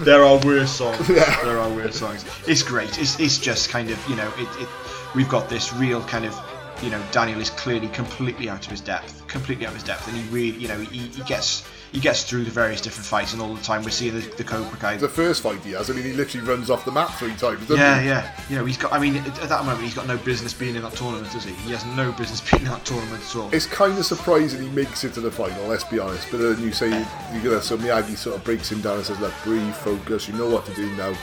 There 0.08 0.24
are 0.24 0.40
worse 0.46 0.72
songs. 0.72 1.06
There 1.08 1.60
are 1.60 1.70
worse 1.70 1.98
songs. 1.98 2.26
It's 2.48 2.64
great. 2.64 2.98
It's, 2.98 3.20
it's 3.20 3.38
just 3.38 3.70
kind 3.70 3.90
of 3.90 4.10
you 4.10 4.16
know 4.16 4.32
it, 4.38 4.48
it. 4.62 4.70
We've 5.14 5.28
got 5.28 5.50
this 5.50 5.74
real 5.74 6.02
kind 6.04 6.26
of 6.26 6.34
you 6.82 6.90
know 6.90 7.04
Daniel 7.12 7.40
is 7.42 7.50
clearly 7.52 7.90
completely 7.90 8.50
out 8.50 8.64
of 8.64 8.72
his 8.72 8.82
depth, 8.82 9.28
completely 9.28 9.66
out 9.66 9.72
of 9.72 9.76
his 9.76 9.84
depth, 9.84 10.08
and 10.08 10.16
he 10.18 10.24
really 10.30 10.58
you 10.58 10.68
know 10.70 10.80
he, 10.80 11.08
he 11.10 11.22
gets 11.24 11.68
he 11.92 12.00
gets 12.00 12.24
through 12.24 12.44
the 12.44 12.52
various 12.52 12.82
different 12.82 13.06
fights, 13.06 13.34
and 13.34 13.42
all 13.42 13.54
the 13.54 13.64
time 13.64 13.84
we 13.84 13.92
see 13.92 14.10
the, 14.10 14.20
the 14.36 14.44
Cobra 14.44 14.78
Kai. 14.78 14.98
the 14.98 15.08
first 15.08 15.42
fight 15.42 15.60
he 15.64 15.72
has, 15.72 15.90
I 15.90 15.94
mean, 15.94 16.04
he 16.04 16.14
literally 16.14 16.46
runs 16.48 16.70
off 16.70 16.84
the 16.86 16.92
map 16.92 17.12
three 17.12 17.34
times, 17.36 17.62
doesn't 17.62 17.78
Yeah, 17.78 18.02
he? 18.02 18.08
yeah. 18.08 18.40
You 18.50 18.56
know, 18.58 18.66
he's 18.66 18.78
got. 18.78 18.92
I 18.94 19.00
mean, 19.00 19.16
at 19.18 19.40
at 19.40 19.50
that 19.50 19.64
moment, 19.66 19.84
he's 19.84 19.94
got 19.96 20.06
no 20.08 20.18
business 20.18 20.54
being 20.54 20.76
in 20.76 20.82
that 20.82 20.94
tournament, 20.94 21.32
does 21.32 21.46
he? 21.46 21.54
He 21.54 21.72
has 21.72 21.86
no 21.96 22.12
business 22.12 22.42
being 22.52 22.64
in 22.64 22.70
that 22.70 22.84
tournament 22.86 23.24
at 23.24 23.36
all. 23.36 23.50
It's 23.54 23.66
kind 23.66 23.98
of 23.98 24.06
surprising 24.06 24.62
he 24.62 24.70
makes 24.70 25.04
it 25.04 25.14
to 25.14 25.22
the 25.22 25.32
final, 25.32 25.66
let's 25.68 25.84
be 25.86 26.00
honest. 26.00 26.28
But 26.30 26.38
then 26.38 26.62
you 26.62 26.72
say, 26.72 26.90
you 27.34 27.42
get 27.42 27.64
so 27.64 27.78
Miyagi 27.78 28.18
sort 28.18 28.36
of 28.36 28.44
breaks 28.44 28.72
him 28.72 28.82
down 28.82 28.98
and 28.98 29.06
says, 29.06 29.20
look, 29.20 29.34
breathe, 29.44 29.74
focus, 29.76 30.28
you 30.28 30.34
know 30.36 30.48
what 30.50 30.66
to 30.66 30.74
do 30.74 30.94
now. 30.96 31.14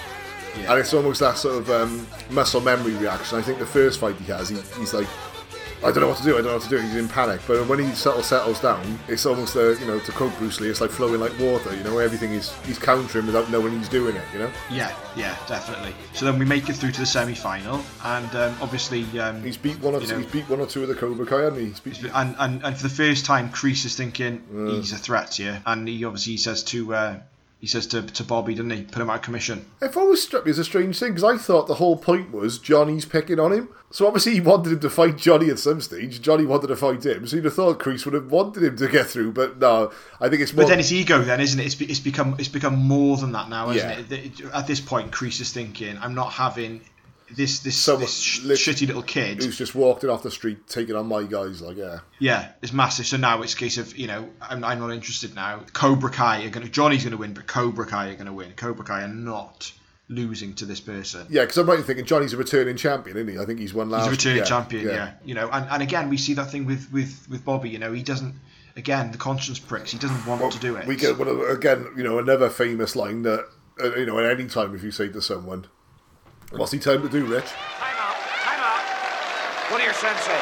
Yeah. 0.58 0.70
And 0.70 0.78
it's 0.80 0.94
almost 0.94 1.18
that 1.20 1.36
sort 1.36 1.56
of 1.56 1.70
um, 1.70 2.06
muscle 2.30 2.60
memory 2.60 2.94
reaction. 2.94 3.38
I 3.38 3.42
think 3.42 3.58
the 3.58 3.66
first 3.66 3.98
fight 3.98 4.14
he 4.16 4.24
has, 4.32 4.48
he, 4.50 4.56
he's 4.78 4.94
like, 4.94 5.08
I 5.82 5.90
don't 5.92 6.00
know 6.00 6.08
what 6.08 6.18
to 6.18 6.24
do. 6.24 6.32
I 6.32 6.36
don't 6.38 6.46
know 6.46 6.52
what 6.54 6.62
to 6.62 6.68
do. 6.68 6.78
He's 6.78 6.96
in 6.96 7.08
panic. 7.08 7.40
But 7.46 7.66
when 7.68 7.78
he 7.78 7.90
settle, 7.94 8.22
settles 8.22 8.60
down, 8.60 8.98
it's 9.08 9.26
almost 9.26 9.54
uh, 9.56 9.70
you 9.72 9.86
know 9.86 9.98
to 9.98 10.12
quote 10.12 10.36
Bruce 10.38 10.60
Lee, 10.60 10.68
it's 10.68 10.80
like 10.80 10.90
flowing 10.90 11.20
like 11.20 11.38
water. 11.38 11.74
You 11.76 11.82
know, 11.84 11.98
everything 11.98 12.32
is 12.32 12.54
he's 12.64 12.78
countering 12.78 13.26
without 13.26 13.50
knowing 13.50 13.76
he's 13.76 13.88
doing 13.88 14.16
it. 14.16 14.24
You 14.32 14.38
know, 14.40 14.50
Yeah, 14.70 14.94
yeah, 15.16 15.36
definitely. 15.46 15.94
So 16.14 16.24
then 16.24 16.38
we 16.38 16.44
make 16.44 16.68
it 16.68 16.74
through 16.74 16.92
to 16.92 17.00
the 17.00 17.06
semi-final, 17.06 17.82
and 18.04 18.34
um, 18.36 18.56
obviously, 18.62 19.02
um, 19.20 19.42
he's 19.42 19.56
beat 19.56 19.78
one 19.80 19.94
or 19.94 20.00
two, 20.00 20.06
know- 20.08 20.18
he's 20.18 20.30
beat 20.32 20.48
one 20.48 20.60
or 20.60 20.66
two 20.66 20.82
of 20.82 20.88
the 20.88 20.94
Cobra 20.94 21.26
Kai, 21.26 21.54
he? 21.58 21.66
He's 21.66 21.80
beat, 21.80 22.02
and, 22.14 22.34
and 22.38 22.64
and 22.64 22.76
for 22.76 22.82
the 22.82 22.94
first 22.94 23.24
time, 23.26 23.50
Kreese 23.50 23.84
is 23.84 23.94
thinking 23.96 24.42
he's 24.70 24.92
a 24.92 24.96
threat 24.96 25.34
here, 25.34 25.62
and 25.66 25.86
he 25.86 26.04
obviously 26.04 26.36
says 26.38 26.62
to 26.64 26.94
uh, 26.94 27.20
he 27.64 27.68
says 27.68 27.86
to, 27.86 28.02
to 28.02 28.22
Bobby, 28.22 28.52
doesn't 28.54 28.68
he, 28.68 28.82
put 28.82 29.00
him 29.00 29.08
out 29.08 29.16
of 29.16 29.22
commission. 29.22 29.64
It 29.80 29.96
always 29.96 30.20
struck 30.22 30.44
me 30.44 30.50
as 30.50 30.58
a 30.58 30.64
strange 30.64 30.98
thing 30.98 31.12
because 31.14 31.24
I 31.24 31.38
thought 31.38 31.66
the 31.66 31.76
whole 31.76 31.96
point 31.96 32.30
was 32.30 32.58
Johnny's 32.58 33.06
picking 33.06 33.40
on 33.40 33.54
him. 33.54 33.70
So 33.90 34.06
obviously 34.06 34.34
he 34.34 34.42
wanted 34.42 34.72
him 34.74 34.80
to 34.80 34.90
fight 34.90 35.16
Johnny 35.16 35.48
at 35.48 35.58
some 35.58 35.80
stage. 35.80 36.20
Johnny 36.20 36.44
wanted 36.44 36.66
to 36.66 36.76
fight 36.76 37.06
him, 37.06 37.26
so 37.26 37.36
you'd 37.36 37.46
have 37.46 37.54
thought 37.54 37.78
Kreese 37.78 38.04
would 38.04 38.12
have 38.12 38.30
wanted 38.30 38.64
him 38.64 38.76
to 38.76 38.86
get 38.86 39.06
through. 39.06 39.32
But 39.32 39.58
no, 39.58 39.92
I 40.20 40.28
think 40.28 40.42
it's 40.42 40.52
more. 40.52 40.64
But 40.64 40.68
then 40.68 40.80
it's 40.80 40.92
ego, 40.92 41.22
then, 41.22 41.40
isn't 41.40 41.58
it? 41.58 41.64
It's, 41.64 41.74
be, 41.74 41.86
it's 41.86 42.00
become 42.00 42.36
it's 42.38 42.48
become 42.48 42.76
more 42.76 43.16
than 43.16 43.32
that 43.32 43.48
now, 43.48 43.70
isn't 43.70 44.10
Yeah. 44.10 44.16
It- 44.18 44.40
At 44.52 44.66
this 44.66 44.80
point, 44.80 45.10
Kreese 45.10 45.40
is 45.40 45.54
thinking, 45.54 45.96
I'm 46.02 46.14
not 46.14 46.32
having 46.32 46.82
this 47.30 47.60
this, 47.60 47.76
Someone 47.76 48.02
this 48.02 48.42
lit- 48.44 48.58
shitty 48.58 48.86
little 48.86 49.02
kid. 49.02 49.42
who's 49.42 49.56
just 49.56 49.74
walked 49.74 50.04
in 50.04 50.10
off 50.10 50.22
the 50.22 50.30
street 50.30 50.66
taking 50.68 50.94
on 50.94 51.06
my 51.06 51.24
guys, 51.24 51.62
like 51.62 51.76
yeah. 51.76 52.00
Yeah, 52.18 52.52
it's 52.62 52.72
massive. 52.72 53.06
So 53.06 53.16
now 53.16 53.42
it's 53.42 53.54
a 53.54 53.56
case 53.56 53.78
of 53.78 53.96
you 53.96 54.06
know 54.06 54.28
I'm, 54.40 54.64
I'm 54.64 54.78
not 54.78 54.90
interested 54.90 55.34
now. 55.34 55.60
Cobra 55.72 56.10
Kai 56.10 56.44
are 56.44 56.50
going 56.50 56.66
to 56.66 56.72
Johnny's 56.72 57.04
going 57.04 57.12
to 57.12 57.18
win, 57.18 57.34
but 57.34 57.46
Cobra 57.46 57.86
Kai 57.86 58.10
are 58.10 58.14
going 58.14 58.26
to 58.26 58.32
win. 58.32 58.52
Cobra 58.56 58.84
Kai 58.84 59.02
are 59.02 59.08
not 59.08 59.72
losing 60.08 60.54
to 60.54 60.66
this 60.66 60.80
person. 60.80 61.26
Yeah, 61.30 61.42
because 61.42 61.56
I'm 61.56 61.68
right 61.68 61.82
thinking 61.82 62.04
Johnny's 62.04 62.34
a 62.34 62.36
returning 62.36 62.76
champion, 62.76 63.16
isn't 63.16 63.28
he? 63.28 63.38
I 63.38 63.46
think 63.46 63.58
he's 63.58 63.72
won 63.72 63.88
last. 63.88 64.02
He's 64.02 64.08
a 64.08 64.10
returning 64.10 64.38
yeah, 64.38 64.44
champion, 64.44 64.86
yeah. 64.86 65.12
You 65.24 65.34
know, 65.34 65.48
and, 65.50 65.66
and 65.70 65.82
again 65.82 66.08
we 66.10 66.18
see 66.18 66.34
that 66.34 66.50
thing 66.50 66.66
with, 66.66 66.92
with, 66.92 67.26
with 67.30 67.44
Bobby. 67.44 67.70
You 67.70 67.78
know, 67.78 67.92
he 67.92 68.02
doesn't. 68.02 68.34
Again, 68.76 69.12
the 69.12 69.18
conscience 69.18 69.60
pricks. 69.60 69.92
He 69.92 69.98
doesn't 69.98 70.26
want 70.26 70.52
to 70.52 70.58
do 70.58 70.74
it. 70.74 70.84
We 70.84 70.96
get 70.96 71.16
one 71.16 71.28
of, 71.28 71.38
again, 71.42 71.86
you 71.96 72.02
know, 72.02 72.18
another 72.18 72.50
famous 72.50 72.96
line 72.96 73.22
that 73.22 73.46
uh, 73.80 73.94
you 73.96 74.06
know, 74.06 74.18
at 74.18 74.30
any 74.30 74.48
time 74.48 74.74
if 74.74 74.82
you 74.82 74.90
say 74.90 75.08
to 75.08 75.20
someone, 75.20 75.66
"What's 76.56 76.72
he 76.72 76.78
time 76.78 77.02
to 77.02 77.08
do, 77.08 77.24
Rich?" 77.26 77.50
Time 77.78 77.96
out. 77.98 78.16
Time 78.44 78.60
out. 78.60 78.82
What 79.70 79.78
do 79.78 79.84
your 79.84 79.94
sensei? 79.94 80.38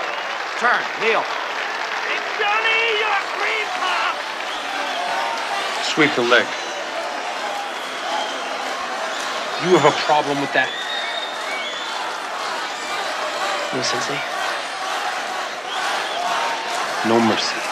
Turn. 0.59 0.83
Kneel. 1.01 1.25
It's 1.25 2.39
Johnny, 2.39 2.81
you're 3.01 3.25
free, 3.39 3.65
pop! 3.81 4.15
Sweep 5.85 6.15
the 6.15 6.23
leg. 6.23 6.47
You 9.63 9.79
have 9.79 9.95
a 9.95 9.97
problem 10.05 10.41
with 10.41 10.53
that? 10.55 10.69
No, 13.73 13.81
Sensei. 13.83 14.15
Eh? 14.15 14.21
No 17.09 17.21
mercy. 17.21 17.72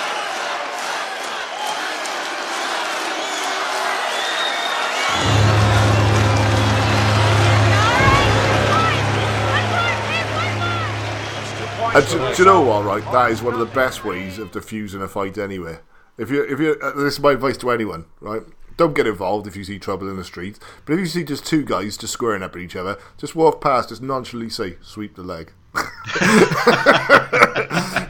And 11.93 12.07
do, 12.07 12.19
do 12.19 12.35
you 12.39 12.45
know 12.45 12.61
what? 12.61 12.85
Right, 12.85 13.03
that 13.13 13.33
is 13.33 13.43
one 13.43 13.53
of 13.53 13.59
the 13.61 13.67
best 13.67 14.05
ways 14.05 14.39
of 14.39 14.53
diffusing 14.53 15.03
a 15.03 15.09
fight. 15.09 15.37
Anyway, 15.39 15.79
if 16.17 16.31
you 16.31 16.45
if 16.45 16.61
you 16.61 16.77
uh, 16.81 16.93
this 16.93 17.15
is 17.15 17.21
my 17.21 17.33
advice 17.33 17.57
to 17.59 17.71
anyone, 17.71 18.07
right? 18.21 18.43
Don't 18.77 18.95
get 18.95 19.07
involved 19.07 19.47
if 19.47 19.57
you 19.57 19.65
see 19.65 19.79
trouble 19.79 20.09
in 20.09 20.17
the 20.17 20.25
street. 20.25 20.59
But 20.87 20.95
if 20.95 21.01
you 21.01 21.07
see 21.07 21.25
just 21.25 21.45
two 21.45 21.65
guys 21.65 21.97
just 21.97 22.13
squaring 22.13 22.43
up 22.43 22.55
at 22.55 22.63
each 22.63 22.77
other, 22.77 22.97
just 23.19 23.35
walk 23.35 23.61
past, 23.61 23.89
just 23.89 24.03
nonchalantly 24.03 24.51
say, 24.51 24.77
"Sweep 24.83 25.17
the 25.17 25.23
leg." 25.23 25.53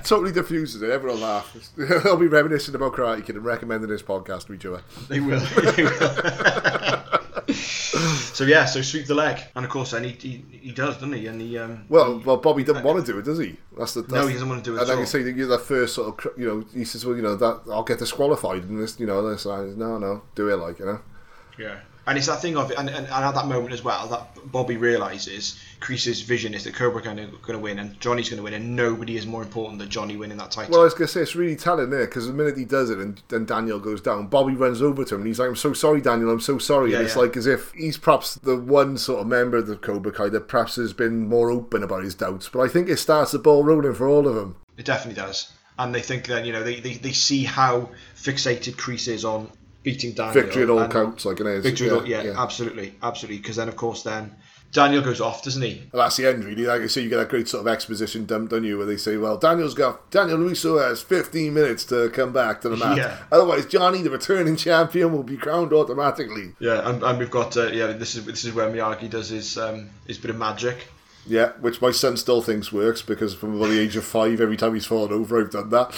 totally 0.05 0.33
diffuses 0.33 0.83
it. 0.83 0.91
Everyone 0.91 1.21
laughs. 1.21 1.71
They'll 1.77 2.17
be 2.17 2.27
reminiscing 2.27 2.75
about 2.75 2.95
Karate 2.95 3.25
Kid 3.25 3.37
and 3.37 3.45
recommending 3.45 3.89
this 3.89 4.03
podcast 4.03 4.47
to 4.47 4.55
each 4.55 4.67
other. 4.67 4.83
They 5.09 5.21
will. 5.21 5.41
They 5.77 5.85
will. 5.85 5.91
so 8.33 8.45
yeah, 8.45 8.65
so 8.65 8.83
sweep 8.83 9.07
the 9.07 9.15
leg, 9.15 9.41
and 9.55 9.65
of 9.65 9.71
course, 9.71 9.91
then 9.93 10.05
he, 10.05 10.11
he, 10.11 10.45
he 10.51 10.73
does, 10.73 10.95
doesn't 10.95 11.13
he? 11.13 11.27
And 11.27 11.41
he 11.41 11.59
um, 11.59 11.85
Well, 11.89 12.21
well, 12.25 12.37
Bobby 12.37 12.65
doesn't 12.65 12.85
want 12.85 13.05
to 13.05 13.13
do 13.13 13.19
it, 13.19 13.25
does 13.25 13.39
he? 13.39 13.57
That's 13.79 13.95
the. 13.95 14.03
That's 14.03 14.13
No, 14.13 14.27
he 14.27 14.33
doesn't 14.35 14.49
want 14.49 14.65
to 14.65 14.71
do 14.71 14.77
it 14.77 14.81
And 14.81 14.89
then 14.89 14.97
all. 14.97 15.01
you 15.03 15.07
say 15.07 15.23
that 15.23 15.37
you're 15.37 15.47
the 15.47 15.59
first 15.59 15.95
sort 15.95 16.25
of, 16.25 16.39
you 16.39 16.47
know, 16.47 16.65
he 16.73 16.85
says, 16.85 17.05
well, 17.05 17.17
you 17.17 17.23
know, 17.23 17.37
that 17.37 17.63
I'll 17.71 17.83
get 17.83 17.99
disqualified 17.99 18.63
in 18.63 18.79
this, 18.81 18.99
you 18.99 19.07
know, 19.07 19.29
this. 19.31 19.45
And 19.47 19.55
I, 19.55 19.77
no, 19.77 19.99
no, 19.99 20.23
do 20.35 20.49
it 20.49 20.57
like, 20.57 20.79
you 20.79 20.87
know. 20.87 21.01
Yeah. 21.59 21.81
And 22.07 22.17
it's 22.17 22.27
that 22.27 22.41
thing 22.41 22.57
of, 22.57 22.71
and, 22.73 22.89
and, 22.89 23.07
and 23.07 23.09
at 23.09 23.35
that 23.35 23.47
moment 23.47 23.73
as 23.73 23.85
well, 23.85 24.09
that 24.09 24.51
Bobby 24.51 24.77
realizes 24.77 25.63
Kreese's 25.81 26.23
vision 26.23 26.55
is 26.55 26.65
that 26.65 26.75
Cobra 26.75 27.03
going 27.03 27.31
to 27.47 27.59
win 27.59 27.79
and 27.79 28.01
Johnny's 28.01 28.29
going 28.29 28.39
to 28.39 28.43
win, 28.43 28.55
and 28.55 28.75
nobody 28.75 29.17
is 29.17 29.27
more 29.27 29.43
important 29.43 29.79
than 29.79 29.91
Johnny 29.91 30.17
winning 30.17 30.39
that 30.39 30.51
title. 30.51 30.73
Well, 30.73 30.81
I 30.81 30.85
was 30.85 30.95
gonna 30.95 31.09
say 31.09 31.21
it's 31.21 31.37
really 31.37 31.57
telling 31.57 31.91
there 31.91 32.07
because 32.07 32.27
the 32.27 32.33
minute 32.33 32.57
he 32.57 32.65
does 32.65 32.91
it 32.91 32.99
and 32.99 33.23
then 33.29 33.45
Daniel 33.45 33.79
goes 33.79 34.01
down, 34.01 34.27
Bobby 34.29 34.55
runs 34.55 34.83
over 34.83 35.05
to 35.05 35.15
him 35.15 35.21
and 35.21 35.29
he's 35.29 35.39
like, 35.39 35.49
"I'm 35.49 35.57
so 35.57 35.73
sorry, 35.73 36.01
Daniel. 36.01 36.31
I'm 36.31 36.41
so 36.41 36.59
sorry." 36.59 36.93
Yeah, 36.93 36.99
and 36.99 37.07
it's 37.07 37.17
yeah. 37.17 37.23
like 37.23 37.37
as 37.37 37.47
if 37.47 37.73
he's 37.73 37.99
perhaps 37.99 38.35
the 38.35 38.57
one 38.57 38.97
sort 38.97 39.21
of 39.21 39.27
member 39.27 39.59
of 39.59 39.67
the 39.67 39.77
Cobra 39.77 40.13
Kai 40.13 40.31
that 40.31 40.49
perhaps 40.49 40.77
has 40.77 40.93
been 40.93 41.29
more 41.29 41.51
open 41.51 41.83
about 41.83 42.03
his 42.03 42.15
doubts. 42.15 42.49
But 42.49 42.61
I 42.61 42.69
think 42.69 42.89
it 42.89 42.97
starts 42.97 43.33
the 43.33 43.39
ball 43.39 43.63
rolling 43.63 43.95
for 43.95 44.09
all 44.09 44.27
of 44.27 44.35
them. 44.35 44.57
It 44.77 44.87
definitely 44.87 45.21
does. 45.21 45.53
And 45.79 45.95
they 45.95 46.03
think 46.03 46.27
that, 46.27 46.45
you 46.45 46.53
know, 46.53 46.63
they, 46.63 46.79
they, 46.81 46.95
they 46.95 47.13
see 47.13 47.45
how 47.45 47.89
fixated 48.15 48.75
Kreese 48.75 49.09
is 49.09 49.25
on 49.25 49.51
beating 49.83 50.13
Daniel. 50.13 50.43
Victory 50.43 50.63
at 50.65 50.71
all 50.71 50.81
and- 50.81 50.93
counts, 50.93 51.25
like 51.25 51.41
it 51.41 51.47
is. 51.47 51.63
Victory 51.65 51.89
at 51.89 51.95
all, 51.95 52.07
yeah, 52.07 52.23
yeah. 52.23 52.43
absolutely, 52.43 52.95
absolutely. 53.03 53.39
Because 53.39 53.57
then, 53.57 53.69
of 53.69 53.77
course, 53.77 54.03
then 54.03 54.35
Daniel 54.73 55.03
goes 55.03 55.21
off, 55.21 55.43
doesn't 55.43 55.63
he? 55.63 55.83
Well, 55.93 56.05
that's 56.05 56.17
the 56.17 56.27
end, 56.29 56.45
really. 56.45 56.65
Like 56.65 56.83
I 56.83 56.87
say, 56.87 57.03
you 57.03 57.09
get 57.09 57.17
that 57.17 57.29
great 57.29 57.49
sort 57.49 57.63
of 57.63 57.69
exposition 57.69 58.25
dump, 58.25 58.51
don't 58.51 58.63
you? 58.63 58.79
Where 58.79 58.87
they 58.87 58.97
say, 58.97 59.17
"Well, 59.17 59.37
Daniel's 59.37 59.75
got 59.75 60.11
Daniel 60.13 60.39
Russo 60.39 60.79
has 60.79 61.03
15 61.03 61.53
minutes 61.53 61.85
to 61.87 62.09
come 62.11 62.33
back 62.33 62.61
to 62.61 62.69
the 62.69 62.77
match. 62.85 62.99
Yeah. 62.99 63.17
Otherwise, 63.33 63.67
Johnny, 63.67 64.03
the 64.03 64.11
returning 64.11 64.57
champion, 64.57 65.13
will 65.13 65.25
be 65.25 65.37
crowned 65.37 65.73
automatically." 65.73 66.53
Yeah, 66.61 66.89
and, 66.89 67.03
and 67.03 67.19
we've 67.19 67.31
got, 67.31 67.57
uh, 67.57 67.67
yeah, 67.69 67.89
this 67.89 68.15
is 68.15 68.25
this 68.27 68.45
is 68.45 68.55
where 68.55 68.71
Miyagi 68.71 69.11
does 69.11 69.31
his 69.31 69.59
um, 69.59 69.91
his 70.07 70.19
bit 70.19 70.31
of 70.31 70.37
magic. 70.37 70.87
Yeah, 71.27 71.51
which 71.61 71.83
my 71.83 71.91
son 71.91 72.17
still 72.17 72.41
thinks 72.41 72.73
works 72.73 73.03
because 73.03 73.35
from 73.35 73.57
about 73.57 73.71
the 73.71 73.79
age 73.81 73.97
of 73.97 74.05
five, 74.05 74.41
every 74.41 74.57
time 74.57 74.75
he's 74.75 74.87
fallen 74.87 75.13
over, 75.13 75.41
I've 75.41 75.51
done 75.51 75.69
that. 75.71 75.91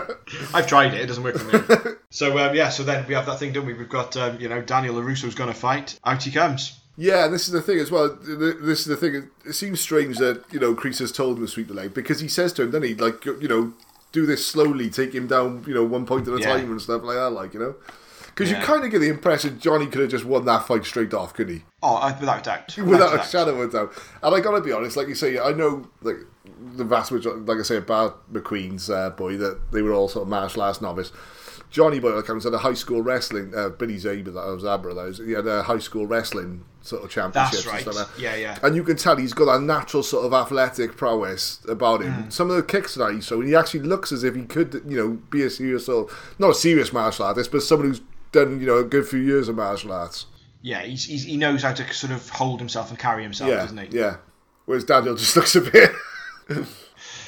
I've 0.54 0.66
tried 0.66 0.94
it; 0.94 1.00
it 1.00 1.06
doesn't 1.06 1.22
work 1.24 1.36
for 1.38 1.56
me. 1.56 1.94
so 2.10 2.38
um, 2.38 2.54
yeah, 2.54 2.68
so 2.68 2.82
then 2.82 3.06
we 3.06 3.14
have 3.14 3.26
that 3.26 3.38
thing, 3.38 3.52
don't 3.52 3.66
we? 3.66 3.74
We've 3.74 3.88
got 3.88 4.16
um, 4.16 4.40
you 4.40 4.48
know 4.48 4.60
Daniel 4.62 4.94
LaRusso's 4.96 5.34
going 5.34 5.52
to 5.52 5.58
fight. 5.58 5.98
Out 6.04 6.22
he 6.22 6.30
comes. 6.30 6.76
Yeah, 6.96 7.24
and 7.24 7.32
this 7.32 7.46
is 7.46 7.52
the 7.52 7.62
thing 7.62 7.78
as 7.78 7.90
well. 7.90 8.14
This 8.20 8.80
is 8.80 8.84
the 8.86 8.96
thing. 8.96 9.30
It 9.46 9.52
seems 9.54 9.80
strange 9.80 10.18
that 10.18 10.44
you 10.52 10.60
know 10.60 10.74
Kreese 10.74 10.98
has 10.98 11.12
told 11.12 11.38
him 11.38 11.46
to 11.46 11.50
sweep 11.50 11.68
the 11.68 11.74
leg 11.74 11.94
because 11.94 12.20
he 12.20 12.28
says 12.28 12.52
to 12.54 12.62
him, 12.62 12.70
doesn't 12.72 12.88
he? 12.88 12.94
Like 12.94 13.24
you 13.24 13.48
know, 13.48 13.72
do 14.12 14.26
this 14.26 14.46
slowly, 14.46 14.90
take 14.90 15.14
him 15.14 15.26
down, 15.26 15.64
you 15.66 15.74
know, 15.74 15.84
one 15.84 16.04
point 16.06 16.28
at 16.28 16.34
a 16.34 16.40
Yeah. 16.40 16.56
time 16.56 16.70
and 16.70 16.80
stuff 16.82 17.02
like 17.02 17.16
that. 17.16 17.30
Like 17.30 17.54
you 17.54 17.60
know, 17.60 17.74
because 18.26 18.50
Yeah. 18.50 18.60
you 18.60 18.66
kind 18.66 18.84
of 18.84 18.90
get 18.90 18.98
the 18.98 19.08
impression 19.08 19.58
Johnny 19.58 19.86
could 19.86 20.02
have 20.02 20.10
just 20.10 20.24
won 20.26 20.44
that 20.44 20.66
fight 20.66 20.84
straight 20.84 21.14
off, 21.14 21.32
couldn't 21.32 21.54
he? 21.54 21.62
Oh, 21.82 22.14
without 22.20 22.40
a 22.40 22.42
doubt. 22.42 22.76
Without 22.86 23.14
a 23.14 23.16
doubt. 23.18 23.26
shadow 23.30 23.60
of 23.62 23.70
a 23.70 23.72
doubt. 23.72 23.92
And 24.22 24.34
I 24.34 24.40
gotta 24.40 24.60
be 24.60 24.72
honest, 24.72 24.96
like 24.96 25.08
you 25.08 25.14
say, 25.14 25.38
I 25.38 25.52
know 25.52 25.88
like 26.02 26.18
the 26.76 26.84
vast 26.84 27.12
majority, 27.12 27.42
like 27.42 27.58
I 27.58 27.62
say 27.62 27.76
about 27.76 28.32
McQueen's 28.32 28.88
uh, 28.88 29.10
boy, 29.10 29.36
that 29.36 29.72
they 29.72 29.82
were 29.82 29.92
all 29.92 30.08
sort 30.08 30.22
of 30.22 30.28
martial 30.28 30.62
arts 30.62 30.80
novice. 30.80 31.12
Johnny 31.70 32.00
Boy 32.00 32.20
comes 32.22 32.44
at 32.46 32.52
a 32.52 32.58
high 32.58 32.74
school 32.74 33.00
wrestling. 33.00 33.54
Uh, 33.54 33.68
Billy 33.68 33.94
Zabka, 33.94 34.24
that 34.24 34.46
was 34.46 34.64
Abra. 34.64 34.92
That 34.92 35.04
was, 35.04 35.18
he 35.18 35.32
had 35.32 35.46
a 35.46 35.62
high 35.62 35.78
school 35.78 36.04
wrestling 36.06 36.64
sort 36.82 37.04
of 37.04 37.10
championships. 37.10 37.64
That's 37.64 37.66
right. 37.66 37.86
And 37.86 37.94
stuff 37.94 38.08
like 38.08 38.16
that. 38.16 38.20
Yeah, 38.20 38.34
yeah. 38.34 38.58
And 38.62 38.74
you 38.74 38.82
can 38.82 38.96
tell 38.96 39.16
he's 39.16 39.32
got 39.32 39.44
that 39.46 39.64
natural 39.64 40.02
sort 40.02 40.26
of 40.26 40.32
athletic 40.32 40.96
prowess 40.96 41.64
about 41.68 42.02
him. 42.02 42.24
Mm. 42.24 42.32
Some 42.32 42.50
of 42.50 42.56
the 42.56 42.64
kicks 42.64 42.96
that 42.96 43.14
he 43.14 43.20
so 43.20 43.40
he 43.40 43.54
actually 43.54 43.80
looks 43.80 44.10
as 44.10 44.24
if 44.24 44.34
he 44.34 44.42
could, 44.44 44.82
you 44.86 44.96
know, 44.96 45.08
be 45.30 45.42
a 45.42 45.50
serious 45.50 45.86
sort 45.86 46.10
of, 46.10 46.34
not 46.40 46.50
a 46.50 46.54
serious 46.54 46.92
martial 46.92 47.24
artist, 47.24 47.52
but 47.52 47.62
someone 47.62 47.88
who's 47.88 48.00
done, 48.32 48.60
you 48.60 48.66
know, 48.66 48.78
a 48.78 48.84
good 48.84 49.06
few 49.06 49.20
years 49.20 49.48
of 49.48 49.54
martial 49.54 49.92
arts. 49.92 50.26
Yeah, 50.62 50.82
he's, 50.82 51.04
he's, 51.04 51.24
he 51.24 51.36
knows 51.36 51.62
how 51.62 51.72
to 51.72 51.92
sort 51.94 52.12
of 52.12 52.28
hold 52.30 52.58
himself 52.58 52.90
and 52.90 52.98
carry 52.98 53.22
himself, 53.22 53.48
yeah, 53.48 53.56
doesn't 53.56 53.78
he? 53.78 53.96
yeah. 53.96 54.16
Whereas 54.66 54.84
Daniel 54.84 55.14
just 55.14 55.36
looks 55.36 55.54
a 55.54 55.60
bit. 55.60 55.92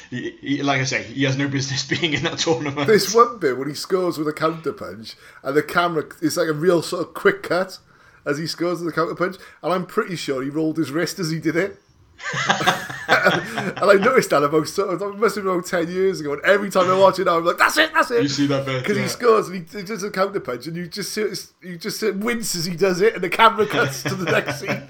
He, 0.09 0.37
he, 0.41 0.61
like 0.61 0.79
I 0.79 0.83
say, 0.83 1.01
he 1.01 1.23
has 1.23 1.37
no 1.37 1.47
business 1.47 1.87
being 1.99 2.13
in 2.13 2.23
that 2.23 2.37
tournament. 2.37 2.85
There's 2.85 3.15
one 3.15 3.39
bit 3.39 3.57
when 3.57 3.67
he 3.67 3.73
scores 3.73 4.19
with 4.19 4.27
a 4.27 4.33
counter 4.33 4.71
punch, 4.71 5.15
and 5.41 5.55
the 5.55 5.63
camera 5.63 6.05
it's 6.21 6.37
like 6.37 6.49
a 6.49 6.53
real 6.53 6.83
sort 6.83 7.07
of 7.07 7.13
quick 7.15 7.41
cut 7.41 7.79
as 8.25 8.37
he 8.37 8.45
scores 8.45 8.79
with 8.79 8.93
the 8.93 8.95
counter 8.95 9.15
punch, 9.15 9.37
and 9.63 9.73
I'm 9.73 9.85
pretty 9.87 10.15
sure 10.15 10.43
he 10.43 10.49
rolled 10.49 10.77
his 10.77 10.91
wrist 10.91 11.17
as 11.17 11.31
he 11.31 11.39
did 11.39 11.55
it. 11.55 11.81
And 13.07 13.91
I 13.91 13.97
noticed 13.99 14.29
that 14.31 14.43
about 14.43 14.67
sort 14.67 15.01
of, 15.01 15.17
must 15.17 15.35
have 15.35 15.43
been 15.43 15.53
about 15.53 15.65
ten 15.65 15.89
years 15.89 16.19
ago. 16.19 16.33
And 16.33 16.41
every 16.43 16.69
time 16.69 16.89
I 16.89 16.97
watch 16.97 17.19
it 17.19 17.25
now, 17.25 17.37
I'm 17.37 17.45
like, 17.45 17.57
"That's 17.57 17.77
it, 17.77 17.93
that's 17.93 18.11
it." 18.11 18.23
You 18.23 18.29
see 18.29 18.47
that 18.47 18.65
bit, 18.65 18.81
because 18.81 18.97
yeah. 18.97 19.03
he 19.03 19.09
scores 19.09 19.49
and 19.49 19.67
he, 19.67 19.77
he 19.77 19.83
does 19.83 20.03
a 20.03 20.11
counter 20.11 20.39
punch, 20.39 20.67
and 20.67 20.75
you 20.75 20.87
just 20.87 21.15
you 21.17 21.77
just 21.77 22.01
wince 22.15 22.55
as 22.55 22.65
he 22.65 22.75
does 22.75 23.01
it, 23.01 23.15
and 23.15 23.23
the 23.23 23.29
camera 23.29 23.65
cuts 23.65 24.03
to 24.03 24.15
the 24.15 24.31
next 24.31 24.59
scene. 24.59 24.83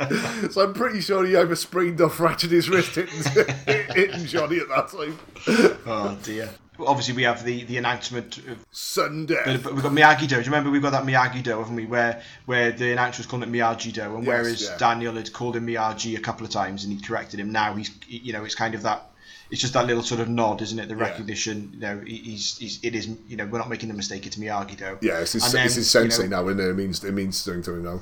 So 0.52 0.62
I'm 0.62 0.74
pretty 0.74 1.02
sure 1.02 1.26
he 1.26 1.36
either 1.36 1.56
sprained 1.56 2.00
or 2.02 2.10
fractured 2.10 2.52
his 2.52 2.70
wrist 2.70 2.96
hitting, 2.96 3.56
hitting 3.96 4.26
Johnny 4.26 4.60
at 4.60 4.70
that 4.70 4.90
time. 4.90 5.18
Oh 5.86 6.18
dear. 6.22 6.50
Obviously 6.80 7.14
we 7.14 7.24
have 7.24 7.44
the 7.44 7.64
the 7.66 7.78
announcement 7.78 8.38
of 8.40 8.66
Sunday. 8.72 9.42
But, 9.46 9.64
but 9.64 9.74
we've 9.74 9.84
got 9.84 9.92
Miyagi 9.92 10.22
Do. 10.22 10.28
Do 10.28 10.36
you 10.38 10.46
remember 10.46 10.70
we've 10.70 10.82
got 10.82 10.92
that 10.92 11.04
Miyagi 11.04 11.44
Do, 11.44 11.58
haven't 11.60 11.76
we? 11.76 11.86
Where 11.86 12.22
where 12.46 12.72
the 12.72 12.92
announcer 12.92 13.20
was 13.20 13.28
calling 13.28 13.48
it 13.48 13.52
Miyagi 13.52 13.94
Do, 13.94 14.16
and 14.16 14.24
Yes, 14.24 14.28
whereas 14.28 14.62
yeah. 14.64 14.78
Daniel 14.78 15.14
had 15.14 15.32
called 15.34 15.56
him 15.56 15.68
Miyagi 15.68 16.18
a 16.18 16.22
couple 16.22 16.46
of 16.46 16.52
times 16.52 16.84
and 16.84 16.94
he 16.94 17.00
corrected 17.00 17.40
him, 17.40 17.52
now 17.52 17.74
he's 17.74 17.92
you 18.08 18.34
know 18.34 18.44
it's 18.44 18.56
kind 18.56 18.76
of 18.76 18.82
that. 18.84 19.10
It's 19.52 19.62
just 19.62 19.74
that 19.74 19.86
little 19.86 20.02
sort 20.02 20.20
of 20.20 20.30
nod, 20.30 20.64
isn't 20.64 20.80
it? 20.80 20.88
The 20.90 20.96
Yeah. 20.96 21.02
recognition, 21.02 21.70
you 21.76 21.80
know, 21.80 22.02
he's, 22.04 22.58
he's 22.58 22.80
it 22.82 22.96
is, 22.96 23.08
you 23.28 23.38
know, 23.38 23.46
we're 23.46 23.60
not 23.60 23.70
making 23.70 23.88
the 23.88 23.94
mistake. 23.94 24.26
It's 24.26 24.38
Miyagi 24.38 24.78
Do. 24.78 24.98
Yeah, 25.02 25.20
it's 25.20 25.34
his, 25.34 25.52
then, 25.52 25.66
it's 25.66 25.76
his 25.76 25.94
you 25.94 26.00
know, 26.02 26.10
sensei 26.10 26.28
now, 26.28 26.48
isn't 26.48 26.60
it? 26.60 26.70
It 26.70 26.76
means 26.76 27.04
it 27.04 27.12
means 27.14 27.44
doing 27.46 27.62
something 27.62 27.84
to 27.84 27.90
him 27.90 27.96
now. 27.98 28.02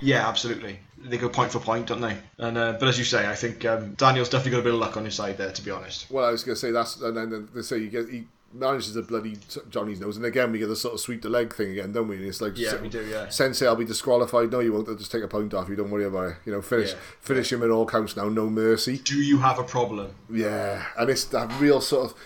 Yeah, 0.00 0.28
absolutely. 0.28 0.78
They 1.04 1.18
go 1.18 1.28
point 1.28 1.50
for 1.52 1.58
point, 1.58 1.88
don't 1.88 2.00
they? 2.00 2.16
And 2.38 2.56
uh, 2.56 2.72
but 2.78 2.88
as 2.88 2.98
you 2.98 3.04
say, 3.04 3.26
I 3.28 3.34
think 3.34 3.64
um, 3.64 3.94
Daniel's 3.94 4.28
definitely 4.28 4.52
got 4.52 4.60
a 4.60 4.62
bit 4.64 4.74
of 4.74 4.80
luck 4.80 4.96
on 4.96 5.04
his 5.04 5.14
side 5.14 5.36
there, 5.38 5.50
to 5.52 5.62
be 5.62 5.70
honest. 5.70 6.10
Well, 6.10 6.24
I 6.24 6.30
was 6.30 6.44
going 6.44 6.54
to 6.54 6.60
say 6.60 6.70
that's, 6.70 7.00
and 7.00 7.16
then 7.16 7.48
they 7.54 7.62
say 7.62 7.78
you 7.78 7.88
get 7.88 8.08
he 8.08 8.26
manages 8.54 8.92
the 8.94 9.02
bloody 9.02 9.38
Johnny's 9.70 9.98
nose, 9.98 10.16
and 10.16 10.26
again 10.26 10.52
we 10.52 10.58
get 10.58 10.68
the 10.68 10.76
sort 10.76 10.94
of 10.94 11.00
sweep 11.00 11.22
the 11.22 11.28
leg 11.30 11.54
thing 11.54 11.70
again, 11.70 11.90
don't 11.92 12.06
we? 12.06 12.16
And 12.16 12.26
it's 12.26 12.40
like, 12.40 12.56
Yeah, 12.56 12.80
we 12.80 12.88
do, 12.88 13.04
yeah. 13.06 13.28
Sensei, 13.30 13.66
I'll 13.66 13.74
be 13.76 13.84
disqualified. 13.84 14.52
No, 14.52 14.60
you 14.60 14.72
won't. 14.74 14.86
They'll 14.86 14.94
just 14.96 15.10
take 15.10 15.22
a 15.24 15.28
point 15.28 15.54
off 15.54 15.68
you. 15.68 15.74
Don't 15.76 15.90
worry 15.90 16.04
about 16.04 16.30
it. 16.32 16.36
You 16.44 16.52
know, 16.52 16.62
finish 16.62 16.90
Yeah. 16.92 16.98
finish 17.20 17.52
him 17.52 17.62
at 17.62 17.70
all 17.70 17.86
counts 17.86 18.16
now. 18.16 18.28
No 18.28 18.48
mercy. 18.48 18.98
Do 18.98 19.16
you 19.16 19.38
have 19.38 19.58
a 19.58 19.64
problem? 19.64 20.14
Yeah, 20.30 20.84
and 20.98 21.10
it's 21.10 21.24
that 21.24 21.50
real 21.60 21.80
sort 21.80 22.10
of. 22.12 22.18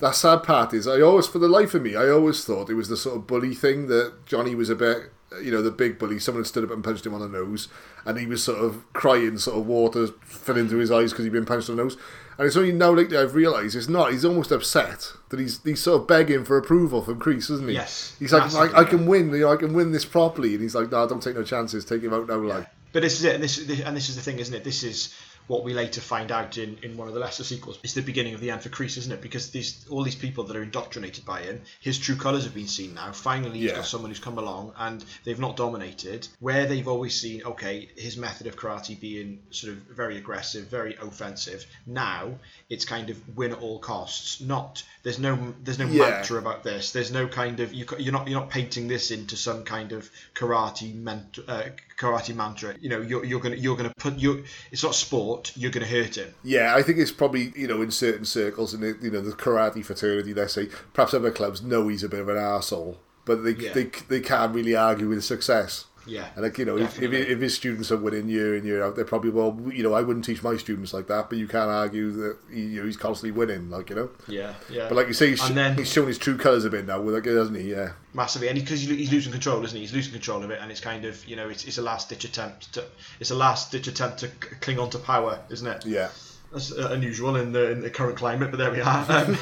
That 0.00 0.16
sad 0.16 0.42
part 0.42 0.74
is, 0.74 0.88
I 0.88 1.00
always, 1.02 1.28
for 1.28 1.38
the 1.38 1.46
life 1.48 1.72
of 1.72 1.82
me, 1.82 1.94
I 1.94 2.08
always 2.10 2.44
thought 2.44 2.68
it 2.68 2.74
was 2.74 2.88
the 2.88 2.96
sort 2.96 3.16
of 3.16 3.28
bully 3.28 3.54
thing 3.54 3.86
that 3.86 4.26
Johnny 4.26 4.54
was 4.56 4.68
a 4.68 4.74
bit, 4.74 5.12
you 5.42 5.50
know, 5.50 5.62
the 5.62 5.70
big 5.70 5.98
bully. 5.98 6.18
Someone 6.18 6.42
had 6.42 6.48
stood 6.48 6.64
up 6.64 6.70
and 6.70 6.82
punched 6.82 7.06
him 7.06 7.14
on 7.14 7.20
the 7.20 7.28
nose, 7.28 7.68
and 8.04 8.18
he 8.18 8.26
was 8.26 8.42
sort 8.42 8.58
of 8.58 8.84
crying, 8.92 9.38
sort 9.38 9.58
of 9.58 9.66
water 9.66 10.08
fell 10.22 10.56
into 10.56 10.76
his 10.76 10.90
eyes 10.90 11.12
because 11.12 11.24
he'd 11.24 11.32
been 11.32 11.46
punched 11.46 11.70
on 11.70 11.76
the 11.76 11.82
nose. 11.82 11.96
And 12.36 12.46
it's 12.46 12.56
only 12.56 12.72
now 12.72 12.90
lately 12.90 13.16
I've 13.16 13.34
realised 13.34 13.76
it's 13.76 13.88
not. 13.88 14.10
He's 14.12 14.24
almost 14.24 14.50
upset 14.50 15.12
that 15.28 15.38
he's 15.38 15.62
he's 15.62 15.82
sort 15.82 16.00
of 16.00 16.08
begging 16.08 16.44
for 16.44 16.56
approval 16.56 17.02
from 17.02 17.20
Kreese, 17.20 17.50
isn't 17.50 17.68
he? 17.68 17.74
Yes, 17.74 18.16
He's 18.18 18.32
like, 18.32 18.74
I, 18.74 18.84
can 18.84 19.06
win. 19.06 19.30
You 19.30 19.40
know, 19.40 19.52
I 19.52 19.56
can 19.56 19.72
win 19.72 19.92
this 19.92 20.04
properly. 20.04 20.54
And 20.54 20.62
he's 20.62 20.74
like, 20.74 20.90
No, 20.90 21.06
don't 21.06 21.22
take 21.22 21.36
no 21.36 21.44
chances. 21.44 21.84
Take 21.84 22.02
him 22.02 22.12
out 22.12 22.28
now, 22.28 22.36
like. 22.36 22.66
But 22.92 23.02
this 23.02 23.18
is 23.18 23.24
it, 23.24 23.34
and 23.34 23.42
this, 23.42 23.56
this 23.56 23.80
and 23.80 23.96
this 23.96 24.08
is 24.08 24.16
the 24.16 24.22
thing, 24.22 24.38
isn't 24.38 24.54
it? 24.54 24.62
This 24.62 24.82
is 24.84 25.14
what 25.46 25.64
we 25.64 25.74
later 25.74 26.00
find 26.00 26.32
out 26.32 26.56
in, 26.58 26.78
in 26.82 26.96
one 26.96 27.08
of 27.08 27.14
the 27.14 27.20
lesser 27.20 27.44
sequels. 27.44 27.78
It's 27.82 27.94
the 27.94 28.00
beginning 28.02 28.34
of 28.34 28.40
the 28.40 28.50
end 28.50 28.62
for 28.62 28.68
Kreese, 28.70 28.96
isn't 28.98 29.12
it? 29.12 29.20
Because 29.20 29.50
these 29.50 29.86
all 29.90 30.02
these 30.02 30.14
people 30.14 30.44
that 30.44 30.56
are 30.56 30.62
indoctrinated 30.62 31.24
by 31.24 31.42
him, 31.42 31.62
his 31.80 31.98
true 31.98 32.16
colours 32.16 32.44
have 32.44 32.54
been 32.54 32.68
seen 32.68 32.94
now. 32.94 33.12
Finally, 33.12 33.58
he's 33.58 33.70
Yeah. 33.70 33.76
got 33.76 33.86
someone 33.86 34.10
who's 34.10 34.20
come 34.20 34.38
along, 34.38 34.72
and 34.76 35.04
they've 35.24 35.38
not 35.38 35.56
dominated. 35.56 36.26
Where 36.40 36.66
they've 36.66 36.88
always 36.88 37.20
seen, 37.20 37.42
okay, 37.44 37.88
his 37.96 38.16
method 38.16 38.46
of 38.46 38.56
karate 38.56 38.98
being 38.98 39.42
sort 39.50 39.72
of 39.74 39.78
very 39.80 40.16
aggressive, 40.18 40.66
very 40.68 40.96
offensive. 40.96 41.66
Now 41.86 42.38
it's 42.70 42.84
kind 42.84 43.10
of 43.10 43.36
win 43.36 43.52
at 43.52 43.58
all 43.58 43.78
costs. 43.78 44.40
Not 44.40 44.82
there's 45.04 45.18
no 45.20 45.54
there's 45.62 45.78
no 45.78 45.86
Yeah. 45.86 46.10
mantra 46.10 46.38
about 46.38 46.64
this. 46.64 46.90
There's 46.90 47.12
no 47.12 47.28
kind 47.28 47.60
of 47.60 47.72
you 47.72 47.86
you're 47.98 48.12
not 48.12 48.26
you're 48.26 48.40
not 48.40 48.50
painting 48.50 48.88
this 48.88 49.10
into 49.12 49.36
some 49.36 49.62
kind 49.62 49.92
of 49.92 50.10
karate 50.34 50.94
ment, 50.94 51.38
uh, 51.46 51.64
karate 51.98 52.34
mantra. 52.34 52.74
You 52.80 52.88
know, 52.88 53.00
you're, 53.00 53.24
you're 53.24 53.40
gonna 53.40 53.56
you're 53.56 53.76
gonna 53.76 53.92
put 53.98 54.16
you. 54.16 54.44
It's 54.72 54.82
not 54.82 54.94
sport. 54.94 55.52
You're 55.54 55.70
gonna 55.70 55.86
hurt 55.86 56.16
him. 56.16 56.34
Yeah, 56.42 56.74
I 56.74 56.82
think 56.82 56.98
it's 56.98 57.12
probably 57.12 57.52
you 57.54 57.68
know 57.68 57.82
in 57.82 57.90
certain 57.90 58.24
circles 58.24 58.74
in 58.74 58.80
the 58.80 58.98
you 59.00 59.10
know 59.10 59.20
the 59.20 59.32
karate 59.32 59.84
fraternity, 59.84 60.34
let's 60.34 60.54
say 60.54 60.68
perhaps 60.94 61.14
other 61.14 61.30
clubs 61.30 61.62
know 61.62 61.86
he's 61.88 62.02
a 62.02 62.08
bit 62.08 62.20
of 62.20 62.28
an 62.28 62.36
asshole, 62.38 62.98
but 63.24 63.44
they 63.44 63.50
Yeah. 63.52 63.72
they, 63.74 63.84
they 64.08 64.20
can't 64.20 64.54
really 64.54 64.74
argue 64.74 65.08
with 65.10 65.22
success. 65.22 65.84
Yeah, 66.06 66.28
And 66.34 66.44
like 66.44 66.58
you 66.58 66.64
know, 66.64 66.76
if, 66.76 67.00
if, 67.00 67.12
if 67.12 67.40
his 67.40 67.54
students 67.54 67.90
are 67.90 67.96
winning 67.96 68.28
year 68.28 68.56
in 68.56 68.64
year 68.64 68.84
out, 68.84 68.96
they're 68.96 69.04
probably 69.04 69.30
well, 69.30 69.58
you 69.72 69.82
know, 69.82 69.94
I 69.94 70.02
wouldn't 70.02 70.24
teach 70.24 70.42
my 70.42 70.56
students 70.56 70.92
like 70.92 71.06
that, 71.08 71.28
but 71.28 71.38
you 71.38 71.48
can't 71.48 71.70
argue 71.70 72.10
that 72.12 72.36
he, 72.52 72.62
you 72.62 72.80
know 72.80 72.86
he's 72.86 72.96
constantly 72.96 73.30
winning, 73.30 73.70
like 73.70 73.90
you 73.90 73.96
know. 73.96 74.10
Yeah, 74.28 74.54
yeah. 74.70 74.88
But 74.88 74.96
like 74.96 75.06
you 75.08 75.14
say, 75.14 75.30
he's, 75.30 75.46
and 75.46 75.56
then 75.56 75.76
he's 75.76 75.92
shown 75.92 76.06
his 76.06 76.18
true 76.18 76.36
colours 76.36 76.64
a 76.64 76.70
bit 76.70 76.86
now, 76.86 77.00
with 77.00 77.14
like, 77.14 77.24
doesn't 77.24 77.54
he? 77.54 77.70
Yeah. 77.70 77.92
massively, 78.12 78.48
and 78.48 78.58
because 78.58 78.82
he's 78.82 79.12
losing 79.12 79.32
control, 79.32 79.64
isn't 79.64 79.76
he? 79.76 79.82
He's 79.82 79.94
losing 79.94 80.12
control 80.12 80.42
of 80.42 80.50
it, 80.50 80.58
and 80.60 80.70
it's 80.70 80.80
kind 80.80 81.04
of 81.04 81.26
you 81.26 81.36
know 81.36 81.48
it's, 81.48 81.64
it's 81.64 81.78
a 81.78 81.82
last 81.82 82.08
ditch 82.08 82.24
attempt 82.24 82.74
to 82.74 82.84
it's 83.20 83.30
a 83.30 83.34
last 83.34 83.72
ditch 83.72 83.86
attempt 83.86 84.18
to 84.18 84.28
cling 84.60 84.78
on 84.78 84.90
to 84.90 84.98
power, 84.98 85.40
isn't 85.50 85.66
it? 85.66 85.86
Yeah. 85.86 86.10
That's 86.54 86.72
uh, 86.72 86.88
unusual 86.92 87.36
in 87.36 87.52
the 87.52 87.70
in 87.72 87.80
the 87.82 87.90
current 87.90 88.16
climate, 88.16 88.50
but 88.52 88.56
there 88.58 88.70
we 88.70 88.80
are. 88.80 89.04
Um, 89.10 89.36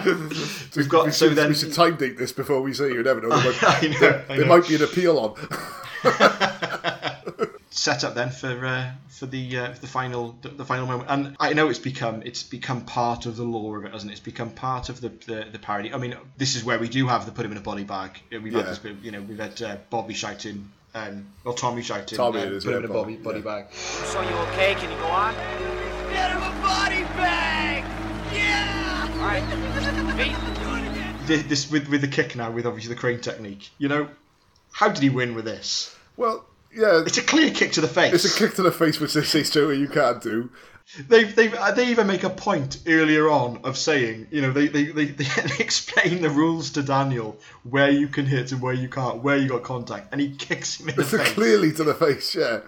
We've 0.76 0.88
got 0.88 1.06
we 1.06 1.10
so 1.12 1.28
should, 1.28 1.36
then 1.36 1.48
we 1.48 1.54
should 1.54 1.72
time 1.72 1.96
date 1.96 2.16
this 2.18 2.30
before 2.32 2.60
we 2.62 2.72
say 2.74 2.88
you 2.92 3.02
never 3.02 3.20
know. 3.20 3.28
There 3.40 3.52
might, 3.52 3.62
I 3.64 3.86
know, 3.88 3.98
there, 3.98 4.24
I 4.28 4.36
there 4.36 4.46
know. 4.46 4.56
might 4.58 4.68
be 4.68 4.76
an 4.76 4.82
appeal 4.84 5.18
on. 5.18 5.34
set 7.70 8.04
up 8.04 8.14
then 8.14 8.30
for 8.30 8.66
uh, 8.66 8.92
for 9.08 9.26
the 9.26 9.56
uh, 9.58 9.74
the 9.80 9.86
final 9.86 10.36
the, 10.42 10.48
the 10.50 10.64
final 10.64 10.86
moment 10.86 11.08
and 11.10 11.36
I 11.40 11.52
know 11.54 11.68
it's 11.70 11.78
become 11.78 12.22
it's 12.24 12.42
become 12.42 12.82
part 12.84 13.26
of 13.26 13.36
the 13.36 13.44
lore 13.44 13.78
of 13.78 13.84
it 13.84 13.92
hasn't 13.92 14.10
it 14.10 14.14
it's 14.14 14.20
become 14.20 14.50
part 14.50 14.88
of 14.88 15.00
the, 15.00 15.08
the 15.26 15.46
the 15.52 15.58
parody 15.58 15.92
I 15.92 15.96
mean 15.98 16.16
this 16.36 16.54
is 16.56 16.64
where 16.64 16.78
we 16.78 16.88
do 16.88 17.06
have 17.06 17.26
the 17.26 17.32
put 17.32 17.44
him 17.46 17.52
in 17.52 17.58
a 17.58 17.62
body 17.62 17.84
bag 17.84 18.20
Uh, 18.34 18.40
we've 18.40 18.52
Yeah. 18.52 18.62
had 18.64 18.66
this 18.76 18.80
you 19.02 19.10
know 19.12 19.22
we've 19.22 19.38
had 19.38 19.60
uh, 19.62 19.76
Bobby 19.88 20.14
shouting 20.14 20.70
um, 20.94 21.26
or 21.44 21.54
Tommy 21.54 21.82
shouting 21.82 22.16
Tommy 22.16 22.40
put 22.40 22.64
him 22.64 22.76
in 22.76 22.84
a 22.84 22.88
body, 22.88 23.16
Bobby, 23.16 23.16
body 23.16 23.38
yeah. 23.38 23.44
bag 23.44 23.74
So 23.74 24.20
you 24.22 24.28
okay? 24.28 24.74
Can 24.74 24.90
you 24.90 24.96
go 24.98 25.06
on? 25.06 25.34
Get 26.12 26.30
him 26.32 26.38
a 26.38 26.62
body 26.62 27.02
bag! 27.16 27.84
Yeah! 28.34 29.08
All 29.12 29.26
right. 29.26 29.42
Feet. 30.16 31.26
this, 31.26 31.42
this 31.44 31.70
with 31.70 31.88
with 31.88 32.00
the 32.00 32.08
kick 32.08 32.36
now 32.36 32.50
with 32.50 32.66
obviously 32.66 32.92
the 32.94 33.00
crane 33.00 33.20
technique 33.20 33.70
you 33.78 33.88
know 33.88 34.08
how 34.72 34.88
did 34.88 35.02
he 35.02 35.08
win 35.10 35.34
with 35.34 35.44
this 35.44 35.96
Well, 36.16 36.44
yeah, 36.74 37.02
it's 37.04 37.18
a 37.18 37.22
clear 37.22 37.50
kick 37.50 37.72
to 37.72 37.80
the 37.80 37.88
face 37.88 38.12
It's 38.12 38.36
a 38.36 38.38
kick 38.38 38.54
to 38.56 38.62
the 38.62 38.70
face, 38.72 39.00
which 39.00 39.14
they 39.14 39.22
say 39.22 39.42
straight 39.42 39.64
away 39.64 39.74
you 39.76 39.88
can't 39.88 40.22
do. 40.22 40.50
They 41.08 41.24
they 41.24 41.56
uh, 41.56 41.70
they 41.72 41.88
even 41.88 42.06
make 42.06 42.24
a 42.24 42.30
point 42.30 42.78
earlier 42.86 43.28
on 43.28 43.60
of 43.62 43.78
saying, 43.78 44.26
you 44.30 44.40
know, 44.40 44.52
they, 44.52 44.66
they, 44.66 44.84
they, 44.84 45.04
they 45.06 45.24
explain 45.58 46.20
the 46.20 46.30
rules 46.30 46.70
to 46.72 46.82
Daniel 46.82 47.38
where 47.62 47.90
you 47.90 48.08
can 48.08 48.26
hit 48.26 48.50
and 48.50 48.60
where 48.60 48.74
you 48.74 48.88
can't, 48.88 49.22
where 49.22 49.36
you 49.36 49.48
got 49.48 49.62
contact, 49.62 50.08
and 50.10 50.20
he 50.20 50.34
kicks 50.34 50.80
him 50.80 50.88
in 50.88 50.96
the 50.96 51.04
face. 51.04 51.32
Clearly 51.32 51.72
to 51.74 51.84
the 51.84 51.94
face, 51.94 52.34
yeah. 52.34 52.60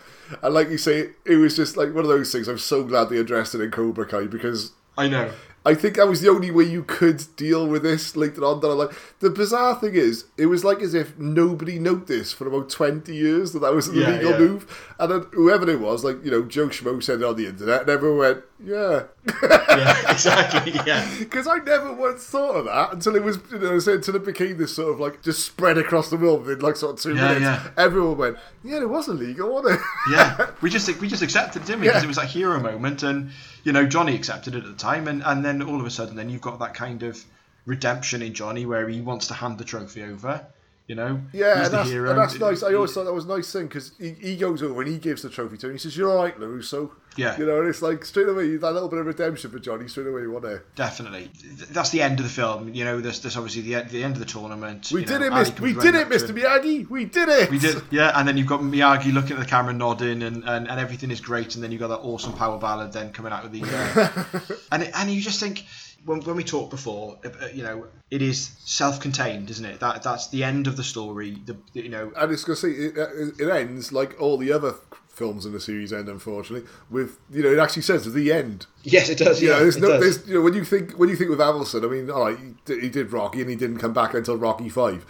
And 0.42 0.54
like 0.54 0.70
you 0.70 0.78
say, 0.78 1.10
it 1.24 1.36
was 1.36 1.56
just 1.56 1.76
like 1.76 1.88
one 1.88 2.04
of 2.04 2.08
those 2.08 2.30
things. 2.30 2.46
I'm 2.46 2.58
so 2.58 2.84
glad 2.84 3.08
they 3.08 3.18
addressed 3.18 3.54
it 3.54 3.60
in 3.60 3.70
Cobra 3.70 4.06
Kai 4.06 4.26
because 4.26 4.72
I 4.96 5.08
know. 5.08 5.32
I 5.64 5.74
think 5.74 5.94
that 5.96 6.08
was 6.08 6.20
the 6.20 6.28
only 6.28 6.50
way 6.50 6.64
you 6.64 6.82
could 6.82 7.24
deal 7.36 7.66
with 7.68 7.84
this 7.84 8.16
later 8.16 8.44
on. 8.44 8.60
That 8.60 8.68
I 8.68 8.72
like. 8.72 8.90
The 9.20 9.30
bizarre 9.30 9.76
thing 9.78 9.94
is, 9.94 10.24
it 10.36 10.46
was 10.46 10.64
like 10.64 10.80
as 10.80 10.92
if 10.94 11.16
nobody 11.18 11.78
noticed 11.78 12.34
for 12.34 12.48
about 12.48 12.68
20 12.68 13.14
years 13.14 13.52
that 13.52 13.60
that 13.60 13.72
was 13.72 13.86
an 13.88 13.94
Yeah, 13.96 14.08
illegal 14.08 14.30
yeah. 14.32 14.38
move. 14.38 14.94
And 14.98 15.10
then 15.12 15.26
whoever 15.32 15.70
it 15.70 15.78
was, 15.80 16.02
like, 16.04 16.24
you 16.24 16.30
know, 16.32 16.42
Joe 16.42 16.66
Schmo 16.68 17.00
said 17.02 17.20
it 17.20 17.24
on 17.24 17.36
the 17.36 17.46
internet, 17.46 17.82
and 17.82 17.90
everyone 17.90 18.18
went, 18.18 18.44
yeah. 18.64 19.02
Yeah, 19.26 20.10
exactly. 20.12 20.72
Yeah. 20.86 21.08
Because 21.18 21.46
I 21.46 21.58
never 21.58 21.92
once 21.92 22.24
thought 22.24 22.56
of 22.56 22.64
that 22.66 22.92
until 22.92 23.16
it 23.16 23.22
was, 23.22 23.38
you 23.50 23.58
know, 23.58 23.74
until 23.74 24.16
it 24.16 24.24
became 24.24 24.56
this 24.58 24.74
sort 24.76 24.92
of 24.92 25.00
like 25.00 25.22
just 25.22 25.44
spread 25.46 25.78
across 25.78 26.10
the 26.10 26.16
world 26.16 26.44
within 26.44 26.60
like 26.60 26.76
sort 26.76 26.94
of 26.96 27.00
two 27.02 27.14
Yeah, 27.14 27.22
minutes. 27.34 27.40
yeah. 27.42 27.68
Everyone 27.76 28.16
went, 28.18 28.36
yeah, 28.62 28.80
it 28.80 28.88
was 28.88 29.08
illegal, 29.08 29.52
wasn't 29.54 29.80
it? 29.80 29.86
yeah, 30.12 30.50
we 30.60 30.70
just 30.70 30.88
we 31.00 31.08
just 31.08 31.22
accepted, 31.22 31.62
it, 31.62 31.66
didn't 31.66 31.80
we? 31.80 31.86
Because 31.88 32.02
Yeah. 32.02 32.06
it 32.06 32.08
was 32.08 32.16
that 32.16 32.28
hero 32.28 32.60
moment, 32.60 33.02
and 33.02 33.30
you 33.64 33.72
know 33.72 33.86
Johnny 33.86 34.14
accepted 34.14 34.54
it 34.54 34.64
at 34.64 34.70
the 34.70 34.76
time, 34.76 35.08
and 35.08 35.22
and 35.24 35.44
then 35.44 35.62
all 35.62 35.80
of 35.80 35.86
a 35.86 35.90
sudden, 35.90 36.16
then 36.16 36.28
you've 36.30 36.40
got 36.42 36.58
that 36.58 36.74
kind 36.74 37.02
of 37.02 37.22
redemption 37.66 38.22
in 38.22 38.34
Johnny 38.34 38.66
where 38.66 38.88
he 38.88 39.00
wants 39.00 39.26
to 39.28 39.34
hand 39.34 39.58
the 39.58 39.64
trophy 39.64 40.02
over. 40.02 40.44
You 40.88 40.96
know, 40.96 41.20
Yeah, 41.32 41.64
and 41.64 41.72
that's, 41.72 41.90
and 41.90 42.18
that's 42.18 42.38
nice. 42.40 42.62
I 42.64 42.74
always 42.74 42.92
thought 42.92 43.04
that 43.04 43.12
was 43.12 43.24
a 43.24 43.28
nice 43.28 43.52
thing 43.52 43.68
because 43.68 43.92
he, 43.98 44.10
he 44.10 44.36
goes 44.36 44.62
over 44.64 44.82
and 44.82 44.90
he 44.90 44.98
gives 44.98 45.22
the 45.22 45.30
trophy 45.30 45.56
to 45.58 45.68
him. 45.68 45.72
He 45.72 45.78
says, 45.78 45.96
"You're 45.96 46.10
all 46.10 46.22
right, 46.22 46.36
LaRusso." 46.36 46.90
Yeah. 47.16 47.38
you 47.38 47.44
know, 47.44 47.60
and 47.60 47.68
it's 47.68 47.82
like 47.82 48.04
straight 48.04 48.28
away 48.28 48.56
that 48.56 48.72
little 48.72 48.88
bit 48.88 48.98
of 48.98 49.06
redemption 49.06 49.50
for 49.50 49.58
Johnny. 49.58 49.86
Straight 49.86 50.06
away, 50.06 50.26
wasn't 50.26 50.54
it? 50.54 50.74
Definitely, 50.74 51.30
that's 51.70 51.90
the 51.90 52.02
end 52.02 52.18
of 52.18 52.24
the 52.24 52.30
film. 52.30 52.74
You 52.74 52.84
know, 52.84 53.00
there's, 53.00 53.20
there's 53.20 53.36
obviously 53.36 53.62
the, 53.62 53.82
the 53.82 54.02
end 54.02 54.14
of 54.14 54.20
the 54.20 54.26
tournament. 54.26 54.90
We 54.92 55.00
you 55.00 55.06
did 55.06 55.20
know, 55.20 55.26
it, 55.26 55.30
comes 55.30 55.60
We 55.60 55.74
did 55.74 55.94
it, 55.94 56.08
Mister. 56.08 56.32
Miyagi. 56.32 56.88
We 56.88 57.04
did 57.04 57.28
it. 57.28 57.50
We 57.50 57.58
did, 57.58 57.82
yeah. 57.90 58.12
And 58.18 58.26
then 58.26 58.36
you've 58.36 58.46
got 58.46 58.60
Miyagi 58.60 59.12
looking 59.12 59.36
at 59.36 59.40
the 59.40 59.46
camera, 59.48 59.72
nodding, 59.72 60.22
and, 60.22 60.42
and, 60.44 60.68
and 60.68 60.80
everything 60.80 61.10
is 61.10 61.20
great. 61.20 61.54
And 61.54 61.62
then 61.62 61.70
you've 61.70 61.80
got 61.80 61.88
that 61.88 62.00
awesome 62.00 62.32
power 62.32 62.58
ballad 62.58 62.92
then 62.92 63.12
coming 63.12 63.32
out 63.32 63.44
of 63.44 63.52
the, 63.52 63.62
uh, 63.62 64.54
and 64.72 64.90
and 64.94 65.10
you 65.10 65.20
just 65.20 65.38
think 65.38 65.64
when, 66.04 66.20
when 66.22 66.36
we 66.36 66.44
talked 66.44 66.70
before, 66.70 67.18
uh, 67.24 67.28
uh, 67.42 67.46
you 67.54 67.62
know, 67.62 67.86
it 68.10 68.22
is 68.22 68.50
self-contained, 68.64 69.50
isn't 69.50 69.64
it? 69.64 69.80
That 69.80 70.02
that's 70.02 70.28
the 70.28 70.44
end 70.44 70.66
of 70.66 70.76
the 70.76 70.84
story. 70.84 71.38
The, 71.46 71.56
you 71.72 71.88
know, 71.88 72.12
And 72.16 72.32
it's 72.32 72.44
going 72.44 72.56
to 72.56 72.60
see 72.60 72.72
it, 72.72 72.96
it 72.96 73.40
it 73.40 73.50
ends 73.50 73.92
like 73.92 74.20
all 74.20 74.36
the 74.36 74.52
other 74.52 74.74
films 75.08 75.44
in 75.46 75.52
the 75.52 75.60
series 75.60 75.92
end, 75.92 76.08
unfortunately. 76.08 76.68
With 76.90 77.18
you 77.30 77.42
know, 77.42 77.50
it 77.52 77.58
actually 77.58 77.82
says 77.82 78.10
the 78.12 78.32
end. 78.32 78.66
yes, 78.82 79.08
it 79.08 79.18
does. 79.18 79.40
You 79.40 79.48
know, 79.48 79.54
Yeah, 79.56 79.60
there's 79.62 79.76
it 79.76 79.80
no, 79.82 79.88
does. 79.88 80.00
there's 80.00 80.28
you 80.28 80.34
know 80.34 80.40
when 80.42 80.54
you 80.54 80.64
think 80.64 80.92
when 80.98 81.08
you 81.08 81.16
think 81.16 81.30
with 81.30 81.38
Avildsen, 81.38 81.84
I 81.84 81.88
mean, 81.88 82.10
all 82.10 82.24
right, 82.26 82.38
he 82.38 82.54
did, 82.64 82.82
he 82.82 82.88
did 82.88 83.12
Rocky 83.12 83.40
and 83.40 83.50
he 83.50 83.56
didn't 83.56 83.78
come 83.78 83.92
back 83.92 84.14
until 84.14 84.36
Rocky 84.36 84.68
Five, 84.68 85.04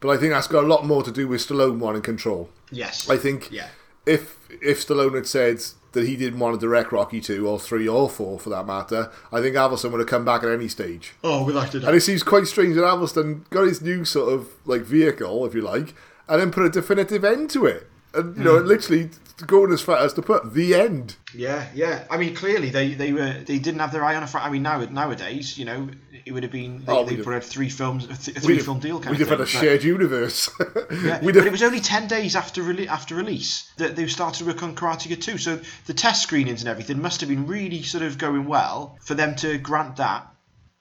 but 0.00 0.08
I 0.10 0.16
think 0.16 0.32
that's 0.32 0.46
got 0.48 0.64
a 0.64 0.66
lot 0.66 0.86
more 0.86 1.02
to 1.02 1.10
do 1.12 1.28
with 1.28 1.40
Stallone 1.46 1.78
wanting 1.78 2.02
control. 2.02 2.50
Yes, 2.70 3.08
I 3.10 3.16
think 3.16 3.50
Yeah. 3.50 3.68
If 4.08 4.38
if 4.62 4.86
Stallone 4.86 5.14
had 5.14 5.26
said 5.26 5.60
that 5.92 6.06
he 6.06 6.16
didn't 6.16 6.38
want 6.38 6.58
to 6.58 6.66
direct 6.66 6.92
Rocky 6.92 7.20
two 7.20 7.48
or 7.48 7.58
three 7.58 7.88
or 7.88 8.08
four 8.08 8.38
for 8.38 8.50
that 8.50 8.66
matter, 8.66 9.10
I 9.32 9.40
think 9.40 9.56
Avildsen 9.56 9.90
would 9.90 10.00
have 10.00 10.08
come 10.08 10.24
back 10.24 10.42
at 10.42 10.50
any 10.50 10.68
stage. 10.68 11.14
Oh, 11.22 11.44
without 11.44 11.74
a 11.74 11.80
doubt. 11.80 11.88
And 11.88 11.96
it 11.96 12.00
seems 12.00 12.22
quite 12.22 12.46
strange 12.46 12.74
that 12.74 12.84
Avildsen 12.84 13.48
got 13.50 13.66
his 13.66 13.82
new 13.82 14.04
sort 14.04 14.32
of 14.32 14.48
like 14.64 14.82
vehicle, 14.82 15.44
if 15.46 15.54
you 15.54 15.60
like, 15.62 15.94
and 16.28 16.40
then 16.40 16.50
put 16.50 16.64
a 16.64 16.70
definitive 16.70 17.24
end 17.24 17.50
to 17.50 17.66
it. 17.66 17.88
And 18.18 18.36
you 18.36 18.44
know, 18.44 18.58
hmm. 18.60 18.66
literally 18.66 19.10
going 19.46 19.72
as 19.72 19.80
far 19.80 19.98
as 19.98 20.12
to 20.14 20.22
put 20.22 20.52
the 20.52 20.74
end. 20.74 21.14
Yeah, 21.34 21.68
yeah. 21.72 22.04
I 22.10 22.16
mean, 22.16 22.34
clearly 22.34 22.70
they, 22.70 22.94
they 22.94 23.12
were 23.12 23.32
they 23.32 23.58
didn't 23.58 23.78
have 23.80 23.92
their 23.92 24.04
eye 24.04 24.16
on 24.16 24.22
a. 24.24 24.26
Fr- 24.26 24.38
I 24.38 24.50
mean, 24.50 24.62
now 24.62 24.84
nowadays, 24.84 25.56
you 25.56 25.64
know, 25.64 25.88
it 26.26 26.32
would 26.32 26.42
have 26.42 26.50
been 26.50 26.84
they, 26.84 26.92
Oh, 26.92 27.04
they 27.04 27.16
put 27.16 27.34
out 27.34 27.44
three 27.44 27.68
films, 27.68 28.04
a, 28.06 28.08
th- 28.16 28.36
three 28.38 28.58
film 28.58 28.80
deal 28.80 28.98
kind 28.98 29.16
We'd 29.16 29.22
of 29.22 29.28
have 29.28 29.38
had 29.38 29.46
a 29.46 29.50
thing. 29.50 29.60
shared 29.60 29.84
universe. 29.84 30.50
Yeah, 30.90 31.20
We'd 31.20 31.34
but 31.34 31.36
have- 31.36 31.46
it 31.46 31.52
was 31.52 31.62
only 31.62 31.80
ten 31.80 32.08
days 32.08 32.34
after 32.34 32.62
rele- 32.62 32.88
after 32.88 33.14
release 33.14 33.70
that 33.76 33.94
they 33.94 34.06
started 34.08 34.40
to 34.40 34.44
work 34.46 34.62
on 34.64 34.74
Karate 34.74 35.08
Kid 35.08 35.22
2. 35.22 35.38
So 35.38 35.60
the 35.86 35.94
test 35.94 36.22
screenings 36.22 36.62
and 36.62 36.68
everything 36.68 37.00
must 37.00 37.20
have 37.20 37.28
been 37.30 37.46
really 37.46 37.82
sort 37.84 38.02
of 38.02 38.18
going 38.18 38.46
well 38.46 38.98
for 39.02 39.14
them 39.14 39.36
to 39.36 39.58
grant 39.58 39.96
that, 39.96 40.26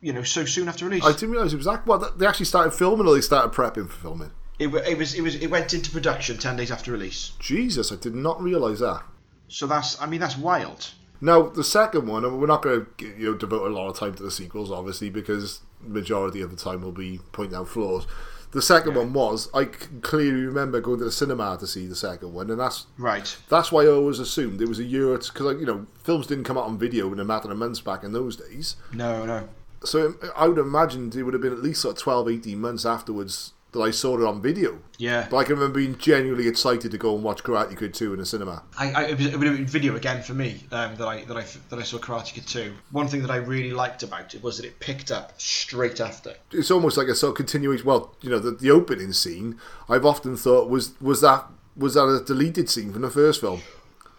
you 0.01 0.13
know, 0.13 0.23
so 0.23 0.45
soon 0.45 0.67
after 0.67 0.85
release. 0.85 1.05
I 1.05 1.11
didn't 1.11 1.31
realise 1.31 1.53
it 1.53 1.57
was 1.57 1.65
that. 1.67 1.85
Well, 1.85 2.11
they 2.17 2.25
actually 2.25 2.47
started 2.47 2.71
filming, 2.71 3.05
or 3.07 3.13
they 3.13 3.21
started 3.21 3.51
prepping 3.51 3.87
for 3.89 3.99
filming. 4.01 4.31
It, 4.59 4.67
it 4.73 4.97
was 4.97 5.13
it 5.13 5.21
was 5.21 5.35
it 5.35 5.47
went 5.51 5.73
into 5.73 5.91
production 5.91 6.37
ten 6.37 6.55
days 6.55 6.71
after 6.71 6.91
release. 6.91 7.33
Jesus, 7.39 7.91
I 7.91 7.95
did 7.95 8.15
not 8.15 8.41
realise 8.41 8.79
that. 8.79 9.03
So 9.47 9.67
that's 9.67 10.01
I 10.01 10.05
mean 10.07 10.19
that's 10.19 10.37
wild. 10.37 10.91
Now 11.21 11.43
the 11.43 11.63
second 11.63 12.07
one, 12.07 12.25
and 12.25 12.39
we're 12.39 12.47
not 12.47 12.61
going 12.61 12.85
to 12.97 13.05
you 13.17 13.31
know 13.31 13.33
devote 13.37 13.67
a 13.71 13.73
lot 13.73 13.89
of 13.89 13.97
time 13.97 14.15
to 14.15 14.23
the 14.23 14.31
sequels, 14.31 14.71
obviously, 14.71 15.09
because 15.09 15.61
majority 15.81 16.41
of 16.41 16.49
the 16.49 16.55
time 16.57 16.81
we'll 16.81 16.91
be 16.91 17.19
pointing 17.31 17.55
out 17.57 17.67
flaws. 17.69 18.07
The 18.51 18.61
second 18.61 18.95
one 18.95 19.13
was 19.13 19.49
I 19.53 19.65
clearly 19.65 20.41
remember 20.45 20.79
going 20.79 20.99
to 20.99 21.05
the 21.05 21.11
cinema 21.11 21.57
to 21.59 21.67
see 21.67 21.85
the 21.85 21.95
second 21.95 22.33
one, 22.33 22.49
and 22.49 22.59
that's 22.59 22.87
Right. 22.97 23.35
that's 23.49 23.71
why 23.71 23.83
I 23.83 23.87
always 23.87 24.19
assumed 24.19 24.61
it 24.61 24.69
was 24.69 24.79
a 24.79 24.83
year 24.83 25.15
because 25.17 25.59
you 25.59 25.65
know 25.65 25.85
films 26.03 26.27
didn't 26.27 26.45
come 26.45 26.57
out 26.57 26.63
on 26.63 26.77
video 26.79 27.11
in 27.11 27.19
a 27.19 27.25
matter 27.25 27.51
of 27.51 27.57
months 27.57 27.81
back 27.81 28.03
in 28.03 28.13
those 28.13 28.37
days. 28.37 28.75
No, 28.93 29.25
no. 29.25 29.49
So 29.83 30.15
I 30.35 30.47
would 30.47 30.57
imagine 30.57 31.11
it 31.15 31.21
would 31.23 31.33
have 31.33 31.41
been 31.41 31.53
at 31.53 31.61
least 31.61 31.81
sort 31.81 31.97
of 31.97 32.01
12, 32.01 32.29
18 32.29 32.59
months 32.59 32.85
afterwards 32.85 33.53
that 33.71 33.81
I 33.81 33.91
saw 33.91 34.17
it 34.17 34.25
on 34.25 34.41
video. 34.41 34.79
Yeah. 34.97 35.27
But 35.29 35.37
I 35.37 35.43
can 35.43 35.55
remember 35.55 35.79
being 35.79 35.97
genuinely 35.97 36.47
excited 36.47 36.91
to 36.91 36.97
go 36.97 37.13
and 37.15 37.23
watch 37.23 37.43
Karate 37.43 37.77
Kid 37.77 37.93
2 37.93 38.13
in 38.13 38.19
a 38.19 38.25
cinema. 38.25 38.63
I, 38.77 38.91
I, 38.91 39.03
it, 39.05 39.17
was, 39.17 39.27
it 39.27 39.31
have 39.31 39.41
been 39.41 39.65
video 39.65 39.95
again 39.95 40.23
for 40.23 40.33
me 40.33 40.63
um, 40.71 40.95
that 40.95 41.07
I 41.07 41.23
that 41.25 41.37
I 41.37 41.45
that 41.69 41.79
I 41.79 41.83
saw 41.83 41.97
Karate 41.97 42.33
Kid 42.33 42.47
2. 42.47 42.73
One 42.91 43.07
thing 43.07 43.21
that 43.21 43.31
I 43.31 43.37
really 43.37 43.71
liked 43.71 44.03
about 44.03 44.33
it 44.33 44.41
was 44.41 44.57
that 44.57 44.65
it 44.65 44.79
picked 44.79 45.11
up 45.11 45.39
straight 45.39 45.99
after. 45.99 46.33
It's 46.51 46.71
almost 46.71 46.97
like 46.97 47.07
a 47.07 47.15
sort 47.15 47.31
of 47.31 47.37
continuation. 47.37 47.85
Well, 47.85 48.15
you 48.21 48.29
know, 48.29 48.39
the, 48.39 48.51
the 48.51 48.71
opening 48.71 49.13
scene, 49.13 49.59
I've 49.89 50.05
often 50.05 50.35
thought 50.35 50.69
was 50.69 50.99
was 51.01 51.21
that 51.21 51.45
was 51.75 51.93
that 51.93 52.07
a 52.07 52.23
deleted 52.23 52.69
scene 52.69 52.91
from 52.93 53.03
the 53.03 53.09
first 53.09 53.41
film? 53.41 53.61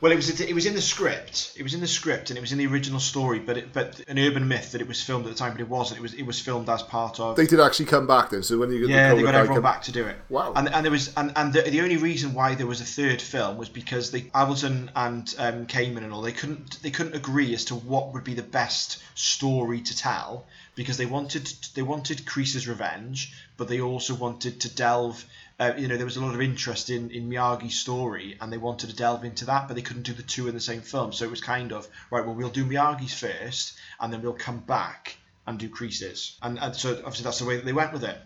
Well, 0.00 0.12
it 0.12 0.16
was 0.16 0.40
it 0.40 0.54
was 0.54 0.66
in 0.66 0.74
the 0.74 0.80
script. 0.80 1.54
It 1.56 1.64
was 1.64 1.74
in 1.74 1.80
the 1.80 1.88
script 1.88 2.30
and 2.30 2.38
it 2.38 2.40
was 2.40 2.52
in 2.52 2.58
the 2.58 2.66
original 2.68 3.00
story, 3.00 3.40
but 3.40 3.58
it, 3.58 3.72
but 3.72 4.00
an 4.06 4.16
urban 4.16 4.46
myth 4.46 4.72
that 4.72 4.80
it 4.80 4.86
was 4.86 5.02
filmed 5.02 5.26
at 5.26 5.32
the 5.32 5.38
time, 5.38 5.52
but 5.52 5.60
it 5.60 5.68
wasn't. 5.68 5.98
It 5.98 6.02
was 6.02 6.14
it 6.14 6.22
was 6.22 6.40
filmed 6.40 6.68
as 6.68 6.82
part 6.84 7.18
of. 7.18 7.34
They 7.34 7.46
did 7.46 7.58
actually 7.58 7.86
come 7.86 8.06
back 8.06 8.30
then. 8.30 8.44
So 8.44 8.58
when 8.58 8.70
you 8.70 8.86
yeah, 8.86 9.10
the 9.10 9.16
they 9.16 9.22
got 9.22 9.34
everyone 9.34 9.56
come- 9.56 9.62
back 9.62 9.82
to 9.82 9.92
do 9.92 10.06
it. 10.06 10.16
Wow. 10.28 10.52
And 10.54 10.68
and 10.72 10.84
there 10.84 10.92
was 10.92 11.12
and, 11.16 11.32
and 11.34 11.52
the, 11.52 11.62
the 11.62 11.80
only 11.80 11.96
reason 11.96 12.32
why 12.32 12.54
there 12.54 12.66
was 12.66 12.80
a 12.80 12.84
third 12.84 13.20
film 13.20 13.56
was 13.56 13.68
because 13.68 14.12
they 14.12 14.22
Avildsen 14.22 14.90
and 14.94 15.34
um, 15.36 15.66
Kamen 15.66 16.04
and 16.04 16.12
all 16.12 16.22
they 16.22 16.32
couldn't 16.32 16.80
they 16.80 16.92
couldn't 16.92 17.16
agree 17.16 17.52
as 17.54 17.64
to 17.66 17.74
what 17.74 18.12
would 18.14 18.24
be 18.24 18.34
the 18.34 18.42
best 18.42 19.02
story 19.16 19.80
to 19.80 19.96
tell 19.96 20.46
because 20.76 20.96
they 20.96 21.06
wanted 21.06 21.50
they 21.74 21.82
wanted 21.82 22.18
Kreese's 22.18 22.68
revenge, 22.68 23.32
but 23.56 23.66
they 23.66 23.80
also 23.80 24.14
wanted 24.14 24.60
to 24.60 24.72
delve. 24.72 25.24
Uh, 25.59 25.72
you 25.76 25.89
know, 25.89 25.97
there 25.97 26.05
was 26.05 26.16
a 26.16 26.24
lot 26.24 26.35
of 26.35 26.40
interest 26.40 26.89
in, 26.89 27.10
in 27.10 27.28
Miyagi's 27.28 27.78
story, 27.78 28.36
and 28.40 28.52
they 28.52 28.59
wanted 28.59 28.90
to 28.90 28.97
delve 28.97 29.24
into 29.24 29.44
that, 29.47 29.66
but 29.66 29.74
they 29.74 29.82
couldn't 29.82 30.05
do 30.05 30.12
the 30.12 30.22
two 30.22 30.47
in 30.47 30.55
the 30.55 30.60
same 30.60 30.80
film. 30.80 31.12
So 31.12 31.24
it 31.24 31.30
was 31.30 31.40
kind 31.40 31.72
of 31.72 31.89
right. 32.10 32.24
Well, 32.24 32.35
we'll 32.35 32.48
do 32.48 32.64
Miyagi's 32.64 33.14
first, 33.14 33.76
and 33.98 34.12
then 34.12 34.22
we'll 34.22 34.35
come 34.35 34.60
back 34.60 35.16
and 35.47 35.59
do 35.59 35.68
Kreese's, 35.68 36.39
and, 36.43 36.59
and 36.59 36.76
so 36.76 36.93
obviously 36.98 37.24
that's 37.24 37.39
the 37.39 37.47
way 37.47 37.56
that 37.56 37.64
they 37.64 37.72
went 37.72 37.93
with 37.93 38.05
it. 38.05 38.18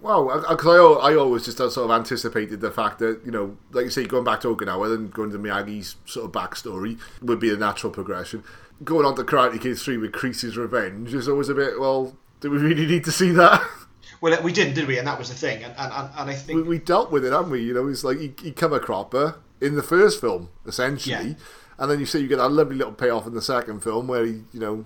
Well, 0.00 0.44
because 0.48 1.00
I, 1.02 1.10
I 1.10 1.16
always 1.16 1.44
just 1.44 1.58
sort 1.58 1.76
of 1.76 1.90
anticipated 1.90 2.60
the 2.60 2.70
fact 2.70 3.00
that, 3.00 3.20
you 3.24 3.30
know, 3.30 3.56
like 3.72 3.84
you 3.84 3.90
say, 3.90 4.06
going 4.06 4.24
back 4.24 4.40
to 4.42 4.54
Okinawa 4.54 4.94
and 4.94 5.12
going 5.12 5.30
to 5.32 5.38
Miyagi's 5.38 5.96
sort 6.06 6.26
of 6.26 6.32
backstory 6.32 6.98
would 7.22 7.40
be 7.40 7.52
a 7.52 7.56
natural 7.56 7.92
progression. 7.92 8.44
Going 8.84 9.04
on 9.04 9.16
to 9.16 9.24
Karate 9.24 9.60
Kid 9.60 9.78
3 9.78 9.98
with 9.98 10.12
Kreese's 10.12 10.56
revenge 10.56 11.12
is 11.12 11.28
always 11.28 11.48
a 11.48 11.54
bit, 11.54 11.78
well, 11.80 12.16
do 12.40 12.50
we 12.50 12.58
really 12.58 12.86
need 12.86 13.04
to 13.04 13.12
see 13.12 13.30
that? 13.32 13.62
Well, 14.20 14.42
we 14.42 14.52
didn't, 14.52 14.74
did 14.74 14.86
we? 14.86 14.98
And 14.98 15.06
that 15.06 15.18
was 15.18 15.28
the 15.28 15.34
thing. 15.34 15.64
And 15.64 15.74
and, 15.78 15.92
and, 15.92 16.10
I 16.14 16.24
we, 16.26 16.34
think 16.34 16.66
we 16.66 16.78
dealt 16.78 17.10
with 17.10 17.24
it, 17.24 17.32
haven't 17.32 17.50
we? 17.50 17.62
You 17.62 17.74
know, 17.74 17.88
it's 17.88 18.04
like 18.04 18.18
he, 18.18 18.34
he 18.42 18.52
come 18.52 18.72
a 18.72 18.80
cropper 18.80 19.36
in 19.60 19.76
the 19.76 19.82
first 19.82 20.20
film, 20.20 20.50
essentially. 20.66 21.28
Yeah. 21.30 21.34
And 21.78 21.90
then 21.90 22.00
you 22.00 22.06
see 22.06 22.20
you 22.20 22.28
get 22.28 22.36
that 22.36 22.50
lovely 22.50 22.76
little 22.76 22.92
payoff 22.92 23.26
in 23.26 23.34
the 23.34 23.40
second 23.40 23.82
film 23.82 24.06
where 24.06 24.24
he, 24.26 24.42
you 24.52 24.60
know, 24.60 24.84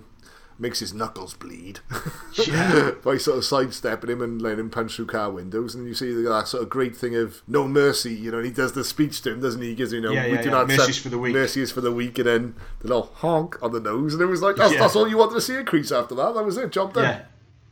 makes 0.57 0.79
his 0.79 0.93
knuckles 0.93 1.33
bleed 1.33 1.79
by 3.03 3.17
sort 3.17 3.37
of 3.37 3.43
sidestepping 3.43 4.09
him 4.09 4.21
and 4.21 4.41
letting 4.41 4.59
him 4.59 4.69
punch 4.69 4.95
through 4.95 5.07
car 5.07 5.29
windows. 5.29 5.75
And 5.75 5.85
you 5.85 5.93
see 5.93 6.13
that 6.13 6.47
sort 6.47 6.63
of 6.63 6.69
great 6.69 6.95
thing 6.95 7.15
of 7.15 7.41
no 7.47 7.67
mercy, 7.67 8.13
you 8.13 8.31
know, 8.31 8.37
and 8.37 8.45
he 8.45 8.53
does 8.53 8.71
the 8.71 8.85
speech 8.85 9.21
to 9.23 9.33
him, 9.33 9.41
doesn't 9.41 9.61
he? 9.61 9.69
He 9.69 9.75
gives, 9.75 9.91
you 9.91 9.99
know, 9.99 10.11
Yeah, 10.11 10.27
we 10.27 10.33
yeah, 10.35 10.41
do 10.41 10.49
yeah. 10.49 10.55
not 10.55 10.67
Mercy 10.67 10.93
for 10.93 11.09
the 11.09 11.17
weak. 11.17 11.33
Mercy 11.33 11.61
is 11.61 11.73
for 11.73 11.81
the 11.81 11.91
weak, 11.91 12.17
and 12.17 12.27
then 12.27 12.55
the 12.79 12.87
little 12.87 13.11
honk 13.15 13.61
on 13.61 13.73
the 13.73 13.81
nose. 13.81 14.13
And 14.13 14.23
it 14.23 14.27
was 14.27 14.41
like, 14.41 14.55
that's, 14.55 14.73
Yeah. 14.73 14.79
that's 14.79 14.95
all 14.95 15.07
you 15.07 15.17
wanted 15.17 15.33
to 15.35 15.41
see 15.41 15.55
at 15.57 15.65
Kreese 15.65 15.93
after 15.97 16.15
that. 16.15 16.33
That 16.33 16.45
was 16.45 16.57
it, 16.57 16.71
job 16.71 16.93
done. 16.93 17.23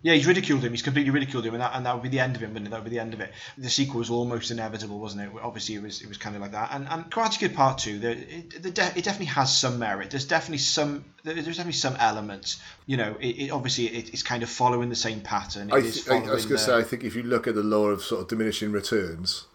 Yeah. 0.03 0.13
He's 0.13 0.27
ridiculed 0.27 0.63
him. 0.63 0.71
He's 0.71 0.84
completely 0.84 1.09
ridiculed 1.09 1.45
him, 1.45 1.55
and 1.55 1.61
that, 1.61 1.71
and 1.73 1.85
that 1.88 1.95
would 1.95 2.03
be 2.03 2.09
the 2.09 2.19
end 2.19 2.35
of 2.35 2.43
him. 2.43 2.53
Wouldn't 2.53 2.67
it? 2.67 2.69
That 2.69 2.84
would 2.84 2.89
be 2.89 2.95
the 2.95 3.01
end 3.01 3.15
of 3.15 3.21
it. 3.21 3.34
The 3.57 3.69
sequel 3.71 3.97
was 3.97 4.11
almost 4.11 4.51
inevitable, 4.51 4.99
wasn't 4.99 5.23
it? 5.23 5.31
Obviously, 5.41 5.73
it 5.73 5.81
was. 5.81 6.01
It 6.03 6.07
was 6.07 6.17
kind 6.17 6.35
of 6.35 6.43
like 6.43 6.51
that. 6.51 6.69
And, 6.71 6.88
and 6.88 7.09
Karate 7.09 7.39
Kid 7.39 7.55
Part 7.55 7.80
Two, 7.80 7.97
there, 7.97 8.11
it, 8.11 8.61
the 8.61 8.69
de- 8.69 8.93
it 8.95 9.03
definitely 9.03 9.25
has 9.27 9.57
some 9.57 9.80
merit. 9.80 10.11
There's 10.11 10.25
definitely 10.25 10.59
some. 10.59 11.05
There's 11.23 11.45
definitely 11.45 11.71
some 11.71 11.95
elements. 11.95 12.61
You 12.85 12.97
know, 12.97 13.15
it, 13.19 13.27
it 13.27 13.49
obviously 13.49 13.88
it, 13.88 14.13
it's 14.13 14.21
kind 14.21 14.43
of 14.43 14.49
following 14.49 14.89
the 14.89 14.95
same 14.95 15.21
pattern. 15.21 15.69
It 15.69 15.73
I, 15.73 15.81
th- 15.81 16.07
I 16.09 16.19
was 16.31 16.45
going 16.45 16.57
to 16.57 16.63
say, 16.63 16.75
I 16.75 16.84
think 16.84 17.03
if 17.03 17.15
you 17.15 17.23
look 17.23 17.47
at 17.47 17.55
the 17.55 17.63
law 17.63 17.88
of 17.88 18.03
sort 18.03 18.21
of 18.21 18.27
diminishing 18.27 18.71
returns, 18.71 19.47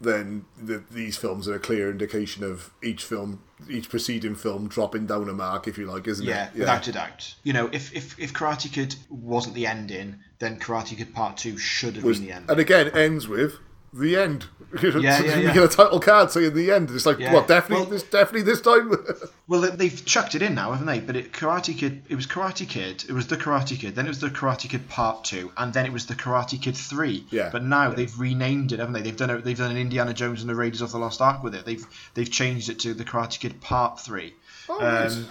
then 0.00 0.46
the, 0.60 0.82
these 0.90 1.16
films 1.16 1.46
are 1.46 1.54
a 1.54 1.58
clear 1.58 1.90
indication 1.90 2.42
of 2.42 2.70
each 2.82 3.04
film, 3.04 3.42
each 3.68 3.88
preceding 3.88 4.34
film 4.34 4.68
dropping 4.68 5.06
down 5.06 5.28
a 5.28 5.32
mark, 5.32 5.68
if 5.68 5.76
you 5.78 5.86
like, 5.86 6.06
isn't 6.08 6.24
Yeah, 6.26 6.46
it? 6.46 6.50
Yeah, 6.54 6.60
without 6.60 6.88
a 6.88 6.92
doubt. 6.92 7.34
You 7.42 7.52
know, 7.52 7.68
if, 7.72 7.94
if, 7.94 8.18
if 8.18 8.32
Karate 8.32 8.72
Kid 8.72 8.94
wasn't 9.08 9.54
the 9.54 9.66
ending, 9.66 10.16
then 10.38 10.58
Karate 10.58 10.96
Kid 10.96 11.14
Part 11.14 11.36
2 11.36 11.58
should 11.58 11.96
have 11.96 12.04
Was- 12.04 12.18
been 12.18 12.28
the 12.28 12.32
ending. 12.34 12.50
and 12.50 12.60
again, 12.60 12.88
ends 12.94 13.28
with 13.28 13.56
the 13.92 14.16
end. 14.16 14.46
You, 14.82 14.92
know, 14.92 15.00
Yeah, 15.00 15.18
so 15.18 15.24
yeah, 15.24 15.36
you 15.36 15.42
yeah. 15.48 15.54
get 15.54 15.62
a 15.64 15.68
title 15.68 15.98
card 15.98 16.30
saying 16.30 16.54
the 16.54 16.70
end. 16.70 16.90
It's 16.92 17.04
like, 17.04 17.18
Yeah. 17.18 17.32
well, 17.32 17.44
definitely, 17.44 17.82
Well- 17.86 17.90
this, 17.92 18.02
definitely 18.04 18.42
this 18.42 18.60
time. 18.60 18.90
Well, 19.48 19.62
they- 19.62 19.70
they've 19.74 20.04
chucked 20.04 20.36
it 20.36 20.42
in 20.42 20.54
now, 20.54 20.70
haven't 20.70 20.86
they? 20.86 21.00
But 21.00 21.16
it, 21.16 21.32
Karate 21.32 21.76
Kid, 21.76 22.04
it 22.08 22.14
was 22.14 22.24
Karate 22.28 22.68
Kid, 22.68 23.04
it 23.08 23.12
was 23.12 23.26
the 23.26 23.36
Karate 23.36 23.76
Kid, 23.76 23.96
then 23.96 24.04
it 24.06 24.08
was 24.08 24.20
the 24.20 24.28
Karate 24.28 24.68
Kid 24.70 24.88
Part 24.88 25.24
Two, 25.24 25.50
and 25.56 25.72
then 25.74 25.86
it 25.86 25.92
was 25.92 26.06
the 26.06 26.14
Karate 26.14 26.62
Kid 26.62 26.76
Three. 26.76 27.26
Yeah. 27.30 27.48
But 27.50 27.64
now 27.64 27.90
they've 27.90 28.16
renamed 28.16 28.70
it, 28.70 28.78
haven't 28.78 28.92
they? 28.94 29.02
They've 29.02 29.16
done 29.16 29.30
a, 29.30 29.38
they've 29.38 29.58
done 29.58 29.72
an 29.72 29.76
Indiana 29.76 30.14
Jones 30.14 30.40
and 30.40 30.48
the 30.48 30.54
Raiders 30.54 30.82
of 30.82 30.92
the 30.92 30.98
Lost 30.98 31.20
Ark 31.20 31.42
with 31.42 31.56
it. 31.56 31.64
They've 31.64 31.84
they've 32.14 32.30
changed 32.30 32.68
it 32.68 32.78
to 32.80 32.94
the 32.94 33.04
Karate 33.04 33.40
Kid 33.40 33.60
Part 33.60 33.98
Three. 33.98 34.34
oh, 34.68 34.78
nice. 34.78 35.16
Um, 35.16 35.26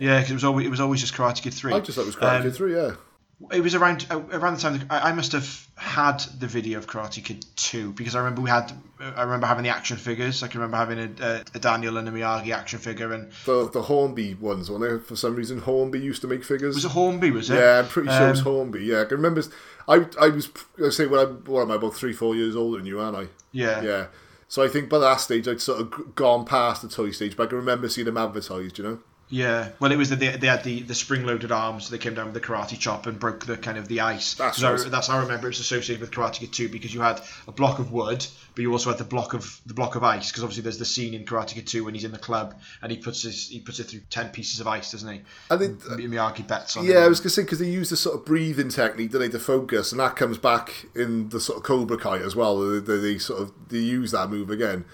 yeah, 0.00 0.16
because 0.18 0.32
it 0.32 0.34
was 0.34 0.42
always 0.44 0.66
it 0.66 0.70
was 0.70 0.80
always 0.80 1.00
just 1.00 1.14
Karate 1.14 1.40
Kid 1.42 1.54
Three. 1.54 1.72
I 1.72 1.78
just 1.78 1.94
thought 1.94 2.02
it 2.02 2.06
was 2.06 2.16
Karate 2.16 2.38
Um, 2.38 2.42
Kid 2.42 2.54
3, 2.56 2.74
yeah. 2.74 2.90
It 3.52 3.60
was 3.60 3.74
around 3.74 4.06
uh, 4.10 4.20
around 4.32 4.54
the 4.56 4.60
time 4.60 4.86
I, 4.88 5.10
I 5.10 5.12
must 5.12 5.32
have 5.32 5.66
had 5.76 6.18
the 6.38 6.46
video 6.46 6.78
of 6.78 6.86
Karate 6.86 7.22
Kid 7.22 7.44
Two 7.56 7.92
because 7.92 8.14
I 8.14 8.18
remember 8.20 8.40
we 8.40 8.48
had 8.48 8.72
I 9.00 9.22
remember 9.22 9.46
having 9.46 9.64
the 9.64 9.70
action 9.70 9.96
figures. 9.96 10.42
I 10.42 10.48
can 10.48 10.60
remember 10.60 10.76
having 10.76 10.98
a, 10.98 11.24
a, 11.26 11.44
a 11.54 11.58
Daniel 11.58 11.98
and 11.98 12.08
a 12.08 12.12
Miyagi 12.12 12.50
action 12.54 12.78
figure, 12.78 13.12
and 13.12 13.30
The, 13.44 13.68
the 13.70 13.82
Hornby 13.82 14.34
ones, 14.34 14.70
weren't 14.70 14.82
they? 15.02 15.04
For 15.06 15.16
some 15.16 15.34
reason, 15.34 15.58
Hornby 15.58 16.00
used 16.00 16.22
to 16.22 16.28
make 16.28 16.44
figures. 16.44 16.74
was 16.76 16.84
it 16.84 16.92
Hornby? 16.92 17.32
Was 17.32 17.50
it? 17.50 17.56
Yeah, 17.56 17.80
I'm 17.80 17.88
pretty 17.88 18.08
sure 18.08 18.28
it 18.28 18.30
was 18.30 18.38
Um, 18.40 18.44
Hornby. 18.46 18.84
Yeah, 18.84 19.02
I 19.02 19.04
can 19.04 19.16
remember. 19.18 19.42
I 19.88 20.06
I 20.20 20.28
was 20.28 20.48
I 20.84 20.88
say 20.90 21.06
when 21.06 21.20
I'm 21.20 21.44
what 21.44 21.62
am 21.62 21.72
I 21.72 21.74
about 21.74 21.94
three 21.94 22.12
four 22.12 22.34
years 22.34 22.56
older 22.56 22.78
than 22.78 22.86
you, 22.86 23.00
aren't 23.00 23.16
I? 23.16 23.26
Yeah. 23.52 23.82
Yeah. 23.82 24.06
So 24.48 24.62
I 24.62 24.68
think 24.68 24.88
by 24.88 24.98
that 25.00 25.20
stage 25.20 25.48
I'd 25.48 25.60
sort 25.60 25.80
of 25.80 26.14
gone 26.14 26.44
past 26.44 26.82
the 26.82 26.88
toy 26.88 27.10
stage, 27.10 27.36
but 27.36 27.42
I 27.44 27.46
can 27.48 27.58
remember 27.58 27.88
seeing 27.88 28.04
them 28.06 28.16
advertised. 28.16 28.78
You 28.78 28.84
know. 28.84 28.98
Yeah, 29.34 29.70
well, 29.80 29.90
it 29.90 29.96
was 29.96 30.10
that 30.10 30.20
they, 30.20 30.28
they 30.36 30.46
had 30.46 30.62
the, 30.62 30.82
the 30.82 30.94
spring-loaded 30.94 31.50
arms. 31.50 31.86
So 31.86 31.90
they 31.90 31.98
came 31.98 32.14
down 32.14 32.26
with 32.26 32.34
the 32.34 32.40
karate 32.40 32.78
chop 32.78 33.06
and 33.06 33.18
broke 33.18 33.44
the 33.46 33.56
kind 33.56 33.76
of 33.76 33.88
the 33.88 34.00
ice. 34.00 34.34
That's 34.34 34.60
'Cause 34.62 34.86
I- 34.86 34.88
that's 34.88 35.08
how 35.08 35.16
I 35.18 35.22
remember 35.22 35.48
it's 35.48 35.58
associated 35.58 36.00
with 36.00 36.12
Karate 36.12 36.34
Kid 36.34 36.52
2 36.52 36.68
because 36.68 36.94
you 36.94 37.00
had 37.00 37.20
a 37.48 37.52
block 37.52 37.80
of 37.80 37.90
wood, 37.90 38.24
but 38.54 38.62
you 38.62 38.70
also 38.70 38.90
had 38.90 38.98
the 38.98 39.04
block 39.04 39.34
of 39.34 39.60
the 39.66 39.74
block 39.74 39.96
of 39.96 40.04
ice. 40.04 40.30
Because 40.30 40.44
obviously 40.44 40.62
there's 40.62 40.78
the 40.78 40.84
scene 40.84 41.14
in 41.14 41.24
Karate 41.24 41.54
Kid 41.54 41.66
2 41.66 41.84
when 41.84 41.94
he's 41.94 42.04
in 42.04 42.12
the 42.12 42.18
club 42.18 42.54
and 42.80 42.92
he 42.92 42.98
puts 42.98 43.22
his 43.22 43.48
he 43.48 43.58
puts 43.58 43.80
it 43.80 43.84
through 43.88 44.02
ten 44.08 44.28
pieces 44.28 44.60
of 44.60 44.68
ice, 44.68 44.92
doesn't 44.92 45.12
he? 45.12 45.22
I 45.50 45.56
think. 45.56 45.84
Mi- 45.90 46.06
Miyagi 46.06 46.46
bets 46.46 46.76
on. 46.76 46.84
Yeah, 46.84 47.00
it. 47.02 47.04
I 47.06 47.08
was 47.08 47.18
gonna 47.18 47.30
say 47.30 47.42
because 47.42 47.58
they 47.58 47.68
use 47.68 47.90
the 47.90 47.96
sort 47.96 48.14
of 48.14 48.24
breathing 48.24 48.68
technique, 48.68 49.10
don't 49.10 49.20
they, 49.20 49.28
to 49.30 49.40
focus, 49.40 49.90
and 49.90 50.00
that 50.00 50.14
comes 50.14 50.38
back 50.38 50.86
in 50.94 51.30
the 51.30 51.40
sort 51.40 51.58
of 51.58 51.64
Cobra 51.64 51.96
Kai 51.96 52.18
as 52.18 52.36
well. 52.36 52.60
They, 52.60 52.78
they, 52.78 52.98
they 52.98 53.18
sort 53.18 53.42
of 53.42 53.52
they 53.68 53.78
use 53.78 54.12
that 54.12 54.30
move 54.30 54.48
again. 54.50 54.84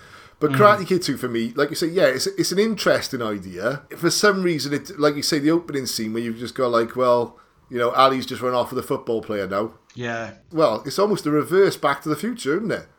But 0.41 0.53
Karate 0.53 0.79
mm. 0.81 0.87
Kid 0.89 1.03
2 1.03 1.17
for 1.19 1.29
me, 1.29 1.53
like 1.55 1.69
you 1.71 1.77
say, 1.77 1.89
yeah, 1.89 2.07
it's, 2.07 2.27
it's 2.27 2.51
an 2.51 2.59
interesting 2.59 3.21
idea. 3.23 3.83
For 3.97 4.11
some 4.11 4.43
reason, 4.43 4.73
it 4.73 4.99
like 4.99 5.15
you 5.15 5.23
say, 5.23 5.39
the 5.39 5.51
opening 5.51 5.87
scene 5.87 6.13
where 6.15 6.23
you've 6.23 6.39
just 6.39 6.55
got 6.55 6.69
like, 6.69 6.97
well, 6.97 7.39
you 7.69 7.79
know, 7.79 7.91
Ali's 7.93 8.27
just 8.27 8.41
run 8.43 8.55
off 8.55 8.71
with 8.73 8.83
a 8.83 8.87
football 8.87 9.21
player 9.23 9.47
now. 9.47 9.75
Yeah. 9.95 10.33
Well, 10.51 10.83
it's 10.87 10.99
almost 10.99 11.25
the 11.25 11.31
reverse 11.31 11.77
Back 11.77 12.03
to 12.03 12.09
the 12.09 12.17
Future, 12.17 12.57
isn't 12.57 12.71
it? 12.73 12.87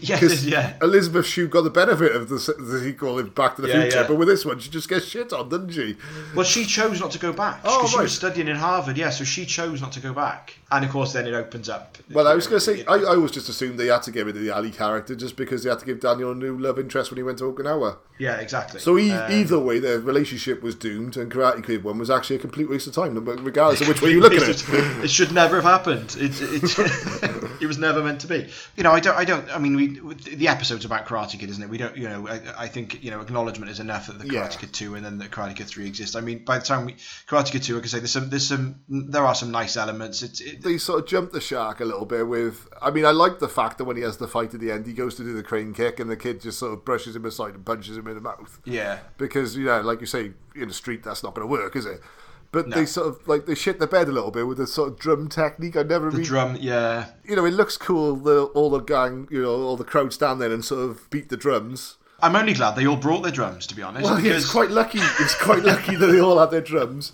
Yes, 0.00 0.44
yeah. 0.44 0.76
Elisabeth 0.80 1.26
Shue 1.26 1.48
got 1.48 1.62
the 1.62 1.70
benefit 1.70 2.16
of 2.16 2.28
the, 2.30 2.36
the 2.36 2.80
sequel 2.80 3.18
in 3.18 3.28
Back 3.28 3.56
to 3.56 3.62
the 3.62 3.68
Yeah, 3.68 3.82
Future, 3.82 3.98
yeah. 3.98 4.06
but 4.08 4.16
with 4.16 4.26
this 4.28 4.42
one, 4.44 4.58
she 4.58 4.70
just 4.70 4.88
gets 4.88 5.04
shit 5.06 5.32
on, 5.34 5.50
doesn't 5.50 5.70
she? 5.72 5.96
Well, 6.34 6.44
she 6.46 6.64
chose 6.64 6.98
not 7.00 7.10
to 7.10 7.18
go 7.18 7.32
back. 7.32 7.60
Oh, 7.64 7.80
'cause 7.80 7.90
she 7.90 7.98
was 7.98 8.12
studying 8.14 8.48
in 8.48 8.56
Harvard, 8.56 8.96
yeah, 8.96 9.10
so 9.10 9.24
she 9.24 9.44
chose 9.44 9.82
not 9.82 9.92
to 9.92 10.00
go 10.00 10.14
back. 10.14 10.58
And 10.72 10.84
of 10.86 10.90
course, 10.90 11.12
then 11.12 11.26
it 11.26 11.34
opens 11.34 11.68
up. 11.68 11.98
Well, 12.12 12.26
I 12.26 12.34
was 12.34 12.46
going 12.46 12.58
to 12.58 12.64
say, 12.64 12.84
I. 12.86 12.94
I 12.94 13.14
always 13.16 13.30
just 13.30 13.48
assumed 13.48 13.78
they 13.78 13.88
had 13.88 14.02
to 14.04 14.10
get 14.10 14.24
rid 14.26 14.36
of 14.36 14.42
the 14.42 14.50
Ali 14.50 14.70
character 14.70 15.14
just 15.14 15.36
because 15.36 15.62
they 15.62 15.70
had 15.70 15.78
to 15.80 15.84
give 15.86 16.00
Daniel 16.00 16.32
a 16.32 16.34
new 16.34 16.58
love 16.58 16.78
interest 16.78 17.10
when 17.10 17.18
he 17.18 17.22
went 17.22 17.38
to 17.38 17.44
Okinawa. 17.44 17.98
yeah, 18.18 18.36
exactly. 18.36 18.80
So 18.80 18.96
e- 18.98 19.10
Um, 19.12 19.30
either 19.30 19.58
way, 19.58 19.78
their 19.80 20.00
relationship 20.00 20.62
was 20.62 20.74
doomed, 20.74 21.16
and 21.18 21.30
Karate 21.30 21.62
Kid 21.64 21.84
one 21.84 21.98
was 21.98 22.08
actually 22.10 22.36
a 22.36 22.38
complete 22.38 22.70
waste 22.70 22.86
of 22.86 22.94
time, 22.94 23.14
regardless 23.44 23.82
of 23.82 23.88
which 23.88 24.00
way 24.00 24.10
you 24.10 24.20
look 24.20 24.32
at 24.32 24.48
it. 24.48 24.64
it 25.04 25.10
should 25.10 25.32
never 25.32 25.56
have 25.60 25.64
happened. 25.64 26.16
It, 26.18 26.40
it, 26.40 26.62
it 27.60 27.66
was 27.66 27.76
never 27.78 28.02
meant 28.02 28.20
to 28.22 28.26
be. 28.26 28.48
You 28.76 28.82
know, 28.84 28.92
I 28.92 29.00
don't. 29.00 29.16
I 29.16 29.24
don't. 29.24 29.48
I 29.54 29.58
mean, 29.58 29.76
we 29.76 29.88
the 30.36 30.48
episode's 30.48 30.84
about 30.84 31.06
Karate 31.06 31.38
Kid, 31.38 31.50
isn't 31.50 31.62
it? 31.62 31.68
We 31.68 31.78
don't. 31.78 31.96
You 31.96 32.08
know, 32.08 32.28
I, 32.28 32.40
I 32.64 32.68
think 32.68 33.02
you 33.04 33.10
know 33.10 33.20
acknowledgement 33.20 33.70
is 33.70 33.80
enough 33.80 34.06
that 34.06 34.18
the 34.18 34.24
Karate 34.24 34.32
Yeah. 34.32 34.48
Kid 34.48 34.72
two 34.72 34.94
and 34.94 35.04
then 35.04 35.18
the 35.18 35.26
Karate 35.28 35.54
Kid 35.56 35.66
three 35.66 35.86
exists. 35.86 36.16
I 36.16 36.20
mean, 36.22 36.44
by 36.44 36.58
the 36.58 36.64
time 36.64 36.86
we 36.86 36.94
Karate 37.28 37.50
Kid 37.52 37.62
two, 37.62 37.76
I 37.76 37.80
can 37.80 37.88
say 37.88 37.98
there's 37.98 38.12
some 38.12 38.30
there's 38.30 38.46
some 38.46 38.76
there 38.88 39.24
are 39.26 39.34
some 39.34 39.50
nice 39.50 39.76
elements. 39.76 40.22
It's 40.22 40.40
it, 40.40 40.61
They 40.62 40.78
sort 40.78 41.00
of 41.00 41.06
jumped 41.06 41.32
the 41.32 41.40
shark 41.40 41.80
a 41.80 41.84
little 41.84 42.04
bit 42.06 42.26
with. 42.28 42.68
I 42.80 42.90
mean, 42.90 43.04
I 43.04 43.10
like 43.10 43.38
the 43.38 43.48
fact 43.48 43.78
that 43.78 43.84
when 43.84 43.96
he 43.96 44.02
has 44.02 44.16
the 44.16 44.28
fight 44.28 44.54
at 44.54 44.60
the 44.60 44.70
end, 44.70 44.86
he 44.86 44.92
goes 44.92 45.14
to 45.16 45.22
do 45.24 45.34
the 45.34 45.42
crane 45.42 45.72
kick, 45.74 46.00
and 46.00 46.08
the 46.10 46.16
kid 46.16 46.40
just 46.40 46.58
sort 46.58 46.72
of 46.72 46.84
brushes 46.84 47.14
him 47.16 47.24
aside 47.24 47.54
and 47.54 47.64
punches 47.64 47.96
him 47.96 48.06
in 48.08 48.14
the 48.14 48.20
mouth. 48.20 48.60
yeah. 48.64 49.00
because 49.18 49.56
you 49.56 49.64
know, 49.66 49.80
like 49.80 50.00
you 50.00 50.06
say, 50.06 50.32
in 50.54 50.68
the 50.68 50.74
street, 50.74 51.02
that's 51.02 51.22
not 51.22 51.34
going 51.34 51.46
to 51.46 51.50
work, 51.50 51.74
is 51.76 51.86
it? 51.86 52.00
But 52.52 52.68
No. 52.68 52.76
they 52.76 52.84
sort 52.86 53.06
of 53.08 53.26
like 53.26 53.46
they 53.46 53.54
shit 53.54 53.78
the 53.80 53.86
bed 53.86 54.08
a 54.08 54.12
little 54.12 54.30
bit 54.30 54.46
with 54.46 54.58
the 54.58 54.66
sort 54.66 54.90
of 54.92 54.98
drum 54.98 55.28
technique. 55.28 55.74
I 55.76 55.82
never 55.84 56.10
The 56.10 56.22
drum, 56.22 56.56
yeah. 56.60 57.06
you 57.24 57.34
know, 57.34 57.46
it 57.46 57.52
looks 57.54 57.76
cool. 57.78 58.14
The 58.16 58.44
all 58.54 58.68
the 58.70 58.80
gang, 58.80 59.26
you 59.30 59.40
know, 59.42 59.50
all 59.62 59.76
the 59.78 59.84
crowd 59.84 60.12
stand 60.12 60.40
there 60.40 60.52
and 60.52 60.62
sort 60.64 60.88
of 60.90 61.08
beat 61.10 61.28
the 61.30 61.36
drums. 61.38 61.96
I'm 62.20 62.36
only 62.36 62.52
glad 62.52 62.76
they 62.76 62.86
all 62.86 62.96
brought 62.98 63.22
their 63.22 63.32
drums, 63.32 63.66
to 63.68 63.74
be 63.74 63.82
honest. 63.82 64.04
Well, 64.04 64.16
yeah, 64.18 64.22
because 64.24 64.42
it's 64.44 64.52
quite 64.52 64.70
lucky. 64.70 65.00
It's 65.18 65.34
quite 65.34 65.64
lucky 65.64 65.96
that 65.96 66.06
they 66.06 66.20
all 66.20 66.38
had 66.38 66.50
their 66.52 66.60
drums. 66.60 67.12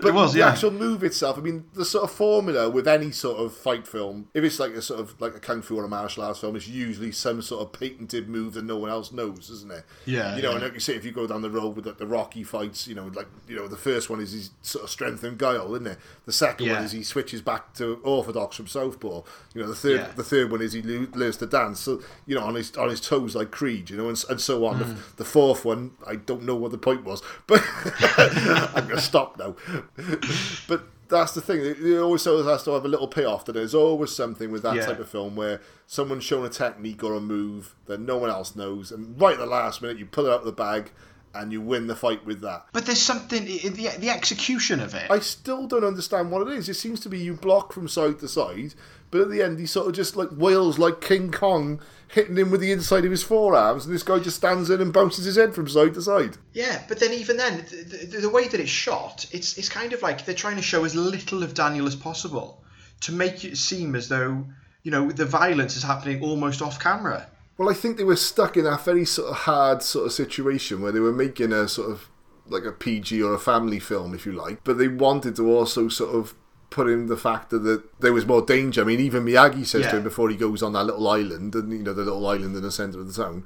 But 0.00 0.08
It 0.08 0.14
was, 0.14 0.32
the 0.32 0.38
yeah. 0.40 0.50
actual 0.50 0.70
move 0.70 1.02
itself. 1.02 1.38
I 1.38 1.40
mean, 1.40 1.64
the 1.74 1.84
sort 1.84 2.04
of 2.04 2.12
formula 2.12 2.70
with 2.70 2.86
any 2.86 3.10
sort 3.10 3.38
of 3.38 3.52
fight 3.52 3.86
film, 3.86 4.28
if 4.32 4.44
it's 4.44 4.60
like 4.60 4.72
a 4.72 4.80
sort 4.82 5.00
of 5.00 5.20
like 5.20 5.34
a 5.34 5.40
kung 5.40 5.60
fu 5.60 5.76
or 5.76 5.84
a 5.84 5.88
martial 5.88 6.22
arts 6.22 6.38
film, 6.38 6.54
it's 6.54 6.68
usually 6.68 7.10
some 7.10 7.42
sort 7.42 7.62
of 7.62 7.72
patented 7.78 8.28
move 8.28 8.54
that 8.54 8.64
no 8.64 8.76
one 8.76 8.90
else 8.90 9.10
knows, 9.10 9.50
isn't 9.50 9.72
it? 9.72 9.84
Yeah, 10.06 10.36
You 10.36 10.42
know, 10.42 10.50
yeah. 10.50 10.54
and 10.56 10.64
like 10.64 10.74
you 10.74 10.80
say, 10.80 10.94
if 10.94 11.04
you 11.04 11.10
go 11.10 11.26
down 11.26 11.42
the 11.42 11.50
road 11.50 11.74
with 11.74 11.86
like, 11.86 11.98
the 11.98 12.06
Rocky 12.06 12.44
fights, 12.44 12.86
you 12.86 12.94
know, 12.94 13.10
like 13.14 13.26
you 13.48 13.56
know, 13.56 13.66
the 13.66 13.76
first 13.76 14.08
one 14.08 14.20
is 14.20 14.30
his 14.32 14.50
sort 14.62 14.84
of 14.84 14.90
strength 14.90 15.24
and 15.24 15.36
guile, 15.36 15.74
isn't 15.74 15.86
it? 15.88 15.98
The 16.26 16.32
second 16.32 16.66
Yeah. 16.66 16.74
one 16.74 16.84
is 16.84 16.92
he 16.92 17.02
switches 17.02 17.42
back 17.42 17.74
to 17.74 18.00
orthodox 18.04 18.56
from 18.56 18.68
southpaw. 18.68 19.22
You 19.54 19.62
know, 19.62 19.68
the 19.68 19.74
third 19.74 20.00
Yeah. 20.00 20.12
the 20.14 20.22
third 20.24 20.52
one 20.52 20.62
is 20.62 20.74
he 20.74 20.82
learns 20.82 21.38
to 21.38 21.46
dance. 21.46 21.80
So 21.80 22.00
you 22.26 22.36
know, 22.36 22.44
on 22.44 22.54
his 22.54 22.76
on 22.76 22.88
his 22.88 23.00
toes 23.00 23.34
like 23.34 23.50
Creed, 23.50 23.90
you 23.90 23.96
know, 23.96 24.08
and, 24.08 24.24
and 24.30 24.40
so 24.40 24.64
on. 24.64 24.78
The, 24.78 24.84
Mm. 24.84 25.16
the 25.16 25.24
fourth 25.24 25.64
one, 25.64 25.90
I 26.06 26.14
don't 26.16 26.44
know 26.44 26.54
what 26.54 26.70
the 26.70 26.78
point 26.78 27.04
was, 27.04 27.20
but 27.48 27.62
I'm 28.16 28.84
going 28.86 28.96
to 28.96 29.00
stop 29.00 29.38
now. 29.38 29.56
But 30.68 30.84
that's 31.08 31.32
the 31.32 31.40
thing. 31.40 31.60
It 31.64 31.98
always 31.98 32.24
has 32.24 32.62
to 32.64 32.72
have 32.72 32.84
a 32.84 32.88
little 32.88 33.08
payoff. 33.08 33.44
That 33.46 33.52
there's 33.54 33.74
always 33.74 34.10
something 34.14 34.50
with 34.52 34.62
that 34.62 34.76
Yeah. 34.76 34.86
type 34.86 35.00
of 35.00 35.08
film 35.08 35.36
where 35.36 35.60
someone's 35.86 36.24
shown 36.24 36.44
a 36.44 36.48
technique 36.50 37.02
or 37.02 37.14
a 37.14 37.20
move 37.20 37.74
that 37.86 38.00
no 38.00 38.16
one 38.18 38.30
else 38.30 38.54
knows, 38.54 38.92
and 38.92 39.18
right 39.20 39.34
at 39.34 39.38
the 39.40 39.46
last 39.46 39.80
minute 39.82 39.98
you 39.98 40.06
pull 40.06 40.26
it 40.26 40.30
out 40.32 40.40
of 40.40 40.44
the 40.46 40.52
bag 40.52 40.90
and 41.34 41.52
you 41.52 41.60
win 41.60 41.86
the 41.86 41.94
fight 41.96 42.24
with 42.26 42.40
that. 42.40 42.66
But 42.72 42.86
there's 42.86 43.00
something 43.00 43.46
in 43.46 43.74
the 43.74 43.88
the 43.98 44.10
execution 44.10 44.80
of 44.80 44.94
it. 44.94 45.10
I 45.10 45.18
still 45.20 45.66
don't 45.66 45.84
understand 45.84 46.30
what 46.30 46.46
it 46.46 46.52
is. 46.54 46.68
It 46.68 46.74
seems 46.74 47.00
to 47.00 47.08
be 47.08 47.18
you 47.18 47.34
block 47.34 47.72
from 47.72 47.88
side 47.88 48.18
to 48.20 48.28
side, 48.28 48.74
but 49.10 49.20
at 49.22 49.30
the 49.30 49.42
end 49.42 49.58
he 49.58 49.66
sort 49.66 49.86
of 49.86 49.94
just 49.94 50.16
like 50.16 50.28
wails 50.32 50.78
like 50.78 51.00
King 51.00 51.30
Kong, 51.30 51.80
hitting 52.08 52.36
him 52.36 52.50
with 52.50 52.60
the 52.60 52.72
inside 52.72 53.04
of 53.04 53.10
his 53.10 53.22
forearms, 53.22 53.84
and 53.84 53.94
this 53.94 54.02
guy 54.02 54.18
just 54.18 54.36
stands 54.36 54.70
in 54.70 54.80
and 54.80 54.92
bounces 54.92 55.24
his 55.24 55.36
head 55.36 55.54
from 55.54 55.68
side 55.68 55.94
to 55.94 56.02
side. 56.02 56.36
Yeah, 56.52 56.82
but 56.88 57.00
then 57.00 57.12
even 57.12 57.36
then, 57.36 57.64
the, 57.68 58.06
the, 58.06 58.20
the 58.20 58.30
way 58.30 58.48
that 58.48 58.60
it's 58.60 58.70
shot, 58.70 59.26
it's 59.32 59.58
it's 59.58 59.68
kind 59.68 59.92
of 59.92 60.02
like 60.02 60.24
they're 60.24 60.34
trying 60.34 60.56
to 60.56 60.62
show 60.62 60.84
as 60.84 60.94
little 60.94 61.42
of 61.42 61.54
Daniel 61.54 61.86
as 61.86 61.96
possible 61.96 62.62
to 63.00 63.12
make 63.12 63.44
it 63.44 63.56
seem 63.56 63.94
as 63.94 64.08
though 64.08 64.46
you 64.82 64.90
know 64.90 65.10
the 65.10 65.26
violence 65.26 65.76
is 65.76 65.82
happening 65.82 66.22
almost 66.22 66.62
off 66.62 66.80
camera. 66.80 67.28
Well, 67.58 67.68
I 67.68 67.74
think 67.74 67.96
they 67.96 68.04
were 68.04 68.16
stuck 68.16 68.56
in 68.56 68.64
that 68.64 68.84
very 68.84 69.04
sort 69.04 69.30
of 69.30 69.36
hard 69.36 69.82
sort 69.82 70.06
of 70.06 70.12
situation 70.12 70.80
where 70.80 70.92
they 70.92 71.00
were 71.00 71.12
making 71.12 71.52
a 71.52 71.66
sort 71.68 71.90
of 71.90 72.08
like 72.46 72.64
a 72.64 72.72
PG 72.72 73.22
or 73.22 73.34
a 73.34 73.38
family 73.38 73.78
film, 73.78 74.14
if 74.14 74.24
you 74.24 74.32
like, 74.32 74.64
but 74.64 74.78
they 74.78 74.88
wanted 74.88 75.36
to 75.36 75.52
also 75.52 75.88
sort 75.88 76.14
of 76.14 76.34
put 76.70 76.88
in 76.88 77.06
the 77.06 77.16
factor 77.16 77.58
that 77.58 77.82
there 78.00 78.12
was 78.12 78.26
more 78.26 78.42
danger. 78.42 78.82
I 78.82 78.84
mean, 78.84 79.00
even 79.00 79.24
Miyagi 79.24 79.66
says 79.66 79.82
Yeah. 79.82 79.90
to 79.92 79.96
him 79.98 80.02
before 80.04 80.28
he 80.28 80.36
goes 80.36 80.62
on 80.62 80.72
that 80.74 80.84
little 80.84 81.08
island, 81.08 81.54
and 81.54 81.72
you 81.72 81.78
know 81.82 81.94
the 81.94 82.04
little 82.04 82.26
island 82.26 82.54
in 82.56 82.62
the 82.62 82.70
centre 82.70 83.00
of 83.00 83.06
the 83.12 83.22
town. 83.24 83.44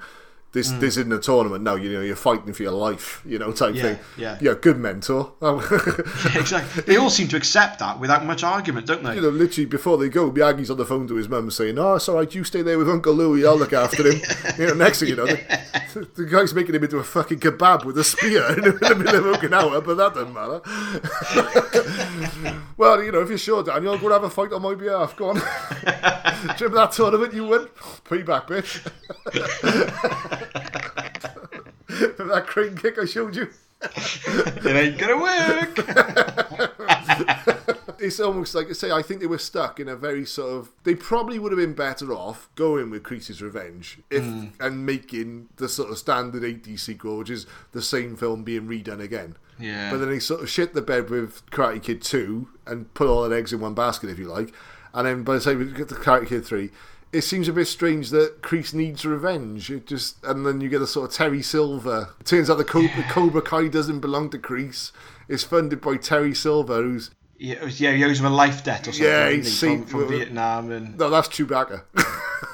This, 0.52 0.70
Mm. 0.70 0.80
this 0.80 0.96
isn't 0.98 1.12
a 1.12 1.18
tournament. 1.18 1.64
No, 1.64 1.76
you 1.76 1.90
know 1.90 2.02
you're 2.02 2.14
fighting 2.14 2.52
for 2.52 2.62
your 2.62 2.72
life. 2.72 3.22
You 3.24 3.38
know 3.38 3.52
type 3.52 3.74
Yeah, 3.74 3.82
thing. 3.82 3.98
yeah. 4.18 4.38
yeah. 4.40 4.52
Good 4.60 4.78
mentor. 4.78 5.32
exactly. 5.40 6.82
They 6.82 6.96
all 6.98 7.08
seem 7.08 7.28
to 7.28 7.38
accept 7.38 7.78
that 7.78 7.98
without 7.98 8.26
much 8.26 8.44
argument, 8.44 8.86
don't 8.86 9.02
they? 9.02 9.14
You 9.14 9.22
know, 9.22 9.30
literally 9.30 9.64
before 9.64 9.96
they 9.96 10.10
go, 10.10 10.30
Miyagi's 10.30 10.70
on 10.70 10.76
the 10.76 10.84
phone 10.84 11.08
to 11.08 11.14
his 11.14 11.26
mum 11.28 11.50
saying, 11.50 11.78
"Oh, 11.78 11.94
it's 11.94 12.06
all 12.08 12.16
right. 12.16 12.34
You 12.34 12.44
stay 12.44 12.60
there 12.60 12.76
with 12.76 12.88
Uncle 12.90 13.14
Louie. 13.14 13.46
I'll 13.46 13.56
look 13.56 13.72
after 13.72 14.02
him." 14.12 14.20
you 14.58 14.66
know, 14.66 14.74
next 14.74 15.00
thing 15.00 15.08
you 15.08 15.16
know, 15.16 15.24
the, 15.24 16.06
the 16.16 16.24
guy's 16.26 16.52
making 16.52 16.74
him 16.74 16.84
into 16.84 16.98
a 16.98 17.04
fucking 17.04 17.40
kebab 17.40 17.86
with 17.86 17.96
a 17.96 18.04
spear 18.04 18.46
in 18.52 18.62
the 18.64 18.94
middle 18.94 19.32
of 19.32 19.40
Okinawa, 19.40 19.82
but 19.82 19.96
that 19.96 20.12
doesn't 20.14 20.34
matter. 20.34 20.60
well, 22.76 23.02
you 23.02 23.10
know, 23.10 23.20
if 23.20 23.30
you're 23.30 23.38
sure, 23.38 23.62
Daniel, 23.62 23.96
go 23.96 24.04
and 24.06 24.12
have 24.12 24.24
a 24.24 24.30
fight 24.30 24.52
on 24.52 24.60
my 24.60 24.74
behalf. 24.74 25.16
Go 25.16 25.30
on. 25.30 25.36
Do 25.36 25.40
you 25.42 26.66
remember 26.66 26.76
that 26.76 26.92
tournament 26.92 27.32
you 27.32 27.44
won? 27.46 27.68
Payback, 28.04 28.46
bitch. 28.48 28.82
Remember 31.88 32.34
that 32.34 32.46
crane 32.46 32.76
kick 32.76 32.98
I 32.98 33.04
showed 33.04 33.36
you? 33.36 33.48
it 33.82 34.76
ain't 34.76 34.98
gonna 34.98 35.18
work. 35.18 35.78
it's 37.98 38.20
almost 38.20 38.54
like 38.54 38.68
I 38.68 38.72
say. 38.72 38.90
I 38.90 39.02
think 39.02 39.20
they 39.20 39.26
were 39.26 39.38
stuck 39.38 39.80
in 39.80 39.88
a 39.88 39.96
very 39.96 40.24
sort 40.24 40.52
of. 40.52 40.70
They 40.84 40.94
probably 40.94 41.38
would 41.38 41.52
have 41.52 41.58
been 41.58 41.74
better 41.74 42.12
off 42.12 42.48
going 42.54 42.90
with 42.90 43.02
Kreese's 43.02 43.42
Revenge 43.42 43.98
if 44.10 44.22
hmm. 44.24 44.46
and 44.60 44.84
making 44.86 45.48
the 45.56 45.68
sort 45.68 45.90
of 45.90 45.98
standard 45.98 46.42
'80s 46.42 46.80
sequel, 46.80 47.18
which 47.18 47.30
is 47.30 47.46
the 47.72 47.82
same 47.82 48.16
film 48.16 48.44
being 48.44 48.68
redone 48.68 49.00
again. 49.00 49.36
Yeah. 49.58 49.90
But 49.90 49.98
then 49.98 50.10
they 50.10 50.18
sort 50.18 50.42
of 50.42 50.50
shit 50.50 50.74
the 50.74 50.82
bed 50.82 51.10
with 51.10 51.44
Karate 51.50 51.82
Kid 51.82 52.02
Two 52.02 52.48
and 52.66 52.92
put 52.94 53.08
all 53.08 53.28
their 53.28 53.38
eggs 53.38 53.52
in 53.52 53.60
one 53.60 53.74
basket, 53.74 54.10
if 54.10 54.18
you 54.18 54.26
like. 54.26 54.52
And 54.94 55.06
then 55.06 55.22
by 55.22 55.34
the 55.34 55.40
time 55.40 55.58
we 55.58 55.66
get 55.66 55.88
to 55.88 55.94
Karate 55.94 56.28
Kid 56.28 56.44
Three. 56.44 56.70
It 57.12 57.22
seems 57.22 57.46
a 57.46 57.52
bit 57.52 57.66
strange 57.66 58.08
that 58.10 58.40
Kreese 58.40 58.72
needs 58.72 59.04
revenge. 59.04 59.70
It 59.70 59.86
just 59.86 60.22
and 60.24 60.46
then 60.46 60.60
you 60.62 60.68
get 60.70 60.80
a 60.82 60.86
sort 60.86 61.10
of 61.10 61.14
Terry 61.16 61.42
Silver. 61.42 62.08
It 62.20 62.26
turns 62.26 62.48
out 62.48 62.56
the 62.58 62.64
Cobra, 62.64 63.04
Cobra 63.10 63.42
Kai 63.42 63.68
doesn't 63.68 64.00
belong 64.00 64.30
to 64.30 64.38
Kreese. 64.38 64.92
It's 65.28 65.44
funded 65.44 65.80
by 65.82 65.96
Terry 65.98 66.34
Silver, 66.34 66.82
who's 66.82 67.10
Yeah, 67.38 67.54
it 67.56 67.64
was- 67.64 67.80
yeah, 67.80 67.92
he 67.92 68.04
owes 68.04 68.18
him 68.20 68.26
a 68.26 68.30
life 68.30 68.64
debt 68.64 68.88
or 68.88 68.92
something. 68.92 69.06
Yeah, 69.06 69.30
he's 69.30 69.60
he, 69.60 69.66
from, 69.68 69.76
seen- 69.78 69.86
from 69.86 70.08
Vietnam 70.08 70.70
and 70.70 70.96
No, 70.98 71.10
that's 71.10 71.28
Chewbacca. 71.28 71.82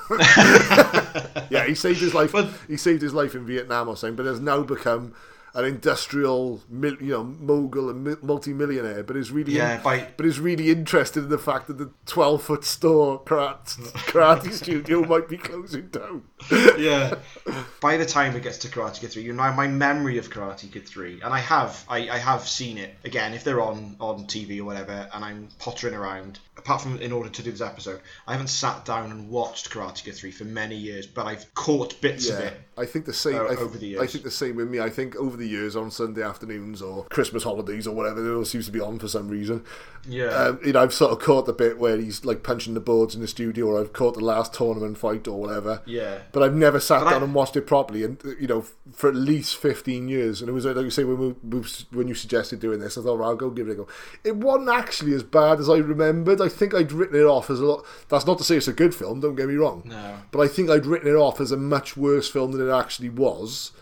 yeah, 1.51 1.67
he 1.67 1.75
saved 1.75 2.01
his 2.01 2.15
life. 2.15 2.35
he 2.67 2.77
saved 2.77 3.03
his 3.03 3.15
life 3.15 3.35
in 3.35 3.47
Vietnam 3.47 3.89
or 3.89 3.97
something, 3.97 4.17
but 4.17 4.27
has 4.27 4.41
now 4.41 4.63
become 4.63 5.15
an 5.55 5.65
industrial, 5.65 6.61
you 6.71 6.97
know, 7.01 7.25
mogul 7.25 7.89
and 7.91 8.23
multi-millionaire. 8.23 9.03
But 9.03 9.17
is 9.17 9.31
really, 9.31 9.53
Yeah, 9.55 9.81
by- 9.83 10.09
but 10.17 10.27
is 10.27 10.39
really 10.41 10.71
interested 10.71 11.25
in 11.25 11.31
the 11.31 11.39
fact 11.39 11.67
that 11.69 11.79
the 11.79 11.91
twelve-foot 12.07 12.65
store 12.65 13.23
karate, 13.25 13.77
karate 14.11 14.53
studio 14.53 15.05
might 15.05 15.29
be 15.29 15.37
closing 15.39 15.89
down. 15.89 16.23
yeah. 16.79 17.15
By 17.81 17.97
the 17.97 18.05
time 18.07 18.35
it 18.37 18.43
gets 18.43 18.59
to 18.59 18.69
Karate 18.69 19.01
Kid 19.01 19.11
Three, 19.13 19.23
you 19.23 19.33
know 19.33 19.53
my 19.53 19.69
memory 19.69 20.19
of 20.19 20.31
Karate 20.31 20.71
Kid 20.71 20.87
Three, 20.87 21.21
and 21.23 21.33
I 21.33 21.39
have, 21.39 21.85
I, 21.89 22.09
I 22.11 22.19
have 22.19 22.47
seen 22.47 22.77
it 22.79 22.95
again 23.05 23.35
if 23.35 23.45
they're 23.45 23.61
on 23.61 23.97
on 24.01 24.25
TV 24.27 24.61
or 24.61 24.65
whatever, 24.65 25.09
and 25.13 25.25
I'm 25.25 25.49
pottering 25.59 25.95
around. 25.95 26.41
Apart 26.57 26.83
from 26.83 26.99
in 26.99 27.13
order 27.13 27.29
to 27.31 27.43
do 27.43 27.53
this 27.53 27.61
episode, 27.61 28.01
I 28.27 28.33
haven't 28.33 28.49
sat 28.49 28.85
down 28.85 29.13
and 29.13 29.31
watched 29.31 29.71
Karate 29.71 30.03
Kid 30.03 30.17
Three 30.17 30.33
for 30.33 30.45
many 30.45 30.75
years, 30.75 31.07
but 31.07 31.27
I've 31.27 31.55
caught 31.55 32.01
bits 32.01 32.29
of 32.31 32.41
it. 32.41 32.55
I 32.77 32.85
think 32.85 33.05
the 33.07 33.13
same. 33.13 33.37
o- 33.37 33.45
I, 33.47 33.49
th- 33.51 33.61
over 33.61 33.79
the 33.79 33.87
years. 33.87 34.03
I 34.03 34.07
think 34.07 34.25
the 34.25 34.31
same 34.33 34.57
with 34.57 34.69
me. 34.69 34.81
I 34.81 34.91
think 34.91 35.15
over 35.17 35.37
the 35.37 35.47
years 35.47 35.77
on 35.77 35.91
Sunday 35.93 36.23
afternoons 36.23 36.83
or 36.83 37.05
Christmas 37.05 37.45
holidays 37.45 37.87
or 37.87 37.95
whatever, 37.95 38.29
it 38.29 38.37
all 38.37 38.45
seems 38.45 38.67
to 38.67 38.73
be 38.73 38.81
on 38.81 38.99
for 38.99 39.07
some 39.07 39.29
reason. 39.29 39.65
Yeah. 40.09 40.27
Um, 40.27 40.61
you 40.65 40.73
know, 40.73 40.83
I've 40.83 40.93
sort 40.95 41.13
of 41.13 41.21
caught 41.21 41.47
the 41.47 41.53
bit 41.53 41.79
where 41.79 41.97
he's 41.97 42.25
like 42.25 42.43
punching 42.43 42.75
the 42.75 42.81
boards 42.81 43.15
in 43.15 43.21
the 43.21 43.29
studio, 43.29 43.67
or 43.67 43.81
I've 43.81 43.93
caught 43.93 44.15
the 44.15 44.25
last 44.25 44.53
tournament 44.53 44.99
fight 44.99 45.29
or 45.29 45.41
whatever. 45.41 45.83
Yeah. 45.87 46.19
But 46.33 46.43
I've 46.43 46.55
never 46.55 46.79
sat 46.81 47.01
But 47.01 47.07
I- 47.09 47.11
down 47.13 47.23
and 47.23 47.35
watched 47.35 47.57
it 47.57 47.67
properly, 47.67 48.05
and 48.05 48.23
you 48.39 48.47
know, 48.47 48.65
for 48.93 49.09
at 49.09 49.17
least 49.17 49.57
fifteen 49.57 50.09
years. 50.09 50.41
And 50.41 50.49
it 50.49 50.53
was 50.53 50.65
like 50.65 50.77
you 50.77 50.91
say 50.91 51.05
when 51.05 51.19
we, 51.19 51.59
we 51.59 51.65
when 51.93 52.09
you 52.09 52.15
suggested 52.15 52.61
doing 52.61 52.81
this, 52.81 52.99
I 52.99 53.03
thought, 53.03 53.19
well, 53.19 53.29
I'll 53.31 53.37
go 53.37 53.51
give 53.51 53.69
it 53.69 53.73
a 53.73 53.75
go. 53.77 53.89
It 54.25 54.37
wasn't 54.37 54.69
actually 54.69 55.15
as 55.15 55.23
bad 55.23 55.59
as 55.61 55.69
I 55.69 55.79
remembered. 55.79 56.41
I 56.41 56.49
think 56.49 56.75
I'd 56.75 56.93
written 56.93 57.19
it 57.19 57.25
off 57.25 57.49
as 57.51 57.61
a 57.61 57.65
lot. 57.65 57.85
That's 58.09 58.27
not 58.27 58.39
to 58.39 58.45
say 58.45 58.57
it's 58.57 58.69
a 58.69 58.73
good 58.73 58.95
film. 58.95 59.21
Don't 59.21 59.37
get 59.37 59.49
me 59.49 59.55
wrong. 59.55 59.83
No. 59.87 60.17
But 60.31 60.41
I 60.41 60.49
think 60.49 60.69
I'd 60.71 60.87
written 60.87 61.09
it 61.09 61.17
off 61.17 61.41
as 61.41 61.51
a 61.53 61.57
much 61.57 61.97
worse 61.97 62.29
film 62.29 62.53
than 62.53 62.69
it 62.69 62.73
actually 62.73 63.09
was. 63.11 63.73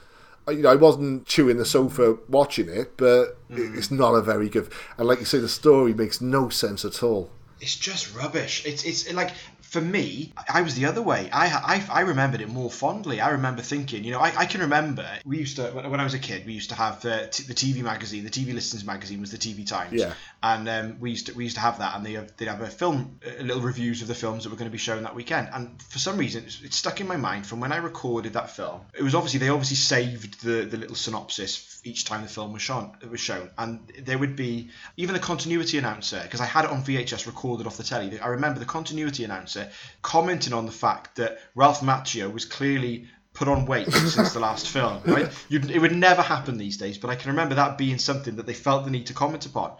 I, 0.48 0.52
you 0.52 0.62
know, 0.62 0.70
I 0.70 0.76
wasn't 0.76 1.26
chewing 1.26 1.56
the 1.56 1.64
sofa 1.64 2.18
watching 2.28 2.68
it, 2.68 2.96
but 2.96 3.36
it- 3.50 3.56
mm. 3.56 3.76
it's 3.76 3.90
not 3.90 4.12
a 4.14 4.22
very 4.22 4.48
good. 4.48 4.70
And 4.96 5.08
like 5.08 5.18
you 5.18 5.24
say, 5.24 5.38
the 5.38 5.48
story 5.48 5.92
makes 5.94 6.20
no 6.20 6.48
sense 6.50 6.84
at 6.84 7.02
all. 7.02 7.30
it's 7.60 7.74
just 7.74 8.14
rubbish. 8.14 8.64
It's 8.66 8.84
it's 8.84 9.10
like 9.12 9.30
for 9.68 9.80
me, 9.80 10.32
I 10.48 10.62
was 10.62 10.74
the 10.74 10.86
other 10.86 11.02
way. 11.02 11.28
I, 11.32 11.46
I, 11.90 11.98
I 11.98 12.00
remembered 12.02 12.40
it 12.40 12.48
more 12.48 12.70
fondly. 12.70 13.20
I 13.20 13.30
remember 13.30 13.62
thinking, 13.62 14.04
you 14.04 14.12
know, 14.12 14.20
I, 14.20 14.32
I 14.36 14.46
can 14.46 14.60
remember 14.60 15.04
we 15.24 15.38
used 15.38 15.56
to 15.56 15.64
when 15.70 16.00
I 16.00 16.04
was 16.04 16.14
a 16.14 16.18
kid, 16.18 16.46
we 16.46 16.52
used 16.52 16.70
to 16.70 16.76
have 16.76 17.00
the, 17.02 17.28
t- 17.30 17.44
the 17.44 17.54
TV 17.54 17.82
magazine, 17.82 18.24
the 18.24 18.30
TV 18.30 18.54
listings 18.54 18.84
magazine 18.84 19.20
was 19.20 19.30
the 19.30 19.38
TV 19.38 19.66
Times, 19.66 19.92
Yeah. 20.00 20.12
and 20.42 20.68
um, 20.68 21.00
we 21.00 21.10
used 21.10 21.26
to 21.26 21.34
we 21.34 21.44
used 21.44 21.56
to 21.56 21.62
have 21.62 21.78
that, 21.78 21.96
and 21.96 22.06
they 22.06 22.12
have, 22.12 22.36
they'd 22.36 22.48
have 22.48 22.60
a 22.62 22.68
film, 22.68 23.18
uh, 23.26 23.42
little 23.42 23.62
reviews 23.62 24.02
of 24.02 24.08
the 24.08 24.14
films 24.14 24.44
that 24.44 24.50
were 24.50 24.56
going 24.56 24.70
to 24.70 24.72
be 24.72 24.78
shown 24.78 25.02
that 25.02 25.14
weekend. 25.14 25.48
And 25.52 25.80
for 25.82 25.98
some 25.98 26.16
reason, 26.16 26.44
it's, 26.44 26.62
it's 26.62 26.76
stuck 26.76 27.00
in 27.00 27.06
my 27.08 27.16
mind 27.16 27.46
from 27.46 27.60
when 27.60 27.72
I 27.72 27.76
recorded 27.78 28.32
that 28.34 28.50
film. 28.50 28.82
It 28.94 29.02
was 29.02 29.14
obviously 29.14 29.40
they 29.40 29.48
obviously 29.48 29.76
saved 29.76 30.42
the, 30.42 30.64
the 30.64 30.76
little 30.76 30.96
synopsis 30.96 31.80
each 31.84 32.04
time 32.04 32.22
the 32.22 32.28
film 32.28 32.52
was 32.52 32.62
shown. 32.62 32.92
Was 33.10 33.20
shown, 33.20 33.50
and 33.58 33.80
there 34.04 34.18
would 34.18 34.36
be 34.36 34.70
even 34.96 35.14
the 35.14 35.20
continuity 35.20 35.78
announcer 35.78 36.20
because 36.22 36.40
I 36.40 36.46
had 36.46 36.64
it 36.64 36.70
on 36.70 36.82
VHS 36.82 37.26
recorded 37.26 37.66
off 37.66 37.76
the 37.76 37.82
telly. 37.84 38.18
I 38.20 38.28
remember 38.28 38.58
the 38.60 38.64
continuity 38.66 39.24
announcer 39.24 39.55
commenting 40.02 40.52
on 40.52 40.66
the 40.66 40.72
fact 40.72 41.16
that 41.16 41.38
Ralph 41.54 41.80
Macchio 41.80 42.32
was 42.32 42.44
clearly 42.44 43.08
put 43.36 43.48
on 43.48 43.66
weight 43.66 43.92
since 43.92 44.32
the 44.32 44.40
last 44.48 44.66
film. 44.68 45.00
Right? 45.04 45.30
You'd, 45.48 45.70
it 45.70 45.78
would 45.78 45.94
never 45.94 46.22
happen 46.22 46.56
these 46.56 46.78
days, 46.78 46.96
but 46.98 47.10
I 47.10 47.16
can 47.16 47.30
remember 47.30 47.54
that 47.54 47.76
being 47.76 47.98
something 47.98 48.36
that 48.36 48.46
they 48.46 48.54
felt 48.54 48.84
the 48.84 48.90
need 48.90 49.06
to 49.06 49.14
comment 49.14 49.44
upon. 49.46 49.72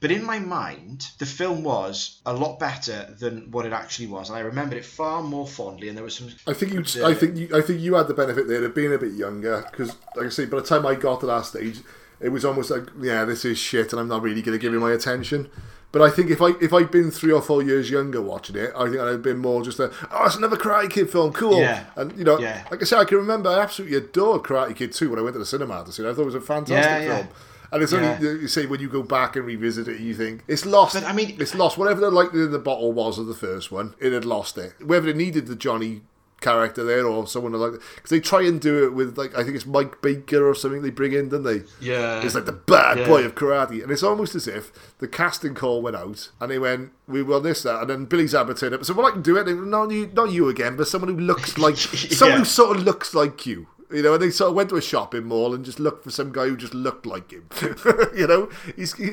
But 0.00 0.10
in 0.10 0.24
my 0.24 0.40
mind, 0.40 1.06
the 1.18 1.26
film 1.26 1.62
was 1.62 2.20
a 2.26 2.34
lot 2.34 2.58
better 2.58 3.14
than 3.18 3.50
what 3.52 3.66
it 3.66 3.72
actually 3.72 4.08
was, 4.08 4.28
and 4.28 4.36
I 4.36 4.42
remembered 4.42 4.78
it 4.78 4.84
far 4.84 5.22
more 5.22 5.46
fondly. 5.46 5.88
And 5.88 5.96
there 5.96 6.04
was 6.04 6.16
some. 6.16 6.28
I 6.46 6.52
think 6.52 6.72
you. 6.72 7.04
I 7.04 7.14
think 7.14 7.36
you. 7.36 7.48
I 7.54 7.60
think 7.60 7.80
you 7.80 7.94
had 7.94 8.08
the 8.08 8.14
benefit 8.14 8.48
there 8.48 8.64
of 8.64 8.74
being 8.74 8.92
a 8.92 8.98
bit 8.98 9.12
younger 9.12 9.64
because, 9.70 9.96
like 10.16 10.26
I 10.26 10.30
say, 10.30 10.46
by 10.46 10.58
the 10.58 10.66
time 10.66 10.84
I 10.84 10.94
got 10.94 11.20
to 11.20 11.26
that 11.26 11.46
stage, 11.46 11.78
it 12.20 12.28
was 12.30 12.44
almost 12.44 12.70
like, 12.70 12.84
yeah, 13.00 13.24
this 13.24 13.44
is 13.44 13.58
shit, 13.58 13.92
and 13.92 14.00
I'm 14.00 14.08
not 14.08 14.22
really 14.22 14.42
going 14.42 14.56
to 14.58 14.62
give 14.62 14.72
it 14.74 14.78
my 14.78 14.92
attention. 14.92 15.50
But 15.92 16.02
I 16.02 16.10
think 16.10 16.28
if 16.30 16.42
I 16.42 16.48
if 16.60 16.72
I'd 16.72 16.90
been 16.90 17.12
three 17.12 17.30
or 17.32 17.40
four 17.40 17.62
years 17.62 17.88
younger 17.88 18.20
watching 18.20 18.56
it, 18.56 18.72
I 18.76 18.84
think 18.88 18.98
I'd 18.98 19.06
have 19.12 19.22
been 19.22 19.38
more 19.38 19.62
just 19.62 19.78
a 19.78 19.92
oh, 20.10 20.24
it's 20.26 20.34
another 20.34 20.56
Karate 20.56 20.90
Kid 20.90 21.08
film, 21.08 21.32
cool. 21.32 21.60
Yeah. 21.60 21.84
And 21.94 22.16
you 22.18 22.24
know, 22.24 22.36
Yeah. 22.40 22.64
like 22.70 22.82
I 22.82 22.84
said, 22.84 22.98
I 22.98 23.04
can 23.04 23.18
remember 23.18 23.48
I 23.48 23.60
absolutely 23.60 23.96
adored 23.98 24.42
Karate 24.42 24.74
Kid 24.74 24.92
too 24.92 25.10
when 25.10 25.20
I 25.20 25.22
went 25.22 25.34
to 25.34 25.38
the 25.38 25.46
cinema 25.46 25.84
to 25.84 25.92
see 25.92 26.02
it. 26.02 26.10
I 26.10 26.12
thought 26.14 26.22
it 26.22 26.26
was 26.26 26.34
a 26.34 26.40
fantastic 26.40 27.06
Yeah, 27.08 27.16
film. 27.18 27.28
And 27.70 27.82
it's 27.82 27.92
only 27.92 28.40
you 28.40 28.48
say 28.48 28.66
when 28.66 28.80
you 28.80 28.88
go 28.88 29.02
back 29.04 29.36
and 29.36 29.44
revisit 29.46 29.86
it, 29.86 30.00
you 30.00 30.14
think 30.14 30.42
it's 30.48 30.66
lost. 30.66 30.94
But, 30.94 31.04
I 31.04 31.12
mean- 31.12 31.36
it's 31.40 31.54
lost. 31.54 31.78
Whatever 31.78 32.00
the 32.00 32.10
lightning 32.10 32.42
in 32.42 32.50
the 32.50 32.58
bottle 32.58 32.92
was 32.92 33.16
of 33.18 33.26
the 33.26 33.34
first 33.34 33.70
one, 33.70 33.94
it 34.00 34.12
had 34.12 34.24
lost 34.24 34.58
it. 34.58 34.72
Whether 34.84 35.08
it 35.10 35.16
needed 35.16 35.46
the 35.46 35.54
Johnny 35.56 36.02
character 36.44 36.84
there 36.84 37.06
or 37.06 37.26
someone 37.26 37.52
like 37.54 37.72
that. 37.72 37.80
because 37.96 38.10
they 38.10 38.20
try 38.20 38.42
and 38.42 38.60
do 38.60 38.84
it 38.84 38.92
with 38.92 39.16
like 39.18 39.34
I 39.36 39.42
think 39.42 39.56
it's 39.56 39.66
Mike 39.66 40.02
Baker 40.02 40.46
or 40.46 40.54
something 40.54 40.82
they 40.82 40.90
bring 40.90 41.12
in, 41.12 41.28
don't 41.30 41.42
they? 41.42 41.62
Yeah. 41.80 42.22
it's 42.22 42.34
like 42.34 42.44
the 42.44 42.52
bad 42.52 42.98
Yeah. 42.98 43.06
boy 43.08 43.24
of 43.24 43.34
karate, 43.34 43.82
and 43.82 43.90
it's 43.90 44.02
almost 44.02 44.34
as 44.34 44.46
if 44.46 44.70
the 44.98 45.08
casting 45.08 45.54
call 45.54 45.82
went 45.82 45.96
out 45.96 46.30
and 46.40 46.50
they 46.50 46.58
went, 46.58 46.90
"We 47.08 47.22
will 47.22 47.40
this 47.40 47.62
that," 47.62 47.80
and 47.80 47.90
then 47.90 48.04
Billy 48.04 48.24
Zabka 48.24 48.58
turned 48.58 48.74
up 48.74 48.80
and 48.80 48.86
said, 48.86 48.96
"Well, 48.96 49.06
I 49.06 49.10
can 49.12 49.22
do 49.22 49.36
it." 49.38 49.48
And, 49.48 49.70
not 49.70 49.90
you, 49.90 50.10
not 50.12 50.30
you 50.30 50.48
again, 50.48 50.76
but 50.76 50.86
someone 50.88 51.10
who 51.12 51.18
looks 51.20 51.56
like 51.66 51.76
someone 51.76 52.32
Yeah. 52.34 52.38
who 52.40 52.44
sort 52.44 52.76
of 52.76 52.82
looks 52.84 53.14
like 53.14 53.46
you. 53.46 53.66
You 53.90 54.02
know, 54.02 54.14
and 54.14 54.22
they 54.22 54.30
sort 54.30 54.50
of 54.50 54.56
went 54.56 54.70
to 54.70 54.76
a 54.76 54.82
shopping 54.82 55.24
mall 55.24 55.54
and 55.54 55.64
just 55.64 55.78
looked 55.78 56.04
for 56.04 56.10
some 56.10 56.32
guy 56.32 56.48
who 56.48 56.56
just 56.56 56.74
looked 56.74 57.06
like 57.06 57.30
him. 57.30 57.48
you 58.16 58.26
know, 58.26 58.48
he's 58.76 58.94
he, 58.94 59.12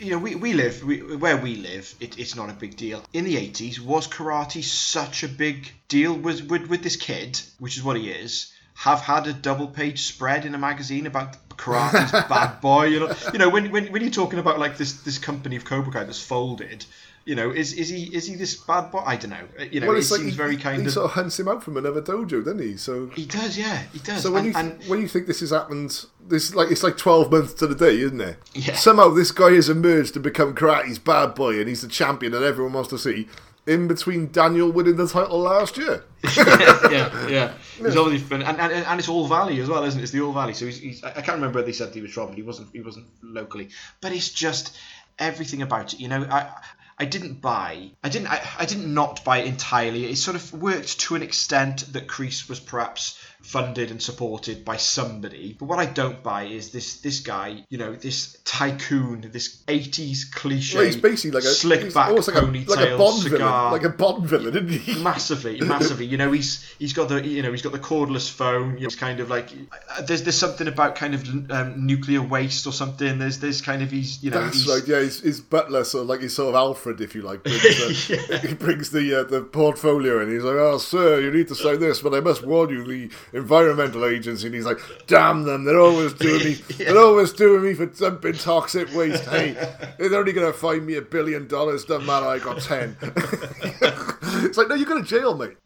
you 0.00 0.10
know, 0.12 0.18
we, 0.18 0.34
we 0.34 0.52
live 0.52 0.82
we, 0.84 0.98
where 1.16 1.36
we 1.36 1.56
live. 1.56 1.94
It, 2.00 2.18
it's 2.18 2.36
not 2.36 2.50
a 2.50 2.54
big 2.54 2.76
deal. 2.76 3.02
In 3.12 3.24
the 3.24 3.36
eighties, 3.36 3.80
was 3.80 4.06
karate 4.08 4.62
such 4.62 5.22
a 5.22 5.28
big 5.28 5.72
deal? 5.88 6.14
Was 6.14 6.42
would 6.42 6.68
would 6.68 6.82
this 6.82 6.96
kid, 6.96 7.40
which 7.58 7.76
is 7.76 7.82
what 7.82 7.96
he 7.96 8.10
is, 8.10 8.52
have 8.74 9.00
had 9.00 9.26
a 9.26 9.32
double 9.32 9.68
page 9.68 10.02
spread 10.02 10.44
in 10.44 10.54
a 10.54 10.58
magazine 10.58 11.06
about 11.06 11.36
karate's 11.56 12.12
bad 12.28 12.60
boy? 12.60 12.84
You 12.86 13.00
know, 13.00 13.14
you 13.32 13.38
know 13.38 13.48
when, 13.48 13.70
when 13.70 13.92
when 13.92 14.02
you're 14.02 14.10
talking 14.10 14.38
about 14.38 14.58
like 14.58 14.76
this 14.76 15.02
this 15.02 15.18
company 15.18 15.56
of 15.56 15.64
Cobra 15.64 15.92
Kai 15.92 16.04
that's 16.04 16.22
folded. 16.22 16.84
You 17.24 17.36
know, 17.36 17.50
is 17.50 17.72
is 17.74 17.88
he 17.88 18.04
is 18.14 18.26
he 18.26 18.34
this 18.34 18.56
bad 18.56 18.90
boy? 18.90 19.02
I 19.06 19.14
don't 19.14 19.30
know. 19.30 19.46
Uh, 19.58 19.64
you 19.70 19.78
know, 19.80 19.86
well, 19.86 19.96
it 19.96 20.10
like 20.10 20.20
seems 20.20 20.32
he, 20.32 20.36
very 20.36 20.56
he 20.56 20.62
kind 20.62 20.84
of. 20.84 20.92
sort 20.92 21.04
of 21.04 21.12
hunts 21.12 21.38
him 21.38 21.46
out 21.46 21.62
from 21.62 21.76
another 21.76 22.02
dojo, 22.02 22.44
doesn't 22.44 22.60
he? 22.60 22.76
So 22.76 23.06
He 23.08 23.26
does, 23.26 23.56
yeah, 23.56 23.84
he 23.92 24.00
does. 24.00 24.22
So 24.22 24.32
when 24.32 24.46
and, 24.46 24.54
you 24.54 24.58
and 24.58 24.84
when 24.88 25.00
you 25.00 25.06
think 25.06 25.28
this 25.28 25.38
has 25.38 25.50
happened, 25.50 26.04
this 26.26 26.52
like 26.54 26.72
it's 26.72 26.82
like 26.82 26.96
twelve 26.96 27.30
months 27.30 27.54
to 27.54 27.68
the 27.68 27.76
day, 27.76 28.00
isn't 28.00 28.20
it? 28.20 28.38
Yeah. 28.54 28.74
Somehow 28.74 29.10
this 29.10 29.30
guy 29.30 29.52
has 29.52 29.68
emerged 29.68 30.14
to 30.14 30.20
become 30.20 30.54
karate's 30.54 30.98
bad 30.98 31.36
boy, 31.36 31.60
and 31.60 31.68
he's 31.68 31.82
the 31.82 31.88
champion 31.88 32.32
that 32.32 32.42
everyone 32.42 32.72
wants 32.72 32.90
to 32.90 32.98
see. 32.98 33.28
In 33.64 33.86
between 33.86 34.32
Daniel 34.32 34.72
winning 34.72 34.96
the 34.96 35.06
title 35.06 35.38
last 35.38 35.76
year, 35.76 36.02
yeah, 36.36 37.28
yeah. 37.28 37.54
He's 37.76 37.96
obviously 37.96 38.18
fun, 38.18 38.42
and, 38.42 38.58
and 38.58 38.72
and 38.72 38.98
it's 38.98 39.08
all 39.08 39.28
Valley 39.28 39.60
as 39.60 39.68
well, 39.68 39.84
isn't 39.84 40.00
it? 40.00 40.02
It's 40.02 40.10
the 40.10 40.20
All 40.20 40.32
Valley. 40.32 40.52
So 40.52 40.66
he's, 40.66 40.80
he's 40.80 41.04
I 41.04 41.10
I 41.10 41.12
can't 41.20 41.36
remember 41.36 41.60
where 41.60 41.64
they 41.64 41.70
said 41.70 41.94
he 41.94 42.00
was 42.00 42.10
from, 42.12 42.26
but 42.26 42.36
he 42.36 42.42
wasn't 42.42 42.70
he 42.72 42.80
wasn't 42.80 43.06
locally. 43.22 43.68
But 44.00 44.10
it's 44.10 44.30
just 44.30 44.76
everything 45.20 45.62
about 45.62 45.94
it. 45.94 46.00
You 46.00 46.08
know, 46.08 46.26
I 46.28 46.50
I 46.98 47.04
didn't 47.04 47.40
buy. 47.40 47.90
I 48.02 48.08
didn't. 48.08 48.28
I, 48.28 48.40
I 48.58 48.66
didn't 48.66 48.92
not 48.92 49.24
buy 49.24 49.38
it 49.38 49.46
entirely. 49.46 50.04
It 50.06 50.16
sort 50.16 50.36
of 50.36 50.52
worked 50.52 51.00
to 51.00 51.14
an 51.14 51.22
extent 51.22 51.92
that 51.92 52.06
Kreese 52.06 52.48
was 52.48 52.60
perhaps 52.60 53.18
funded 53.42 53.90
and 53.90 54.00
supported 54.00 54.64
by 54.64 54.76
somebody. 54.76 55.56
But 55.58 55.66
what 55.66 55.78
I 55.78 55.86
don't 55.86 56.22
buy 56.22 56.44
is 56.44 56.70
this 56.70 57.00
this 57.00 57.20
guy. 57.20 57.64
You 57.68 57.78
know, 57.78 57.94
this 57.94 58.38
tycoon, 58.44 59.28
this 59.32 59.62
'80s 59.64 60.32
cliche. 60.32 60.78
well, 60.78 60.86
he's 60.86 60.96
basically 60.96 61.32
like 61.32 61.44
a 61.44 61.48
slick 61.48 61.92
back 61.92 62.10
like 62.10 62.28
a, 62.28 62.40
ponytail 62.40 62.68
like 62.68 62.88
a 62.88 62.96
Bond 62.96 63.22
cigar 63.22 63.38
villain, 63.38 63.72
like 63.72 63.84
a 63.84 63.96
Bond 63.96 64.26
villain, 64.26 64.56
isn't 64.56 64.68
he? 64.68 65.02
massively, 65.02 65.60
massively. 65.66 66.06
You 66.06 66.16
know, 66.16 66.32
he's 66.32 66.64
he's 66.78 66.92
got 66.92 67.08
the 67.08 67.26
you 67.26 67.42
know 67.42 67.50
he's 67.50 67.62
got 67.62 67.72
the 67.72 67.78
cordless 67.78 68.30
phone. 68.30 68.74
You 68.74 68.80
know, 68.80 68.88
he's 68.88 68.96
kind 68.96 69.20
of 69.20 69.28
like 69.30 69.50
uh, 69.90 70.02
there's 70.02 70.22
there's 70.22 70.38
something 70.38 70.68
about 70.68 70.94
kind 70.94 71.14
of 71.14 71.50
um, 71.50 71.86
nuclear 71.86 72.22
waste 72.22 72.66
or 72.66 72.72
something. 72.72 73.18
There's 73.18 73.40
there's 73.40 73.60
kind 73.60 73.82
of 73.82 73.90
he's 73.90 74.22
you 74.22 74.30
know 74.30 74.42
That's 74.42 74.64
he's, 74.64 74.68
right, 74.68 74.88
yeah. 74.88 75.00
His, 75.00 75.20
his 75.20 75.40
butler, 75.40 75.84
sort 75.84 76.02
of 76.02 76.08
like 76.08 76.20
he's 76.20 76.34
sort 76.34 76.50
of 76.50 76.54
Alfred, 76.54 77.00
if 77.00 77.14
you 77.14 77.22
like. 77.22 77.42
Brings, 77.42 78.10
uh, 78.10 78.38
He 78.42 78.54
brings 78.54 78.90
the 78.90 79.20
uh, 79.20 79.24
the 79.24 79.42
portfolio 79.42 80.22
in. 80.22 80.30
He's 80.30 80.44
like, 80.44 80.56
"Oh, 80.56 80.78
sir, 80.78 81.20
you 81.20 81.30
need 81.30 81.48
to 81.48 81.54
sign 81.54 81.80
this, 81.80 82.00
but 82.00 82.14
I 82.14 82.20
must 82.20 82.44
warn 82.46 82.70
you, 82.70 82.84
the 82.84 83.10
environmental 83.32 84.04
agency." 84.04 84.46
And 84.46 84.54
he's 84.54 84.66
like, 84.66 84.80
"Damn 85.06 85.44
them! 85.44 85.64
They're 85.64 85.80
always 85.80 86.12
doing 86.14 86.44
me. 86.44 86.54
They're 86.78 86.98
always 86.98 87.32
doing 87.32 87.62
me 87.62 87.74
for 87.74 87.86
dumping 87.86 88.34
toxic 88.34 88.94
waste. 88.94 89.24
Hey, 89.24 89.52
they're 89.98 90.14
only 90.14 90.32
going 90.32 90.50
to 90.50 90.56
fine 90.56 90.84
me 90.86 90.96
a 90.96 91.02
billion 91.02 91.46
dollars. 91.48 91.84
Doesn't 91.84 92.06
matter. 92.06 92.26
I 92.26 92.38
got 92.38 92.60
ten. 92.60 92.96
it's 93.02 94.56
like, 94.56 94.68
no, 94.68 94.74
you're 94.74 94.86
going 94.86 95.02
to 95.02 95.08
jail, 95.08 95.36
mate. 95.36 95.56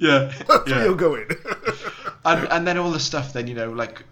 yeah 0.00 0.32
That's 0.46 0.48
where 0.48 0.68
yeah. 0.68 0.84
you're 0.84 0.96
going. 0.96 1.28
and 2.24 2.48
and 2.48 2.66
then 2.66 2.78
all 2.78 2.90
the 2.90 3.00
stuff 3.00 3.32
then 3.32 3.46
you 3.46 3.54
know 3.54 3.70
like 3.70 4.02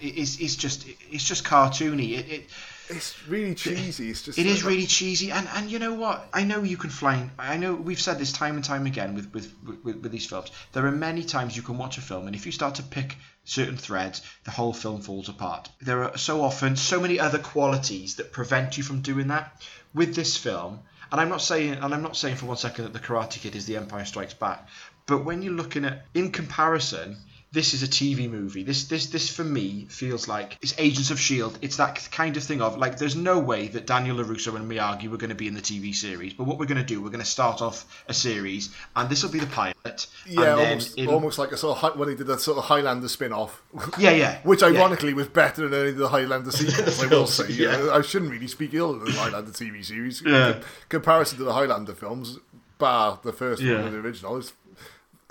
it's 0.00 0.38
it's 0.40 0.56
just 0.56 0.86
it's 1.10 1.24
just 1.24 1.44
cartoony. 1.44 2.18
It, 2.18 2.30
it 2.30 2.50
it's 2.88 3.26
really 3.28 3.54
cheesy. 3.54 4.10
It's 4.10 4.22
just 4.22 4.38
It 4.38 4.46
is 4.46 4.62
like- 4.62 4.70
really 4.70 4.86
cheesy, 4.86 5.30
and, 5.30 5.48
and 5.54 5.70
you 5.70 5.78
know 5.78 5.94
what? 5.94 6.28
I 6.32 6.44
know 6.44 6.62
you 6.62 6.76
can 6.76 6.90
fly. 6.90 7.28
I 7.38 7.56
know 7.56 7.74
we've 7.74 8.00
said 8.00 8.18
this 8.18 8.32
time 8.32 8.56
and 8.56 8.64
time 8.64 8.86
again 8.86 9.14
with, 9.14 9.32
with, 9.32 9.52
with, 9.84 9.96
with 10.02 10.12
these 10.12 10.26
films. 10.26 10.50
There 10.72 10.86
are 10.86 10.92
many 10.92 11.22
times 11.24 11.56
you 11.56 11.62
can 11.62 11.78
watch 11.78 11.98
a 11.98 12.00
film, 12.00 12.26
and 12.26 12.36
if 12.36 12.46
you 12.46 12.52
start 12.52 12.76
to 12.76 12.82
pick 12.82 13.16
certain 13.44 13.76
threads, 13.76 14.22
the 14.44 14.50
whole 14.50 14.72
film 14.72 15.00
falls 15.02 15.28
apart. 15.28 15.68
There 15.80 16.04
are 16.04 16.16
so 16.18 16.42
often 16.42 16.76
so 16.76 17.00
many 17.00 17.18
other 17.18 17.38
qualities 17.38 18.16
that 18.16 18.32
prevent 18.32 18.76
you 18.78 18.82
from 18.84 19.00
doing 19.00 19.28
that. 19.28 19.62
With 19.94 20.14
this 20.14 20.36
film, 20.36 20.80
and 21.10 21.20
I'm 21.20 21.28
not 21.28 21.42
saying, 21.42 21.74
and 21.74 21.92
I'm 21.92 22.02
not 22.02 22.16
saying 22.16 22.36
for 22.36 22.46
one 22.46 22.56
second 22.56 22.84
that 22.84 22.92
the 22.94 22.98
Karate 22.98 23.40
Kid 23.40 23.54
is 23.54 23.66
the 23.66 23.76
Empire 23.76 24.04
Strikes 24.06 24.32
Back, 24.34 24.66
but 25.06 25.24
when 25.24 25.42
you're 25.42 25.52
looking 25.52 25.84
at 25.84 26.06
in 26.14 26.30
comparison, 26.32 27.18
this 27.52 27.74
is 27.74 27.82
a 27.82 27.86
TV 27.86 28.30
movie. 28.30 28.62
This 28.62 28.84
this 28.84 29.06
this 29.06 29.28
for 29.34 29.44
me 29.44 29.86
feels 29.90 30.26
like 30.26 30.56
it's 30.62 30.74
Agents 30.78 31.10
of 31.10 31.20
Shield. 31.20 31.58
It's 31.60 31.76
that 31.76 32.08
kind 32.10 32.36
of 32.36 32.42
thing 32.42 32.62
of 32.62 32.78
like 32.78 32.96
there's 32.98 33.14
no 33.14 33.38
way 33.38 33.68
that 33.68 33.86
Daniel 33.86 34.16
LaRusso 34.16 34.56
and 34.56 34.70
Miyagi 34.70 35.08
were 35.08 35.18
going 35.18 35.28
to 35.30 35.36
be 35.36 35.48
in 35.48 35.54
the 35.54 35.60
TV 35.60 35.94
series. 35.94 36.32
But 36.32 36.44
what 36.44 36.58
we're 36.58 36.66
going 36.66 36.80
to 36.80 36.84
do, 36.84 37.02
we're 37.02 37.10
going 37.10 37.20
to 37.20 37.26
start 37.26 37.60
off 37.60 38.04
a 38.08 38.14
series, 38.14 38.74
and 38.96 39.08
this 39.10 39.22
will 39.22 39.30
be 39.30 39.38
the 39.38 39.46
pilot. 39.46 40.06
Yeah, 40.26 40.56
and 40.58 40.60
almost, 40.60 40.98
almost 41.00 41.38
like 41.38 41.52
a 41.52 41.56
sort 41.58 41.82
of 41.84 41.96
when 41.98 42.08
he 42.08 42.14
did 42.14 42.26
that 42.28 42.40
sort 42.40 42.56
of 42.56 42.64
Highlander 42.64 43.08
spin-off. 43.08 43.62
Yeah, 43.98 44.12
yeah, 44.12 44.38
Which 44.44 44.62
yeah. 44.62 44.68
ironically 44.68 45.12
was 45.12 45.28
better 45.28 45.68
than 45.68 45.78
any 45.78 45.90
of 45.90 45.96
the 45.98 46.08
Highlander 46.08 46.50
sequels. 46.52 47.02
I 47.04 47.06
will 47.08 47.26
say. 47.26 47.52
yeah. 47.52 47.90
I 47.92 48.00
shouldn't 48.00 48.30
really 48.30 48.48
speak 48.48 48.72
ill 48.72 48.92
of 48.94 49.04
the 49.04 49.12
Highlander 49.12 49.50
TV 49.50 49.84
series. 49.84 50.22
Yeah. 50.24 50.56
In 50.56 50.62
comparison 50.88 51.36
to 51.38 51.44
the 51.44 51.52
Highlander 51.52 51.94
films, 51.94 52.38
bar 52.78 53.20
the 53.22 53.32
first 53.32 53.60
Yeah. 53.60 53.82
one, 53.82 53.92
the 53.92 53.98
original, 53.98 54.38
it's, 54.38 54.52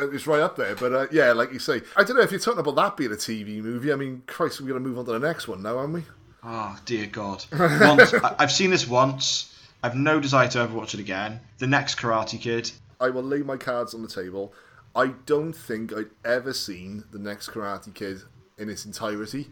it's 0.01 0.27
right 0.27 0.41
up 0.41 0.55
there. 0.55 0.75
But 0.75 0.93
uh, 0.93 1.07
yeah, 1.11 1.31
like 1.33 1.51
you 1.51 1.59
say, 1.59 1.81
I 1.95 2.03
don't 2.03 2.17
know 2.17 2.23
if 2.23 2.31
you're 2.31 2.39
talking 2.39 2.59
about 2.59 2.75
that 2.75 2.97
being 2.97 3.11
a 3.11 3.15
TV 3.15 3.61
movie. 3.61 3.91
I 3.91 3.95
mean, 3.95 4.23
Christ, 4.27 4.61
we're 4.61 4.67
going 4.67 4.81
to 4.81 4.87
move 4.87 4.97
on 4.97 5.05
to 5.05 5.11
the 5.11 5.19
next 5.19 5.47
one 5.47 5.61
now, 5.61 5.77
aren't 5.77 5.93
we? 5.93 6.03
Oh 6.43 6.77
dear 6.85 7.05
God! 7.05 7.45
Once, 7.51 8.13
I, 8.23 8.35
I've 8.39 8.51
seen 8.51 8.71
this 8.71 8.87
once. 8.87 9.47
I've 9.83 9.95
no 9.95 10.19
desire 10.19 10.47
to 10.49 10.59
ever 10.59 10.73
watch 10.73 10.93
it 10.93 10.99
again. 10.99 11.39
The 11.57 11.67
next 11.67 11.97
Karate 11.97 12.39
Kid. 12.39 12.71
I 12.99 13.09
will 13.09 13.23
lay 13.23 13.39
my 13.39 13.57
cards 13.57 13.93
on 13.93 14.03
the 14.03 14.07
table. 14.07 14.53
I 14.95 15.07
don't 15.25 15.53
think 15.53 15.93
I'd 15.93 16.09
ever 16.23 16.53
seen 16.53 17.03
the 17.11 17.17
next 17.17 17.49
Karate 17.49 17.93
Kid 17.93 18.21
in 18.57 18.69
its 18.69 18.85
entirety. 18.85 19.47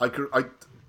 I 0.00 0.08
could, 0.08 0.28
I 0.32 0.44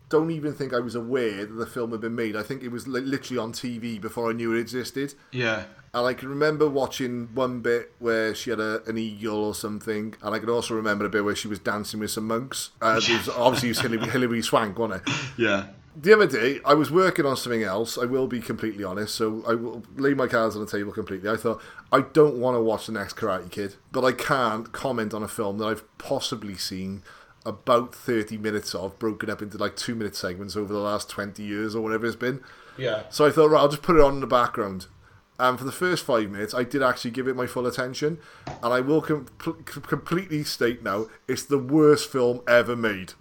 don't 0.10 0.32
even 0.32 0.54
think 0.54 0.74
I 0.74 0.80
was 0.80 0.96
aware 0.96 1.46
that 1.46 1.54
the 1.54 1.66
film 1.66 1.92
had 1.92 2.02
been 2.02 2.16
made. 2.16 2.36
I 2.36 2.44
think 2.44 2.64
it 2.64 2.70
was 2.70 2.88
li- 2.88 3.02
literally 3.02 3.40
on 3.40 3.54
TV 3.54 4.00
before 4.00 4.30
I 4.30 4.34
knew 4.34 4.54
it 4.54 4.60
existed. 4.60 5.14
Yeah. 5.32 5.66
And 5.94 6.08
I 6.08 6.14
can 6.14 6.30
remember 6.30 6.70
watching 6.70 7.28
one 7.34 7.60
bit 7.60 7.94
where 8.00 8.34
she 8.34 8.50
had 8.50 8.62
a, 8.62 8.82
an 8.86 8.98
eagle 8.98 9.44
or 9.44 9.54
something, 9.54 10.16
and 10.22 10.34
I 10.34 10.40
can 10.40 10.50
also 10.50 10.74
remember 10.74 11.04
a 11.04 11.10
bit 11.10 11.26
where 11.26 11.36
she 11.36 11.50
was 11.50 11.60
dancing 11.60 12.00
with 12.00 12.12
some 12.12 12.28
monks. 12.28 12.72
Uh, 12.82 13.00
it 13.04 13.10
was, 13.10 13.28
obviously, 13.28 13.70
it 13.70 13.72
was 13.72 13.80
Hilary, 13.82 14.10
Hilary 14.10 14.42
Swank, 14.42 14.80
wasn't 14.80 15.06
it? 15.06 15.14
Yeah. 15.38 15.68
The 15.94 16.14
other 16.14 16.28
day, 16.28 16.62
I 16.64 16.74
was 16.76 16.90
working 16.90 17.26
on 17.26 17.36
something 17.36 17.64
else. 17.64 17.98
I 17.98 18.06
will 18.06 18.28
be 18.28 18.40
completely 18.40 18.86
honest, 18.86 19.14
so 19.16 19.44
I 19.46 19.56
will 19.56 19.84
lay 19.98 20.14
my 20.14 20.28
cards 20.28 20.56
on 20.56 20.64
the 20.64 20.72
table 20.72 20.94
completely. 20.94 21.30
I 21.30 21.36
thought 21.36 21.62
I 21.92 22.00
don't 22.00 22.38
want 22.38 22.56
to 22.56 22.62
watch 22.62 22.86
the 22.86 22.94
next 22.94 23.18
Karate 23.18 23.52
Kid, 23.52 23.76
but 23.92 24.06
I 24.06 24.14
can't 24.14 24.72
comment 24.72 25.14
on 25.14 25.24
a 25.24 25.28
film 25.28 25.58
that 25.58 25.66
I've 25.66 25.98
possibly 25.98 26.56
seen 26.56 27.04
about 27.46 27.94
thirty 27.94 28.38
minutes 28.38 28.74
of, 28.74 28.98
broken 29.00 29.30
up 29.30 29.42
into 29.42 29.58
like 29.58 29.76
two 29.76 29.96
minute 29.96 30.16
segments 30.16 30.56
over 30.56 30.72
the 30.72 30.80
last 30.80 31.10
twenty 31.10 31.44
years 31.44 31.76
or 31.76 31.82
whatever 31.82 32.06
it's 32.06 32.16
been. 32.16 32.42
Yeah. 32.78 33.04
So 33.10 33.26
I 33.26 33.32
thought, 33.32 33.50
right, 33.50 33.60
I'll 33.60 33.68
just 33.68 33.82
put 33.82 33.98
it 33.98 34.02
on 34.02 34.14
in 34.14 34.20
the 34.22 34.28
background. 34.28 34.86
And 35.42 35.58
for 35.58 35.66
the 35.66 35.72
first 35.72 36.06
five 36.06 36.30
minutes, 36.30 36.54
I 36.54 36.64
did 36.64 36.84
actually 36.84 37.10
give 37.10 37.28
it 37.28 37.36
my 37.36 37.48
full 37.48 37.66
attention. 37.66 38.20
And 38.46 38.72
I 38.72 38.80
will 38.80 39.02
com- 39.02 39.26
com- 39.40 39.64
completely 39.64 40.44
state 40.44 40.84
now, 40.84 41.08
it's 41.28 41.42
the 41.42 41.58
worst 41.58 42.12
film 42.12 42.42
ever 42.48 42.76
made. 42.76 43.14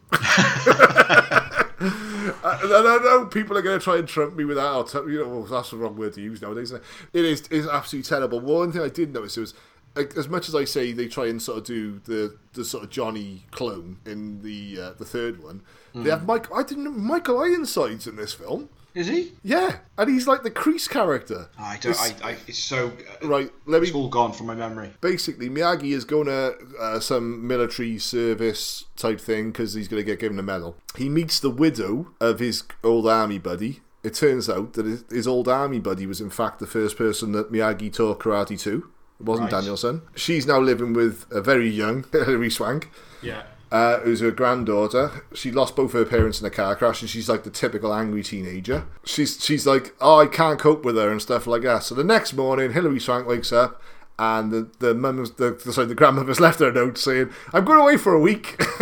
And 1.81 2.75
I 2.75 2.99
know 3.03 3.25
people 3.25 3.57
are 3.57 3.63
going 3.63 3.79
to 3.79 3.83
try 3.83 3.97
and 3.97 4.07
trump 4.07 4.37
me 4.37 4.45
with 4.45 4.59
that. 4.59 4.67
I'll 4.67 4.85
tell 4.85 5.09
you 5.09 5.21
know, 5.25 5.29
well, 5.29 5.43
that's 5.45 5.71
the 5.71 5.79
wrong 5.79 5.97
word 5.97 6.13
to 6.13 6.21
use 6.21 6.43
nowadays. 6.43 6.73
It? 6.73 6.83
is 7.15 7.49
it's 7.51 7.67
absolutely 7.67 8.07
terrible. 8.07 8.39
One 8.39 8.71
thing 8.71 8.83
I 8.83 8.91
did 8.91 9.15
notice 9.15 9.39
was, 9.39 9.55
like, 9.95 10.15
as 10.19 10.29
much 10.29 10.47
as 10.47 10.55
I 10.55 10.65
say 10.65 10.93
they 10.93 11.09
try 11.09 11.27
and 11.27 11.41
sort 11.41 11.59
of 11.59 11.65
do 11.65 12.01
the, 12.05 12.37
the 12.53 12.67
sort 12.67 12.85
of 12.85 12.91
Johnny 12.91 13.47
clone 13.51 13.97
in 14.05 14.43
the 14.43 14.79
uh, 14.79 14.93
the 14.99 15.07
third 15.07 15.43
one, 15.43 15.63
they 15.95 16.11
have 16.11 16.27
Mike. 16.27 16.53
I 16.55 16.63
didn't 16.65 16.85
know 16.85 16.91
Michael 16.91 17.39
Ironsides 17.41 18.07
in 18.07 18.17
this 18.17 18.35
film. 18.35 18.69
Is 18.95 19.07
he? 19.07 19.33
Yeah, 19.45 19.77
and 19.99 20.11
he's 20.11 20.27
like 20.27 20.43
the 20.43 20.51
Kreese 20.51 20.89
character. 20.89 21.49
I 21.59 21.77
don't. 21.79 21.93
It's- 21.93 22.15
I, 22.23 22.31
I, 22.31 22.37
it's 22.47 22.59
so. 22.59 22.93
Right, 23.23 23.51
let 23.67 23.83
me 23.83 23.89
It's 23.89 23.97
all 23.97 24.09
gone 24.09 24.33
from 24.33 24.47
my 24.47 24.55
memory. 24.55 24.91
basically 25.01 25.49
Miyagi 25.49 25.93
is 25.93 26.05
going 26.05 26.27
to 26.27 26.57
uh, 26.81 27.01
some 27.01 27.47
military 27.47 27.99
service 27.99 28.85
type 28.97 29.21
thing 29.21 29.51
because 29.53 29.75
he's 29.75 29.89
going 29.89 30.03
to 30.03 30.07
get 30.07 30.19
given 30.21 30.39
a 30.39 30.43
medal. 30.43 30.77
He 30.97 31.09
meets 31.09 31.39
the 31.41 31.51
widow 31.51 32.09
of 32.21 32.39
his 32.41 32.65
old 32.83 33.07
army 33.07 33.39
buddy. 33.39 33.81
It 34.03 34.15
turns 34.15 34.49
out 34.49 34.73
that 34.75 34.87
his, 34.87 35.05
his 35.11 35.27
old 35.29 35.47
army 35.49 35.79
buddy 35.79 36.07
was 36.07 36.21
in 36.21 36.31
fact 36.31 36.59
the 36.59 36.67
first 36.67 36.97
person 36.97 37.33
that 37.33 37.53
Miyagi 37.53 37.93
taught 37.93 38.19
karate 38.21 38.59
to. 38.63 38.91
It 39.21 39.27
wasn't 39.27 39.53
Right. 39.53 39.61
Daniel-san. 39.61 40.01
She's 40.17 40.47
now 40.47 40.59
living 40.59 40.95
with 40.95 41.27
a 41.31 41.43
very 41.43 41.69
young 41.69 42.05
Hilary 42.13 42.49
Swank. 42.51 42.91
Yeah. 43.23 43.43
Uh, 43.73 44.01
who's 44.01 44.19
her 44.19 44.33
granddaughter. 44.33 45.23
She 45.33 45.53
lost 45.53 45.77
both 45.77 45.93
her 45.93 46.05
parents 46.05 46.41
in 46.41 46.47
a 46.47 46.51
car 46.51 46.75
crash, 46.75 47.03
and 47.03 47.09
she's 47.09 47.29
like 47.29 47.45
the 47.45 47.51
typical 47.51 47.95
angry 47.95 48.25
teenager. 48.25 48.85
She's 49.05 49.41
she's 49.45 49.65
like, 49.65 49.95
oh, 50.01 50.19
I 50.19 50.27
can't 50.27 50.59
cope 50.59 50.85
with 50.85 50.97
her 50.97 51.09
and 51.11 51.23
stuff 51.23 51.47
like 51.47 51.63
that. 51.63 51.85
So 51.85 51.95
the 51.95 52.03
next 52.03 52.33
morning, 52.33 52.73
Hilary 52.73 52.99
Swank 52.99 53.29
wakes 53.29 53.53
up, 53.53 53.81
and 54.19 54.51
the 54.51 54.69
the 54.81 54.93
mum's 54.93 55.31
the, 55.33 55.53
the 55.53 55.73
sorry 55.73 55.87
the 55.87 55.95
grandmother's 55.95 56.41
left 56.47 56.59
her 56.59 56.71
a 56.71 56.73
note 56.73 56.99
saying, 56.99 57.31
"I'm 57.53 57.65
going 57.65 57.79
away 57.79 57.97
for 57.97 58.13
a 58.13 58.19
week 58.19 58.61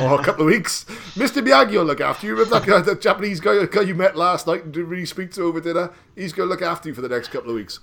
or 0.00 0.20
a 0.20 0.24
couple 0.24 0.40
of 0.40 0.46
weeks. 0.52 0.86
Mister 1.16 1.40
Miyagi 1.40 1.74
will 1.74 1.84
look 1.84 2.00
after 2.00 2.26
you. 2.26 2.32
Remember 2.34 2.58
that 2.58 2.66
guy, 2.68 2.80
the 2.80 2.96
Japanese 2.96 3.38
guy, 3.38 3.64
guy 3.66 3.82
you 3.82 3.94
met 3.94 4.16
last 4.16 4.48
night 4.48 4.64
and 4.64 4.72
didn't 4.74 4.88
really 4.88 5.06
speak 5.06 5.30
to 5.34 5.42
over 5.42 5.60
dinner? 5.60 5.92
He's 6.16 6.32
going 6.32 6.48
to 6.48 6.50
look 6.52 6.62
after 6.62 6.88
you 6.88 6.96
for 6.96 7.00
the 7.00 7.08
next 7.08 7.28
couple 7.28 7.50
of 7.50 7.54
weeks." 7.54 7.78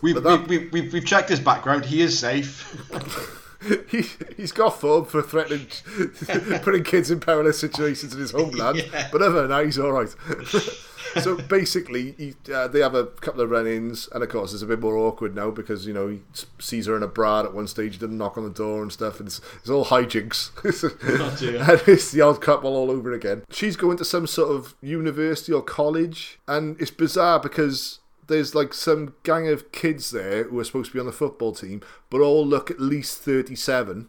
We, 0.00 0.14
But 0.14 0.24
we, 0.24 0.30
that- 0.38 0.48
we, 0.48 0.58
we, 0.68 0.88
we've 0.88 1.04
checked 1.04 1.28
his 1.28 1.38
background. 1.40 1.84
He 1.84 2.00
is 2.00 2.18
safe. 2.18 2.80
he, 3.88 4.04
he's 4.36 4.52
got 4.52 4.80
form 4.80 5.04
for 5.04 5.22
threatening 5.22 5.66
putting 6.62 6.84
kids 6.84 7.10
in 7.10 7.20
perilous 7.20 7.58
situations 7.58 8.14
in 8.14 8.20
his 8.20 8.30
homeland, 8.30 8.88
but 9.12 9.22
other 9.22 9.42
than 9.42 9.50
that, 9.50 9.64
he's 9.64 9.78
all 9.78 9.92
right. 9.92 10.08
so 11.22 11.36
basically, 11.36 12.12
he, 12.12 12.34
uh, 12.52 12.68
they 12.68 12.80
have 12.80 12.94
a 12.94 13.06
couple 13.06 13.42
of 13.42 13.50
run-ins, 13.50 14.08
and 14.12 14.22
of 14.22 14.30
course, 14.30 14.54
it's 14.54 14.62
a 14.62 14.66
bit 14.66 14.80
more 14.80 14.96
awkward 14.96 15.34
now 15.34 15.50
because 15.50 15.86
you 15.86 15.92
know 15.92 16.08
he 16.08 16.20
sees 16.58 16.86
her 16.86 16.96
in 16.96 17.02
a 17.02 17.08
bra 17.08 17.40
at 17.40 17.54
one 17.54 17.66
stage, 17.66 17.94
he 17.94 17.98
doesn't 17.98 18.16
knock 18.16 18.38
on 18.38 18.44
the 18.44 18.50
door 18.50 18.82
and 18.82 18.92
stuff, 18.92 19.18
and 19.20 19.28
it's, 19.28 19.40
it's 19.58 19.70
all 19.70 19.84
hijinks. 19.84 20.50
and 20.64 21.82
it's 21.86 22.10
the 22.12 22.20
odd 22.22 22.40
couple 22.40 22.74
all 22.74 22.90
over 22.90 23.12
again. 23.12 23.42
She's 23.50 23.76
going 23.76 23.98
to 23.98 24.04
some 24.04 24.26
sort 24.26 24.50
of 24.50 24.74
university 24.80 25.52
or 25.52 25.62
college, 25.62 26.38
and 26.48 26.80
it's 26.80 26.90
bizarre 26.90 27.38
because 27.38 27.99
there's 28.30 28.54
like 28.54 28.72
some 28.72 29.14
gang 29.24 29.46
of 29.48 29.70
kids 29.72 30.10
there 30.10 30.44
who 30.44 30.58
are 30.58 30.64
supposed 30.64 30.90
to 30.92 30.94
be 30.94 31.00
on 31.00 31.06
the 31.06 31.12
football 31.12 31.52
team, 31.52 31.82
but 32.08 32.22
all 32.22 32.46
look 32.46 32.70
at 32.70 32.80
least 32.80 33.18
37, 33.18 34.08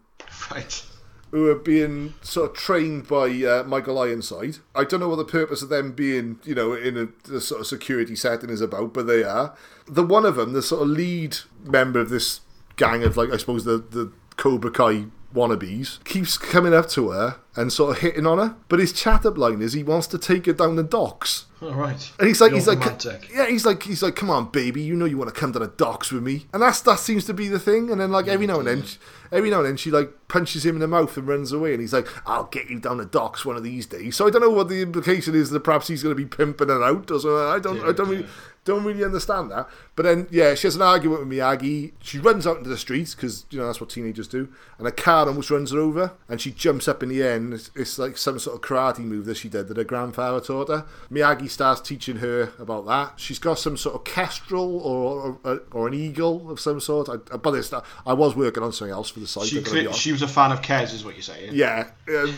Right. 0.49 0.85
who 1.31 1.49
are 1.49 1.55
being 1.55 2.13
sort 2.21 2.51
of 2.51 2.55
trained 2.55 3.07
by 3.07 3.27
uh, 3.43 3.63
Michael 3.67 3.99
Ironside. 3.99 4.57
I 4.73 4.85
don't 4.85 4.99
know 5.01 5.09
what 5.09 5.17
the 5.17 5.25
purpose 5.25 5.61
of 5.61 5.67
them 5.69 5.91
being, 5.91 6.39
you 6.45 6.55
know, 6.55 6.73
in 6.73 6.97
a, 6.97 7.35
a 7.35 7.41
sort 7.41 7.59
of 7.61 7.67
security 7.67 8.15
setting 8.15 8.49
is 8.49 8.61
about, 8.61 8.93
but 8.93 9.07
they 9.07 9.23
are. 9.23 9.55
The 9.87 10.03
one 10.05 10.25
of 10.25 10.35
them, 10.37 10.53
the 10.53 10.61
sort 10.61 10.83
of 10.83 10.87
lead 10.89 11.37
member 11.63 11.99
of 11.99 12.09
this 12.09 12.41
gang 12.77 13.03
of, 13.03 13.17
like, 13.17 13.31
I 13.31 13.37
suppose 13.37 13.65
the, 13.65 13.77
the 13.77 14.11
Cobra 14.37 14.71
Kai 14.71 15.05
wannabes, 15.33 16.03
keeps 16.03 16.37
coming 16.37 16.73
up 16.73 16.89
to 16.89 17.09
her 17.09 17.37
and 17.55 17.71
sort 17.71 17.95
of 17.95 18.01
hitting 18.01 18.25
on 18.25 18.37
her. 18.37 18.55
But 18.69 18.79
his 18.79 18.93
chat 18.93 19.25
up 19.25 19.37
line 19.37 19.61
is 19.61 19.73
he 19.73 19.83
wants 19.83 20.07
to 20.07 20.17
take 20.17 20.45
her 20.45 20.53
down 20.53 20.75
the 20.75 20.83
docks. 20.83 21.45
All 21.61 21.73
right. 21.73 22.11
And 22.17 22.27
he's 22.27 22.41
like, 22.41 22.51
The 22.51 22.57
he's 22.57 22.67
old 22.67 23.05
like, 23.05 23.31
yeah, 23.31 23.47
he's 23.47 23.65
like, 23.65 23.83
he's 23.83 24.01
like, 24.01 24.15
come 24.15 24.31
on, 24.31 24.49
baby, 24.49 24.81
you 24.81 24.95
know 24.95 25.05
you 25.05 25.17
want 25.17 25.33
to 25.33 25.39
come 25.39 25.53
to 25.53 25.59
the 25.59 25.67
docks 25.67 26.11
with 26.11 26.23
me, 26.23 26.47
and 26.53 26.61
that's 26.61 26.81
that 26.81 26.99
seems 26.99 27.25
to 27.25 27.33
be 27.33 27.47
the 27.47 27.59
thing. 27.59 27.91
And 27.91 28.01
then 28.01 28.11
like 28.11 28.27
every 28.27 28.47
now 28.47 28.59
and 28.59 28.67
then, 28.67 28.83
she, 28.83 28.97
every 29.31 29.51
now 29.51 29.59
and 29.59 29.67
then, 29.67 29.77
she 29.77 29.91
like 29.91 30.09
punches 30.27 30.65
him 30.65 30.75
in 30.75 30.81
the 30.81 30.87
mouth 30.87 31.15
and 31.17 31.27
runs 31.27 31.51
away, 31.51 31.73
and 31.73 31.81
he's 31.81 31.93
like, 31.93 32.07
I'll 32.27 32.45
get 32.45 32.69
you 32.69 32.79
down 32.79 32.97
the 32.97 33.05
docks 33.05 33.45
one 33.45 33.57
of 33.57 33.63
these 33.63 33.85
days. 33.85 34.15
So 34.15 34.25
I 34.27 34.31
don't 34.31 34.41
know 34.41 34.49
what 34.49 34.69
the 34.69 34.81
implication 34.81 35.35
is 35.35 35.51
that 35.51 35.59
perhaps 35.59 35.87
he's 35.87 36.01
going 36.01 36.15
to 36.15 36.23
be 36.23 36.25
pimping 36.25 36.69
her 36.69 36.83
out 36.83 37.11
or 37.11 37.19
something. 37.19 37.37
I 37.37 37.59
don't, 37.59 37.87
I 37.87 37.91
don't 37.91 38.09
really. 38.09 38.25
Don't 38.63 38.83
really 38.83 39.03
understand 39.03 39.49
that, 39.49 39.67
but 39.95 40.03
then 40.03 40.27
yeah, 40.29 40.53
she 40.53 40.67
has 40.67 40.75
an 40.75 40.83
argument 40.83 41.21
with 41.21 41.29
Miyagi. 41.35 41.93
She 41.99 42.19
runs 42.19 42.45
out 42.45 42.57
into 42.57 42.69
the 42.69 42.77
streets 42.77 43.15
because 43.15 43.43
you 43.49 43.57
know 43.57 43.65
that's 43.65 43.81
what 43.81 43.89
teenagers 43.89 44.27
do, 44.27 44.49
and 44.77 44.87
a 44.87 44.91
car 44.91 45.25
almost 45.25 45.49
runs 45.49 45.71
her 45.71 45.79
over, 45.79 46.11
and 46.29 46.39
she 46.39 46.51
jumps 46.51 46.87
up 46.87 47.01
in 47.01 47.09
the 47.09 47.23
air. 47.23 47.37
And 47.37 47.55
it's, 47.55 47.71
it's 47.75 47.97
like 47.97 48.19
some 48.19 48.37
sort 48.37 48.55
of 48.55 48.61
karate 48.61 48.99
move 48.99 49.25
that 49.25 49.37
she 49.37 49.49
did 49.49 49.67
that 49.67 49.77
her 49.77 49.83
grandfather 49.83 50.39
taught 50.39 50.67
her. 50.67 50.85
Miyagi 51.11 51.49
starts 51.49 51.81
teaching 51.81 52.17
her 52.17 52.53
about 52.59 52.85
that. 52.85 53.13
She's 53.19 53.39
got 53.39 53.57
some 53.57 53.77
sort 53.77 53.95
of 53.95 54.03
kestrel 54.03 54.79
or 54.81 55.39
or, 55.43 55.63
or 55.71 55.87
an 55.87 55.95
eagle 55.95 56.51
of 56.51 56.59
some 56.59 56.79
sort. 56.79 57.09
I, 57.09 57.37
by 57.37 57.49
this, 57.49 57.73
I 57.73 58.13
was 58.13 58.35
working 58.35 58.61
on 58.61 58.73
something 58.73 58.93
else 58.93 59.09
for 59.09 59.21
the 59.21 59.27
site. 59.27 59.47
She, 59.47 59.57
I've 59.57 59.63
gotta 59.63 59.73
be 59.75 59.81
cle- 59.81 59.89
honest. 59.89 60.01
she 60.03 60.11
was 60.11 60.21
a 60.21 60.27
fan 60.27 60.51
of 60.51 60.61
Kes, 60.61 60.93
is 60.93 61.03
what 61.03 61.15
you're 61.15 61.23
saying. 61.23 61.55
Yeah, 61.55 61.89
um, 62.09 62.35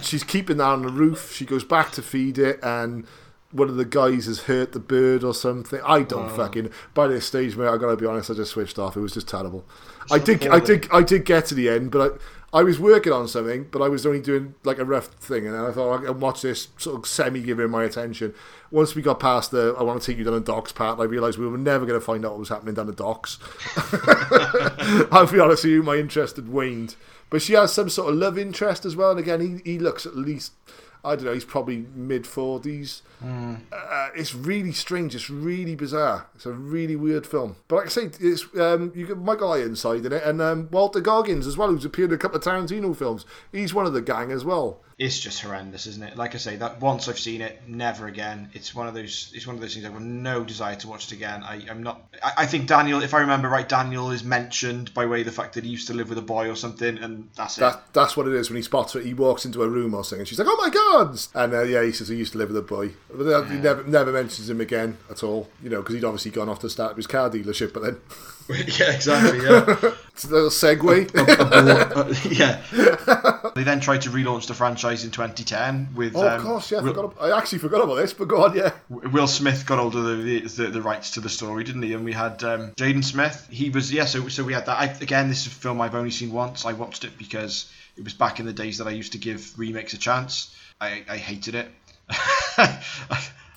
she's 0.00 0.24
keeping 0.24 0.56
that 0.56 0.64
on 0.64 0.80
the 0.80 0.88
roof. 0.88 1.34
She 1.34 1.44
goes 1.44 1.64
back 1.64 1.92
to 1.92 2.00
feed 2.02 2.38
it, 2.38 2.58
and 2.62 3.06
one 3.50 3.68
of 3.68 3.76
the 3.76 3.84
guys 3.84 4.26
has 4.26 4.40
hurt 4.40 4.72
the 4.72 4.80
bird 4.80 5.24
or 5.24 5.34
something. 5.34 5.80
I 5.84 6.02
don't 6.02 6.30
fucking. 6.30 6.70
By 6.94 7.08
this 7.08 7.26
stage, 7.26 7.56
mate, 7.56 7.68
I 7.68 7.76
gotta 7.76 7.96
be 7.96 8.06
honest. 8.06 8.30
I 8.30 8.34
just 8.34 8.52
switched 8.52 8.78
off. 8.78 8.96
It 8.96 9.00
was 9.00 9.14
just 9.14 9.28
terrible. 9.28 9.64
I 10.10 10.18
did, 10.18 10.46
I 10.46 10.60
did, 10.60 10.88
I 10.90 11.02
did 11.02 11.24
get 11.24 11.46
to 11.46 11.54
the 11.54 11.68
end, 11.68 11.90
but 11.90 12.20
I, 12.52 12.60
I 12.60 12.62
was 12.62 12.80
working 12.80 13.12
on 13.12 13.28
something, 13.28 13.66
but 13.70 13.82
I 13.82 13.88
was 13.88 14.06
only 14.06 14.20
doing 14.20 14.54
like 14.64 14.78
a 14.78 14.84
rough 14.84 15.06
thing, 15.06 15.46
and 15.46 15.54
then 15.54 15.64
I 15.64 15.70
thought 15.70 16.04
I'll 16.04 16.14
watch 16.14 16.42
this 16.42 16.68
sort 16.78 16.96
of 16.96 17.06
semi 17.06 17.40
giving 17.40 17.70
my 17.70 17.84
attention. 17.84 18.34
Once 18.70 18.94
we 18.94 19.02
got 19.02 19.20
past 19.20 19.50
the 19.50 19.74
I 19.78 19.82
want 19.82 20.00
to 20.00 20.06
take 20.06 20.18
you 20.18 20.24
down 20.24 20.34
the 20.34 20.40
docks 20.40 20.72
part, 20.72 20.98
I 20.98 21.04
realised 21.04 21.38
we 21.38 21.46
were 21.46 21.58
never 21.58 21.84
going 21.84 21.98
to 21.98 22.04
find 22.04 22.24
out 22.24 22.32
what 22.32 22.40
was 22.40 22.48
happening 22.48 22.74
down 22.74 22.86
the 22.86 22.92
docks. 22.92 23.38
I'll 25.12 25.30
be 25.30 25.40
honest 25.40 25.64
with 25.64 25.72
you, 25.72 25.82
my 25.82 25.96
interest 25.96 26.36
had 26.36 26.48
waned. 26.48 26.96
But 27.30 27.42
she 27.42 27.52
has 27.52 27.72
some 27.72 27.90
sort 27.90 28.10
of 28.10 28.16
love 28.16 28.38
interest 28.38 28.86
as 28.86 28.96
well. 28.96 29.10
And 29.10 29.20
again, 29.20 29.40
he, 29.64 29.72
he 29.72 29.78
looks 29.78 30.06
at 30.06 30.16
least, 30.16 30.52
I 31.08 31.16
don't 31.16 31.24
know, 31.24 31.32
he's 31.34 31.44
probably 31.44 31.86
mid 31.94 32.24
40s. 32.24 33.00
Uh, 33.72 34.08
it's 34.14 34.34
really 34.34 34.72
strange. 34.72 35.14
It's 35.14 35.28
really 35.30 35.74
bizarre. 35.74 36.26
It's 36.34 36.46
a 36.46 36.52
really 36.52 36.96
weird 36.96 37.26
film. 37.26 37.56
But 37.66 37.76
like 37.76 37.86
I 37.86 37.88
say, 37.88 38.10
it's 38.20 38.46
um, 38.58 38.92
you 38.94 39.06
got 39.06 39.18
Michael 39.18 39.52
Ironside 39.52 40.06
in 40.06 40.12
it 40.12 40.22
and 40.22 40.40
um, 40.40 40.68
Walter 40.70 41.00
Goggins 41.00 41.46
as 41.46 41.56
well, 41.56 41.68
who's 41.68 41.84
appeared 41.84 42.10
in 42.10 42.16
a 42.16 42.18
couple 42.18 42.38
of 42.38 42.44
Tarantino 42.44 42.96
films. 42.96 43.24
He's 43.50 43.74
one 43.74 43.86
of 43.86 43.92
the 43.92 44.02
gang 44.02 44.30
as 44.30 44.44
well. 44.44 44.80
It's 44.98 45.20
just 45.20 45.40
horrendous, 45.42 45.86
isn't 45.86 46.02
it? 46.02 46.16
Like 46.16 46.34
I 46.34 46.38
say, 46.38 46.56
that 46.56 46.80
once 46.80 47.08
I've 47.08 47.20
seen 47.20 47.40
it, 47.40 47.62
never 47.68 48.08
again. 48.08 48.50
It's 48.52 48.74
one 48.74 48.88
of 48.88 48.94
those. 48.94 49.30
It's 49.32 49.46
one 49.46 49.54
of 49.54 49.62
those 49.62 49.74
things 49.74 49.86
I've 49.86 49.92
got 49.92 50.02
no 50.02 50.42
desire 50.42 50.74
to 50.74 50.88
watch 50.88 51.06
it 51.06 51.12
again. 51.12 51.44
I, 51.44 51.62
I'm 51.70 51.84
not. 51.84 52.02
I, 52.20 52.32
I 52.38 52.46
think 52.46 52.66
Daniel, 52.66 53.00
if 53.00 53.14
I 53.14 53.20
remember 53.20 53.48
right, 53.48 53.68
Daniel 53.68 54.10
is 54.10 54.24
mentioned 54.24 54.92
by 54.94 55.06
way 55.06 55.20
of 55.20 55.26
the 55.26 55.32
fact 55.32 55.54
that 55.54 55.62
he 55.62 55.70
used 55.70 55.86
to 55.86 55.94
live 55.94 56.08
with 56.08 56.18
a 56.18 56.22
boy 56.22 56.50
or 56.50 56.56
something, 56.56 56.98
and 56.98 57.28
that's 57.36 57.58
it. 57.58 57.60
That, 57.60 57.92
that's 57.92 58.16
what 58.16 58.26
it 58.26 58.34
is 58.34 58.50
when 58.50 58.56
he 58.56 58.62
spots 58.62 58.94
her. 58.94 59.00
He 59.00 59.14
walks 59.14 59.44
into 59.44 59.62
a 59.62 59.68
room 59.68 59.94
or 59.94 60.02
something, 60.02 60.22
and 60.22 60.28
she's 60.28 60.40
like, 60.40 60.48
"Oh 60.50 60.56
my 60.56 60.68
god!" 60.68 61.16
And 61.32 61.54
uh, 61.54 61.62
yeah, 61.62 61.84
he 61.84 61.92
says 61.92 62.08
he 62.08 62.16
used 62.16 62.32
to 62.32 62.38
live 62.38 62.48
with 62.48 62.58
a 62.58 62.62
boy, 62.62 62.90
but 63.08 63.22
then 63.22 63.50
he 63.52 63.58
never 63.58 63.84
never 63.84 64.10
mentions 64.10 64.50
him 64.50 64.60
again 64.60 64.98
at 65.08 65.22
all. 65.22 65.48
You 65.62 65.70
know, 65.70 65.80
because 65.80 65.94
he'd 65.94 66.04
obviously 66.04 66.32
gone 66.32 66.48
off 66.48 66.58
to 66.60 66.70
start 66.70 66.96
his 66.96 67.06
car 67.06 67.30
dealership. 67.30 67.72
But 67.72 67.82
then 67.84 68.00
yeah, 68.48 68.94
exactly. 68.94 69.44
Yeah. 69.44 69.64
it's 70.12 70.24
a 70.24 70.28
little 70.28 70.50
segue. 70.50 71.10
yeah. 72.38 73.37
They 73.58 73.64
then 73.64 73.80
tried 73.80 74.02
to 74.02 74.10
relaunch 74.10 74.46
the 74.46 74.54
franchise 74.54 75.04
in 75.04 75.10
2010 75.10 75.94
with. 75.94 76.14
oh, 76.16 76.26
of 76.26 76.40
um, 76.40 76.46
course, 76.46 76.70
yeah. 76.70 76.78
I, 76.78 76.82
Will, 76.82 76.94
forgot, 76.94 77.16
I 77.20 77.36
actually 77.36 77.58
forgot 77.58 77.82
about 77.82 77.96
this, 77.96 78.12
but 78.12 78.28
go 78.28 78.44
on, 78.44 78.56
yeah. 78.56 78.72
Will 78.88 79.26
Smith 79.26 79.66
got 79.66 79.78
hold 79.78 79.96
of 79.96 80.04
the, 80.04 80.40
the 80.40 80.66
the 80.68 80.82
rights 80.82 81.12
to 81.12 81.20
the 81.20 81.28
story, 81.28 81.64
didn't 81.64 81.82
he? 81.82 81.92
And 81.92 82.04
we 82.04 82.12
had 82.12 82.42
um, 82.44 82.72
Jaden 82.72 83.04
Smith. 83.04 83.48
He 83.50 83.70
was 83.70 83.92
yeah. 83.92 84.04
So 84.04 84.28
so 84.28 84.44
we 84.44 84.52
had 84.52 84.66
that. 84.66 84.78
I, 84.78 84.84
again, 85.00 85.28
this 85.28 85.42
is 85.42 85.48
a 85.48 85.50
film 85.50 85.80
I've 85.80 85.94
only 85.94 86.10
seen 86.10 86.32
once. 86.32 86.64
I 86.64 86.72
watched 86.72 87.04
it 87.04 87.18
because 87.18 87.70
it 87.96 88.04
was 88.04 88.14
back 88.14 88.38
in 88.38 88.46
the 88.46 88.52
days 88.52 88.78
that 88.78 88.86
I 88.86 88.90
used 88.90 89.12
to 89.12 89.18
give 89.18 89.58
remakes 89.58 89.92
a 89.92 89.98
chance. 89.98 90.54
I, 90.80 91.04
I 91.08 91.16
hated 91.16 91.54
it. 91.54 91.68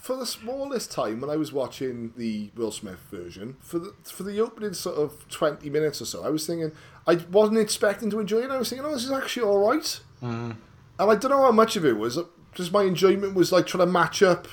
For 0.02 0.16
the 0.16 0.26
smallest 0.26 0.92
time 0.92 1.22
when 1.22 1.30
I 1.30 1.36
was 1.36 1.54
watching 1.54 2.12
the 2.18 2.50
Will 2.56 2.72
Smith 2.72 3.00
version, 3.12 3.58
for 3.62 3.78
the 3.78 3.94
for 4.04 4.24
the 4.24 4.42
opening 4.42 4.74
sort 4.74 4.98
of 4.98 5.30
twenty 5.30 5.70
minutes 5.70 6.02
or 6.02 6.06
so, 6.06 6.24
I 6.24 6.30
was 6.30 6.48
thinking 6.48 6.72
I 7.08 7.16
wasn't 7.32 7.60
expecting 7.60 8.10
to 8.12 8.20
enjoy 8.20 8.40
it. 8.40 8.52
I 8.52 8.58
was 8.58 8.70
thinking, 8.70 8.86
oh, 8.86 8.92
this 8.92 9.06
is 9.06 9.12
actually 9.12 9.44
all 9.44 9.70
right. 9.70 10.00
Mm. 10.22 10.56
And 11.00 11.12
I 11.12 11.16
don't 11.16 11.32
know 11.32 11.42
how 11.42 11.52
much 11.52 11.76
of 11.76 11.86
it 11.86 11.98
was 11.98 12.20
just 12.56 12.72
my 12.72 12.84
enjoyment 12.84 13.34
was 13.34 13.52
like 13.52 13.66
trying 13.66 13.86
to 13.86 13.92
match 13.92 14.22
up 14.22 14.48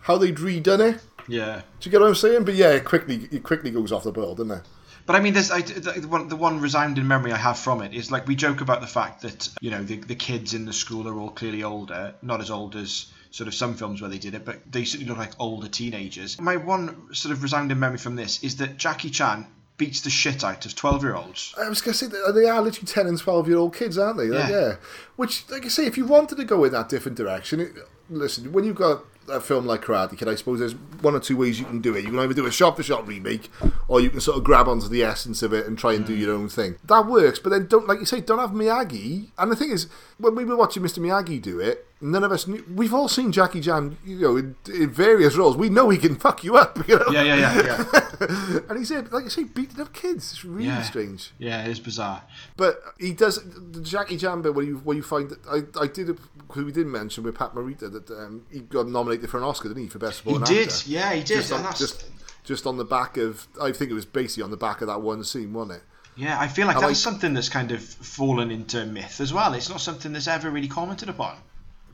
how 0.00 0.18
they'd 0.18 0.36
redone 0.36 0.94
it. 0.94 1.00
Yeah. 1.28 1.62
Do 1.80 1.88
you 1.88 1.90
get 1.90 2.00
what 2.00 2.08
I'm 2.08 2.14
saying? 2.14 2.44
But 2.44 2.54
yeah, 2.54 2.70
it 2.70 2.84
quickly 2.84 3.28
it 3.30 3.42
quickly 3.42 3.70
goes 3.70 3.92
off 3.92 4.04
the 4.04 4.12
boil, 4.12 4.34
doesn't 4.34 4.50
it? 4.50 4.62
But 5.06 5.16
I 5.16 5.20
mean, 5.20 5.34
there's 5.34 5.50
I, 5.50 5.60
the, 5.60 6.00
the 6.00 6.08
one, 6.08 6.28
the 6.28 6.36
one 6.36 6.60
resounding 6.60 7.06
memory 7.06 7.32
I 7.32 7.36
have 7.36 7.58
from 7.58 7.82
it 7.82 7.92
is 7.92 8.10
like 8.10 8.26
we 8.26 8.34
joke 8.34 8.60
about 8.62 8.80
the 8.80 8.86
fact 8.86 9.22
that 9.22 9.48
you 9.60 9.70
know 9.70 9.82
the, 9.82 9.96
the 9.96 10.14
kids 10.14 10.54
in 10.54 10.64
the 10.64 10.72
school 10.72 11.08
are 11.08 11.18
all 11.18 11.30
clearly 11.30 11.62
older, 11.62 12.14
not 12.22 12.40
as 12.40 12.50
old 12.50 12.76
as 12.76 13.12
sort 13.30 13.48
of 13.48 13.54
some 13.54 13.74
films 13.74 14.00
where 14.00 14.10
they 14.10 14.18
did 14.18 14.34
it, 14.34 14.44
but 14.44 14.60
they 14.70 14.84
certainly 14.84 15.08
look 15.08 15.18
like 15.18 15.32
older 15.38 15.68
teenagers. 15.68 16.40
My 16.40 16.56
one 16.56 17.12
sort 17.14 17.32
of 17.32 17.42
resounding 17.42 17.78
memory 17.78 17.98
from 17.98 18.16
this 18.16 18.42
is 18.44 18.56
that 18.56 18.76
Jackie 18.76 19.10
Chan 19.10 19.46
beats 19.76 20.00
the 20.02 20.10
shit 20.10 20.44
out 20.44 20.64
of 20.64 20.74
twelve 20.74 21.02
year 21.02 21.14
olds. 21.14 21.54
I 21.58 21.68
was 21.68 21.80
gonna 21.80 21.94
say 21.94 22.06
they 22.06 22.48
are 22.48 22.62
literally 22.62 22.86
ten 22.86 23.06
and 23.06 23.18
twelve 23.18 23.48
year 23.48 23.58
old 23.58 23.74
kids, 23.74 23.98
aren't 23.98 24.18
they? 24.18 24.26
Like, 24.26 24.50
Yeah. 24.50 24.60
yeah. 24.60 24.76
Which, 25.16 25.48
like 25.50 25.64
I 25.64 25.68
say, 25.68 25.86
if 25.86 25.96
you 25.96 26.06
wanted 26.06 26.36
to 26.36 26.44
go 26.44 26.64
in 26.64 26.72
that 26.72 26.88
different 26.88 27.16
direction, 27.16 27.60
it, 27.60 27.72
listen, 28.08 28.52
when 28.52 28.64
you've 28.64 28.76
got 28.76 29.04
a 29.28 29.40
film 29.40 29.66
like 29.66 29.82
Karate 29.82 30.16
Kid, 30.18 30.28
I 30.28 30.34
suppose 30.34 30.58
there's 30.58 30.74
one 31.00 31.14
or 31.14 31.20
two 31.20 31.36
ways 31.36 31.58
you 31.58 31.64
can 31.64 31.80
do 31.80 31.94
it. 31.94 32.04
You 32.04 32.10
can 32.10 32.18
either 32.18 32.34
do 32.34 32.46
a 32.46 32.52
shot 32.52 32.76
for 32.76 32.82
shot 32.82 33.06
remake, 33.06 33.50
or 33.88 34.00
you 34.00 34.10
can 34.10 34.20
sort 34.20 34.38
of 34.38 34.44
grab 34.44 34.68
onto 34.68 34.88
the 34.88 35.02
essence 35.02 35.42
of 35.42 35.52
it 35.52 35.66
and 35.66 35.78
try 35.78 35.94
and 35.94 36.04
do 36.04 36.16
mm. 36.16 36.20
your 36.20 36.34
own 36.34 36.48
thing. 36.48 36.76
That 36.84 37.06
works, 37.06 37.38
but 37.38 37.50
then 37.50 37.66
don't, 37.66 37.86
like 37.86 38.00
you 38.00 38.06
say, 38.06 38.20
don't 38.20 38.38
have 38.38 38.50
Miyagi. 38.50 39.28
And 39.38 39.50
the 39.50 39.56
thing 39.56 39.70
is, 39.70 39.88
when 40.18 40.34
we 40.34 40.44
were 40.44 40.56
watching 40.56 40.82
Mr. 40.82 40.98
Miyagi 40.98 41.40
do 41.40 41.58
it, 41.60 41.86
none 42.04 42.22
of 42.22 42.30
us 42.32 42.46
knew. 42.46 42.64
We've 42.72 42.92
all 42.94 43.08
seen 43.08 43.32
Jackie 43.32 43.60
Chan, 43.60 43.96
you 44.04 44.18
know, 44.20 44.36
in, 44.36 44.56
in 44.72 44.90
various 44.90 45.36
roles. 45.36 45.56
We 45.56 45.68
know 45.68 45.88
he 45.90 45.98
can 45.98 46.16
fuck 46.16 46.44
you 46.44 46.56
up, 46.56 46.86
you 46.88 46.98
know. 46.98 47.06
Yeah, 47.10 47.22
yeah, 47.22 47.36
yeah, 47.36 47.84
yeah. 48.20 48.58
and 48.68 48.78
he's 48.78 48.90
like 48.90 49.24
you 49.24 49.30
say, 49.30 49.44
beating 49.44 49.80
up 49.80 49.92
kids. 49.92 50.32
It's 50.32 50.44
really 50.44 50.66
Yeah. 50.66 50.82
strange. 50.82 51.32
yeah, 51.38 51.64
it 51.64 51.70
is 51.70 51.80
bizarre. 51.80 52.22
But 52.56 52.80
he 52.98 53.12
does 53.12 53.42
the 53.72 53.80
Jackie 53.80 54.16
Chan 54.18 54.42
bit 54.42 54.54
where 54.54 54.64
you 54.64 54.78
where 54.78 54.96
you 54.96 55.02
find 55.02 55.30
that 55.30 55.38
I, 55.48 55.82
I 55.82 55.86
did 55.86 56.06
because 56.46 56.64
we 56.64 56.72
didn't 56.72 56.92
mention 56.92 57.24
with 57.24 57.34
Pat 57.36 57.54
Morita 57.54 57.90
that 57.92 58.10
um, 58.10 58.44
he 58.52 58.60
got 58.60 58.86
nominated 58.86 59.30
for 59.30 59.38
an 59.38 59.44
Oscar, 59.44 59.68
didn't 59.68 59.84
he, 59.84 59.88
for 59.88 59.98
best 59.98 60.18
supporting 60.18 60.42
actor? 60.42 60.52
He 60.54 60.58
did, 60.60 60.68
actor? 60.68 60.90
yeah, 60.90 61.12
he 61.14 61.20
did. 61.22 61.36
Just 61.36 61.52
on, 61.52 61.58
and 61.58 61.66
that's, 61.66 61.78
just 61.78 62.04
just 62.44 62.66
on 62.66 62.76
the 62.76 62.84
back 62.84 63.16
of 63.16 63.48
I 63.60 63.72
think 63.72 63.90
it 63.90 63.94
was 63.94 64.04
basically 64.06 64.42
on 64.44 64.50
the 64.50 64.56
back 64.56 64.80
of 64.82 64.88
that 64.88 65.00
one 65.00 65.24
scene, 65.24 65.52
wasn't 65.52 65.78
it? 65.78 65.82
yeah, 66.16 66.38
I 66.38 66.46
feel 66.46 66.66
like 66.68 66.76
I 66.76 66.80
that's 66.80 66.90
like- 66.90 66.96
something 67.12 67.34
that's 67.34 67.48
kind 67.48 67.72
of 67.72 67.82
fallen 67.82 68.50
into 68.52 68.84
myth 68.86 69.20
as 69.20 69.32
well. 69.32 69.52
It's 69.54 69.68
not 69.68 69.80
something 69.80 70.12
that's 70.12 70.28
ever 70.28 70.48
really 70.50 70.68
commented 70.68 71.08
upon. 71.08 71.36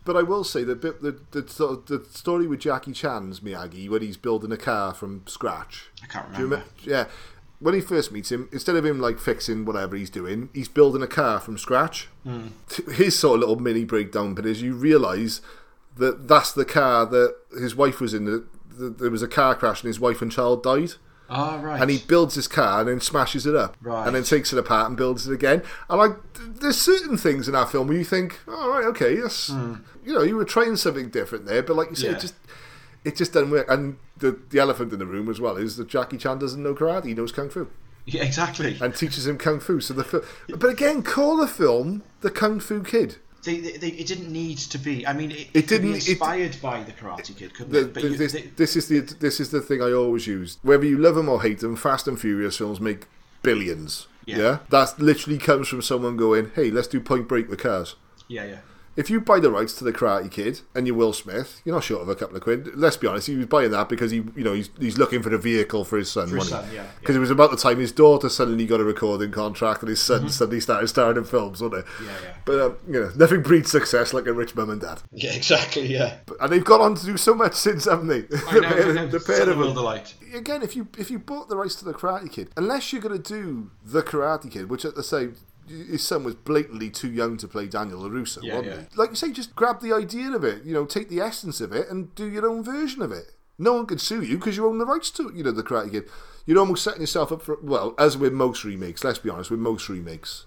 But 0.04 0.16
I 0.16 0.22
will 0.22 0.44
say 0.44 0.64
the 0.64 0.74
the 0.74 1.20
the, 1.30 1.82
the 1.86 2.04
story 2.10 2.46
with 2.46 2.60
Jackie 2.60 2.92
Chan's 2.92 3.40
Miyagi 3.40 3.88
when 3.88 4.02
he's 4.02 4.16
building 4.16 4.52
a 4.52 4.56
car 4.56 4.94
from 4.94 5.22
scratch. 5.26 5.90
I 6.02 6.06
can't 6.06 6.26
remember. 6.26 6.56
remember? 6.56 6.72
Yeah. 6.82 7.06
When 7.58 7.74
he 7.74 7.82
first 7.82 8.10
meets 8.10 8.32
him, 8.32 8.48
instead 8.52 8.76
of 8.76 8.86
him 8.86 9.00
like 9.00 9.18
fixing 9.18 9.66
whatever 9.66 9.94
he's 9.94 10.08
doing, 10.08 10.48
he's 10.54 10.68
building 10.68 11.02
a 11.02 11.06
car 11.06 11.40
from 11.40 11.58
scratch. 11.58 12.08
Hmm. 12.24 12.48
His 12.94 13.18
sort 13.18 13.34
of 13.34 13.40
little 13.40 13.60
mini 13.60 13.84
breakdown 13.84 14.32
bit 14.32 14.46
is 14.46 14.62
you 14.62 14.72
realise 14.72 15.42
that 15.96 16.26
that's 16.26 16.52
the 16.52 16.64
car 16.64 17.04
that 17.04 17.36
his 17.58 17.76
wife 17.76 18.00
was 18.00 18.14
in. 18.14 18.24
The, 18.24 18.46
the, 18.70 18.88
there 18.88 19.10
was 19.10 19.22
a 19.22 19.28
car 19.28 19.54
crash 19.54 19.82
and 19.82 19.88
his 19.88 20.00
wife 20.00 20.22
and 20.22 20.32
child 20.32 20.62
died. 20.62 20.94
Oh, 21.30 21.58
right. 21.58 21.80
And 21.80 21.90
he 21.90 21.98
builds 21.98 22.34
his 22.34 22.48
car 22.48 22.80
and 22.80 22.88
then 22.88 23.00
smashes 23.00 23.46
it 23.46 23.54
up. 23.54 23.76
Right. 23.80 24.04
And 24.06 24.16
then 24.16 24.24
takes 24.24 24.52
it 24.52 24.58
apart 24.58 24.88
and 24.88 24.96
builds 24.96 25.28
it 25.28 25.32
again. 25.32 25.62
And 25.88 25.98
like, 25.98 26.12
there's 26.34 26.76
certain 26.80 27.16
things 27.16 27.46
in 27.46 27.54
that 27.54 27.70
film 27.70 27.86
where 27.86 27.96
you 27.96 28.04
think, 28.04 28.40
all 28.48 28.68
right, 28.68 28.84
okay, 28.86 29.14
yes, 29.16 29.48
you 30.04 30.12
know, 30.14 30.22
you 30.22 30.34
were 30.36 30.44
trying 30.44 30.74
something 30.76 31.08
different 31.08 31.46
there, 31.46 31.62
but 31.62 31.76
like 31.76 31.90
you 31.90 31.96
say, 31.96 32.08
Hmm. 32.08 32.12
Yeah. 32.12 32.18
it 32.18 32.20
just 32.20 32.34
it 33.04 33.16
just 33.16 33.32
doesn't 33.32 33.50
work. 33.50 33.70
And 33.70 33.96
the 34.16 34.38
the 34.50 34.58
elephant 34.58 34.92
in 34.92 34.98
the 34.98 35.06
room 35.06 35.28
as 35.30 35.40
well 35.40 35.56
is 35.56 35.76
that 35.76 35.88
Jackie 35.88 36.18
Chan 36.18 36.38
doesn't 36.40 36.62
know 36.62 36.74
karate; 36.74 37.06
he 37.06 37.14
knows 37.14 37.32
kung 37.32 37.48
fu 37.48 37.68
yeah, 38.06 38.24
exactly. 38.24 38.76
and 38.80 38.94
teaches 38.94 39.26
him 39.26 39.38
kung 39.38 39.60
fu. 39.60 39.80
So 39.80 39.94
the 39.94 40.24
but 40.48 40.68
again, 40.70 41.02
call 41.02 41.36
the 41.36 41.46
film 41.46 42.02
the 42.22 42.30
Kung 42.30 42.58
Fu 42.60 42.82
Kid. 42.82 43.16
They, 43.42 43.58
they, 43.58 43.76
they, 43.78 43.88
it 43.88 44.06
didn't 44.06 44.30
need 44.30 44.58
to 44.58 44.78
be. 44.78 45.06
I 45.06 45.12
mean, 45.14 45.30
it, 45.30 45.48
It 45.54 45.68
could 45.68 45.80
be 45.82 45.92
didn't- 45.92 45.96
it- 45.96 46.08
inspired 46.08 46.56
by 46.60 46.82
the 46.82 46.92
Karate 46.92 47.34
Kid, 47.36 47.54
couldn't 47.54 47.72
The, 47.72 47.80
it? 47.80 47.94
But 47.94 48.02
the- 48.02 48.08
you- 48.10 48.16
this, 48.16 48.32
they- 48.32 48.50
this 48.56 48.76
is 48.76 48.88
the 48.88 49.00
this 49.00 49.40
is 49.40 49.50
the 49.50 49.60
thing 49.60 49.80
I 49.82 49.92
always 49.92 50.26
use. 50.26 50.58
Whether 50.62 50.84
you 50.86 50.98
love 50.98 51.14
them 51.14 51.28
or 51.28 51.40
hate 51.42 51.60
them, 51.60 51.74
Fast 51.76 52.06
and 52.08 52.20
Furious 52.20 52.58
films 52.58 52.80
make 52.80 53.06
billions. 53.42 54.06
Yeah. 54.26 54.38
Yeah, 54.38 54.58
that 54.68 54.98
literally 55.00 55.38
comes 55.38 55.66
from 55.68 55.80
someone 55.82 56.16
going, 56.16 56.52
"Hey, 56.54 56.70
let's 56.70 56.86
do 56.88 57.00
Point 57.00 57.26
Break 57.28 57.48
with 57.48 57.58
cars." 57.60 57.96
yeah, 58.28 58.44
yeah. 58.44 58.58
If 58.96 59.08
you 59.08 59.20
buy 59.20 59.38
the 59.40 59.50
rights 59.50 59.74
to 59.74 59.84
the 59.84 59.92
Karate 59.92 60.30
Kid 60.30 60.60
and 60.74 60.86
you're 60.86 60.96
Will 60.96 61.12
Smith, 61.12 61.62
you're 61.64 61.74
not 61.76 61.84
short 61.84 62.02
of 62.02 62.08
a 62.08 62.14
couple 62.16 62.36
of 62.36 62.42
quid. 62.42 62.76
Let's 62.76 62.96
be 62.96 63.06
honest, 63.06 63.28
he 63.28 63.36
was 63.36 63.46
buying 63.46 63.70
that 63.70 63.88
because 63.88 64.10
he, 64.10 64.18
you 64.36 64.42
know, 64.44 64.52
he's, 64.52 64.68
he's 64.78 64.98
looking 64.98 65.22
for 65.22 65.30
the 65.30 65.38
vehicle 65.38 65.84
for 65.84 65.96
his 65.96 66.10
son. 66.10 66.28
For 66.28 66.36
his 66.36 66.48
son, 66.48 66.66
yeah, 66.68 66.82
yeah. 66.82 66.86
Because 66.98 67.14
it 67.16 67.20
was 67.20 67.30
about 67.30 67.50
the 67.50 67.56
time 67.56 67.78
his 67.78 67.92
daughter 67.92 68.28
suddenly 68.28 68.66
got 68.66 68.80
a 68.80 68.84
recording 68.84 69.30
contract 69.30 69.80
and 69.80 69.88
his 69.88 70.00
son 70.02 70.28
suddenly 70.28 70.60
started 70.60 70.88
starring 70.88 71.16
in 71.16 71.24
films, 71.24 71.62
wasn't 71.62 71.80
it? 71.80 71.86
Mm-hmm. 71.86 72.04
Yeah, 72.06 72.16
yeah. 72.24 72.34
But 72.44 72.60
um, 72.60 72.76
you 72.88 73.00
know, 73.00 73.10
nothing 73.16 73.42
breeds 73.42 73.70
success 73.70 74.12
like 74.12 74.26
a 74.26 74.32
rich 74.32 74.54
mum 74.56 74.70
and 74.70 74.80
dad. 74.80 75.00
Yeah, 75.12 75.32
exactly, 75.34 75.86
yeah. 75.86 76.18
But- 76.26 76.38
And 76.40 76.52
they've 76.52 76.64
gone 76.64 76.80
on 76.80 76.94
to 76.96 77.06
do 77.06 77.16
so 77.16 77.32
much 77.34 77.54
since, 77.54 77.84
haven't 77.84 78.08
they? 78.08 78.18
I 78.18 78.20
the 78.54 78.60
know, 78.60 78.68
pair, 78.68 78.94
know. 78.94 79.06
the 79.06 79.20
pair 79.20 79.48
of 79.48 79.58
them. 79.58 79.72
Delight. 79.74 80.14
Again, 80.34 80.62
if 80.62 80.74
you 80.76 80.88
if 80.98 81.10
you 81.10 81.18
bought 81.18 81.48
the 81.48 81.56
rights 81.56 81.76
to 81.76 81.84
the 81.84 81.92
Karate 81.94 82.30
Kid, 82.30 82.50
unless 82.56 82.92
you're 82.92 83.02
going 83.02 83.20
to 83.20 83.34
do 83.34 83.70
the 83.84 84.02
Karate 84.02 84.50
Kid, 84.50 84.68
which 84.68 84.84
at 84.84 84.94
the 84.96 85.02
same 85.02 85.36
his 85.70 86.02
son 86.02 86.24
was 86.24 86.34
blatantly 86.34 86.90
too 86.90 87.10
young 87.10 87.36
to 87.38 87.48
play 87.48 87.66
Daniel 87.66 88.00
LaRusso, 88.02 88.42
Yeah, 88.42 88.56
wasn't 88.56 88.74
yeah. 88.74 88.80
he? 88.90 88.96
Like 88.96 89.10
you 89.10 89.16
say, 89.16 89.30
just 89.32 89.54
grab 89.54 89.80
the 89.80 89.92
idea 89.92 90.30
of 90.32 90.44
it, 90.44 90.64
you 90.64 90.74
know, 90.74 90.84
take 90.84 91.08
the 91.08 91.20
essence 91.20 91.60
of 91.60 91.72
it 91.72 91.88
and 91.88 92.14
do 92.14 92.28
your 92.28 92.46
own 92.48 92.62
version 92.64 93.02
of 93.02 93.12
it. 93.12 93.32
No 93.58 93.74
one 93.74 93.86
can 93.86 93.98
sue 93.98 94.22
you 94.22 94.38
because 94.38 94.56
you 94.56 94.66
own 94.66 94.78
the 94.78 94.86
rights 94.86 95.10
to, 95.12 95.32
you 95.34 95.44
know, 95.44 95.52
the 95.52 95.62
Karate 95.62 95.90
Kid. 95.92 96.08
You're 96.46 96.58
almost 96.58 96.82
setting 96.82 97.02
yourself 97.02 97.30
up 97.30 97.42
for, 97.42 97.58
well, 97.62 97.94
as 97.98 98.16
with 98.16 98.32
most 98.32 98.64
remakes, 98.64 99.04
let's 99.04 99.18
be 99.18 99.30
honest, 99.30 99.50
with 99.50 99.60
most 99.60 99.88
remakes, 99.88 100.46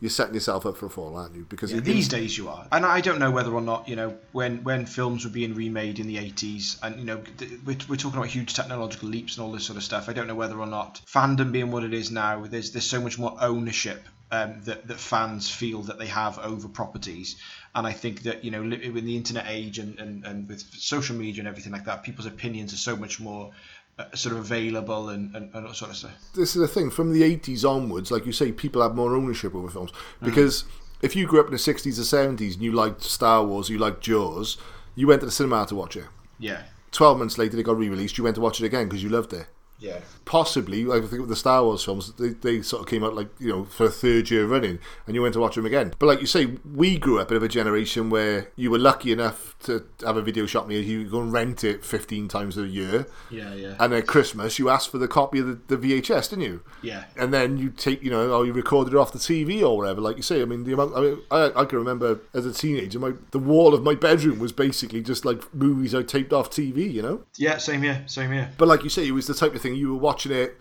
you're 0.00 0.10
setting 0.10 0.34
yourself 0.34 0.66
up 0.66 0.76
for 0.76 0.86
a 0.86 0.90
fall, 0.90 1.16
aren't 1.16 1.34
you? 1.34 1.46
Because 1.48 1.72
Yeah, 1.72 1.80
these 1.80 2.08
days 2.08 2.36
you 2.36 2.48
are, 2.48 2.66
and 2.72 2.84
I 2.84 3.00
don't 3.00 3.18
know 3.18 3.30
whether 3.30 3.52
or 3.52 3.62
not 3.62 3.88
you 3.88 3.96
know 3.96 4.16
when 4.32 4.62
when 4.62 4.84
films 4.84 5.24
were 5.24 5.30
being 5.30 5.54
remade 5.54 5.98
in 5.98 6.06
the 6.06 6.18
eighties, 6.18 6.78
and 6.82 6.98
you 6.98 7.04
know 7.06 7.22
we're, 7.64 7.78
we're 7.88 7.96
talking 7.96 8.18
about 8.18 8.28
huge 8.28 8.52
technological 8.52 9.08
leaps 9.08 9.36
and 9.36 9.46
all 9.46 9.52
this 9.52 9.64
sort 9.64 9.78
of 9.78 9.82
stuff. 9.84 10.08
I 10.10 10.12
don't 10.12 10.26
know 10.26 10.34
whether 10.34 10.58
or 10.58 10.66
not 10.66 11.00
fandom 11.06 11.50
being 11.50 11.70
what 11.70 11.82
it 11.82 11.94
is 11.94 12.10
now, 12.10 12.44
there's 12.46 12.72
there's 12.72 12.84
so 12.88 13.00
much 13.00 13.18
more 13.18 13.36
ownership 13.40 14.04
um, 14.30 14.60
that 14.64 14.86
that 14.88 14.98
fans 14.98 15.48
feel 15.50 15.82
that 15.82 15.98
they 15.98 16.06
have 16.06 16.38
over 16.40 16.68
properties, 16.68 17.36
and 17.74 17.86
I 17.86 17.92
think 17.92 18.22
that 18.22 18.44
you 18.44 18.50
know 18.50 18.62
with 18.62 19.04
the 19.04 19.16
internet 19.16 19.46
age 19.48 19.78
and, 19.78 19.98
and, 19.98 20.24
and 20.24 20.48
with 20.48 20.60
social 20.60 21.16
media 21.16 21.40
and 21.40 21.48
everything 21.48 21.72
like 21.72 21.84
that, 21.84 22.02
people's 22.02 22.26
opinions 22.26 22.72
are 22.72 22.78
so 22.78 22.96
much 22.96 23.20
more 23.20 23.52
uh, 23.98 24.04
sort 24.14 24.34
of 24.34 24.40
available 24.40 25.10
and, 25.10 25.34
and, 25.34 25.54
and 25.54 25.66
all 25.66 25.72
sort 25.72 25.90
of 25.90 25.96
stuff. 25.96 26.12
this 26.34 26.54
is 26.54 26.60
the 26.60 26.68
thing. 26.68 26.90
From 26.90 27.12
the 27.12 27.22
80s 27.22 27.68
onwards 27.68 28.10
like 28.10 28.26
you 28.26 28.32
say 28.32 28.52
people 28.52 28.82
have 28.82 28.94
more 28.94 29.14
ownership 29.14 29.54
over 29.54 29.70
films. 29.70 29.90
Because 30.22 30.64
if 31.02 31.16
you 31.16 31.26
grew 31.26 31.40
up 31.40 31.46
in 31.46 31.52
the 31.52 31.58
60s 31.58 31.98
or 31.98 32.02
70s 32.02 32.54
and 32.54 32.62
you 32.62 32.72
liked 32.72 33.02
star 33.02 33.44
wars 33.44 33.68
you 33.68 33.78
liked 33.78 34.02
jaws 34.02 34.58
you 34.94 35.06
went 35.06 35.20
to 35.20 35.26
the 35.26 35.32
cinema 35.32 35.66
to 35.66 35.74
watch 35.74 35.96
it. 35.96 36.04
Yeah, 36.38 36.64
12 36.92 37.18
months 37.18 37.38
later 37.38 37.58
it 37.58 37.62
got 37.62 37.78
re-released 37.78 38.18
you 38.18 38.24
went 38.24 38.36
to 38.36 38.42
watch 38.42 38.60
it 38.60 38.66
again 38.66 38.86
because 38.86 39.02
you 39.02 39.08
loved 39.08 39.32
it 39.32 39.46
yeah. 39.78 40.00
possibly 40.24 40.82
I 40.90 41.00
think 41.00 41.20
with 41.20 41.28
the 41.28 41.36
Star 41.36 41.62
Wars 41.64 41.84
films 41.84 42.12
they, 42.14 42.30
they 42.30 42.62
sort 42.62 42.82
of 42.82 42.88
came 42.88 43.04
out 43.04 43.14
like 43.14 43.28
you 43.38 43.48
know 43.48 43.64
for 43.64 43.86
a 43.86 43.90
third 43.90 44.30
year 44.30 44.46
running 44.46 44.78
and 45.06 45.14
you 45.14 45.22
went 45.22 45.34
to 45.34 45.40
watch 45.40 45.54
them 45.54 45.66
again 45.66 45.92
but 45.98 46.06
like 46.06 46.20
you 46.20 46.26
say 46.26 46.56
we 46.74 46.98
grew 46.98 47.20
up 47.20 47.30
in 47.30 47.42
a 47.42 47.48
generation 47.48 48.10
where 48.10 48.48
you 48.56 48.70
were 48.70 48.78
lucky 48.78 49.12
enough 49.12 49.54
to 49.60 49.84
have 50.04 50.16
a 50.16 50.22
video 50.22 50.46
shop 50.46 50.66
near 50.68 50.80
you 50.80 50.98
you 51.00 51.08
go 51.10 51.20
and 51.20 51.32
rent 51.32 51.62
it 51.64 51.84
15 51.84 52.28
times 52.28 52.56
a 52.58 52.66
year 52.66 53.06
Yeah, 53.30 53.54
yeah. 53.54 53.74
and 53.78 53.92
at 53.94 54.06
Christmas 54.06 54.58
you 54.58 54.68
asked 54.68 54.90
for 54.90 54.98
the 54.98 55.08
copy 55.08 55.38
of 55.38 55.46
the, 55.68 55.76
the 55.76 56.00
VHS 56.00 56.30
didn't 56.30 56.44
you 56.44 56.62
Yeah. 56.82 57.04
and 57.16 57.32
then 57.32 57.56
you 57.58 57.70
take 57.70 58.02
you 58.02 58.10
know 58.10 58.30
or 58.32 58.46
you 58.46 58.52
recorded 58.52 58.94
it 58.94 58.96
off 58.96 59.12
the 59.12 59.18
TV 59.18 59.62
or 59.62 59.76
whatever 59.78 60.00
like 60.00 60.16
you 60.16 60.22
say 60.22 60.42
I 60.42 60.44
mean 60.46 60.64
the 60.64 60.72
amount 60.72 60.96
I 60.96 61.00
mean 61.00 61.18
I, 61.30 61.52
I 61.54 61.64
can 61.64 61.78
remember 61.78 62.20
as 62.34 62.46
a 62.46 62.52
teenager 62.52 62.98
my 62.98 63.12
the 63.30 63.38
wall 63.38 63.74
of 63.74 63.82
my 63.82 63.94
bedroom 63.94 64.38
was 64.38 64.52
basically 64.52 65.02
just 65.02 65.24
like 65.24 65.54
movies 65.54 65.94
I 65.94 66.02
taped 66.02 66.32
off 66.32 66.50
TV 66.50 66.92
you 66.92 67.02
know 67.02 67.22
Yeah, 67.36 67.58
same 67.58 67.82
here, 67.82 68.02
same 68.06 68.32
here. 68.32 68.50
but 68.58 68.68
like 68.68 68.82
you 68.82 68.90
say, 68.90 69.06
it 69.06 69.12
was 69.12 69.26
the 69.26 69.34
type 69.34 69.54
of 69.54 69.60
thing 69.60 69.65
you 69.74 69.90
were 69.92 69.98
watching 69.98 70.32
it. 70.32 70.56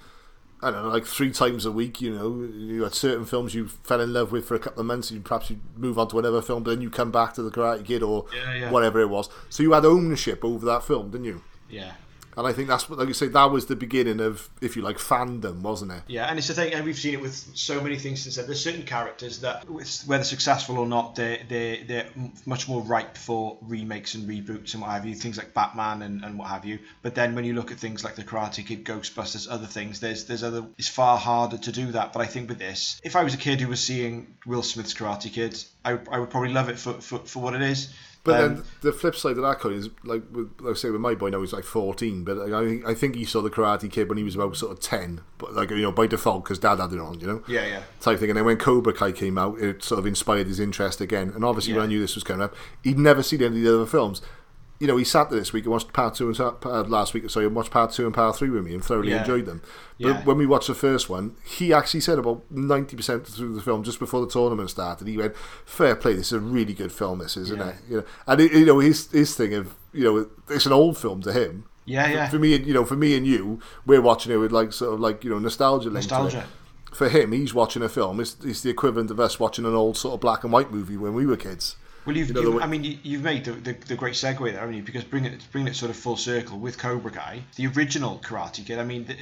I 0.61 0.71
don't 0.71 0.83
know, 0.83 0.89
like 0.89 1.05
three 1.05 1.31
times 1.31 1.65
a 1.65 1.71
week. 1.71 2.01
You 2.01 2.15
know, 2.15 2.49
you 2.57 2.83
had 2.83 2.93
certain 2.93 3.25
films 3.25 3.53
you 3.53 3.67
fell 3.67 3.99
in 4.01 4.13
love 4.13 4.31
with 4.31 4.47
for 4.47 4.55
a 4.55 4.59
couple 4.59 4.79
of 4.79 4.87
months, 4.87 5.11
and 5.11 5.23
perhaps 5.23 5.49
you 5.49 5.59
move 5.75 5.99
on 5.99 6.07
to 6.07 6.17
another 6.19 6.41
film, 6.41 6.63
but 6.63 6.71
then 6.71 6.81
you 6.81 6.89
come 6.89 7.11
back 7.11 7.33
to 7.35 7.43
the 7.43 7.51
Karate 7.51 7.85
Kid 7.85 8.01
or 8.01 8.25
Yeah, 8.33 8.55
yeah. 8.55 8.71
whatever 8.71 8.99
it 9.01 9.09
was. 9.09 9.29
So 9.49 9.61
you 9.63 9.73
had 9.73 9.85
ownership 9.85 10.43
over 10.43 10.65
that 10.65 10.83
film, 10.83 11.11
didn't 11.11 11.25
you? 11.25 11.41
Yeah. 11.69 11.91
And 12.37 12.45
I 12.45 12.53
think 12.53 12.67
that's 12.67 12.89
what, 12.89 12.99
like 12.99 13.07
you 13.07 13.13
say, 13.13 13.27
that 13.27 13.51
was 13.51 13.67
the 13.67 13.75
beginning 13.75 14.19
of, 14.19 14.49
if 14.61 14.75
you 14.75 14.81
like, 14.81 14.97
fandom, 14.97 15.61
wasn't 15.61 15.91
it? 15.91 16.03
Yeah, 16.07 16.25
and 16.25 16.37
it's 16.37 16.47
the 16.47 16.53
thing, 16.53 16.73
and 16.73 16.83
we've 16.85 16.97
seen 16.97 17.13
it 17.13 17.21
with 17.21 17.33
so 17.53 17.81
many 17.81 17.97
things 17.97 18.21
since 18.21 18.35
then. 18.35 18.45
There's 18.45 18.63
certain 18.63 18.83
characters 18.83 19.39
that, 19.39 19.65
whether 19.69 20.23
successful 20.23 20.77
or 20.77 20.85
not, 20.85 21.15
they're, 21.15 21.39
they're, 21.47 21.83
they're 21.85 22.07
much 22.45 22.67
more 22.67 22.81
ripe 22.81 23.17
for 23.17 23.57
remakes 23.61 24.15
and 24.15 24.27
reboots 24.27 24.73
and 24.73 24.81
what 24.81 24.91
have 24.91 25.05
you, 25.05 25.15
things 25.15 25.37
like 25.37 25.53
Batman 25.53 26.01
and, 26.01 26.23
and 26.25 26.37
what 26.37 26.49
have 26.49 26.65
you. 26.65 26.79
But 27.01 27.15
then 27.15 27.35
when 27.35 27.45
you 27.45 27.53
look 27.53 27.71
at 27.71 27.79
things 27.79 28.03
like 28.03 28.15
The 28.15 28.23
Karate 28.23 28.65
Kid, 28.65 28.83
Ghostbusters, 28.83 29.47
other 29.49 29.67
things, 29.67 29.99
there's 29.99 30.25
there's 30.25 30.43
other, 30.43 30.65
it's 30.77 30.89
far 30.89 31.17
harder 31.17 31.57
to 31.57 31.71
do 31.71 31.91
that. 31.93 32.13
But 32.13 32.21
I 32.21 32.25
think 32.25 32.49
with 32.49 32.59
this, 32.59 32.99
if 33.03 33.15
I 33.15 33.23
was 33.23 33.33
a 33.33 33.37
kid 33.37 33.61
who 33.61 33.69
was 33.69 33.81
seeing 33.81 34.35
Will 34.45 34.63
Smith's 34.63 34.93
Karate 34.93 35.31
Kid, 35.31 35.63
I, 35.83 35.99
I 36.11 36.19
would 36.19 36.29
probably 36.29 36.51
love 36.51 36.69
it 36.69 36.79
for, 36.79 36.93
for, 36.93 37.19
for 37.19 37.41
what 37.41 37.53
it 37.53 37.61
is. 37.61 37.93
But 38.25 38.41
Um, 38.41 38.55
then 38.55 38.63
the 38.81 38.91
flip 38.91 39.15
side 39.15 39.37
of 39.37 39.43
that 39.43 39.59
coin 39.59 39.73
is 39.73 39.89
like, 40.03 40.23
with, 40.31 40.51
like 40.59 40.71
I 40.71 40.77
say, 40.77 40.89
with 40.89 40.99
my 40.99 41.15
boy 41.15 41.29
now 41.29 41.39
he's 41.39 41.53
like 41.53 41.63
fourteen, 41.63 42.23
but 42.25 42.35
like, 42.37 42.51
I 42.51 42.65
think 42.65 42.85
I 42.85 42.93
think 42.93 43.15
he 43.15 43.23
saw 43.23 43.41
the 43.41 43.51
Karate 43.51 43.89
Kid 43.89 44.09
when 44.09 44.17
he 44.17 44.23
was 44.23 44.35
about 44.35 44.57
sort 44.57 44.71
of 44.71 44.79
ten, 44.79 45.21
but 45.37 45.53
like 45.53 45.69
you 45.69 45.77
know 45.77 45.91
by 45.91 46.07
default 46.07 46.43
because 46.43 46.59
Dad 46.59 46.79
had 46.79 46.91
it 46.91 46.99
on, 46.99 47.19
you 47.19 47.27
know. 47.27 47.43
Yeah, 47.47 47.65
yeah. 47.65 47.83
Type 48.01 48.19
thing, 48.19 48.29
and 48.31 48.37
then 48.37 48.45
when 48.45 48.57
Cobra 48.57 48.93
Kai 48.93 49.11
came 49.11 49.37
out, 49.37 49.59
it 49.59 49.83
sort 49.83 49.99
of 49.99 50.05
inspired 50.05 50.47
his 50.47 50.59
interest 50.59 50.99
again. 50.99 51.31
And 51.35 51.45
obviously, 51.45 51.73
when 51.73 51.83
I 51.83 51.85
knew 51.87 52.01
this 52.01 52.15
was 52.15 52.23
coming 52.23 52.41
up, 52.41 52.55
he'd 52.83 52.97
never 52.99 53.23
seen 53.23 53.41
any 53.41 53.57
of 53.59 53.63
the 53.63 53.75
other 53.75 53.85
films. 53.85 54.21
You 54.85 54.91
know, 54.91 54.97
he 54.97 55.03
sat 55.03 55.31
there 55.31 55.39
this 55.39 55.51
week 55.51 55.63
and 55.63 55.71
watched 55.71 55.93
part 55.93 56.13
two 56.13 56.27
and 56.29 56.39
uh, 56.39 56.83
last 56.83 57.15
week, 57.15 57.27
sorry, 57.31 57.47
and 57.47 57.55
watched 57.55 57.71
part 57.71 57.91
two 57.91 58.05
and 58.05 58.13
part 58.13 58.35
three 58.35 58.51
with 58.51 58.63
me 58.63 58.75
and 58.75 58.85
thoroughly 58.85 59.09
Yeah. 59.09 59.21
enjoyed 59.21 59.47
them. 59.47 59.63
But 59.99 60.07
Yeah. 60.07 60.23
when 60.25 60.37
we 60.37 60.45
watched 60.45 60.67
the 60.67 60.75
first 60.75 61.09
one, 61.09 61.35
he 61.43 61.73
actually 61.73 62.01
said 62.01 62.19
about 62.19 62.43
ninety 62.51 62.95
percent 62.95 63.25
through 63.25 63.55
the 63.55 63.63
film, 63.63 63.81
just 63.81 63.97
before 63.97 64.21
the 64.21 64.31
tournament 64.31 64.69
started, 64.69 65.07
he 65.07 65.17
went, 65.17 65.35
"Fair 65.65 65.95
play, 65.95 66.13
this 66.13 66.27
is 66.27 66.33
a 66.33 66.39
really 66.39 66.75
good 66.75 66.91
film, 66.91 67.17
this 67.17 67.35
isn't 67.35 67.57
Yeah. 67.57 67.69
it?" 67.69 67.75
You 67.89 67.97
know, 67.97 68.03
and 68.27 68.41
it, 68.41 68.51
you 68.53 68.63
know 68.65 68.77
his 68.77 69.09
his 69.11 69.33
thing 69.33 69.55
of 69.55 69.73
you 69.91 70.03
know 70.03 70.27
it's 70.53 70.67
an 70.67 70.71
old 70.71 70.99
film 70.99 71.23
to 71.23 71.33
him. 71.33 71.63
Yeah, 71.85 72.05
For- 72.05 72.11
yeah. 72.13 72.29
For, 72.29 72.37
me, 72.37 72.53
and 72.53 72.67
you 72.67 72.73
know, 72.75 72.85
for 72.85 72.95
me 72.95 73.17
and 73.17 73.25
you, 73.25 73.59
we're 73.87 74.01
watching 74.01 74.31
it 74.31 74.37
with 74.37 74.51
like 74.51 74.71
sort 74.71 74.93
of 74.93 74.99
like 74.99 75.23
you 75.23 75.31
know 75.31 75.39
nostalgia. 75.39 75.89
linked 75.89 76.09
to 76.09 76.15
it. 76.15 76.19
Nostalgia. 76.25 76.47
For 76.93 77.09
him, 77.09 77.31
he's 77.31 77.55
watching 77.55 77.81
a 77.81 77.89
film. 77.89 78.19
It's, 78.19 78.37
it's 78.45 78.61
the 78.61 78.69
equivalent 78.69 79.09
of 79.09 79.19
us 79.19 79.39
watching 79.39 79.65
an 79.65 79.73
old 79.73 79.97
sort 79.97 80.13
of 80.13 80.19
black 80.21 80.43
and 80.43 80.53
white 80.53 80.71
movie 80.71 80.95
when 80.95 81.15
we 81.15 81.25
were 81.25 81.37
kids. 81.37 81.75
Well, 82.05 82.15
you've, 82.15 82.29
you 82.29 82.33
know, 82.35 82.41
you've 82.41 82.61
I 82.61 82.67
mean, 82.67 82.83
you, 82.83 82.97
you've 83.03 83.23
made 83.23 83.45
the, 83.45 83.53
the, 83.53 83.73
the 83.73 83.95
great 83.95 84.13
segue 84.13 84.39
there, 84.51 84.59
haven't 84.59 84.75
you? 84.75 84.83
Because 84.83 85.03
bring 85.03 85.25
it, 85.25 85.41
bringing 85.51 85.69
it 85.71 85.75
sort 85.75 85.89
of 85.89 85.97
full 85.97 86.17
circle 86.17 86.59
with 86.59 86.77
Cobra 86.77 87.11
Kai, 87.11 87.41
the 87.55 87.67
original 87.67 88.19
Karate 88.19 88.65
Kid. 88.65 88.77
I 88.77 88.83
mean, 88.83 89.05
the, 89.05 89.15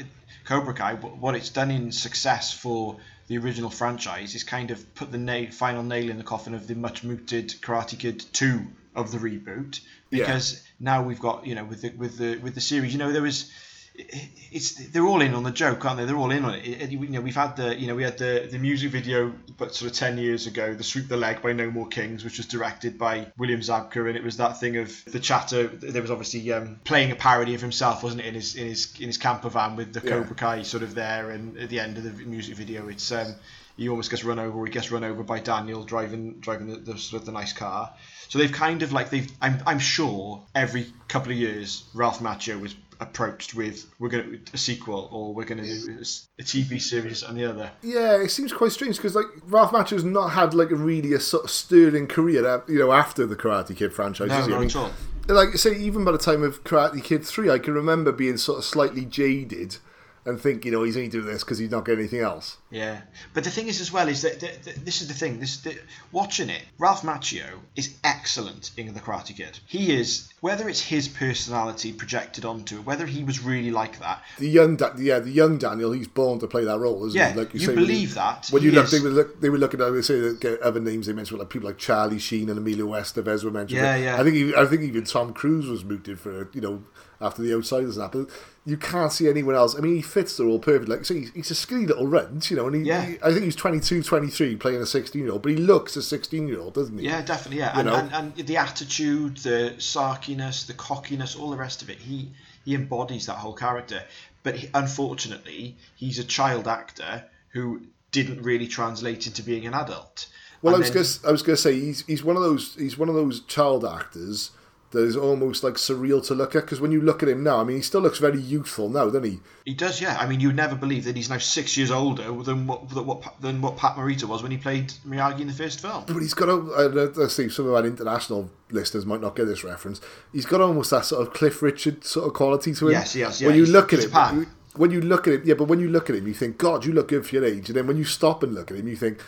Cobra 0.44 0.74
Kai, 0.74 0.96
what 0.96 1.36
it's 1.36 1.50
done 1.50 1.72
in 1.72 1.92
success 1.92 2.54
for 2.54 2.98
the 3.28 3.38
original 3.38 3.70
franchise 3.70 4.36
is 4.36 4.44
kind 4.44 4.70
of 4.72 4.96
put 4.96 5.12
the 5.12 5.18
nail, 5.18 5.50
final 5.52 5.84
nail 5.84 6.10
in 6.10 6.18
the 6.18 6.24
coffin 6.24 6.54
of 6.54 6.68
the 6.68 6.76
much 6.76 7.04
mooted 7.04 7.50
Karate 7.62 7.98
Kid 7.98 8.24
two 8.34 8.66
of 8.96 9.12
the 9.12 9.18
reboot. 9.18 9.80
Yeah. 10.10 10.20
Because 10.20 10.62
now 10.80 11.04
we've 11.04 11.20
got, 11.20 11.48
you 11.48 11.56
know, 11.56 11.64
with 11.64 11.82
the 11.82 11.90
with 11.92 12.18
the 12.18 12.38
with 12.38 12.54
the 12.54 12.62
series, 12.62 12.92
you 12.92 13.00
know, 13.00 13.12
there 13.12 13.22
was. 13.22 13.52
It's 13.95 14.88
they're 14.90 15.06
all 15.06 15.22
in 15.22 15.34
on 15.36 15.44
the 15.44 15.52
joke, 15.52 15.86
aren't 15.86 15.98
they? 15.99 16.06
They're 16.06 16.15
all 16.18 16.32
in 16.32 16.45
on 16.45 16.56
it. 16.56 16.65
It- 16.65 16.82
it- 16.82 16.91
You 16.91 17.07
know, 17.10 17.22
we've 17.22 17.36
had 17.36 17.56
the 17.57 17.76
you 17.80 17.88
know 17.88 17.95
we 17.95 18.03
had 18.03 18.18
the 18.18 18.48
the 18.52 18.57
music 18.57 18.91
video, 18.91 19.34
but 19.57 19.76
sort 19.76 19.91
of 19.91 19.98
ten 19.98 20.18
years 20.18 20.48
ago, 20.48 20.74
the 20.74 20.84
Sweep 20.84 21.07
the 21.07 21.18
Leg 21.18 21.41
by 21.41 21.53
No 21.53 21.70
More 21.70 21.88
Kings, 21.88 22.24
which 22.24 22.38
was 22.38 22.48
directed 22.48 22.98
by 22.98 23.32
William 23.38 23.60
Zabka, 23.61 24.07
and 24.07 24.18
it 24.18 24.24
was 24.24 24.38
that 24.38 24.60
thing 24.60 24.78
of 24.78 25.03
the 25.06 25.20
chatter. 25.20 25.68
There 25.68 26.02
was 26.02 26.11
obviously 26.11 26.52
um, 26.52 26.80
playing 26.84 27.11
a 27.11 27.15
parody 27.15 27.53
of 27.56 27.61
himself, 27.61 28.03
wasn't 28.03 28.22
it, 28.22 28.28
in 28.28 28.34
his 28.36 28.56
in 28.56 28.68
his 28.68 28.94
in 28.99 29.07
his 29.07 29.18
camper 29.18 29.49
van 29.49 29.76
with 29.76 29.94
the 29.94 30.02
Yeah. 30.03 30.11
Cobra 30.11 30.36
Kai 30.36 30.64
sort 30.64 30.84
of 30.84 30.95
there, 30.95 31.30
and 31.32 31.57
at 31.57 31.70
the 31.70 31.80
end 31.80 31.98
of 31.98 32.03
the 32.03 32.11
music 32.26 32.56
video, 32.56 32.88
it's 32.88 33.11
um, 33.11 33.36
he 33.78 33.90
almost 33.90 34.10
gets 34.11 34.24
run 34.24 34.40
over, 34.40 34.57
or 34.57 34.65
he 34.65 34.72
gets 34.72 34.91
run 34.91 35.03
over 35.03 35.24
by 35.24 35.40
Daniel 35.40 35.84
driving 35.84 36.40
driving 36.40 36.68
the, 36.68 36.78
the 36.78 36.98
sort 36.98 37.22
of 37.22 37.26
the 37.28 37.32
nice 37.32 37.53
car. 37.53 37.94
So 38.30 38.40
they've 38.40 38.52
kind 38.52 38.82
of 38.82 38.91
like 38.91 39.10
they've. 39.11 39.32
I'm 39.41 39.61
I'm 39.68 39.80
sure 39.80 40.44
every 40.56 40.88
couple 41.07 41.32
of 41.32 41.38
years, 41.38 41.84
Ralph 41.94 42.20
Macchio 42.20 42.60
was 42.60 42.76
approached 43.04 43.54
with 43.54 43.86
we're 44.00 44.10
going 44.10 44.44
to 44.46 44.54
a 44.54 44.58
sequel 44.58 45.10
or 45.12 45.34
we're 45.34 45.46
going 45.46 45.64
to 45.64 45.64
do 45.64 46.00
a 46.00 46.44
TV 46.44 46.82
series 46.82 47.24
and 47.24 47.38
the 47.38 47.46
other. 47.46 47.72
Yeah, 47.82 48.22
it 48.22 48.30
seems 48.30 48.52
quite 48.52 48.72
strange 48.72 48.98
because 48.98 49.16
like 49.16 49.26
Ralph 49.46 49.72
Macchio's 49.72 50.04
not 50.04 50.30
had 50.30 50.54
like 50.54 50.72
a 50.72 50.76
really 50.76 51.14
a 51.14 51.20
sort 51.20 51.46
of 51.46 51.52
sterling 51.52 52.08
career, 52.08 52.46
uh, 52.48 52.62
you 52.68 52.80
know, 52.80 52.92
after 52.92 53.26
the 53.26 53.36
Karate 53.36 53.76
Kid 53.76 53.94
franchise. 53.94 54.30
No, 54.30 54.40
not 54.40 54.52
I 54.52 54.60
mean, 54.60 54.70
at 54.70 54.76
all. 54.76 54.92
Like 55.28 55.56
say, 55.58 55.78
even 55.78 56.04
by 56.04 56.12
the 56.12 56.18
time 56.18 56.44
of 56.44 56.64
Karate 56.64 57.04
Kid 57.04 57.26
three, 57.26 57.50
I 57.50 57.60
can 57.60 57.74
remember 57.74 58.12
being 58.12 58.38
sort 58.38 58.58
of 58.58 58.66
slightly 58.66 59.06
jaded 59.06 59.78
and 60.26 60.40
think, 60.40 60.66
you 60.66 60.72
know, 60.72 60.84
he's 60.84 60.95
only 60.95 61.10
doing 61.10 61.26
this 61.26 61.44
because 61.44 61.58
he's 61.58 61.72
not 61.72 61.86
getting 61.86 62.00
anything 62.00 62.22
else. 62.22 62.58
Yeah, 62.70 63.02
but 63.34 63.44
the 63.44 63.50
thing 63.50 63.68
is 63.68 63.82
as 63.82 63.91
well 63.91 64.08
is 64.08 64.22
that, 64.22 64.40
that, 64.40 64.64
that 64.64 64.86
this 64.86 65.02
is 65.02 65.08
the 65.08 65.14
thing. 65.14 65.40
This 65.40 65.58
the, 65.58 65.78
watching 66.12 66.50
it, 66.50 66.62
Ralph 66.80 67.02
Macchio 67.02 67.60
is 67.76 67.95
excellent 68.04 68.72
in 68.78 68.94
the 68.94 69.00
Karate 69.00 69.36
Kid. 69.36 69.60
He 69.66 69.94
is 69.94 70.32
whether 70.41 70.68
it's 70.68 70.82
his 70.82 71.08
personality 71.08 71.94
projected 71.94 72.45
onto 72.45 72.78
it, 72.78 72.86
whether 72.86 73.06
he 73.06 73.24
was 73.24 73.44
really 73.44 73.72
like 73.72 74.00
that. 74.00 74.22
The 74.40 74.50
young, 74.50 74.76
da- 74.76 74.95
yeah, 74.98 75.20
the 75.20 75.32
young 75.32 75.58
Daniel, 75.58 75.91
he's 75.91 76.08
born 76.08 76.40
to 76.40 76.48
play 76.48 76.66
that 76.66 76.80
role, 76.80 77.06
isn't 77.06 77.18
Yeah, 77.18 77.34
he? 77.34 77.40
you 77.54 77.60
say, 77.60 77.68
when 77.68 77.76
believe 77.76 78.16
that. 78.16 78.48
When 78.50 78.64
you 78.64 78.72
look, 78.72 78.86
is. 78.86 78.91
they 78.91 79.00
were 79.00 79.10
look, 79.10 79.40
they 79.40 79.50
were 79.50 79.58
looking 79.58 79.82
at, 79.82 79.90
they 79.91 80.02
say 80.02 80.20
that 80.20 80.60
other 80.62 80.80
names 80.80 81.08
they 81.08 81.14
mentioned, 81.14 81.40
like 81.40 81.50
people 81.50 81.70
like 81.70 81.78
Charlie 81.78 82.20
Sheen 82.20 82.50
and 82.50 82.58
Emilio 82.58 82.88
Estevez 82.88 83.44
were 83.44 83.52
mentioned. 83.52 83.82
Yeah, 83.82 83.95
yeah. 83.95 84.20
I 84.20 84.24
think, 84.24 84.36
he, 84.36 84.56
I 84.56 84.66
think 84.66 84.82
even 84.82 85.06
Tom 85.06 85.34
Cruise 85.34 85.68
was 85.68 85.86
mooted 85.86 86.20
for, 86.20 86.50
you 86.54 86.62
know, 86.62 86.84
after 87.22 87.41
the 87.41 87.53
Outsiders 87.53 87.98
and 87.98 88.03
that. 88.06 88.11
But 88.11 88.30
you 88.65 88.77
can't 88.77 89.11
see 89.11 89.27
anyone 89.30 89.56
else. 89.56 89.76
I 89.77 89.81
mean, 89.81 89.95
he 89.95 90.02
fits 90.02 90.38
the 90.38 90.45
role 90.45 90.60
perfectly. 90.60 90.95
Like, 90.95 91.06
so 91.06 91.14
he's, 91.14 91.31
he's 91.34 91.52
a 91.52 91.56
skinny 91.56 91.85
little 91.85 92.07
runt, 92.07 92.49
you 92.49 92.57
know, 92.57 92.68
and 92.68 92.76
he, 92.76 92.81
Yeah. 92.84 93.06
he- 93.06 93.18
I 93.23 93.31
think 93.31 93.44
he's 93.44 93.56
22, 93.56 94.03
23 94.03 94.56
playing 94.56 94.81
a 94.81 94.85
16 94.85 95.22
year 95.22 95.31
old, 95.31 95.41
but 95.41 95.52
he 95.52 95.57
looks 95.57 95.95
a 95.95 96.02
16 96.02 96.48
year 96.48 96.60
old, 96.60 96.73
doesn't 96.73 96.98
he? 96.98 97.06
Yeah, 97.06 97.22
definitely. 97.22 97.60
Yeah, 97.60 97.77
and, 97.77 97.90
and, 97.90 98.14
and 98.14 98.48
the 98.48 98.57
attitude, 98.57 99.38
the 99.38 99.76
sarkiness, 99.77 100.65
the 100.68 100.73
cockiness, 100.73 101.35
all 101.35 101.49
the 101.49 101.57
rest 101.57 101.81
of 101.81 101.90
it. 101.90 101.98
He 101.99 102.31
he 102.65 102.76
embodies 102.76 103.26
that 103.26 103.35
whole 103.38 103.53
character. 103.53 104.03
But 104.44 104.56
he, 104.56 104.69
unfortunately, 104.73 105.76
he's 105.95 106.18
a 106.19 106.23
child 106.23 106.68
actor 106.68 107.26
who 107.49 107.81
didn't 108.11 108.41
really 108.41 108.68
translate 108.68 109.27
into 109.27 109.44
being 109.44 109.65
an 109.65 109.73
adult. 109.73 110.27
Well, 110.61 110.73
I 110.73 110.77
And 110.77 110.84
was 110.84 110.91
then- 110.94 111.22
gonna, 111.23 111.30
I 111.30 111.31
was 111.34 111.41
going 111.44 111.56
to 111.57 111.61
say 111.61 111.73
he's 111.80 112.06
he's 112.06 112.23
one 112.23 112.38
of 112.38 112.41
those 112.41 112.76
he's 112.76 112.98
one 112.98 113.10
of 113.10 113.15
those 113.15 113.41
child 113.41 113.84
actors 113.85 114.52
that 114.94 115.03
is 115.03 115.18
almost 115.18 115.64
like 115.64 115.74
surreal 115.74 116.26
to 116.28 116.36
look 116.36 116.56
at 116.56 116.61
because 116.61 116.80
when 116.80 116.91
you 116.91 117.02
look 117.02 117.24
at 117.24 117.30
him 117.30 117.44
now, 117.44 117.60
I 117.60 117.64
mean, 117.64 117.78
he 117.78 117.82
still 117.82 118.02
looks 118.02 118.20
very 118.20 118.40
youthful 118.40 118.90
now, 118.90 119.06
doesn't 119.06 119.24
he? 119.24 119.40
He 119.65 119.74
does, 119.74 119.99
yeah. 119.99 120.18
I 120.20 120.28
mean, 120.28 120.40
you'd 120.40 120.56
never 120.56 120.76
believe 120.76 121.03
that 121.06 121.15
he's 121.15 121.30
now 121.30 121.40
six 121.40 121.76
years 121.76 121.90
older 121.90 122.24
than 122.44 122.68
what 122.68 122.90
than 122.90 123.06
what, 123.06 123.41
than 123.41 123.61
what 123.61 123.76
Pat 123.76 123.95
Morita 123.95 124.26
was 124.26 124.44
when 124.44 124.52
he 124.52 124.57
played 124.57 124.94
Miyagi 125.07 125.41
in 125.41 125.48
the 125.48 125.53
first 125.53 125.82
film. 125.82 126.03
But 126.07 126.20
he's 126.20 126.34
got. 126.34 126.48
Let's 126.94 127.34
see 127.34 127.49
some 127.49 127.68
of 127.68 127.74
our 127.74 127.86
international 127.86 128.49
listeners 128.70 129.06
might 129.06 129.22
not 129.22 129.36
get 129.36 129.45
this 129.45 129.64
reference. 129.64 129.99
He's 130.32 130.45
got 130.45 130.61
almost 130.61 130.91
that 130.91 131.06
sort 131.06 131.28
of 131.28 131.34
Cliff 131.34 131.61
Richard 131.61 132.06
sort 132.06 132.28
of 132.28 132.34
quality 132.34 132.74
to 132.76 132.88
him. 132.88 132.94
Yes, 132.94 133.15
yes, 133.15 133.41
yeah, 133.41 133.48
When 133.48 133.57
you 133.57 133.65
look 133.65 133.94
at 133.94 134.03
him, 134.03 134.11
Pan. 134.11 134.48
when 134.76 134.91
you 134.91 135.02
look 135.02 135.28
at 135.28 135.34
him, 135.34 135.41
yeah, 135.44 135.56
but 135.56 135.65
when 135.65 135.80
you 135.80 135.90
look 135.90 136.10
at 136.10 136.15
him, 136.15 136.28
you 136.28 136.34
think, 136.36 136.57
God, 136.60 136.86
you 136.86 136.94
look 136.94 137.07
good 137.07 137.26
for 137.26 137.36
your 137.36 137.45
age, 137.45 137.70
and 137.70 137.76
then 137.76 137.88
when 137.88 137.98
you 137.98 138.06
stop 138.06 138.44
and 138.44 138.53
look 138.53 138.70
at 138.70 138.78
him, 138.78 138.88
you 138.88 138.95
think. 138.95 139.20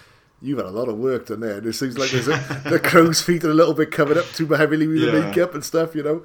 You've 0.46 0.60
had 0.60 0.68
a 0.68 0.72
lot 0.72 0.88
of 0.88 0.98
work 0.98 1.28
done 1.28 1.40
there. 1.40 1.58
And 1.58 1.66
it 1.68 1.74
seems 1.74 1.98
like 1.98 2.12
there's 2.12 2.28
a, 2.28 2.62
the 2.70 2.80
crow's 2.80 3.22
feet 3.22 3.44
are 3.44 3.52
a 3.52 3.54
little 3.54 3.74
bit 3.74 3.92
covered 3.92 4.18
up 4.18 4.26
too 4.28 4.48
heavily 4.48 4.88
with 4.88 5.02
the 5.02 5.12
makeup 5.12 5.54
and 5.54 5.64
stuff, 5.64 5.96
you 5.96 6.04
know. 6.04 6.24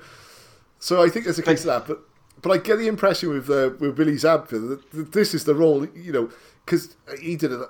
So 0.78 1.02
I 1.02 1.08
think 1.08 1.24
there's 1.24 1.38
a 1.38 1.42
case 1.42 1.60
of 1.60 1.66
that, 1.66 1.86
but 1.86 2.00
but 2.42 2.52
I 2.52 2.56
get 2.56 2.76
the 2.76 2.88
impression 2.88 3.28
with 3.28 3.50
uh, 3.50 3.70
with 3.78 3.96
Billy 3.96 4.14
Zabka 4.14 4.80
that, 4.92 5.12
this 5.12 5.34
is 5.34 5.44
the 5.44 5.54
role, 5.54 5.86
you 5.88 6.12
know, 6.12 6.30
because 6.64 6.96
he 7.20 7.36
did 7.36 7.52
a, 7.52 7.68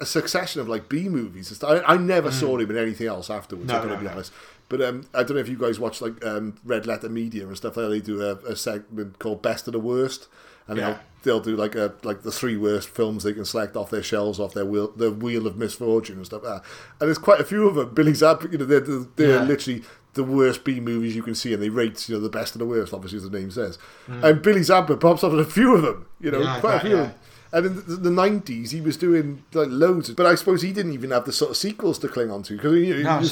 a 0.00 0.06
succession 0.06 0.60
of 0.60 0.68
like 0.68 0.88
B 0.88 1.08
movies 1.08 1.48
and 1.48 1.56
stuff. 1.56 1.82
I, 1.86 1.94
I 1.94 1.96
never 1.96 2.30
saw 2.30 2.58
him 2.58 2.70
in 2.70 2.76
anything 2.76 3.06
else 3.06 3.30
afterwards. 3.30 3.70
Mm. 3.70 3.74
No, 3.74 3.76
I'm 3.76 3.82
gonna 3.82 3.94
no, 3.94 4.00
be 4.00 4.06
no. 4.06 4.12
honest. 4.12 4.32
But 4.68 4.82
um, 4.82 5.06
I 5.14 5.22
don't 5.22 5.36
know 5.36 5.40
if 5.40 5.48
you 5.48 5.58
guys 5.58 5.80
watch 5.80 6.00
like 6.00 6.24
um, 6.24 6.56
Red 6.64 6.86
Letter 6.86 7.08
Media 7.08 7.46
and 7.46 7.56
stuff 7.56 7.76
like 7.76 7.86
that. 7.86 7.90
They 7.90 8.00
do 8.00 8.22
a, 8.22 8.34
a 8.52 8.56
segment 8.56 9.18
called 9.18 9.42
Best 9.42 9.66
of 9.66 9.72
the 9.72 9.80
Worst, 9.80 10.28
and 10.70 10.78
Yeah. 10.78 10.86
they'll 10.86 10.98
they'll 11.22 11.40
do 11.40 11.54
like 11.54 11.74
a 11.74 11.92
like 12.02 12.22
the 12.22 12.30
three 12.32 12.56
worst 12.56 12.88
films 12.88 13.24
they 13.24 13.34
can 13.34 13.44
select 13.44 13.76
off 13.76 13.90
their 13.90 14.02
shelves, 14.02 14.40
off 14.40 14.54
their 14.54 14.64
wheel, 14.64 14.90
the 14.96 15.10
wheel 15.10 15.46
of 15.46 15.56
misfortune 15.56 16.16
and 16.16 16.24
stuff 16.26 16.42
like 16.42 16.62
that. 16.62 16.68
And 17.00 17.08
there's 17.08 17.18
quite 17.18 17.40
a 17.40 17.44
few 17.44 17.68
of 17.68 17.74
them. 17.74 17.92
Billy 17.92 18.12
Zabka, 18.12 18.50
you 18.50 18.56
know, 18.58 18.64
they're 18.64 18.80
they're, 18.80 19.04
they're 19.16 19.36
Yeah. 19.40 19.44
literally 19.44 19.82
the 20.14 20.24
worst 20.24 20.64
B 20.64 20.80
movies 20.80 21.14
you 21.14 21.22
can 21.22 21.34
see, 21.34 21.52
and 21.52 21.62
they 21.62 21.68
rate 21.68 22.08
you 22.08 22.14
know 22.16 22.20
the 22.22 22.28
best 22.30 22.54
of 22.54 22.58
the 22.58 22.64
worst, 22.66 22.94
obviously 22.94 23.18
as 23.18 23.24
the 23.28 23.38
name 23.38 23.50
says. 23.50 23.76
Hmm. 24.06 24.24
And 24.24 24.42
Billy 24.42 24.60
Zabka 24.62 24.98
pops 24.98 25.22
up 25.22 25.32
in 25.32 25.38
a 25.40 25.44
few 25.44 25.74
of 25.76 25.82
them, 25.82 26.06
you 26.20 26.30
know, 26.30 26.40
Yeah, 26.40 26.58
quite 26.60 26.70
a 26.70 26.76
bet, 26.76 26.82
few. 26.86 26.92
of 26.94 26.98
yeah. 26.98 27.04
them. 27.06 27.14
And 27.52 27.66
in 27.66 28.02
the- 28.04 28.10
nineties, 28.10 28.70
he 28.70 28.80
was 28.80 28.96
doing 28.96 29.42
like 29.52 29.68
loads, 29.70 30.08
but 30.10 30.24
I 30.24 30.36
suppose 30.36 30.62
he 30.62 30.72
didn't 30.72 30.92
even 30.92 31.10
have 31.10 31.24
the 31.26 31.32
sort 31.32 31.50
of 31.50 31.56
sequels 31.56 31.98
to 31.98 32.08
cling 32.08 32.30
on 32.30 32.42
to 32.44 32.54
because 32.56 32.72
you 32.74 33.02
know, 33.02 33.20
no, 33.20 33.28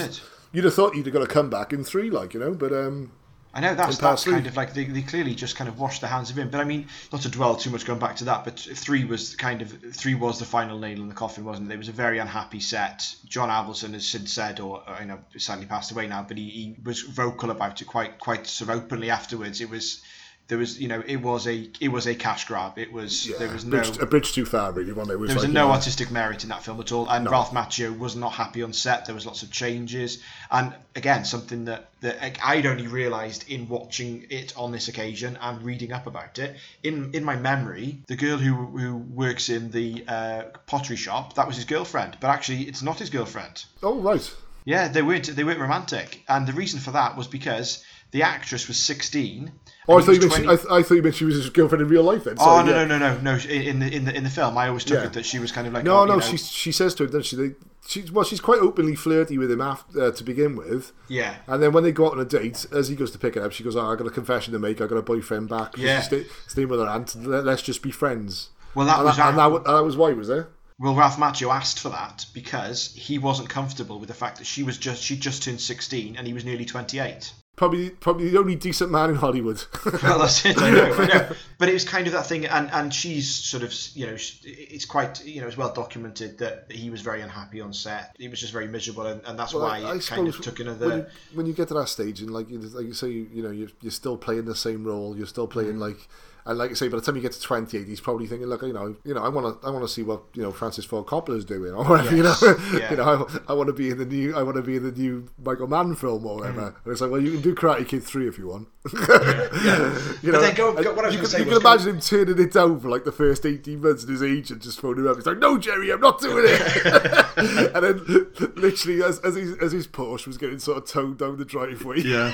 you'd 0.52 0.64
have 0.64 0.74
thought 0.74 0.94
you'd 0.96 1.06
have 1.06 1.12
got 1.12 1.20
to 1.20 1.26
come 1.26 1.48
back 1.50 1.72
in 1.72 1.84
three, 1.84 2.10
like 2.10 2.34
you 2.34 2.40
know. 2.40 2.52
But 2.52 2.72
um, 2.72 3.12
I 3.54 3.60
know 3.60 3.74
that's 3.74 3.98
that's 3.98 4.24
kind 4.24 4.46
of 4.46 4.56
like 4.56 4.74
they, 4.74 4.84
they 4.84 5.02
clearly 5.02 5.34
just 5.34 5.56
kind 5.56 5.68
of 5.68 5.78
washed 5.78 6.02
their 6.02 6.10
hands 6.10 6.30
of 6.30 6.38
him. 6.38 6.50
But 6.50 6.60
I 6.60 6.64
mean, 6.64 6.86
not 7.12 7.22
to 7.22 7.28
dwell 7.28 7.56
too 7.56 7.70
much 7.70 7.86
going 7.86 7.98
back 7.98 8.16
to 8.16 8.24
that, 8.24 8.44
but 8.44 8.58
three 8.58 9.04
was 9.04 9.34
kind 9.36 9.62
of 9.62 9.74
three 9.94 10.14
was 10.14 10.38
the 10.38 10.44
final 10.44 10.78
nail 10.78 11.00
in 11.00 11.08
the 11.08 11.14
coffin, 11.14 11.44
wasn't 11.44 11.70
it? 11.70 11.74
It 11.74 11.78
was 11.78 11.88
a 11.88 11.92
very 11.92 12.18
unhappy 12.18 12.60
set. 12.60 13.14
John 13.26 13.48
Avildsen 13.48 13.94
has 13.94 14.06
since 14.06 14.32
said, 14.32 14.60
or 14.60 14.82
uh, 14.88 15.00
you 15.00 15.06
know, 15.06 15.18
sadly 15.38 15.66
passed 15.66 15.90
away 15.90 16.06
now, 16.06 16.24
but 16.26 16.36
he, 16.36 16.48
he 16.48 16.76
was 16.84 17.02
vocal 17.02 17.50
about 17.50 17.80
it 17.80 17.86
quite 17.86 18.18
quite 18.18 18.46
sort 18.46 18.70
of 18.70 18.76
openly 18.76 19.10
afterwards. 19.10 19.60
It 19.60 19.70
was 19.70 20.02
there 20.48 20.56
was 20.56 20.80
you 20.80 20.88
know 20.88 21.02
it 21.06 21.16
was 21.16 21.46
a 21.46 21.68
it 21.78 21.88
was 21.88 22.06
a 22.06 22.14
cash 22.14 22.46
grab. 22.46 22.78
It 22.78 22.90
was 22.90 23.26
there 23.38 23.52
was 23.52 23.66
no 23.66 23.82
bridge, 23.82 23.98
a 23.98 24.06
bridge 24.06 24.32
too 24.32 24.46
far, 24.46 24.72
really. 24.72 24.92
One 24.92 25.06
day 25.06 25.14
was 25.14 25.28
there 25.28 25.36
was 25.36 25.44
like, 25.44 25.52
no 25.52 25.68
know, 25.68 25.72
artistic 25.74 26.10
merit 26.10 26.42
in 26.42 26.48
that 26.48 26.62
film 26.62 26.80
at 26.80 26.90
all, 26.90 27.06
and 27.08 27.30
Ralph 27.30 27.52
Macchio 27.52 27.96
was 27.96 28.16
not 28.16 28.32
happy 28.32 28.62
on 28.62 28.72
set. 28.72 29.04
There 29.04 29.14
was 29.14 29.26
lots 29.26 29.42
of 29.42 29.50
changes, 29.50 30.22
and 30.50 30.74
again, 30.96 31.26
something 31.26 31.66
that, 31.66 31.90
that 32.00 32.38
I'd 32.42 32.64
only 32.64 32.86
realised 32.86 33.50
in 33.50 33.68
watching 33.68 34.26
it 34.30 34.56
on 34.56 34.72
this 34.72 34.88
occasion 34.88 35.38
and 35.40 35.62
reading 35.62 35.92
up 35.92 36.06
about 36.06 36.38
it. 36.38 36.56
In 36.82 37.14
in 37.14 37.24
my 37.24 37.36
memory, 37.36 38.00
the 38.06 38.16
girl 38.16 38.38
who 38.38 38.54
who 38.54 38.96
works 38.96 39.50
in 39.50 39.70
the 39.70 40.04
uh, 40.08 40.42
pottery 40.66 40.96
shop 40.96 41.34
that 41.34 41.46
was 41.46 41.56
his 41.56 41.66
girlfriend, 41.66 42.16
but 42.20 42.28
actually, 42.28 42.62
it's 42.62 42.80
not 42.80 42.98
his 42.98 43.10
girlfriend. 43.10 43.66
Oh 43.82 44.00
right, 44.00 44.34
Yeah, 44.64 44.88
they 44.88 45.02
weren't 45.02 45.26
they 45.26 45.44
weren't 45.44 45.60
romantic, 45.60 46.24
and 46.26 46.46
the 46.46 46.54
reason 46.54 46.80
for 46.80 46.92
that 46.92 47.18
was 47.18 47.26
because 47.26 47.84
the 48.10 48.22
actress 48.22 48.68
was 48.68 48.78
16. 48.78 49.52
Oh, 49.88 49.98
I 49.98 50.02
thought, 50.02 50.12
he 50.12 50.18
meant 50.18 50.32
she, 50.34 50.42
I, 50.46 50.56
th- 50.56 50.66
I 50.70 50.82
thought 50.82 50.94
you 50.94 51.02
meant 51.02 51.14
she 51.14 51.24
was 51.24 51.36
his 51.36 51.48
girlfriend 51.48 51.80
in 51.80 51.88
real 51.88 52.02
life. 52.02 52.24
Then. 52.24 52.36
Oh 52.38 52.62
no, 52.62 52.70
yeah. 52.70 52.84
no 52.84 52.98
no 52.98 53.20
no 53.20 53.20
no! 53.20 53.36
In 53.36 53.78
the 53.78 53.94
in 53.94 54.04
the 54.04 54.14
in 54.14 54.22
the 54.22 54.30
film, 54.30 54.58
I 54.58 54.68
always 54.68 54.84
took 54.84 54.98
Yeah. 54.98 55.06
it 55.06 55.14
that 55.14 55.24
she 55.24 55.38
was 55.38 55.50
kind 55.50 55.66
of 55.66 55.72
like 55.72 55.84
No, 55.84 56.00
oh, 56.00 56.04
no, 56.04 56.14
you 56.14 56.20
know, 56.20 56.26
she 56.26 56.36
she 56.36 56.72
says 56.72 56.94
to 56.96 57.04
him, 57.04 57.10
doesn't 57.10 57.24
she? 57.24 57.36
They, 57.36 57.54
she 57.86 58.02
well, 58.12 58.24
she's 58.24 58.40
quite 58.40 58.60
openly 58.60 58.94
flirty 58.94 59.38
with 59.38 59.50
him 59.50 59.62
after, 59.62 60.02
uh, 60.02 60.10
to 60.12 60.22
begin 60.22 60.56
with. 60.56 60.92
yeah 61.08 61.36
And 61.46 61.62
then 61.62 61.72
when 61.72 61.84
they 61.84 61.92
go 61.92 62.06
out 62.06 62.12
on 62.12 62.20
a 62.20 62.24
date, 62.26 62.66
as 62.70 62.88
he 62.88 62.96
goes 62.96 63.10
to 63.12 63.18
pick 63.18 63.34
it 63.36 63.42
up, 63.42 63.52
she 63.52 63.64
goes, 63.64 63.76
oh, 63.76 63.86
I 63.86 63.96
got 63.96 64.06
a 64.06 64.10
confession 64.10 64.52
to 64.52 64.58
make. 64.58 64.82
I 64.82 64.86
got 64.86 64.98
a 64.98 65.02
boyfriend 65.02 65.48
back. 65.48 65.76
Yeah. 65.78 66.02
She's 66.02 66.26
stay, 66.48 66.64
with 66.66 66.80
her 66.80 66.86
aunt. 66.86 67.14
Let, 67.16 67.46
us 67.46 67.62
just 67.62 67.82
be 67.82 67.90
friends. 67.90 68.50
Well, 68.74 68.84
that 68.84 68.96
and 68.96 69.06
was 69.06 69.16
that, 69.16 69.30
and 69.30 69.38
that, 69.38 69.64
that 69.64 69.84
was 69.84 69.96
why, 69.96 70.12
was 70.12 70.28
there? 70.28 70.48
Well, 70.78 70.94
Ralph 70.94 71.16
Macchio 71.16 71.50
asked 71.52 71.80
for 71.80 71.88
that 71.88 72.26
because 72.34 72.94
he 72.94 73.18
wasn't 73.18 73.48
comfortable 73.48 73.98
with 73.98 74.08
the 74.08 74.14
fact 74.14 74.38
that 74.38 74.46
she 74.46 74.62
was 74.62 74.76
just 74.78 75.02
she 75.02 75.16
just 75.16 75.42
turned 75.42 75.60
16 75.60 76.16
and 76.16 76.26
he 76.26 76.32
was 76.34 76.44
nearly 76.44 76.64
28. 76.64 77.32
Probably, 77.58 77.90
probably 77.90 78.30
the 78.30 78.38
only 78.38 78.54
decent 78.54 78.90
man 78.92 79.10
in 79.10 79.16
Hollywood. 79.16 79.62
Well, 80.02 80.20
that's 80.20 80.46
it. 80.46 80.56
I 80.62 80.70
know, 80.70 80.94
I 80.94 81.06
know. 81.06 81.28
But 81.58 81.68
it 81.68 81.72
was 81.72 81.84
kind 81.84 82.06
of 82.06 82.12
that 82.12 82.24
thing, 82.26 82.46
and 82.46 82.70
and 82.70 82.94
she's 82.94 83.28
sort 83.34 83.64
of 83.64 83.74
you 83.94 84.06
know 84.06 84.16
it's 84.44 84.84
quite 84.84 85.24
you 85.26 85.40
know 85.40 85.48
it's 85.48 85.56
well 85.56 85.72
documented 85.72 86.38
that 86.38 86.70
he 86.70 86.88
was 86.88 87.00
very 87.00 87.20
unhappy 87.20 87.60
on 87.60 87.72
set. 87.72 88.14
He 88.16 88.28
was 88.28 88.38
just 88.38 88.52
very 88.52 88.68
miserable, 88.68 89.06
and, 89.06 89.20
and 89.26 89.36
that's 89.36 89.52
Well, 89.54 89.64
why 89.64 89.80
I- 89.80 89.90
I 89.90 89.94
it 89.96 90.06
kind 90.06 90.28
of 90.28 90.40
took 90.40 90.58
when 90.60 90.68
another. 90.68 90.96
you, 90.98 91.06
when 91.36 91.46
you 91.46 91.52
get 91.52 91.66
to 91.68 91.74
that 91.74 91.88
stage 91.88 92.20
and 92.20 92.30
like 92.30 92.48
you, 92.48 92.58
like 92.60 92.86
you 92.86 92.92
say, 92.94 93.08
you, 93.08 93.28
you 93.34 93.42
know, 93.42 93.50
you're, 93.50 93.70
you're 93.80 93.90
still 93.90 94.16
playing 94.16 94.44
the 94.44 94.54
same 94.54 94.84
role. 94.84 95.16
You're 95.16 95.26
still 95.26 95.48
playing 95.48 95.74
Mm. 95.74 95.78
like, 95.80 96.08
and 96.48 96.58
like 96.58 96.70
I 96.70 96.74
say, 96.74 96.88
by 96.88 96.96
the 96.96 97.02
time 97.02 97.14
you 97.14 97.22
get 97.22 97.32
to 97.32 97.40
28, 97.40 97.86
he's 97.86 98.00
probably 98.00 98.26
thinking, 98.26 98.48
look, 98.48 98.62
you 98.62 98.72
know, 98.72 98.96
you 99.04 99.12
know, 99.14 99.22
I 99.22 99.28
want 99.28 99.60
to, 99.60 99.66
I 99.66 99.70
want 99.70 99.84
to 99.84 99.88
see 99.88 100.02
what 100.02 100.22
you 100.34 100.42
know 100.42 100.50
Francis 100.50 100.84
Ford 100.86 101.06
Coppola's 101.06 101.44
doing, 101.44 101.72
or 101.74 101.84
whatever, 101.84 102.16
you 102.16 102.22
know, 102.22 102.34
yeah. 102.72 102.90
you 102.90 102.96
know, 102.96 103.26
I, 103.46 103.52
I 103.52 103.54
want 103.54 103.66
to 103.68 103.72
be 103.74 103.90
in 103.90 103.98
the 103.98 104.06
new, 104.06 104.34
I 104.34 104.42
want 104.42 104.56
to 104.56 104.62
be 104.62 104.76
in 104.76 104.82
the 104.82 104.90
new 104.92 105.28
Michael 105.44 105.66
Mann 105.68 105.94
film 105.94 106.26
or 106.26 106.36
whatever. 106.38 106.60
Mm. 106.62 106.74
And 106.84 106.92
it's 106.92 107.00
like, 107.00 107.10
well, 107.10 107.20
you 107.20 107.32
can 107.32 107.42
do 107.42 107.54
Karate 107.54 107.86
Kid 107.86 108.02
three 108.02 108.26
if 108.26 108.38
you 108.38 108.48
want. 108.48 108.68
you 108.92 110.32
But 110.32 110.40
then 110.40 110.54
go- 110.54 110.82
go- 110.82 110.94
what 110.94 111.04
I 111.04 111.08
was 111.08 111.14
you 111.14 111.20
can, 111.20 111.28
say 111.28 111.38
you 111.40 111.44
was 111.44 111.58
can 111.58 111.66
imagine 111.66 111.88
him 111.96 112.00
turning 112.00 112.38
it 112.38 112.52
down 112.52 112.80
for 112.80 112.88
like 112.88 113.04
the 113.04 113.12
first 113.12 113.44
18 113.44 113.80
months, 113.82 114.02
and 114.02 114.12
his 114.12 114.22
agent 114.22 114.62
just 114.62 114.80
phoning 114.80 115.04
him 115.04 115.10
up. 115.10 115.16
He's 115.16 115.26
like, 115.26 115.38
"No, 115.38 115.58
Jerry, 115.58 115.92
I'm 115.92 116.00
not 116.00 116.20
doing 116.20 116.44
it." 116.48 117.36
and 117.74 117.84
then, 117.84 118.54
literally, 118.56 119.02
as 119.02 119.18
as 119.20 119.34
his, 119.34 119.58
as 119.58 119.72
his 119.72 119.86
Porsche 119.86 120.26
was 120.26 120.38
getting 120.38 120.58
sort 120.58 120.78
of 120.78 120.86
towed 120.86 121.18
down 121.18 121.36
the 121.36 121.44
driveway, 121.44 122.00
Yeah. 122.00 122.30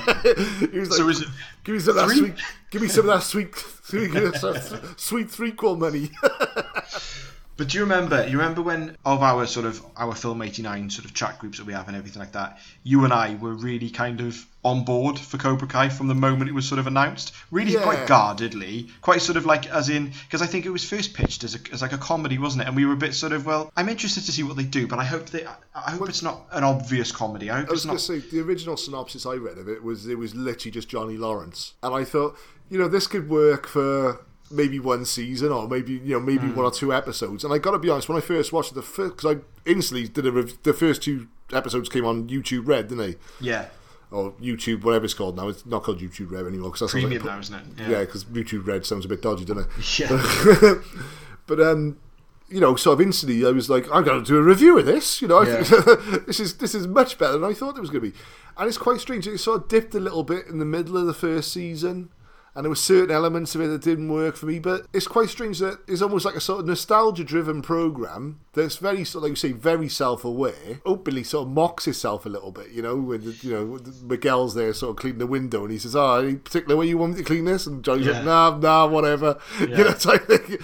he 0.71 0.79
was 0.79 0.89
like, 0.91 0.97
So 0.97 1.09
is 1.09 1.21
it 1.21 1.27
"Give 1.65 1.75
me 1.75 1.81
some 1.81 1.97
of 1.97 2.07
that 2.07 2.15
sweet, 2.15 2.33
give 2.71 2.81
me 2.81 2.87
some 2.87 3.09
of 3.09 3.15
that 3.15 3.23
sweet, 3.23 3.55
sweet, 3.83 4.04
sweet 4.97 5.27
threequel 5.27 5.77
money." 5.77 6.09
But 7.57 7.69
do 7.69 7.77
you 7.77 7.85
remember? 7.85 8.27
You 8.27 8.37
remember 8.37 8.61
when 8.61 8.97
of 9.05 9.23
our 9.23 9.45
sort 9.47 9.65
of 9.65 9.81
our 9.95 10.13
film 10.13 10.41
eighty 10.41 10.61
nine 10.61 10.89
sort 10.89 11.05
of 11.05 11.13
chat 11.13 11.39
groups 11.39 11.57
that 11.57 11.65
we 11.65 11.71
have 11.71 11.87
and 11.87 11.95
everything 11.95 12.19
like 12.19 12.33
that. 12.33 12.59
You 12.83 13.05
and 13.05 13.13
I 13.13 13.35
were 13.35 13.53
really 13.53 13.89
kind 13.89 14.19
of 14.19 14.45
on 14.65 14.83
board 14.83 15.17
for 15.17 15.37
Cobra 15.37 15.65
Kai 15.65 15.87
from 15.87 16.07
the 16.09 16.15
moment 16.15 16.49
it 16.49 16.53
was 16.53 16.67
sort 16.67 16.79
of 16.79 16.87
announced. 16.87 17.33
Really 17.51 17.71
Yeah. 17.71 17.83
quite 17.83 18.07
guardedly, 18.07 18.89
quite 19.01 19.21
sort 19.21 19.37
of 19.37 19.45
like 19.45 19.67
as 19.67 19.87
in 19.87 20.11
because 20.25 20.41
I 20.41 20.47
think 20.47 20.65
it 20.65 20.69
was 20.69 20.83
first 20.83 21.13
pitched 21.13 21.45
as, 21.45 21.55
a, 21.55 21.59
as 21.71 21.81
like 21.81 21.93
a 21.93 21.97
comedy, 21.97 22.37
wasn't 22.37 22.63
it? 22.63 22.67
And 22.67 22.75
we 22.75 22.85
were 22.85 22.91
a 22.91 22.97
bit 22.97 23.13
sort 23.13 23.31
of 23.31 23.45
well, 23.45 23.71
I'm 23.77 23.87
interested 23.87 24.25
to 24.25 24.33
see 24.33 24.43
what 24.43 24.57
they 24.57 24.63
do, 24.65 24.85
but 24.85 24.99
I 24.99 25.05
hope 25.05 25.27
they, 25.27 25.45
I- 25.45 25.91
hope 25.91 26.09
it's 26.09 26.21
not 26.23 26.41
an 26.51 26.65
obvious 26.65 27.13
comedy. 27.13 27.49
I 27.49 27.59
hope 27.59 27.69
I 27.69 27.71
was 27.71 27.85
going 27.85 27.97
to 27.97 28.03
say 28.03 28.19
the 28.19 28.41
original 28.41 28.75
synopsis 28.75 29.25
I 29.25 29.35
read 29.35 29.57
of 29.59 29.69
it 29.69 29.81
was 29.81 30.07
it 30.07 30.17
was 30.17 30.35
literally 30.35 30.71
just 30.71 30.89
Johnny 30.89 31.15
Lawrence, 31.15 31.73
and 31.81 31.95
I 31.95 32.03
thought, 32.03 32.37
you 32.69 32.77
know, 32.77 32.87
this 32.87 33.07
could 33.07 33.29
work 33.29 33.67
for 33.67 34.21
maybe 34.51 34.79
one 34.79 35.03
season 35.05 35.51
or 35.51 35.67
maybe 35.67 35.93
you 35.93 36.13
know 36.13 36.19
maybe 36.19 36.47
Hmm. 36.47 36.55
one 36.55 36.65
or 36.65 36.71
two 36.71 36.93
episodes. 36.93 37.43
And 37.43 37.51
I 37.53 37.57
got 37.57 37.71
to 37.71 37.79
be 37.79 37.89
honest, 37.89 38.07
when 38.09 38.17
I 38.17 38.21
first 38.21 38.53
watched 38.53 38.73
the 38.75 38.81
first, 38.81 39.15
because 39.17 39.37
I 39.37 39.69
instantly 39.69 40.07
did 40.07 40.25
a 40.25 40.31
rev- 40.31 40.57
the 40.63 40.73
first 40.73 41.01
two 41.01 41.27
episodes 41.51 41.89
came 41.89 42.05
on 42.05 42.27
YouTube 42.27 42.67
Red, 42.67 42.87
didn't 42.89 42.99
they? 43.05 43.15
Yeah, 43.39 43.65
Or 44.11 44.31
YouTube, 44.33 44.83
whatever 44.83 45.05
it's 45.05 45.13
called 45.15 45.35
now. 45.35 45.47
It's 45.49 45.65
not 45.65 45.81
called 45.83 45.99
YouTube 45.99 46.31
Red 46.31 46.45
anymore 46.45 46.69
because 46.69 46.81
that's 46.81 46.91
premium 46.93 47.25
now, 47.25 47.39
isn't 47.39 47.55
it? 47.55 47.89
Yeah, 47.89 47.99
because 48.01 48.23
YouTube 48.25 48.65
Red 48.67 48.85
sounds 48.85 49.05
a 49.05 49.07
bit 49.07 49.21
dodgy, 49.21 49.45
doesn't 49.45 49.65
it? 49.65 49.99
Yeah. 49.99 50.75
but 51.47 51.59
um, 51.59 51.97
you 52.47 52.59
know, 52.61 52.75
sort 52.75 52.99
of 52.99 53.01
instantly, 53.05 53.45
I 53.45 53.49
was 53.51 53.69
like, 53.69 53.85
I'm 53.91 54.03
going 54.03 54.23
to 54.23 54.27
do 54.27 54.37
a 54.37 54.41
review 54.43 54.77
of 54.77 54.85
this. 54.85 55.21
You 55.21 55.27
know, 55.27 55.39
I 55.39 55.47
Yeah. 55.47 55.59
this 56.27 56.39
is 56.39 56.57
this 56.57 56.75
is 56.75 56.87
much 56.87 57.17
better 57.17 57.33
than 57.33 57.43
I 57.43 57.53
thought 57.53 57.77
it 57.77 57.81
was 57.81 57.89
going 57.89 58.03
to 58.03 58.11
be, 58.11 58.17
and 58.57 58.67
it's 58.67 58.77
quite 58.77 58.99
strange. 59.01 59.27
It 59.27 59.39
sort 59.39 59.63
of 59.63 59.67
dipped 59.67 59.95
a 59.95 59.99
little 59.99 60.23
bit 60.23 60.45
in 60.47 60.59
the 60.59 60.65
middle 60.65 60.97
of 60.97 61.07
the 61.07 61.13
first 61.13 61.51
season. 61.51 62.09
And 62.55 62.63
there 62.63 62.69
were 62.69 62.75
certain 62.77 63.13
elements 63.13 63.53
of 63.53 63.59
it 63.59 63.67
that 63.67 63.81
didn't 63.81 64.07
work 64.07 64.37
for 64.37 64.45
me, 64.45 64.59
but 64.59 64.85
it's 64.93 65.07
quite 65.07 65.27
strange 65.29 65.59
that 65.59 65.79
it's 65.89 66.01
almost 66.01 66.23
like 66.23 66.35
a 66.35 66.39
sort 66.39 66.61
of 66.61 66.65
nostalgia-driven 66.67 67.61
program 67.61 68.39
that's 68.53 68.77
very, 68.77 69.03
sort 69.03 69.19
of, 69.19 69.23
like 69.23 69.29
you 69.31 69.35
say, 69.35 69.51
very 69.51 69.89
self-aware, 69.89 70.79
openly 70.85 71.23
sort 71.23 71.47
of 71.47 71.53
mocks 71.53 71.85
itself 71.85 72.25
a 72.25 72.29
little 72.29 72.51
bit. 72.51 72.69
You 72.71 72.81
know, 72.81 72.95
when 72.95 73.23
you 73.41 73.51
know 73.51 73.79
Miguel's 74.03 74.55
there, 74.55 74.73
sort 74.73 74.91
of 74.91 74.95
cleaning 74.95 75.19
the 75.19 75.27
window, 75.27 75.63
and 75.63 75.71
he 75.71 75.77
says, 75.77 75.97
"Oh, 75.97 76.13
any 76.15 76.35
particular 76.35 76.77
way 76.77 76.87
you 76.87 76.97
want 76.97 77.13
me 77.13 77.17
to 77.19 77.23
clean 77.25 77.43
this?" 77.43 77.67
And 77.67 77.83
Johnny's 77.83 78.05
Yeah. 78.05 78.13
like, 78.19 78.23
"Nah, 78.25 78.57
nah, 78.57 78.87
whatever." 78.87 79.37
You 79.59 79.67
know, 79.67 79.91
type 79.93 80.25
thing. 80.27 80.57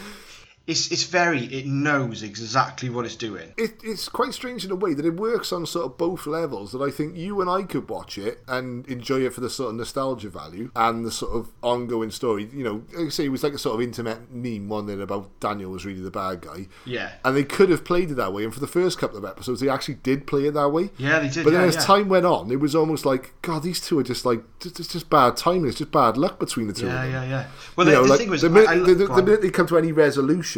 It's 0.67 0.91
it's 0.91 1.03
very. 1.03 1.45
It 1.45 1.65
knows 1.65 2.21
exactly 2.23 2.89
what 2.89 3.03
it's 3.05 3.15
doing. 3.15 3.51
it, 3.57 3.75
it's 3.83 4.07
quite 4.07 4.33
strange 4.33 4.63
in 4.63 4.71
a 4.71 4.75
way 4.75 4.93
that 4.93 5.05
it 5.05 5.15
works 5.19 5.51
on 5.51 5.65
sort 5.65 5.85
of 5.87 5.97
both 5.97 6.27
levels. 6.27 6.71
That 6.71 6.81
I 6.81 6.91
think 6.91 7.17
you 7.17 7.41
and 7.41 7.49
I 7.49 7.63
could 7.63 7.89
watch 7.89 8.17
it 8.17 8.41
and 8.47 8.85
enjoy 8.87 9.21
it 9.25 9.33
for 9.33 9.41
the 9.41 9.49
sort 9.49 9.71
of 9.71 9.75
nostalgia 9.77 10.29
value 10.29 10.69
and 10.75 11.03
the 11.03 11.11
sort 11.11 11.33
of 11.35 11.49
ongoing 11.63 12.11
story. 12.11 12.47
You 12.53 12.63
know, 12.63 12.83
like 12.95 13.07
I 13.07 13.09
say, 13.09 13.25
it 13.25 13.29
was 13.29 13.43
like 13.43 13.53
a 13.53 13.57
sort 13.57 13.75
of 13.75 13.81
internet 13.81 14.31
meme 14.31 14.69
one 14.69 14.85
then 14.85 15.01
about 15.01 15.39
Daniel 15.39 15.71
was 15.71 15.83
really 15.83 16.01
the 16.01 16.11
bad 16.11 16.41
guy. 16.41 16.67
Yeah. 16.85 17.13
And 17.25 17.35
they 17.35 17.43
could 17.43 17.69
have 17.69 17.83
played 17.83 18.11
it 18.11 18.15
that 18.15 18.31
way. 18.31 18.43
And 18.43 18.53
for 18.53 18.59
the 18.59 18.67
first 18.67 18.99
couple 18.99 19.17
of 19.17 19.25
episodes, 19.25 19.61
they 19.61 19.67
actually 19.69 19.95
did 19.95 20.27
play 20.27 20.45
it 20.45 20.53
that 20.53 20.69
way. 20.69 20.91
Yeah, 20.97 21.19
they 21.19 21.29
did, 21.29 21.43
But 21.43 21.53
then 21.53 21.63
as 21.63 21.75
yeah. 21.75 21.81
time 21.81 22.07
went 22.07 22.27
on, 22.27 22.51
it 22.51 22.59
was 22.59 22.75
almost 22.75 23.03
like, 23.03 23.33
God, 23.41 23.63
these 23.63 23.81
two 23.81 23.97
are 23.97 24.03
just 24.03 24.25
like, 24.25 24.43
it's 24.63 24.87
just 24.93 25.09
bad 25.09 25.37
timing. 25.37 25.67
It's 25.69 25.79
just 25.79 25.91
bad 25.91 26.17
luck 26.17 26.39
between 26.39 26.67
the 26.67 26.73
two 26.73 26.85
Yeah, 26.85 27.03
of 27.03 27.11
them. 27.11 27.23
yeah, 27.23 27.29
yeah. 27.29 27.47
Well, 27.75 27.87
You 27.87 27.93
the, 27.93 27.97
know, 27.97 28.03
the 28.03 28.09
like, 28.09 28.19
thing 28.19 28.29
was, 28.29 28.41
the 28.43 28.49
I, 28.49 28.73
I, 28.73 28.77
the, 28.77 28.93
the 28.93 29.23
minute 29.23 29.41
they 29.41 29.49
come 29.49 29.65
to 29.67 29.77
any 29.77 29.91
resolution, 29.91 30.50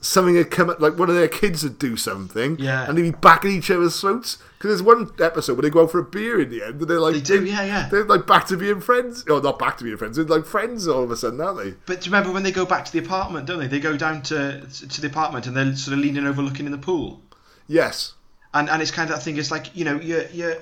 something 0.00 0.36
had 0.36 0.50
come 0.50 0.68
up, 0.70 0.78
like 0.80 0.98
one 0.98 1.08
of 1.08 1.14
their 1.16 1.26
kids 1.28 1.62
would 1.62 1.78
do 1.78 1.96
something, 1.96 2.56
Yeah. 2.58 2.86
and 2.86 2.96
they'd 2.96 3.02
be 3.02 3.10
back 3.10 3.44
at 3.44 3.50
each 3.50 3.70
other's 3.70 3.98
throats. 4.00 4.36
Because 4.58 4.70
there's 4.70 4.82
one 4.82 5.10
episode 5.20 5.54
where 5.54 5.62
they 5.62 5.70
go 5.70 5.82
out 5.84 5.90
for 5.90 5.98
a 5.98 6.04
beer 6.04 6.40
in 6.40 6.50
the 6.50 6.62
end, 6.62 6.80
and 6.80 6.88
they're 6.90 7.00
like, 7.00 7.14
They 7.14 7.20
do, 7.20 7.44
yeah, 7.44 7.64
yeah. 7.64 7.88
They're 7.90 8.04
like 8.04 8.26
back 8.26 8.46
to 8.48 8.56
being 8.56 8.80
friends, 8.80 9.24
or 9.28 9.40
not 9.40 9.58
back 9.58 9.78
to 9.78 9.84
being 9.84 9.96
friends, 9.96 10.16
they're 10.16 10.26
like 10.26 10.44
friends 10.44 10.86
all 10.86 11.02
of 11.02 11.10
a 11.10 11.16
sudden, 11.16 11.40
aren't 11.40 11.58
they? 11.64 11.74
But 11.86 12.00
do 12.02 12.06
you 12.10 12.12
remember 12.14 12.32
when 12.32 12.42
they 12.42 12.52
go 12.52 12.66
back 12.66 12.84
to 12.84 12.92
the 12.92 12.98
apartment, 12.98 13.46
don't 13.46 13.58
they? 13.58 13.66
They 13.68 13.80
go 13.80 13.96
down 13.96 14.22
to 14.24 14.60
to 14.66 15.00
the 15.00 15.06
apartment 15.08 15.46
and 15.46 15.56
they're 15.56 15.74
sort 15.76 15.94
of 15.96 16.00
leaning 16.04 16.26
over, 16.26 16.42
looking 16.42 16.66
in 16.66 16.72
the 16.72 16.78
pool. 16.78 17.22
Yes. 17.66 18.12
And 18.54 18.68
and 18.70 18.80
it's 18.82 18.90
kind 18.90 19.10
of 19.10 19.16
that 19.16 19.22
thing. 19.22 19.36
It's 19.38 19.50
like 19.50 19.74
you 19.76 19.84
know, 19.84 19.98
you're 20.00 20.26
you're 20.28 20.56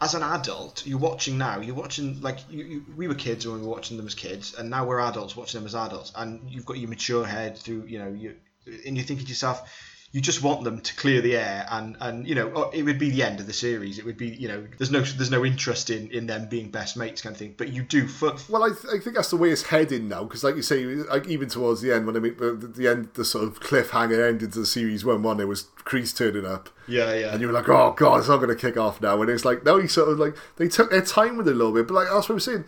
as 0.00 0.14
an 0.14 0.22
adult, 0.22 0.86
you're 0.86 0.98
watching 0.98 1.38
now. 1.38 1.60
You're 1.60 1.74
watching 1.74 2.20
like 2.20 2.38
you, 2.50 2.64
you, 2.64 2.84
we 2.96 3.08
were 3.08 3.14
kids 3.14 3.46
when 3.46 3.60
we 3.60 3.66
were 3.66 3.72
watching 3.72 3.96
them 3.96 4.06
as 4.06 4.14
kids, 4.14 4.54
and 4.54 4.68
now 4.68 4.84
we're 4.84 5.00
adults 5.00 5.36
watching 5.36 5.60
them 5.60 5.66
as 5.66 5.74
adults. 5.74 6.12
And 6.14 6.50
you've 6.50 6.66
got 6.66 6.78
your 6.78 6.88
mature 6.88 7.24
head 7.24 7.56
through, 7.56 7.84
you 7.86 7.98
know, 7.98 8.08
you 8.08 8.36
and 8.66 8.96
you're 8.96 9.06
thinking 9.06 9.24
to 9.24 9.30
yourself. 9.30 9.70
You 10.16 10.22
just 10.22 10.42
want 10.42 10.64
them 10.64 10.80
to 10.80 10.96
clear 10.96 11.20
the 11.20 11.36
air, 11.36 11.66
and, 11.70 11.94
and 12.00 12.26
you 12.26 12.34
know 12.34 12.50
oh, 12.54 12.70
it 12.70 12.84
would 12.84 12.98
be 12.98 13.10
the 13.10 13.22
end 13.22 13.38
of 13.38 13.46
the 13.46 13.52
series. 13.52 13.98
It 13.98 14.06
would 14.06 14.16
be 14.16 14.28
you 14.28 14.48
know 14.48 14.66
there's 14.78 14.90
no 14.90 15.02
there's 15.02 15.30
no 15.30 15.44
interest 15.44 15.90
in, 15.90 16.10
in 16.10 16.26
them 16.26 16.48
being 16.48 16.70
best 16.70 16.96
mates 16.96 17.20
kind 17.20 17.34
of 17.34 17.38
thing. 17.38 17.54
But 17.58 17.68
you 17.68 17.82
do 17.82 18.08
Well, 18.48 18.64
I, 18.64 18.68
th- 18.68 18.94
I 18.94 18.98
think 18.98 19.14
that's 19.14 19.28
the 19.28 19.36
way 19.36 19.50
it's 19.50 19.64
heading 19.64 20.08
now, 20.08 20.24
because 20.24 20.42
like 20.42 20.56
you 20.56 20.62
say, 20.62 20.86
like 20.86 21.26
even 21.26 21.50
towards 21.50 21.82
the 21.82 21.92
end, 21.92 22.06
when 22.06 22.16
I 22.16 22.20
mean 22.20 22.34
the, 22.38 22.52
the 22.52 22.88
end, 22.88 23.10
the 23.12 23.26
sort 23.26 23.44
of 23.44 23.60
cliffhanger 23.60 24.26
ended 24.26 24.54
to 24.54 24.60
the 24.60 24.66
series 24.66 25.04
one 25.04 25.22
one, 25.22 25.36
there 25.36 25.46
was 25.46 25.64
Kreese 25.84 26.16
turning 26.16 26.46
up. 26.46 26.70
Yeah, 26.88 27.12
yeah. 27.12 27.32
And 27.32 27.42
you 27.42 27.48
were 27.48 27.52
like, 27.52 27.68
oh 27.68 27.92
god, 27.92 28.20
it's 28.20 28.28
not 28.28 28.38
going 28.38 28.48
to 28.48 28.56
kick 28.56 28.78
off 28.78 29.02
now. 29.02 29.20
And 29.20 29.30
it's 29.30 29.44
like, 29.44 29.66
no, 29.66 29.78
he 29.78 29.86
sort 29.86 30.08
of 30.08 30.18
like 30.18 30.34
they 30.56 30.68
took 30.68 30.90
their 30.90 31.02
time 31.02 31.36
with 31.36 31.46
it 31.46 31.52
a 31.52 31.54
little 31.54 31.74
bit. 31.74 31.86
But 31.88 31.94
like 31.94 32.08
that's 32.08 32.26
what 32.26 32.36
I'm 32.36 32.40
saying. 32.40 32.64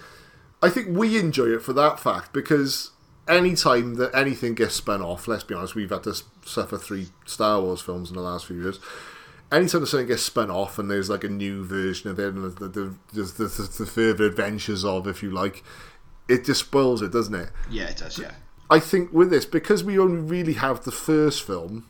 I 0.63 0.69
think 0.69 0.89
we 0.91 1.19
enjoy 1.19 1.47
it 1.47 1.63
for 1.63 1.73
that 1.73 1.99
fact 1.99 2.35
because 2.35 2.91
any 3.29 3.55
time 3.55 3.95
that 3.97 4.15
anything 4.15 4.55
gets 4.55 4.75
spun 4.75 5.03
off, 5.03 5.29
let's 5.29 5.45
be 5.45 5.55
honest, 5.55 5.75
we've 5.75 5.91
had 5.91 6.05
to 6.05 6.15
suffer 6.45 6.79
three 6.79 7.09
Star 7.27 7.61
Wars 7.61 7.81
films 7.81 8.11
in 8.11 8.17
the 8.17 8.23
last 8.23 8.47
few 8.47 8.61
years. 8.61 8.81
Anytime 9.51 9.81
that 9.81 9.87
something 9.87 10.07
gets 10.07 10.23
spun 10.23 10.51
off 10.51 10.79
and 10.79 10.91
there's 10.91 11.09
like 11.09 11.25
a 11.25 11.29
new 11.29 11.65
version 11.65 12.11
of 12.11 12.19
it 12.19 12.35
and 12.35 12.45
the, 12.45 12.69
the, 12.69 12.95
the, 13.13 13.23
the, 13.23 13.75
the 13.79 13.87
further 13.87 14.25
adventures 14.25 14.85
of, 14.85 15.07
if 15.07 15.23
you 15.23 15.31
like, 15.31 15.63
it 16.29 16.45
just 16.45 16.61
spoils 16.61 17.01
it, 17.01 17.13
doesn't 17.13 17.35
it? 17.35 17.51
yeah, 17.71 17.85
it 17.85 17.97
does. 17.97 18.19
Yeah, 18.19 18.33
I 18.71 18.81
think 18.81 19.13
with 19.13 19.31
this, 19.31 19.47
because 19.47 19.83
we 19.83 19.99
only 19.99 20.21
really 20.21 20.55
have 20.55 20.85
the 20.85 20.93
first 20.93 21.43
film 21.43 21.89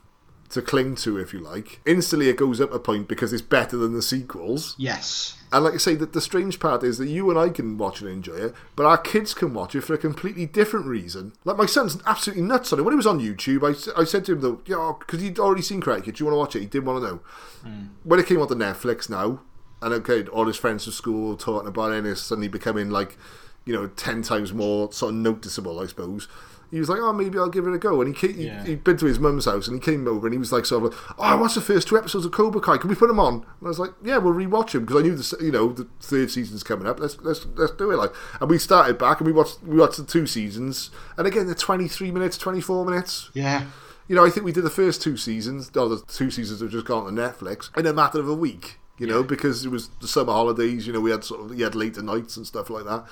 to 0.51 0.62
cling 0.62 0.95
to, 0.97 1.19
if 1.19 1.33
you 1.33 1.41
like, 1.41 1.81
instantly 1.85 2.29
it 2.29 2.37
goes 2.37 2.61
up 2.61 2.73
a 2.73 2.79
point 2.79 3.09
because 3.09 3.33
it's 3.33 3.43
better 3.43 3.77
than 3.77 3.93
the 3.93 4.03
sequels. 4.03 4.75
yes, 4.79 5.37
And 5.53 5.65
like 5.65 5.74
I 5.74 5.77
say, 5.79 5.95
that 5.97 6.13
the 6.13 6.21
strange 6.21 6.59
part 6.59 6.82
is 6.82 6.98
that 6.98 7.09
you 7.09 7.29
and 7.31 7.39
I 7.39 7.48
can 7.51 7.79
watch 7.79 8.01
and 8.01 8.11
enjoy 8.11 8.35
it, 8.35 8.55
but 8.77 8.87
our 8.87 8.98
kids 8.98 9.35
can 9.35 9.55
watch 9.55 9.74
it 9.74 9.82
for 9.82 9.95
a 9.95 9.98
completely 9.98 10.47
different 10.47 10.87
reason. 10.87 11.32
Like 11.45 11.56
my 11.56 11.66
son's 11.66 11.98
absolutely 12.06 12.45
nuts 12.45 12.72
on 12.72 12.79
it. 12.79 12.82
When 12.82 12.93
he 12.93 12.97
was 12.97 13.06
on 13.06 13.21
YouTube, 13.21 13.63
I, 13.64 14.01
I 14.01 14.05
said 14.05 14.24
to 14.27 14.32
him 14.32 14.40
though, 14.40 14.61
yeah, 14.66 14.93
because 14.98 15.21
he'd 15.21 15.39
already 15.39 15.63
seen 15.63 15.81
Karate 15.82 16.05
Kid. 16.05 16.14
Do 16.16 16.24
you 16.24 16.27
want 16.27 16.35
to 16.35 16.39
watch 16.39 16.56
it? 16.56 16.61
He 16.61 16.66
didn't 16.66 16.87
want 16.87 17.03
to 17.03 17.09
know. 17.09 17.21
Hmm. 17.63 17.87
When 18.05 18.21
it 18.21 18.27
came 18.27 18.40
onto 18.40 18.55
Netflix 18.55 19.09
now, 19.11 19.40
and 19.81 19.95
okay, 19.95 20.24
all 20.29 20.47
his 20.47 20.56
friends 20.56 20.85
from 20.85 20.93
school 20.93 21.37
talking 21.37 21.69
about 21.69 21.93
it, 21.93 21.98
and 21.98 22.06
it's 22.06 22.21
suddenly 22.21 22.48
becoming 22.48 22.90
like, 22.90 23.16
you 23.64 23.72
know, 23.72 23.87
ten 23.87 24.22
times 24.22 24.53
more 24.53 24.90
sort 24.93 25.11
of 25.11 25.21
noticeable, 25.21 25.79
I 25.79 25.87
suppose. 25.87 26.27
He 26.71 26.79
was 26.79 26.88
like, 26.88 27.01
"Oh, 27.01 27.13
maybe 27.13 27.38
I'll 27.38 27.48
give 27.48 27.66
it 27.66 27.74
a 27.74 27.79
go." 27.79 28.01
And 28.03 28.14
he 28.14 28.29
came, 28.29 28.38
Yeah. 28.38 28.63
he, 28.63 28.71
he'd 28.71 28.85
been 28.85 28.97
to 28.98 29.06
his 29.06 29.19
mum's 29.19 29.47
house, 29.47 29.69
and 29.69 29.77
he 29.77 29.80
came 29.80 30.06
over, 30.06 30.27
and 30.27 30.35
he 30.35 30.38
was 30.38 30.53
like, 30.53 30.66
"Sort 30.66 30.85
of, 30.85 30.90
like, 30.93 31.01
oh, 31.19 31.22
I 31.22 31.35
watched 31.35 31.55
the 31.55 31.61
first 31.61 31.88
two 31.88 31.97
episodes 31.97 32.24
of 32.27 32.32
Cobra 32.32 32.61
Kai. 32.61 32.77
Can 32.77 32.90
we 32.90 32.95
put 32.97 33.09
them 33.09 33.19
on?" 33.21 33.35
And 33.35 33.45
I 33.64 33.69
was 33.69 33.79
like, 33.79 33.93
"Yeah, 34.05 34.19
we'll 34.19 34.35
rewatch 34.35 34.72
them 34.72 34.85
because 34.85 35.01
I 35.01 35.03
knew 35.03 35.14
the 35.16 35.37
you 35.45 35.53
know 35.53 35.72
the 35.72 35.88
third 36.01 36.30
season's 36.30 36.63
coming 36.63 36.87
up. 36.87 37.01
Let's 37.01 37.19
let's 37.22 37.47
let's 37.56 37.72
do 37.72 37.90
it." 37.90 37.97
Like, 37.97 38.13
and 38.40 38.51
we 38.51 38.59
started 38.59 38.98
back, 38.98 39.21
and 39.21 39.27
we 39.27 39.32
watched 39.32 39.63
we 39.63 39.77
watched 39.79 39.97
the 39.97 40.05
two 40.05 40.27
seasons, 40.27 40.90
and 41.16 41.27
again, 41.27 41.47
they're 41.47 41.55
twenty 41.55 41.88
three 41.88 42.11
minutes, 42.11 42.37
twenty 42.37 42.61
four 42.61 42.85
minutes. 42.85 43.30
Yeah. 43.32 43.64
You 44.06 44.16
know, 44.16 44.24
I 44.24 44.30
think 44.30 44.45
we 44.47 44.53
did 44.53 44.64
the 44.64 44.71
first 44.71 45.03
two 45.03 45.16
seasons, 45.19 45.71
or 45.77 45.88
the 45.88 46.03
two 46.09 46.30
seasons 46.30 46.61
have 46.61 46.71
just 46.71 46.87
gone 46.87 47.05
to 47.05 47.11
Netflix 47.13 47.77
in 47.79 47.85
a 47.87 47.93
matter 47.93 48.19
of 48.21 48.29
a 48.29 48.35
week. 48.35 48.79
You 48.98 49.06
know, 49.06 49.22
because 49.22 49.64
it 49.64 49.69
was 49.71 49.90
the 50.01 50.09
summer 50.09 50.32
holidays. 50.32 50.87
You 50.87 50.93
know, 50.93 51.01
we 51.01 51.11
had 51.13 51.22
sort 51.24 51.40
of 51.43 51.51
we 51.51 51.61
had 51.63 51.74
later 51.74 52.03
nights 52.03 52.37
and 52.37 52.45
stuff 52.47 52.69
like 52.69 52.85
that. 52.85 53.05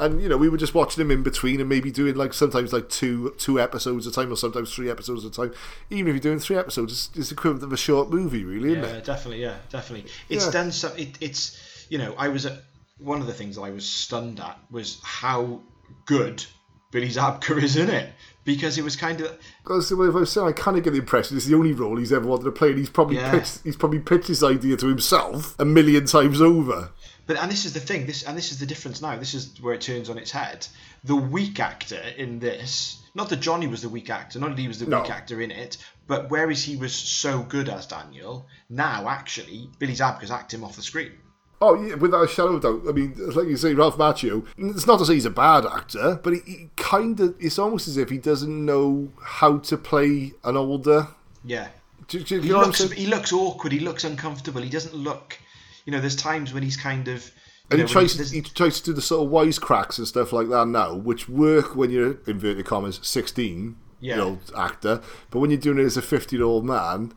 And 0.00 0.20
you 0.22 0.28
know, 0.28 0.36
we 0.36 0.48
were 0.48 0.56
just 0.56 0.74
watching 0.74 1.00
them 1.02 1.10
in 1.10 1.22
between, 1.22 1.60
and 1.60 1.68
maybe 1.68 1.90
doing 1.90 2.14
like 2.16 2.32
sometimes 2.32 2.72
like 2.72 2.88
two 2.88 3.34
two 3.38 3.60
episodes 3.60 4.06
at 4.06 4.12
a 4.12 4.16
time, 4.16 4.32
or 4.32 4.36
sometimes 4.36 4.74
three 4.74 4.90
episodes 4.90 5.24
at 5.24 5.32
a 5.32 5.34
time. 5.34 5.52
Even 5.90 6.08
if 6.08 6.14
you're 6.14 6.20
doing 6.32 6.38
three 6.40 6.56
episodes, 6.56 6.92
it's, 6.92 7.18
it's 7.18 7.32
equivalent 7.32 7.64
of 7.64 7.72
a 7.72 7.76
short 7.76 8.10
movie, 8.10 8.44
really, 8.44 8.70
isn't 8.72 8.82
Yeah, 8.82 8.96
it? 8.98 9.04
definitely. 9.04 9.42
Yeah, 9.42 9.56
definitely. 9.70 10.10
It's 10.28 10.46
Yeah. 10.46 10.50
done 10.52 10.72
so 10.72 10.88
It, 10.96 11.16
it's 11.20 11.86
you 11.90 11.98
know, 11.98 12.14
I 12.18 12.28
was 12.28 12.46
at 12.46 12.62
one 12.98 13.20
of 13.20 13.26
the 13.26 13.32
things 13.34 13.56
that 13.56 13.62
I 13.62 13.70
was 13.70 13.86
stunned 13.86 14.40
at 14.40 14.58
was 14.70 14.98
how 15.02 15.60
good 16.06 16.44
Billy 16.92 17.08
Zabka 17.08 17.62
is 17.62 17.76
in 17.76 17.88
it 17.90 18.10
because 18.44 18.78
it 18.78 18.82
was 18.84 18.96
kind 18.96 19.20
of 19.20 19.38
Because 19.62 19.90
if 19.92 19.98
I 20.16 20.24
saying, 20.24 20.48
I 20.48 20.52
kind 20.52 20.76
of 20.76 20.82
get 20.84 20.92
the 20.92 20.98
impression 20.98 21.36
it's 21.36 21.46
the 21.46 21.54
only 21.54 21.72
role 21.72 21.96
he's 21.96 22.12
ever 22.12 22.26
wanted 22.26 22.44
to 22.44 22.52
play, 22.52 22.70
and 22.70 22.78
he's 22.78 22.90
probably 22.90 23.16
Yeah. 23.16 23.30
pitched 23.30 23.60
he's 23.64 23.76
probably 23.76 23.98
pitched 24.00 24.28
his 24.28 24.42
idea 24.42 24.76
to 24.76 24.86
himself 24.86 25.54
a 25.58 25.64
million 25.64 26.06
times 26.06 26.40
over. 26.40 26.90
But 27.30 27.38
and 27.38 27.48
this 27.48 27.64
is 27.64 27.72
the 27.72 27.78
thing. 27.78 28.06
This 28.06 28.24
and 28.24 28.36
this 28.36 28.50
is 28.50 28.58
the 28.58 28.66
difference 28.66 29.00
now. 29.00 29.16
This 29.16 29.34
is 29.34 29.52
where 29.60 29.72
it 29.72 29.80
turns 29.80 30.10
on 30.10 30.18
its 30.18 30.32
head. 30.32 30.66
The 31.04 31.14
weak 31.14 31.60
actor 31.60 32.02
in 32.16 32.40
this, 32.40 33.00
not 33.14 33.28
that 33.28 33.38
Johnny 33.38 33.68
was 33.68 33.82
the 33.82 33.88
weak 33.88 34.10
actor, 34.10 34.40
not 34.40 34.56
that 34.56 34.58
he 34.58 34.66
was 34.66 34.80
the 34.80 34.86
No. 34.86 35.00
weak 35.00 35.10
actor 35.10 35.40
in 35.40 35.52
it, 35.52 35.76
but 36.08 36.28
whereas 36.28 36.64
he 36.64 36.74
was 36.74 36.92
so 36.92 37.44
good 37.44 37.68
as 37.68 37.86
Daniel, 37.86 38.48
now 38.68 39.08
actually 39.08 39.70
Billy 39.78 39.92
Zabka's 39.92 40.32
acting 40.32 40.64
off 40.64 40.74
the 40.74 40.82
screen. 40.82 41.12
Oh, 41.60 41.80
yeah, 41.80 41.94
without 41.94 42.24
a 42.24 42.26
shadow 42.26 42.54
of 42.56 42.62
doubt. 42.62 42.82
I 42.88 42.90
mean, 42.90 43.14
like 43.16 43.46
you 43.46 43.56
say, 43.56 43.74
Ralph 43.74 43.96
Macchio, 43.96 44.44
it's 44.58 44.88
not 44.88 44.98
to 44.98 45.06
say 45.06 45.14
he's 45.14 45.24
a 45.24 45.30
bad 45.30 45.64
actor, 45.64 46.18
but 46.24 46.32
he, 46.32 46.40
he 46.44 46.70
kind 46.76 47.20
of, 47.20 47.36
it's 47.38 47.60
almost 47.60 47.86
as 47.86 47.96
if 47.96 48.10
he 48.10 48.18
doesn't 48.18 48.66
know 48.66 49.08
how 49.22 49.58
to 49.58 49.76
play 49.76 50.32
an 50.42 50.56
older. 50.56 51.06
Yeah. 51.44 51.68
Do, 52.08 52.18
do, 52.24 52.34
you 52.34 52.40
He 52.40 52.48
know 52.48 52.56
what 52.56 52.64
I'm 52.64 52.70
looks 52.70 52.90
he 52.90 53.06
looks 53.06 53.32
awkward. 53.32 53.70
He 53.70 53.78
looks 53.78 54.02
uncomfortable. 54.02 54.62
He 54.62 54.68
doesn't 54.68 54.96
look. 54.96 55.38
You 55.86 55.92
know, 55.92 56.00
there's 56.00 56.16
times 56.16 56.52
when 56.52 56.62
he's 56.62 56.76
kind 56.76 57.08
of. 57.08 57.30
And 57.70 57.78
know, 57.78 57.86
he 57.86 57.92
tries, 57.92 58.16
there's- 58.16 58.32
he 58.32 58.42
tries 58.42 58.80
to 58.80 58.86
do 58.86 58.92
the 58.92 59.00
sort 59.02 59.24
of 59.26 59.32
wisecracks 59.32 59.98
and 59.98 60.06
stuff 60.08 60.32
like 60.32 60.48
that 60.48 60.66
now, 60.66 60.94
which 60.94 61.28
work 61.28 61.76
when 61.76 61.90
you're, 61.90 62.18
inverted 62.26 62.66
commas, 62.66 62.98
16 63.02 63.76
Yeah. 64.00 64.16
year 64.16 64.24
old 64.24 64.38
actor. 64.56 65.00
But 65.30 65.38
when 65.38 65.50
you're 65.50 65.60
doing 65.60 65.78
it 65.78 65.84
as 65.84 65.96
a 65.96 66.02
50 66.02 66.34
year 66.36 66.44
old 66.44 66.64
man, 66.64 67.12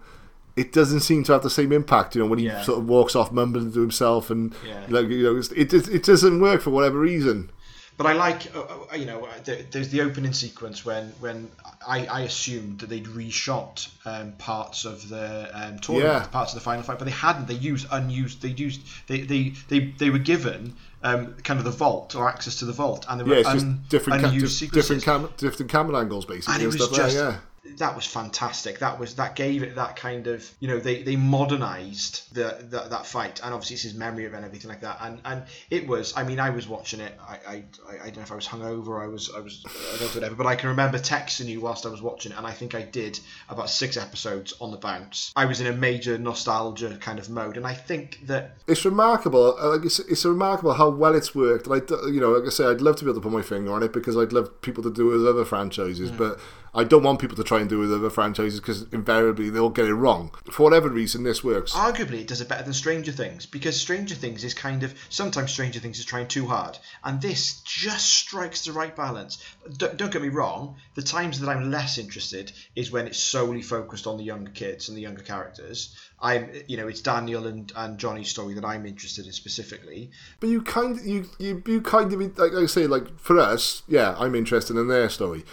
it 0.56 0.72
doesn't 0.72 1.00
seem 1.00 1.24
to 1.24 1.34
have 1.34 1.42
the 1.42 1.50
same 1.50 1.72
impact, 1.72 2.14
you 2.16 2.22
know, 2.22 2.28
when 2.28 2.38
he 2.38 2.46
Yeah. 2.46 2.62
sort 2.62 2.78
of 2.78 2.88
walks 2.88 3.16
off 3.16 3.32
mumbling 3.32 3.72
to 3.74 3.80
himself 3.82 4.30
and, 4.30 4.54
Yeah. 4.66 4.86
like, 4.90 5.08
you 5.10 5.24
know, 5.24 5.36
it, 5.38 5.74
it, 5.74 5.88
it 5.90 6.04
doesn't 6.04 6.40
work 6.40 6.62
for 6.62 6.70
whatever 6.70 7.00
reason. 7.00 7.50
But 7.96 8.08
I 8.08 8.14
like, 8.14 8.54
uh, 8.56 8.62
uh, 8.92 8.96
you 8.96 9.06
know, 9.06 9.24
uh, 9.26 9.54
there's 9.72 9.90
the 9.90 10.02
opening 10.02 10.34
sequence 10.34 10.84
when 10.84 11.10
when 11.20 11.50
I, 11.88 12.06
I 12.08 12.22
assumed 12.22 12.80
that 12.80 12.90
they'd 12.90 13.06
reshot 13.06 13.88
um, 14.06 14.32
parts 14.34 14.84
of 14.86 15.08
the 15.10 15.50
um, 15.54 15.78
tournament, 15.80 16.24
Yeah. 16.24 16.28
parts 16.32 16.54
of 16.54 16.56
the 16.60 16.64
final 16.64 16.82
fight, 16.84 16.98
but 16.98 17.06
they 17.06 17.12
hadn't. 17.12 17.48
They 17.48 17.54
used 17.54 17.86
unused. 17.92 18.42
They 18.42 18.50
used 18.50 18.82
they 19.08 19.22
they 19.22 19.50
they, 19.70 19.80
they 20.00 20.10
were 20.10 20.18
given 20.18 20.76
um, 21.04 21.36
kind 21.44 21.60
of 21.60 21.66
the 21.66 21.72
vault 21.72 22.16
or 22.16 22.28
access 22.28 22.56
to 22.58 22.66
the 22.66 22.74
vault, 22.74 23.06
and 23.08 23.20
there 23.20 23.28
Yeah, 23.28 23.38
were 23.38 23.44
just 23.44 23.66
un, 23.66 23.84
different, 23.90 24.22
ca- 24.22 24.28
unused 24.30 24.46
dif- 24.46 24.52
sequences. 24.72 25.04
different, 25.04 25.04
cam- 25.04 25.34
different 25.38 25.72
camera 25.72 26.00
angles, 26.00 26.26
basically, 26.26 26.54
and 26.56 26.64
and, 26.64 26.74
it 26.74 26.80
was 26.80 26.86
stuff. 26.88 26.98
just 26.98 27.16
yeah, 27.16 27.30
yeah. 27.30 27.38
That 27.78 27.96
was 27.96 28.06
fantastic. 28.06 28.80
That 28.80 29.00
was 29.00 29.16
that 29.16 29.36
gave 29.36 29.64
it 29.64 29.76
that 29.76 29.96
kind 29.96 30.28
of 30.28 30.50
you 30.60 30.68
know 30.68 30.80
they 30.80 31.04
they 31.04 31.16
modernized 31.16 32.34
the, 32.34 32.58
the 32.70 32.82
that 32.90 33.06
fight, 33.06 33.42
and 33.44 33.54
obviously 33.54 33.76
it's 33.76 33.84
his 33.84 33.94
memory 33.94 34.26
of 34.26 34.34
and 34.34 34.46
everything 34.46 34.70
like 34.70 34.82
that. 34.82 34.98
And 35.02 35.20
and 35.26 35.44
it 35.70 35.88
was. 35.88 36.14
I 36.16 36.24
mean, 36.24 36.40
I 36.40 36.50
was 36.50 36.68
watching 36.68 37.00
it. 37.00 37.18
I 37.28 37.38
I, 37.48 37.64
I 38.04 38.06
don't 38.06 38.18
know 38.18 38.22
if 38.24 38.32
I 38.32 38.36
was 38.36 38.48
hungover. 38.48 39.02
I 39.04 39.08
was 39.08 39.32
I 39.36 39.40
was 39.40 39.64
I 39.66 39.98
don't 39.98 40.02
know 40.02 40.08
whatever. 40.22 40.36
But 40.36 40.48
I 40.48 40.56
can 40.56 40.70
remember 40.70 40.98
texting 40.98 41.46
you 41.46 41.62
whilst 41.62 41.86
I 41.86 41.90
was 41.90 42.02
watching 42.02 42.32
it, 42.32 42.38
and 42.38 42.46
I 42.48 42.52
think 42.52 42.76
I 42.76 42.82
did 42.82 43.20
about 43.50 43.70
six 43.70 43.98
episodes 43.98 44.54
on 44.60 44.72
the 44.72 44.78
bounce. 44.78 45.32
I 45.36 45.46
was 45.46 45.62
in 45.62 45.68
a 45.68 45.74
major 45.74 46.18
nostalgia 46.18 46.98
kind 47.00 47.20
of 47.20 47.30
mode, 47.30 47.58
and 47.58 47.66
I 47.66 47.74
think 47.74 48.20
that 48.28 48.58
It's 48.68 48.86
remarkable. 48.86 49.56
uh, 49.60 49.70
Like 49.78 49.86
it's, 49.86 50.00
it's 50.00 50.26
remarkable 50.26 50.74
how 50.74 50.90
well 50.90 51.16
it's 51.16 51.34
worked. 51.36 51.68
And 51.68 51.76
I, 51.76 51.80
d- 51.80 51.96
you 52.14 52.20
know, 52.22 52.32
like 52.32 52.48
I 52.48 52.50
say, 52.50 52.66
I'd 52.66 52.82
love 52.82 52.96
to 52.98 53.06
be 53.06 53.12
able 53.12 53.22
to 53.22 53.24
put 53.30 53.34
my 53.36 53.42
finger 53.42 53.72
on 53.74 53.84
it 53.84 53.94
because 53.94 54.18
I'd 54.18 54.34
love 54.34 54.62
people 54.62 54.84
to 54.84 54.92
do 54.92 55.12
it 55.12 55.18
with 55.18 55.28
other 55.28 55.46
franchises, 55.46 56.12
Mm. 56.12 56.18
but 56.18 56.40
I 56.76 56.84
don't 56.84 57.04
want 57.04 57.20
people 57.20 57.36
to 57.38 57.44
try 57.44 57.60
and 57.60 57.70
do 57.70 57.80
with 57.80 57.94
other 57.94 58.10
franchises 58.10 58.60
because 58.60 58.84
invariably 58.92 59.50
they'll 59.50 59.70
get 59.70 59.86
it 59.86 59.94
wrong. 59.94 60.34
For 60.50 60.64
whatever 60.64 60.90
reason, 60.90 61.24
this 61.24 61.44
works. 61.44 61.74
arguably 61.74 62.22
it 62.22 62.28
does 62.28 62.42
it 62.42 62.50
better 62.50 62.64
than 62.64 62.74
Stranger 62.74 63.12
Things 63.12 63.46
because 63.46 63.80
Stranger 63.80 64.16
Things 64.16 64.44
is 64.44 64.54
kind 64.54 64.84
of 64.84 64.94
sometimes 65.10 65.52
Stranger 65.52 65.80
Things 65.80 66.00
is 66.00 66.06
trying 66.06 66.28
too 66.28 66.48
hard, 66.48 66.78
and 67.04 67.22
this 67.22 67.62
just 67.62 68.10
strikes 68.10 68.66
the 68.66 68.72
right 68.72 68.96
balance. 68.96 69.44
Don't, 69.78 69.98
don't 69.98 70.12
get 70.12 70.22
me 70.22 70.30
wrong. 70.30 70.76
The 70.96 71.02
times 71.02 71.40
that 71.40 71.50
I'm 71.50 71.70
less 71.70 71.98
interested 71.98 72.52
is 72.76 72.92
when 72.92 73.08
it's 73.08 73.20
solely 73.20 73.62
focused 73.62 74.08
on 74.08 74.18
the 74.18 74.24
younger 74.24 74.52
kids 74.52 74.90
and 74.90 74.98
the 74.98 75.02
younger 75.02 75.24
characters. 75.24 75.96
I'm, 76.20 76.50
you 76.68 76.78
know, 76.78 76.88
it's 76.88 77.02
Daniel 77.02 77.48
and, 77.48 77.72
and 77.76 77.98
Johnny's 77.98 78.30
story 78.30 78.54
that 78.54 78.64
I'm 78.64 78.86
interested 78.86 79.26
in 79.26 79.34
specifically. 79.34 80.10
But 80.40 80.50
you 80.50 80.62
kind 80.62 80.98
of, 80.98 81.06
you, 81.06 81.30
you, 81.38 81.62
you 81.68 81.82
kind 81.82 82.14
of, 82.14 82.38
like 82.38 82.54
I 82.54 82.66
say, 82.66 82.88
like 82.88 83.20
for 83.20 83.38
us, 83.40 83.84
yeah, 83.88 84.16
I'm 84.18 84.34
interested 84.34 84.78
in 84.78 84.88
their 84.88 85.10
story. 85.10 85.44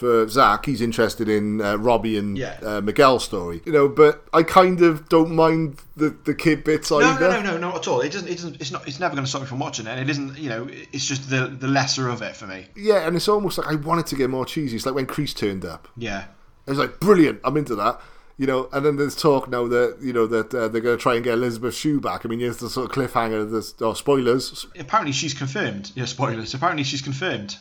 For 0.00 0.26
Zach, 0.28 0.64
he's 0.66 0.80
interested 0.80 1.28
in 1.28 1.60
uh, 1.60 1.76
Robbie 1.76 2.16
and 2.18 2.36
Yeah. 2.38 2.58
uh, 2.64 2.80
Miguel's 2.80 3.22
story, 3.24 3.60
you 3.66 3.72
know. 3.72 3.86
But 3.86 4.24
I 4.32 4.42
kind 4.42 4.80
of 4.82 5.08
don't 5.08 5.30
mind 5.32 5.80
the, 5.94 6.08
the 6.24 6.34
kid 6.34 6.64
bits 6.64 6.90
No, 6.90 7.00
either. 7.00 7.20
no, 7.28 7.42
no, 7.42 7.52
no, 7.52 7.58
not 7.58 7.76
at 7.76 7.86
all. 7.88 8.00
It 8.00 8.12
doesn't. 8.12 8.26
It 8.28 8.36
doesn't. 8.36 8.60
It's 8.60 8.70
not. 8.72 8.88
It's 8.88 8.98
never 8.98 9.14
going 9.14 9.24
to 9.24 9.28
stop 9.30 9.42
me 9.42 9.46
from 9.46 9.58
watching 9.58 9.86
it. 9.86 9.90
And 9.90 10.00
it 10.00 10.08
isn't. 10.10 10.38
You 10.38 10.48
know, 10.48 10.68
it's 10.70 11.04
just 11.06 11.28
the 11.30 11.46
the 11.46 11.68
lesser 11.68 12.08
of 12.08 12.22
it 12.22 12.34
for 12.34 12.46
me. 12.46 12.66
Yeah, 12.74 13.06
and 13.06 13.14
it's 13.14 13.28
almost 13.28 13.58
like 13.58 13.66
I 13.68 13.74
wanted 13.76 14.06
to 14.06 14.16
get 14.16 14.30
more 14.30 14.46
cheesy. 14.46 14.74
It's 14.76 14.86
like 14.86 14.94
when 14.94 15.06
Kreese 15.06 15.36
turned 15.36 15.64
up. 15.64 15.86
Yeah. 15.96 16.24
it 16.66 16.70
was 16.70 16.78
like, 16.78 16.98
brilliant, 16.98 17.40
I'm 17.44 17.56
into 17.58 17.74
that. 17.76 18.00
You 18.38 18.46
know, 18.46 18.70
and 18.72 18.86
then 18.86 18.96
there's 18.96 19.14
talk 19.14 19.50
now 19.50 19.68
that 19.68 19.98
you 20.00 20.14
know 20.14 20.26
that 20.28 20.54
uh, 20.54 20.68
they're 20.68 20.80
going 20.80 20.96
to 20.96 21.02
try 21.02 21.14
and 21.16 21.22
get 21.22 21.34
Elisabeth 21.34 21.74
Shue 21.74 22.00
back. 22.00 22.24
I 22.24 22.28
mean, 22.30 22.40
here's 22.40 22.56
the 22.56 22.70
sort 22.70 22.88
of 22.88 22.96
cliffhanger. 22.96 23.42
Of 23.42 23.50
this, 23.50 23.74
oh, 23.82 23.92
spoilers. 23.92 24.66
apparently 24.78 25.12
she's 25.12 25.34
confirmed. 25.34 25.92
Yeah, 25.94 26.06
spoilers. 26.06 26.54
Apparently 26.54 26.84
she's 26.84 27.02
confirmed. 27.02 27.58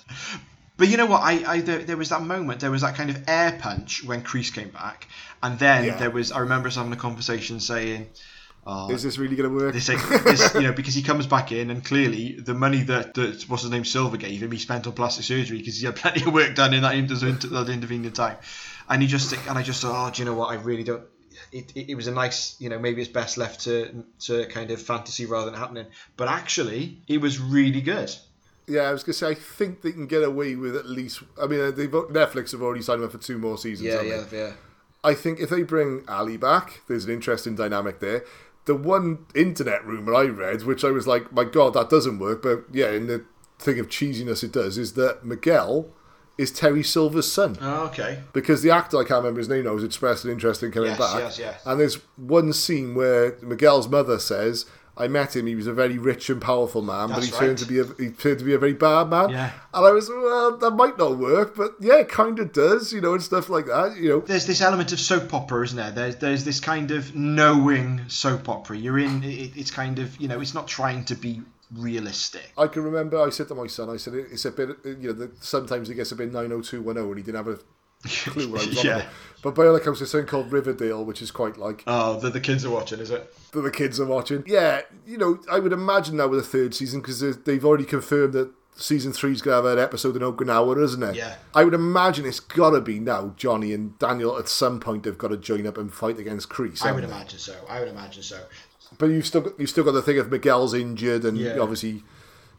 But 0.80 0.88
you 0.88 0.98
know 0.98 1.06
what? 1.06 1.22
I, 1.22 1.44
I 1.56 1.62
there, 1.62 1.80
there 1.80 1.98
was 1.98 2.10
that 2.10 2.24
moment. 2.24 2.62
There 2.62 2.72
was 2.72 2.82
that 2.82 2.96
kind 2.96 3.10
of 3.12 3.22
air 3.28 3.56
punch 3.62 4.04
when 4.04 4.24
Kreese 4.24 4.52
came 4.54 4.70
back, 4.70 5.08
and 5.44 5.60
then 5.60 5.84
Yeah. 5.84 5.98
there 5.98 6.10
was. 6.10 6.32
I 6.32 6.40
remember 6.40 6.70
us 6.70 6.76
having 6.78 6.94
a 6.94 6.96
conversation 6.96 7.60
saying, 7.60 8.08
oh, 8.66 8.90
Is 8.90 9.04
this 9.04 9.18
really 9.18 9.36
going 9.36 9.50
to 9.50 9.56
work? 9.56 9.74
this, 9.74 9.88
this, 9.88 10.54
you 10.56 10.62
know, 10.62 10.72
because 10.82 10.96
he 10.96 11.04
comes 11.04 11.28
back 11.28 11.52
in 11.52 11.70
and 11.70 11.84
clearly 11.84 12.40
the 12.40 12.54
money 12.54 12.84
that, 12.84 13.14
that 13.16 13.44
what's 13.50 13.64
his 13.64 13.72
name 13.72 13.84
Silver 13.86 14.16
gave 14.18 14.42
him, 14.42 14.52
he 14.52 14.58
spent 14.58 14.88
on 14.88 14.94
plastic 14.94 15.26
surgery 15.26 15.58
because 15.60 15.78
he 15.80 15.86
had 15.86 15.96
plenty 15.98 16.24
of 16.26 16.34
work 16.34 16.56
done 16.56 16.74
in 16.74 16.82
that, 16.84 16.96
inter- 16.96 17.16
that 17.16 17.70
intervening 17.70 18.12
time, 18.14 18.38
and 18.88 19.02
he 19.02 19.08
just 19.08 19.34
and 19.34 19.58
I 19.58 19.64
just 19.64 19.82
thought, 19.82 20.08
oh, 20.08 20.12
do 20.14 20.22
you 20.22 20.26
know 20.26 20.34
what? 20.36 20.48
I 20.50 20.56
really 20.56 20.84
don't. 20.86 21.04
It, 21.52 21.72
it, 21.76 21.90
it 21.92 21.96
was 21.96 22.08
a 22.08 22.12
nice, 22.12 22.56
you 22.60 22.70
know, 22.70 22.80
maybe 22.80 23.02
it's 23.02 23.12
best 23.12 23.38
left 23.38 23.62
to 23.66 24.04
to 24.22 24.46
kind 24.48 24.72
of 24.72 24.82
fantasy 24.82 25.26
rather 25.26 25.52
than 25.52 25.60
happening. 25.60 25.88
But 26.16 26.28
actually, 26.30 27.02
it 27.08 27.20
was 27.20 27.38
really 27.40 27.82
good. 27.82 28.14
Yeah, 28.70 28.84
I 28.84 28.92
was 28.92 29.04
going 29.04 29.14
to 29.14 29.20
say, 29.20 29.30
I 29.30 29.34
think 29.34 29.82
they 29.82 29.92
can 29.92 30.08
get 30.08 30.24
away 30.24 30.56
with 30.56 30.76
at 30.76 30.86
least. 30.86 31.24
I 31.42 31.48
mean, 31.48 31.60
uh, 31.60 31.72
they've 31.72 31.90
Netflix 31.90 32.52
have 32.52 32.62
already 32.62 32.82
signed 32.84 33.00
him 33.02 33.06
up 33.08 33.12
for 33.12 33.18
two 33.18 33.38
more 33.38 33.58
seasons. 33.58 33.90
haven't 33.92 34.30
they? 34.32 34.38
yeah. 34.38 34.52
I 35.04 35.14
think 35.14 35.40
if 35.40 35.50
they 35.50 35.64
bring 35.64 36.04
Ali 36.08 36.38
back, 36.38 36.82
there's 36.88 37.06
an 37.06 37.12
interesting 37.12 37.56
dynamic 37.56 38.00
there. 38.00 38.24
The 38.66 38.76
one 38.76 39.26
internet 39.34 39.86
rumor 39.86 40.14
I 40.14 40.26
read, 40.26 40.64
which 40.64 40.84
I 40.84 40.92
was 40.92 41.08
like, 41.08 41.32
my 41.32 41.44
god, 41.46 41.74
that 41.74 41.90
doesn't 41.90 42.20
work, 42.20 42.42
but 42.44 42.66
yeah, 42.72 42.92
in 42.92 43.08
the 43.08 43.24
thing 43.58 43.80
of 43.80 43.88
cheesiness 43.88 44.44
it 44.44 44.52
does, 44.52 44.78
is 44.78 44.94
that 44.94 45.24
Miguel 45.26 45.88
is 46.38 46.52
Terry 46.52 46.84
Silver's 46.84 47.32
son. 47.32 47.58
Oh, 47.62 47.86
okay. 47.88 48.24
because 48.34 48.62
the 48.62 48.72
actor 48.72 48.98
I 48.98 49.04
can't 49.04 49.24
remember 49.24 49.40
his 49.40 49.50
name 49.50 49.64
now 49.66 49.74
has 49.74 49.84
expressed 49.84 50.24
an 50.26 50.32
interest 50.32 50.62
in 50.64 50.72
coming 50.72 50.90
Yes, 50.92 51.00
back. 51.00 51.20
yes, 51.20 51.40
yes. 51.40 51.62
And 51.66 51.80
there's 51.80 51.96
one 52.18 52.54
scene 52.54 52.94
where 52.96 53.38
Miguel's 53.42 53.88
mother 53.88 54.20
says, 54.20 54.66
"I 55.00 55.08
met 55.08 55.36
him. 55.36 55.48
He 55.48 55.56
was 55.56 55.68
a 55.68 55.74
very 55.74 55.98
rich 55.98 56.30
and 56.30 56.42
powerful 56.42 56.82
man, 56.82 57.10
but 57.10 57.24
he 57.24 57.30
That's 57.30 57.40
turned 57.40 57.58
to 57.60 57.66
be 57.66 57.80
a 57.80 57.86
he 57.98 58.10
turned 58.12 58.40
to 58.40 58.46
be 58.46 58.54
a 58.54 58.60
very 58.60 58.74
bad 58.74 59.10
man." 59.10 59.30
Yeah. 59.30 59.52
And 59.74 59.86
I 59.86 59.92
was, 59.92 60.10
well, 60.10 60.58
that 60.58 60.72
might 60.72 60.98
not 60.98 61.18
work, 61.18 61.56
but 61.56 61.72
yeah, 61.80 62.00
it 62.00 62.10
kind 62.10 62.38
of 62.40 62.52
does, 62.52 62.92
you 62.92 63.02
know, 63.02 63.14
and 63.14 63.24
stuff 63.24 63.50
like 63.50 63.68
that. 63.68 63.98
You 63.98 64.10
know, 64.10 64.20
There's 64.20 64.46
this 64.46 64.62
element 64.62 64.92
of 64.92 65.00
soap 65.00 65.34
opera, 65.34 65.64
isn't 65.64 65.78
there? 65.78 65.92
There's 65.92 66.16
there's 66.18 66.44
this 66.44 66.60
kind 66.60 66.92
of 66.92 67.16
knowing 67.16 68.02
soap 68.10 68.50
opera. 68.50 68.78
You're 68.78 69.00
in. 69.00 69.24
It, 69.24 69.56
it's 69.56 69.72
kind 69.72 70.00
of 70.00 70.20
you 70.20 70.28
know. 70.28 70.42
It's 70.42 70.54
not 70.54 70.68
trying 70.68 71.06
to 71.06 71.16
be 71.16 71.42
realistic. 71.74 72.52
I 72.58 72.68
can 72.68 72.84
remember 72.84 73.22
I 73.22 73.30
said 73.30 73.48
to 73.50 73.56
my 73.56 73.68
son, 73.68 73.90
I 73.90 73.98
said 73.98 74.14
it's 74.16 74.46
a 74.46 74.52
bit, 74.52 74.70
you 74.84 74.98
know, 75.10 75.14
that 75.14 75.44
sometimes 75.44 75.90
it 75.90 75.96
gets 75.96 76.12
a 76.12 76.16
bit 76.16 76.32
nine 76.32 76.50
hundred 76.50 76.66
two 76.66 76.82
one 76.82 76.96
zero, 76.96 77.08
and 77.10 77.18
he 77.18 77.24
didn't 77.24 77.46
have 77.46 77.48
a 77.48 77.60
clue 78.08 78.50
what 78.50 78.62
I 78.64 78.68
was 78.68 78.80
on 78.80 78.86
Yeah. 78.86 78.96
about. 78.98 79.08
But 79.42 79.56
by 79.56 79.68
all 79.68 79.76
accounts, 79.76 80.00
there's 80.00 80.12
something 80.12 80.28
called 80.28 80.52
Riverdale, 80.52 81.06
which 81.06 81.22
is 81.22 81.32
quite 81.32 81.58
like 81.58 81.84
Oh, 81.88 82.20
that 82.20 82.34
the 82.34 82.42
kids 82.42 82.66
are 82.66 82.70
watching, 82.70 83.00
is 83.00 83.10
it? 83.10 83.34
that 83.54 83.62
the 83.62 83.72
kids 83.72 84.00
are 84.00 84.06
watching. 84.06 84.44
Yeah, 84.46 84.82
you 85.08 85.18
know, 85.18 85.40
I 85.50 85.60
would 85.60 85.72
imagine 85.72 86.18
that 86.18 86.30
with 86.30 86.40
a 86.40 86.44
third 86.44 86.76
season 86.76 87.00
because 87.02 87.20
they've 87.44 87.64
already 87.64 87.86
confirmed 87.86 88.34
that 88.34 88.52
season 88.76 89.14
three's 89.14 89.42
gonna 89.42 89.56
have 89.56 89.66
an 89.66 89.80
episode 89.80 90.16
in 90.18 90.22
Okinawa, 90.24 90.82
isn't 90.84 91.04
it? 91.04 91.16
Yeah. 91.16 91.36
I 91.54 91.64
would 91.64 91.74
imagine 91.74 92.26
it's 92.26 92.40
gotta 92.42 92.82
be 92.82 93.00
now. 93.00 93.34
Johnny 93.38 93.74
and 93.74 93.98
Daniel 93.98 94.38
at 94.38 94.50
some 94.50 94.80
point 94.82 95.06
have 95.06 95.18
got 95.18 95.30
to 95.30 95.38
join 95.38 95.66
up 95.68 95.78
and 95.78 95.94
fight 95.94 96.20
against 96.20 96.50
Kreese. 96.50 96.84
I 96.84 96.92
would 96.92 97.04
they? 97.04 97.08
imagine 97.08 97.40
so. 97.40 97.56
I 97.70 97.80
would 97.80 97.90
imagine 97.90 98.24
so. 98.24 98.42
But 98.98 99.08
you've 99.08 99.26
still 99.26 99.42
got, 99.42 99.60
you've 99.60 99.70
still 99.70 99.84
got 99.86 99.92
the 99.92 100.02
thing 100.02 100.18
of 100.18 100.30
Miguel's 100.32 100.74
injured, 100.74 101.24
and 101.24 101.38
Yeah. 101.38 101.60
obviously, 101.60 102.04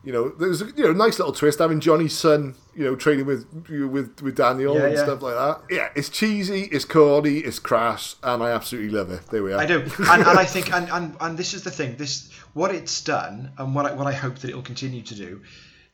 you 0.03 0.13
know, 0.13 0.31
there's 0.31 0.63
a 0.63 0.67
you 0.77 0.85
know 0.85 0.93
nice 0.93 1.19
little 1.19 1.33
twist 1.33 1.59
having 1.59 1.81
Johnny's 1.81 2.17
son, 2.17 2.55
you 2.75 2.85
know, 2.85 2.97
training 2.97 3.27
with 3.27 3.47
with 3.69 4.23
with 4.23 4.37
Daniel 4.37 4.75
Yeah, 4.75 4.85
and 4.85 4.95
yeah. 4.95 5.03
stuff 5.03 5.23
like 5.23 5.35
that. 5.35 5.61
Yeah, 5.69 5.89
it's 5.95 6.09
cheesy, 6.09 6.63
it's 6.73 6.85
corny, 6.85 7.39
it's 7.39 7.59
crass, 7.59 8.17
and 8.23 8.43
I 8.43 8.51
absolutely 8.51 8.91
love 8.91 9.11
it. 9.11 9.27
There 9.31 9.43
we 9.43 9.53
are. 9.53 9.59
I 9.61 9.67
do, 9.67 9.81
and, 9.81 10.23
and 10.23 10.39
I 10.39 10.45
think, 10.45 10.73
and, 10.75 10.89
and 10.91 11.17
and 11.21 11.39
this 11.39 11.53
is 11.55 11.65
the 11.65 11.71
thing. 11.71 11.97
This 11.97 12.31
what 12.55 12.75
it's 12.75 13.03
done, 13.03 13.53
and 13.59 13.75
what 13.75 13.87
I, 13.87 13.93
what 13.95 14.07
I 14.07 14.13
hope 14.13 14.39
that 14.39 14.51
it 14.51 14.55
will 14.55 14.63
continue 14.63 15.03
to 15.03 15.15
do, 15.15 15.43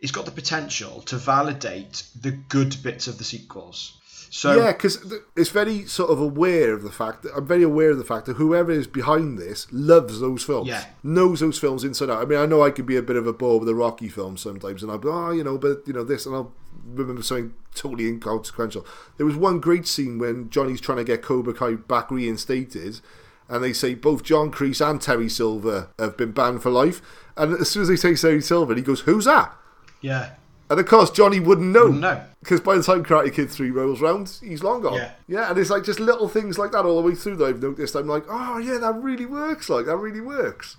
it's 0.01 0.12
got 0.12 0.25
the 0.25 0.31
potential 0.31 1.02
to 1.02 1.17
validate 1.17 2.05
the 2.20 2.31
good 2.31 2.76
bits 2.83 3.09
of 3.09 3.18
the 3.18 3.25
sequels. 3.25 3.99
So 4.36 4.55
yeah, 4.55 4.73
because 4.73 5.15
it's 5.34 5.48
very 5.48 5.86
sort 5.86 6.10
of 6.10 6.20
aware 6.20 6.74
of 6.74 6.82
the 6.82 6.90
fact 6.90 7.23
that 7.23 7.32
I'm 7.34 7.47
very 7.47 7.62
aware 7.62 7.90
of 7.90 7.97
the 7.97 8.05
fact 8.05 8.26
that 8.26 8.34
whoever 8.36 8.70
is 8.70 8.86
behind 8.86 9.39
this 9.39 9.66
loves 9.73 10.20
those 10.20 10.42
films, 10.42 10.68
Yeah. 10.68 10.84
knows 11.02 11.40
those 11.40 11.58
films 11.58 11.84
inside 11.84 12.10
out. 12.10 12.20
I 12.20 12.26
mean, 12.26 12.39
I 12.39 12.44
know 12.44 12.62
I 12.62 12.70
could 12.70 12.84
be 12.84 12.97
a 12.97 13.02
bit 13.02 13.16
of 13.16 13.26
a 13.26 13.32
bore 13.32 13.58
with 13.58 13.66
the 13.66 13.74
Rocky 13.74 14.08
films 14.10 14.42
sometimes, 14.42 14.82
and 14.82 14.92
I'll 14.92 14.98
be, 14.98 15.08
oh, 15.08 15.31
you 15.31 15.42
know, 15.42 15.56
but 15.56 15.84
you 15.86 15.94
know 15.94 16.05
this, 16.05 16.26
and 16.26 16.34
I'll 16.34 16.52
remember 16.86 17.23
something 17.23 17.55
totally 17.74 18.08
inconsequential. 18.08 18.84
There 19.16 19.24
was 19.24 19.36
one 19.36 19.58
great 19.58 19.86
scene 19.86 20.18
when 20.18 20.50
Johnny's 20.50 20.82
trying 20.82 20.98
to 20.98 21.05
get 21.05 21.23
Cobra 21.23 21.55
Kai 21.55 21.76
back 21.76 22.10
reinstated. 22.10 23.00
And 23.48 23.62
they 23.62 23.73
say 23.73 23.94
both 23.94 24.23
John 24.24 24.50
Kreese 24.50 24.84
and 24.84 25.00
Terry 25.00 25.28
Silver 25.28 25.89
have 26.00 26.16
been 26.16 26.32
banned 26.32 26.62
for 26.62 26.70
life. 26.70 27.00
And 27.36 27.55
as 27.55 27.70
soon 27.70 27.82
as 27.82 27.89
they 27.89 27.94
say 27.97 28.16
Terry 28.16 28.42
Silver, 28.42 28.74
he 28.74 28.82
goes, 28.82 29.02
"Who's 29.02 29.24
that?" 29.26 29.55
yeah, 30.00 30.31
And 30.68 30.80
of 30.80 30.86
course, 30.86 31.10
Johnny 31.10 31.40
wouldn't 31.40 31.72
know. 31.72 31.86
Wouldn't. 31.86 32.22
Because 32.40 32.60
by 32.60 32.76
the 32.76 32.82
time 32.82 33.04
Karate 33.04 33.32
Kid 33.32 33.50
3 33.50 33.70
rolls 33.70 34.00
round, 34.00 34.38
he's 34.42 34.62
long 34.62 34.82
gone. 34.82 34.94
Yeah. 34.94 35.10
Yeah, 35.28 35.50
and 35.50 35.58
it's 35.58 35.70
like 35.70 35.84
just 35.84 36.00
little 36.00 36.28
things 36.28 36.58
like 36.58 36.72
that 36.72 36.84
all 36.84 37.00
the 37.00 37.08
way 37.08 37.14
through 37.14 37.36
that 37.36 37.44
I've 37.44 37.62
noticed. 37.62 37.94
I'm 37.94 38.06
like, 38.06 38.24
oh, 38.28 38.58
yeah, 38.58 38.78
that 38.78 38.94
really 38.96 39.26
works. 39.26 39.68
Like, 39.68 39.86
that 39.86 39.96
really 39.96 40.20
works. 40.20 40.76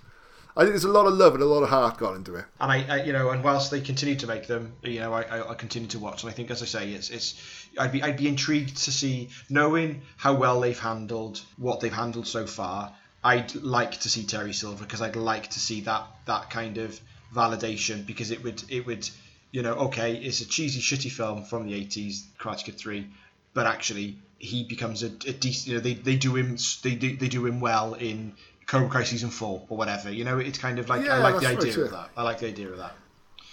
I 0.56 0.62
think 0.62 0.72
there's 0.72 0.84
a 0.84 0.88
lot 0.88 1.06
of 1.06 1.14
love 1.14 1.34
and 1.34 1.42
a 1.42 1.46
lot 1.46 1.62
of 1.62 1.68
heart 1.68 1.98
gone 1.98 2.16
into 2.16 2.34
it. 2.34 2.44
and 2.60 2.72
I, 2.72 2.84
I, 2.88 3.02
you 3.04 3.12
know, 3.12 3.30
and 3.30 3.44
whilst 3.44 3.70
they 3.70 3.80
continue 3.80 4.16
to 4.16 4.26
make 4.26 4.48
them, 4.48 4.72
you 4.82 4.98
know, 4.98 5.12
I, 5.12 5.22
I, 5.22 5.50
I 5.50 5.54
continue 5.54 5.88
to 5.90 6.00
watch, 6.00 6.24
and 6.24 6.30
I 6.30 6.34
think, 6.34 6.50
as 6.50 6.62
I 6.62 6.66
say, 6.66 6.90
it's, 6.90 7.10
it's, 7.10 7.68
I'd 7.78 7.92
be, 7.92 8.02
I'd 8.02 8.16
be 8.16 8.26
intrigued 8.26 8.76
to 8.76 8.90
see, 8.90 9.28
knowing 9.48 10.02
how 10.16 10.34
well 10.34 10.60
they've 10.60 10.78
handled 10.78 11.40
what 11.58 11.78
they've 11.78 11.92
handled 11.92 12.26
so 12.26 12.44
far. 12.46 12.92
I'd 13.22 13.54
like 13.54 14.00
to 14.00 14.08
see 14.08 14.24
Terry 14.24 14.52
Silver 14.52 14.82
because 14.84 15.00
I'd 15.00 15.16
like 15.16 15.50
to 15.50 15.60
see 15.60 15.82
that, 15.82 16.04
that 16.26 16.50
kind 16.50 16.78
of 16.78 16.98
validation 17.32 18.04
because 18.04 18.32
it 18.32 18.42
would, 18.42 18.62
it 18.68 18.84
would, 18.84 19.08
you 19.50 19.62
know, 19.62 19.74
okay, 19.74 20.16
it's 20.16 20.40
a 20.40 20.46
cheesy, 20.46 20.80
shitty 20.80 21.10
film 21.10 21.44
from 21.44 21.66
the 21.66 21.72
'80s, 21.72 22.24
Karate 22.38 22.64
Kid 22.64 22.78
Three, 22.78 23.08
but 23.54 23.66
actually 23.66 24.18
he 24.38 24.64
becomes 24.64 25.02
a, 25.02 25.06
a 25.06 25.32
decent, 25.32 25.66
you 25.66 25.74
know, 25.74 25.80
they, 25.80 25.94
they 25.94 26.16
do 26.16 26.36
him, 26.36 26.56
they 26.82 26.94
do, 26.94 27.16
they 27.16 27.28
do 27.28 27.46
him 27.46 27.60
well 27.60 27.94
in. 27.94 28.34
Cobra 28.66 28.90
Kai 28.90 29.04
season 29.04 29.30
four 29.30 29.64
or 29.70 29.78
whatever, 29.78 30.12
you 30.12 30.24
know, 30.24 30.36
it's 30.36 30.58
kind 30.58 30.78
of 30.78 30.90
like 30.90 31.08
I 31.08 31.16
like 31.20 31.40
the 31.40 31.46
right, 31.46 31.56
idea 31.56 31.84
of 31.84 31.90
that. 31.90 32.10
I 32.18 32.22
like 32.22 32.40
the 32.40 32.48
idea 32.48 32.68
of 32.68 32.76
that. 32.76 32.94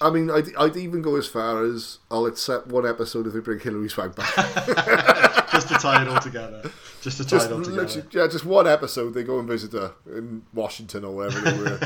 I 0.02 0.10
mean, 0.10 0.30
I'd, 0.30 0.54
I'd 0.58 0.76
even 0.76 1.02
go 1.02 1.16
as 1.16 1.26
far 1.26 1.64
as 1.64 2.00
I'll 2.12 2.26
accept 2.26 2.68
one 2.68 2.86
episode 2.86 3.26
if 3.26 3.34
they 3.34 3.40
bring 3.40 3.60
Hilary 3.60 3.88
Swank 3.88 4.14
back. 4.16 4.34
just 5.52 5.68
to 5.70 5.76
tie 5.76 6.02
it 6.02 6.08
all 6.08 6.20
together. 6.20 6.70
Just 7.02 7.18
to 7.18 7.24
tie 7.24 7.30
just 7.38 7.50
it 7.50 7.54
all 7.54 7.62
together. 7.62 8.08
yeah, 8.12 8.28
just 8.28 8.46
one 8.46 8.68
episode. 8.68 9.14
They 9.14 9.24
go 9.24 9.40
and 9.40 9.48
visit 9.48 9.74
her 9.74 9.94
in 10.08 10.44
Washington 10.54 11.04
or 11.06 11.16
wherever 11.16 11.40
they 11.40 11.58
were. 11.58 11.80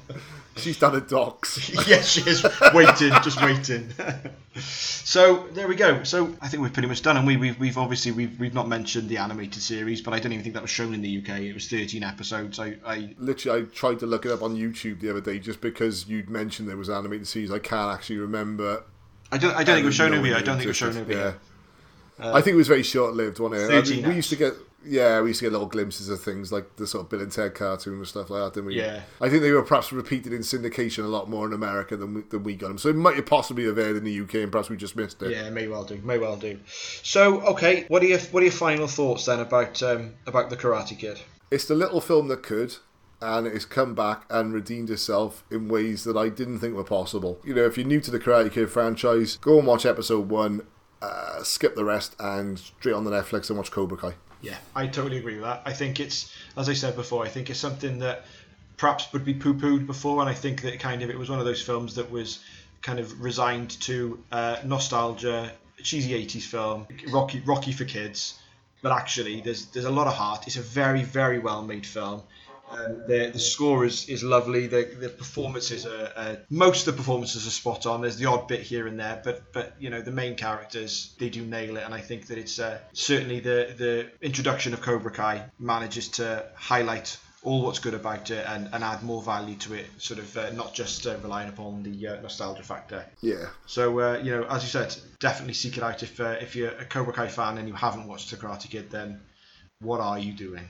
She's 0.56 0.78
done 0.78 0.94
at 0.96 1.08
docks. 1.08 1.70
yes, 1.88 2.08
she 2.08 2.20
is 2.28 2.44
waiting, 2.74 3.12
just 3.22 3.40
waiting. 3.42 3.88
so 4.56 5.46
there 5.52 5.68
we 5.68 5.74
go. 5.76 6.02
So 6.02 6.34
I 6.40 6.48
think 6.48 6.62
we've 6.62 6.72
pretty 6.72 6.88
much 6.88 7.02
done, 7.02 7.16
and 7.16 7.26
we, 7.26 7.36
we've 7.36 7.58
we've 7.58 7.78
obviously 7.78 8.12
we've 8.12 8.38
we've 8.38 8.54
not 8.54 8.68
mentioned 8.68 9.08
the 9.08 9.16
animated 9.18 9.62
series, 9.62 10.00
but 10.02 10.12
I 10.12 10.18
don't 10.18 10.32
even 10.32 10.42
think 10.42 10.54
that 10.54 10.62
was 10.62 10.70
shown 10.70 10.92
in 10.92 11.02
the 11.02 11.18
UK. 11.18 11.40
It 11.40 11.54
was 11.54 11.68
13 11.68 12.02
episodes. 12.02 12.58
I, 12.58 12.76
I 12.84 13.14
Literally, 13.18 13.62
I 13.62 13.64
tried 13.74 14.00
to 14.00 14.06
look 14.06 14.26
it 14.26 14.32
up 14.32 14.42
on 14.42 14.56
YouTube 14.56 15.00
the 15.00 15.10
other 15.10 15.20
day 15.20 15.38
just 15.38 15.60
because 15.60 16.08
you'd 16.08 16.28
mentioned 16.28 16.68
there 16.68 16.76
was 16.76 16.88
an 16.88 16.96
animated 16.96 17.26
series. 17.28 17.50
I 17.50 17.58
can't 17.60 17.92
actually 17.94 18.18
remember. 18.18 18.84
I 19.32 19.38
don't 19.38 19.54
I 19.54 19.62
don't 19.64 19.76
think 19.76 19.84
it 19.84 19.86
was 19.86 20.00
um, 20.00 20.08
shown 20.08 20.18
over 20.18 20.26
here. 20.26 20.36
I 20.36 20.42
don't 20.42 20.56
think 20.56 20.64
it 20.66 20.68
was 20.68 20.76
shown 20.76 20.96
over 20.96 21.10
Yeah. 21.10 21.18
here. 21.18 21.38
I 22.22 22.40
think 22.40 22.54
it 22.54 22.58
was 22.58 22.68
very 22.68 22.82
short 22.82 23.14
lived, 23.14 23.38
wasn't 23.38 23.70
it? 23.70 23.74
I 23.74 23.90
mean, 23.90 24.08
we 24.08 24.14
used 24.16 24.30
to 24.30 24.36
get 24.36 24.54
yeah, 24.84 25.20
we 25.20 25.28
used 25.28 25.40
to 25.40 25.46
get 25.46 25.52
little 25.52 25.66
glimpses 25.66 26.08
of 26.08 26.22
things 26.22 26.50
like 26.50 26.76
the 26.76 26.86
sort 26.86 27.04
of 27.04 27.10
Bill 27.10 27.20
and 27.20 27.30
Ted 27.30 27.54
cartoon 27.54 27.98
and 27.98 28.06
stuff 28.06 28.30
like 28.30 28.42
that, 28.42 28.54
didn't 28.54 28.68
we? 28.68 28.76
Yeah. 28.76 29.02
I 29.20 29.28
think 29.28 29.42
they 29.42 29.52
were 29.52 29.62
perhaps 29.62 29.92
repeated 29.92 30.32
in 30.32 30.40
syndication 30.40 31.04
a 31.04 31.08
lot 31.08 31.28
more 31.28 31.46
in 31.46 31.52
America 31.52 31.96
than 31.96 32.14
we, 32.14 32.22
than 32.22 32.42
we 32.44 32.56
got 32.56 32.68
them. 32.68 32.78
So 32.78 32.88
it 32.88 32.96
might 32.96 33.16
have 33.16 33.26
possibly 33.26 33.64
have 33.66 33.78
aired 33.78 33.96
in 33.96 34.04
the 34.04 34.20
UK 34.20 34.34
and 34.36 34.52
perhaps 34.52 34.70
we 34.70 34.76
just 34.76 34.96
missed 34.96 35.22
it. 35.22 35.32
Yeah, 35.32 35.50
may 35.50 35.68
well 35.68 35.84
do. 35.84 35.98
May 35.98 36.18
well 36.18 36.36
do. 36.36 36.58
So 36.66 37.40
okay, 37.42 37.84
what 37.88 38.02
are 38.02 38.06
your 38.06 38.20
what 38.20 38.40
are 38.40 38.46
your 38.46 38.52
final 38.52 38.86
thoughts 38.86 39.26
then 39.26 39.40
about 39.40 39.82
um, 39.82 40.14
about 40.26 40.50
the 40.50 40.56
Karate 40.56 40.98
Kid? 40.98 41.20
It's 41.50 41.66
the 41.66 41.74
little 41.74 42.00
film 42.00 42.28
that 42.28 42.42
could, 42.42 42.76
and 43.20 43.46
it's 43.46 43.64
come 43.64 43.94
back 43.94 44.24
and 44.30 44.52
redeemed 44.54 44.88
itself 44.88 45.44
in 45.50 45.68
ways 45.68 46.04
that 46.04 46.16
I 46.16 46.28
didn't 46.28 46.60
think 46.60 46.74
were 46.74 46.84
possible. 46.84 47.38
You 47.44 47.54
know, 47.54 47.64
if 47.64 47.76
you're 47.76 47.86
new 47.86 48.00
to 48.00 48.10
the 48.10 48.20
Karate 48.20 48.52
Kid 48.52 48.70
franchise, 48.70 49.36
go 49.38 49.58
and 49.58 49.66
watch 49.66 49.84
episode 49.84 50.28
one, 50.30 50.66
uh, 51.02 51.42
skip 51.42 51.74
the 51.74 51.84
rest, 51.84 52.16
and 52.18 52.58
straight 52.58 52.94
on 52.94 53.04
the 53.04 53.10
Netflix 53.10 53.48
and 53.48 53.58
watch 53.58 53.70
Cobra 53.70 53.96
Kai. 53.96 54.14
Yeah, 54.42 54.56
I 54.74 54.86
totally 54.86 55.18
agree 55.18 55.34
with 55.34 55.44
that. 55.44 55.62
I 55.66 55.72
think 55.72 56.00
it's, 56.00 56.34
as 56.56 56.68
I 56.68 56.72
said 56.72 56.96
before, 56.96 57.24
I 57.24 57.28
think 57.28 57.50
it's 57.50 57.58
something 57.58 57.98
that 57.98 58.24
perhaps 58.76 59.12
would 59.12 59.24
be 59.24 59.34
poo-pooed 59.34 59.86
before, 59.86 60.20
and 60.20 60.30
I 60.30 60.34
think 60.34 60.62
that 60.62 60.80
kind 60.80 61.02
of 61.02 61.10
it 61.10 61.18
was 61.18 61.28
one 61.28 61.38
of 61.38 61.44
those 61.44 61.62
films 61.62 61.94
that 61.96 62.10
was 62.10 62.42
kind 62.82 62.98
of 62.98 63.20
resigned 63.20 63.78
to 63.82 64.22
uh, 64.32 64.56
nostalgia, 64.64 65.52
cheesy 65.82 66.12
'80s 66.26 66.42
film, 66.42 66.86
Rocky, 67.12 67.40
Rocky 67.44 67.72
for 67.72 67.84
kids. 67.84 68.38
But 68.82 68.92
actually, 68.92 69.42
there's 69.42 69.66
there's 69.66 69.84
a 69.84 69.90
lot 69.90 70.06
of 70.06 70.14
heart. 70.14 70.46
It's 70.46 70.56
a 70.56 70.62
very 70.62 71.02
very 71.02 71.38
well 71.38 71.62
made 71.62 71.86
film. 71.86 72.22
Um, 72.70 73.02
the 73.06 73.30
the 73.32 73.38
score 73.38 73.84
is, 73.84 74.08
is 74.08 74.22
lovely. 74.22 74.66
The 74.66 74.84
the 74.98 75.08
performances 75.08 75.86
are, 75.86 76.12
are 76.16 76.38
most 76.50 76.86
of 76.86 76.94
the 76.94 76.98
performances 76.98 77.46
are 77.46 77.50
spot 77.50 77.86
on. 77.86 78.02
There's 78.02 78.16
the 78.16 78.26
odd 78.26 78.48
bit 78.48 78.60
here 78.60 78.86
and 78.86 78.98
there, 78.98 79.20
but 79.24 79.52
but 79.52 79.74
you 79.78 79.90
know 79.90 80.00
the 80.00 80.12
main 80.12 80.36
characters 80.36 81.14
they 81.18 81.30
do 81.30 81.44
nail 81.44 81.76
it, 81.76 81.84
and 81.84 81.92
I 81.92 82.00
think 82.00 82.26
that 82.26 82.38
it's 82.38 82.58
uh, 82.58 82.78
certainly 82.92 83.40
the 83.40 83.74
the 83.76 84.10
introduction 84.20 84.72
of 84.72 84.80
Cobra 84.80 85.10
Kai 85.10 85.44
manages 85.58 86.08
to 86.08 86.46
highlight 86.54 87.18
all 87.42 87.62
what's 87.62 87.78
good 87.78 87.94
about 87.94 88.30
it 88.30 88.44
and, 88.46 88.68
and 88.72 88.84
add 88.84 89.02
more 89.02 89.22
value 89.22 89.56
to 89.56 89.72
it, 89.72 89.86
sort 89.96 90.20
of 90.20 90.36
uh, 90.36 90.50
not 90.50 90.74
just 90.74 91.06
uh, 91.06 91.16
relying 91.22 91.48
upon 91.48 91.82
the 91.82 92.06
uh, 92.06 92.20
nostalgia 92.20 92.62
factor. 92.62 93.04
Yeah. 93.22 93.46
So 93.66 93.98
uh, 93.98 94.20
you 94.22 94.30
know, 94.32 94.44
as 94.44 94.62
you 94.62 94.68
said, 94.68 94.94
definitely 95.18 95.54
seek 95.54 95.76
it 95.76 95.82
out 95.82 96.02
if 96.02 96.20
uh, 96.20 96.36
if 96.40 96.54
you're 96.54 96.70
a 96.70 96.84
Cobra 96.84 97.12
Kai 97.12 97.28
fan 97.28 97.58
and 97.58 97.66
you 97.66 97.74
haven't 97.74 98.06
watched 98.06 98.30
The 98.30 98.36
Karate 98.36 98.68
Kid, 98.70 98.90
then 98.90 99.20
what 99.80 100.00
are 100.00 100.18
you 100.18 100.32
doing? 100.32 100.68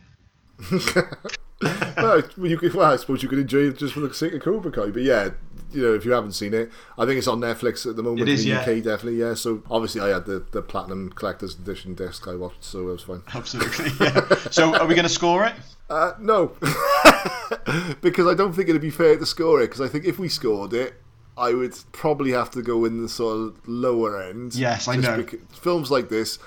well, 1.63 2.23
you 2.39 2.57
could, 2.57 2.75
well, 2.75 2.93
I 2.93 2.97
suppose 2.97 3.23
you 3.23 3.29
could 3.29 3.39
enjoy 3.39 3.69
it 3.69 3.79
just 3.79 3.95
for 3.95 4.01
the 4.01 4.13
sake 4.15 4.33
of 4.33 4.43
Cobra 4.43 4.71
Kai. 4.71 4.91
But 4.91 5.03
yeah, 5.03 5.31
you 5.73 5.83
know, 5.83 5.95
if 5.95 6.05
you 6.05 6.13
haven't 6.13 6.33
seen 6.33 6.55
it, 6.55 6.71
I 6.99 7.05
think 7.07 7.19
it's 7.19 7.27
on 7.29 7.41
Netflix 7.41 7.89
at 7.89 7.97
the 7.97 8.03
moment 8.03 8.23
It 8.23 8.33
is, 8.33 8.45
in 8.45 8.51
the 8.51 8.57
yeah. 8.57 8.61
UK, 8.63 8.83
definitely. 8.83 9.21
Yeah. 9.21 9.35
So 9.35 9.63
obviously, 9.71 10.01
I 10.01 10.09
had 10.09 10.27
the, 10.27 10.45
the 10.51 10.63
Platinum 10.63 11.11
Collector's 11.11 11.55
Edition 11.55 11.95
disc 11.95 12.27
I 12.27 12.35
watched, 12.35 12.65
so 12.65 12.81
it 12.89 12.93
was 12.93 13.03
fine. 13.03 13.23
Absolutely. 13.35 13.91
Yeah. 14.01 14.35
so 14.51 14.75
are 14.75 14.87
we 14.87 14.95
going 14.95 15.05
to 15.05 15.09
score 15.09 15.45
it? 15.45 15.55
Uh, 15.89 16.13
no, 16.19 16.47
because 18.01 18.27
I 18.27 18.35
don't 18.35 18.53
think 18.53 18.69
it'd 18.69 18.81
be 18.81 18.91
fair 18.91 19.19
to 19.19 19.27
score 19.27 19.61
it. 19.61 19.67
Because 19.67 19.81
I 19.81 19.89
think 19.89 20.05
if 20.05 20.19
we 20.19 20.29
scored 20.29 20.73
it, 20.73 20.95
I 21.37 21.53
would 21.53 21.75
probably 21.93 22.31
have 22.33 22.51
to 22.53 22.63
go 22.63 22.85
in 22.85 23.03
the 23.03 23.09
sort 23.09 23.37
of 23.37 23.69
lower 23.69 24.23
end. 24.23 24.55
Yes, 24.55 24.89
I 24.89 24.97
know. 24.97 25.25
films 25.51 25.91
like 25.91 26.09
this, 26.09 26.39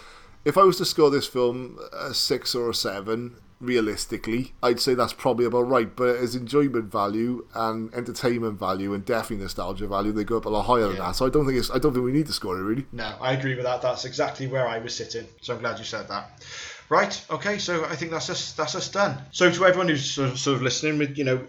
if 0.46 0.58
I 0.58 0.64
was 0.64 0.78
to 0.78 0.86
score 0.86 1.10
this 1.10 1.28
film 1.28 1.80
a 1.92 2.14
six 2.14 2.56
or 2.56 2.70
a 2.70 2.74
seven, 2.74 3.36
realistically, 3.64 4.54
I'd 4.62 4.80
say 4.80 4.94
that's 4.94 5.14
probably 5.14 5.46
about 5.46 5.62
right. 5.68 5.94
But 5.96 6.18
as 6.18 6.36
enjoyment 6.36 6.92
value 6.92 7.48
and 7.56 7.94
entertainment 7.94 8.60
value 8.60 8.94
and 8.94 9.04
definitely 9.06 9.44
nostalgia 9.44 9.88
value, 9.88 10.12
they 10.12 10.24
go 10.24 10.38
up 10.38 10.46
a 10.46 10.50
lot 10.50 10.64
higher 10.64 10.88
than 10.88 10.98
that. 10.98 11.16
So 11.16 11.26
I 11.26 11.30
don't 11.30 11.46
think 11.46 11.58
it's. 11.58 11.72
I 11.72 11.80
don't 11.80 11.94
think 11.94 12.06
we 12.06 12.12
need 12.12 12.28
to 12.28 12.34
score 12.34 12.58
it 12.58 12.64
really. 12.64 12.86
No, 12.92 13.16
I 13.22 13.34
agree 13.34 13.56
with 13.56 13.66
that. 13.66 13.82
That's 13.82 14.06
exactly 14.06 14.48
where 14.48 14.68
I 14.68 14.80
was 14.80 14.96
sitting. 14.96 15.26
So 15.42 15.54
I'm 15.56 15.60
glad 15.62 15.80
you 15.80 15.86
said 15.86 16.08
that. 16.10 16.44
Right. 16.90 17.26
Okay. 17.32 17.58
So 17.58 17.86
I 17.86 17.96
think 17.96 18.12
that's 18.12 18.30
us. 18.30 18.54
That's 18.54 18.76
us 18.76 18.90
done. 18.90 19.18
So 19.32 19.50
to 19.52 19.66
everyone 19.66 19.88
who's 19.88 20.06
sort 20.12 20.30
of, 20.30 20.38
sort 20.40 20.58
of 20.58 20.62
listening, 20.62 20.98
we- 21.00 21.14
you 21.16 21.24
know, 21.24 21.42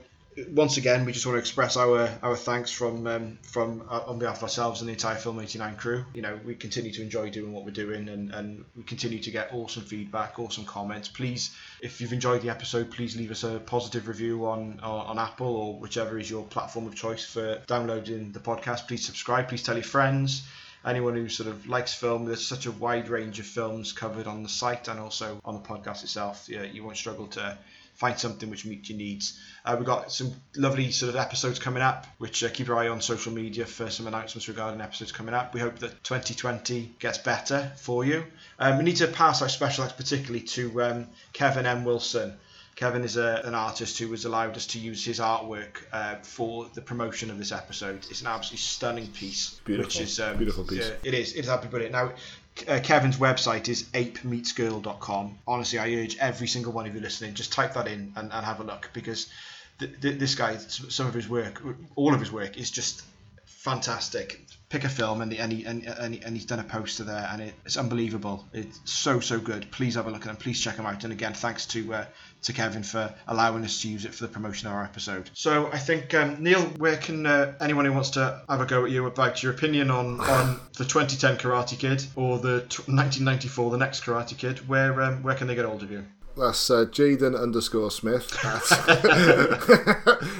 once 0.50 0.76
again, 0.76 1.04
we 1.04 1.12
just 1.12 1.26
want 1.26 1.36
to 1.36 1.40
express 1.40 1.76
our 1.76 2.08
our 2.22 2.36
thanks 2.36 2.70
from 2.70 3.06
um, 3.06 3.38
from 3.42 3.82
uh, 3.88 4.02
on 4.06 4.18
behalf 4.18 4.38
of 4.38 4.44
ourselves 4.44 4.80
and 4.80 4.88
the 4.88 4.92
entire 4.92 5.16
Film 5.16 5.40
89 5.40 5.76
crew. 5.76 6.04
You 6.14 6.22
know, 6.22 6.38
we 6.44 6.54
continue 6.54 6.92
to 6.92 7.02
enjoy 7.02 7.30
doing 7.30 7.52
what 7.52 7.64
we're 7.64 7.70
doing, 7.70 8.08
and 8.08 8.32
and 8.32 8.64
we 8.76 8.82
continue 8.82 9.18
to 9.20 9.30
get 9.30 9.52
awesome 9.52 9.82
feedback, 9.82 10.38
awesome 10.38 10.64
comments. 10.64 11.08
Please, 11.08 11.54
if 11.80 12.00
you've 12.00 12.12
enjoyed 12.12 12.42
the 12.42 12.50
episode, 12.50 12.90
please 12.90 13.16
leave 13.16 13.30
us 13.30 13.44
a 13.44 13.60
positive 13.60 14.08
review 14.08 14.46
on 14.46 14.80
on, 14.82 15.06
on 15.06 15.18
Apple 15.18 15.54
or 15.56 15.78
whichever 15.78 16.18
is 16.18 16.30
your 16.30 16.44
platform 16.44 16.86
of 16.86 16.94
choice 16.94 17.24
for 17.24 17.60
downloading 17.66 18.32
the 18.32 18.40
podcast. 18.40 18.88
Please 18.88 19.04
subscribe. 19.04 19.48
Please 19.48 19.62
tell 19.62 19.76
your 19.76 19.84
friends 19.84 20.42
anyone 20.86 21.14
who 21.14 21.28
sort 21.28 21.48
of 21.48 21.66
likes 21.66 21.94
film, 21.94 22.26
there's 22.26 22.46
such 22.46 22.66
a 22.66 22.72
wide 22.72 23.08
range 23.08 23.40
of 23.40 23.46
films 23.46 23.92
covered 23.92 24.26
on 24.26 24.42
the 24.42 24.48
site 24.48 24.88
and 24.88 25.00
also 25.00 25.40
on 25.44 25.54
the 25.54 25.60
podcast 25.60 26.02
itself. 26.02 26.46
Yeah, 26.48 26.64
you 26.64 26.84
won't 26.84 26.96
struggle 26.96 27.26
to 27.28 27.56
find 27.94 28.18
something 28.18 28.50
which 28.50 28.64
meets 28.64 28.90
your 28.90 28.98
needs. 28.98 29.39
Uh, 29.64 29.76
we've 29.78 29.86
got 29.86 30.12
some 30.12 30.32
lovely 30.56 30.90
sort 30.90 31.10
of 31.10 31.16
episodes 31.16 31.58
coming 31.58 31.82
up, 31.82 32.06
which 32.18 32.42
uh, 32.42 32.48
keep 32.48 32.66
your 32.66 32.76
eye 32.76 32.89
on 32.89 33.00
social 33.00 33.32
media 33.32 33.64
for 33.64 33.89
some 33.90 34.06
announcements 34.06 34.48
regarding 34.48 34.81
episodes 34.81 35.12
coming 35.12 35.34
up. 35.34 35.55
We 35.55 35.60
hope 35.60 35.78
that 35.78 36.02
2020 36.05 36.94
gets 36.98 37.18
better 37.18 37.73
for 37.76 38.05
you. 38.05 38.24
Um, 38.58 38.78
we 38.78 38.84
need 38.84 38.97
to 38.97 39.06
pass 39.06 39.42
our 39.42 39.48
special 39.48 39.84
thanks 39.84 39.97
particularly 39.97 40.44
to 40.47 40.82
um, 40.82 41.06
Kevin 41.32 41.66
M. 41.66 41.84
Wilson. 41.84 42.34
Kevin 42.76 43.05
is 43.05 43.16
a, 43.16 43.40
an 43.44 43.55
artist 43.55 43.98
who 43.98 44.10
has 44.10 44.24
allowed 44.24 44.56
us 44.56 44.66
to 44.66 44.81
use 44.81 45.05
his 45.05 45.20
artwork 45.20 45.76
uh, 45.92 46.16
for 46.23 46.68
the 46.74 46.81
promotion 46.81 47.31
of 47.31 47.39
this 47.39 47.52
episode. 47.52 48.05
It's 48.10 48.20
an 48.20 48.26
absolutely 48.26 48.58
stunning 48.58 49.06
piece. 49.06 49.60
Beautiful. 49.64 49.86
Which 49.86 50.00
is, 50.00 50.18
um, 50.18 50.36
Beautiful 50.36 50.64
piece. 50.64 50.89
yeah, 50.89 50.94
it 51.05 51.14
is. 51.14 51.34
It 51.34 51.40
is 51.40 51.48
absolutely 51.48 51.70
brilliant. 51.70 51.92
Now, 51.92 52.12
uh, 52.68 52.81
Kevin's 52.83 53.16
website 53.16 53.68
is 53.68 53.84
apemeetsgirl.com. 53.94 55.39
Honestly, 55.47 55.78
I 55.78 55.94
urge 55.94 56.16
every 56.18 56.47
single 56.47 56.73
one 56.73 56.86
of 56.86 56.94
you 56.94 57.00
listening, 57.00 57.34
just 57.34 57.52
type 57.52 57.74
that 57.74 57.89
in 57.89 58.12
and, 58.16 58.33
and 58.33 58.44
have 58.44 58.60
a 58.60 58.65
look 58.65 58.91
because 58.92 59.28
th- 59.78 60.00
th- 60.00 60.18
this 60.18 60.34
guy, 60.34 60.57
some 60.57 61.07
of 61.07 61.15
his 61.15 61.28
work, 61.28 61.62
all 61.97 62.15
of 62.15 62.20
his 62.20 62.31
work 62.31 62.57
is 62.57 62.70
just 62.70 63.02
fantastic. 63.44 64.44
Pick 64.68 64.84
a 64.84 64.89
film 64.89 65.20
and, 65.20 65.33
and, 65.33 65.52
he, 65.52 65.65
and, 65.65 65.84
and, 65.84 66.23
and 66.23 66.36
he's 66.36 66.44
done 66.44 66.58
a 66.60 66.65
poster 66.65 67.05
there 67.05 67.28
and 67.33 67.42
it, 67.42 67.55
it's 67.65 67.76
unbelievable. 67.76 68.44
It's 68.52 68.78
so, 68.84 69.20
so 69.20 69.39
good. 69.41 69.70
Please 69.70 69.94
have 69.97 70.07
a 70.07 70.10
look 70.10 70.23
at 70.23 70.31
him. 70.31 70.36
Please 70.36 70.60
check 70.60 70.76
him 70.76 70.86
out. 70.86 71.05
And 71.05 71.12
again, 71.12 71.34
thanks 71.34 71.66
to 71.66 71.94
uh, 71.94 72.07
to 72.44 72.52
Kevin 72.52 72.82
for 72.82 73.12
allowing 73.28 73.64
us 73.64 73.82
to 73.82 73.89
use 73.89 74.05
it 74.05 74.14
for 74.14 74.24
the 74.26 74.32
promotion 74.32 74.68
of 74.68 74.74
our 74.74 74.84
episode. 74.84 75.31
So 75.34 75.70
I 75.73 75.78
think, 75.78 76.14
um, 76.14 76.42
Neil, 76.42 76.62
where 76.78 76.97
can 76.97 77.26
uh, 77.26 77.55
anyone 77.60 77.84
who 77.84 77.92
wants 77.92 78.10
to 78.10 78.42
have 78.48 78.60
a 78.60 78.66
go 78.66 78.84
at 78.84 78.90
you 78.90 79.06
about 79.06 79.42
your 79.42 79.52
opinion 79.52 79.90
on, 79.90 80.20
on 80.20 80.60
the 80.76 80.84
2010 80.84 81.36
Karate 81.39 81.78
Kid 81.78 82.05
or 82.16 82.39
the 82.39 82.60
t- 82.68 82.82
1994 82.90 83.70
The 83.70 83.76
Next 83.78 84.05
Karate 84.05 84.36
Kid, 84.36 84.66
where 84.68 85.00
um, 85.02 85.23
where 85.23 85.34
can 85.34 85.47
they 85.47 85.55
get 85.55 85.64
hold 85.64 85.82
of 85.82 85.90
you? 85.90 86.05
That's 86.36 86.68
uh, 86.68 86.84
Jaden 86.86 87.40
underscore 87.40 87.90
Smith. 87.92 88.28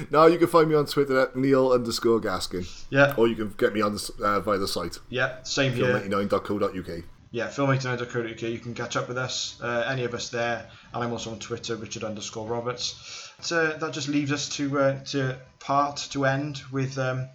Now 0.11 0.25
you 0.27 0.37
can 0.37 0.47
find 0.47 0.69
me 0.69 0.75
on 0.75 0.85
Twitter 0.85 1.19
at 1.19 1.35
Neil 1.35 1.71
underscore 1.71 2.19
Gaskin. 2.19 2.67
Yeah. 2.89 3.13
Or 3.17 3.27
you 3.27 3.35
can 3.35 3.53
get 3.57 3.73
me 3.73 3.81
on 3.81 3.93
the, 3.93 4.11
uh, 4.23 4.39
via 4.41 4.57
the 4.57 4.67
site, 4.67 4.99
Yeah, 5.09 5.41
same 5.43 5.73
here. 5.73 5.85
film89.co.uk. 5.99 7.03
Yeah, 7.35 7.49
film89.co.uk. 7.49 8.41
You 8.43 8.59
can 8.59 8.73
catch 8.73 8.95
up 8.95 9.09
with 9.09 9.17
us, 9.17 9.59
uh, 9.61 9.85
any 9.89 10.05
of 10.05 10.13
us 10.13 10.29
there, 10.29 10.69
and 10.93 11.03
I'm 11.03 11.11
also 11.11 11.31
on 11.31 11.39
Twitter, 11.39 11.75
Richard 11.75 12.05
underscore 12.05 12.47
Roberts. 12.47 13.29
So 13.41 13.75
that 13.77 13.91
just 13.91 14.07
leaves 14.07 14.31
us 14.31 14.47
to 14.55 14.79
uh, 14.79 15.03
to 15.11 15.37
part 15.59 15.97
to 16.11 16.23
end 16.23 16.61
with 16.71 16.97
um, 16.97 17.27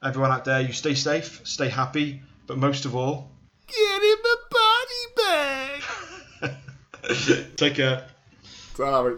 everyone 0.00 0.30
out 0.30 0.44
there. 0.44 0.60
You 0.60 0.72
stay 0.72 0.94
safe, 0.94 1.40
stay 1.42 1.68
happy, 1.68 2.22
but 2.46 2.56
most 2.56 2.84
of 2.84 2.94
all, 2.94 3.32
Get 3.66 4.00
in 4.00 4.16
the 4.22 4.38
body 4.54 6.52
bag! 7.16 7.56
take 7.56 7.74
care. 7.74 8.06
Sorry. 8.76 9.16